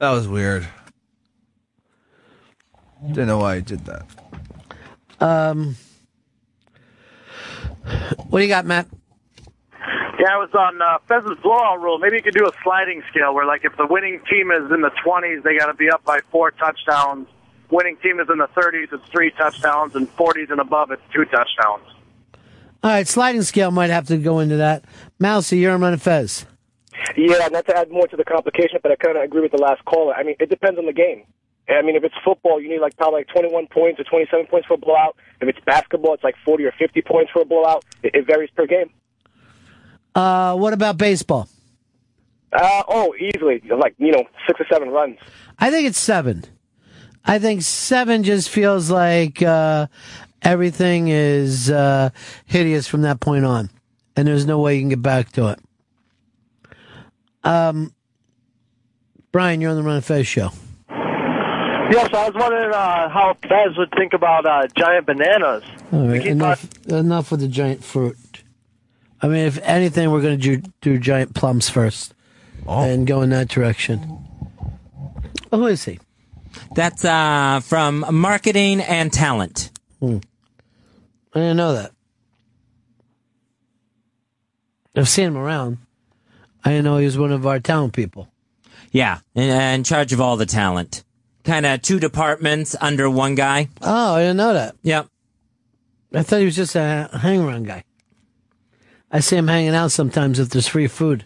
That 0.00 0.12
was 0.12 0.26
weird. 0.26 0.66
Didn't 3.06 3.26
know 3.26 3.38
why 3.38 3.56
he 3.56 3.60
did 3.62 3.84
that. 3.84 4.06
Um, 5.20 5.76
what 8.28 8.40
do 8.40 8.44
you 8.44 8.48
got, 8.48 8.64
Matt? 8.64 8.88
Yeah, 10.18 10.32
I 10.32 10.36
was 10.38 10.48
on 10.54 10.80
uh, 10.80 10.98
Pheasant's 11.06 11.42
blowout 11.42 11.82
rule. 11.82 11.98
Maybe 11.98 12.16
you 12.16 12.22
could 12.22 12.34
do 12.34 12.46
a 12.46 12.52
sliding 12.62 13.02
scale 13.10 13.34
where, 13.34 13.44
like, 13.46 13.64
if 13.64 13.76
the 13.76 13.86
winning 13.86 14.20
team 14.30 14.50
is 14.50 14.72
in 14.72 14.80
the 14.80 14.90
20s, 15.04 15.42
they 15.42 15.58
got 15.58 15.66
to 15.66 15.74
be 15.74 15.90
up 15.90 16.02
by 16.04 16.20
four 16.30 16.50
touchdowns. 16.50 17.26
winning 17.70 17.98
team 18.02 18.20
is 18.20 18.28
in 18.30 18.38
the 18.38 18.48
30s, 18.48 18.92
it's 18.92 19.08
three 19.10 19.30
touchdowns, 19.32 19.94
and 19.94 20.08
40s 20.16 20.50
and 20.50 20.60
above, 20.60 20.90
it's 20.90 21.02
two 21.12 21.26
touchdowns. 21.26 21.84
All 22.82 22.90
right, 22.90 23.06
sliding 23.06 23.42
scale 23.42 23.70
might 23.70 23.90
have 23.90 24.06
to 24.08 24.16
go 24.16 24.38
into 24.40 24.56
that. 24.56 24.84
Mousy, 25.18 25.58
you're 25.58 25.72
on 25.72 25.82
Run 25.82 25.98
Fez. 25.98 26.46
Yeah, 27.16 27.48
not 27.48 27.66
to 27.66 27.76
add 27.76 27.90
more 27.90 28.06
to 28.08 28.16
the 28.16 28.24
complication, 28.24 28.78
but 28.82 28.92
I 28.92 28.96
kind 28.96 29.16
of 29.16 29.22
agree 29.22 29.40
with 29.40 29.52
the 29.52 29.62
last 29.62 29.84
caller. 29.84 30.14
I 30.14 30.22
mean, 30.22 30.36
it 30.40 30.50
depends 30.50 30.78
on 30.78 30.86
the 30.86 30.92
game. 30.92 31.24
I 31.68 31.82
mean, 31.82 31.94
if 31.94 32.02
it's 32.02 32.14
football, 32.24 32.60
you 32.60 32.68
need 32.68 32.80
like 32.80 32.96
probably 32.96 33.20
like 33.20 33.28
21 33.28 33.68
points 33.68 34.00
or 34.00 34.04
27 34.04 34.46
points 34.46 34.66
for 34.66 34.74
a 34.74 34.78
blowout. 34.78 35.16
If 35.40 35.48
it's 35.48 35.58
basketball, 35.64 36.14
it's 36.14 36.24
like 36.24 36.34
40 36.44 36.64
or 36.64 36.72
50 36.78 37.02
points 37.02 37.30
for 37.32 37.42
a 37.42 37.44
blowout. 37.44 37.84
It, 38.02 38.14
it 38.14 38.26
varies 38.26 38.50
per 38.56 38.66
game. 38.66 38.90
Uh, 40.14 40.56
what 40.56 40.72
about 40.72 40.98
baseball? 40.98 41.48
Uh, 42.52 42.82
oh, 42.88 43.14
easily, 43.14 43.62
like 43.70 43.94
you 43.98 44.10
know, 44.10 44.24
six 44.46 44.60
or 44.60 44.66
seven 44.72 44.88
runs. 44.88 45.18
I 45.58 45.70
think 45.70 45.86
it's 45.86 46.00
seven. 46.00 46.44
I 47.24 47.38
think 47.38 47.62
seven 47.62 48.24
just 48.24 48.48
feels 48.48 48.90
like 48.90 49.40
uh, 49.40 49.86
everything 50.42 51.08
is 51.08 51.70
uh, 51.70 52.10
hideous 52.46 52.88
from 52.88 53.02
that 53.02 53.20
point 53.20 53.44
on, 53.44 53.70
and 54.16 54.26
there's 54.26 54.46
no 54.46 54.58
way 54.58 54.74
you 54.74 54.80
can 54.80 54.88
get 54.88 55.02
back 55.02 55.30
to 55.32 55.48
it. 55.48 55.60
Um, 57.44 57.92
Brian, 59.32 59.60
you're 59.60 59.70
on 59.70 59.76
the 59.76 59.82
Ron 59.82 59.96
and 59.96 60.04
Fez 60.04 60.26
show. 60.26 60.50
Yes, 60.88 62.08
I 62.14 62.28
was 62.28 62.34
wondering 62.34 62.72
uh, 62.72 63.08
how 63.08 63.36
Fez 63.42 63.76
would 63.76 63.90
think 63.96 64.12
about 64.12 64.46
uh, 64.46 64.66
giant 64.76 65.06
bananas. 65.06 65.64
All 65.92 66.06
right, 66.06 66.24
enough, 66.24 66.68
enough 66.86 67.30
with 67.30 67.40
the 67.40 67.48
giant 67.48 67.82
fruit. 67.82 68.16
I 69.20 69.28
mean, 69.28 69.46
if 69.46 69.58
anything, 69.62 70.10
we're 70.10 70.22
going 70.22 70.38
to 70.40 70.56
do, 70.58 70.68
do 70.80 70.98
giant 70.98 71.34
plums 71.34 71.68
first 71.68 72.14
and 72.68 73.06
go 73.06 73.22
in 73.22 73.30
that 73.30 73.48
direction. 73.48 74.18
Oh, 75.52 75.58
who 75.58 75.66
is 75.66 75.84
he? 75.84 75.98
That's 76.74 77.04
uh, 77.04 77.60
from 77.60 78.04
marketing 78.12 78.80
and 78.80 79.12
talent. 79.12 79.70
Hmm. 79.98 80.18
I 81.34 81.40
didn't 81.40 81.56
know 81.56 81.74
that. 81.74 81.92
I've 84.96 85.08
seen 85.08 85.26
him 85.28 85.36
around. 85.36 85.78
I 86.64 86.70
didn't 86.70 86.84
know 86.84 86.98
he 86.98 87.04
was 87.04 87.18
one 87.18 87.32
of 87.32 87.46
our 87.46 87.60
talent 87.60 87.92
people. 87.92 88.28
Yeah, 88.92 89.20
in, 89.34 89.48
in 89.48 89.84
charge 89.84 90.12
of 90.12 90.20
all 90.20 90.36
the 90.36 90.46
talent. 90.46 91.04
Kind 91.44 91.64
of 91.64 91.80
two 91.80 92.00
departments 92.00 92.76
under 92.80 93.08
one 93.08 93.34
guy. 93.34 93.68
Oh, 93.80 94.14
I 94.14 94.20
didn't 94.20 94.36
know 94.36 94.52
that. 94.52 94.76
Yep. 94.82 95.06
I 96.12 96.22
thought 96.22 96.40
he 96.40 96.44
was 96.44 96.56
just 96.56 96.74
a 96.74 97.08
hang 97.12 97.40
around 97.40 97.66
guy. 97.66 97.84
I 99.10 99.20
see 99.20 99.36
him 99.36 99.48
hanging 99.48 99.74
out 99.74 99.92
sometimes 99.92 100.38
if 100.38 100.50
there's 100.50 100.68
free 100.68 100.86
food. 100.86 101.24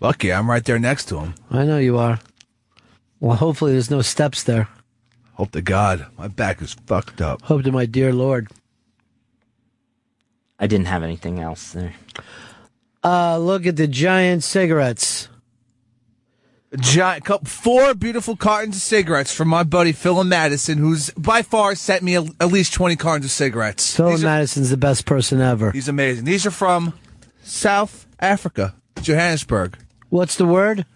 Lucky, 0.00 0.32
I'm 0.32 0.48
right 0.48 0.64
there 0.64 0.78
next 0.78 1.06
to 1.06 1.18
him. 1.18 1.34
I 1.50 1.64
know 1.64 1.78
you 1.78 1.98
are. 1.98 2.20
Well, 3.20 3.36
hopefully 3.36 3.72
there's 3.72 3.90
no 3.90 4.00
steps 4.00 4.42
there. 4.42 4.68
Hope 5.34 5.52
to 5.52 5.60
God, 5.62 6.06
my 6.16 6.28
back 6.28 6.62
is 6.62 6.74
fucked 6.86 7.20
up. 7.20 7.42
Hope 7.42 7.64
to 7.64 7.72
my 7.72 7.86
dear 7.86 8.12
Lord. 8.12 8.48
I 10.58 10.66
didn't 10.66 10.86
have 10.86 11.02
anything 11.02 11.38
else 11.38 11.72
there. 11.72 11.94
Uh, 13.02 13.38
look 13.38 13.66
at 13.66 13.76
the 13.76 13.86
giant 13.86 14.44
cigarettes. 14.44 15.28
Giant, 16.78 17.24
cup, 17.24 17.48
four 17.48 17.94
beautiful 17.94 18.36
cartons 18.36 18.76
of 18.76 18.82
cigarettes 18.82 19.34
from 19.34 19.48
my 19.48 19.64
buddy 19.64 19.90
Phil 19.90 20.22
Madison, 20.22 20.78
who's 20.78 21.10
by 21.10 21.42
far 21.42 21.74
sent 21.74 22.04
me 22.04 22.14
a, 22.14 22.22
at 22.38 22.52
least 22.52 22.72
twenty 22.72 22.94
cartons 22.94 23.24
of 23.24 23.32
cigarettes. 23.32 23.96
Phil 23.96 24.10
These 24.10 24.22
are- 24.22 24.26
Madison's 24.26 24.70
the 24.70 24.76
best 24.76 25.04
person 25.04 25.40
ever. 25.40 25.72
he's 25.72 25.88
amazing. 25.88 26.26
These 26.26 26.46
are 26.46 26.52
from 26.52 26.94
South 27.42 28.06
Africa, 28.20 28.76
Johannesburg. 29.02 29.78
What's 30.10 30.36
the 30.36 30.46
word? 30.46 30.86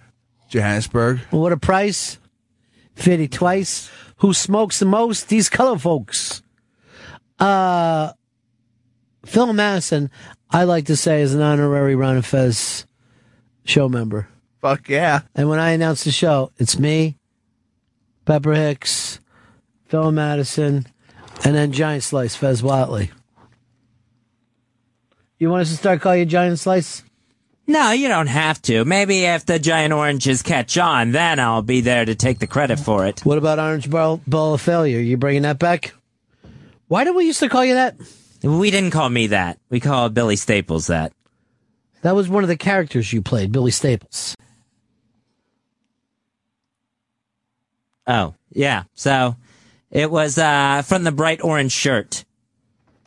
Johannesburg. 0.49 1.19
What 1.31 1.51
a 1.53 1.57
price. 1.57 2.19
50 2.95 3.27
twice. 3.27 3.91
Who 4.19 4.33
smokes 4.33 4.79
the 4.79 4.87
most? 4.87 5.29
These 5.29 5.49
color 5.49 5.77
folks. 5.77 6.41
Uh, 7.41 8.13
Phil 9.27 9.53
Madison, 9.53 10.09
I 10.55 10.63
like 10.65 10.87
to 10.87 10.95
say, 10.95 11.21
is 11.21 11.35
an 11.35 11.43
honorary 11.43 11.97
Ron 11.97 12.15
and 12.15 12.25
Fez 12.25 12.87
show 13.65 13.89
member. 13.89 14.29
Fuck 14.61 14.89
yeah. 14.89 15.23
And 15.35 15.49
when 15.49 15.59
I 15.59 15.71
announce 15.71 16.05
the 16.05 16.13
show, 16.13 16.53
it's 16.59 16.79
me, 16.79 17.17
Pepper 18.25 18.55
Hicks, 18.55 19.19
Phil 19.87 20.13
Madison, 20.13 20.87
and 21.45 21.57
then 21.57 21.73
Giant 21.73 22.05
Slice, 22.05 22.37
Fez 22.37 22.63
Whatley. 22.63 23.11
You 25.41 25.51
want 25.51 25.63
us 25.63 25.71
to 25.71 25.77
start 25.77 26.01
calling 26.01 26.21
you 26.21 26.27
Giant 26.27 26.61
Slice? 26.61 27.03
No, 27.67 27.91
you 27.91 28.07
don't 28.07 28.29
have 28.29 28.63
to. 28.63 28.85
Maybe 28.85 29.25
if 29.25 29.45
the 29.47 29.59
giant 29.59 29.93
oranges 29.93 30.43
catch 30.43 30.79
on, 30.79 31.11
then 31.11 31.41
I'll 31.41 31.63
be 31.63 31.81
there 31.81 32.05
to 32.05 32.15
take 32.15 32.39
the 32.39 32.47
credit 32.47 32.79
for 32.79 33.07
it. 33.07 33.25
What 33.25 33.39
about 33.39 33.59
Orange 33.59 33.91
Ball, 33.91 34.21
Ball 34.25 34.55
of 34.55 34.61
Failure? 34.61 35.01
You 35.01 35.17
bringing 35.17 35.43
that 35.43 35.59
back? 35.59 35.95
Why 36.87 37.03
did 37.03 37.17
we 37.17 37.25
used 37.25 37.41
to 37.41 37.49
call 37.49 37.65
you 37.65 37.75
that? 37.75 37.97
We 38.45 38.71
didn't 38.71 38.91
call 38.91 39.09
me 39.09 39.29
that. 39.29 39.59
We 39.71 39.81
called 39.81 40.13
Billy 40.13 40.37
Staples 40.37 40.89
that. 40.89 41.13
That 42.03 42.15
was 42.15 42.29
one 42.29 42.45
of 42.45 42.49
the 42.49 42.57
characters 42.59 43.11
you 43.13 43.23
played, 43.23 43.51
Billy 43.53 43.71
Staples. 43.71 44.37
Oh, 48.07 48.35
yeah. 48.51 48.83
So 48.95 49.37
it 49.91 50.11
was 50.11 50.37
uh, 50.37 50.83
from 50.83 51.05
the 51.05 51.13
bright 51.13 51.43
orange 51.43 51.73
shirt 51.73 52.25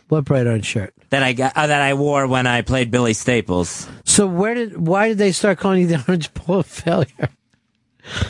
What 0.07 0.25
bright 0.25 0.47
orange 0.47 0.65
shirt? 0.65 0.95
that 1.11 1.21
I 1.21 1.33
got 1.33 1.55
uh, 1.55 1.67
that 1.67 1.81
I 1.81 1.93
wore 1.93 2.25
when 2.27 2.47
I 2.47 2.63
played 2.63 2.89
Billy 2.89 3.13
Staples. 3.13 3.87
So 4.05 4.25
where 4.25 4.55
did 4.55 4.75
why 4.75 5.09
did 5.09 5.19
they 5.19 5.31
start 5.31 5.59
calling 5.59 5.81
you 5.81 5.87
the 5.87 6.03
Orange 6.07 6.33
Ball 6.33 6.59
of 6.59 6.65
Failure? 6.65 7.29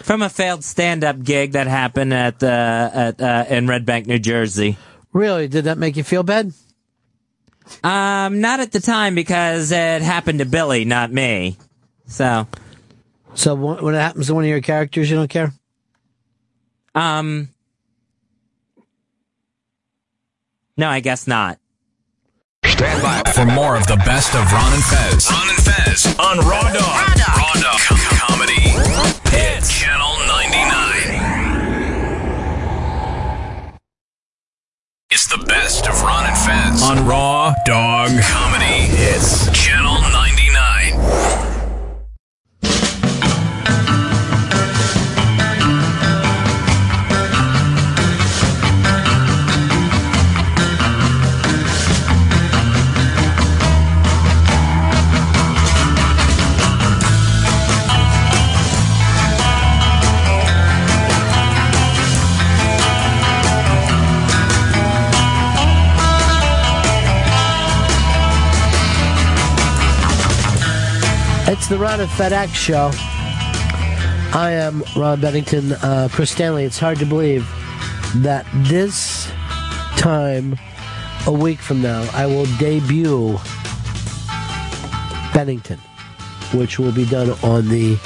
From 0.04 0.22
a 0.24 0.30
failed 0.30 0.64
stand-up 0.64 1.24
gig 1.24 1.52
that 1.54 1.68
happened 1.68 2.14
at 2.14 2.40
the 2.40 2.50
at 2.94 3.22
uh, 3.22 3.46
in 3.50 3.68
Red 3.68 3.86
Bank, 3.86 4.08
New 4.08 4.20
Jersey. 4.20 4.78
Really? 5.14 5.48
Did 5.48 5.64
that 5.66 5.78
make 5.78 5.96
you 5.96 6.04
feel 6.04 6.24
bad? 6.24 6.52
Um, 7.84 8.42
not 8.42 8.60
at 8.60 8.72
the 8.72 8.80
time 8.80 9.16
because 9.16 9.72
it 9.72 10.02
happened 10.02 10.40
to 10.40 10.46
Billy, 10.46 10.86
not 10.86 11.12
me. 11.12 11.58
So, 12.08 12.48
So 13.36 13.56
when 13.56 13.94
it 13.96 14.00
happens 14.00 14.28
to 14.28 14.34
one 14.36 14.44
of 14.44 14.50
your 14.50 14.62
characters, 14.62 15.10
you 15.10 15.16
don't 15.18 15.30
care? 15.30 15.52
um, 16.96 17.50
no, 20.78 20.88
I 20.90 21.00
guess 21.00 21.28
not. 21.28 21.60
Stand 22.66 23.02
by 23.02 23.32
for 23.32 23.46
more 23.46 23.76
of 23.76 23.88
the 23.88 23.98
best 23.98 24.36
of 24.36 24.52
Ron 24.52 24.74
and 24.74 24.84
Fez. 24.84 25.30
Ron 25.32 25.50
and 25.50 25.58
Fez 25.64 26.06
on 26.20 26.38
Raw 26.40 26.62
Dog. 26.74 27.18
Raw 27.38 27.54
Dog, 27.54 27.80
Com- 27.88 27.98
Comedy. 28.20 29.27
On 36.88 37.06
Raw 37.06 37.54
Dog 37.66 38.12
Comedy. 38.22 38.88
It's 38.96 39.50
Channel 39.52 39.94
99. 39.96 40.17
It's 71.50 71.70
the 71.70 71.78
Ron 71.78 72.02
and 72.02 72.10
Fez 72.12 72.54
show. 72.54 72.92
I 74.34 74.52
am 74.52 74.84
Ron 74.98 75.22
Bennington. 75.22 75.72
Uh, 75.72 76.10
Chris 76.12 76.32
Stanley, 76.32 76.66
it's 76.66 76.78
hard 76.78 77.00
to 77.00 77.06
believe 77.06 77.48
that 78.16 78.46
this 78.54 79.32
time 79.96 80.60
a 81.26 81.32
week 81.32 81.60
from 81.60 81.82
now, 81.82 82.06
I 82.12 82.26
will 82.26 82.48
debut 82.58 83.40
Bennington, 85.34 85.80
which 86.54 86.80
will 86.80 86.92
be 86.92 87.06
done 87.06 87.30
on 87.42 87.70
the 87.70 87.98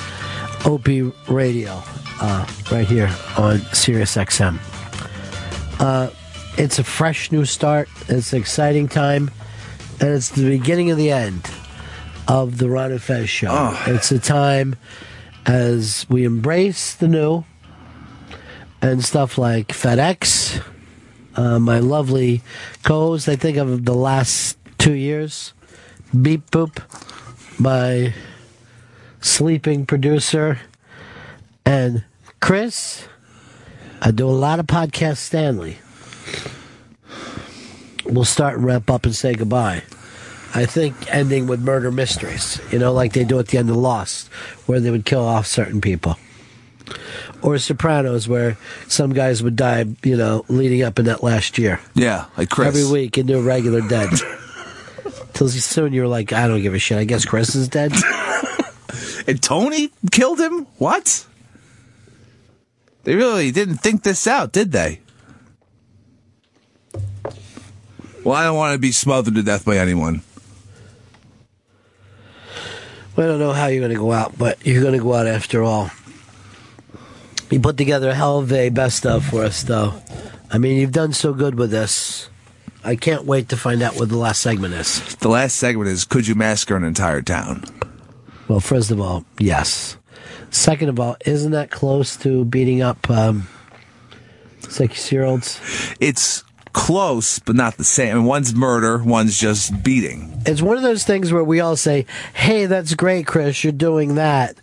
Opie 0.63 1.11
Radio 1.27 1.81
uh, 2.22 2.45
right 2.72 2.85
here 2.85 3.09
on 3.39 3.57
Sirius 3.73 4.18
XM. 4.18 4.59
Uh, 5.80 6.11
it's 6.59 6.77
a 6.77 6.84
fresh 6.84 7.31
new 7.31 7.45
start. 7.45 7.89
It's 8.07 8.34
an 8.34 8.39
exciting 8.39 8.88
time, 8.88 9.31
and 9.99 10.09
it's 10.09 10.30
the 10.30 10.47
beginning 10.47 10.91
of 10.91 10.97
the 10.97 11.09
end 11.09 11.49
of 12.27 12.57
the 12.57 12.69
Ron 12.69 12.91
and 12.91 13.02
Fez 13.02 13.30
show. 13.30 13.49
Oh. 13.49 13.84
It's 13.88 14.11
a 14.11 14.19
time 14.19 14.76
as 15.45 16.06
we 16.10 16.23
embrace 16.23 16.93
the 16.93 17.07
new 17.07 17.43
and 18.81 19.03
stuff 19.03 19.38
like 19.38 19.69
FedEx. 19.69 20.64
Uh, 21.35 21.60
my 21.60 21.80
lovely 21.80 22.41
co-host, 22.84 23.30
I 23.30 23.35
think 23.35 23.57
of 23.57 23.85
the 23.85 23.93
last 23.93 24.57
two 24.77 24.93
years, 24.93 25.53
Beep 26.19 26.49
Boop, 26.52 26.84
my 27.60 28.14
sleeping 29.22 29.85
producer, 29.85 30.60
and 31.65 32.03
Chris, 32.41 33.07
I 34.02 34.11
do 34.11 34.27
a 34.27 34.31
lot 34.31 34.60
of 34.60 34.68
podcasts, 34.68 35.18
Stanley. 35.18 35.77
We'll 38.03 38.26
start 38.26 38.56
and 38.56 38.65
wrap 38.65 38.89
up 38.89 39.06
and 39.06 39.15
say 39.15 39.35
goodbye. 39.35 39.84
I 40.53 40.65
think 40.65 40.95
ending 41.14 41.48
with 41.48 41.61
murder 41.61 41.91
mysteries, 41.91 42.60
you 42.72 42.80
know, 42.80 42.94
like 42.94 43.14
they 43.14 43.23
do 43.23 43.40
at 43.40 43.48
the 43.48 43.57
end 43.57 43.69
of 43.69 43.76
Lost, 43.76 44.28
where 44.65 44.80
they 44.80 44.91
would 44.91 45.06
kill 45.06 45.23
off 45.23 45.48
certain 45.48 45.82
people. 45.82 46.18
Or 47.41 47.57
Sopranos, 47.57 48.28
where 48.28 48.57
some 48.88 49.14
guys 49.14 49.41
would 49.41 49.56
die, 49.56 49.86
you 50.03 50.18
know, 50.18 50.45
leading 50.49 50.84
up 50.84 50.99
in 50.99 51.06
that 51.06 51.23
last 51.23 51.57
year. 51.57 51.80
Yeah, 51.95 52.26
like 52.38 52.49
Chris. 52.49 52.68
Every 52.68 52.91
week 52.91 53.18
into 53.18 53.38
a 53.38 53.41
regular 53.41 53.82
dead. 53.88 54.10
Till 55.34 55.49
soon 55.49 55.94
you're 55.94 56.07
like, 56.07 56.34
I 56.34 56.48
don't 56.48 56.61
give 56.61 56.73
a 56.73 56.80
shit. 56.80 56.98
I 56.98 57.06
guess 57.06 57.26
Chris 57.26 57.56
is 57.56 57.68
dead. 57.68 57.94
And 59.28 59.41
Tony 59.41 59.91
killed 60.11 60.40
him? 60.40 60.68
What? 60.78 61.26
They 63.03 63.15
really 63.15 63.52
didn't 63.52 63.78
think 63.78 64.03
this 64.03 64.28
out, 64.28 64.52
did 64.52 64.72
they? 64.72 64.99
Well, 68.23 68.36
I 68.36 68.44
don't 68.44 68.56
want 68.56 68.73
to 68.73 68.80
be 68.80 68.91
smothered 68.91 69.36
to 69.36 69.44
death 69.44 69.65
by 69.65 69.78
anyone. 69.78 70.22
Well, 73.16 73.28
I 73.28 73.30
don't 73.30 73.40
know 73.40 73.52
how 73.54 73.68
you're 73.68 73.82
going 73.82 73.94
to 73.94 74.00
go 74.00 74.12
out, 74.12 74.38
but 74.38 74.66
you're 74.66 74.82
going 74.82 74.98
to 74.98 75.04
go 75.04 75.14
out 75.14 75.28
after 75.28 75.64
all. 75.64 75.92
You 77.50 77.60
put 77.60 77.76
together 77.78 78.10
a 78.10 78.16
hell 78.16 78.40
of 78.40 78.52
a 78.54 78.70
best 78.70 79.06
of 79.06 79.26
for 79.26 79.44
us, 79.44 79.64
though. 79.64 80.02
I 80.50 80.58
mean, 80.58 80.78
you've 80.78 80.94
done 80.94 81.12
so 81.12 81.34
good 81.34 81.56
with 81.56 81.72
this. 81.72 82.30
I 82.84 82.96
can't 82.96 83.26
wait 83.26 83.50
to 83.50 83.58
find 83.58 83.82
out 83.82 83.96
what 83.96 84.10
the 84.10 84.18
last 84.18 84.42
segment 84.42 84.74
is. 84.74 85.16
The 85.18 85.28
last 85.30 85.58
segment 85.58 85.90
is 85.90 86.06
Could 86.06 86.28
You 86.28 86.36
Massacre 86.36 86.76
an 86.76 86.84
Entire 86.84 87.22
Town? 87.22 87.64
Well, 88.48 88.60
first 88.60 88.90
of 88.92 89.00
all, 89.00 89.26
yes. 89.38 89.98
Second 90.50 90.90
of 90.90 91.00
all, 91.00 91.16
isn't 91.26 91.52
that 91.52 91.72
close 91.72 92.18
to 92.18 92.44
beating 92.46 92.82
up 92.82 93.10
um, 93.10 93.48
six 94.68 95.12
year 95.12 95.24
olds? 95.24 95.60
It's 96.00 96.44
close, 96.73 97.39
but 97.39 97.56
not 97.56 97.77
the 97.77 97.84
same. 97.84 98.11
I 98.11 98.14
mean, 98.19 98.26
one's 98.26 98.53
murder, 98.56 99.02
one's 99.03 99.38
just 99.38 99.84
beating. 99.84 100.41
It's 100.45 100.61
one 100.61 100.77
of 100.77 100.84
those 100.84 101.03
things 101.03 101.31
where 101.34 101.43
we 101.43 101.60
all 101.60 101.76
say, 101.76 102.06
hey, 102.34 102.65
that's 102.65 102.93
great, 102.95 103.27
Chris, 103.27 103.64
you're 103.64 103.73
doing 103.73 104.15
that. 104.15 104.57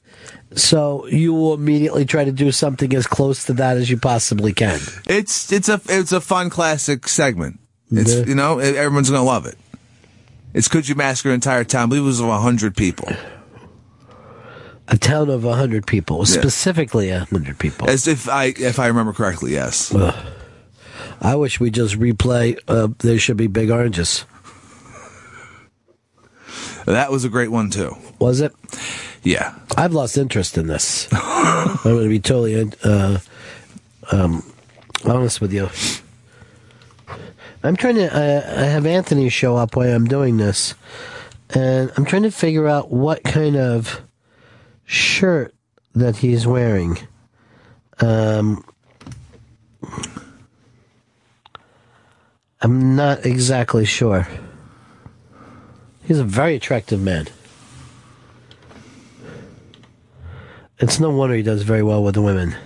So 0.55 1.07
you 1.09 1.35
will 1.35 1.55
immediately 1.55 2.05
try 2.07 2.25
to 2.25 2.33
do 2.33 2.51
something 2.53 2.95
as 2.95 3.07
close 3.07 3.45
to 3.47 3.53
that 3.55 3.77
as 3.77 3.91
you 3.91 3.99
possibly 3.99 4.53
can. 4.55 4.81
It's 5.07 5.53
it's 5.53 5.69
a 5.69 5.79
it's 5.89 6.11
a 6.13 6.23
fun 6.23 6.49
classic 6.49 7.07
segment. 7.07 7.61
It's 7.91 8.15
Yeah. 8.15 8.25
you 8.25 8.35
know 8.35 8.59
everyone's 8.59 9.11
gonna 9.11 9.23
love 9.25 9.45
it. 9.45 9.59
It's 10.55 10.67
Could 10.67 10.89
You 10.89 10.95
Massacre 10.95 11.29
an 11.29 11.35
Entire 11.35 11.65
Town? 11.65 11.83
I 11.85 11.87
believe 11.89 12.03
it 12.03 12.07
was 12.07 12.21
of 12.21 12.29
hundred 12.41 12.77
people. 12.77 13.09
A 14.91 14.97
town 14.97 15.29
of 15.29 15.45
100 15.45 15.87
people, 15.87 16.21
Yeah. 16.21 16.41
specifically 16.41 17.11
100 17.11 17.59
people. 17.59 17.91
As 17.91 18.09
if 18.09 18.27
I 18.27 18.55
if 18.57 18.79
I 18.79 18.87
remember 18.87 19.13
correctly, 19.13 19.53
yes. 19.53 19.93
I 21.21 21.37
wish 21.37 21.61
we 21.61 21.71
just 21.71 21.99
replay 21.99 22.59
uh, 22.69 22.89
There 22.99 23.19
Should 23.19 23.37
Be 23.37 23.47
Big 23.47 23.71
Oranges. 23.71 24.25
That 26.87 27.13
was 27.13 27.25
a 27.25 27.29
great 27.29 27.51
one 27.51 27.69
too. 27.71 27.95
Was 28.19 28.41
it? 28.41 28.55
Yeah. 29.23 29.55
I've 29.77 29.93
lost 29.93 30.17
interest 30.17 30.57
in 30.57 30.69
this. 30.69 31.07
I'm 31.13 31.77
going 31.83 32.05
to 32.05 32.09
be 32.09 32.21
totally 32.21 32.73
uh, 32.83 33.19
um, 34.11 34.43
honest 35.05 35.41
with 35.41 35.53
you. 35.53 35.69
I'm 37.63 37.77
trying 37.77 37.97
to. 37.97 38.07
Uh, 38.07 38.63
I 38.63 38.65
have 38.65 38.87
Anthony 38.87 39.29
show 39.29 39.57
up 39.57 39.77
while 39.77 39.95
I'm 39.95 40.07
doing 40.07 40.37
this, 40.37 40.75
and 41.51 41.93
I'm 41.97 42.05
trying 42.05 42.23
to 42.23 42.31
figure 42.31 42.67
out 42.67 42.91
what 42.91 43.23
kind 43.25 43.57
of 43.57 44.01
shirt 44.87 45.55
that 45.95 46.17
he's 46.17 46.47
wearing. 46.47 46.99
Um, 48.01 48.65
I'm 52.61 52.97
not 52.97 53.25
exactly 53.25 53.85
sure. 53.85 54.27
He's 56.05 56.19
a 56.19 56.25
very 56.25 56.57
attractive 56.57 57.01
man. 57.01 57.29
It's 60.79 60.99
no 60.99 61.11
wonder 61.11 61.35
he 61.35 61.43
does 61.43 61.63
very 61.63 61.83
well 61.83 62.03
with 62.03 62.15
the 62.15 62.23
women. 62.23 62.57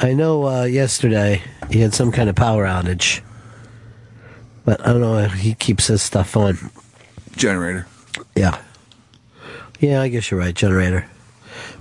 I 0.00 0.14
know 0.14 0.46
uh, 0.48 0.64
yesterday 0.64 1.42
he 1.70 1.80
had 1.80 1.94
some 1.94 2.12
kind 2.12 2.28
of 2.28 2.34
power 2.34 2.64
outage, 2.64 3.20
but 4.64 4.80
I 4.80 4.92
don't 4.92 5.00
know 5.00 5.18
if 5.18 5.34
he 5.34 5.54
keeps 5.54 5.86
his 5.86 6.02
stuff 6.02 6.36
on. 6.36 6.58
Generator. 7.36 7.86
Yeah. 8.34 8.60
Yeah, 9.80 10.00
I 10.00 10.08
guess 10.08 10.30
you're 10.30 10.40
right, 10.40 10.54
generator. 10.54 11.06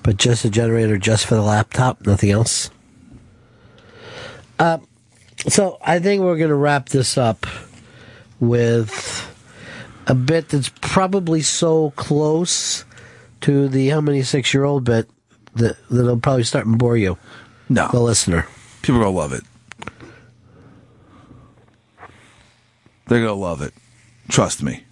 But 0.04 0.18
just 0.18 0.46
a 0.46 0.50
generator 0.50 0.98
just 0.98 1.26
for 1.26 1.36
the 1.36 1.42
laptop, 1.42 2.06
nothing 2.06 2.32
else. 2.32 2.70
Uh, 4.60 4.80
so 5.48 5.78
I 5.82 6.00
think 6.00 6.22
we're 6.22 6.38
going 6.38 6.50
to 6.50 6.56
wrap 6.56 6.90
this 6.90 7.18
up 7.18 7.46
with 8.40 9.28
a 10.08 10.16
bit 10.16 10.50
that's 10.50 10.72
probably 10.82 11.42
so 11.42 11.92
close 11.92 12.86
to 13.42 13.68
the 13.68 13.90
how 13.90 14.02
many 14.02 14.24
six 14.24 14.54
year 14.54 14.64
old 14.64 14.84
bit 14.84 15.10
that 15.56 15.78
that'll 15.90 16.20
probably 16.20 16.44
start 16.44 16.66
and 16.66 16.78
bore 16.78 16.98
you. 16.98 17.18
No. 17.70 17.88
The 17.92 18.00
listener. 18.00 18.48
People 18.82 19.02
are 19.02 19.06
gonna 19.06 19.16
love 19.16 19.34
it. 19.34 19.44
They're 23.08 23.20
gonna 23.20 23.34
love 23.34 23.62
it. 23.62 23.74
Trust 24.30 24.64
me. 24.64 24.84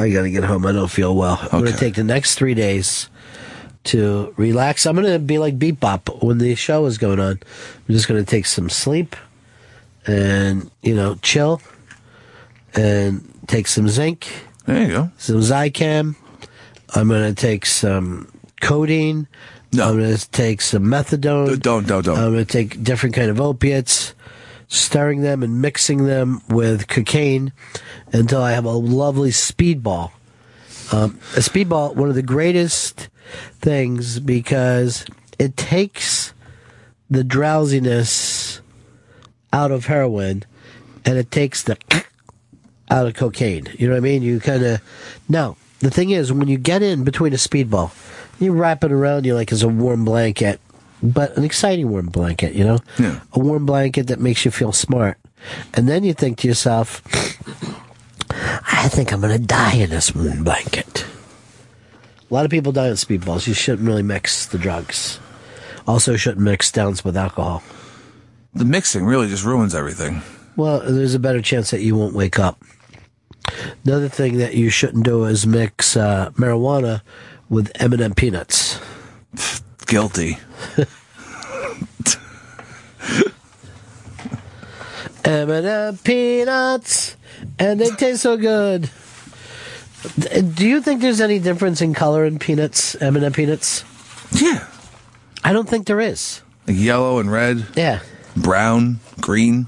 I 0.00 0.08
got 0.08 0.22
to 0.22 0.30
get 0.30 0.44
home. 0.44 0.64
I 0.64 0.72
don't 0.72 0.90
feel 0.90 1.14
well. 1.14 1.38
I'm 1.52 1.60
going 1.60 1.72
to 1.72 1.78
take 1.78 1.94
the 1.94 2.04
next 2.04 2.36
three 2.36 2.54
days 2.54 3.10
to 3.84 4.32
relax. 4.38 4.86
I'm 4.86 4.96
going 4.96 5.12
to 5.12 5.18
be 5.18 5.38
like 5.38 5.58
Beat 5.58 5.78
Bop 5.78 6.22
when 6.22 6.38
the 6.38 6.54
show 6.54 6.86
is 6.86 6.96
going 6.96 7.20
on. 7.20 7.32
I'm 7.32 7.94
just 7.94 8.08
going 8.08 8.22
to 8.22 8.28
take 8.28 8.46
some 8.46 8.70
sleep 8.70 9.14
and, 10.06 10.70
you 10.82 10.94
know, 10.94 11.16
chill 11.16 11.60
and 12.74 13.28
take 13.46 13.66
some 13.66 13.88
zinc. 13.88 14.28
There 14.66 14.82
you 14.82 14.88
go. 14.88 15.10
Some 15.18 15.36
Zicam. 15.36 16.16
I'm 16.94 17.08
going 17.08 17.34
to 17.34 17.40
take 17.40 17.66
some 17.66 18.32
codeine. 18.60 19.28
No. 19.72 19.88
I'm 19.88 19.98
going 19.98 20.16
to 20.16 20.30
take 20.30 20.60
some 20.60 20.84
methadone. 20.84 21.60
Don't, 21.60 21.86
don't, 21.86 22.04
don't. 22.04 22.18
I'm 22.18 22.32
going 22.32 22.44
to 22.44 22.52
take 22.52 22.82
different 22.82 23.14
kind 23.14 23.30
of 23.30 23.40
opiates, 23.40 24.14
stirring 24.68 25.22
them 25.22 25.42
and 25.42 25.62
mixing 25.62 26.06
them 26.06 26.42
with 26.48 26.88
cocaine 26.88 27.52
until 28.12 28.42
I 28.42 28.52
have 28.52 28.64
a 28.64 28.70
lovely 28.70 29.30
speedball. 29.30 30.10
Um, 30.92 31.20
a 31.36 31.40
speedball, 31.40 31.94
one 31.94 32.08
of 32.08 32.16
the 32.16 32.22
greatest 32.22 33.08
things 33.60 34.18
because 34.18 35.04
it 35.38 35.56
takes 35.56 36.34
the 37.08 37.22
drowsiness 37.22 38.49
out 39.52 39.70
of 39.70 39.86
heroin 39.86 40.44
and 41.04 41.18
it 41.18 41.30
takes 41.30 41.62
the 41.64 41.76
out 42.90 43.06
of 43.06 43.14
cocaine. 43.14 43.68
You 43.78 43.86
know 43.88 43.94
what 43.94 43.98
I 43.98 44.00
mean? 44.00 44.22
You 44.22 44.40
kind 44.40 44.62
of 44.64 44.80
now 45.28 45.56
the 45.80 45.90
thing 45.90 46.10
is 46.10 46.32
when 46.32 46.48
you 46.48 46.58
get 46.58 46.82
in 46.82 47.04
between 47.04 47.32
a 47.32 47.36
speedball, 47.36 47.90
you 48.38 48.52
wrap 48.52 48.84
it 48.84 48.92
around 48.92 49.24
you 49.26 49.34
like 49.34 49.50
it's 49.52 49.62
a 49.62 49.68
warm 49.68 50.04
blanket, 50.04 50.60
but 51.02 51.36
an 51.36 51.44
exciting 51.44 51.88
warm 51.88 52.06
blanket. 52.06 52.54
You 52.54 52.64
know, 52.64 52.78
Yeah. 52.98 53.20
a 53.32 53.38
warm 53.40 53.64
blanket 53.66 54.06
that 54.08 54.20
makes 54.20 54.44
you 54.44 54.50
feel 54.50 54.72
smart, 54.72 55.16
and 55.74 55.88
then 55.88 56.04
you 56.04 56.12
think 56.14 56.38
to 56.38 56.48
yourself, 56.48 57.02
I 58.30 58.88
think 58.88 59.12
I'm 59.12 59.20
going 59.20 59.38
to 59.38 59.44
die 59.46 59.74
in 59.76 59.90
this 59.90 60.14
warm 60.14 60.44
blanket. 60.44 61.04
A 62.30 62.34
lot 62.34 62.44
of 62.44 62.50
people 62.50 62.72
die 62.72 62.88
on 62.88 62.94
speedballs. 62.94 63.46
You 63.46 63.54
shouldn't 63.54 63.86
really 63.88 64.02
mix 64.04 64.46
the 64.46 64.58
drugs. 64.58 65.18
Also, 65.86 66.14
shouldn't 66.16 66.44
mix 66.44 66.70
downs 66.70 67.04
with 67.04 67.16
alcohol. 67.16 67.62
The 68.54 68.64
mixing 68.64 69.04
really 69.04 69.28
just 69.28 69.44
ruins 69.44 69.74
everything. 69.74 70.22
Well, 70.56 70.80
there's 70.80 71.14
a 71.14 71.18
better 71.20 71.40
chance 71.40 71.70
that 71.70 71.80
you 71.80 71.94
won't 71.96 72.14
wake 72.14 72.38
up. 72.38 72.60
Another 73.84 74.08
thing 74.08 74.38
that 74.38 74.54
you 74.54 74.70
shouldn't 74.70 75.04
do 75.04 75.24
is 75.24 75.46
mix 75.46 75.96
uh, 75.96 76.30
marijuana 76.32 77.02
with 77.48 77.70
M&M 77.76 78.14
peanuts. 78.14 78.80
Guilty. 79.86 80.38
M&M 85.24 85.96
peanuts, 85.98 87.16
and 87.58 87.80
they 87.80 87.90
taste 87.90 88.22
so 88.22 88.36
good. 88.36 88.90
Do 90.54 90.66
you 90.66 90.80
think 90.80 91.02
there's 91.02 91.20
any 91.20 91.38
difference 91.38 91.82
in 91.82 91.94
color 91.94 92.24
in 92.24 92.38
peanuts, 92.38 92.94
M&M 92.96 93.32
peanuts? 93.32 93.84
Yeah. 94.32 94.66
I 95.44 95.52
don't 95.52 95.68
think 95.68 95.86
there 95.86 96.00
is. 96.00 96.42
Like 96.66 96.76
yellow 96.78 97.18
and 97.18 97.30
red. 97.30 97.66
Yeah. 97.76 98.00
Brown, 98.36 99.00
green. 99.20 99.66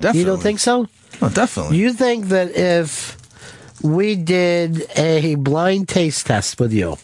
Definitely. 0.00 0.20
You 0.20 0.26
don't 0.26 0.42
think 0.42 0.58
so? 0.58 0.88
Oh, 1.22 1.28
definitely. 1.28 1.78
You 1.78 1.92
think 1.92 2.26
that 2.26 2.54
if 2.54 3.16
we 3.82 4.16
did 4.16 4.86
a 4.96 5.36
blind 5.36 5.88
taste 5.88 6.26
test 6.26 6.60
with 6.60 6.72
you 6.72 6.96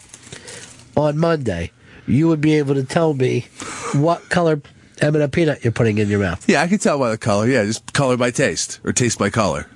on 0.95 1.17
Monday, 1.17 1.71
you 2.05 2.27
would 2.27 2.41
be 2.41 2.53
able 2.53 2.75
to 2.75 2.83
tell 2.83 3.13
me 3.13 3.47
what 3.93 4.29
color 4.29 4.61
M&M 5.01 5.29
peanut 5.31 5.63
you're 5.63 5.73
putting 5.73 5.97
in 5.97 6.07
your 6.07 6.19
mouth? 6.19 6.47
Yeah, 6.47 6.61
I 6.61 6.67
can 6.67 6.77
tell 6.77 6.99
by 6.99 7.09
the 7.11 7.17
color. 7.17 7.47
Yeah, 7.47 7.65
just 7.65 7.93
color 7.93 8.17
by 8.17 8.31
taste 8.31 8.79
or 8.83 8.93
taste 8.93 9.17
by 9.17 9.29
color. 9.29 9.67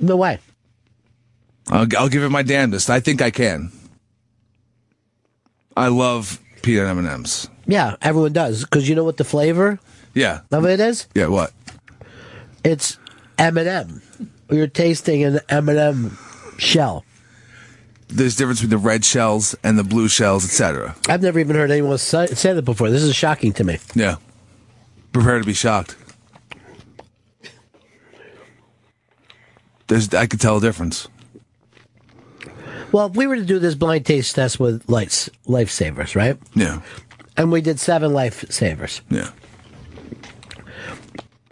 No 0.00 0.16
way. 0.16 0.38
I'll, 1.68 1.86
I'll 1.96 2.08
give 2.08 2.22
it 2.22 2.28
my 2.30 2.42
damnedest. 2.42 2.90
I 2.90 3.00
think 3.00 3.22
I 3.22 3.30
can. 3.30 3.72
I 5.76 5.88
love 5.88 6.40
peanut 6.62 6.88
M 6.88 6.98
and 6.98 7.08
M's. 7.08 7.48
Yeah, 7.66 7.96
everyone 8.02 8.32
does 8.32 8.64
because 8.64 8.88
you 8.88 8.94
know 8.94 9.04
what 9.04 9.16
the 9.16 9.24
flavor 9.24 9.78
Yeah. 10.14 10.40
of 10.52 10.64
it 10.66 10.80
is. 10.80 11.06
Yeah. 11.14 11.26
What? 11.26 11.52
It's 12.64 12.98
M 13.38 13.56
and 13.58 13.68
m 13.68 14.02
You're 14.50 14.66
tasting 14.68 15.24
an 15.24 15.40
M 15.48 15.68
and 15.68 15.78
m 15.78 16.18
shell. 16.58 17.04
There's 18.08 18.36
difference 18.36 18.60
between 18.60 18.70
the 18.80 18.86
red 18.88 19.04
shells 19.04 19.56
and 19.64 19.76
the 19.76 19.82
blue 19.84 20.06
shells, 20.08 20.44
etc. 20.44 20.94
I've 21.08 21.22
never 21.22 21.40
even 21.40 21.56
heard 21.56 21.72
anyone 21.72 21.98
say, 21.98 22.26
say 22.28 22.52
that 22.52 22.62
before. 22.62 22.88
This 22.88 23.02
is 23.02 23.16
shocking 23.16 23.52
to 23.54 23.64
me. 23.64 23.78
Yeah. 23.96 24.16
Prepare 25.12 25.40
to 25.40 25.44
be 25.44 25.54
shocked. 25.54 25.96
There's, 29.88 30.12
I 30.14 30.26
could 30.26 30.40
tell 30.40 30.56
a 30.58 30.60
difference. 30.60 31.08
Well, 32.92 33.06
if 33.06 33.16
we 33.16 33.26
were 33.26 33.36
to 33.36 33.44
do 33.44 33.58
this 33.58 33.74
blind 33.74 34.06
taste 34.06 34.34
test 34.34 34.58
with 34.60 34.88
lights, 34.88 35.28
lifesavers, 35.46 36.14
right? 36.16 36.36
Yeah. 36.54 36.80
And 37.36 37.52
we 37.52 37.60
did 37.60 37.78
seven 37.78 38.12
lifesavers. 38.12 39.00
Yeah. 39.10 39.30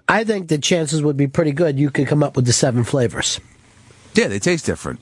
I 0.08 0.24
think 0.24 0.48
the 0.48 0.58
chances 0.58 1.02
would 1.02 1.16
be 1.16 1.26
pretty 1.26 1.52
good 1.52 1.78
you 1.78 1.90
could 1.90 2.06
come 2.06 2.22
up 2.22 2.36
with 2.36 2.46
the 2.46 2.52
seven 2.52 2.84
flavors. 2.84 3.40
Yeah, 4.14 4.28
they 4.28 4.38
taste 4.38 4.66
different. 4.66 5.00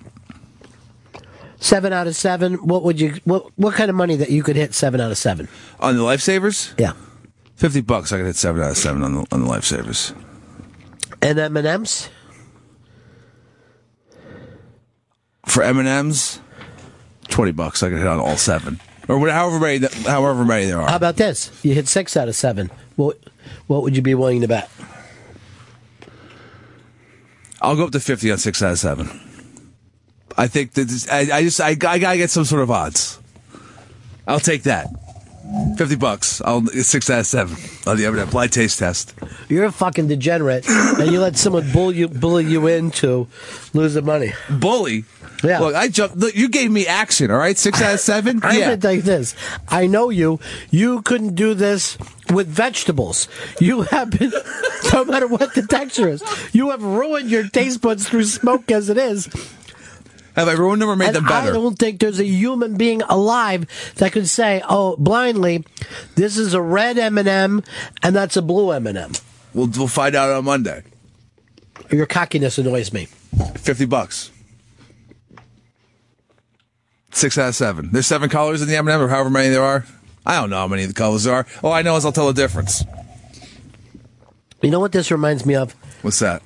Seven 1.59 1.93
out 1.93 2.07
of 2.07 2.17
seven. 2.17 2.55
What 2.67 2.83
would 2.83 3.01
you? 3.01 3.15
What 3.25 3.47
what 3.57 3.75
kind 3.75 3.89
of 3.91 3.95
money 3.95 4.17
that 4.17 4.31
you 4.31 4.43
could 4.43 4.57
hit 4.57 4.75
seven 4.75 5.01
out 5.01 5.11
of 5.11 5.19
seven? 5.19 5.49
On 5.79 5.97
the 5.97 6.03
lifesavers? 6.03 6.79
Yeah. 6.79 6.93
Fifty 7.55 7.81
bucks. 7.81 8.11
I 8.13 8.17
could 8.17 8.27
hit 8.27 8.37
seven 8.37 8.63
out 8.63 8.71
of 8.71 8.77
seven 8.77 9.03
on 9.03 9.15
the 9.15 9.27
on 9.31 9.45
the 9.45 9.49
lifesavers. 9.49 10.15
And 11.21 11.39
M 11.39 11.57
and 11.57 11.67
M's. 11.67 12.09
For 15.47 15.63
M 15.63 15.79
and 15.79 15.89
M's, 15.89 16.41
twenty 17.29 17.53
bucks. 17.53 17.83
I 17.83 17.91
could 17.91 17.99
hit 17.99 18.07
on 18.07 18.21
all 18.21 18.37
seven, 18.37 18.81
or 19.13 19.19
whatever, 19.19 19.39
however 19.39 19.61
many, 19.61 19.79
that- 19.79 19.95
however 19.95 20.45
many 20.45 20.67
there 20.67 20.81
are. 20.81 20.89
How 20.89 20.97
about 20.97 21.17
this? 21.17 21.51
You 21.63 21.75
hit 21.75 21.89
six 21.89 22.17
out 22.17 22.29
of 22.29 22.35
seven. 22.37 22.71
What 22.97 23.19
what 23.67 23.83
would 23.83 23.95
you 23.97 24.03
be 24.03 24.15
willing 24.15 24.41
to 24.41 24.49
bet? 24.49 24.71
I'll 27.61 27.77
go 27.77 27.85
up 27.85 27.93
to 27.93 28.01
fifty 28.01 28.31
on 28.31 28.39
six 28.39 28.63
out 28.63 28.73
of 28.73 28.79
seven. 28.79 29.09
I 30.37 30.47
think 30.49 30.73
that 30.73 30.89
this- 30.89 31.09
I, 31.09 31.21
I 31.33 31.43
just 31.43 31.61
I, 31.61 31.69
I 31.71 31.75
gotta 31.75 32.17
get 32.17 32.31
some 32.31 32.45
sort 32.45 32.63
of 32.63 32.71
odds. 32.71 33.19
I'll 34.27 34.41
take 34.41 34.63
that. 34.65 34.89
Fifty 35.77 35.97
bucks. 35.97 36.41
I'll 36.45 36.65
six 36.67 37.11
out 37.11 37.21
of 37.21 37.27
seven 37.27 37.57
on 37.87 37.97
the 37.97 38.07
M&M 38.07 38.29
blind 38.31 38.53
taste 38.53 38.79
test. 38.79 39.15
You're 39.49 39.65
a 39.65 39.73
fucking 39.73 40.09
degenerate, 40.09 40.69
and 40.69 41.11
you 41.11 41.21
let 41.21 41.37
someone 41.37 41.71
bully 41.73 41.97
you 41.97 42.09
bully 42.09 42.45
you 42.45 42.67
into 42.69 43.27
losing 43.75 44.05
money. 44.05 44.33
Bully. 44.49 45.05
Yeah. 45.43 45.59
Look, 45.59 45.75
I 45.75 45.89
jumped. 45.89 46.17
Look, 46.17 46.35
you 46.37 46.49
gave 46.49 46.71
me 46.71 46.87
action. 46.87 47.31
All 47.31 47.39
right, 47.39 47.59
six 47.59 47.83
out 47.83 47.95
of 47.95 48.01
seven. 48.01 48.41
I'm 48.45 48.59
yeah. 48.59 48.77
tell 48.77 48.93
you 48.93 49.03
this. 49.03 49.35
I 49.69 49.87
know 49.87 50.11
you. 50.11 50.39
You 50.71 51.03
couldn't 51.03 51.35
do 51.35 51.55
this 51.55 51.99
with 52.33 52.47
vegetables. 52.47 53.29
You 53.61 53.83
have 53.83 54.11
been, 54.11 54.33
no 54.93 55.05
matter 55.05 55.27
what 55.27 55.55
the 55.55 55.63
texture 55.63 56.09
is, 56.09 56.23
you 56.53 56.71
have 56.71 56.83
ruined 56.83 57.31
your 57.31 57.49
taste 57.49 57.81
buds 57.81 58.09
through 58.09 58.25
smoke 58.25 58.71
as 58.71 58.89
it 58.89 58.97
is. 58.97 59.29
Have 60.35 60.49
everyone 60.49 60.83
or 60.83 60.97
made 60.97 61.09
and 61.09 61.17
them 61.17 61.25
better? 61.27 61.51
I 61.51 61.53
don't 61.53 61.79
think 61.79 62.01
there's 62.01 62.19
a 62.19 62.25
human 62.25 62.77
being 62.77 63.03
alive 63.03 63.67
that 63.97 64.13
could 64.13 64.29
say, 64.29 64.63
"Oh, 64.69 64.97
blindly, 64.97 65.65
this 66.15 66.39
is 66.39 66.55
a 66.55 66.63
red 66.63 66.99
M&M 66.99 67.63
and 68.03 68.17
that's 68.17 68.37
a 68.37 68.43
blue 68.43 68.71
M&M." 68.71 69.13
We'll 69.53 69.69
we'll 69.69 69.89
find 69.89 70.15
out 70.15 70.31
on 70.31 70.45
Monday. 70.45 70.85
Your 71.91 72.07
cockiness 72.07 72.57
annoys 72.57 72.93
me. 72.93 73.07
Fifty 73.57 73.85
bucks. 73.85 74.31
Six 77.11 77.37
out 77.37 77.49
of 77.51 77.55
seven. 77.55 77.91
There's 77.93 78.07
seven 78.07 78.31
colors 78.31 78.63
in 78.63 78.69
the 78.69 78.77
M&M, 78.77 79.01
or 79.01 79.09
however 79.09 79.29
many 79.29 79.51
there 79.51 79.63
are. 79.63 79.85
I 80.25 80.41
don't 80.41 80.49
know 80.49 80.57
how 80.57 80.69
many 80.69 80.87
the 80.87 80.95
colors 80.95 81.27
are. 81.27 81.47
All 81.63 81.73
I 81.73 81.83
know 81.83 81.97
is 81.97 82.07
I'll 82.07 82.13
tell 82.13 82.29
the 82.29 82.33
difference. 82.33 82.85
You 84.63 84.71
know 84.71 84.81
what 84.81 84.93
this 84.93 85.11
reminds 85.11 85.45
me 85.45 85.57
of? 85.57 85.73
What's 86.03 86.21
that? 86.21 86.43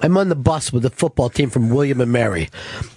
I'm 0.00 0.16
on 0.16 0.28
the 0.28 0.36
bus 0.36 0.72
with 0.72 0.84
the 0.84 0.90
football 0.90 1.28
team 1.28 1.50
from 1.50 1.70
William 1.70 2.00
and 2.00 2.12
Mary. 2.12 2.50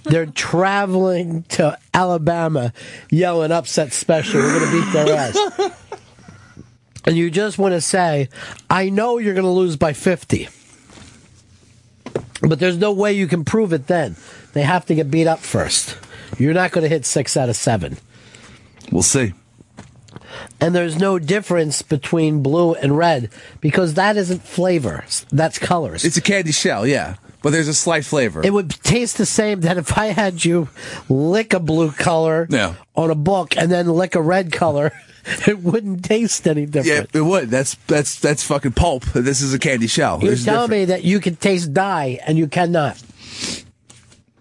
They're 0.03 0.27
traveling 0.27 1.43
to 1.49 1.77
Alabama, 1.93 2.73
yelling 3.09 3.51
"upset 3.51 3.93
special." 3.93 4.39
We're 4.41 4.59
going 4.59 4.71
to 4.71 4.85
beat 4.85 4.93
their 4.93 5.17
ass. 5.17 5.71
And 7.03 7.17
you 7.17 7.31
just 7.31 7.57
want 7.57 7.73
to 7.73 7.81
say, 7.81 8.29
"I 8.69 8.89
know 8.89 9.17
you're 9.17 9.33
going 9.33 9.43
to 9.43 9.49
lose 9.49 9.75
by 9.75 9.91
50." 9.93 10.49
But 12.41 12.59
there's 12.59 12.77
no 12.77 12.91
way 12.91 13.13
you 13.13 13.27
can 13.27 13.43
prove 13.43 13.73
it 13.73 13.87
then. 13.87 14.15
They 14.53 14.61
have 14.61 14.85
to 14.85 14.95
get 14.95 15.09
beat 15.09 15.25
up 15.25 15.39
first. 15.39 15.97
You're 16.37 16.53
not 16.53 16.71
going 16.71 16.83
to 16.83 16.89
hit 16.89 17.05
6 17.05 17.37
out 17.37 17.49
of 17.49 17.55
7. 17.55 17.97
We'll 18.91 19.03
see. 19.03 19.33
And 20.59 20.73
there's 20.75 20.97
no 20.97 21.19
difference 21.19 21.81
between 21.81 22.41
blue 22.43 22.73
and 22.75 22.97
red 22.97 23.29
because 23.59 23.95
that 23.95 24.17
isn't 24.17 24.43
flavor. 24.43 25.03
That's 25.31 25.57
colors. 25.59 26.05
It's 26.05 26.17
a 26.17 26.21
candy 26.21 26.51
shell, 26.51 26.85
yeah, 26.87 27.15
but 27.41 27.51
there's 27.51 27.67
a 27.67 27.73
slight 27.73 28.05
flavor. 28.05 28.41
It 28.45 28.53
would 28.53 28.69
taste 28.69 29.17
the 29.17 29.25
same 29.25 29.61
that 29.61 29.77
if 29.77 29.97
I 29.97 30.07
had 30.07 30.43
you 30.45 30.69
lick 31.09 31.53
a 31.53 31.59
blue 31.59 31.91
color 31.91 32.47
Yeah. 32.49 32.75
on 32.95 33.09
a 33.11 33.15
book 33.15 33.57
and 33.57 33.71
then 33.71 33.87
lick 33.89 34.15
a 34.15 34.21
red 34.21 34.51
color, 34.51 34.91
it 35.47 35.59
wouldn't 35.59 36.03
taste 36.05 36.47
any 36.47 36.65
different. 36.65 37.09
yeah, 37.13 37.19
it 37.19 37.23
would. 37.23 37.49
That's 37.49 37.75
that's 37.87 38.19
that's 38.19 38.43
fucking 38.43 38.71
pulp. 38.73 39.03
This 39.05 39.41
is 39.41 39.53
a 39.53 39.59
candy 39.59 39.87
shell. 39.87 40.19
You're 40.21 40.29
There's 40.29 40.45
telling 40.45 40.69
different- 40.69 40.81
me 40.81 40.85
that 40.85 41.03
you 41.03 41.19
can 41.19 41.35
taste 41.35 41.73
dye 41.73 42.19
and 42.25 42.37
you 42.37 42.47
cannot. 42.47 43.01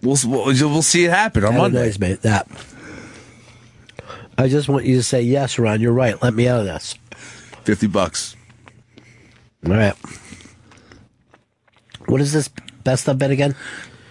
We'll, 0.02 0.16
we'll 0.24 0.44
we'll 0.70 0.80
see 0.82 1.04
it 1.04 1.10
happen 1.10 1.44
on 1.44 1.52
That 1.54 1.60
Monday. 1.60 1.80
annoys 1.82 1.98
me, 1.98 2.14
that. 2.14 2.48
I 4.40 4.48
just 4.48 4.70
want 4.70 4.86
you 4.86 4.96
to 4.96 5.02
say 5.02 5.20
yes, 5.20 5.58
Ron. 5.58 5.82
You're 5.82 5.92
right. 5.92 6.20
Let 6.22 6.32
me 6.32 6.48
out 6.48 6.60
of 6.60 6.64
this. 6.64 6.94
Fifty 7.64 7.86
bucks. 7.86 8.34
All 9.66 9.72
right. 9.72 9.94
What 12.06 12.22
is 12.22 12.32
this 12.32 12.48
best 12.82 13.06
of 13.06 13.18
bet 13.18 13.30
again? 13.30 13.54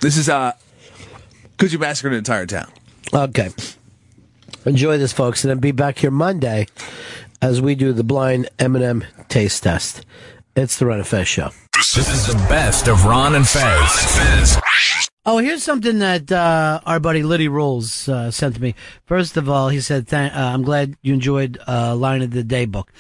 This 0.02 0.18
is 0.18 0.30
uh, 0.30 0.52
could 1.58 1.74
you 1.74 1.80
massacre 1.80 2.10
an 2.10 2.14
entire 2.14 2.46
town? 2.46 2.72
Okay. 3.12 3.50
Enjoy 4.66 5.00
this, 5.00 5.14
folks, 5.14 5.44
and 5.44 5.50
then 5.50 5.58
be 5.58 5.72
back 5.72 5.98
here 5.98 6.12
Monday 6.12 6.68
as 7.42 7.60
we 7.60 7.74
do 7.74 7.92
the 7.92 8.04
blind 8.04 8.50
M&M 8.60 9.04
taste 9.30 9.64
test. 9.64 10.06
It's 10.56 10.78
the 10.78 10.86
Ron 10.86 11.00
and 11.00 11.08
Fez 11.08 11.28
show. 11.28 11.50
This 11.74 11.98
is 11.98 12.28
the 12.28 12.36
best 12.48 12.88
of 12.88 13.04
Ron 13.06 13.34
and 13.34 13.48
Fez. 13.48 14.62
Oh, 15.32 15.38
here's 15.38 15.62
something 15.62 16.00
that 16.00 16.32
uh, 16.32 16.82
our 16.88 17.00
buddy 17.00 17.22
Liddy 17.22 17.48
Rules 17.48 18.10
uh, 18.10 18.32
sent 18.32 18.56
to 18.56 18.62
me. 18.64 18.74
First 19.06 19.38
of 19.38 19.48
all, 19.48 19.70
he 19.70 19.80
said, 19.80 20.12
uh, 20.12 20.32
"I'm 20.34 20.64
glad 20.64 20.96
you 21.04 21.14
enjoyed 21.14 21.60
uh, 21.68 21.96
Line 21.96 22.24
of 22.24 22.32
the 22.32 22.44
Day 22.44 22.66
book." 22.66 22.92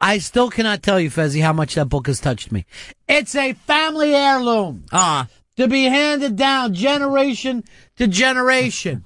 I 0.00 0.18
still 0.18 0.50
cannot 0.50 0.82
tell 0.82 0.98
you, 0.98 1.10
Fezzy, 1.10 1.42
how 1.42 1.52
much 1.52 1.76
that 1.76 1.88
book 1.88 2.08
has 2.08 2.18
touched 2.18 2.50
me. 2.50 2.66
It's 3.06 3.36
a 3.36 3.52
family 3.52 4.16
heirloom. 4.16 4.86
Ah. 4.90 5.28
To 5.58 5.68
be 5.68 5.84
handed 5.84 6.34
down 6.34 6.74
generation 6.74 7.62
to 7.94 8.08
generation. 8.08 9.04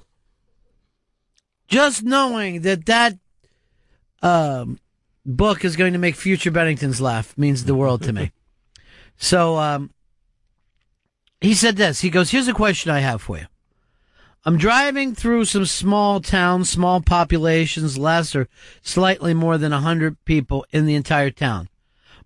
Just 1.67 2.01
knowing 2.01 2.61
that 2.61 2.87
that 2.87 3.15
um, 4.23 4.79
book 5.23 5.63
is 5.63 5.75
going 5.75 5.93
to 5.93 5.99
make 5.99 6.15
future 6.15 6.49
Benningtons 6.49 6.99
laugh 6.99 7.37
means 7.37 7.65
the 7.65 7.75
world 7.75 8.01
to 8.03 8.11
me. 8.11 8.31
So, 9.21 9.57
um, 9.57 9.91
he 11.41 11.53
said 11.53 11.77
this. 11.77 12.01
He 12.01 12.09
goes, 12.09 12.31
Here's 12.31 12.47
a 12.47 12.53
question 12.53 12.91
I 12.91 12.99
have 12.99 13.21
for 13.21 13.37
you. 13.37 13.45
I'm 14.45 14.57
driving 14.57 15.15
through 15.15 15.45
some 15.45 15.65
small 15.65 16.21
towns, 16.21 16.69
small 16.69 17.01
populations, 17.01 17.97
less 17.97 18.35
or 18.35 18.47
slightly 18.81 19.33
more 19.33 19.57
than 19.57 19.71
100 19.71 20.23
people 20.23 20.65
in 20.71 20.85
the 20.85 20.95
entire 20.95 21.29
town. 21.29 21.67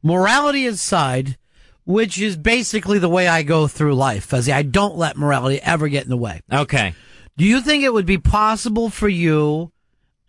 Morality 0.03 0.67
aside, 0.67 1.37
which 1.85 2.21
is 2.21 2.37
basically 2.37 2.99
the 2.99 3.09
way 3.09 3.27
I 3.27 3.41
go 3.41 3.67
through 3.67 3.95
life, 3.95 4.33
as 4.33 4.47
I 4.47 4.61
don't 4.61 4.95
let 4.95 5.17
morality 5.17 5.59
ever 5.63 5.87
get 5.87 6.03
in 6.03 6.09
the 6.09 6.17
way. 6.17 6.41
Okay. 6.51 6.93
Do 7.35 7.45
you 7.45 7.61
think 7.61 7.83
it 7.83 7.93
would 7.93 8.05
be 8.05 8.19
possible 8.19 8.89
for 8.89 9.09
you 9.09 9.71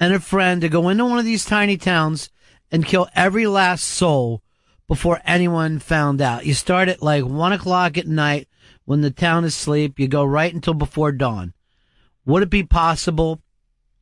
and 0.00 0.14
a 0.14 0.20
friend 0.20 0.62
to 0.62 0.70
go 0.70 0.88
into 0.88 1.04
one 1.04 1.18
of 1.18 1.26
these 1.26 1.44
tiny 1.44 1.76
towns 1.76 2.30
and 2.72 2.86
kill 2.86 3.08
every 3.14 3.46
last 3.46 3.84
soul 3.84 4.42
before 4.88 5.20
anyone 5.26 5.80
found 5.80 6.22
out? 6.22 6.46
You 6.46 6.54
start 6.54 6.88
at 6.88 7.02
like 7.02 7.24
one 7.24 7.52
o'clock 7.52 7.98
at 7.98 8.06
night 8.06 8.48
when 8.84 9.00
the 9.00 9.10
town 9.10 9.44
is 9.44 9.54
asleep. 9.54 9.98
You 9.98 10.08
go 10.08 10.24
right 10.24 10.52
until 10.52 10.74
before 10.74 11.12
dawn. 11.12 11.54
Would 12.26 12.42
it 12.42 12.50
be 12.50 12.62
possible 12.62 13.40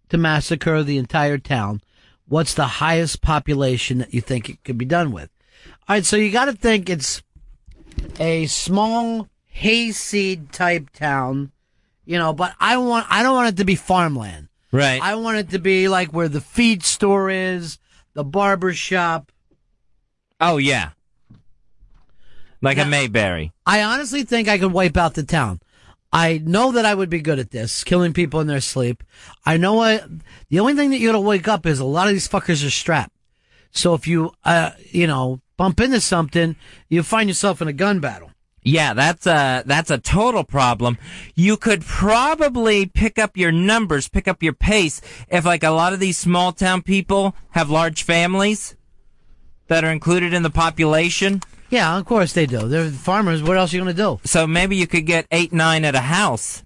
to 0.08 0.18
massacre 0.18 0.82
the 0.82 0.98
entire 0.98 1.38
town? 1.38 1.80
What's 2.28 2.54
the 2.54 2.66
highest 2.66 3.20
population 3.20 3.98
that 3.98 4.14
you 4.14 4.20
think 4.20 4.48
it 4.48 4.62
could 4.64 4.78
be 4.78 4.84
done 4.84 5.12
with? 5.12 5.30
All 5.88 5.96
right, 5.96 6.04
so 6.04 6.16
you 6.16 6.30
got 6.30 6.46
to 6.46 6.52
think 6.52 6.88
it's 6.88 7.22
a 8.18 8.46
small 8.46 9.28
hayseed 9.46 10.52
type 10.52 10.90
town, 10.90 11.52
you 12.04 12.18
know. 12.18 12.32
But 12.32 12.54
I 12.58 12.76
want 12.78 13.06
I 13.10 13.22
don't 13.22 13.34
want 13.34 13.48
it 13.48 13.56
to 13.58 13.64
be 13.64 13.74
farmland. 13.74 14.48
Right. 14.70 15.02
I 15.02 15.16
want 15.16 15.38
it 15.38 15.50
to 15.50 15.58
be 15.58 15.88
like 15.88 16.12
where 16.12 16.28
the 16.28 16.40
feed 16.40 16.82
store 16.82 17.28
is, 17.28 17.78
the 18.14 18.24
barber 18.24 18.72
shop. 18.72 19.30
Oh 20.40 20.56
yeah. 20.56 20.90
Like 22.62 22.78
a 22.78 22.84
Mayberry. 22.84 23.52
I 23.66 23.82
honestly 23.82 24.22
think 24.22 24.48
I 24.48 24.56
could 24.56 24.72
wipe 24.72 24.96
out 24.96 25.14
the 25.14 25.24
town. 25.24 25.60
I 26.12 26.38
know 26.38 26.72
that 26.72 26.84
I 26.84 26.94
would 26.94 27.10
be 27.10 27.20
good 27.20 27.38
at 27.38 27.50
this, 27.50 27.84
killing 27.84 28.12
people 28.12 28.40
in 28.40 28.46
their 28.46 28.60
sleep. 28.60 29.02
I 29.44 29.56
know 29.56 29.98
the 30.48 30.60
only 30.60 30.74
thing 30.74 30.90
that 30.90 30.98
you 30.98 31.08
gotta 31.08 31.20
wake 31.20 31.48
up 31.48 31.66
is 31.66 31.80
a 31.80 31.84
lot 31.84 32.06
of 32.06 32.12
these 32.12 32.28
fuckers 32.28 32.64
are 32.66 32.70
strapped. 32.70 33.16
So 33.72 33.94
if 33.94 34.06
you, 34.06 34.32
uh, 34.44 34.72
you 34.90 35.06
know, 35.06 35.40
bump 35.56 35.80
into 35.80 36.00
something, 36.00 36.56
you 36.88 37.02
find 37.02 37.28
yourself 37.28 37.62
in 37.62 37.68
a 37.68 37.72
gun 37.72 37.98
battle. 38.00 38.30
Yeah, 38.64 38.94
that's 38.94 39.26
a 39.26 39.64
that's 39.66 39.90
a 39.90 39.98
total 39.98 40.44
problem. 40.44 40.96
You 41.34 41.56
could 41.56 41.80
probably 41.82 42.86
pick 42.86 43.18
up 43.18 43.36
your 43.36 43.50
numbers, 43.50 44.08
pick 44.08 44.28
up 44.28 44.42
your 44.42 44.52
pace 44.52 45.00
if 45.28 45.44
like 45.44 45.64
a 45.64 45.70
lot 45.70 45.92
of 45.92 45.98
these 45.98 46.16
small 46.16 46.52
town 46.52 46.82
people 46.82 47.34
have 47.50 47.70
large 47.70 48.04
families 48.04 48.76
that 49.66 49.82
are 49.84 49.90
included 49.90 50.32
in 50.32 50.44
the 50.44 50.50
population. 50.50 51.40
Yeah, 51.72 51.98
of 51.98 52.04
course 52.04 52.32
they 52.34 52.46
do. 52.46 52.68
They're 52.68 52.90
farmers. 52.90 53.42
What 53.42 53.56
else 53.56 53.72
are 53.72 53.76
you 53.76 53.82
gonna 53.82 53.94
do? 53.94 54.20
So 54.24 54.46
maybe 54.46 54.76
you 54.76 54.86
could 54.86 55.06
get 55.06 55.26
eight, 55.32 55.52
nine 55.52 55.84
at 55.84 55.94
a 55.94 56.00
house. 56.00 56.62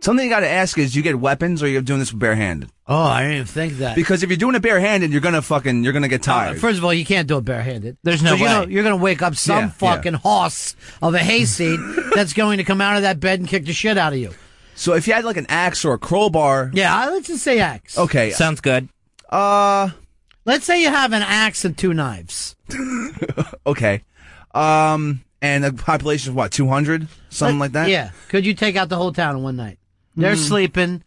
Something 0.00 0.24
you 0.24 0.30
got 0.32 0.40
to 0.40 0.48
ask 0.48 0.76
is, 0.78 0.96
you 0.96 1.02
get 1.02 1.20
weapons 1.20 1.62
or 1.62 1.68
you're 1.68 1.80
doing 1.80 2.00
this 2.00 2.10
barehanded? 2.10 2.70
Oh, 2.88 2.96
I 3.04 3.20
didn't 3.22 3.34
even 3.36 3.46
think 3.46 3.72
that. 3.74 3.94
Because 3.94 4.24
if 4.24 4.30
you're 4.30 4.36
doing 4.36 4.56
it 4.56 4.60
barehanded, 4.62 5.12
you're 5.12 5.20
gonna 5.20 5.40
fucking, 5.42 5.84
you're 5.84 5.92
gonna 5.92 6.08
get 6.08 6.24
tired. 6.24 6.56
Uh, 6.56 6.60
First 6.60 6.78
of 6.78 6.84
all, 6.84 6.92
you 6.92 7.04
can't 7.04 7.28
do 7.28 7.38
it 7.38 7.44
barehanded. 7.44 7.96
There's 8.02 8.20
no 8.20 8.34
you 8.34 8.44
know, 8.46 8.64
way. 8.64 8.72
you're 8.72 8.82
going 8.82 8.98
to 8.98 9.02
wake 9.02 9.22
up 9.22 9.36
some 9.36 9.56
Yeah, 9.58 9.64
yeah. 9.66 9.70
fucking 9.70 10.14
hoss 10.14 10.74
of 11.00 11.14
a 11.14 11.20
hayseed 11.20 11.78
that's 12.16 12.32
going 12.32 12.58
to 12.58 12.64
come 12.64 12.80
out 12.80 12.96
of 12.96 13.02
that 13.02 13.20
bed 13.20 13.38
and 13.38 13.48
kick 13.48 13.64
the 13.64 13.72
shit 13.72 13.96
out 13.96 14.12
of 14.12 14.18
you. 14.18 14.32
so 14.74 14.94
if 14.94 15.06
you 15.06 15.12
had 15.14 15.24
like 15.24 15.36
an 15.36 15.46
axe 15.48 15.84
or 15.84 15.92
a 15.92 15.98
crowbar, 15.98 16.72
Yeah, 16.74 17.06
let's 17.10 17.28
just 17.28 17.44
say 17.44 17.60
axe. 17.60 17.96
okay, 17.96 18.30
Sounds 18.30 18.60
good. 18.60 18.88
uh, 19.28 19.90
Let's 20.44 20.64
say 20.64 20.82
you 20.82 20.88
have 20.88 21.12
an 21.12 21.22
axe 21.22 21.64
and 21.64 21.76
two 21.76 21.94
knives. 21.94 22.56
okay, 23.66 24.02
um, 24.54 25.22
and 25.40 25.64
the 25.64 25.72
population 25.72 26.32
is 26.32 26.36
what, 26.36 26.52
200, 26.52 27.06
something 27.30 27.58
Let- 27.58 27.66
like 27.66 27.72
that. 27.72 27.88
Yeah. 27.90 28.10
Could 28.28 28.44
you 28.46 28.54
take 28.54 28.76
out 28.76 28.88
the 28.88 28.96
whole 28.96 29.12
town 29.12 29.36
in 29.36 29.42
one 29.42 29.56
night? 29.56 29.78
They're 30.16 30.34
Mm. 30.34 30.48
sleeping. 30.48 31.04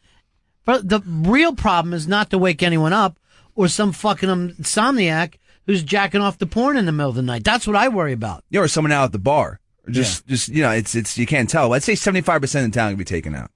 But 0.66 0.90
the 0.90 1.00
real 1.06 1.54
problem 1.54 1.94
is 1.94 2.08
not 2.08 2.32
to 2.32 2.38
wake 2.40 2.64
anyone 2.64 2.92
up 2.94 3.20
or 3.56 3.68
some 3.68 3.92
fucking 3.92 4.30
insomniac 4.56 5.36
who's 5.68 5.84
jacking 5.84 6.22
off 6.22 6.40
the 6.40 6.48
porn 6.48 6.76
in 6.76 6.86
the 6.86 6.92
middle 6.92 7.10
of 7.12 7.16
the 7.16 7.22
night. 7.22 7.44
That's 7.44 7.68
what 7.68 7.76
I 7.76 7.88
worry 7.88 8.14
about. 8.14 8.44
Know, 8.50 8.62
or 8.62 8.68
someone 8.68 8.92
out 8.92 9.04
at 9.06 9.12
the 9.12 9.20
bar. 9.20 9.60
Just, 9.90 10.26
just 10.26 10.48
you 10.50 10.64
know, 10.64 10.72
it's 10.72 10.96
it's 10.96 11.16
you 11.20 11.28
can't 11.28 11.48
tell. 11.48 11.72
I'd 11.74 11.84
say 11.84 11.94
seventy 11.94 12.22
five 12.22 12.42
percent 12.42 12.66
of 12.66 12.72
the 12.72 12.80
town 12.80 12.92
can 12.94 12.98
be 12.98 13.04
taken 13.06 13.36
out, 13.36 13.52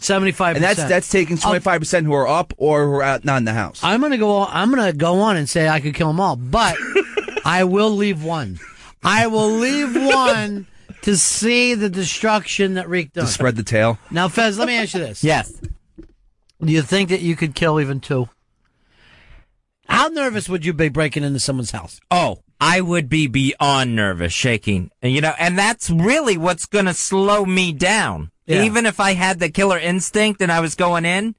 75%. 0.00 0.54
and 0.56 0.64
that's 0.64 0.84
that's 0.84 1.08
taking 1.08 1.36
twenty 1.38 1.60
five 1.60 1.80
percent 1.80 2.06
who 2.06 2.12
are 2.14 2.28
up 2.28 2.52
or 2.56 2.84
who 2.86 2.92
are 2.92 3.02
out 3.02 3.24
not 3.24 3.38
in 3.38 3.44
the 3.44 3.52
house. 3.52 3.80
I'm 3.82 4.00
gonna 4.00 4.18
go. 4.18 4.44
I'm 4.44 4.70
gonna 4.70 4.92
go 4.92 5.20
on 5.20 5.36
and 5.36 5.48
say 5.48 5.68
I 5.68 5.80
could 5.80 5.94
kill 5.94 6.08
them 6.08 6.20
all, 6.20 6.36
but 6.36 6.76
I 7.44 7.64
will 7.64 7.90
leave 7.90 8.22
one. 8.22 8.58
I 9.02 9.26
will 9.26 9.50
leave 9.50 9.94
one 9.94 10.66
to 11.02 11.16
see 11.16 11.74
the 11.74 11.88
destruction 11.88 12.74
that 12.74 12.88
wreaked 12.88 13.14
to 13.14 13.26
spread 13.26 13.56
the 13.56 13.62
tail. 13.62 13.98
Now, 14.10 14.28
Fez, 14.28 14.58
let 14.58 14.66
me 14.68 14.76
ask 14.76 14.94
you 14.94 15.00
this: 15.00 15.22
Yes. 15.24 15.52
Do 16.60 16.72
you 16.72 16.82
think 16.82 17.08
that 17.10 17.20
you 17.20 17.36
could 17.36 17.54
kill 17.54 17.80
even 17.80 18.00
two? 18.00 18.28
How 19.88 20.08
nervous 20.08 20.48
would 20.48 20.64
you 20.66 20.72
be 20.72 20.88
breaking 20.88 21.22
into 21.24 21.38
someone's 21.40 21.70
house? 21.70 22.00
Oh, 22.10 22.42
I 22.60 22.80
would 22.80 23.08
be 23.08 23.26
beyond 23.26 23.94
nervous, 23.96 24.32
shaking. 24.32 24.90
And, 25.00 25.12
You 25.12 25.20
know, 25.20 25.34
and 25.38 25.58
that's 25.58 25.88
really 25.88 26.36
what's 26.36 26.66
going 26.66 26.84
to 26.86 26.94
slow 26.94 27.44
me 27.46 27.72
down. 27.72 28.30
Yeah. 28.48 28.64
Even 28.64 28.86
if 28.86 28.98
I 28.98 29.12
had 29.12 29.38
the 29.38 29.50
killer 29.50 29.78
instinct 29.78 30.40
and 30.42 30.50
I 30.50 30.60
was 30.60 30.74
going 30.74 31.04
in. 31.04 31.34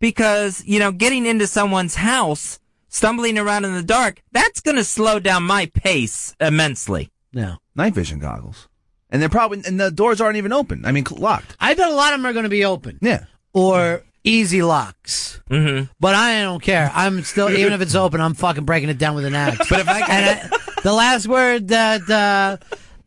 Because, 0.00 0.62
you 0.64 0.78
know, 0.78 0.92
getting 0.92 1.26
into 1.26 1.46
someone's 1.46 1.96
house, 1.96 2.60
stumbling 2.88 3.38
around 3.38 3.64
in 3.64 3.74
the 3.74 3.82
dark, 3.82 4.22
that's 4.30 4.60
going 4.60 4.76
to 4.76 4.84
slow 4.84 5.18
down 5.18 5.42
my 5.42 5.66
pace 5.66 6.36
immensely. 6.40 7.10
No. 7.32 7.56
Night 7.74 7.94
vision 7.94 8.18
goggles, 8.18 8.68
and 9.10 9.20
they're 9.20 9.28
probably 9.28 9.62
and 9.66 9.78
the 9.78 9.90
doors 9.90 10.20
aren't 10.20 10.36
even 10.36 10.52
open. 10.52 10.84
I 10.84 10.92
mean, 10.92 11.04
locked. 11.10 11.56
I 11.60 11.74
bet 11.74 11.88
a 11.88 11.94
lot 11.94 12.12
of 12.12 12.20
them 12.20 12.26
are 12.26 12.32
going 12.32 12.44
to 12.44 12.48
be 12.48 12.64
open. 12.64 12.98
Yeah. 13.02 13.24
Or 13.52 14.02
easy 14.24 14.62
locks. 14.62 15.40
Mm-hmm. 15.50 15.90
But 15.98 16.14
I 16.14 16.42
don't 16.42 16.62
care. 16.62 16.90
I'm 16.94 17.22
still, 17.22 17.50
even 17.50 17.72
if 17.72 17.80
it's 17.80 17.94
open, 17.94 18.20
I'm 18.20 18.34
fucking 18.34 18.64
breaking 18.64 18.88
it 18.88 18.98
down 18.98 19.14
with 19.14 19.24
an 19.24 19.34
axe. 19.34 19.68
But 19.68 19.80
if 19.80 19.88
I 19.88 20.00
and 20.00 20.52
I, 20.52 20.80
the 20.82 20.92
last 20.92 21.26
word 21.26 21.68
that 21.68 22.08
uh, 22.10 22.56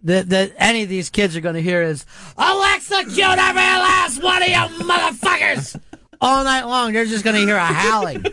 that 0.04 0.30
that 0.30 0.54
any 0.58 0.84
of 0.84 0.90
these 0.90 1.10
kids 1.10 1.36
are 1.36 1.42
going 1.42 1.56
to 1.56 1.62
hear 1.62 1.82
is 1.82 2.06
Alexa, 2.38 3.04
shoot 3.10 3.20
every 3.20 3.62
last 3.62 4.22
one 4.22 4.42
of 4.42 4.48
you 4.50 4.56
motherfuckers. 4.86 5.80
All 6.22 6.44
night 6.44 6.64
long, 6.66 6.94
they're 6.94 7.06
just 7.06 7.24
going 7.24 7.36
to 7.36 7.42
hear 7.46 7.56
a 7.56 7.60
howling. 7.66 8.24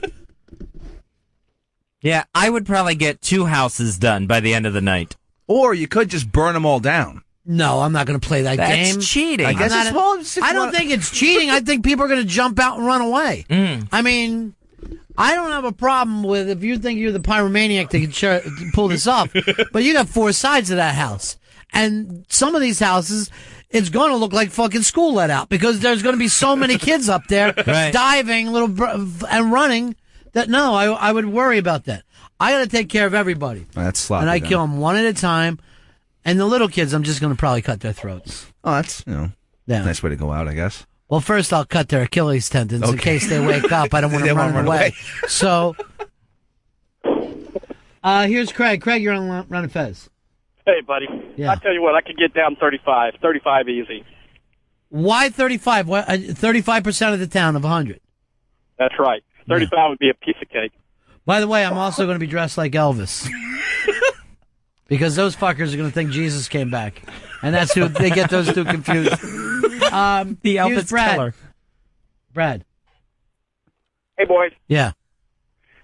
Yeah, 2.00 2.24
I 2.34 2.48
would 2.48 2.66
probably 2.66 2.94
get 2.94 3.20
two 3.20 3.46
houses 3.46 3.98
done 3.98 4.26
by 4.26 4.40
the 4.40 4.54
end 4.54 4.66
of 4.66 4.72
the 4.72 4.80
night. 4.80 5.16
Or 5.46 5.74
you 5.74 5.88
could 5.88 6.08
just 6.10 6.30
burn 6.30 6.54
them 6.54 6.66
all 6.66 6.80
down. 6.80 7.22
No, 7.44 7.80
I'm 7.80 7.92
not 7.92 8.06
going 8.06 8.20
to 8.20 8.26
play 8.26 8.42
that 8.42 8.58
That's 8.58 8.92
game. 8.92 9.00
cheating. 9.00 9.46
I 9.46 9.54
guess 9.54 9.72
it's 9.74 9.84
not- 9.86 9.94
well. 9.94 10.12
it's- 10.14 10.38
I 10.40 10.52
don't 10.52 10.70
think 10.74 10.90
it's 10.90 11.10
cheating. 11.10 11.50
I 11.50 11.60
think 11.60 11.82
people 11.84 12.04
are 12.04 12.08
going 12.08 12.20
to 12.20 12.26
jump 12.28 12.58
out 12.60 12.76
and 12.76 12.86
run 12.86 13.00
away. 13.00 13.46
Mm. 13.48 13.88
I 13.90 14.02
mean, 14.02 14.54
I 15.16 15.34
don't 15.34 15.50
have 15.50 15.64
a 15.64 15.72
problem 15.72 16.22
with 16.22 16.50
if 16.50 16.62
you 16.62 16.78
think 16.78 17.00
you're 17.00 17.10
the 17.10 17.18
pyromaniac 17.20 17.88
that 17.90 18.00
can 18.00 18.12
ch- 18.12 18.72
pull 18.74 18.88
this 18.88 19.06
off, 19.06 19.32
but 19.72 19.82
you 19.82 19.94
got 19.94 20.08
four 20.08 20.32
sides 20.32 20.70
of 20.70 20.76
that 20.76 20.94
house, 20.94 21.38
and 21.72 22.24
some 22.28 22.54
of 22.54 22.60
these 22.60 22.78
houses. 22.80 23.30
It's 23.70 23.90
going 23.90 24.08
to 24.10 24.16
look 24.16 24.32
like 24.32 24.50
fucking 24.50 24.80
school 24.82 25.12
let 25.12 25.28
out 25.28 25.50
because 25.50 25.80
there's 25.80 26.02
going 26.02 26.14
to 26.14 26.18
be 26.18 26.28
so 26.28 26.56
many 26.56 26.78
kids 26.78 27.08
up 27.10 27.26
there 27.28 27.52
Right. 27.66 27.92
diving, 27.92 28.46
little 28.50 28.68
br- 28.68 28.86
and 29.28 29.52
running. 29.52 29.94
That 30.32 30.48
no, 30.48 30.72
I 30.74 30.86
I 30.86 31.12
would 31.12 31.26
worry 31.26 31.58
about 31.58 31.84
that. 31.84 32.02
I 32.40 32.52
got 32.52 32.60
to 32.60 32.66
take 32.68 32.88
care 32.88 33.06
of 33.06 33.12
everybody, 33.12 33.66
That's 33.74 33.98
sloppy. 34.00 34.22
and 34.22 34.30
I 34.30 34.38
then. 34.38 34.48
kill 34.48 34.60
them 34.62 34.78
one 34.78 34.96
at 34.96 35.04
a 35.04 35.12
time. 35.12 35.58
And 36.24 36.38
the 36.40 36.46
little 36.46 36.68
kids, 36.68 36.92
I'm 36.94 37.02
just 37.02 37.20
going 37.20 37.32
to 37.32 37.38
probably 37.38 37.60
cut 37.62 37.80
their 37.80 37.92
throats. 37.92 38.46
Oh, 38.64 38.72
that's 38.72 39.02
you 39.06 39.12
know, 39.12 39.30
Yeah. 39.66 39.84
nice 39.84 40.02
way 40.02 40.10
to 40.10 40.16
go 40.16 40.32
out, 40.32 40.48
I 40.48 40.54
guess. 40.54 40.86
Well, 41.10 41.20
first 41.20 41.52
I'll 41.52 41.64
cut 41.66 41.88
their 41.90 42.02
Achilles 42.02 42.48
tendons 42.48 42.88
in 42.88 42.96
case 42.98 43.28
they 43.28 43.44
wake 43.44 43.70
up. 43.72 43.92
I 43.92 44.00
don't 44.00 44.12
want 44.12 44.22
They 44.24 44.28
them 44.28 44.36
running 44.38 44.54
run 44.56 44.66
away. 44.66 44.76
away. 44.76 44.94
So, 45.28 45.74
uh, 48.02 48.26
here's 48.26 48.52
Craig. 48.52 48.80
Craig, 48.80 49.02
you're 49.02 49.14
on 49.14 49.28
Ron 49.48 49.62
and 49.64 49.72
Fez. 49.72 50.08
Hey, 50.68 50.82
buddy. 50.82 51.06
Yeah. 51.36 51.50
I 51.50 51.54
tell 51.54 51.72
you 51.72 51.80
what, 51.80 51.94
I 51.94 52.02
could 52.02 52.18
get 52.18 52.34
down 52.34 52.54
35. 52.56 53.14
35 53.22 53.68
easy. 53.70 54.04
Why 54.90 55.30
35? 55.30 55.90
Uh, 55.90 56.02
35% 56.04 57.14
of 57.14 57.20
the 57.20 57.26
town 57.26 57.56
of 57.56 57.62
100. 57.62 58.00
That's 58.78 58.92
right. 58.98 59.22
35 59.48 59.88
would 59.88 59.98
be 59.98 60.10
a 60.10 60.14
piece 60.14 60.36
of 60.42 60.48
cake. 60.50 60.72
By 61.24 61.40
the 61.40 61.48
way, 61.48 61.64
I'm 61.64 61.78
also 61.78 62.04
going 62.04 62.16
to 62.16 62.20
be 62.20 62.26
dressed 62.26 62.58
like 62.58 62.72
Elvis. 62.72 63.26
because 64.88 65.16
those 65.16 65.34
fuckers 65.34 65.72
are 65.72 65.78
going 65.78 65.88
to 65.88 65.94
think 65.94 66.10
Jesus 66.10 66.48
came 66.48 66.70
back. 66.70 67.00
And 67.42 67.54
that's 67.54 67.72
who 67.72 67.88
they 67.88 68.10
get 68.10 68.28
those 68.28 68.52
two 68.52 68.66
confused. 68.66 69.12
Um, 69.90 70.36
The 70.42 70.56
Elvis 70.56 70.90
Brad. 70.90 71.14
killer. 71.14 71.34
Brad. 72.34 72.64
Hey, 74.18 74.26
boys. 74.26 74.52
Yeah. 74.66 74.92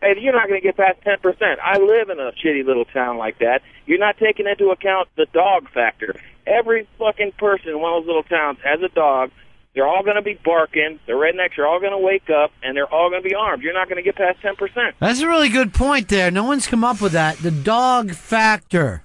Hey, 0.05 0.21
you're 0.21 0.35
not 0.35 0.49
going 0.49 0.61
to 0.61 0.67
get 0.67 0.77
past 0.77 1.01
10%. 1.01 1.57
I 1.65 1.79
live 1.79 2.11
in 2.11 2.21
a 2.21 2.31
shitty 2.33 2.67
little 2.67 2.85
town 2.85 3.17
like 3.17 3.39
that. 3.39 3.63
You're 3.87 3.99
not 3.99 4.19
taking 4.19 4.47
into 4.47 4.69
account 4.69 5.09
the 5.17 5.27
dog 5.33 5.71
factor. 5.71 6.15
Every 6.47 6.87
fucking 6.99 7.33
person 7.39 7.71
in 7.71 7.81
one 7.81 7.95
of 7.95 8.03
those 8.03 8.09
little 8.09 8.23
towns 8.23 8.59
has 8.63 8.83
a 8.83 8.95
dog. 8.95 9.31
They're 9.75 9.87
all 9.87 10.03
going 10.03 10.17
to 10.17 10.23
be 10.23 10.39
barking. 10.45 11.01
The 11.07 11.15
rednecks 11.15 11.57
are 11.59 11.67
all 11.67 11.81
going 11.81 11.93
to 11.93 11.99
wake 11.99 12.29
up, 12.29 12.53
and 12.63 12.77
they're 12.77 12.93
all 12.93 13.09
going 13.09 13.23
to 13.23 13.29
be 13.29 13.35
armed. 13.35 13.63
You're 13.63 13.73
not 13.73 13.89
going 13.89 13.97
to 13.97 14.03
get 14.03 14.17
past 14.17 14.41
10%. 14.43 14.93
That's 15.01 15.21
a 15.21 15.27
really 15.27 15.49
good 15.49 15.73
point 15.73 16.09
there. 16.09 16.31
No 16.31 16.45
one's 16.45 16.67
come 16.67 16.85
up 16.85 17.01
with 17.01 17.13
that. 17.13 17.39
The 17.39 17.51
dog 17.51 18.13
factor. 18.13 19.05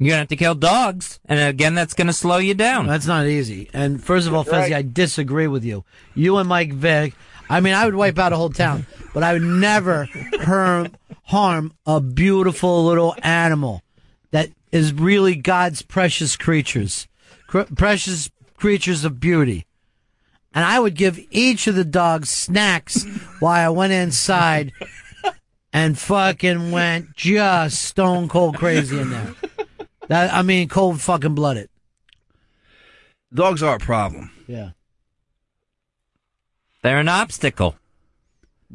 You're 0.00 0.10
gonna 0.10 0.18
have 0.20 0.28
to 0.28 0.36
kill 0.36 0.54
dogs, 0.54 1.18
and 1.24 1.40
again, 1.40 1.74
that's 1.74 1.92
gonna 1.92 2.12
slow 2.12 2.36
you 2.36 2.54
down. 2.54 2.86
That's 2.86 3.08
not 3.08 3.26
easy. 3.26 3.68
And 3.72 4.00
first 4.00 4.28
of 4.28 4.34
all, 4.34 4.44
Fezzi, 4.44 4.70
right. 4.70 4.74
I 4.74 4.82
disagree 4.82 5.48
with 5.48 5.64
you. 5.64 5.84
You 6.14 6.36
and 6.36 6.48
Mike 6.48 6.72
Vick. 6.72 7.14
I 7.48 7.60
mean, 7.60 7.74
I 7.74 7.84
would 7.84 7.94
wipe 7.94 8.18
out 8.18 8.32
a 8.32 8.36
whole 8.36 8.50
town, 8.50 8.86
but 9.14 9.22
I 9.22 9.32
would 9.32 9.42
never 9.42 10.08
harm 10.40 10.92
harm 11.24 11.72
a 11.86 12.00
beautiful 12.00 12.84
little 12.86 13.14
animal 13.22 13.82
that 14.30 14.50
is 14.72 14.92
really 14.92 15.34
God's 15.34 15.82
precious 15.82 16.36
creatures, 16.36 17.06
cr- 17.46 17.62
precious 17.74 18.30
creatures 18.56 19.04
of 19.04 19.20
beauty. 19.20 19.66
And 20.54 20.64
I 20.64 20.80
would 20.80 20.94
give 20.94 21.20
each 21.30 21.66
of 21.66 21.74
the 21.74 21.84
dogs 21.84 22.30
snacks 22.30 23.04
while 23.40 23.66
I 23.66 23.68
went 23.68 23.92
inside 23.92 24.72
and 25.72 25.98
fucking 25.98 26.70
went 26.70 27.14
just 27.14 27.82
stone 27.82 28.28
cold 28.28 28.56
crazy 28.56 28.98
in 28.98 29.10
there. 29.10 29.34
That 30.08 30.32
I 30.32 30.40
mean, 30.42 30.68
cold 30.68 31.00
fucking 31.00 31.34
blooded. 31.34 31.68
Dogs 33.32 33.62
are 33.62 33.76
a 33.76 33.78
problem. 33.78 34.30
Yeah. 34.46 34.70
They're 36.82 36.98
an 36.98 37.08
obstacle. 37.08 37.74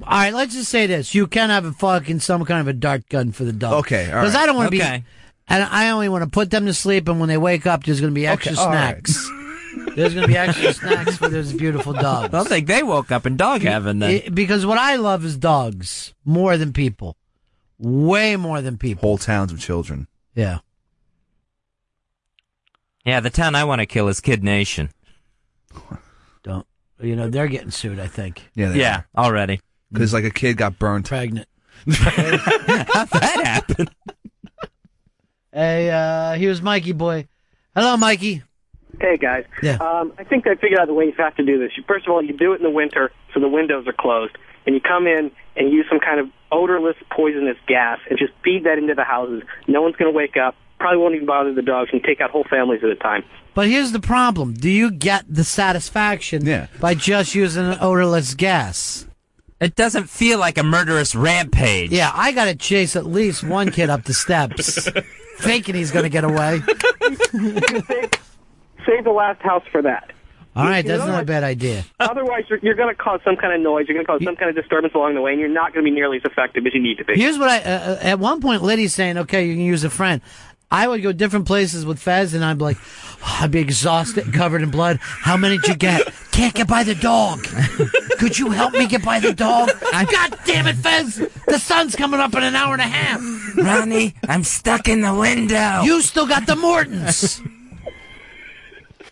All 0.02 0.10
right, 0.10 0.34
let's 0.34 0.54
just 0.56 0.70
say 0.70 0.88
this: 0.88 1.14
you 1.14 1.28
can 1.28 1.50
have 1.50 1.66
a 1.66 1.72
fucking 1.72 2.20
some 2.20 2.44
kind 2.46 2.62
of 2.62 2.68
a 2.68 2.74
dart 2.74 3.08
gun 3.10 3.32
for 3.32 3.44
the 3.44 3.54
dog. 3.54 3.74
Okay, 3.86 4.12
all 4.12 4.22
Because 4.22 4.34
right. 4.34 4.44
I 4.44 4.46
don't 4.46 4.56
want 4.56 4.72
to 4.72 4.78
Okay. 4.78 4.98
be, 5.00 5.06
and 5.48 5.64
I 5.64 5.90
only 5.92 6.10
want 6.10 6.24
to 6.24 6.30
put 6.30 6.50
them 6.50 6.66
to 6.66 6.74
sleep. 6.74 7.08
And 7.08 7.20
when 7.20 7.30
they 7.30 7.38
wake 7.38 7.66
up, 7.68 7.84
there's 7.84 8.02
going 8.02 8.12
to 8.12 8.16
be 8.16 8.26
extra 8.28 8.54
Okay, 8.54 8.62
all 8.62 8.70
right. 8.70 9.06
snacks. 9.08 9.30
there's 9.96 10.14
going 10.16 10.24
to 10.24 10.28
be 10.28 10.38
extra 10.38 10.74
snacks 10.74 11.18
for 11.18 11.30
those 11.30 11.54
beautiful 11.54 11.94
dogs. 11.94 12.34
I 12.34 12.44
think 12.44 12.66
they 12.68 12.82
woke 12.82 13.12
up 13.12 13.26
in 13.28 13.38
dog 13.38 13.62
heaven 13.62 14.00
then. 14.00 14.12
It- 14.12 14.34
because 14.36 14.66
what 14.66 14.78
I 14.80 14.96
love 14.96 15.24
is 15.26 15.38
dogs 15.38 16.14
more 16.26 16.58
than 16.58 16.74
people, 16.74 17.16
way 17.78 18.36
more 18.36 18.62
than 18.62 18.78
people. 18.80 19.02
Whole 19.08 19.18
towns 19.20 19.52
of 19.52 19.60
children. 19.60 20.08
Yeah. 20.34 20.60
yeah, 23.06 23.20
the 23.20 23.30
town 23.30 23.54
I 23.54 23.64
want 23.64 23.80
to 23.80 23.86
kill 23.86 24.08
is 24.08 24.20
Kid 24.20 24.44
Nation. 24.44 24.90
You 27.04 27.16
know, 27.16 27.30
they're 27.30 27.48
getting 27.48 27.72
sued, 27.72 28.00
I 28.00 28.08
think. 28.08 28.50
Yeah, 28.56 28.70
they 28.70 28.80
Yeah, 28.80 29.02
already. 29.18 29.60
Because 29.92 30.14
like 30.14 30.24
a 30.24 30.32
kid 30.32 30.58
got 30.58 30.80
burned. 30.80 31.06
Pregnant. 31.06 31.48
How'd 31.88 33.10
that 33.10 33.42
happened? 33.44 33.92
Hey, 35.52 35.90
uh, 35.90 36.34
here's 36.34 36.62
Mikey 36.62 36.94
boy. 36.94 37.28
Hello, 37.76 37.98
Mikey. 37.98 38.42
Hey 39.02 39.18
guys. 39.18 39.46
Yeah. 39.62 39.76
Um, 39.76 40.14
I 40.18 40.24
think 40.24 40.48
I 40.48 40.56
figured 40.56 40.80
out 40.80 40.88
the 40.88 40.94
way 40.94 41.06
you 41.06 41.14
have 41.18 41.36
to 41.36 41.46
do 41.46 41.60
this. 41.60 41.72
You, 41.76 41.84
first 41.88 42.08
of 42.08 42.14
all, 42.14 42.24
you 42.24 42.36
do 42.38 42.54
it 42.54 42.58
in 42.58 42.64
the 42.64 42.70
winter, 42.70 43.12
so 43.34 43.40
the 43.40 43.48
windows 43.50 43.88
are 43.88 43.94
closed, 43.94 44.38
and 44.66 44.76
you 44.76 44.82
come 44.82 45.08
in 45.08 45.32
and 45.56 45.72
use 45.72 45.86
some 45.90 46.00
kind 46.00 46.20
of 46.20 46.28
odorless, 46.52 46.96
poisonous 47.12 47.58
gas, 47.68 48.00
and 48.10 48.18
just 48.18 48.34
feed 48.44 48.66
that 48.66 48.78
into 48.78 48.94
the 48.96 49.04
houses. 49.04 49.44
No 49.68 49.82
one's 49.82 49.96
going 49.96 50.12
to 50.12 50.16
wake 50.16 50.38
up. 50.38 50.56
Probably 50.84 51.00
won't 51.00 51.16
even 51.16 51.26
bother 51.26 51.54
the 51.54 51.62
dogs, 51.62 51.92
and 51.94 52.04
take 52.04 52.20
out 52.20 52.30
whole 52.30 52.44
families 52.44 52.84
at 52.84 52.90
a 52.90 52.96
time. 52.98 53.24
But 53.54 53.70
here's 53.70 53.94
the 53.94 54.02
problem. 54.02 54.54
Do 54.54 54.70
you 54.70 54.92
get 54.92 55.24
the 55.30 55.46
satisfaction 55.46 56.46
yeah. 56.46 56.68
by 56.82 56.94
just 56.94 57.34
using 57.34 57.64
an 57.64 57.78
odorless 57.80 58.34
gas? 58.34 59.08
It 59.62 59.76
doesn't 59.78 60.10
feel 60.10 60.40
like 60.40 60.58
a 60.58 60.64
murderous 60.64 61.16
rampage. 61.16 61.92
Yeah, 61.92 62.12
I 62.14 62.34
got 62.34 62.46
to 62.46 62.56
chase 62.56 62.98
at 62.98 63.06
least 63.06 63.46
one 63.46 63.72
kid 63.72 63.90
up 63.90 64.04
the 64.04 64.14
steps, 64.14 64.90
thinking 65.40 65.74
he's 65.74 65.92
going 65.92 66.04
to 66.04 66.10
get 66.10 66.26
away. 66.26 66.60
Save 68.86 69.06
the 69.06 69.14
last 69.16 69.42
house 69.42 69.64
for 69.72 69.82
that. 69.84 70.12
All 70.54 70.66
right, 70.66 70.84
You 70.84 70.92
that's 70.92 71.08
not 71.08 71.24
a 71.24 71.26
bad 71.26 71.44
idea. 71.44 71.86
Otherwise, 72.02 72.44
you're, 72.50 72.60
you're 72.60 72.76
going 72.76 72.94
to 72.94 73.02
cause 73.02 73.22
some 73.24 73.38
kind 73.38 73.54
of 73.54 73.62
noise. 73.62 73.86
You're 73.88 73.96
going 73.96 74.06
to 74.06 74.12
cause 74.12 74.24
some 74.24 74.36
kind 74.36 74.50
of 74.50 74.56
disturbance 74.62 74.94
along 74.94 75.16
the 75.16 75.22
way, 75.22 75.32
and 75.32 75.40
you're 75.40 75.50
not 75.50 75.74
going 75.74 75.86
to 75.86 75.90
be 75.90 75.96
nearly 75.96 76.18
as 76.18 76.24
effective 76.26 76.66
as 76.68 76.74
you 76.74 76.82
need 76.82 76.98
to 76.98 77.06
be. 77.06 77.14
Here's 77.16 77.40
what 77.40 77.50
I. 77.50 77.60
Uh, 77.60 78.00
at 78.02 78.20
one 78.20 78.42
point, 78.42 78.62
Liddy's 78.62 78.94
saying, 78.94 79.18
"Okay, 79.18 79.48
you 79.48 79.56
can 79.56 79.64
use 79.64 79.84
a 79.84 79.90
friend." 79.90 80.22
I 80.74 80.88
would 80.88 81.04
go 81.04 81.12
different 81.12 81.46
places 81.46 81.86
with 81.86 82.00
Fez, 82.00 82.34
and 82.34 82.44
I'd 82.44 82.58
be 82.58 82.64
like, 82.64 82.78
I'd 83.24 83.52
be 83.52 83.60
exhausted, 83.60 84.34
covered 84.34 84.64
in 84.64 84.72
blood. 84.72 84.98
How 85.00 85.38
many 85.38 85.60
did 85.60 85.68
you 85.68 85.76
get? 85.76 86.12
Can't 86.32 86.54
get 86.54 86.68
by 86.68 86.84
the 86.84 86.96
dog. 86.96 87.44
Could 88.18 88.40
you 88.40 88.50
help 88.50 88.74
me 88.74 88.88
get 88.88 89.06
by 89.06 89.20
the 89.20 89.34
dog? 89.34 89.70
God 89.92 90.40
damn 90.46 90.66
it, 90.66 90.76
Fez! 90.78 91.18
The 91.46 91.60
sun's 91.60 91.96
coming 91.96 92.20
up 92.20 92.34
in 92.34 92.44
an 92.44 92.56
hour 92.56 92.74
and 92.74 92.82
a 92.82 92.86
half. 92.86 93.22
Ronnie, 93.56 94.16
I'm 94.28 94.44
stuck 94.44 94.90
in 94.90 95.02
the 95.02 95.14
window. 95.14 95.84
You 95.84 96.02
still 96.02 96.26
got 96.26 96.48
the 96.48 96.56
Mortons. 96.56 97.40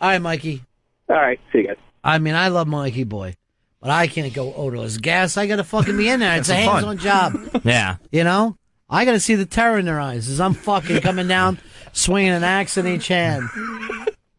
All 0.01 0.09
right, 0.09 0.19
Mikey. 0.19 0.63
All 1.09 1.15
right, 1.15 1.39
see 1.51 1.59
you 1.59 1.67
guys. 1.67 1.77
I 2.03 2.17
mean, 2.17 2.33
I 2.33 2.47
love 2.47 2.67
Mikey 2.67 3.03
boy, 3.03 3.35
but 3.79 3.91
I 3.91 4.07
can't 4.07 4.33
go 4.33 4.51
odorless 4.51 4.97
gas. 4.97 5.37
I 5.37 5.45
got 5.45 5.57
to 5.57 5.63
fucking 5.63 5.95
be 5.95 6.09
in 6.09 6.21
there. 6.21 6.37
It's 6.37 6.49
a 6.49 6.55
hands-on 6.55 6.97
job. 6.97 7.61
Yeah. 7.63 7.97
You 8.11 8.23
know, 8.23 8.57
I 8.93 9.05
got 9.05 9.13
to 9.13 9.19
see 9.21 9.35
the 9.35 9.45
terror 9.45 9.77
in 9.79 9.85
their 9.85 10.01
eyes 10.01 10.27
as 10.27 10.41
I'm 10.41 10.53
fucking 10.53 10.99
coming 10.99 11.27
down, 11.27 11.59
swinging 11.93 12.31
an 12.33 12.43
axe 12.43 12.75
in 12.77 12.85
each 12.85 13.07
hand. 13.07 13.47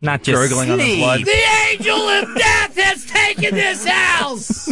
Not 0.02 0.22
just 0.22 0.36
Gurgling 0.36 0.70
on 0.70 0.78
the 0.78 0.98
blood. 0.98 1.24
The 1.24 1.42
angel 1.70 1.96
of 1.96 2.36
death 2.36 2.76
has 2.76 3.06
taken 3.06 3.54
this 3.54 3.86
house. 3.86 4.68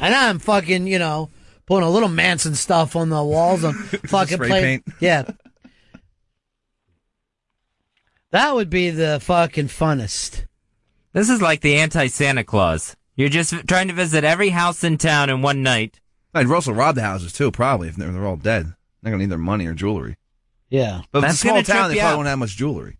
and 0.00 0.14
I'm 0.14 0.38
fucking, 0.38 0.86
you 0.86 0.98
know, 0.98 1.30
putting 1.66 1.86
a 1.86 1.90
little 1.90 2.08
Manson 2.10 2.54
stuff 2.54 2.94
on 2.94 3.08
the 3.08 3.22
walls. 3.24 3.64
I'm 3.64 3.74
fucking 4.08 4.36
Spray 4.36 4.48
playing. 4.48 4.64
paint. 4.82 4.96
Yeah. 5.00 5.30
That 8.32 8.54
would 8.54 8.68
be 8.68 8.90
the 8.90 9.20
fucking 9.22 9.68
funnest. 9.68 10.44
This 11.12 11.30
is 11.30 11.40
like 11.40 11.60
the 11.60 11.76
anti 11.76 12.08
Santa 12.08 12.44
Claus. 12.44 12.96
You're 13.16 13.28
just 13.28 13.54
trying 13.68 13.88
to 13.88 13.94
visit 13.94 14.24
every 14.24 14.50
house 14.50 14.82
in 14.84 14.98
town 14.98 15.30
in 15.30 15.40
one 15.42 15.62
night. 15.62 16.00
I'd 16.34 16.50
also 16.50 16.72
rob 16.72 16.96
the 16.96 17.02
houses 17.02 17.32
too, 17.32 17.50
probably 17.50 17.88
if 17.88 17.96
they're, 17.96 18.10
they're 18.10 18.26
all 18.26 18.36
dead. 18.36 18.74
They're 19.02 19.12
gonna 19.12 19.22
need 19.22 19.30
their 19.30 19.38
money 19.38 19.66
or 19.66 19.74
jewelry. 19.74 20.16
Yeah, 20.70 21.02
But 21.12 21.20
That's 21.20 21.34
it's 21.34 21.42
a 21.42 21.46
small 21.46 21.54
gonna 21.56 21.64
town, 21.64 21.76
trip 21.76 21.88
they 21.90 21.94
you 21.96 22.00
probably 22.00 22.12
out. 22.14 22.16
won't 22.16 22.28
have 22.28 22.38
much 22.38 22.56
jewelry. 22.56 22.98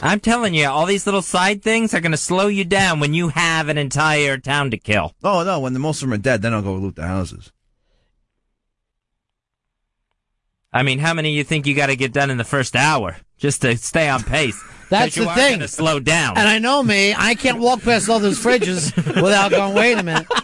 I'm 0.00 0.20
telling 0.20 0.54
you, 0.54 0.66
all 0.68 0.86
these 0.86 1.06
little 1.06 1.22
side 1.22 1.62
things 1.62 1.92
are 1.92 2.00
going 2.00 2.12
to 2.12 2.16
slow 2.18 2.46
you 2.46 2.64
down 2.64 3.00
when 3.00 3.14
you 3.14 3.28
have 3.30 3.68
an 3.68 3.78
entire 3.78 4.38
town 4.38 4.70
to 4.70 4.78
kill. 4.78 5.12
Oh 5.24 5.42
no, 5.44 5.58
when 5.60 5.72
the 5.72 5.80
most 5.80 6.02
of 6.02 6.08
them 6.08 6.14
are 6.14 6.22
dead, 6.22 6.40
then 6.42 6.54
I'll 6.54 6.62
go 6.62 6.74
loot 6.74 6.94
the 6.96 7.06
houses. 7.06 7.50
I 10.72 10.82
mean, 10.82 10.98
how 10.98 11.14
many 11.14 11.32
you 11.32 11.44
think 11.44 11.66
you 11.66 11.74
got 11.74 11.86
to 11.86 11.96
get 11.96 12.12
done 12.12 12.30
in 12.30 12.36
the 12.38 12.44
first 12.44 12.76
hour 12.76 13.16
just 13.38 13.62
to 13.62 13.76
stay 13.76 14.08
on 14.08 14.22
pace? 14.22 14.62
That's 14.90 15.14
the 15.14 15.26
thing. 15.34 15.66
slow 15.66 16.00
down. 16.00 16.38
And 16.38 16.48
I 16.48 16.58
know 16.58 16.82
me, 16.82 17.14
I 17.16 17.34
can't 17.34 17.58
walk 17.58 17.82
past 17.82 18.08
all 18.08 18.20
those 18.20 18.38
fridges 18.42 18.94
without 19.20 19.50
going, 19.50 19.74
wait 19.74 19.98
a 19.98 20.02
minute. 20.02 20.26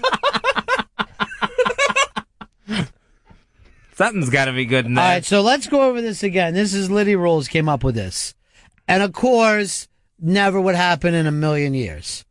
Something's 3.95 4.29
got 4.29 4.47
to 4.47 4.53
be 4.53 4.65
good 4.65 4.87
in 4.87 4.99
All 4.99 5.05
there. 5.05 5.15
right, 5.15 5.25
so 5.25 5.41
let's 5.41 5.67
go 5.69 5.89
over 5.89 6.03
this 6.03 6.23
again. 6.23 6.53
This 6.53 6.75
is 6.75 6.91
Liddy 6.91 7.15
Rules 7.17 7.47
came 7.49 7.69
up 7.69 7.85
with 7.85 7.95
this. 7.95 8.35
And 8.89 9.03
of 9.03 9.13
course, 9.13 9.89
never 10.19 10.61
would 10.61 10.75
happen 10.75 11.15
in 11.15 11.27
a 11.27 11.33
million 11.33 11.75
years. 11.75 12.25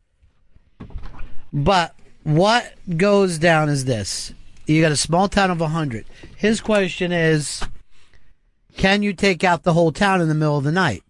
But 1.52 1.94
what 2.22 2.74
goes 2.96 3.38
down 3.38 3.70
is 3.70 3.86
this. 3.86 4.34
You 4.66 4.82
got 4.82 4.92
a 4.92 4.96
small 4.96 5.28
town 5.28 5.50
of 5.50 5.60
100. 5.60 6.04
His 6.36 6.60
question 6.60 7.12
is 7.12 7.62
can 8.76 9.02
you 9.02 9.12
take 9.12 9.44
out 9.44 9.62
the 9.62 9.72
whole 9.72 9.92
town 9.92 10.20
in 10.20 10.28
the 10.28 10.34
middle 10.34 10.58
of 10.58 10.64
the 10.64 10.72
night? 10.72 11.02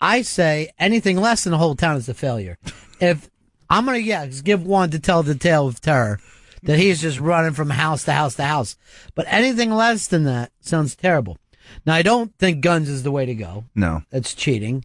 I 0.00 0.22
say 0.22 0.70
anything 0.78 1.16
less 1.18 1.44
than 1.44 1.52
the 1.52 1.58
whole 1.58 1.74
town 1.74 1.96
is 1.96 2.08
a 2.08 2.14
failure. 2.14 2.58
If 3.00 3.30
I'm 3.70 3.84
going 3.86 4.00
to, 4.00 4.06
yeah, 4.06 4.26
give 4.26 4.64
one 4.64 4.90
to 4.90 4.98
tell 4.98 5.22
the 5.22 5.34
tale 5.34 5.66
of 5.66 5.80
terror 5.80 6.20
that 6.62 6.78
he's 6.78 7.00
just 7.00 7.18
running 7.20 7.52
from 7.54 7.70
house 7.70 8.04
to 8.04 8.12
house 8.12 8.34
to 8.36 8.44
house. 8.44 8.76
But 9.14 9.26
anything 9.28 9.70
less 9.70 10.06
than 10.06 10.24
that 10.24 10.52
sounds 10.60 10.94
terrible. 10.96 11.38
Now, 11.84 11.94
I 11.94 12.02
don't 12.02 12.36
think 12.38 12.60
guns 12.60 12.88
is 12.88 13.02
the 13.02 13.10
way 13.10 13.26
to 13.26 13.34
go. 13.34 13.64
No, 13.74 14.02
That's 14.10 14.34
cheating. 14.34 14.84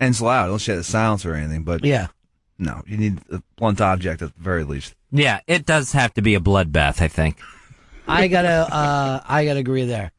and 0.00 0.10
it's 0.10 0.20
loud. 0.22 0.46
Unless 0.46 0.66
you 0.68 0.72
have 0.74 0.80
a 0.80 0.84
silencer 0.84 1.32
or 1.32 1.36
anything. 1.36 1.64
But 1.64 1.84
Yeah. 1.84 2.08
no, 2.58 2.82
you 2.86 2.96
need 2.96 3.20
a 3.30 3.42
blunt 3.56 3.80
object 3.80 4.22
at 4.22 4.34
the 4.34 4.40
very 4.42 4.64
least. 4.64 4.94
yeah, 5.10 5.40
it 5.46 5.66
does 5.66 5.92
have 5.92 6.14
to 6.14 6.22
be 6.22 6.34
a 6.34 6.40
bloodbath, 6.40 7.02
I 7.02 7.08
think. 7.08 7.38
I 8.06 8.28
gotta, 8.28 8.48
uh, 8.74 9.20
I 9.28 9.44
gotta 9.44 9.60
agree 9.60 9.84
there. 9.84 10.12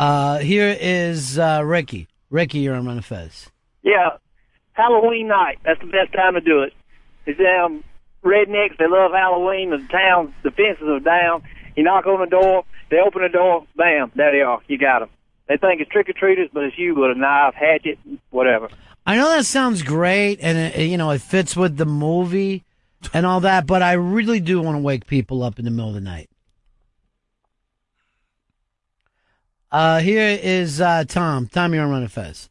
Uh, 0.00 0.38
here 0.38 0.74
is, 0.80 1.38
uh, 1.38 1.60
Ricky. 1.62 2.08
Ricky, 2.30 2.60
you're 2.60 2.74
on 2.74 2.86
Ron 2.86 3.02
Fez. 3.02 3.50
Yeah, 3.82 4.16
Halloween 4.72 5.28
night. 5.28 5.58
That's 5.62 5.78
the 5.78 5.88
best 5.88 6.14
time 6.14 6.32
to 6.32 6.40
do 6.40 6.62
it. 6.62 6.72
These 7.26 7.36
damn 7.36 7.84
rednecks, 8.24 8.78
they 8.78 8.86
love 8.88 9.12
Halloween. 9.12 9.68
The 9.68 9.86
town, 9.92 10.32
the 10.42 10.52
fences 10.52 10.88
are 10.88 11.00
down. 11.00 11.42
You 11.76 11.82
knock 11.82 12.06
on 12.06 12.18
the 12.20 12.30
door, 12.30 12.64
they 12.90 12.96
open 12.98 13.20
the 13.20 13.28
door, 13.28 13.66
bam, 13.76 14.10
there 14.14 14.32
they 14.32 14.40
are. 14.40 14.62
You 14.68 14.78
got 14.78 15.00
them. 15.00 15.10
They 15.48 15.58
think 15.58 15.82
it's 15.82 15.90
trick 15.90 16.08
or 16.08 16.14
treaters, 16.14 16.48
but 16.50 16.64
it's 16.64 16.78
you 16.78 16.94
with 16.94 17.10
a 17.10 17.14
knife, 17.14 17.52
hatchet, 17.52 17.98
whatever. 18.30 18.70
I 19.04 19.16
know 19.16 19.28
that 19.28 19.44
sounds 19.44 19.82
great, 19.82 20.38
and 20.40 20.56
it, 20.56 20.88
you 20.88 20.96
know 20.96 21.10
it 21.10 21.20
fits 21.20 21.54
with 21.54 21.76
the 21.76 21.84
movie 21.84 22.64
and 23.12 23.26
all 23.26 23.40
that, 23.40 23.66
but 23.66 23.82
I 23.82 23.92
really 23.92 24.40
do 24.40 24.62
want 24.62 24.76
to 24.76 24.82
wake 24.82 25.06
people 25.06 25.42
up 25.42 25.58
in 25.58 25.66
the 25.66 25.70
middle 25.70 25.88
of 25.88 25.94
the 25.94 26.00
night. 26.00 26.30
Uh, 29.72 30.00
here 30.00 30.38
is 30.42 30.80
uh, 30.80 31.04
Tom. 31.04 31.46
Tom, 31.48 31.74
you're 31.74 31.84
on 31.84 31.90
Ron 31.90 32.02
and 32.02 32.12
Fez. 32.12 32.48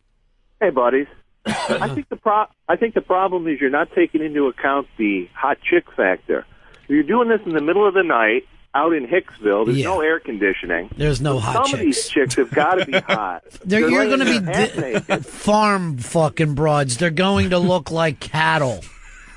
Hey, 0.61 0.69
buddies. 0.69 1.07
I 1.45 1.93
think 1.93 2.09
the 2.09 2.15
pro- 2.15 2.47
I 2.67 2.75
think 2.75 2.93
the 2.93 3.01
problem 3.01 3.47
is 3.47 3.59
you're 3.59 3.69
not 3.69 3.89
taking 3.95 4.23
into 4.23 4.47
account 4.47 4.87
the 4.97 5.27
hot 5.33 5.57
chick 5.61 5.85
factor. 5.95 6.45
If 6.83 6.89
you're 6.89 7.03
doing 7.03 7.29
this 7.29 7.41
in 7.45 7.53
the 7.53 7.61
middle 7.61 7.87
of 7.87 7.93
the 7.93 8.03
night 8.03 8.43
out 8.75 8.93
in 8.93 9.07
Hicksville, 9.07 9.65
there's 9.65 9.83
no 9.83 10.01
air 10.01 10.19
conditioning. 10.19 10.89
There's 10.95 11.21
no 11.21 11.35
So 11.35 11.39
hot 11.39 11.65
Some 11.67 11.79
of 11.79 11.85
these 11.85 12.07
chicks 12.07 12.35
have 12.35 12.51
got 12.51 12.75
to 12.75 12.85
be 12.85 12.93
hot. 12.99 13.43
They're, 13.65 13.81
They're 13.81 13.89
you're 13.89 14.05
going 14.05 14.19
to 14.19 14.25
be 14.25 15.01
di- 15.09 15.17
farm 15.21 15.97
fucking 15.97 16.55
broads. 16.55 16.97
They're 16.97 17.09
going 17.09 17.49
to 17.51 17.57
look 17.59 17.89
like 17.89 18.19
cattle. 18.19 18.83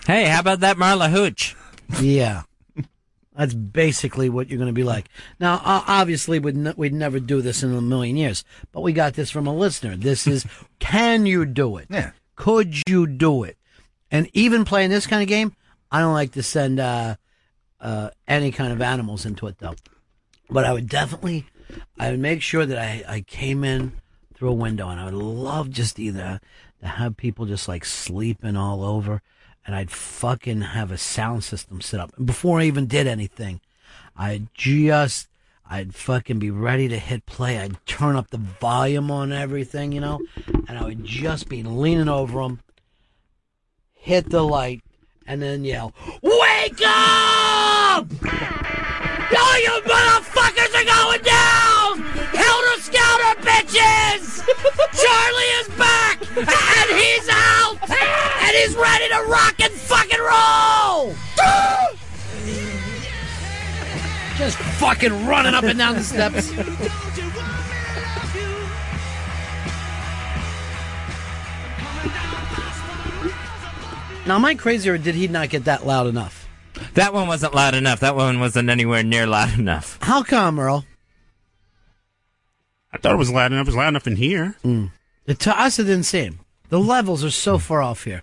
Hey, 0.06 0.26
how 0.26 0.40
about 0.40 0.60
that 0.60 0.76
Marla 0.76 1.10
Hooch? 1.10 1.56
Yeah. 2.00 2.42
That's 3.36 3.54
basically 3.54 4.28
what 4.28 4.48
you're 4.48 4.58
going 4.58 4.68
to 4.68 4.74
be 4.74 4.84
like. 4.84 5.08
Now, 5.40 5.60
obviously, 5.64 6.38
we'd, 6.38 6.56
n- 6.56 6.74
we'd 6.76 6.92
never 6.92 7.18
do 7.18 7.40
this 7.40 7.62
in 7.62 7.74
a 7.74 7.80
million 7.80 8.16
years, 8.16 8.44
but 8.72 8.82
we 8.82 8.92
got 8.92 9.14
this 9.14 9.30
from 9.30 9.46
a 9.46 9.54
listener. 9.54 9.96
This 9.96 10.26
is, 10.26 10.44
can 10.78 11.24
you 11.24 11.46
do 11.46 11.78
it? 11.78 11.86
Yeah. 11.88 12.12
Could 12.36 12.82
you 12.86 13.06
do 13.06 13.44
it? 13.44 13.56
And 14.10 14.28
even 14.34 14.64
playing 14.66 14.90
this 14.90 15.06
kind 15.06 15.22
of 15.22 15.28
game, 15.28 15.56
I 15.90 16.00
don't 16.00 16.12
like 16.12 16.32
to 16.32 16.42
send 16.42 16.78
uh, 16.78 17.16
uh, 17.80 18.10
any 18.28 18.52
kind 18.52 18.72
of 18.72 18.82
animals 18.82 19.24
into 19.24 19.46
it, 19.46 19.58
though. 19.58 19.76
But 20.50 20.64
I 20.64 20.72
would 20.72 20.88
definitely, 20.88 21.46
I 21.98 22.10
would 22.10 22.20
make 22.20 22.42
sure 22.42 22.66
that 22.66 22.78
I, 22.78 23.04
I 23.08 23.20
came 23.22 23.64
in 23.64 23.92
through 24.34 24.50
a 24.50 24.54
window, 24.54 24.88
and 24.90 25.00
I 25.00 25.06
would 25.06 25.14
love 25.14 25.70
just 25.70 25.98
either 25.98 26.40
to 26.80 26.86
have 26.86 27.16
people 27.16 27.46
just 27.46 27.68
like 27.68 27.84
sleeping 27.86 28.56
all 28.56 28.82
over, 28.82 29.22
and 29.66 29.74
I'd 29.74 29.90
fucking 29.90 30.60
have 30.60 30.90
a 30.90 30.98
sound 30.98 31.44
system 31.44 31.80
set 31.80 32.00
up. 32.00 32.12
And 32.16 32.26
before 32.26 32.60
I 32.60 32.64
even 32.64 32.86
did 32.86 33.06
anything, 33.06 33.60
I'd 34.16 34.48
just, 34.54 35.28
I'd 35.68 35.94
fucking 35.94 36.38
be 36.38 36.50
ready 36.50 36.88
to 36.88 36.98
hit 36.98 37.26
play. 37.26 37.58
I'd 37.58 37.84
turn 37.86 38.16
up 38.16 38.30
the 38.30 38.38
volume 38.38 39.10
on 39.10 39.32
everything, 39.32 39.92
you 39.92 40.00
know, 40.00 40.20
and 40.68 40.78
I 40.78 40.84
would 40.84 41.04
just 41.04 41.48
be 41.48 41.62
leaning 41.62 42.08
over 42.08 42.42
them, 42.42 42.60
hit 43.94 44.30
the 44.30 44.42
light, 44.42 44.82
and 45.26 45.40
then 45.40 45.64
yell, 45.64 45.94
Wake 46.22 46.80
up! 46.84 48.06
All 49.34 49.60
you 49.60 49.80
motherfuckers 49.86 50.74
are 50.74 50.84
going 50.84 51.22
down! 51.22 52.02
Helter 52.32 52.80
Skelter, 52.80 53.40
bitches! 53.40 54.78
Charlie 55.12 55.52
is 55.60 55.68
back 55.76 56.20
and 56.36 56.88
he's 56.98 57.28
out 57.30 57.76
and 57.90 58.56
he's 58.56 58.74
ready 58.76 59.08
to 59.08 59.24
rock 59.28 59.54
and 59.60 59.72
fucking 59.72 60.20
roll. 60.20 61.14
Just 64.36 64.56
fucking 64.56 65.26
running 65.26 65.54
up 65.54 65.64
and 65.64 65.78
down 65.78 65.94
the 65.96 66.02
steps. 66.02 66.50
Now, 74.24 74.36
am 74.36 74.44
I 74.44 74.54
crazy 74.54 74.88
or 74.88 74.96
did 74.98 75.14
he 75.14 75.28
not 75.28 75.48
get 75.50 75.64
that 75.64 75.84
loud 75.84 76.06
enough? 76.06 76.48
That 76.94 77.12
one 77.12 77.28
wasn't 77.28 77.54
loud 77.54 77.74
enough. 77.74 78.00
That 78.00 78.16
one 78.16 78.40
wasn't 78.40 78.70
anywhere 78.70 79.02
near 79.02 79.26
loud 79.26 79.58
enough. 79.58 79.98
How 80.00 80.22
come, 80.22 80.58
Earl? 80.58 80.84
I 82.92 82.98
thought 82.98 83.12
it 83.14 83.18
was 83.18 83.30
loud 83.30 83.52
enough. 83.52 83.66
It 83.66 83.70
was 83.70 83.76
loud 83.76 83.88
enough 83.88 84.06
in 84.06 84.16
here. 84.16 84.56
Mm 84.64 84.90
to 85.26 85.60
us, 85.60 85.78
it 85.78 85.84
didn't 85.84 86.04
seem. 86.04 86.40
The 86.68 86.78
levels 86.80 87.22
are 87.24 87.30
so 87.30 87.58
far 87.58 87.82
off 87.82 88.04
here. 88.04 88.22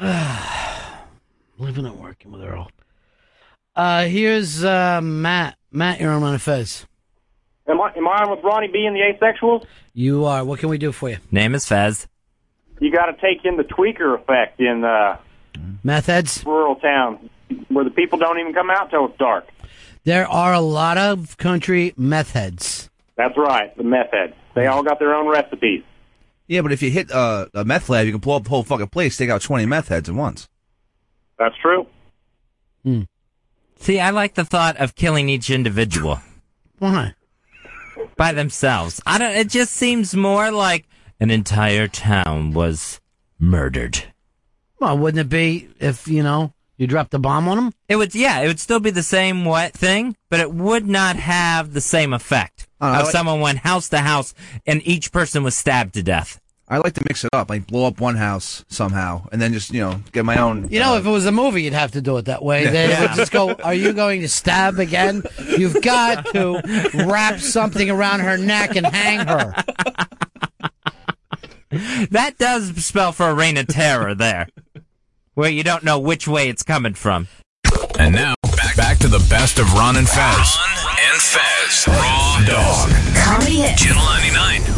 Living 1.58 1.86
and 1.86 1.98
working 1.98 2.32
with 2.32 2.42
Earl. 2.42 2.70
Uh, 3.74 4.04
here's 4.06 4.64
uh, 4.64 5.00
Matt. 5.00 5.56
Matt, 5.70 6.00
you're 6.00 6.12
on 6.12 6.22
Ron 6.22 6.32
and 6.34 6.42
Fez. 6.42 6.86
Am 7.68 7.80
I, 7.80 7.92
am 7.96 8.08
I 8.08 8.22
on 8.22 8.30
with 8.30 8.42
Ronnie 8.42 8.68
B 8.68 8.86
and 8.86 8.96
the 8.96 9.00
Asexuals? 9.00 9.66
You 9.92 10.24
are. 10.24 10.44
What 10.44 10.58
can 10.60 10.68
we 10.68 10.78
do 10.78 10.92
for 10.92 11.10
you? 11.10 11.18
Name 11.30 11.54
is 11.54 11.66
Fez. 11.66 12.06
You 12.80 12.92
got 12.92 13.06
to 13.06 13.12
take 13.20 13.44
in 13.44 13.56
the 13.56 13.64
tweaker 13.64 14.14
effect 14.18 14.60
in 14.60 14.84
uh, 14.84 15.18
Meth 15.82 16.06
heads? 16.06 16.44
rural 16.46 16.76
town 16.76 17.28
where 17.68 17.84
the 17.84 17.90
people 17.90 18.18
don't 18.18 18.38
even 18.38 18.54
come 18.54 18.70
out 18.70 18.90
till 18.90 19.06
it's 19.06 19.18
dark. 19.18 19.46
There 20.04 20.26
are 20.26 20.54
a 20.54 20.60
lot 20.60 20.96
of 20.96 21.36
country 21.36 21.92
meth 21.96 22.32
heads. 22.32 22.87
That's 23.18 23.36
right, 23.36 23.76
the 23.76 23.82
meth 23.82 24.12
heads. 24.12 24.32
They 24.54 24.66
all 24.66 24.82
got 24.82 24.98
their 24.98 25.14
own 25.14 25.28
recipes. 25.28 25.82
Yeah, 26.46 26.62
but 26.62 26.72
if 26.72 26.80
you 26.80 26.90
hit 26.90 27.10
uh, 27.10 27.46
a 27.52 27.64
meth 27.64 27.90
lab, 27.90 28.06
you 28.06 28.12
can 28.12 28.20
blow 28.20 28.36
up 28.36 28.44
the 28.44 28.48
whole 28.48 28.62
fucking 28.62 28.88
place, 28.88 29.16
take 29.18 29.28
out 29.28 29.42
20 29.42 29.66
meth 29.66 29.88
heads 29.88 30.08
at 30.08 30.14
once. 30.14 30.48
That's 31.38 31.54
true. 31.60 31.86
See, 33.76 34.00
I 34.00 34.10
like 34.10 34.34
the 34.34 34.44
thought 34.46 34.76
of 34.78 34.94
killing 34.94 35.28
each 35.28 35.50
individual 35.50 36.20
Why? 36.78 37.14
by 38.16 38.32
themselves. 38.32 39.00
I 39.04 39.18
don't. 39.18 39.36
It 39.36 39.50
just 39.50 39.72
seems 39.72 40.14
more 40.14 40.50
like 40.50 40.86
an 41.20 41.30
entire 41.30 41.86
town 41.86 42.52
was 42.52 43.00
murdered. 43.38 44.04
Well, 44.80 44.96
wouldn't 44.96 45.20
it 45.20 45.28
be 45.28 45.68
if, 45.80 46.08
you 46.08 46.22
know, 46.22 46.54
you 46.78 46.86
dropped 46.86 47.12
a 47.12 47.18
bomb 47.18 47.48
on 47.48 47.56
them? 47.56 47.72
It 47.88 47.96
would, 47.96 48.14
yeah, 48.14 48.40
it 48.40 48.46
would 48.46 48.60
still 48.60 48.80
be 48.80 48.90
the 48.90 49.02
same 49.02 49.44
what 49.44 49.72
thing, 49.74 50.16
but 50.30 50.40
it 50.40 50.52
would 50.52 50.86
not 50.86 51.16
have 51.16 51.74
the 51.74 51.80
same 51.82 52.12
effect 52.14 52.66
oh, 52.80 52.86
I 52.86 52.98
of 53.00 53.02
like- 53.04 53.12
someone 53.12 53.40
went 53.40 53.58
house 53.58 53.88
to 53.90 53.98
house 53.98 54.32
and 54.66 54.80
each 54.86 55.12
person 55.12 55.42
was 55.42 55.56
stabbed 55.56 55.94
to 55.94 56.02
death. 56.02 56.40
I 56.70 56.76
like 56.76 56.92
to 56.94 57.02
mix 57.08 57.24
it 57.24 57.30
up, 57.32 57.48
like 57.48 57.66
blow 57.66 57.86
up 57.86 57.98
one 57.98 58.16
house 58.16 58.62
somehow, 58.68 59.26
and 59.32 59.40
then 59.40 59.54
just 59.54 59.72
you 59.72 59.80
know 59.80 60.02
get 60.12 60.26
my 60.26 60.36
own. 60.36 60.68
You 60.68 60.80
know, 60.80 60.96
uh, 60.96 60.98
if 60.98 61.06
it 61.06 61.10
was 61.10 61.24
a 61.24 61.32
movie, 61.32 61.62
you'd 61.62 61.72
have 61.72 61.92
to 61.92 62.02
do 62.02 62.18
it 62.18 62.26
that 62.26 62.44
way. 62.44 62.64
Yeah. 62.64 62.70
They 62.70 62.88
Yeah. 62.90 63.00
would 63.00 63.12
just 63.12 63.32
go, 63.32 63.54
Are 63.54 63.72
you 63.72 63.94
going 63.94 64.20
to 64.20 64.28
stab 64.28 64.78
again? 64.78 65.22
You've 65.56 65.80
got 65.80 66.26
to 66.34 66.60
wrap 67.06 67.40
something 67.40 67.88
around 67.88 68.20
her 68.20 68.36
neck 68.36 68.76
and 68.76 68.84
hang 68.86 69.26
her. 69.26 69.54
That 72.10 72.34
does 72.38 72.74
spell 72.84 73.12
for 73.12 73.28
a 73.30 73.34
reign 73.34 73.56
of 73.56 73.66
terror 73.66 74.14
there, 74.14 74.48
where 75.38 75.48
you 75.48 75.62
don't 75.62 75.84
know 75.84 76.00
which 76.00 76.26
way 76.26 76.48
it's 76.48 76.64
coming 76.64 76.94
from. 76.94 77.28
And 77.96 78.12
now 78.12 78.34
back 78.42 78.76
back 78.76 78.98
to 78.98 79.06
the 79.06 79.24
best 79.30 79.60
of 79.60 79.72
Ron 79.72 79.94
and 79.96 80.08
Fez. 80.08 80.16
Ron 80.18 80.96
and 81.12 81.22
Fez. 81.22 81.86
Raw 81.86 82.44
Dog. 82.44 82.90
Comedy 83.16 83.60
hits. 83.60 83.80
Channel 83.80 84.04
99. 84.04 84.77